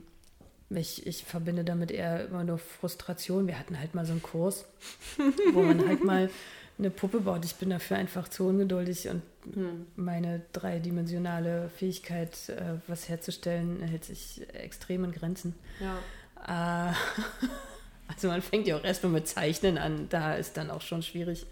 ich, 0.70 1.06
ich 1.06 1.22
verbinde 1.26 1.64
damit 1.64 1.90
eher 1.90 2.24
immer 2.24 2.44
nur 2.44 2.56
Frustration. 2.56 3.46
Wir 3.46 3.58
hatten 3.58 3.78
halt 3.78 3.94
mal 3.94 4.06
so 4.06 4.12
einen 4.12 4.22
Kurs, 4.22 4.64
wo 5.52 5.60
man 5.60 5.86
halt 5.86 6.02
mal 6.02 6.30
eine 6.78 6.88
Puppe 6.88 7.20
baut. 7.20 7.44
Ich 7.44 7.56
bin 7.56 7.68
dafür 7.68 7.98
einfach 7.98 8.28
zu 8.28 8.46
ungeduldig 8.46 9.10
und 9.10 9.20
hm. 9.52 9.86
meine 9.96 10.40
dreidimensionale 10.54 11.68
Fähigkeit, 11.68 12.48
äh, 12.48 12.78
was 12.86 13.10
herzustellen, 13.10 13.82
hält 13.82 14.06
sich 14.06 14.46
extrem 14.54 15.04
in 15.04 15.12
Grenzen. 15.12 15.54
Ja. 15.78 16.88
Äh, 16.88 16.94
also 18.08 18.28
man 18.28 18.42
fängt 18.42 18.66
ja 18.66 18.76
auch 18.76 18.84
erstmal 18.84 19.12
mit 19.12 19.28
Zeichnen 19.28 19.78
an, 19.78 20.08
da 20.08 20.34
ist 20.34 20.56
dann 20.56 20.70
auch 20.70 20.82
schon 20.82 21.02
schwierig. 21.02 21.46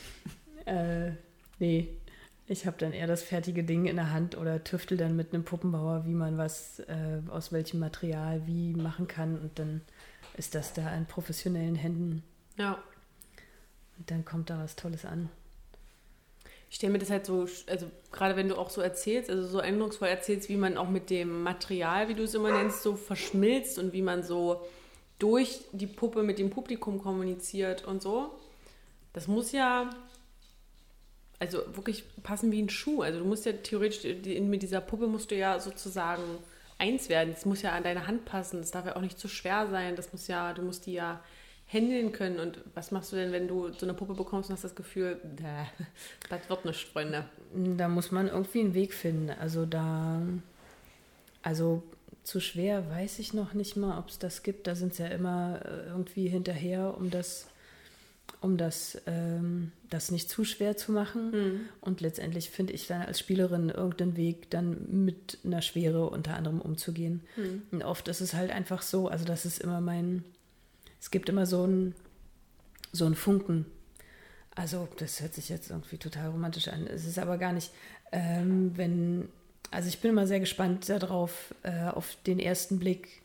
äh, 0.66 1.12
nee, 1.58 1.88
ich 2.46 2.66
habe 2.66 2.76
dann 2.78 2.92
eher 2.92 3.06
das 3.06 3.22
fertige 3.22 3.64
Ding 3.64 3.86
in 3.86 3.96
der 3.96 4.12
Hand 4.12 4.36
oder 4.36 4.62
tüftel 4.62 4.98
dann 4.98 5.16
mit 5.16 5.32
einem 5.32 5.44
Puppenbauer, 5.44 6.04
wie 6.04 6.14
man 6.14 6.36
was 6.36 6.80
äh, 6.80 7.20
aus 7.30 7.52
welchem 7.52 7.80
Material 7.80 8.46
wie 8.46 8.74
machen 8.74 9.08
kann. 9.08 9.38
Und 9.38 9.58
dann 9.58 9.80
ist 10.36 10.54
das 10.54 10.74
da 10.74 10.94
in 10.94 11.06
professionellen 11.06 11.74
Händen. 11.74 12.22
Ja. 12.58 12.82
Und 13.98 14.10
dann 14.10 14.24
kommt 14.24 14.50
da 14.50 14.58
was 14.58 14.76
Tolles 14.76 15.04
an. 15.04 15.30
Ich 16.68 16.76
stelle 16.76 16.92
mir 16.92 16.98
das 16.98 17.10
halt 17.10 17.24
so, 17.24 17.46
also 17.68 17.90
gerade 18.10 18.36
wenn 18.36 18.48
du 18.48 18.58
auch 18.58 18.68
so 18.68 18.80
erzählst, 18.80 19.30
also 19.30 19.46
so 19.46 19.60
eindrucksvoll 19.60 20.08
erzählst, 20.08 20.48
wie 20.48 20.56
man 20.56 20.76
auch 20.76 20.88
mit 20.88 21.08
dem 21.08 21.44
Material, 21.44 22.08
wie 22.08 22.14
du 22.14 22.24
es 22.24 22.34
immer 22.34 22.50
nennst, 22.50 22.82
so 22.82 22.96
verschmilzt 22.96 23.78
und 23.78 23.92
wie 23.92 24.02
man 24.02 24.22
so 24.24 24.66
durch 25.24 25.60
die 25.72 25.86
Puppe 25.86 26.22
mit 26.22 26.38
dem 26.38 26.50
Publikum 26.50 27.00
kommuniziert 27.00 27.86
und 27.86 28.02
so. 28.02 28.30
Das 29.14 29.26
muss 29.26 29.52
ja 29.52 29.88
also 31.38 31.62
wirklich 31.74 32.04
passen 32.22 32.52
wie 32.52 32.60
ein 32.60 32.68
Schuh. 32.68 33.00
Also 33.00 33.20
du 33.20 33.24
musst 33.24 33.46
ja 33.46 33.52
theoretisch, 33.52 34.04
mit 34.04 34.60
dieser 34.60 34.82
Puppe 34.82 35.06
musst 35.06 35.30
du 35.30 35.34
ja 35.34 35.58
sozusagen 35.60 36.22
eins 36.76 37.08
werden. 37.08 37.32
Es 37.34 37.46
muss 37.46 37.62
ja 37.62 37.72
an 37.72 37.84
deine 37.84 38.06
Hand 38.06 38.26
passen. 38.26 38.60
Es 38.60 38.70
darf 38.70 38.84
ja 38.84 38.96
auch 38.96 39.00
nicht 39.00 39.18
zu 39.18 39.28
schwer 39.28 39.66
sein. 39.70 39.96
Das 39.96 40.12
muss 40.12 40.28
ja, 40.28 40.52
du 40.52 40.60
musst 40.60 40.84
die 40.84 40.92
ja 40.92 41.22
händeln 41.64 42.12
können. 42.12 42.38
Und 42.38 42.60
was 42.74 42.90
machst 42.90 43.10
du 43.12 43.16
denn, 43.16 43.32
wenn 43.32 43.48
du 43.48 43.72
so 43.72 43.86
eine 43.86 43.94
Puppe 43.94 44.12
bekommst 44.12 44.50
und 44.50 44.56
hast 44.56 44.64
das 44.64 44.74
Gefühl, 44.74 45.18
das 46.28 46.50
wird 46.50 46.66
nicht, 46.66 46.86
Freunde? 46.86 47.24
Da 47.54 47.88
muss 47.88 48.12
man 48.12 48.28
irgendwie 48.28 48.60
einen 48.60 48.74
Weg 48.74 48.92
finden. 48.92 49.30
Also 49.30 49.64
da, 49.64 50.20
also 51.40 51.82
zu 52.24 52.40
schwer 52.40 52.88
weiß 52.90 53.18
ich 53.18 53.34
noch 53.34 53.54
nicht 53.54 53.76
mal, 53.76 53.98
ob 53.98 54.08
es 54.08 54.18
das 54.18 54.42
gibt. 54.42 54.66
Da 54.66 54.74
sind 54.74 54.94
sie 54.94 55.02
ja 55.02 55.10
immer 55.10 55.60
äh, 55.64 55.88
irgendwie 55.88 56.26
hinterher, 56.26 56.96
um 56.96 57.10
das, 57.10 57.46
um 58.40 58.56
das, 58.56 59.00
ähm, 59.06 59.72
das 59.90 60.10
nicht 60.10 60.30
zu 60.30 60.44
schwer 60.44 60.76
zu 60.76 60.90
machen. 60.90 61.30
Mhm. 61.30 61.60
Und 61.82 62.00
letztendlich 62.00 62.50
finde 62.50 62.72
ich 62.72 62.86
dann 62.86 63.02
als 63.02 63.18
Spielerin 63.18 63.68
irgendeinen 63.68 64.16
Weg, 64.16 64.50
dann 64.50 65.04
mit 65.04 65.38
einer 65.44 65.62
Schwere 65.62 66.08
unter 66.08 66.34
anderem 66.34 66.60
umzugehen. 66.60 67.20
Mhm. 67.36 67.62
Und 67.70 67.82
oft 67.84 68.08
ist 68.08 68.22
es 68.22 68.32
halt 68.32 68.50
einfach 68.50 68.82
so, 68.82 69.08
also 69.08 69.26
das 69.26 69.44
ist 69.44 69.60
immer 69.60 69.82
mein, 69.82 70.24
es 71.00 71.10
gibt 71.10 71.28
immer 71.28 71.46
so 71.46 71.62
einen 71.62 71.94
so 72.94 73.04
einen 73.06 73.16
Funken. 73.16 73.66
Also 74.54 74.88
das 74.98 75.20
hört 75.20 75.34
sich 75.34 75.48
jetzt 75.48 75.70
irgendwie 75.70 75.98
total 75.98 76.30
romantisch 76.30 76.68
an. 76.68 76.86
Es 76.86 77.04
ist 77.04 77.18
aber 77.18 77.38
gar 77.38 77.52
nicht, 77.52 77.72
ähm, 78.12 78.70
wenn 78.76 79.28
also 79.74 79.88
ich 79.88 79.98
bin 79.98 80.10
immer 80.10 80.26
sehr 80.26 80.40
gespannt 80.40 80.88
darauf, 80.88 81.54
äh, 81.62 81.88
auf 81.88 82.16
den 82.26 82.38
ersten 82.38 82.78
Blick 82.78 83.22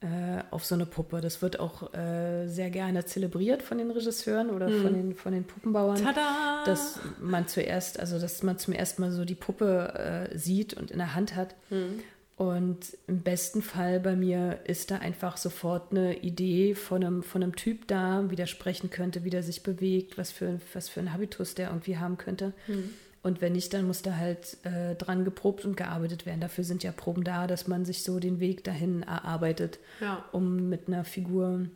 äh, 0.00 0.42
auf 0.50 0.64
so 0.64 0.74
eine 0.74 0.86
Puppe. 0.86 1.20
Das 1.20 1.42
wird 1.42 1.58
auch 1.60 1.92
äh, 1.92 2.46
sehr 2.46 2.70
gerne 2.70 3.04
zelebriert 3.04 3.62
von 3.62 3.78
den 3.78 3.90
Regisseuren 3.90 4.50
oder 4.50 4.68
hm. 4.68 4.82
von, 4.82 4.94
den, 4.94 5.14
von 5.14 5.32
den 5.32 5.44
Puppenbauern. 5.44 6.02
Tada! 6.02 6.62
Dass 6.64 7.00
man 7.20 7.48
zuerst, 7.48 7.98
also 7.98 8.18
dass 8.18 8.42
man 8.42 8.58
zum 8.58 8.74
ersten 8.74 9.02
Mal 9.02 9.10
so 9.10 9.24
die 9.24 9.34
Puppe 9.34 10.28
äh, 10.32 10.38
sieht 10.38 10.74
und 10.74 10.90
in 10.90 10.98
der 10.98 11.14
Hand 11.14 11.34
hat. 11.34 11.54
Hm. 11.68 12.00
Und 12.36 12.96
im 13.08 13.22
besten 13.22 13.62
Fall 13.62 13.98
bei 13.98 14.14
mir 14.14 14.60
ist 14.64 14.92
da 14.92 14.98
einfach 14.98 15.36
sofort 15.36 15.90
eine 15.90 16.18
Idee 16.18 16.76
von 16.76 17.02
einem, 17.02 17.22
von 17.24 17.42
einem 17.42 17.56
Typ 17.56 17.88
da, 17.88 18.24
wie 18.28 18.36
der 18.36 18.46
sprechen 18.46 18.90
könnte, 18.90 19.24
wie 19.24 19.30
der 19.30 19.42
sich 19.42 19.64
bewegt, 19.64 20.16
was 20.16 20.30
für, 20.30 20.60
was 20.72 20.88
für 20.88 21.00
ein 21.00 21.12
Habitus 21.12 21.56
der 21.56 21.70
irgendwie 21.70 21.98
haben 21.98 22.16
könnte. 22.16 22.52
Hm. 22.66 22.90
Und 23.22 23.40
wenn 23.40 23.52
nicht, 23.52 23.74
dann 23.74 23.86
muss 23.86 24.02
da 24.02 24.16
halt 24.16 24.64
äh, 24.64 24.94
dran 24.94 25.24
geprobt 25.24 25.64
und 25.64 25.76
gearbeitet 25.76 26.24
werden. 26.24 26.40
Dafür 26.40 26.64
sind 26.64 26.82
ja 26.82 26.92
Proben 26.92 27.24
da, 27.24 27.46
dass 27.46 27.66
man 27.66 27.84
sich 27.84 28.02
so 28.02 28.20
den 28.20 28.40
Weg 28.40 28.64
dahin 28.64 29.02
erarbeitet, 29.02 29.78
ja. 30.00 30.24
um 30.32 30.68
mit 30.68 30.88
einer 30.88 31.04
Figur 31.04 31.66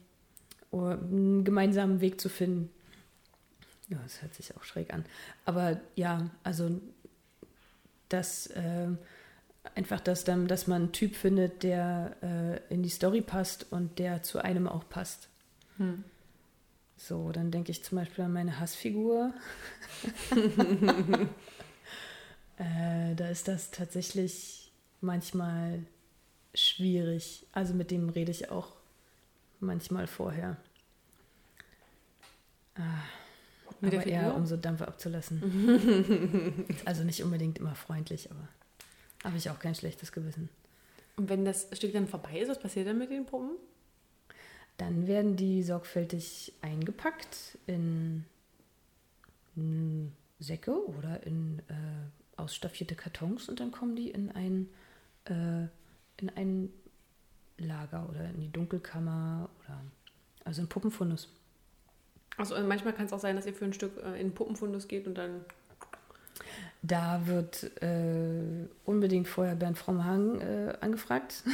einen 0.73 1.45
gemeinsamen 1.45 2.01
Weg 2.01 2.21
zu 2.21 2.29
finden. 2.29 2.71
Ja, 3.89 3.99
das 4.03 4.23
hört 4.23 4.35
sich 4.35 4.57
auch 4.57 4.65
schräg 4.65 4.95
an. 4.95 5.05
Aber 5.45 5.81
ja, 5.97 6.31
also 6.45 6.81
das 8.09 8.47
äh, 8.49 8.89
einfach, 9.75 10.01
dass, 10.01 10.25
dann, 10.25 10.47
dass 10.47 10.67
man 10.67 10.83
einen 10.83 10.93
Typ 10.93 11.15
findet, 11.15 11.63
der 11.63 12.17
äh, 12.23 12.73
in 12.73 12.83
die 12.83 12.89
Story 12.89 13.21
passt 13.21 13.67
und 13.71 13.99
der 13.99 14.23
zu 14.23 14.43
einem 14.43 14.67
auch 14.67 14.89
passt. 14.89 15.29
Hm. 15.77 16.05
So, 17.03 17.33
dann 17.33 17.51
denke 17.51 17.73
ich 17.73 17.83
zum 17.83 17.99
Beispiel 17.99 18.23
an 18.23 18.33
meine 18.33 18.61
Hassfigur. 18.61 19.35
äh, 22.59 23.17
da 23.17 23.29
ist 23.29 23.49
das 23.49 23.73
tatsächlich 23.73 24.71
manchmal 25.01 25.83
schwierig. 26.55 27.45
Also 27.51 27.75
mit 27.75 27.91
dem 27.91 28.09
rede 28.09 28.31
ich 28.31 28.53
auch 28.53 28.69
manchmal 29.59 30.07
vorher. 30.07 30.59
Ah, 32.77 33.03
aber 33.83 34.07
eher, 34.07 34.37
um 34.37 34.47
so 34.47 34.57
Dampfe 34.57 34.87
abzulassen. 34.87 36.65
also 36.85 37.03
nicht 37.03 37.25
unbedingt 37.25 37.59
immer 37.59 37.75
freundlich, 37.75 38.31
aber 38.31 38.47
habe 39.25 39.37
ich 39.39 39.51
auch 39.51 39.59
kein 39.59 39.75
schlechtes 39.75 40.13
Gewissen. 40.13 40.49
Und 41.17 41.29
wenn 41.29 41.45
das 41.45 41.67
Stück 41.73 41.93
dann 41.95 42.07
vorbei 42.07 42.39
ist, 42.39 42.49
was 42.49 42.61
passiert 42.61 42.87
dann 42.87 42.99
mit 42.99 43.11
den 43.11 43.27
Puppen? 43.27 43.57
Dann 44.79 45.07
werden 45.07 45.37
die 45.37 45.63
sorgfältig 45.63 46.55
eingepackt 46.61 47.59
in, 47.67 48.25
Säcke 50.39 50.87
oder 50.89 51.25
in 51.27 51.61
äh, 51.69 52.41
ausstaffierte 52.41 52.95
Kartons 52.95 53.49
und 53.49 53.61
dann 53.61 53.71
kommen 53.71 53.97
die 53.97 54.11
in 54.11 54.31
ein, 54.33 54.69
äh, 55.27 55.67
in 56.17 56.31
ein 56.35 56.73
Lager 57.59 58.09
oder 58.09 58.29
in 58.31 58.41
die 58.41 58.51
Dunkelkammer 58.51 59.49
oder 59.61 59.81
also 60.45 60.63
in 60.63 60.69
Puppenfundus. 60.69 61.29
Also 62.37 62.59
manchmal 62.63 62.95
kann 62.95 63.07
es 63.07 63.13
auch 63.13 63.21
sein, 63.21 63.37
dass 63.37 63.47
ihr 63.47 63.55
für 63.55 63.67
ein 63.67 63.73
Stück 63.73 64.03
äh, 64.03 64.21
in 64.21 64.33
Puppenfundus 64.35 64.89
geht 64.89 65.07
und 65.07 65.17
dann 65.17 65.45
da 66.83 67.27
wird 67.27 67.71
äh, 67.81 68.67
unbedingt 68.85 69.29
vorher 69.29 69.55
Bernd 69.55 69.79
Frommhagen 69.79 70.41
äh, 70.41 70.75
angefragt. 70.81 71.45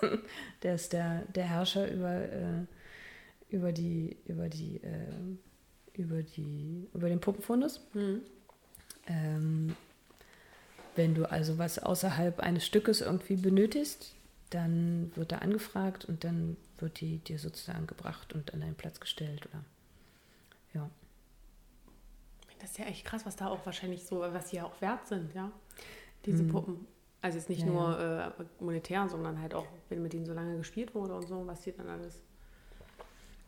der 0.62 0.74
ist 0.74 0.92
der, 0.92 1.22
der 1.34 1.44
Herrscher 1.44 1.90
über, 1.90 2.14
äh, 2.14 2.64
über 3.50 3.72
die, 3.72 4.16
über 4.26 4.48
die, 4.48 4.76
äh, 4.82 6.00
über 6.00 6.22
die, 6.22 6.88
über 6.94 7.08
den 7.08 7.20
Puppenfundus. 7.20 7.80
Mhm. 7.92 8.22
Ähm, 9.06 9.76
wenn 10.96 11.14
du 11.14 11.30
also 11.30 11.58
was 11.58 11.78
außerhalb 11.78 12.40
eines 12.40 12.64
Stückes 12.64 13.02
irgendwie 13.02 13.36
benötigst, 13.36 14.14
dann 14.50 15.12
wird 15.16 15.32
er 15.32 15.42
angefragt 15.42 16.04
und 16.04 16.24
dann 16.24 16.56
wird 16.78 17.00
die 17.00 17.18
dir 17.18 17.38
sozusagen 17.38 17.86
gebracht 17.86 18.32
und 18.32 18.52
an 18.54 18.60
deinen 18.60 18.74
Platz 18.74 19.00
gestellt 19.00 19.46
oder 19.46 19.64
ja. 20.74 20.90
Das 22.62 22.70
ist 22.70 22.78
ja 22.78 22.84
echt 22.86 23.04
krass, 23.04 23.26
was 23.26 23.34
da 23.34 23.48
auch 23.48 23.66
wahrscheinlich 23.66 24.04
so, 24.04 24.20
was 24.20 24.50
die 24.50 24.56
ja 24.56 24.64
auch 24.64 24.80
wert 24.80 25.08
sind, 25.08 25.34
ja. 25.34 25.50
Diese 26.24 26.44
mhm. 26.44 26.48
Puppen. 26.48 26.86
Also 27.20 27.38
jetzt 27.38 27.50
nicht 27.50 27.62
ja, 27.62 27.66
nur 27.66 27.90
ja. 27.98 28.28
Äh, 28.28 28.32
monetär, 28.60 29.08
sondern 29.08 29.40
halt 29.40 29.52
auch, 29.52 29.66
wenn 29.88 30.00
mit 30.00 30.14
ihnen 30.14 30.26
so 30.26 30.32
lange 30.32 30.56
gespielt 30.56 30.94
wurde 30.94 31.14
und 31.14 31.26
so, 31.26 31.44
was 31.46 31.62
die 31.62 31.72
dann 31.72 31.88
alles. 31.88 32.20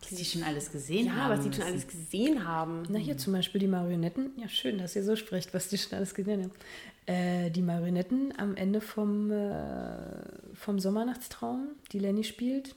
Was 0.00 0.10
die 0.10 0.24
schon 0.24 0.42
alles 0.42 0.70
gesehen 0.70 1.06
ja, 1.06 1.12
haben. 1.12 1.30
Ja, 1.30 1.38
was 1.38 1.44
die 1.44 1.52
schon 1.52 1.64
alles 1.64 1.86
gesehen 1.86 2.46
haben. 2.46 2.82
Na, 2.88 2.98
hier 2.98 3.16
zum 3.16 3.32
Beispiel 3.32 3.60
die 3.60 3.68
Marionetten. 3.68 4.32
Ja, 4.36 4.48
schön, 4.48 4.78
dass 4.78 4.96
ihr 4.96 5.04
so 5.04 5.14
sprecht, 5.14 5.54
was 5.54 5.68
die 5.68 5.78
schon 5.78 5.96
alles 5.96 6.14
gesehen 6.14 6.42
haben. 6.42 6.52
Äh, 7.06 7.50
die 7.50 7.62
Marionetten 7.62 8.36
am 8.36 8.56
Ende 8.56 8.80
vom, 8.80 9.30
äh, 9.30 10.54
vom 10.54 10.80
Sommernachtstraum, 10.80 11.68
die 11.92 12.00
Lenny 12.00 12.24
spielt, 12.24 12.74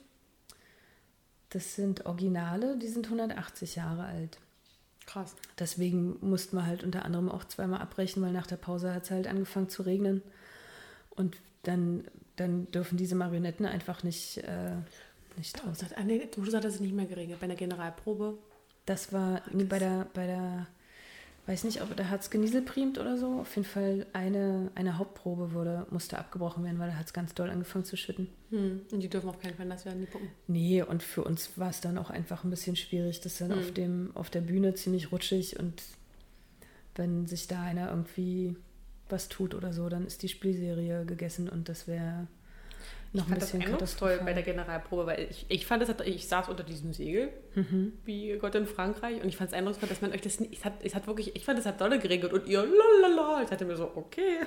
das 1.50 1.74
sind 1.74 2.06
Originale, 2.06 2.78
die 2.78 2.88
sind 2.88 3.06
180 3.06 3.76
Jahre 3.76 4.04
alt. 4.04 4.38
Krass. 5.08 5.34
Deswegen 5.58 6.18
mussten 6.20 6.56
wir 6.56 6.66
halt 6.66 6.84
unter 6.84 7.06
anderem 7.06 7.30
auch 7.30 7.44
zweimal 7.44 7.80
abbrechen, 7.80 8.22
weil 8.22 8.32
nach 8.32 8.46
der 8.46 8.56
Pause 8.56 8.92
hat 8.92 9.04
es 9.04 9.10
halt 9.10 9.26
angefangen 9.26 9.70
zu 9.70 9.82
regnen. 9.82 10.20
Und 11.08 11.38
dann, 11.62 12.04
dann 12.36 12.70
dürfen 12.72 12.98
diese 12.98 13.14
Marionetten 13.14 13.64
einfach 13.64 14.02
nicht, 14.02 14.36
äh, 14.38 14.76
nicht 15.38 15.54
draußen. 15.54 15.88
Ah, 15.96 16.04
du 16.04 16.50
sagst, 16.50 16.68
es 16.68 16.80
nicht 16.80 16.94
mehr 16.94 17.06
geregelt. 17.06 17.40
Bei 17.40 17.46
der 17.46 17.56
Generalprobe? 17.56 18.36
Das 18.84 19.10
war 19.10 19.40
nee, 19.50 19.64
bei 19.64 19.78
der, 19.78 20.06
bei 20.12 20.26
der 20.26 20.66
weiß 21.48 21.64
nicht, 21.64 21.80
ob 21.80 21.96
da 21.96 22.10
hat 22.10 22.20
es 22.20 22.30
genieselprimt 22.30 22.98
oder 22.98 23.16
so. 23.16 23.40
Auf 23.40 23.56
jeden 23.56 23.66
Fall 23.66 24.06
eine, 24.12 24.70
eine 24.74 24.98
Hauptprobe 24.98 25.54
wurde, 25.54 25.86
musste 25.90 26.18
abgebrochen 26.18 26.62
werden, 26.62 26.78
weil 26.78 26.94
hat 26.96 27.06
es 27.06 27.14
ganz 27.14 27.34
doll 27.34 27.48
angefangen 27.48 27.86
zu 27.86 27.96
schütten. 27.96 28.28
Hm. 28.50 28.82
Und 28.92 29.00
die 29.00 29.08
dürfen 29.08 29.30
auf 29.30 29.40
keinen 29.40 29.54
Fall 29.54 29.64
nass 29.64 29.86
werden, 29.86 30.00
die 30.00 30.06
Puppen. 30.06 30.28
Nee, 30.46 30.82
und 30.82 31.02
für 31.02 31.24
uns 31.24 31.56
war 31.56 31.70
es 31.70 31.80
dann 31.80 31.96
auch 31.96 32.10
einfach 32.10 32.44
ein 32.44 32.50
bisschen 32.50 32.76
schwierig. 32.76 33.22
Das 33.22 33.32
ist 33.32 33.40
dann 33.40 33.52
hm. 33.52 33.58
auf, 33.58 33.72
dem, 33.72 34.10
auf 34.14 34.30
der 34.30 34.42
Bühne 34.42 34.74
ziemlich 34.74 35.10
rutschig 35.10 35.58
und 35.58 35.82
wenn 36.96 37.26
sich 37.26 37.46
da 37.46 37.62
einer 37.62 37.88
irgendwie 37.88 38.56
was 39.08 39.28
tut 39.28 39.54
oder 39.54 39.72
so, 39.72 39.88
dann 39.88 40.06
ist 40.06 40.22
die 40.22 40.28
Spielserie 40.28 41.06
gegessen 41.06 41.48
und 41.48 41.70
das 41.70 41.86
wäre 41.86 42.26
noch 43.12 43.26
ich 43.26 43.32
ein 43.32 43.38
bisschen 43.38 43.62
fand 43.62 43.80
das 43.80 43.96
toll 43.96 44.20
bei 44.24 44.34
der 44.34 44.42
Generalprobe, 44.42 45.06
weil 45.06 45.28
ich, 45.30 45.46
ich 45.48 45.66
fand, 45.66 45.82
das 45.82 45.88
hat, 45.88 46.06
ich 46.06 46.28
saß 46.28 46.48
unter 46.48 46.62
diesem 46.62 46.92
Segel, 46.92 47.30
mhm. 47.54 47.94
wie 48.04 48.36
Gott 48.38 48.54
in 48.54 48.66
Frankreich, 48.66 49.22
und 49.22 49.28
ich 49.28 49.36
fand 49.36 49.50
es 49.50 49.56
eindrucksvoll, 49.56 49.88
dass 49.88 50.02
man 50.02 50.12
euch 50.12 50.20
das 50.20 50.40
nicht, 50.40 50.52
ich, 50.52 50.64
hat, 50.64 50.74
ich 50.82 50.94
hat 50.94 51.06
wirklich, 51.06 51.34
ich 51.34 51.44
fand, 51.44 51.58
das 51.58 51.64
hat 51.64 51.80
dolle 51.80 51.98
geregelt 51.98 52.32
und 52.32 52.46
ihr 52.46 52.64
lalala, 52.64 53.42
ich 53.42 53.48
dachte 53.48 53.64
mir 53.64 53.76
so, 53.76 53.90
okay, 53.94 54.40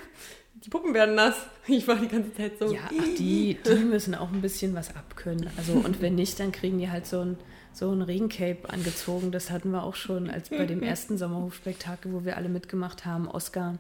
die 0.54 0.70
Puppen 0.70 0.94
werden 0.94 1.16
nass. 1.16 1.36
Ich 1.68 1.88
war 1.88 1.96
die 1.96 2.08
ganze 2.08 2.34
Zeit 2.34 2.60
so. 2.60 2.72
Ja, 2.72 2.82
ach, 2.86 3.06
die, 3.18 3.58
die 3.66 3.76
müssen 3.86 4.14
auch 4.14 4.32
ein 4.32 4.42
bisschen 4.42 4.76
was 4.76 4.96
abkönnen. 4.96 5.50
Also, 5.58 5.74
und 5.74 6.02
wenn 6.02 6.16
nicht, 6.16 6.40
dann 6.40 6.52
kriegen 6.52 6.78
die 6.78 6.90
halt 6.90 7.08
so 7.08 7.22
ein, 7.22 7.38
so 7.74 7.92
ein 7.92 8.02
Regencape 8.02 8.70
angezogen. 8.70 9.32
Das 9.32 9.50
hatten 9.50 9.72
wir 9.72 9.84
auch 9.84 9.96
schon 9.96 10.30
als 10.30 10.50
bei 10.50 10.66
dem 10.66 10.84
ersten 10.84 11.18
Sommerhofspektakel, 11.18 12.14
wo 12.14 12.26
wir 12.26 12.38
alle 12.38 12.50
mitgemacht 12.50 13.06
haben, 13.06 13.28
Oscar. 13.28 13.78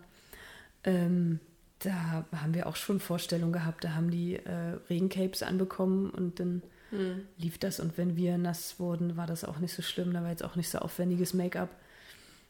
Ähm, 0.84 1.40
da 1.84 2.26
haben 2.32 2.54
wir 2.54 2.68
auch 2.68 2.76
schon 2.76 3.00
Vorstellungen 3.00 3.54
gehabt. 3.54 3.84
Da 3.84 3.96
haben 3.96 4.12
die 4.12 4.36
äh, 4.36 4.78
Regencapes 4.90 5.42
anbekommen 5.44 6.12
und 6.12 6.40
dann 6.40 6.62
mhm. 6.92 7.28
lief 7.38 7.58
das. 7.58 7.80
Und 7.80 7.98
wenn 7.98 8.16
wir 8.16 8.38
nass 8.38 8.80
wurden, 8.80 9.18
war 9.18 9.28
das 9.28 9.44
auch 9.44 9.58
nicht 9.58 9.74
so 9.74 9.82
schlimm. 9.82 10.14
Da 10.14 10.22
war 10.22 10.30
jetzt 10.30 10.44
auch 10.44 10.56
nicht 10.56 10.70
so 10.70 10.80
aufwendiges 10.80 11.34
Make-up. 11.34 11.70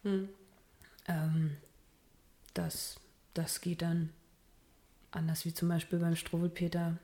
Mhm. 0.03 0.29
Ähm, 1.07 1.57
das, 2.53 2.99
das 3.33 3.61
geht 3.61 3.81
dann 3.81 4.09
anders 5.11 5.45
wie 5.45 5.53
zum 5.53 5.69
Beispiel 5.69 5.99
beim 5.99 6.15
Struwelpeter. 6.15 6.97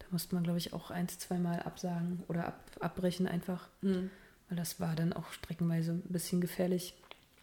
Da 0.00 0.06
musste 0.10 0.34
man, 0.34 0.44
glaube 0.44 0.58
ich, 0.58 0.72
auch 0.72 0.90
eins, 0.90 1.18
zweimal 1.18 1.60
absagen 1.60 2.24
oder 2.26 2.46
ab, 2.48 2.60
abbrechen 2.80 3.28
einfach. 3.28 3.68
Mhm. 3.82 4.10
Weil 4.48 4.56
das 4.56 4.80
war 4.80 4.96
dann 4.96 5.12
auch 5.12 5.30
streckenweise 5.32 5.92
ein 5.92 6.12
bisschen 6.12 6.40
gefährlich. 6.40 6.94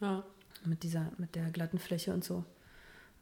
Ja. 0.01 0.23
Mit 0.65 0.83
dieser, 0.83 1.11
mit 1.17 1.35
der 1.35 1.51
glatten 1.51 1.79
Fläche 1.79 2.13
und 2.13 2.23
so. 2.23 2.43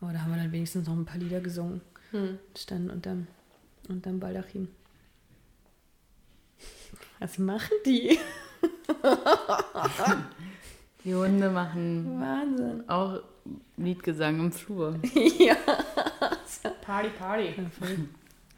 Aber 0.04 0.12
da 0.12 0.20
haben 0.20 0.32
wir 0.32 0.38
dann 0.38 0.52
wenigstens 0.52 0.86
noch 0.86 0.96
ein 0.96 1.06
paar 1.06 1.18
Lieder 1.18 1.40
gesungen. 1.40 1.80
Hm. 2.12 2.38
Standen 2.58 2.90
unterm, 2.90 3.26
unterm 3.88 4.20
Baldachin. 4.20 4.68
Was 7.20 7.38
machen 7.38 7.72
die? 7.86 8.20
Die 11.06 11.16
Hunde 11.16 11.50
machen 11.50 12.20
Wahnsinn. 12.20 12.90
auch 12.90 13.22
Liedgesang 13.78 14.42
im 14.42 14.52
Flur. 14.52 15.00
ja. 15.40 15.56
Party, 16.82 17.10
Party. 17.18 17.56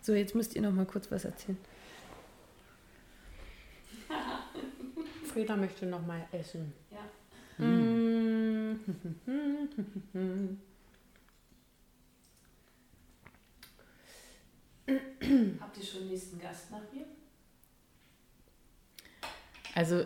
So, 0.02 0.16
jetzt 0.16 0.34
müsst 0.34 0.56
ihr 0.56 0.64
noch 0.64 0.72
mal 0.72 0.88
kurz 0.88 1.12
was 1.12 1.26
erzählen. 1.26 1.60
Frieda 5.32 5.56
möchte 5.56 5.86
noch 5.86 6.04
mal 6.04 6.26
essen. 6.32 6.74
Ja. 6.90 7.64
Mm. 7.64 8.80
Habt 14.88 15.78
ihr 15.78 15.84
schon 15.84 16.08
nächsten 16.08 16.40
Gast 16.40 16.72
nach 16.72 16.82
mir? 16.94 17.06
Also 19.74 20.06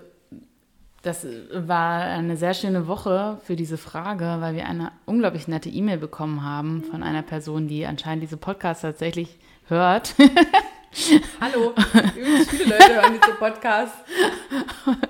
das 1.02 1.26
war 1.54 2.02
eine 2.02 2.36
sehr 2.36 2.54
schöne 2.54 2.88
Woche 2.88 3.40
für 3.44 3.56
diese 3.56 3.78
Frage, 3.78 4.38
weil 4.40 4.56
wir 4.56 4.66
eine 4.66 4.92
unglaublich 5.06 5.48
nette 5.48 5.70
E-Mail 5.70 5.98
bekommen 5.98 6.44
haben 6.44 6.84
von 6.84 7.04
einer 7.04 7.22
Person, 7.22 7.68
die 7.68 7.86
anscheinend 7.86 8.24
diese 8.24 8.38
Podcast 8.38 8.82
tatsächlich 8.82 9.38
hört. 9.68 10.16
Hallo, 11.42 11.74
übrigens 12.18 12.50
viele 12.50 12.66
Leute 12.66 12.96
hören 12.96 13.20
diese 13.22 13.38
Podcast. 13.38 13.94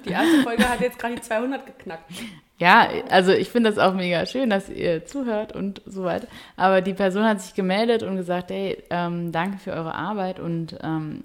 Die 0.05 0.09
erste 0.09 0.43
Folge 0.43 0.67
hat 0.67 0.81
jetzt 0.81 0.99
gerade 0.99 1.15
die 1.15 1.21
200 1.21 1.65
geknackt. 1.65 2.11
Ja, 2.59 2.87
also 3.09 3.31
ich 3.31 3.49
finde 3.49 3.69
das 3.69 3.79
auch 3.79 3.93
mega 3.93 4.25
schön, 4.25 4.49
dass 4.49 4.69
ihr 4.69 5.05
zuhört 5.05 5.55
und 5.55 5.81
so 5.85 6.03
weiter. 6.03 6.27
Aber 6.57 6.81
die 6.81 6.93
Person 6.93 7.23
hat 7.23 7.41
sich 7.41 7.53
gemeldet 7.53 8.03
und 8.03 8.17
gesagt, 8.17 8.51
hey, 8.51 8.77
ähm, 8.89 9.31
danke 9.31 9.57
für 9.59 9.71
eure 9.71 9.95
Arbeit 9.95 10.39
und 10.39 10.77
ähm, 10.83 11.23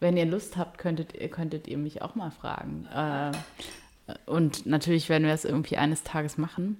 wenn 0.00 0.16
ihr 0.18 0.26
Lust 0.26 0.58
habt, 0.58 0.76
könntet, 0.76 1.14
ihr- 1.14 1.28
könntet 1.30 1.66
ihr 1.68 1.78
mich 1.78 2.02
auch 2.02 2.14
mal 2.14 2.30
fragen. 2.30 2.86
Äh, 2.94 3.32
und 4.26 4.66
natürlich 4.66 5.08
werden 5.08 5.24
wir 5.26 5.32
es 5.32 5.46
irgendwie 5.46 5.78
eines 5.78 6.02
Tages 6.02 6.36
machen. 6.36 6.78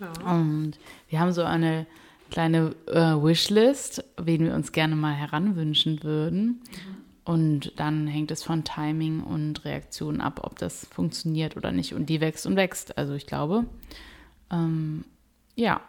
Ja. 0.00 0.32
Und 0.32 0.72
wir 1.08 1.20
haben 1.20 1.30
so 1.32 1.44
eine 1.44 1.86
kleine 2.32 2.74
äh, 2.88 2.94
Wishlist, 3.14 4.02
wen 4.20 4.44
wir 4.44 4.54
uns 4.54 4.72
gerne 4.72 4.96
mal 4.96 5.12
heranwünschen 5.14 6.02
würden. 6.02 6.60
Und 7.24 7.72
dann 7.76 8.06
hängt 8.06 8.30
es 8.30 8.42
von 8.42 8.64
Timing 8.64 9.22
und 9.22 9.64
Reaktion 9.64 10.20
ab, 10.20 10.40
ob 10.42 10.58
das 10.58 10.86
funktioniert 10.86 11.56
oder 11.56 11.72
nicht. 11.72 11.94
Und 11.94 12.06
die 12.06 12.20
wächst 12.20 12.46
und 12.46 12.56
wächst. 12.56 12.98
Also 12.98 13.14
ich 13.14 13.26
glaube, 13.26 13.64
ähm, 14.50 15.04
ja, 15.56 15.80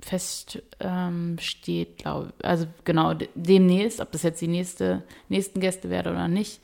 fest 0.00 0.62
ähm, 0.80 1.36
steht, 1.40 1.98
glaube 1.98 2.32
also 2.42 2.66
genau 2.84 3.14
de- 3.14 3.28
demnächst, 3.34 4.00
ob 4.00 4.12
das 4.12 4.22
jetzt 4.22 4.40
die 4.40 4.48
nächste, 4.48 5.02
nächsten 5.28 5.60
Gäste 5.60 5.90
werden 5.90 6.12
oder 6.12 6.28
nicht, 6.28 6.60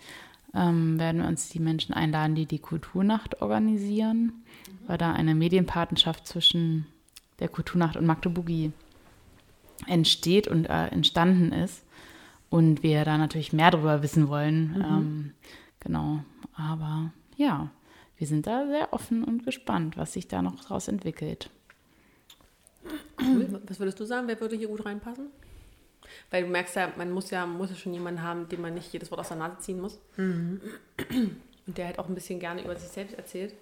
ähm, 0.55 0.99
werden 0.99 1.23
wir 1.23 1.29
uns 1.29 1.49
die 1.49 1.61
Menschen 1.61 1.93
einladen, 1.93 2.35
die 2.35 2.47
die 2.47 2.59
Kulturnacht 2.59 3.43
organisieren, 3.43 4.33
weil 4.87 4.99
da 4.99 5.13
eine 5.13 5.35
Medienpartnerschaft 5.35 6.27
zwischen 6.27 6.87
der 7.39 7.49
Kulturnacht 7.49 7.97
und 7.97 8.07
Magdeburgi 8.07 8.73
entsteht 9.87 10.49
und 10.49 10.67
äh, 10.67 10.87
entstanden 10.87 11.53
ist 11.53 11.85
und 12.51 12.83
wir 12.83 13.05
da 13.05 13.19
natürlich 13.19 13.53
mehr 13.53 13.71
darüber 13.71 14.03
wissen 14.03 14.29
wollen. 14.29 14.85
Ähm, 14.85 15.33
genau, 15.81 16.21
aber 16.55 17.13
ja, 17.37 17.71
wir 18.17 18.27
sind 18.27 18.47
da 18.47 18.67
sehr 18.67 18.93
offen 18.93 19.23
und 19.25 19.45
gespannt, 19.45 19.97
was 19.97 20.13
sich 20.13 20.29
da 20.29 20.43
noch 20.43 20.65
draus 20.65 20.89
entwickelt. 20.89 21.51
Cool. 23.21 23.61
Was 23.67 23.79
würdest 23.79 24.01
du 24.01 24.05
sagen, 24.05 24.29
wer 24.29 24.41
würde 24.41 24.57
hier 24.57 24.69
gut 24.69 24.85
reinpassen? 24.85 25.27
Weil 26.31 26.45
du 26.45 26.49
merkst 26.49 26.77
ja, 26.77 26.93
man 26.97 27.11
muss 27.11 27.31
ja, 27.31 27.45
muss 27.47 27.71
ja 27.71 27.77
schon 27.77 27.93
jemanden 27.93 28.23
haben, 28.23 28.49
dem 28.49 28.63
man 28.63 28.75
nicht 28.75 28.93
jedes 28.93 29.11
Wort 29.11 29.21
aus 29.21 29.29
der 29.29 29.37
Nase 29.37 29.59
ziehen 29.59 29.81
muss. 29.81 29.99
Und 30.17 31.77
der 31.77 31.87
halt 31.87 31.99
auch 31.99 32.09
ein 32.09 32.15
bisschen 32.15 32.41
gerne 32.41 32.65
über 32.65 32.75
sich 32.77 32.89
selbst 32.89 33.17
erzählt. 33.17 33.55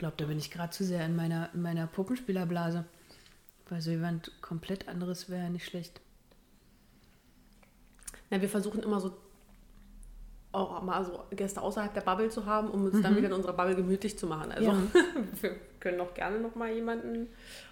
Glaube, 0.00 0.16
da 0.16 0.24
bin 0.24 0.38
ich 0.38 0.50
gerade 0.50 0.72
zu 0.72 0.82
sehr 0.82 1.04
in 1.06 1.14
meiner, 1.14 1.50
in 1.54 1.62
meiner 1.62 1.86
Puppenspielerblase. 1.86 2.84
Weil 3.68 3.80
so 3.80 3.90
jemand 3.90 4.32
komplett 4.42 4.88
anderes 4.88 5.30
wäre 5.30 5.48
nicht 5.48 5.64
schlecht. 5.64 6.00
Na, 8.30 8.40
wir 8.40 8.48
versuchen 8.48 8.82
immer 8.82 8.98
so 8.98 9.16
auch 10.52 10.82
mal 10.82 11.04
so 11.04 11.22
Gäste 11.30 11.62
außerhalb 11.62 11.94
der 11.94 12.00
Bubble 12.00 12.28
zu 12.28 12.44
haben, 12.44 12.70
um 12.70 12.86
uns 12.86 13.00
dann 13.02 13.16
wieder 13.16 13.28
in 13.28 13.34
unserer 13.34 13.52
Bubble 13.52 13.76
gemütlich 13.76 14.18
zu 14.18 14.26
machen. 14.26 14.50
Also 14.50 14.70
Ja. 14.70 14.82
wir 15.40 15.56
können 15.78 16.00
auch 16.00 16.12
gerne 16.14 16.40
noch 16.40 16.56
mal 16.56 16.72
jemanden 16.72 17.28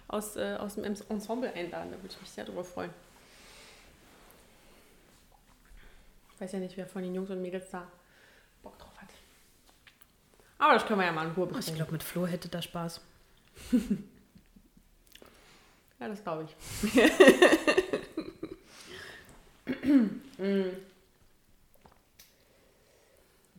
aus, 0.07 0.37
äh, 0.37 0.55
aus 0.57 0.75
dem 0.75 0.85
Ensemble 0.85 1.51
einladen. 1.53 1.91
Da 1.91 1.97
würde 1.97 2.13
ich 2.13 2.21
mich 2.21 2.29
sehr 2.29 2.45
drüber 2.45 2.63
freuen. 2.63 2.91
Ich 6.35 6.41
weiß 6.41 6.53
ja 6.53 6.59
nicht, 6.59 6.77
wer 6.77 6.87
von 6.87 7.01
den 7.01 7.13
Jungs 7.13 7.29
und 7.29 7.41
Mädels 7.41 7.69
da. 7.69 7.85
Aber 10.59 10.73
das 10.73 10.85
können 10.85 10.99
wir 10.99 11.05
ja 11.07 11.11
mal 11.11 11.25
in 11.27 11.31
Ruhe 11.33 11.45
Ich 11.47 11.53
besprechen. 11.53 11.75
glaube, 11.77 11.93
mit 11.93 12.03
Flo 12.03 12.27
hätte 12.27 12.47
da 12.49 12.61
Spaß. 12.61 13.01
Ja, 15.99 16.07
das 16.07 16.21
glaube 16.23 16.45
ich. 16.45 16.55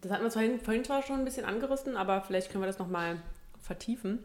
Das 0.00 0.10
hatten 0.12 0.24
wir 0.24 0.30
vorhin, 0.30 0.60
vorhin 0.60 0.84
zwar 0.84 1.02
schon 1.02 1.18
ein 1.18 1.24
bisschen 1.24 1.44
angerissen, 1.44 1.96
aber 1.96 2.22
vielleicht 2.22 2.50
können 2.50 2.62
wir 2.62 2.66
das 2.68 2.78
nochmal 2.78 3.22
vertiefen. 3.60 4.18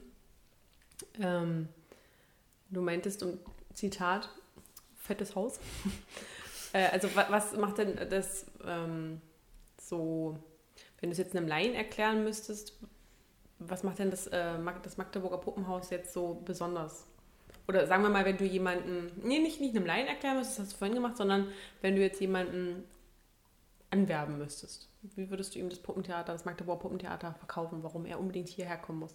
Ähm, 1.19 1.67
du 2.69 2.81
meintest, 2.81 3.23
um 3.23 3.37
Zitat, 3.73 4.29
fettes 4.95 5.35
Haus. 5.35 5.59
äh, 6.73 6.85
also 6.87 7.13
wa 7.15 7.25
was 7.29 7.57
macht 7.57 7.79
denn 7.79 7.97
das 8.09 8.45
ähm, 8.65 9.19
so, 9.81 10.37
wenn 11.05 11.11
du 11.11 11.13
es 11.13 11.19
jetzt 11.19 11.35
einem 11.35 11.47
Laien 11.47 11.75
erklären 11.75 12.23
müsstest, 12.23 12.73
was 13.59 13.83
macht 13.83 13.99
denn 13.99 14.09
das, 14.09 14.25
äh, 14.25 14.57
das 14.81 14.97
Magdeburger 14.97 15.37
Puppenhaus 15.37 15.91
jetzt 15.91 16.11
so 16.13 16.41
besonders? 16.43 17.05
Oder 17.67 17.85
sagen 17.85 18.01
wir 18.01 18.09
mal, 18.09 18.25
wenn 18.25 18.37
du 18.37 18.43
jemanden, 18.43 19.11
nee, 19.23 19.37
nicht, 19.37 19.61
nicht 19.61 19.75
einem 19.75 19.85
Laien 19.85 20.07
erklären 20.07 20.37
müsstest, 20.37 20.57
das 20.57 20.65
hast 20.65 20.73
du 20.73 20.77
vorhin 20.79 20.95
gemacht, 20.95 21.15
sondern 21.15 21.49
wenn 21.81 21.95
du 21.95 22.01
jetzt 22.01 22.19
jemanden 22.21 22.85
anwerben 23.91 24.39
müsstest. 24.39 24.89
Wie 25.15 25.29
würdest 25.29 25.53
du 25.53 25.59
ihm 25.59 25.69
das 25.69 25.77
Puppentheater, 25.77 26.33
das 26.33 26.43
Magdeburger 26.43 26.81
Puppentheater 26.81 27.35
verkaufen, 27.35 27.83
warum 27.83 28.07
er 28.07 28.19
unbedingt 28.19 28.49
hierher 28.49 28.77
kommen 28.77 29.01
muss? 29.01 29.13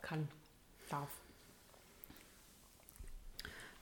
Kann, 0.00 0.26
darf. 0.88 1.10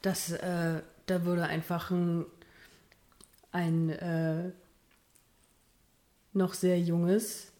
Das, 0.02 0.32
äh, 0.32 0.82
da 1.06 1.24
würde 1.24 1.44
einfach 1.44 1.92
ein, 1.92 2.26
ein 3.52 3.90
äh, 3.90 4.50
noch 6.32 6.54
sehr 6.54 6.80
junges, 6.80 7.52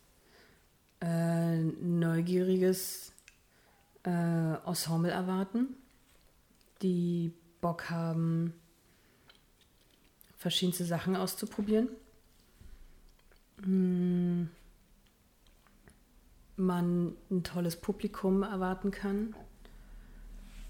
äh, 1.01 1.57
neugieriges 1.59 3.13
äh, 4.05 4.55
Ensemble 4.67 5.11
erwarten, 5.11 5.77
die 6.81 7.33
Bock 7.61 7.91
haben, 7.91 8.55
verschiedenste 10.39 10.85
Sachen 10.85 11.15
auszuprobieren. 11.15 11.89
Mm, 13.65 14.45
Man 16.57 17.15
ein 17.31 17.45
tolles 17.45 17.77
Publikum 17.77 18.43
erwarten 18.43 18.91
kann 18.91 19.35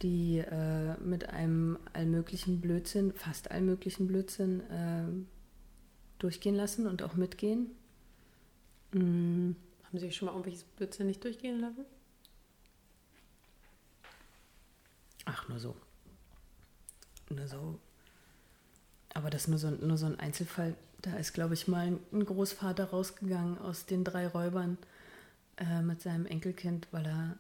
die 0.03 0.39
äh, 0.39 0.97
mit 1.01 1.29
einem 1.29 1.79
allmöglichen 1.93 2.61
Blödsinn, 2.61 3.13
fast 3.13 3.51
allmöglichen 3.51 4.07
Blödsinn 4.09 4.61
äh, 4.71 5.05
durchgehen 6.19 6.55
lassen 6.55 6.87
und 6.87 7.03
auch 7.03 7.15
mitgehen. 7.15 7.71
Mm, 8.93 9.53
Haben 9.85 9.99
Sie 9.99 10.11
schon 10.13 10.27
mal 10.27 10.33
irgendwelches 10.33 10.65
Blödsinn 10.65 11.07
nicht 11.07 11.23
durchgehen 11.25 11.61
lassen? 11.61 11.85
Ach, 15.25 15.49
nur 15.49 15.61
so. 15.61 15.77
Nur 17.31 17.47
so. 17.47 17.79
Aber 19.15 19.31
das 19.31 19.43
ist 19.43 19.49
nur 19.49 19.59
so, 19.59 19.71
nur 19.71 19.97
so 19.97 20.07
ein 20.07 20.19
Einzelfall. 20.19 20.75
Da 21.03 21.17
ist, 21.17 21.33
glaube 21.33 21.55
ich, 21.55 21.69
mal 21.69 21.99
ein 22.13 22.25
Großvater 22.25 22.85
rausgegangen 22.91 23.59
aus 23.59 23.87
den 23.87 24.05
drei 24.05 24.27
Räubern 24.27 24.79
äh, 25.59 25.83
mit 25.83 26.01
seinem 26.01 26.27
Enkelkind, 26.27 26.89
weil 26.93 27.07
er, 27.07 27.37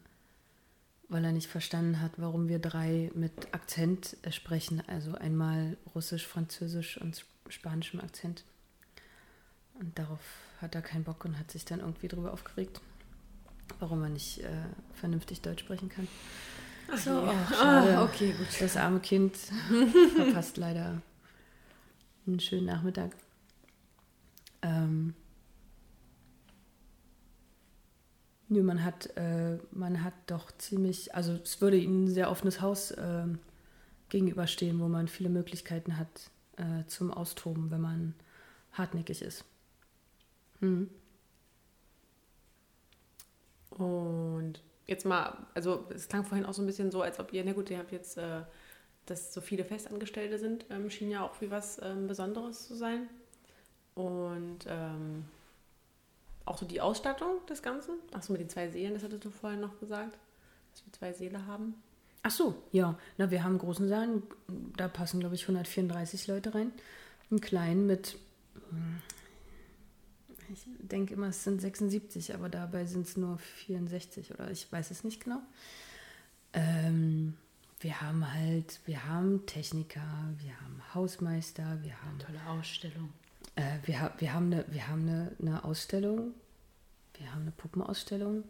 weil 1.08 1.24
er 1.24 1.32
nicht 1.32 1.48
verstanden 1.48 2.00
hat, 2.00 2.12
warum 2.16 2.48
wir 2.48 2.58
drei 2.58 3.10
mit 3.14 3.52
Akzent 3.54 4.16
äh, 4.22 4.32
sprechen. 4.32 4.82
Also 4.88 5.14
einmal 5.14 5.76
Russisch, 5.94 6.26
Französisch 6.26 6.98
und 7.00 7.14
Sp- 7.18 7.30
Spanischem 7.48 8.00
Akzent. 8.00 8.44
Und 9.74 9.98
darauf 9.98 10.20
hat 10.62 10.74
er 10.74 10.82
keinen 10.82 11.04
Bock 11.04 11.24
und 11.24 11.38
hat 11.38 11.50
sich 11.50 11.64
dann 11.64 11.80
irgendwie 11.80 12.08
drüber 12.08 12.32
aufgeregt, 12.32 12.80
warum 13.80 14.02
er 14.02 14.08
nicht 14.08 14.38
äh, 14.40 14.48
vernünftig 14.94 15.40
Deutsch 15.40 15.60
sprechen 15.60 15.88
kann. 15.88 16.08
So, 16.96 17.10
oh, 17.10 17.54
schade. 17.54 17.96
Ah, 17.98 18.04
okay, 18.04 18.32
gut. 18.32 18.48
Das 18.60 18.76
arme 18.76 19.00
Kind 19.00 19.36
verpasst 20.16 20.56
leider 20.56 21.00
einen 22.26 22.40
schönen 22.40 22.66
Nachmittag. 22.66 23.16
Ähm, 24.62 25.14
nö, 28.48 28.62
man 28.62 28.84
hat, 28.84 29.16
äh, 29.16 29.58
man 29.72 30.04
hat 30.04 30.14
doch 30.26 30.52
ziemlich, 30.58 31.14
also 31.14 31.32
es 31.42 31.60
würde 31.60 31.78
ihnen 31.78 32.04
ein 32.04 32.08
sehr 32.08 32.30
offenes 32.30 32.60
Haus 32.60 32.90
äh, 32.92 33.24
gegenüberstehen, 34.10 34.78
wo 34.78 34.88
man 34.88 35.08
viele 35.08 35.30
Möglichkeiten 35.30 35.96
hat 35.96 36.30
äh, 36.56 36.86
zum 36.86 37.10
Austoben, 37.10 37.70
wenn 37.70 37.80
man 37.80 38.14
hartnäckig 38.72 39.22
ist. 39.22 39.44
Hm. 40.62 40.88
Und 43.70 44.62
jetzt 44.86 45.04
mal, 45.04 45.36
also 45.54 45.86
es 45.94 46.08
klang 46.08 46.24
vorhin 46.24 46.46
auch 46.46 46.54
so 46.54 46.62
ein 46.62 46.66
bisschen 46.66 46.90
so, 46.90 47.02
als 47.02 47.18
ob 47.18 47.32
ihr, 47.32 47.44
na 47.44 47.52
gut, 47.52 47.70
ihr 47.70 47.78
habt 47.78 47.92
jetzt, 47.92 48.16
äh, 48.16 48.42
dass 49.06 49.34
so 49.34 49.40
viele 49.40 49.64
Festangestellte 49.64 50.38
sind, 50.38 50.64
ähm, 50.70 50.88
schien 50.88 51.10
ja 51.10 51.22
auch 51.22 51.40
wie 51.40 51.50
was 51.50 51.80
ähm, 51.82 52.06
Besonderes 52.06 52.66
zu 52.66 52.74
sein. 52.74 53.08
Und 53.94 54.60
ähm, 54.68 55.24
auch 56.44 56.58
so 56.58 56.66
die 56.66 56.80
Ausstattung 56.80 57.44
des 57.48 57.62
Ganzen. 57.62 57.94
Achso, 58.12 58.32
mit 58.32 58.40
den 58.40 58.48
zwei 58.48 58.68
Seelen, 58.68 58.94
das 58.94 59.02
hattest 59.02 59.24
du 59.24 59.30
vorhin 59.30 59.60
noch 59.60 59.78
gesagt, 59.80 60.16
dass 60.70 60.86
wir 60.86 60.92
zwei 60.92 61.12
Seele 61.12 61.46
haben. 61.46 61.74
Ach 62.22 62.30
so, 62.30 62.54
ja. 62.70 62.96
Na, 63.18 63.30
wir 63.30 63.42
haben 63.42 63.52
einen 63.52 63.58
großen 63.58 63.88
Saal, 63.88 64.22
da 64.76 64.88
passen, 64.88 65.20
glaube 65.20 65.34
ich, 65.34 65.42
134 65.42 66.28
Leute 66.28 66.54
rein. 66.54 66.72
Einen 67.30 67.40
kleinen 67.40 67.86
mit, 67.86 68.16
hm, 68.70 69.00
ich 70.52 70.66
denke 70.78 71.14
immer, 71.14 71.28
es 71.28 71.44
sind 71.44 71.60
76, 71.60 72.34
aber 72.34 72.48
dabei 72.48 72.84
sind 72.84 73.06
es 73.06 73.16
nur 73.16 73.38
64 73.38 74.32
oder 74.32 74.50
ich 74.50 74.70
weiß 74.70 74.90
es 74.90 75.04
nicht 75.04 75.22
genau. 75.22 75.40
Ähm, 76.52 77.34
wir 77.80 78.00
haben 78.00 78.32
halt, 78.32 78.80
wir 78.86 79.06
haben 79.06 79.44
Techniker, 79.46 80.34
wir 80.38 80.60
haben 80.60 80.82
Hausmeister, 80.94 81.78
wir 81.82 82.00
haben. 82.02 82.18
Tolle 82.18 82.46
Ausstellung. 82.46 83.12
Äh, 83.56 83.78
wir, 83.84 84.12
wir 84.18 84.32
haben, 84.32 84.52
eine, 84.52 84.64
wir 84.68 84.88
haben 84.88 85.02
eine, 85.02 85.32
eine 85.40 85.64
Ausstellung, 85.64 86.32
wir 87.18 87.32
haben 87.32 87.42
eine 87.42 87.50
Puppenausstellung, 87.50 88.44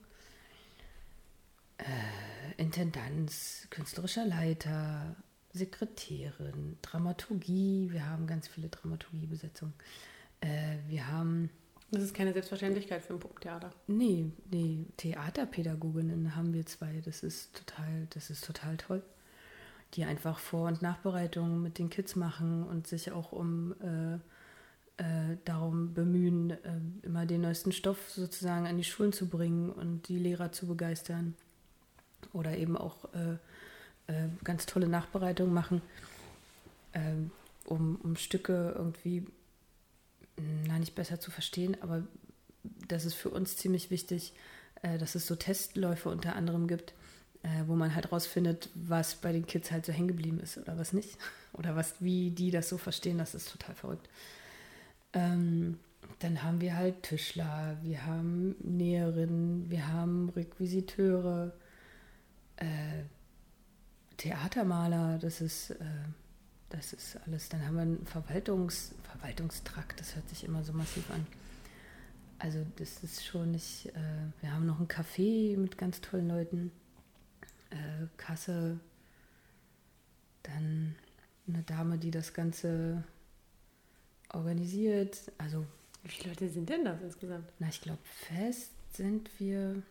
äh, 1.78 2.62
Intendanz, 2.62 3.66
künstlerischer 3.70 4.26
Leiter, 4.26 5.16
Sekretärin, 5.52 6.78
Dramaturgie, 6.82 7.88
wir 7.90 8.06
haben 8.06 8.26
ganz 8.26 8.48
viele 8.48 8.68
Dramaturgiebesetzungen. 8.68 9.74
Äh, 10.40 10.78
wir 10.88 11.08
haben. 11.08 11.50
Das 11.92 12.02
ist 12.02 12.14
keine 12.14 12.32
Selbstverständlichkeit 12.32 13.02
für 13.02 13.12
ein 13.12 13.20
Puppentheater. 13.20 13.70
Nee, 13.86 14.30
nee, 14.50 14.86
Theaterpädagoginnen 14.96 16.34
haben 16.34 16.54
wir 16.54 16.64
zwei. 16.64 17.02
Das 17.04 17.22
ist 17.22 17.54
total, 17.54 18.06
das 18.10 18.30
ist 18.30 18.46
total 18.46 18.78
toll. 18.78 19.02
Die 19.92 20.04
einfach 20.04 20.38
Vor- 20.38 20.68
und 20.68 20.80
Nachbereitungen 20.80 21.62
mit 21.62 21.78
den 21.78 21.90
Kids 21.90 22.16
machen 22.16 22.64
und 22.64 22.86
sich 22.86 23.12
auch 23.12 23.32
um 23.32 23.74
äh, 23.82 24.14
äh, 25.02 25.36
darum 25.44 25.92
bemühen, 25.92 26.52
äh, 26.52 26.56
immer 27.02 27.26
den 27.26 27.42
neuesten 27.42 27.72
Stoff 27.72 28.10
sozusagen 28.10 28.66
an 28.66 28.78
die 28.78 28.84
Schulen 28.84 29.12
zu 29.12 29.28
bringen 29.28 29.70
und 29.70 30.08
die 30.08 30.18
Lehrer 30.18 30.50
zu 30.50 30.66
begeistern. 30.66 31.34
Oder 32.32 32.56
eben 32.56 32.78
auch 32.78 33.04
äh, 33.12 33.34
äh 34.10 34.28
ganz 34.44 34.64
tolle 34.64 34.88
Nachbereitungen 34.88 35.52
machen, 35.52 35.82
ähm, 36.94 37.30
um, 37.66 37.96
um 37.96 38.16
Stücke 38.16 38.72
irgendwie 38.74 39.26
na, 40.36 40.78
nicht 40.78 40.94
besser 40.94 41.20
zu 41.20 41.30
verstehen, 41.30 41.76
aber 41.80 42.02
das 42.88 43.04
ist 43.04 43.14
für 43.14 43.30
uns 43.30 43.56
ziemlich 43.56 43.90
wichtig, 43.90 44.32
äh, 44.82 44.98
dass 44.98 45.14
es 45.14 45.26
so 45.26 45.36
Testläufe 45.36 46.08
unter 46.08 46.36
anderem 46.36 46.68
gibt, 46.68 46.94
äh, 47.42 47.48
wo 47.66 47.74
man 47.74 47.94
halt 47.94 48.12
rausfindet, 48.12 48.70
was 48.74 49.16
bei 49.16 49.32
den 49.32 49.46
Kids 49.46 49.70
halt 49.70 49.86
so 49.86 49.92
hängen 49.92 50.08
geblieben 50.08 50.40
ist 50.40 50.58
oder 50.58 50.78
was 50.78 50.92
nicht. 50.92 51.18
Oder 51.54 51.76
was, 51.76 51.96
wie 52.00 52.30
die 52.30 52.50
das 52.50 52.70
so 52.70 52.78
verstehen, 52.78 53.18
das 53.18 53.34
ist 53.34 53.52
total 53.52 53.74
verrückt. 53.74 54.08
Ähm, 55.12 55.78
dann 56.18 56.42
haben 56.42 56.62
wir 56.62 56.76
halt 56.76 57.02
Tischler, 57.02 57.76
wir 57.82 58.06
haben 58.06 58.56
Näherinnen, 58.60 59.70
wir 59.70 59.88
haben 59.88 60.30
Requisiteure, 60.30 61.52
äh, 62.56 63.02
Theatermaler, 64.16 65.18
das 65.18 65.42
ist, 65.42 65.72
äh, 65.72 65.84
das 66.72 66.92
ist 66.92 67.18
alles. 67.26 67.48
Dann 67.48 67.64
haben 67.66 67.74
wir 67.74 67.82
einen 67.82 68.06
Verwaltungs, 68.06 68.94
Verwaltungstrakt, 69.04 70.00
das 70.00 70.16
hört 70.16 70.28
sich 70.28 70.44
immer 70.44 70.64
so 70.64 70.72
massiv 70.72 71.10
an. 71.10 71.26
Also 72.38 72.66
das 72.76 73.04
ist 73.04 73.24
schon 73.24 73.52
nicht, 73.52 73.86
äh, 73.94 74.40
wir 74.40 74.52
haben 74.52 74.66
noch 74.66 74.80
ein 74.80 74.88
Café 74.88 75.56
mit 75.56 75.78
ganz 75.78 76.00
tollen 76.00 76.28
Leuten, 76.28 76.72
äh, 77.70 78.06
Kasse, 78.16 78.80
dann 80.42 80.96
eine 81.46 81.62
Dame, 81.62 81.98
die 81.98 82.10
das 82.10 82.34
Ganze 82.34 83.04
organisiert. 84.30 85.30
Also 85.38 85.64
wie 86.02 86.08
viele 86.08 86.30
Leute 86.30 86.48
sind 86.48 86.68
denn 86.68 86.84
das 86.84 87.00
insgesamt? 87.00 87.52
Na, 87.58 87.68
ich 87.68 87.80
glaube, 87.80 88.00
fest 88.02 88.72
sind 88.92 89.30
wir. 89.38 89.82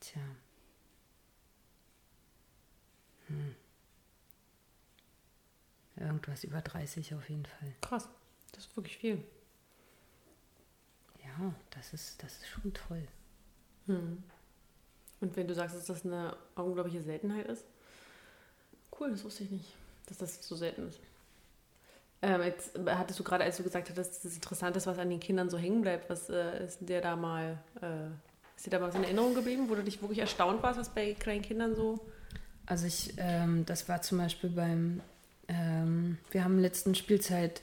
Tja. 0.00 0.22
Hm. 3.28 3.54
Irgendwas 5.96 6.44
über 6.44 6.60
30 6.60 7.14
auf 7.14 7.28
jeden 7.28 7.46
Fall. 7.46 7.74
Krass, 7.80 8.08
das 8.52 8.66
ist 8.66 8.76
wirklich 8.76 8.98
viel. 8.98 9.22
Ja, 11.24 11.54
das 11.70 11.92
ist, 11.92 12.22
das 12.22 12.32
ist 12.34 12.48
schon 12.48 12.72
toll. 12.72 13.06
Hm. 13.86 14.22
Und 15.20 15.36
wenn 15.36 15.48
du 15.48 15.54
sagst, 15.54 15.74
dass 15.74 15.86
das 15.86 16.04
eine 16.04 16.36
unglaubliche 16.54 17.02
Seltenheit 17.02 17.46
ist, 17.46 17.64
cool, 19.00 19.10
das 19.10 19.24
wusste 19.24 19.44
ich 19.44 19.50
nicht, 19.50 19.74
dass 20.06 20.18
das 20.18 20.46
so 20.46 20.54
selten 20.56 20.88
ist. 20.88 21.00
Ähm, 22.22 22.42
jetzt 22.42 22.78
hattest 22.86 23.18
du 23.20 23.24
gerade, 23.24 23.44
als 23.44 23.56
du 23.56 23.62
gesagt 23.62 23.90
hattest, 23.90 24.16
dass 24.16 24.24
es 24.24 24.34
interessant 24.34 24.76
ist, 24.76 24.86
was 24.86 24.98
an 24.98 25.10
den 25.10 25.20
Kindern 25.20 25.50
so 25.50 25.58
hängen 25.58 25.82
bleibt, 25.82 26.08
was 26.08 26.28
äh, 26.28 26.64
ist 26.64 26.78
dir 26.80 27.00
da 27.00 27.16
mal, 27.16 27.58
äh, 27.80 28.08
ist 28.56 28.66
dir 28.66 28.70
da 28.70 28.80
was 28.80 28.94
in 28.94 29.04
Erinnerung 29.04 29.34
geblieben, 29.34 29.68
wo 29.68 29.74
du 29.74 29.82
dich 29.82 30.00
wirklich 30.00 30.18
erstaunt 30.18 30.62
warst, 30.62 30.78
was 30.78 30.88
bei 30.88 31.14
kleinen 31.14 31.42
Kindern 31.42 31.74
so 31.74 32.00
also 32.66 32.86
ich, 32.86 33.14
ähm, 33.16 33.64
das 33.64 33.88
war 33.88 34.02
zum 34.02 34.18
Beispiel 34.18 34.50
beim, 34.50 35.00
ähm, 35.48 36.18
wir 36.30 36.44
haben 36.44 36.58
letzten 36.58 36.94
Spielzeit 36.94 37.62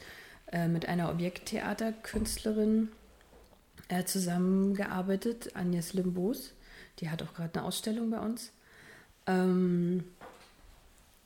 äh, 0.52 0.68
mit 0.68 0.88
einer 0.88 1.12
Objekttheaterkünstlerin 1.12 2.90
äh, 3.90 4.06
zusammengearbeitet, 4.06 5.56
Agnes 5.56 5.94
Limbos. 5.94 6.54
Die 7.00 7.10
hat 7.10 7.22
auch 7.22 7.34
gerade 7.34 7.60
eine 7.60 7.68
Ausstellung 7.68 8.10
bei 8.10 8.20
uns. 8.20 8.52
Ähm, 9.28 10.06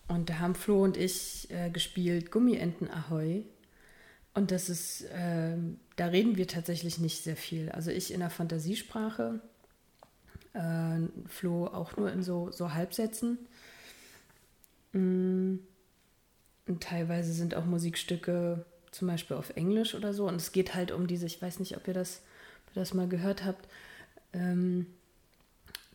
und 0.07 0.29
da 0.29 0.39
haben 0.39 0.55
Flo 0.55 0.83
und 0.83 0.97
ich 0.97 1.49
äh, 1.51 1.69
gespielt 1.69 2.31
Gummienten 2.31 2.89
Ahoi. 2.89 3.43
Und 4.33 4.51
das 4.51 4.69
ist, 4.69 5.01
äh, 5.01 5.57
da 5.95 6.05
reden 6.05 6.37
wir 6.37 6.47
tatsächlich 6.47 6.99
nicht 6.99 7.23
sehr 7.23 7.35
viel. 7.35 7.69
Also 7.69 7.91
ich 7.91 8.13
in 8.13 8.21
der 8.21 8.29
Fantasiesprache, 8.29 9.41
äh, 10.57 11.27
Flo 11.27 11.67
auch 11.67 11.95
nur 11.97 12.11
in 12.11 12.23
so, 12.23 12.51
so 12.51 12.73
Halbsätzen. 12.73 13.37
Mm. 14.93 15.55
Und 16.67 16.83
teilweise 16.83 17.31
sind 17.31 17.55
auch 17.55 17.65
Musikstücke 17.65 18.65
zum 18.91 19.07
Beispiel 19.07 19.37
auf 19.37 19.51
Englisch 19.51 19.95
oder 19.95 20.13
so. 20.13 20.27
Und 20.27 20.35
es 20.35 20.51
geht 20.51 20.75
halt 20.75 20.91
um 20.91 21.07
diese, 21.07 21.25
ich 21.25 21.41
weiß 21.41 21.59
nicht, 21.59 21.77
ob 21.77 21.87
ihr 21.87 21.93
das, 21.93 22.23
ob 22.67 22.75
ihr 22.75 22.81
das 22.81 22.93
mal 22.93 23.07
gehört 23.07 23.45
habt. 23.45 23.69
Ähm, 24.33 24.87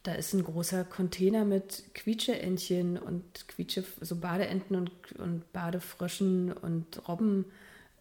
da 0.02 0.14
ist 0.14 0.32
ein 0.32 0.42
großer 0.42 0.84
Container 0.84 1.44
mit 1.44 1.84
Quietscheentchen 1.94 2.96
und 2.96 3.48
Quietsche, 3.48 3.84
so 4.00 4.16
Badeenten 4.16 4.74
und, 4.76 4.90
und 5.12 5.52
Badefröschen 5.52 6.52
und 6.52 7.06
Robben 7.06 7.44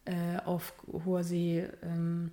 äh, 0.04 0.38
auf 0.44 0.72
hoher 1.04 1.22
See 1.22 1.68
ähm, 1.82 2.32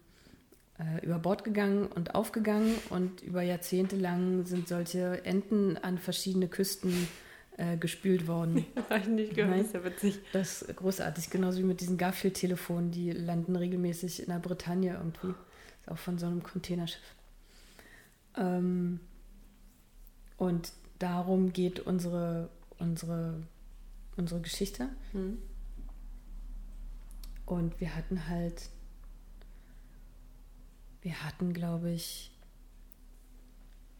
äh, 0.80 1.06
über 1.06 1.19
Bord 1.19 1.43
gegangen 1.43 1.88
und 1.88 2.16
aufgegangen. 2.16 2.75
Und 2.90 3.22
über 3.22 3.41
Jahrzehnte 3.41 3.95
lang 3.95 4.45
sind 4.45 4.67
solche 4.67 5.24
Enten 5.25 5.77
an 5.77 5.98
verschiedene 5.98 6.48
Küsten 6.48 7.08
äh, 7.58 7.77
gespült 7.77 8.27
worden. 8.27 8.66
Habe 8.90 8.99
ich 9.01 9.08
nicht 9.08 9.35
gehört, 9.35 9.51
Nein. 9.51 9.66
ist 9.66 9.74
ja 9.74 9.83
witzig. 9.83 10.19
Das 10.32 10.61
ist 10.61 10.77
großartig, 10.77 11.30
genauso 11.30 11.59
wie 11.59 11.64
mit 11.64 11.82
diesen 11.82 11.98
Garfield-Telefonen, 11.98 12.91
die 12.91 13.11
landen 13.11 13.56
regelmäßig 13.56 14.22
in 14.22 14.30
der 14.30 14.40
Bretagne 14.40 14.93
irgendwie. 14.93 15.35
Ist 15.82 15.91
auch 15.91 15.98
von 15.98 16.17
so 16.17 16.25
einem 16.25 16.41
Containerschiff. 16.41 17.16
Ähm, 18.38 19.01
und 20.38 20.72
darum 20.99 21.51
geht 21.51 21.82
unsere, 21.82 22.49
unsere, 22.77 23.41
unsere 24.16 24.40
Geschichte. 24.40 24.88
Hm. 25.11 25.40
Und 27.45 27.80
wir 27.82 27.95
hatten 27.95 28.30
halt, 28.30 28.69
wir 31.01 31.23
hatten, 31.23 31.53
glaube 31.53 31.91
ich, 31.91 32.31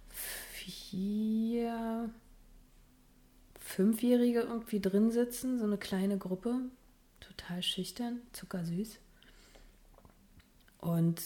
vier 0.10 2.10
Fünfjährige 3.60 4.42
irgendwie 4.42 4.80
drin 4.80 5.12
sitzen, 5.12 5.60
so 5.60 5.66
eine 5.66 5.78
kleine 5.78 6.18
Gruppe, 6.18 6.56
total 7.20 7.62
schüchtern, 7.64 8.22
zuckersüß. 8.34 9.00
Und 10.80 11.22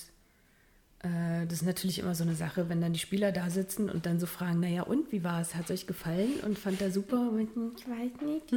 äh, 0.99 1.45
das 1.45 1.59
ist 1.59 1.65
natürlich 1.65 1.99
immer 1.99 2.15
so 2.15 2.23
eine 2.23 2.35
Sache, 2.35 2.69
wenn 2.69 2.81
dann 2.81 2.93
die 2.93 2.99
Spieler 2.99 3.31
da 3.31 3.49
sitzen 3.49 3.89
und 3.89 4.05
dann 4.05 4.19
so 4.19 4.25
fragen, 4.25 4.59
naja 4.59 4.83
und, 4.83 5.11
wie 5.11 5.23
war 5.23 5.41
es? 5.41 5.55
Hat 5.55 5.65
es 5.65 5.71
euch 5.71 5.87
gefallen? 5.87 6.39
Und 6.45 6.59
fand 6.59 6.81
er 6.81 6.91
super? 6.91 7.29
Und 7.29 7.49
ich 7.77 7.87
weiß 7.87 8.21
nicht, 8.21 8.51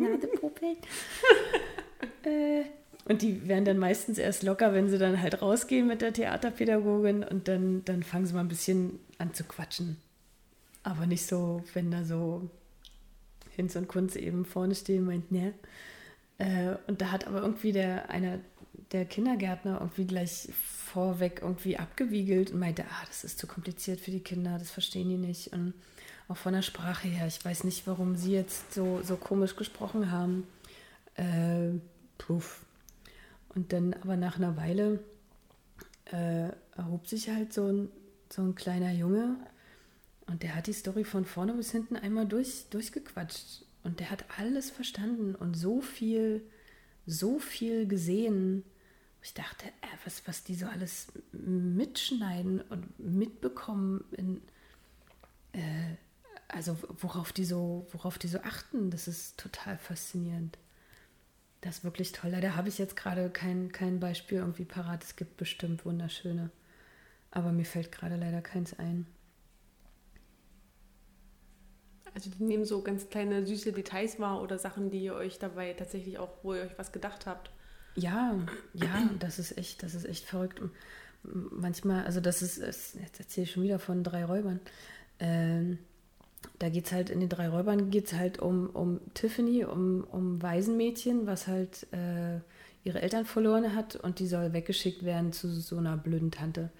Nasepuppeln. 0.00 0.76
äh, 2.24 2.64
und 3.08 3.22
die 3.22 3.48
werden 3.48 3.64
dann 3.64 3.78
meistens 3.78 4.18
erst 4.18 4.42
locker, 4.42 4.74
wenn 4.74 4.90
sie 4.90 4.98
dann 4.98 5.20
halt 5.20 5.40
rausgehen 5.40 5.86
mit 5.86 6.02
der 6.02 6.12
Theaterpädagogin 6.12 7.24
und 7.24 7.48
dann, 7.48 7.84
dann 7.84 8.02
fangen 8.02 8.26
sie 8.26 8.34
mal 8.34 8.40
ein 8.40 8.48
bisschen 8.48 8.98
an 9.16 9.32
zu 9.32 9.44
quatschen. 9.44 9.96
Aber 10.82 11.06
nicht 11.06 11.26
so, 11.26 11.64
wenn 11.72 11.90
da 11.90 12.04
so 12.04 12.48
Hinz 13.56 13.76
und 13.76 13.88
Kunz 13.88 14.14
eben 14.14 14.44
vorne 14.44 14.74
stehen, 14.74 15.06
meint, 15.06 15.32
ne. 15.32 15.54
Äh, 16.36 16.76
und 16.86 17.00
da 17.00 17.10
hat 17.10 17.26
aber 17.26 17.40
irgendwie 17.40 17.72
der, 17.72 18.10
einer 18.10 18.38
der 18.92 19.04
Kindergärtner 19.04 19.78
irgendwie 19.80 20.06
gleich 20.06 20.48
vorweg 20.52 21.40
irgendwie 21.42 21.78
abgewiegelt 21.78 22.52
und 22.52 22.60
meinte, 22.60 22.84
ah, 22.84 23.04
das 23.06 23.24
ist 23.24 23.38
zu 23.38 23.46
kompliziert 23.46 24.00
für 24.00 24.10
die 24.10 24.20
Kinder, 24.20 24.58
das 24.58 24.70
verstehen 24.70 25.08
die 25.08 25.16
nicht. 25.16 25.52
Und 25.52 25.74
auch 26.28 26.36
von 26.36 26.52
der 26.52 26.62
Sprache 26.62 27.08
her, 27.08 27.26
ich 27.26 27.42
weiß 27.42 27.64
nicht, 27.64 27.86
warum 27.86 28.16
sie 28.16 28.32
jetzt 28.32 28.74
so, 28.74 29.00
so 29.02 29.16
komisch 29.16 29.56
gesprochen 29.56 30.10
haben. 30.10 30.46
Äh, 31.16 31.78
puff. 32.18 32.64
Und 33.54 33.72
dann 33.72 33.94
aber 33.94 34.16
nach 34.16 34.36
einer 34.36 34.56
Weile 34.56 35.00
äh, 36.06 36.50
erhob 36.76 37.06
sich 37.06 37.28
halt 37.28 37.52
so 37.52 37.66
ein, 37.66 37.88
so 38.30 38.42
ein 38.42 38.54
kleiner 38.54 38.92
Junge 38.92 39.36
und 40.28 40.42
der 40.42 40.54
hat 40.54 40.66
die 40.66 40.72
Story 40.74 41.04
von 41.04 41.24
vorne 41.24 41.54
bis 41.54 41.72
hinten 41.72 41.96
einmal 41.96 42.26
durch, 42.26 42.66
durchgequatscht. 42.70 43.64
Und 43.82 44.00
der 44.00 44.10
hat 44.10 44.24
alles 44.38 44.70
verstanden 44.70 45.34
und 45.34 45.54
so 45.54 45.80
viel, 45.80 46.42
so 47.06 47.38
viel 47.38 47.88
gesehen. 47.88 48.62
Ich 49.22 49.32
dachte, 49.32 49.66
äh, 49.66 49.96
was, 50.04 50.26
was 50.26 50.44
die 50.44 50.54
so 50.54 50.66
alles 50.66 51.08
mitschneiden 51.32 52.60
und 52.60 52.98
mitbekommen, 52.98 54.04
in, 54.12 54.42
äh, 55.52 55.96
also 56.48 56.76
worauf 56.98 57.32
die 57.32 57.46
so, 57.46 57.86
worauf 57.92 58.18
die 58.18 58.28
so 58.28 58.40
achten, 58.40 58.90
das 58.90 59.08
ist 59.08 59.38
total 59.38 59.78
faszinierend. 59.78 60.58
Das 61.60 61.78
ist 61.78 61.84
wirklich 61.84 62.12
toll. 62.12 62.30
Da 62.30 62.54
habe 62.54 62.68
ich 62.68 62.78
jetzt 62.78 62.96
gerade 62.96 63.30
kein, 63.30 63.72
kein 63.72 63.98
Beispiel 63.98 64.38
irgendwie 64.38 64.64
parat. 64.64 65.02
Es 65.02 65.16
gibt 65.16 65.36
bestimmt 65.36 65.84
wunderschöne. 65.84 66.50
Aber 67.30 67.52
mir 67.52 67.64
fällt 67.64 67.92
gerade 67.92 68.16
leider 68.16 68.40
keins 68.40 68.78
ein. 68.78 69.06
Also 72.14 72.30
die 72.30 72.42
nehmen 72.42 72.64
so 72.64 72.82
ganz 72.82 73.10
kleine 73.10 73.44
süße 73.46 73.72
Details 73.72 74.18
wahr 74.18 74.40
oder 74.40 74.58
Sachen, 74.58 74.90
die 74.90 75.02
ihr 75.02 75.14
euch 75.14 75.38
dabei 75.38 75.72
tatsächlich 75.74 76.18
auch, 76.18 76.30
wo 76.42 76.54
ihr 76.54 76.62
euch 76.62 76.78
was 76.78 76.92
gedacht 76.92 77.26
habt. 77.26 77.50
Ja, 77.94 78.38
ja, 78.74 79.10
das 79.18 79.38
ist 79.38 79.58
echt, 79.58 79.82
das 79.82 79.94
ist 79.94 80.04
echt 80.04 80.24
verrückt. 80.24 80.60
Manchmal, 81.22 82.04
also 82.04 82.20
das 82.20 82.42
ist, 82.42 82.58
jetzt 82.58 83.18
erzähle 83.18 83.44
ich 83.44 83.52
schon 83.52 83.64
wieder 83.64 83.78
von 83.78 84.04
drei 84.04 84.24
Räubern. 84.24 84.60
Ähm, 85.18 85.78
da 86.58 86.68
geht 86.68 86.86
es 86.86 86.92
halt, 86.92 87.10
in 87.10 87.20
den 87.20 87.28
drei 87.28 87.48
Räubern 87.48 87.90
geht 87.90 88.06
es 88.06 88.12
halt 88.14 88.38
um, 88.38 88.70
um 88.70 89.00
Tiffany, 89.14 89.64
um, 89.64 90.04
um 90.10 90.42
Waisenmädchen, 90.42 91.26
was 91.26 91.46
halt 91.46 91.86
äh, 91.92 92.40
ihre 92.84 93.02
Eltern 93.02 93.24
verloren 93.24 93.74
hat 93.74 93.96
und 93.96 94.18
die 94.18 94.26
soll 94.26 94.52
weggeschickt 94.52 95.04
werden 95.04 95.32
zu 95.32 95.48
so 95.48 95.76
einer 95.76 95.96
blöden 95.96 96.30
Tante, 96.30 96.70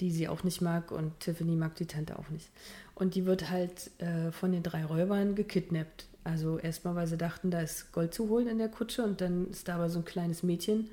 die 0.00 0.10
sie 0.10 0.28
auch 0.28 0.44
nicht 0.44 0.60
mag 0.60 0.90
und 0.92 1.18
Tiffany 1.20 1.56
mag 1.56 1.76
die 1.76 1.86
Tante 1.86 2.18
auch 2.18 2.30
nicht. 2.30 2.48
Und 2.94 3.14
die 3.14 3.26
wird 3.26 3.50
halt 3.50 3.90
äh, 3.98 4.32
von 4.32 4.52
den 4.52 4.62
drei 4.62 4.84
Räubern 4.84 5.34
gekidnappt. 5.34 6.06
Also 6.24 6.58
erstmal, 6.58 6.94
weil 6.94 7.06
sie 7.06 7.16
dachten, 7.16 7.50
da 7.50 7.60
ist 7.60 7.92
Gold 7.92 8.12
zu 8.12 8.28
holen 8.28 8.48
in 8.48 8.58
der 8.58 8.68
Kutsche 8.68 9.04
und 9.04 9.20
dann 9.20 9.48
ist 9.50 9.68
da 9.68 9.76
aber 9.76 9.88
so 9.88 10.00
ein 10.00 10.04
kleines 10.04 10.42
Mädchen 10.42 10.88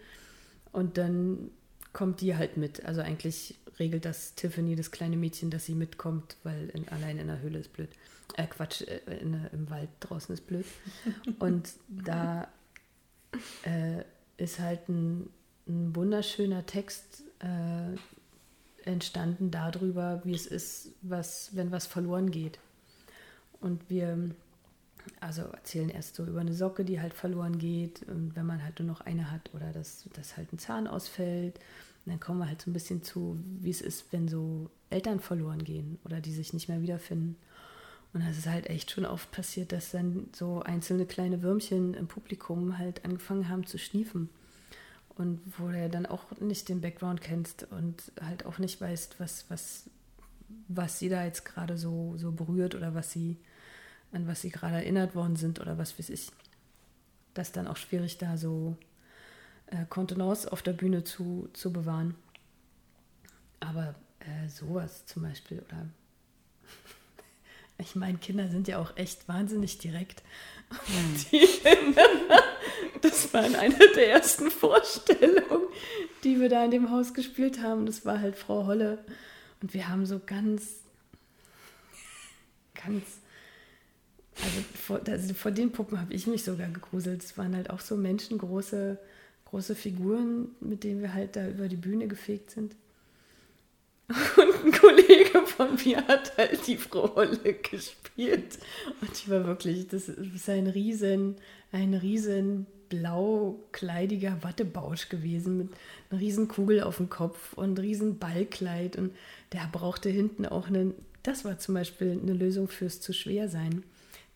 und 0.72 0.98
dann 0.98 1.50
kommt 1.94 2.22
die 2.22 2.36
halt 2.36 2.58
mit. 2.58 2.86
Also 2.86 3.02
eigentlich 3.02 3.56
regelt 3.80 4.06
das 4.06 4.36
Tiffany, 4.36 4.76
das 4.76 4.92
kleine 4.92 5.18
Mädchen, 5.18 5.50
dass 5.50 5.66
sie 5.66 5.76
mitkommt, 5.76 6.38
weil 6.44 6.70
in, 6.70 6.88
allein 6.90 7.18
in 7.18 7.28
der 7.28 7.42
Höhle 7.42 7.60
ist 7.60 7.74
blöd. 7.74 7.90
Äh, 8.36 8.48
Quatsch, 8.48 8.82
äh, 8.82 9.00
in, 9.20 9.48
im 9.52 9.70
Wald 9.70 9.90
draußen 10.00 10.34
ist 10.34 10.48
blöd. 10.48 10.66
Und 11.40 11.74
da 11.88 12.48
äh, 13.64 14.04
ist 14.38 14.60
halt 14.60 14.90
ein, 14.90 15.30
ein 15.68 15.96
wunderschöner 15.96 16.66
Text 16.66 17.24
äh, 17.40 17.96
entstanden 18.88 19.52
darüber, 19.52 20.22
wie 20.24 20.36
es 20.36 20.46
ist, 20.46 20.92
was, 21.02 21.56
wenn 21.56 21.72
was 21.72 21.86
verloren 21.86 22.32
geht. 22.32 22.60
Und 23.60 23.90
wir 23.90 24.32
also 25.20 25.44
erzählen 25.44 25.90
erst 25.90 26.16
so 26.16 26.26
über 26.26 26.42
eine 26.42 26.54
Socke, 26.54 26.86
die 26.86 27.00
halt 27.00 27.14
verloren 27.14 27.58
geht, 27.58 28.04
und 28.04 28.36
wenn 28.36 28.46
man 28.46 28.64
halt 28.64 28.80
nur 28.80 28.88
noch 28.88 29.02
eine 29.02 29.32
hat 29.32 29.54
oder 29.54 29.72
dass, 29.72 30.06
dass 30.14 30.38
halt 30.38 30.52
ein 30.54 30.60
Zahn 30.60 30.88
ausfällt. 30.88 31.60
Und 32.06 32.12
dann 32.12 32.20
kommen 32.20 32.40
wir 32.40 32.48
halt 32.48 32.62
so 32.62 32.70
ein 32.70 32.74
bisschen 32.74 33.04
zu, 33.04 33.38
wie 33.62 33.72
es 33.72 33.82
ist, 33.82 34.12
wenn 34.12 34.28
so 34.28 34.70
Eltern 34.90 35.20
verloren 35.20 35.64
gehen 35.64 35.98
oder 36.06 36.22
die 36.22 36.32
sich 36.32 36.54
nicht 36.54 36.70
mehr 36.70 36.82
wiederfinden. 36.82 37.36
Und 38.16 38.26
das 38.26 38.38
ist 38.38 38.48
halt 38.48 38.70
echt 38.70 38.92
schon 38.92 39.06
oft 39.06 39.30
passiert, 39.32 39.74
dass 39.74 39.92
dann 39.92 40.30
so 40.34 40.62
einzelne 40.62 41.06
kleine 41.06 41.42
Würmchen 41.42 41.94
im 41.94 42.08
Publikum 42.08 42.78
halt 42.78 43.04
angefangen 43.04 43.50
haben 43.50 43.68
zu 43.68 43.78
schniefen. 43.78 44.30
Und 45.16 45.42
wo 45.58 45.68
du 45.68 45.90
dann 45.90 46.06
auch 46.06 46.32
nicht 46.40 46.70
den 46.70 46.80
Background 46.80 47.20
kennst 47.20 47.68
und 47.72 48.14
halt 48.22 48.46
auch 48.46 48.58
nicht 48.58 48.80
weißt, 48.80 49.20
was, 49.20 49.50
was, 49.50 49.90
was 50.70 50.98
sie 50.98 51.10
da 51.10 51.26
jetzt 51.26 51.44
gerade 51.44 51.78
so, 51.78 52.14
so 52.16 52.32
berührt 52.32 52.74
oder 52.74 52.96
was 52.96 53.12
sie, 53.12 53.36
an 54.14 54.28
was 54.28 54.42
sie 54.42 54.50
gerade 54.50 54.76
erinnert 54.76 55.14
worden 55.14 55.36
sind 55.36 55.60
oder 55.60 55.78
was 55.78 56.00
weiß 56.00 56.10
ich. 56.10 56.32
Das 57.34 57.50
ist 57.50 57.58
dann 57.58 57.68
auch 57.68 57.76
schwierig, 57.76 58.18
da 58.18 58.38
so 58.38 58.78
äh, 59.68 59.84
Kontenance 59.90 60.50
auf 60.50 60.62
der 60.62 60.72
Bühne 60.72 61.04
zu, 61.04 61.50
zu 61.52 61.74
bewahren. 61.74 62.16
Aber 63.60 63.94
äh, 64.22 64.48
sowas 64.48 65.06
zum 65.06 65.24
Beispiel 65.24 65.62
oder 65.68 65.86
ich 67.78 67.96
meine, 67.96 68.18
Kinder 68.18 68.50
sind 68.50 68.68
ja 68.68 68.80
auch 68.80 68.96
echt 68.98 69.28
wahnsinnig 69.28 69.78
direkt. 69.78 70.24
Die, 71.32 71.48
das 73.02 73.34
war 73.34 73.44
eine 73.44 73.78
der 73.96 74.10
ersten 74.10 74.50
Vorstellungen, 74.50 75.68
die 76.24 76.40
wir 76.40 76.50
da 76.50 76.66
in 76.66 76.72
dem 76.72 76.90
Haus 76.90 77.14
gespielt 77.14 77.62
haben. 77.62 77.86
Das 77.86 78.06
war 78.06 78.20
halt 78.20 78.36
Frau 78.36 78.66
Holle. 78.66 79.04
Und 79.62 79.74
wir 79.74 79.88
haben 79.88 80.06
so 80.06 80.20
ganz, 80.26 80.80
ganz, 82.74 83.04
also 84.44 84.62
vor, 84.74 85.02
also 85.08 85.34
vor 85.34 85.52
den 85.52 85.72
Puppen 85.72 86.02
habe 86.02 86.14
ich 86.14 86.28
mich 86.28 86.44
sogar 86.44 86.70
gegruselt. 86.70 87.24
Es 87.24 87.38
waren 87.38 87.56
halt 87.56 87.70
auch 87.70 87.80
so 87.80 87.96
menschengroße 87.96 89.00
große 89.46 89.76
Figuren, 89.76 90.50
mit 90.60 90.84
denen 90.84 91.02
wir 91.02 91.14
halt 91.14 91.38
da 91.38 91.48
über 91.48 91.70
die 91.70 91.78
Bühne 91.78 92.08
gefegt 92.08 92.52
sind. 92.52 92.76
Und 94.38 94.66
ein 94.66 94.72
Kollege 94.72 95.46
von 95.48 95.76
mir 95.84 96.06
hat 96.08 96.38
halt 96.38 96.68
die 96.68 96.78
Frau 96.78 97.08
gespielt. 97.72 98.60
Und 99.02 99.26
die 99.26 99.32
war 99.32 99.46
wirklich, 99.46 99.88
das 99.88 100.10
ist 100.10 100.50
ein 100.50 100.68
riesen, 100.68 101.36
ein 101.72 101.94
riesen 101.94 102.68
blaukleidiger 102.90 104.44
Wattebausch 104.44 105.10
gewesen 105.10 105.58
mit 105.58 105.70
einer 106.10 106.22
riesen 106.22 106.48
Kugel 106.48 106.84
auf 106.84 106.98
dem 106.98 107.10
Kopf 107.10 107.54
und 107.54 107.80
riesen 107.80 108.20
Ballkleid. 108.20 108.96
Und 108.96 109.12
der 109.54 109.68
brauchte 109.72 110.10
hinten 110.10 110.46
auch 110.46 110.68
einen, 110.68 110.94
das 111.24 111.44
war 111.44 111.58
zum 111.58 111.74
Beispiel 111.76 112.12
eine 112.12 112.34
Lösung 112.34 112.68
fürs 112.68 113.02
zu 113.02 113.12
schwer 113.12 113.50
sein. 113.50 113.84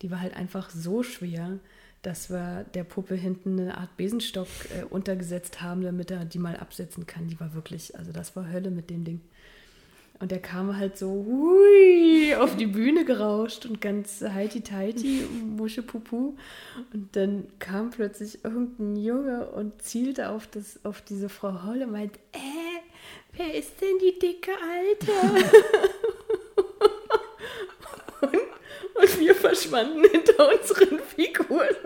Die 0.02 0.10
war 0.10 0.20
halt 0.20 0.34
einfach 0.34 0.70
so 0.70 1.02
schwer, 1.04 1.58
dass 2.02 2.30
wir 2.30 2.64
der 2.74 2.84
Puppe 2.84 3.14
hinten 3.14 3.60
eine 3.60 3.78
Art 3.78 3.96
Besenstock 3.96 4.48
äh, 4.76 4.84
untergesetzt 4.84 5.60
haben, 5.60 5.82
damit 5.82 6.10
er 6.10 6.24
die 6.24 6.38
mal 6.38 6.56
absetzen 6.56 7.06
kann. 7.06 7.28
Die 7.28 7.38
war 7.38 7.54
wirklich, 7.54 7.96
also 7.96 8.10
das 8.10 8.34
war 8.36 8.50
Hölle 8.50 8.70
mit 8.70 8.90
dem 8.90 9.04
Ding. 9.04 9.20
Und 10.20 10.32
er 10.32 10.38
kam 10.38 10.76
halt 10.76 10.98
so 10.98 11.08
hui, 11.08 12.34
auf 12.34 12.54
die 12.54 12.66
Bühne 12.66 13.06
gerauscht 13.06 13.64
und 13.64 13.80
ganz 13.80 14.20
heiti-teiti, 14.20 15.24
Musche-Pupu. 15.56 16.36
Und 16.92 17.16
dann 17.16 17.46
kam 17.58 17.88
plötzlich 17.88 18.44
irgendein 18.44 18.96
Junge 18.96 19.48
und 19.48 19.80
zielte 19.80 20.28
auf, 20.28 20.46
das, 20.46 20.78
auf 20.84 21.00
diese 21.00 21.30
Frau 21.30 21.64
Holle 21.64 21.86
und 21.86 21.92
meint, 21.92 22.16
äh, 22.32 22.82
wer 23.32 23.54
ist 23.54 23.80
denn 23.80 23.98
die 23.98 24.18
dicke 24.18 24.50
Alte? 24.52 25.10
und, 28.20 29.02
und 29.02 29.20
wir 29.20 29.34
verschwanden 29.34 30.04
hinter 30.04 30.50
unseren 30.52 30.98
Figuren. 30.98 31.76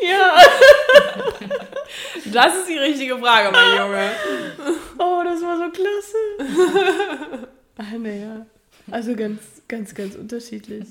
Ja. 0.00 0.36
Das 2.32 2.56
ist 2.56 2.68
die 2.68 2.78
richtige 2.78 3.18
Frage, 3.18 3.50
mein 3.50 3.76
Junge. 3.76 4.10
Oh, 4.98 5.22
das 5.24 5.42
war 5.42 5.58
so 5.58 5.70
klasse. 5.70 7.48
ah, 7.76 7.98
naja. 7.98 8.46
Also 8.90 9.16
ganz, 9.16 9.40
ganz, 9.66 9.94
ganz 9.94 10.14
unterschiedlich. 10.14 10.86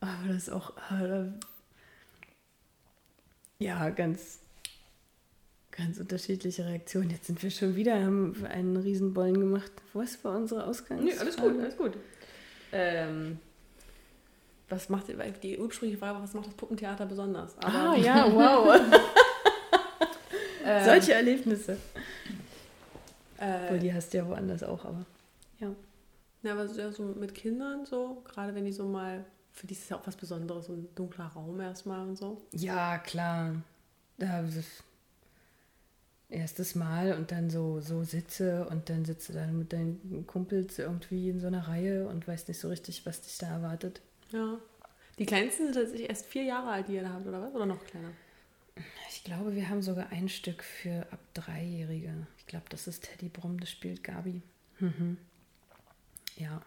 Aber 0.00 0.28
das 0.28 0.36
ist 0.36 0.50
auch. 0.50 0.72
Ja, 3.58 3.90
ganz, 3.90 4.38
ganz 5.70 5.98
unterschiedliche 5.98 6.64
Reaktionen. 6.66 7.10
Jetzt 7.10 7.26
sind 7.26 7.42
wir 7.42 7.50
schon 7.50 7.76
wieder, 7.76 8.02
haben 8.02 8.46
einen 8.46 8.76
Riesenbollen 8.76 9.38
gemacht. 9.38 9.72
Was 9.92 10.22
war 10.24 10.36
unsere 10.36 10.64
Ausgangs? 10.64 11.02
Nee, 11.02 11.16
alles 11.18 11.36
gut, 11.36 11.58
alles 11.58 11.76
gut. 11.76 11.92
Ähm, 12.72 13.38
was 14.68 14.88
macht 14.88 15.06
die 15.42 15.58
ursprüngliche 15.58 15.98
Frage, 15.98 16.22
was 16.22 16.34
macht 16.34 16.48
das 16.48 16.54
Puppentheater 16.54 17.06
besonders? 17.06 17.56
Aber, 17.58 17.90
ah, 17.90 17.96
ja, 17.96 18.32
wow. 18.32 18.80
Ähm, 20.66 20.84
Solche 20.84 21.14
Erlebnisse. 21.14 21.76
Äh, 23.38 23.66
Obwohl, 23.66 23.78
die 23.78 23.94
hast 23.94 24.12
du 24.12 24.18
ja 24.18 24.26
woanders 24.26 24.64
auch, 24.64 24.84
aber 24.84 25.06
ja. 25.60 25.70
Ja, 26.42 26.52
aber 26.52 26.66
so, 26.66 26.80
ja, 26.80 26.90
so 26.90 27.04
mit 27.04 27.34
Kindern 27.36 27.86
so, 27.86 28.22
gerade 28.24 28.52
wenn 28.54 28.64
die 28.64 28.72
so 28.72 28.84
mal, 28.84 29.24
für 29.52 29.68
die 29.68 29.74
ist 29.74 29.84
es 29.84 29.88
ja 29.90 29.96
auch 29.96 30.06
was 30.06 30.16
Besonderes, 30.16 30.66
so 30.66 30.72
ein 30.72 30.88
dunkler 30.96 31.26
Raum 31.26 31.60
erstmal 31.60 32.00
und 32.00 32.16
so. 32.16 32.42
Ja, 32.52 32.98
klar. 32.98 33.54
Da, 34.18 34.42
das 34.42 34.64
erstes 36.28 36.74
Mal 36.74 37.12
und 37.12 37.30
dann 37.30 37.48
so, 37.48 37.80
so 37.80 38.02
sitze 38.02 38.66
und 38.68 38.90
dann 38.90 39.04
sitze 39.04 39.32
dann 39.32 39.58
mit 39.58 39.72
deinen 39.72 40.24
Kumpels 40.26 40.80
irgendwie 40.80 41.30
in 41.30 41.38
so 41.38 41.46
einer 41.46 41.68
Reihe 41.68 42.08
und 42.08 42.26
weiß 42.26 42.48
nicht 42.48 42.58
so 42.58 42.68
richtig, 42.68 43.06
was 43.06 43.20
dich 43.20 43.38
da 43.38 43.46
erwartet. 43.46 44.00
Ja. 44.32 44.58
Die 45.18 45.26
kleinsten 45.26 45.66
sind 45.66 45.74
tatsächlich 45.74 46.08
erst 46.08 46.26
vier 46.26 46.42
Jahre 46.42 46.70
alt, 46.70 46.88
die 46.88 46.94
ihr 46.94 47.02
da 47.02 47.10
habt, 47.10 47.26
oder 47.26 47.40
was? 47.40 47.54
Oder 47.54 47.66
noch 47.66 47.84
kleiner? 47.84 48.10
Ich 49.08 49.24
glaube, 49.24 49.54
wir 49.54 49.68
haben 49.68 49.82
sogar 49.82 50.10
ein 50.10 50.28
Stück 50.28 50.62
für 50.62 51.06
ab 51.10 51.18
Dreijährige. 51.34 52.26
Ich 52.38 52.46
glaube, 52.46 52.66
das 52.68 52.86
ist 52.86 53.04
Teddy 53.04 53.28
Brumm, 53.28 53.58
das 53.58 53.70
spielt 53.70 54.04
Gabi. 54.04 54.42
Mhm. 54.78 55.16
Ja. 56.36 56.60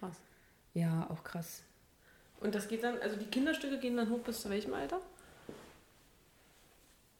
Krass. 0.00 0.16
Ja, 0.74 1.08
auch 1.08 1.22
krass. 1.22 1.62
Und 2.40 2.54
das 2.54 2.68
geht 2.68 2.82
dann, 2.82 2.98
also 2.98 3.16
die 3.16 3.26
Kinderstücke 3.26 3.78
gehen 3.78 3.96
dann 3.96 4.10
hoch 4.10 4.20
bis 4.20 4.42
zu 4.42 4.50
welchem 4.50 4.74
Alter? 4.74 5.00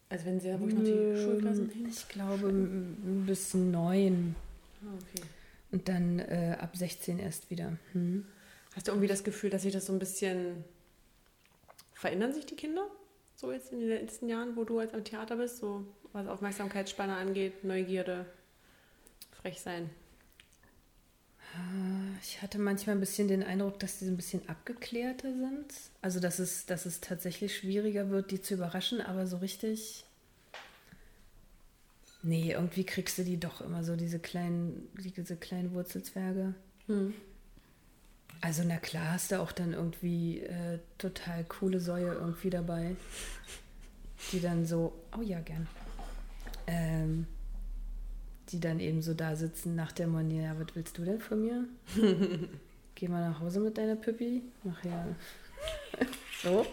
Also 0.09 0.27
wenn 0.27 0.41
sie 0.41 0.49
ja 0.49 0.61
wirklich 0.61 0.79
noch 0.79 0.85
die 0.85 1.23
Schulklassen 1.23 1.71
hin? 1.71 1.89
Ich 1.89 2.09
glaube 2.09 2.53
bis 3.27 3.55
neun. 3.55 4.37
Ah, 4.83 4.95
okay. 4.95 5.27
Und 5.71 5.89
dann 5.89 6.19
äh, 6.19 6.57
ab 6.61 6.77
16 6.77 7.19
erst 7.19 7.51
wieder. 7.51 7.79
Hm. 7.93 8.27
Hast 8.75 8.89
du 8.89 8.93
irgendwie 8.93 9.09
das 9.09 9.25
Gefühl, 9.25 9.51
dass 9.51 9.63
sich 9.63 9.73
das 9.73 9.87
so 9.87 9.93
ein 9.93 9.99
bisschen 9.99 10.65
verändern 11.95 12.35
sich 12.35 12.47
die 12.47 12.57
Kinder? 12.57 12.87
So 13.37 13.53
jetzt 13.53 13.73
in 13.73 13.81
den 13.81 13.89
letzten 13.89 14.29
Jahren, 14.29 14.57
wo 14.57 14.65
du 14.65 14.81
jetzt 14.81 14.95
am 14.95 15.05
Theater 15.05 15.37
bist, 15.37 15.59
so 15.59 15.87
was 16.13 16.27
Aufmerksamkeitsspanne 16.27 17.17
angeht, 17.17 17.65
Neugierde, 17.65 18.27
frech 19.33 19.61
sein. 19.61 19.91
Ich 22.23 22.43
hatte 22.43 22.59
manchmal 22.59 22.97
ein 22.97 23.01
bisschen 23.01 23.29
den 23.29 23.43
Eindruck, 23.43 23.79
dass 23.79 23.99
die 23.99 24.07
ein 24.07 24.17
bisschen 24.17 24.49
abgeklärter 24.49 25.33
sind. 25.33 25.73
Also, 26.03 26.19
dass 26.19 26.39
es, 26.39 26.67
dass 26.67 26.87
es 26.87 27.01
tatsächlich 27.01 27.57
schwieriger 27.57 28.11
wird, 28.11 28.31
die 28.31 28.41
zu 28.41 28.55
überraschen, 28.55 29.01
aber 29.01 29.27
so 29.27 29.37
richtig. 29.37 30.05
Nee, 32.23 32.53
irgendwie 32.53 32.85
kriegst 32.85 33.19
du 33.19 33.25
die 33.25 33.39
doch 33.39 33.61
immer 33.61 33.85
so, 33.85 33.95
diese 33.97 34.19
kleinen, 34.19 34.89
diese 34.95 35.37
kleinen 35.37 35.75
Wurzelzwerge. 35.75 36.55
Hm. 36.87 37.15
Also, 38.41 38.63
na 38.65 38.77
klar, 38.77 39.13
hast 39.13 39.33
du 39.33 39.41
auch 39.41 39.53
dann 39.53 39.73
irgendwie 39.73 40.41
äh, 40.41 40.79
total 40.99 41.45
coole 41.45 41.81
Säue 41.81 42.13
irgendwie 42.13 42.51
dabei, 42.51 42.97
die 44.33 44.41
dann 44.41 44.67
so, 44.67 44.93
oh 45.17 45.23
ja, 45.23 45.41
gern. 45.41 45.67
Ähm, 46.67 47.27
die 48.51 48.61
dann 48.61 48.81
eben 48.81 49.03
so 49.03 49.15
da 49.15 49.37
sitzen 49.37 49.75
nach 49.75 49.93
der 49.93 50.07
Manier, 50.07 50.43
ja, 50.43 50.59
was 50.59 50.75
willst 50.75 50.99
du 50.99 51.05
denn 51.05 51.21
von 51.21 51.41
mir? 51.41 51.65
Geh 52.95 53.09
mal 53.09 53.29
nach 53.29 53.41
Hause 53.41 53.61
mit 53.61 53.77
deiner 53.77 53.97
Püppi. 53.97 54.43
Mach 54.63 54.85
ja. 54.85 55.07
so. 56.43 56.67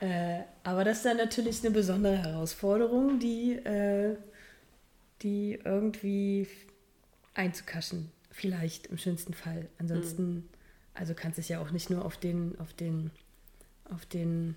Äh, 0.00 0.42
aber 0.62 0.84
das 0.84 0.98
ist 0.98 1.06
dann 1.06 1.16
natürlich 1.16 1.64
eine 1.64 1.72
besondere 1.72 2.18
Herausforderung, 2.18 3.18
die, 3.18 3.54
äh, 3.54 4.16
die 5.22 5.58
irgendwie 5.64 6.46
einzukaschen. 7.34 8.12
Vielleicht 8.38 8.86
im 8.86 8.98
schönsten 8.98 9.34
Fall. 9.34 9.68
Ansonsten, 9.78 10.34
mhm. 10.34 10.48
also 10.94 11.12
kannst 11.12 11.38
du 11.38 11.42
dich 11.42 11.48
ja 11.48 11.60
auch 11.60 11.72
nicht 11.72 11.90
nur 11.90 12.04
auf 12.04 12.16
den, 12.16 12.56
auf 12.60 12.72
den, 12.72 13.10
auf 13.90 14.06
den 14.06 14.54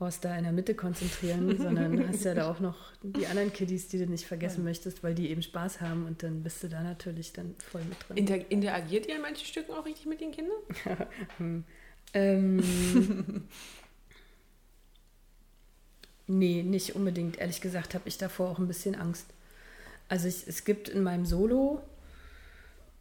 Horst 0.00 0.24
da 0.24 0.36
in 0.36 0.42
der 0.42 0.52
Mitte 0.52 0.74
konzentrieren, 0.74 1.56
sondern 1.62 2.08
hast 2.08 2.24
ja 2.24 2.34
da 2.34 2.50
auch 2.50 2.58
noch 2.58 2.90
die 3.04 3.28
anderen 3.28 3.52
Kiddies, 3.52 3.86
die 3.86 3.98
du 3.98 4.06
nicht 4.06 4.26
vergessen 4.26 4.62
ja. 4.62 4.64
möchtest, 4.64 5.04
weil 5.04 5.14
die 5.14 5.30
eben 5.30 5.42
Spaß 5.42 5.80
haben 5.80 6.06
und 6.06 6.24
dann 6.24 6.42
bist 6.42 6.60
du 6.64 6.68
da 6.68 6.82
natürlich 6.82 7.32
dann 7.32 7.54
voll 7.70 7.84
mit 7.84 7.98
drin. 8.08 8.16
Inter 8.16 8.50
interagiert 8.50 9.06
ihr 9.06 9.14
in 9.14 9.22
manchen 9.22 9.46
Stücken 9.46 9.70
auch 9.74 9.86
richtig 9.86 10.06
mit 10.06 10.20
den 10.20 10.32
Kindern? 10.32 10.58
hm. 11.38 11.64
ähm, 12.14 13.44
nee, 16.26 16.64
nicht 16.64 16.96
unbedingt. 16.96 17.38
Ehrlich 17.38 17.60
gesagt 17.60 17.94
habe 17.94 18.08
ich 18.08 18.18
davor 18.18 18.50
auch 18.50 18.58
ein 18.58 18.66
bisschen 18.66 18.96
Angst. 18.96 19.26
Also 20.08 20.26
ich, 20.26 20.48
es 20.48 20.64
gibt 20.64 20.88
in 20.88 21.04
meinem 21.04 21.26
Solo 21.26 21.80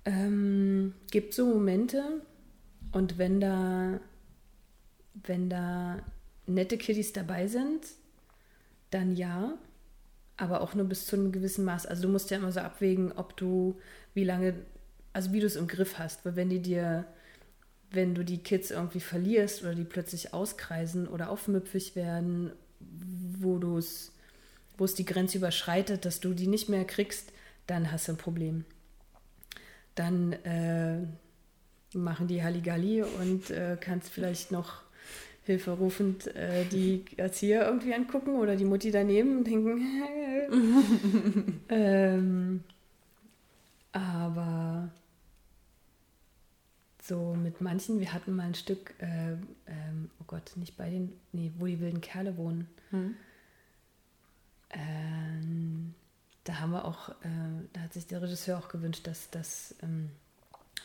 ähm, 0.06 0.94
gibt 1.12 1.34
so 1.34 1.46
Momente 1.46 2.22
und 2.92 3.18
wenn 3.18 3.40
da 3.40 4.00
wenn 5.14 5.50
da 5.50 6.00
nette 6.48 6.78
Kiddies 6.78 7.14
dabei 7.14 7.48
sind, 7.48 7.86
dann 8.90 9.16
ja, 9.16 9.58
aber 10.38 10.62
auch 10.62 10.74
nur 10.74 10.86
bis 10.86 11.06
zu 11.06 11.16
einem 11.16 11.32
gewissen 11.32 11.66
Maß. 11.66 11.86
Also 11.86 12.04
du 12.04 12.10
musst 12.10 12.32
ja 12.32 12.38
immer 12.38 12.52
so 12.52 12.60
abwägen, 12.62 13.12
ob 13.12 13.38
du, 13.38 13.80
wie 14.14 14.24
lange, 14.24 14.56
also 15.14 15.34
wie 15.34 15.40
du 15.40 15.46
es 15.46 15.56
im 15.56 15.68
Griff 15.68 16.00
hast. 16.00 16.26
Weil 16.26 16.36
wenn 16.36 16.50
die 16.50 16.62
dir, 16.62 17.06
wenn 17.92 18.16
du 18.16 18.24
die 18.24 18.40
Kids 18.40 18.72
irgendwie 18.72 19.00
verlierst 19.00 19.62
oder 19.62 19.76
die 19.76 19.84
plötzlich 19.84 20.34
auskreisen 20.34 21.08
oder 21.08 21.30
aufmüpfig 21.30 21.96
werden, 21.96 22.52
wo 22.80 23.60
du 23.60 23.78
es, 23.78 24.14
wo 24.78 24.86
es 24.86 24.96
die 24.96 25.06
Grenze 25.06 25.38
überschreitet, 25.38 26.06
dass 26.06 26.20
du 26.20 26.34
die 26.34 26.48
nicht 26.48 26.70
mehr 26.70 26.86
kriegst, 26.86 27.32
dann 27.68 27.92
hast 27.92 28.08
du 28.08 28.14
ein 28.14 28.18
Problem. 28.18 28.66
Dann 29.96 30.34
äh, 30.34 31.00
machen 31.94 32.28
die 32.28 32.44
Halligalli 32.44 33.04
und 33.04 33.50
äh, 33.50 33.78
kannst 33.80 34.10
vielleicht 34.10 34.52
noch 34.52 34.84
hilferufend 35.44 36.28
äh, 36.36 36.66
die 36.66 37.04
Erzieher 37.18 37.66
irgendwie 37.66 37.94
angucken 37.94 38.36
oder 38.36 38.56
die 38.56 38.66
Mutti 38.66 38.92
daneben 38.92 39.40
und 39.40 39.48
denken, 39.48 39.82
ähm, 41.70 42.64
aber 43.92 44.90
so 47.02 47.34
mit 47.34 47.60
manchen, 47.62 48.00
wir 48.00 48.14
hatten 48.14 48.36
mal 48.36 48.44
ein 48.44 48.56
Stück, 48.56 48.94
äh, 49.00 49.32
ähm, 49.68 50.10
oh 50.20 50.24
Gott, 50.28 50.52
nicht 50.56 50.78
bei 50.78 50.90
den, 50.90 51.12
nee, 51.32 51.52
wo 51.58 51.66
die 51.66 51.80
wilden 51.80 52.02
Kerle 52.02 52.38
wohnen. 52.38 52.68
Hm. 52.92 53.16
Ähm, 54.70 55.94
da 56.44 56.60
haben 56.60 56.72
wir 56.72 56.86
auch, 56.86 57.10
äh, 57.10 57.68
da 57.74 57.82
hat 57.82 57.94
sich 57.94 58.08
der 58.08 58.22
Regisseur 58.22 58.58
auch 58.58 58.70
gewünscht, 58.70 59.06
dass 59.08 59.30
das, 59.30 59.76
ähm, 59.84 60.10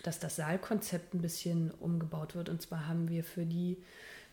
dass 0.03 0.19
das 0.19 0.37
Saalkonzept 0.37 1.15
ein 1.15 1.23
bisschen 1.23 1.71
umgebaut 1.71 2.35
wird. 2.35 2.49
Und 2.49 2.61
zwar 2.63 2.87
haben 2.87 3.09
wir 3.09 3.25
für 3.25 3.47
die 3.47 3.79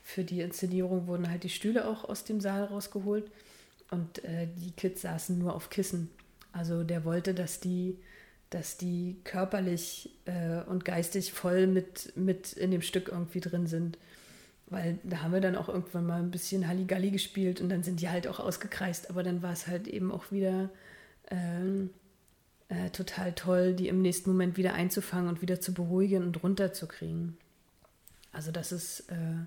für 0.04 0.26
die 0.26 0.42
Inszenierung 0.42 1.08
wurden 1.08 1.30
halt 1.30 1.44
die 1.44 1.50
Stühle 1.50 1.88
auch 1.88 2.04
aus 2.04 2.26
dem 2.26 2.42
Saal 2.42 2.66
rausgeholt 2.66 3.32
und 3.90 4.24
äh, 4.26 4.48
die 4.58 4.72
Kids 4.72 5.02
saßen 5.02 5.40
nur 5.40 5.56
auf 5.56 5.70
Kissen. 5.70 6.10
Also 6.52 6.84
der 6.84 7.06
wollte, 7.06 7.34
dass 7.34 7.62
die, 7.62 7.98
dass 8.50 8.78
die 8.78 9.16
körperlich 9.24 10.14
äh, 10.26 10.62
und 10.70 10.84
geistig 10.84 11.32
voll 11.32 11.68
mit, 11.68 12.16
mit 12.18 12.54
in 12.54 12.70
dem 12.70 12.82
Stück 12.82 13.08
irgendwie 13.08 13.40
drin 13.40 13.66
sind. 13.66 13.98
Weil 14.68 15.00
da 15.04 15.22
haben 15.22 15.34
wir 15.34 15.42
dann 15.42 15.56
auch 15.56 15.70
irgendwann 15.70 16.06
mal 16.06 16.20
ein 16.20 16.32
bisschen 16.32 16.68
Halligalli 16.68 17.12
gespielt 17.12 17.62
und 17.62 17.70
dann 17.70 17.84
sind 17.84 18.02
die 18.02 18.10
halt 18.10 18.28
auch 18.28 18.40
ausgekreist. 18.40 19.10
Aber 19.10 19.24
dann 19.24 19.42
war 19.42 19.54
es 19.54 19.68
halt 19.68 19.88
eben 19.88 20.12
auch 20.12 20.32
wieder 20.32 20.70
ähm, 21.34 21.90
äh, 22.70 22.90
total 22.92 23.34
toll, 23.34 23.74
die 23.74 23.88
im 23.88 24.02
nächsten 24.02 24.30
Moment 24.30 24.58
wieder 24.58 24.74
einzufangen 24.74 25.28
und 25.28 25.42
wieder 25.42 25.60
zu 25.60 25.74
beruhigen 25.74 26.24
und 26.24 26.42
runterzukriegen. 26.44 27.38
Also 28.32 28.52
das 28.52 28.72
ist 28.72 29.02
äh, 29.10 29.46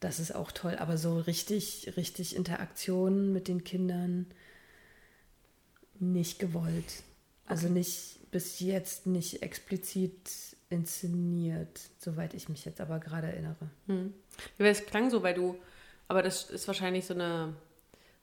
das 0.00 0.20
ist 0.20 0.34
auch 0.34 0.52
toll. 0.52 0.76
Aber 0.76 0.96
so 0.96 1.18
richtig, 1.18 1.92
richtig 1.96 2.36
Interaktion 2.36 3.32
mit 3.32 3.48
den 3.48 3.64
Kindern 3.64 4.26
nicht 5.98 6.38
gewollt. 6.38 7.02
Also 7.46 7.66
okay. 7.66 7.74
nicht 7.74 8.30
bis 8.30 8.60
jetzt 8.60 9.06
nicht 9.06 9.42
explizit 9.42 10.30
inszeniert, 10.70 11.80
soweit 11.98 12.34
ich 12.34 12.48
mich 12.48 12.64
jetzt 12.64 12.80
aber 12.80 13.00
gerade 13.00 13.28
erinnere. 13.28 13.70
Hm. 13.86 14.12
Ja, 14.58 14.66
es 14.66 14.84
klang 14.84 15.10
so, 15.10 15.22
weil 15.22 15.34
du, 15.34 15.56
aber 16.08 16.22
das 16.22 16.50
ist 16.50 16.66
wahrscheinlich 16.66 17.06
so 17.06 17.14
eine, 17.14 17.54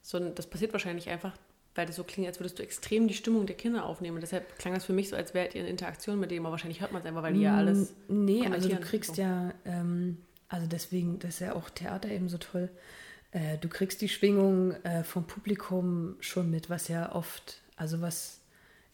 so 0.03 0.17
ein, 0.17 0.35
das 0.35 0.47
passiert 0.47 0.71
wahrscheinlich 0.71 1.09
einfach, 1.09 1.35
weil 1.75 1.85
das 1.85 1.97
so 1.97 2.03
klingt, 2.03 2.27
als 2.27 2.39
würdest 2.39 2.57
du 2.57 2.63
extrem 2.63 3.07
die 3.07 3.13
Stimmung 3.13 3.45
der 3.45 3.55
Kinder 3.55 3.85
aufnehmen. 3.85 4.15
Und 4.15 4.21
deshalb 4.21 4.57
klang 4.57 4.73
das 4.73 4.85
für 4.85 4.93
mich 4.93 5.09
so, 5.09 5.15
als 5.15 5.33
wärt 5.33 5.55
ihr 5.55 5.61
in 5.61 5.67
Interaktion 5.67 6.19
mit 6.19 6.31
dem, 6.31 6.45
aber 6.45 6.51
wahrscheinlich 6.51 6.81
hört 6.81 6.93
man 6.93 7.01
es 7.01 7.07
einfach, 7.07 7.21
weil 7.21 7.33
die 7.33 7.41
ja 7.41 7.57
alles. 7.57 7.93
Nee, 8.07 8.47
also 8.47 8.69
du 8.69 8.77
kriegst 8.77 9.17
so. 9.17 9.21
ja, 9.21 9.53
ähm, 9.65 10.17
also 10.47 10.67
deswegen, 10.67 11.19
das 11.19 11.35
ist 11.35 11.39
ja 11.41 11.53
auch 11.53 11.69
Theater 11.69 12.09
eben 12.09 12.29
so 12.29 12.37
toll. 12.37 12.69
Äh, 13.31 13.57
du 13.57 13.67
kriegst 13.67 14.01
die 14.01 14.09
Schwingung 14.09 14.71
äh, 14.83 15.03
vom 15.03 15.27
Publikum 15.27 16.15
schon 16.21 16.49
mit, 16.49 16.69
was 16.69 16.87
ja 16.87 17.13
oft, 17.13 17.61
also 17.75 18.01
was 18.01 18.39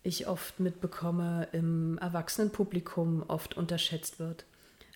ich 0.04 0.28
oft 0.28 0.60
mitbekomme, 0.60 1.48
im 1.52 2.00
Erwachsenenpublikum 2.00 3.24
oft 3.28 3.56
unterschätzt 3.56 4.20
wird. 4.20 4.46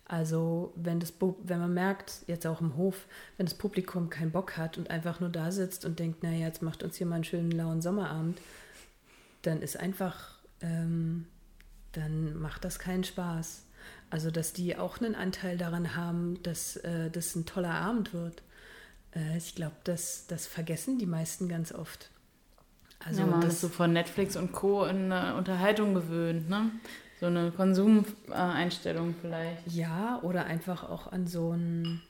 Also 0.07 0.71
wenn, 0.75 0.99
das, 0.99 1.13
wenn 1.19 1.59
man 1.59 1.73
merkt, 1.73 2.23
jetzt 2.27 2.45
auch 2.45 2.61
im 2.61 2.77
Hof, 2.77 3.07
wenn 3.37 3.47
das 3.47 3.55
Publikum 3.55 4.09
keinen 4.09 4.31
Bock 4.31 4.55
hat 4.55 4.77
und 4.77 4.91
einfach 4.91 5.19
nur 5.19 5.29
da 5.29 5.51
sitzt 5.51 5.83
und 5.83 5.97
denkt, 5.97 6.21
naja, 6.21 6.45
jetzt 6.45 6.61
macht 6.61 6.83
uns 6.83 6.95
hier 6.95 7.07
mal 7.07 7.15
einen 7.15 7.23
schönen 7.23 7.51
lauen 7.51 7.81
Sommerabend, 7.81 8.39
dann 9.41 9.61
ist 9.61 9.79
einfach, 9.79 10.37
ähm, 10.61 11.25
dann 11.91 12.37
macht 12.39 12.65
das 12.65 12.77
keinen 12.77 13.03
Spaß. 13.03 13.63
Also, 14.11 14.29
dass 14.29 14.53
die 14.53 14.77
auch 14.77 14.99
einen 14.99 15.15
Anteil 15.15 15.57
daran 15.57 15.95
haben, 15.95 16.41
dass 16.43 16.77
äh, 16.77 17.09
das 17.09 17.35
ein 17.35 17.45
toller 17.45 17.73
Abend 17.73 18.13
wird. 18.13 18.43
Äh, 19.15 19.37
ich 19.37 19.55
glaube, 19.55 19.75
das, 19.83 20.27
das 20.27 20.45
vergessen 20.45 20.99
die 20.99 21.07
meisten 21.07 21.49
ganz 21.49 21.71
oft. 21.71 22.11
Also 22.99 23.21
ja, 23.21 23.27
man 23.27 23.41
das 23.41 23.55
ist 23.55 23.61
so 23.61 23.69
von 23.69 23.93
Netflix 23.93 24.35
und 24.35 24.51
Co. 24.51 24.85
in 24.85 25.11
eine 25.11 25.35
Unterhaltung 25.35 25.93
gewöhnt, 25.93 26.49
ne? 26.49 26.71
So 27.25 27.29
eine 27.29 27.49
Konsumeinstellung 27.49 29.15
vielleicht. 29.19 29.71
Ja, 29.71 30.19
oder 30.21 30.45
einfach 30.45 30.87
auch 30.87 31.11
an 31.11 31.25
so 31.25 31.53
ein 31.53 32.03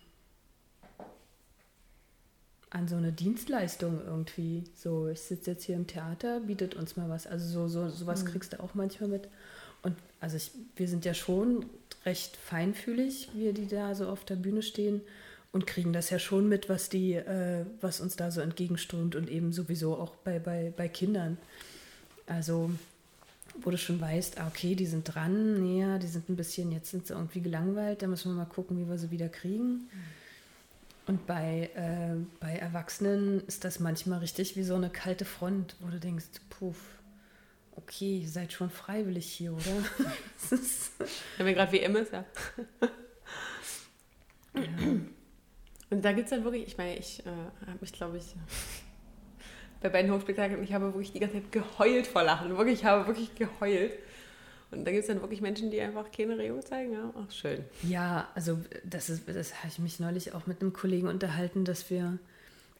an 2.69 2.89
so 2.89 2.97
eine 2.97 3.13
Dienstleistung 3.13 4.01
irgendwie. 4.05 4.65
So, 4.75 5.07
ich 5.07 5.21
sitze 5.21 5.51
jetzt 5.51 5.63
hier 5.63 5.77
im 5.77 5.87
Theater, 5.87 6.41
bietet 6.41 6.75
uns 6.75 6.97
mal 6.97 7.07
was. 7.07 7.27
Also 7.27 7.47
so, 7.47 7.67
so 7.69 7.87
sowas 7.87 8.25
mhm. 8.25 8.27
kriegst 8.27 8.51
du 8.51 8.59
auch 8.59 8.73
manchmal 8.73 9.07
mit. 9.07 9.29
Und 9.83 9.95
also 10.19 10.35
ich, 10.35 10.51
wir 10.75 10.89
sind 10.89 11.05
ja 11.05 11.13
schon 11.13 11.65
recht 12.05 12.35
feinfühlig, 12.35 13.29
wir, 13.35 13.53
die 13.53 13.67
da 13.67 13.95
so 13.95 14.09
auf 14.09 14.25
der 14.25 14.35
Bühne 14.35 14.63
stehen 14.63 14.99
und 15.53 15.65
kriegen 15.65 15.93
das 15.93 16.09
ja 16.09 16.19
schon 16.19 16.49
mit, 16.49 16.67
was 16.67 16.89
die, 16.89 17.13
äh, 17.13 17.65
was 17.79 18.01
uns 18.01 18.17
da 18.17 18.31
so 18.31 18.41
entgegenströmt 18.41 19.15
und 19.15 19.29
eben 19.29 19.53
sowieso 19.53 19.95
auch 19.95 20.13
bei, 20.25 20.39
bei, 20.39 20.73
bei 20.75 20.89
Kindern. 20.89 21.37
Also, 22.27 22.69
wo 23.61 23.69
du 23.69 23.77
schon 23.77 23.99
weißt, 23.99 24.39
ah, 24.39 24.47
okay, 24.47 24.75
die 24.75 24.85
sind 24.85 25.03
dran, 25.03 25.61
näher, 25.63 25.99
die 25.99 26.07
sind 26.07 26.29
ein 26.29 26.35
bisschen, 26.35 26.71
jetzt 26.71 26.91
sind 26.91 27.07
sie 27.07 27.13
irgendwie 27.13 27.41
gelangweilt, 27.41 28.01
da 28.01 28.07
müssen 28.07 28.31
wir 28.31 28.35
mal 28.35 28.45
gucken, 28.45 28.77
wie 28.77 28.89
wir 28.89 28.97
sie 28.97 29.11
wieder 29.11 29.29
kriegen. 29.29 29.89
Und 31.07 31.27
bei, 31.27 31.69
äh, 31.75 32.15
bei 32.39 32.55
Erwachsenen 32.55 33.41
ist 33.45 33.63
das 33.63 33.79
manchmal 33.79 34.19
richtig 34.19 34.55
wie 34.55 34.63
so 34.63 34.75
eine 34.75 34.89
kalte 34.89 35.25
Front, 35.25 35.75
wo 35.79 35.89
du 35.89 35.99
denkst, 35.99 36.25
puff, 36.49 36.77
okay, 37.75 38.19
ihr 38.19 38.29
seid 38.29 38.51
schon 38.51 38.69
freiwillig 38.69 39.27
hier, 39.27 39.53
oder? 39.53 39.83
Wenn 41.37 41.45
wir 41.45 41.53
gerade 41.53 41.71
WM 41.71 41.95
ist, 41.95 42.11
ja. 42.11 42.25
ja. 44.55 44.63
Und 45.91 46.03
da 46.03 46.11
gibt 46.13 46.25
es 46.25 46.31
dann 46.31 46.43
wirklich, 46.43 46.65
ich 46.65 46.77
meine, 46.77 46.97
ich 46.97 47.23
äh, 47.25 47.29
habe 47.67 47.77
mich, 47.81 47.93
glaube 47.93 48.17
ich, 48.17 48.35
bei 49.85 49.89
beiden 49.99 50.11
Hochspektakeln, 50.11 50.63
ich 50.63 50.73
habe 50.73 50.85
wirklich 50.85 51.11
die 51.11 51.19
ganze 51.19 51.35
Zeit 51.35 51.51
geheult 51.51 52.07
vor 52.07 52.23
Lachen. 52.23 52.57
Wirklich, 52.57 52.79
ich 52.79 52.85
habe 52.85 53.05
wirklich 53.05 53.35
geheult. 53.35 53.93
Und 54.71 54.83
da 54.83 54.91
gibt 54.91 55.01
es 55.01 55.07
dann 55.07 55.21
wirklich 55.21 55.41
Menschen, 55.41 55.69
die 55.69 55.79
einfach 55.79 56.11
keine 56.11 56.37
Regung 56.37 56.65
zeigen. 56.65 56.93
Ja, 56.93 57.13
ach, 57.15 57.31
schön. 57.31 57.63
Ja, 57.83 58.27
also 58.33 58.59
das, 58.83 59.07
das 59.07 59.55
habe 59.59 59.67
ich 59.67 59.79
mich 59.79 59.99
neulich 59.99 60.33
auch 60.33 60.47
mit 60.47 60.61
einem 60.61 60.73
Kollegen 60.73 61.07
unterhalten, 61.07 61.65
dass 61.65 61.89
wir, 61.91 62.17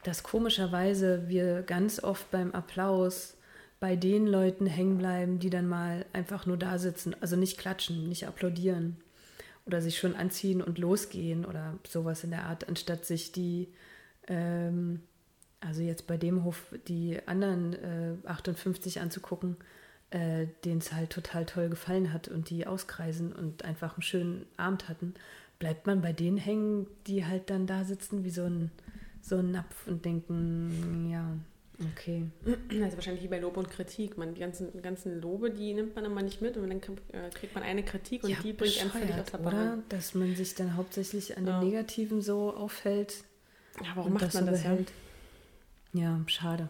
dass 0.04 0.24
komischerweise 0.24 1.28
wir 1.28 1.62
ganz 1.62 2.04
oft 2.04 2.32
beim 2.32 2.52
Applaus 2.54 3.36
bei 3.80 3.96
den 3.96 4.26
Leuten 4.26 4.66
hängen 4.66 4.98
bleiben, 4.98 5.38
die 5.38 5.52
dann 5.52 5.68
mal 5.68 6.06
einfach 6.12 6.48
nur 6.48 6.58
da 6.58 6.80
sitzen. 6.80 7.16
Also 7.22 7.36
nicht 7.36 7.60
klatschen, 7.60 8.10
nicht 8.10 8.28
applaudieren 8.28 8.98
oder 9.68 9.80
sich 9.80 10.00
schon 10.00 10.16
anziehen 10.16 10.62
und 10.62 10.80
losgehen 10.80 11.46
oder 11.46 11.76
sowas 11.88 12.24
in 12.24 12.32
der 12.32 12.46
Art, 12.46 12.68
anstatt 12.68 13.06
sich 13.06 13.32
die, 13.32 13.68
ähm, 14.28 15.02
also 15.62 15.82
jetzt 15.82 16.08
bei 16.08 16.18
dem 16.18 16.44
Hof, 16.44 16.74
die 16.88 17.20
anderen 17.26 17.74
äh, 17.74 18.28
58 18.28 19.02
anzugucken, 19.02 19.58
äh, 20.12 20.48
denen 20.64 20.80
es 20.80 20.94
halt 20.94 21.10
total 21.10 21.46
toll 21.46 21.70
gefallen 21.70 22.14
hat 22.14 22.28
und 22.28 22.50
die 22.50 22.68
auskreisen 22.68 23.34
und 23.34 23.64
einfach 23.64 23.96
einen 23.96 24.04
schönen 24.04 24.46
Abend 24.58 24.88
hatten, 24.90 25.14
bleibt 25.60 25.88
man 25.88 26.02
bei 26.02 26.14
denen 26.14 26.38
hängen, 26.38 26.88
die 27.08 27.26
halt 27.26 27.50
dann 27.50 27.68
da 27.68 27.84
sitzen 27.84 28.24
wie 28.24 28.30
so 28.30 28.44
ein, 28.44 28.72
so 29.22 29.38
ein 29.38 29.52
Napf 29.52 29.88
und 29.88 30.06
denken, 30.06 31.10
ja, 31.12 31.38
Okay. 31.98 32.26
Also 32.82 32.96
wahrscheinlich 32.96 33.24
wie 33.24 33.28
bei 33.28 33.40
Lob 33.40 33.58
und 33.58 33.70
Kritik. 33.70 34.18
Man, 34.18 34.34
die 34.34 34.40
ganzen, 34.40 34.82
ganzen 34.82 35.20
Lobe, 35.20 35.52
die 35.52 35.74
nimmt 35.74 35.96
man 35.96 36.06
immer 36.06 36.22
nicht 36.22 36.42
mit 36.42 36.58
und 36.58 36.70
dann 36.70 36.80
äh, 36.80 37.30
kriegt 37.34 37.54
man 37.54 37.64
eine 37.64 37.84
Kritik 37.84 38.24
und 38.24 38.30
ja, 38.30 38.38
die 38.42 38.54
bringt 38.54 38.80
einen 38.80 38.92
völlig 38.92 39.14
aus 39.14 39.32
der 39.32 39.38
Bahn. 39.40 39.84
Dass 39.90 40.16
man 40.16 40.36
sich 40.36 40.56
dann 40.56 40.78
hauptsächlich 40.78 41.38
an 41.38 41.46
ja. 41.46 41.60
den 41.60 41.68
Negativen 41.68 42.22
so 42.22 42.54
aufhält. 42.54 43.24
Ja, 43.82 43.88
warum 43.96 44.14
macht 44.14 44.34
man 44.34 44.46
so 44.46 44.52
das 44.52 44.64
behält. 44.64 44.90
ja? 44.90 44.96
Ja, 45.96 46.20
schade. 46.28 46.70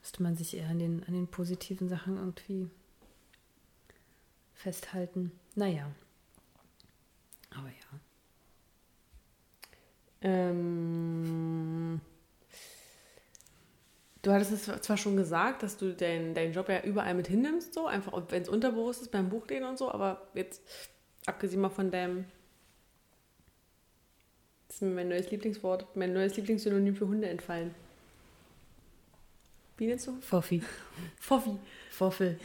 Müsste 0.00 0.22
man 0.24 0.36
sich 0.36 0.56
eher 0.56 0.68
an 0.68 0.80
den, 0.80 1.04
an 1.06 1.14
den 1.14 1.28
positiven 1.28 1.88
Sachen 1.88 2.16
irgendwie 2.16 2.68
festhalten. 4.52 5.30
Naja. 5.54 5.88
Aber 7.50 7.68
ja. 7.68 8.00
Ähm 10.22 12.00
Du 14.22 14.32
hattest 14.32 14.50
es 14.52 14.64
zwar 14.82 14.96
schon 14.96 15.16
gesagt, 15.16 15.62
dass 15.62 15.76
du 15.76 15.94
deinen 15.94 16.34
dein 16.34 16.52
Job 16.52 16.68
ja 16.68 16.82
überall 16.82 17.14
mit 17.14 17.28
hinnimmst, 17.28 17.72
so 17.72 17.86
einfach, 17.86 18.20
wenn 18.28 18.42
es 18.42 18.48
unterbewusst 18.48 19.02
ist, 19.02 19.12
beim 19.12 19.30
Buchlesen 19.30 19.66
und 19.66 19.78
so, 19.78 19.90
aber 19.90 20.28
jetzt, 20.34 20.62
abgesehen 21.26 21.62
mal 21.62 21.70
von 21.70 21.90
deinem, 21.90 22.26
das 24.66 24.76
ist 24.76 24.82
mir 24.82 24.90
mein 24.90 25.08
neues 25.08 25.30
Lieblingswort, 25.30 25.96
mein 25.96 26.12
neues 26.12 26.36
Lieblingssynonym 26.36 26.96
für 26.96 27.08
Hunde 27.08 27.30
entfallen. 27.30 27.74
Wie 29.80 29.86
nennst 29.86 30.06
du? 30.06 30.20
Foffi. 30.20 30.62
Foffi. 31.18 31.56
Foffel. 31.90 32.38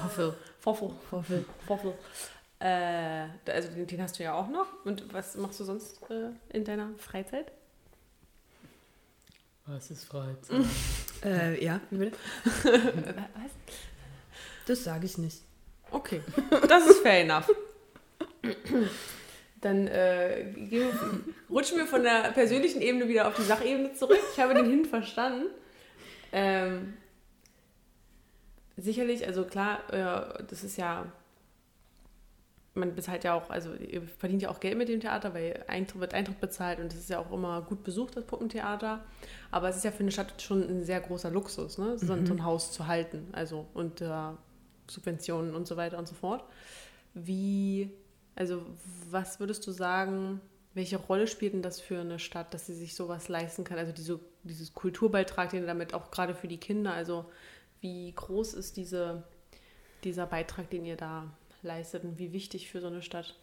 Foffel. 0.00 0.34
Foffel. 0.60 0.90
Foffel. 1.10 1.44
Foffel. 1.66 1.94
Äh, 2.58 3.26
also 3.52 3.68
den, 3.68 3.86
den, 3.86 4.00
hast 4.00 4.18
du 4.18 4.22
ja 4.22 4.32
auch 4.32 4.48
noch. 4.48 4.66
Und 4.86 5.12
was 5.12 5.36
machst 5.36 5.60
du 5.60 5.64
sonst 5.64 6.00
äh, 6.08 6.30
in 6.56 6.64
deiner 6.64 6.88
Freizeit? 6.96 7.52
Was 9.66 9.90
ist 9.90 10.06
Freizeit? 10.06 10.64
äh, 11.22 11.62
ja, 11.62 11.82
wie 11.90 11.98
bitte? 11.98 12.16
Was? 12.64 13.52
Das 14.66 14.82
sage 14.82 15.04
ich 15.04 15.18
nicht. 15.18 15.42
Okay, 15.90 16.22
das 16.66 16.86
ist 16.86 17.02
fair 17.02 17.24
enough. 17.24 17.50
Dann 19.60 19.86
äh, 19.86 20.46
rutschen 21.50 21.76
wir 21.76 21.86
von 21.86 22.02
der 22.02 22.30
persönlichen 22.32 22.80
Ebene 22.80 23.06
wieder 23.06 23.28
auf 23.28 23.36
die 23.36 23.42
Sachebene 23.42 23.92
zurück. 23.92 24.20
Ich 24.32 24.40
habe 24.40 24.54
den 24.54 24.64
Hin 24.64 24.86
verstanden. 24.86 25.48
Ähm, 26.32 26.94
sicherlich, 28.76 29.26
also 29.26 29.44
klar, 29.44 29.80
äh, 29.92 30.44
das 30.44 30.64
ist 30.64 30.76
ja 30.76 31.12
man 32.74 32.94
bezahlt 32.94 33.24
ja 33.24 33.34
auch, 33.34 33.50
also 33.50 33.74
ihr 33.74 34.02
verdient 34.02 34.42
ja 34.42 34.48
auch 34.48 34.60
Geld 34.60 34.78
mit 34.78 34.88
dem 34.88 35.00
Theater, 35.00 35.34
weil 35.34 35.64
Eintritt 35.66 36.00
wird 36.00 36.14
Eintritt 36.14 36.40
bezahlt 36.40 36.78
und 36.78 36.92
es 36.92 37.00
ist 37.00 37.10
ja 37.10 37.18
auch 37.18 37.32
immer 37.32 37.62
gut 37.62 37.82
besucht, 37.82 38.16
das 38.16 38.24
Puppentheater. 38.24 39.04
Aber 39.50 39.68
es 39.68 39.76
ist 39.76 39.84
ja 39.84 39.90
für 39.90 40.00
eine 40.00 40.12
Stadt 40.12 40.40
schon 40.40 40.62
ein 40.62 40.84
sehr 40.84 41.00
großer 41.00 41.30
Luxus, 41.30 41.78
ne? 41.78 41.98
so, 41.98 42.14
mhm. 42.14 42.26
so 42.26 42.34
ein 42.34 42.44
Haus 42.44 42.72
zu 42.72 42.86
halten, 42.86 43.28
also 43.32 43.66
und 43.74 44.00
äh, 44.00 44.08
Subventionen 44.88 45.54
und 45.54 45.66
so 45.66 45.76
weiter 45.76 45.98
und 45.98 46.06
so 46.06 46.14
fort. 46.14 46.44
Wie, 47.14 47.90
also 48.36 48.62
was 49.10 49.40
würdest 49.40 49.66
du 49.66 49.72
sagen, 49.72 50.40
welche 50.74 50.96
Rolle 50.96 51.26
spielt 51.26 51.54
denn 51.54 51.62
das 51.62 51.80
für 51.80 52.00
eine 52.00 52.20
Stadt, 52.20 52.54
dass 52.54 52.66
sie 52.66 52.74
sich 52.74 52.94
sowas 52.94 53.28
leisten 53.28 53.64
kann? 53.64 53.78
Also 53.78 53.92
diese, 53.92 54.20
dieses 54.44 54.74
Kulturbeitrag, 54.74 55.50
den 55.50 55.66
damit 55.66 55.94
auch 55.94 56.10
gerade 56.10 56.34
für 56.34 56.48
die 56.48 56.58
Kinder, 56.58 56.92
also 56.92 57.26
wie 57.80 58.12
groß 58.12 58.54
ist 58.54 58.76
diese, 58.76 59.22
dieser 60.04 60.26
Beitrag, 60.26 60.70
den 60.70 60.84
ihr 60.84 60.96
da 60.96 61.30
leistet 61.62 62.04
und 62.04 62.18
wie 62.18 62.32
wichtig 62.32 62.70
für 62.70 62.80
so 62.80 62.86
eine 62.86 63.02
Stadt? 63.02 63.36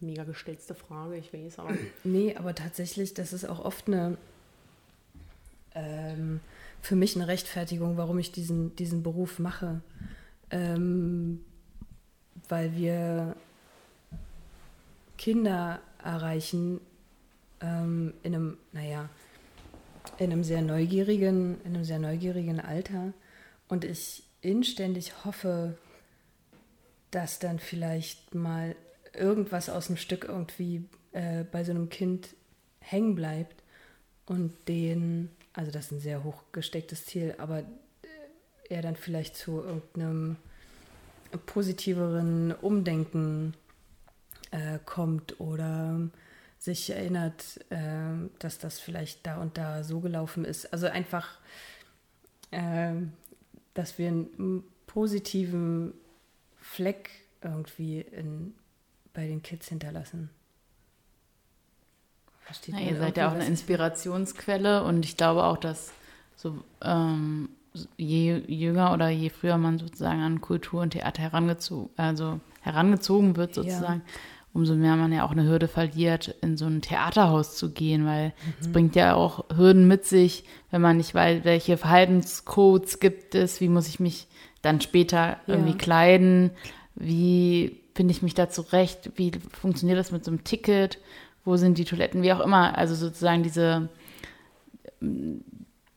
Mega 0.00 0.24
gestellte 0.24 0.74
Frage, 0.74 1.16
ich 1.16 1.32
weiß, 1.32 1.60
aber. 1.60 1.76
Nee, 2.04 2.34
aber 2.36 2.54
tatsächlich, 2.54 3.14
das 3.14 3.32
ist 3.32 3.44
auch 3.44 3.64
oft 3.64 3.86
eine, 3.86 4.18
ähm, 5.74 6.40
für 6.80 6.96
mich 6.96 7.14
eine 7.14 7.28
Rechtfertigung, 7.28 7.96
warum 7.96 8.18
ich 8.18 8.32
diesen, 8.32 8.74
diesen 8.76 9.02
Beruf 9.02 9.38
mache. 9.38 9.80
Ähm, 10.50 11.44
weil 12.48 12.76
wir 12.76 13.36
Kinder 15.16 15.80
erreichen 16.02 16.80
ähm, 17.62 18.14
in 18.22 18.34
einem, 18.34 18.58
naja, 18.72 19.08
in 20.18 20.32
einem 20.32 20.44
sehr 20.44 20.62
neugierigen, 20.62 21.60
in 21.64 21.74
einem 21.74 21.84
sehr 21.84 21.98
neugierigen 21.98 22.60
Alter. 22.60 23.12
Und 23.68 23.84
ich 23.84 24.24
inständig 24.40 25.24
hoffe, 25.24 25.78
dass 27.10 27.38
dann 27.38 27.58
vielleicht 27.58 28.34
mal 28.34 28.74
irgendwas 29.14 29.68
aus 29.68 29.86
dem 29.86 29.96
Stück 29.96 30.24
irgendwie 30.24 30.84
äh, 31.12 31.44
bei 31.44 31.64
so 31.64 31.70
einem 31.70 31.88
Kind 31.88 32.34
hängen 32.80 33.14
bleibt 33.14 33.62
und 34.26 34.52
den, 34.68 35.30
also 35.52 35.70
das 35.70 35.86
ist 35.86 35.92
ein 35.92 36.00
sehr 36.00 36.24
hoch 36.24 36.42
gestecktes 36.52 37.04
Ziel, 37.04 37.34
aber 37.38 37.60
äh, 37.60 37.64
er 38.68 38.82
dann 38.82 38.96
vielleicht 38.96 39.36
zu 39.36 39.62
irgendeinem 39.62 40.36
positiveren 41.46 42.52
Umdenken 42.52 43.54
äh, 44.50 44.78
kommt 44.84 45.40
oder 45.40 46.10
sich 46.62 46.90
erinnert, 46.90 47.60
äh, 47.70 48.28
dass 48.38 48.58
das 48.58 48.78
vielleicht 48.78 49.26
da 49.26 49.40
und 49.40 49.58
da 49.58 49.82
so 49.82 50.00
gelaufen 50.00 50.44
ist. 50.44 50.72
Also 50.72 50.86
einfach 50.86 51.38
äh, 52.52 52.92
dass 53.74 53.98
wir 53.98 54.08
einen 54.08 54.62
positiven 54.86 55.94
Fleck 56.60 57.10
irgendwie 57.42 58.00
in, 58.00 58.54
bei 59.14 59.26
den 59.26 59.42
Kids 59.42 59.68
hinterlassen. 59.68 60.30
Versteht 62.42 62.74
Na, 62.74 62.80
ihr 62.82 62.96
seid 62.96 63.16
ja 63.16 63.28
auch 63.28 63.34
eine 63.34 63.46
Inspirationsquelle 63.46 64.84
und 64.84 65.04
ich 65.04 65.16
glaube 65.16 65.44
auch, 65.44 65.56
dass 65.56 65.92
so 66.36 66.62
ähm, 66.82 67.48
je 67.96 68.36
jünger 68.46 68.92
oder 68.92 69.08
je 69.08 69.30
früher 69.30 69.56
man 69.56 69.78
sozusagen 69.78 70.20
an 70.20 70.40
Kultur 70.40 70.82
und 70.82 70.90
Theater 70.90 71.22
herangezogen, 71.22 71.90
also 71.96 72.40
herangezogen 72.60 73.36
wird 73.36 73.54
sozusagen, 73.54 74.02
ja. 74.06 74.12
Umso 74.54 74.74
mehr 74.74 74.96
man 74.96 75.12
ja 75.12 75.24
auch 75.24 75.30
eine 75.30 75.46
Hürde 75.46 75.66
verliert, 75.68 76.34
in 76.42 76.56
so 76.56 76.66
ein 76.66 76.82
Theaterhaus 76.82 77.56
zu 77.56 77.70
gehen, 77.70 78.04
weil 78.04 78.32
es 78.60 78.70
bringt 78.70 78.94
ja 78.96 79.14
auch 79.14 79.44
Hürden 79.56 79.88
mit 79.88 80.04
sich, 80.04 80.44
wenn 80.70 80.82
man 80.82 80.98
nicht 80.98 81.14
weiß, 81.14 81.44
welche 81.44 81.76
Verhaltenscodes 81.76 83.00
gibt 83.00 83.34
es, 83.34 83.60
wie 83.60 83.68
muss 83.68 83.88
ich 83.88 83.98
mich 84.00 84.26
dann 84.60 84.80
später 84.80 85.38
irgendwie 85.46 85.72
Ja. 85.72 85.78
kleiden, 85.78 86.50
wie 86.94 87.80
finde 87.94 88.12
ich 88.12 88.22
mich 88.22 88.34
da 88.34 88.48
zurecht, 88.48 89.12
wie 89.16 89.32
funktioniert 89.50 89.98
das 89.98 90.12
mit 90.12 90.24
so 90.24 90.30
einem 90.30 90.44
Ticket, 90.44 90.98
wo 91.44 91.56
sind 91.56 91.78
die 91.78 91.84
Toiletten, 91.84 92.22
wie 92.22 92.32
auch 92.32 92.40
immer. 92.40 92.76
Also 92.78 92.94
sozusagen 92.94 93.42
diese, 93.42 93.88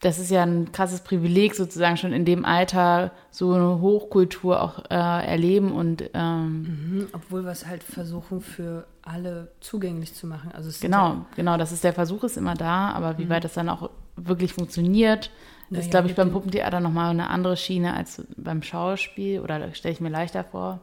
das 0.05 0.19
ist 0.19 0.29
ja 0.29 0.43
ein 0.43 0.71
krasses 0.71 1.01
Privileg, 1.01 1.55
sozusagen 1.55 1.97
schon 1.97 2.13
in 2.13 2.25
dem 2.25 2.45
Alter 2.45 3.11
so 3.31 3.53
eine 3.53 3.81
Hochkultur 3.81 4.61
auch 4.61 4.79
äh, 4.91 4.93
erleben 5.25 5.71
und 5.71 6.03
ähm, 6.13 6.61
Mhm, 6.61 7.07
obwohl 7.13 7.43
wir 7.43 7.51
es 7.51 7.65
halt 7.65 7.81
versuchen, 7.83 8.39
für 8.41 8.85
alle 9.01 9.51
zugänglich 9.61 10.13
zu 10.13 10.27
machen. 10.27 10.51
Also 10.53 10.69
es 10.69 10.79
sind 10.79 10.91
Genau, 10.91 11.25
genau, 11.35 11.57
das 11.57 11.71
ist 11.71 11.83
der 11.83 11.93
Versuch 11.93 12.23
ist 12.23 12.37
immer 12.37 12.53
da, 12.53 12.91
aber 12.91 13.17
wie 13.17 13.29
weit 13.29 13.43
das 13.43 13.53
dann 13.53 13.67
auch 13.69 13.89
wirklich 14.15 14.53
funktioniert, 14.53 15.31
Na 15.69 15.79
ist, 15.79 15.85
ja, 15.85 15.91
glaube 15.91 16.07
ich, 16.09 16.15
beim 16.15 16.31
Puppentheater 16.31 16.79
nochmal 16.79 17.09
eine 17.09 17.29
andere 17.29 17.57
Schiene 17.57 17.93
als 17.95 18.23
beim 18.37 18.61
Schauspiel 18.63 19.39
oder 19.41 19.73
stelle 19.73 19.93
ich 19.93 20.01
mir 20.01 20.09
leichter 20.09 20.43
vor, 20.43 20.79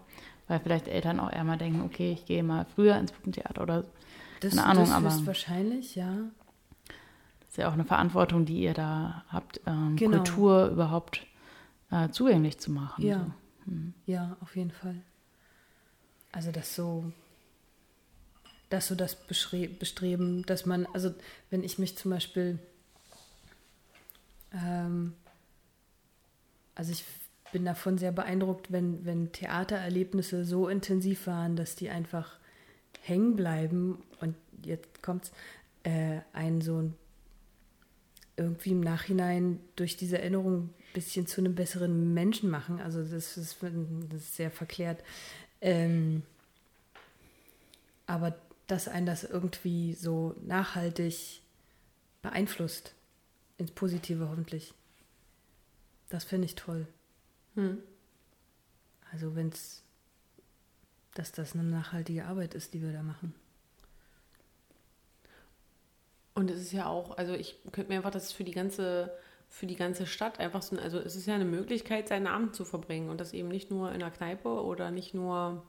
weil 0.48 0.58
vielleicht 0.60 0.88
Eltern 0.88 1.20
auch 1.20 1.32
eher 1.32 1.44
mal 1.44 1.56
denken, 1.58 1.82
okay, 1.84 2.12
ich 2.12 2.26
gehe 2.26 2.42
mal 2.42 2.66
früher 2.74 2.96
ins 2.96 3.12
Puppentheater 3.12 3.62
oder 3.62 3.84
Das, 4.40 4.50
keine 4.56 4.66
Ahnung, 4.66 4.84
das 4.86 4.92
aber- 4.94 5.08
ist 5.08 5.26
wahrscheinlich, 5.26 5.94
ja. 5.94 6.08
Ist 7.52 7.58
ja 7.58 7.68
auch 7.68 7.74
eine 7.74 7.84
Verantwortung, 7.84 8.46
die 8.46 8.62
ihr 8.62 8.72
da 8.72 9.26
habt, 9.28 9.60
ähm, 9.66 9.96
Genau. 9.96 10.16
Kultur 10.16 10.68
überhaupt 10.68 11.26
äh, 11.90 12.08
zugänglich 12.08 12.58
zu 12.58 12.70
machen. 12.72 13.04
Ja. 13.04 13.26
So. 13.66 13.72
Ja, 14.06 14.38
auf 14.40 14.56
jeden 14.56 14.70
Fall. 14.70 14.96
Also 16.32 16.50
das 16.50 16.74
so, 16.74 17.12
das 18.70 18.88
so 18.88 18.94
das 18.94 19.14
Bestreben, 19.14 20.46
dass 20.46 20.64
man, 20.64 20.86
also 20.94 21.14
wenn 21.50 21.62
ich 21.62 21.78
mich 21.78 21.94
zum 21.98 22.12
Beispiel, 22.12 22.58
ähm, 24.54 25.12
also 26.74 26.90
ich 26.90 27.04
bin 27.52 27.66
davon 27.66 27.98
sehr 27.98 28.12
beeindruckt, 28.12 28.72
wenn, 28.72 29.04
wenn 29.04 29.30
Theatererlebnisse 29.30 30.46
so 30.46 30.68
intensiv 30.68 31.26
waren, 31.26 31.56
dass 31.56 31.76
die 31.76 31.90
einfach 31.90 32.38
hängen 33.02 33.36
bleiben 33.36 34.02
und 34.22 34.36
jetzt 34.64 35.02
kommt's, 35.02 35.32
äh, 35.82 36.20
einen 36.32 36.62
so 36.62 36.78
ein 36.78 36.94
irgendwie 38.36 38.70
im 38.70 38.80
Nachhinein 38.80 39.60
durch 39.76 39.96
diese 39.96 40.18
Erinnerung 40.18 40.64
ein 40.64 40.74
bisschen 40.94 41.26
zu 41.26 41.40
einem 41.40 41.54
besseren 41.54 42.14
Menschen 42.14 42.50
machen. 42.50 42.80
Also 42.80 43.02
das 43.02 43.36
ist, 43.36 43.56
das 43.62 44.20
ist 44.20 44.36
sehr 44.36 44.50
verklärt. 44.50 45.02
Ähm, 45.60 46.22
aber 48.06 48.36
dass 48.66 48.88
einen 48.88 49.06
das 49.06 49.24
irgendwie 49.24 49.94
so 49.94 50.34
nachhaltig 50.42 51.42
beeinflusst, 52.22 52.94
ins 53.58 53.70
Positive 53.70 54.28
hoffentlich, 54.28 54.74
das 56.08 56.24
finde 56.24 56.46
ich 56.46 56.54
toll. 56.54 56.86
Hm. 57.54 57.78
Also 59.12 59.34
wenn 59.36 59.48
es, 59.48 59.82
dass 61.14 61.32
das 61.32 61.54
eine 61.54 61.64
nachhaltige 61.64 62.24
Arbeit 62.24 62.54
ist, 62.54 62.72
die 62.74 62.82
wir 62.82 62.92
da 62.92 63.02
machen. 63.02 63.34
Und 66.34 66.50
es 66.50 66.60
ist 66.60 66.72
ja 66.72 66.86
auch, 66.86 67.16
also 67.18 67.34
ich 67.34 67.58
könnte 67.72 67.90
mir 67.90 67.96
einfach 67.96 68.10
das 68.10 68.32
für 68.32 68.44
die 68.44 68.52
ganze, 68.52 69.12
für 69.48 69.66
die 69.66 69.76
ganze 69.76 70.06
Stadt 70.06 70.40
einfach 70.40 70.62
so, 70.62 70.76
also 70.78 70.98
es 70.98 71.14
ist 71.14 71.26
ja 71.26 71.34
eine 71.34 71.44
Möglichkeit, 71.44 72.08
seinen 72.08 72.26
Abend 72.26 72.54
zu 72.56 72.64
verbringen 72.64 73.10
und 73.10 73.20
das 73.20 73.34
eben 73.34 73.48
nicht 73.48 73.70
nur 73.70 73.90
in 73.90 74.02
einer 74.02 74.10
Kneipe 74.10 74.48
oder 74.48 74.90
nicht 74.90 75.12
nur, 75.12 75.62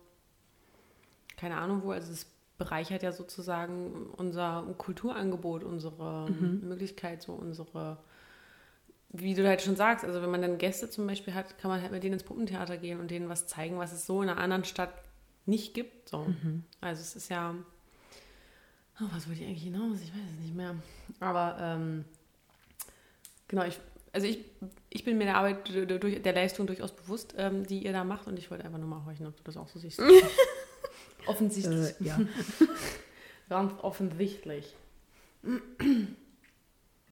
keine 1.36 1.58
Ahnung 1.58 1.82
wo, 1.84 1.92
also 1.92 2.12
es 2.14 2.28
bereichert 2.58 3.04
ja 3.04 3.12
sozusagen 3.12 4.08
unser 4.16 4.64
Kulturangebot, 4.78 5.66
unsere 5.66 6.30
Möglichkeit, 6.32 7.22
so 7.22 7.34
unsere, 7.34 7.98
wie 9.10 9.34
du 9.34 9.46
halt 9.46 9.62
schon 9.62 9.76
sagst, 9.76 10.06
also 10.06 10.22
wenn 10.22 10.32
man 10.32 10.42
dann 10.42 10.58
Gäste 10.60 10.90
zum 10.90 11.06
Beispiel 11.06 11.34
hat, 11.34 11.58
kann 11.58 11.70
man 11.70 11.82
halt 11.82 11.92
mit 11.92 12.04
denen 12.04 12.14
ins 12.14 12.24
Puppentheater 12.24 12.78
gehen 12.78 13.02
und 13.02 13.12
denen 13.12 13.28
was 13.28 13.48
zeigen, 13.48 13.80
was 13.80 13.92
es 13.92 14.06
so 14.06 14.22
in 14.22 14.30
einer 14.30 14.40
anderen 14.40 14.64
Stadt 14.64 14.94
nicht 15.46 15.74
gibt. 15.74 16.08
So. 16.08 16.26
Also 16.80 17.02
es 17.02 17.18
ist 17.18 17.30
ja, 17.30 17.54
Oh, 19.00 19.06
was 19.12 19.28
wollte 19.28 19.42
ich 19.42 19.48
eigentlich 19.48 19.64
hinaus? 19.64 20.00
Ich 20.02 20.14
weiß 20.14 20.30
es 20.36 20.40
nicht 20.40 20.56
mehr. 20.56 20.76
Aber 21.20 21.58
ähm, 21.60 22.06
genau, 23.48 23.64
ich, 23.66 23.80
also 24.12 24.28
ich, 24.28 24.40
ich 24.90 25.04
bin 25.04 25.18
mir 25.18 25.26
der 25.26 25.38
Arbeit, 25.38 25.68
durch, 25.68 26.22
der 26.22 26.34
Leistung 26.34 26.68
durchaus 26.68 26.96
bewusst, 26.96 27.34
ähm, 27.38 27.66
die 27.66 27.84
ihr 27.86 27.94
da 27.94 28.04
macht. 28.04 28.28
Und 28.28 28.38
ich 28.38 28.52
wollte 28.52 28.66
einfach 28.66 28.78
nur 28.78 28.88
mal 28.88 29.04
horchen, 29.06 29.26
ob 29.26 29.36
du 29.36 29.44
das 29.44 29.58
auch 29.58 29.68
so 29.68 29.80
siehst. 29.80 30.02
Offensichtlich. 31.26 31.96
Äh, 32.00 32.06
ja. 32.06 32.20
Ganz 33.50 33.74
offensichtlich. 33.82 34.76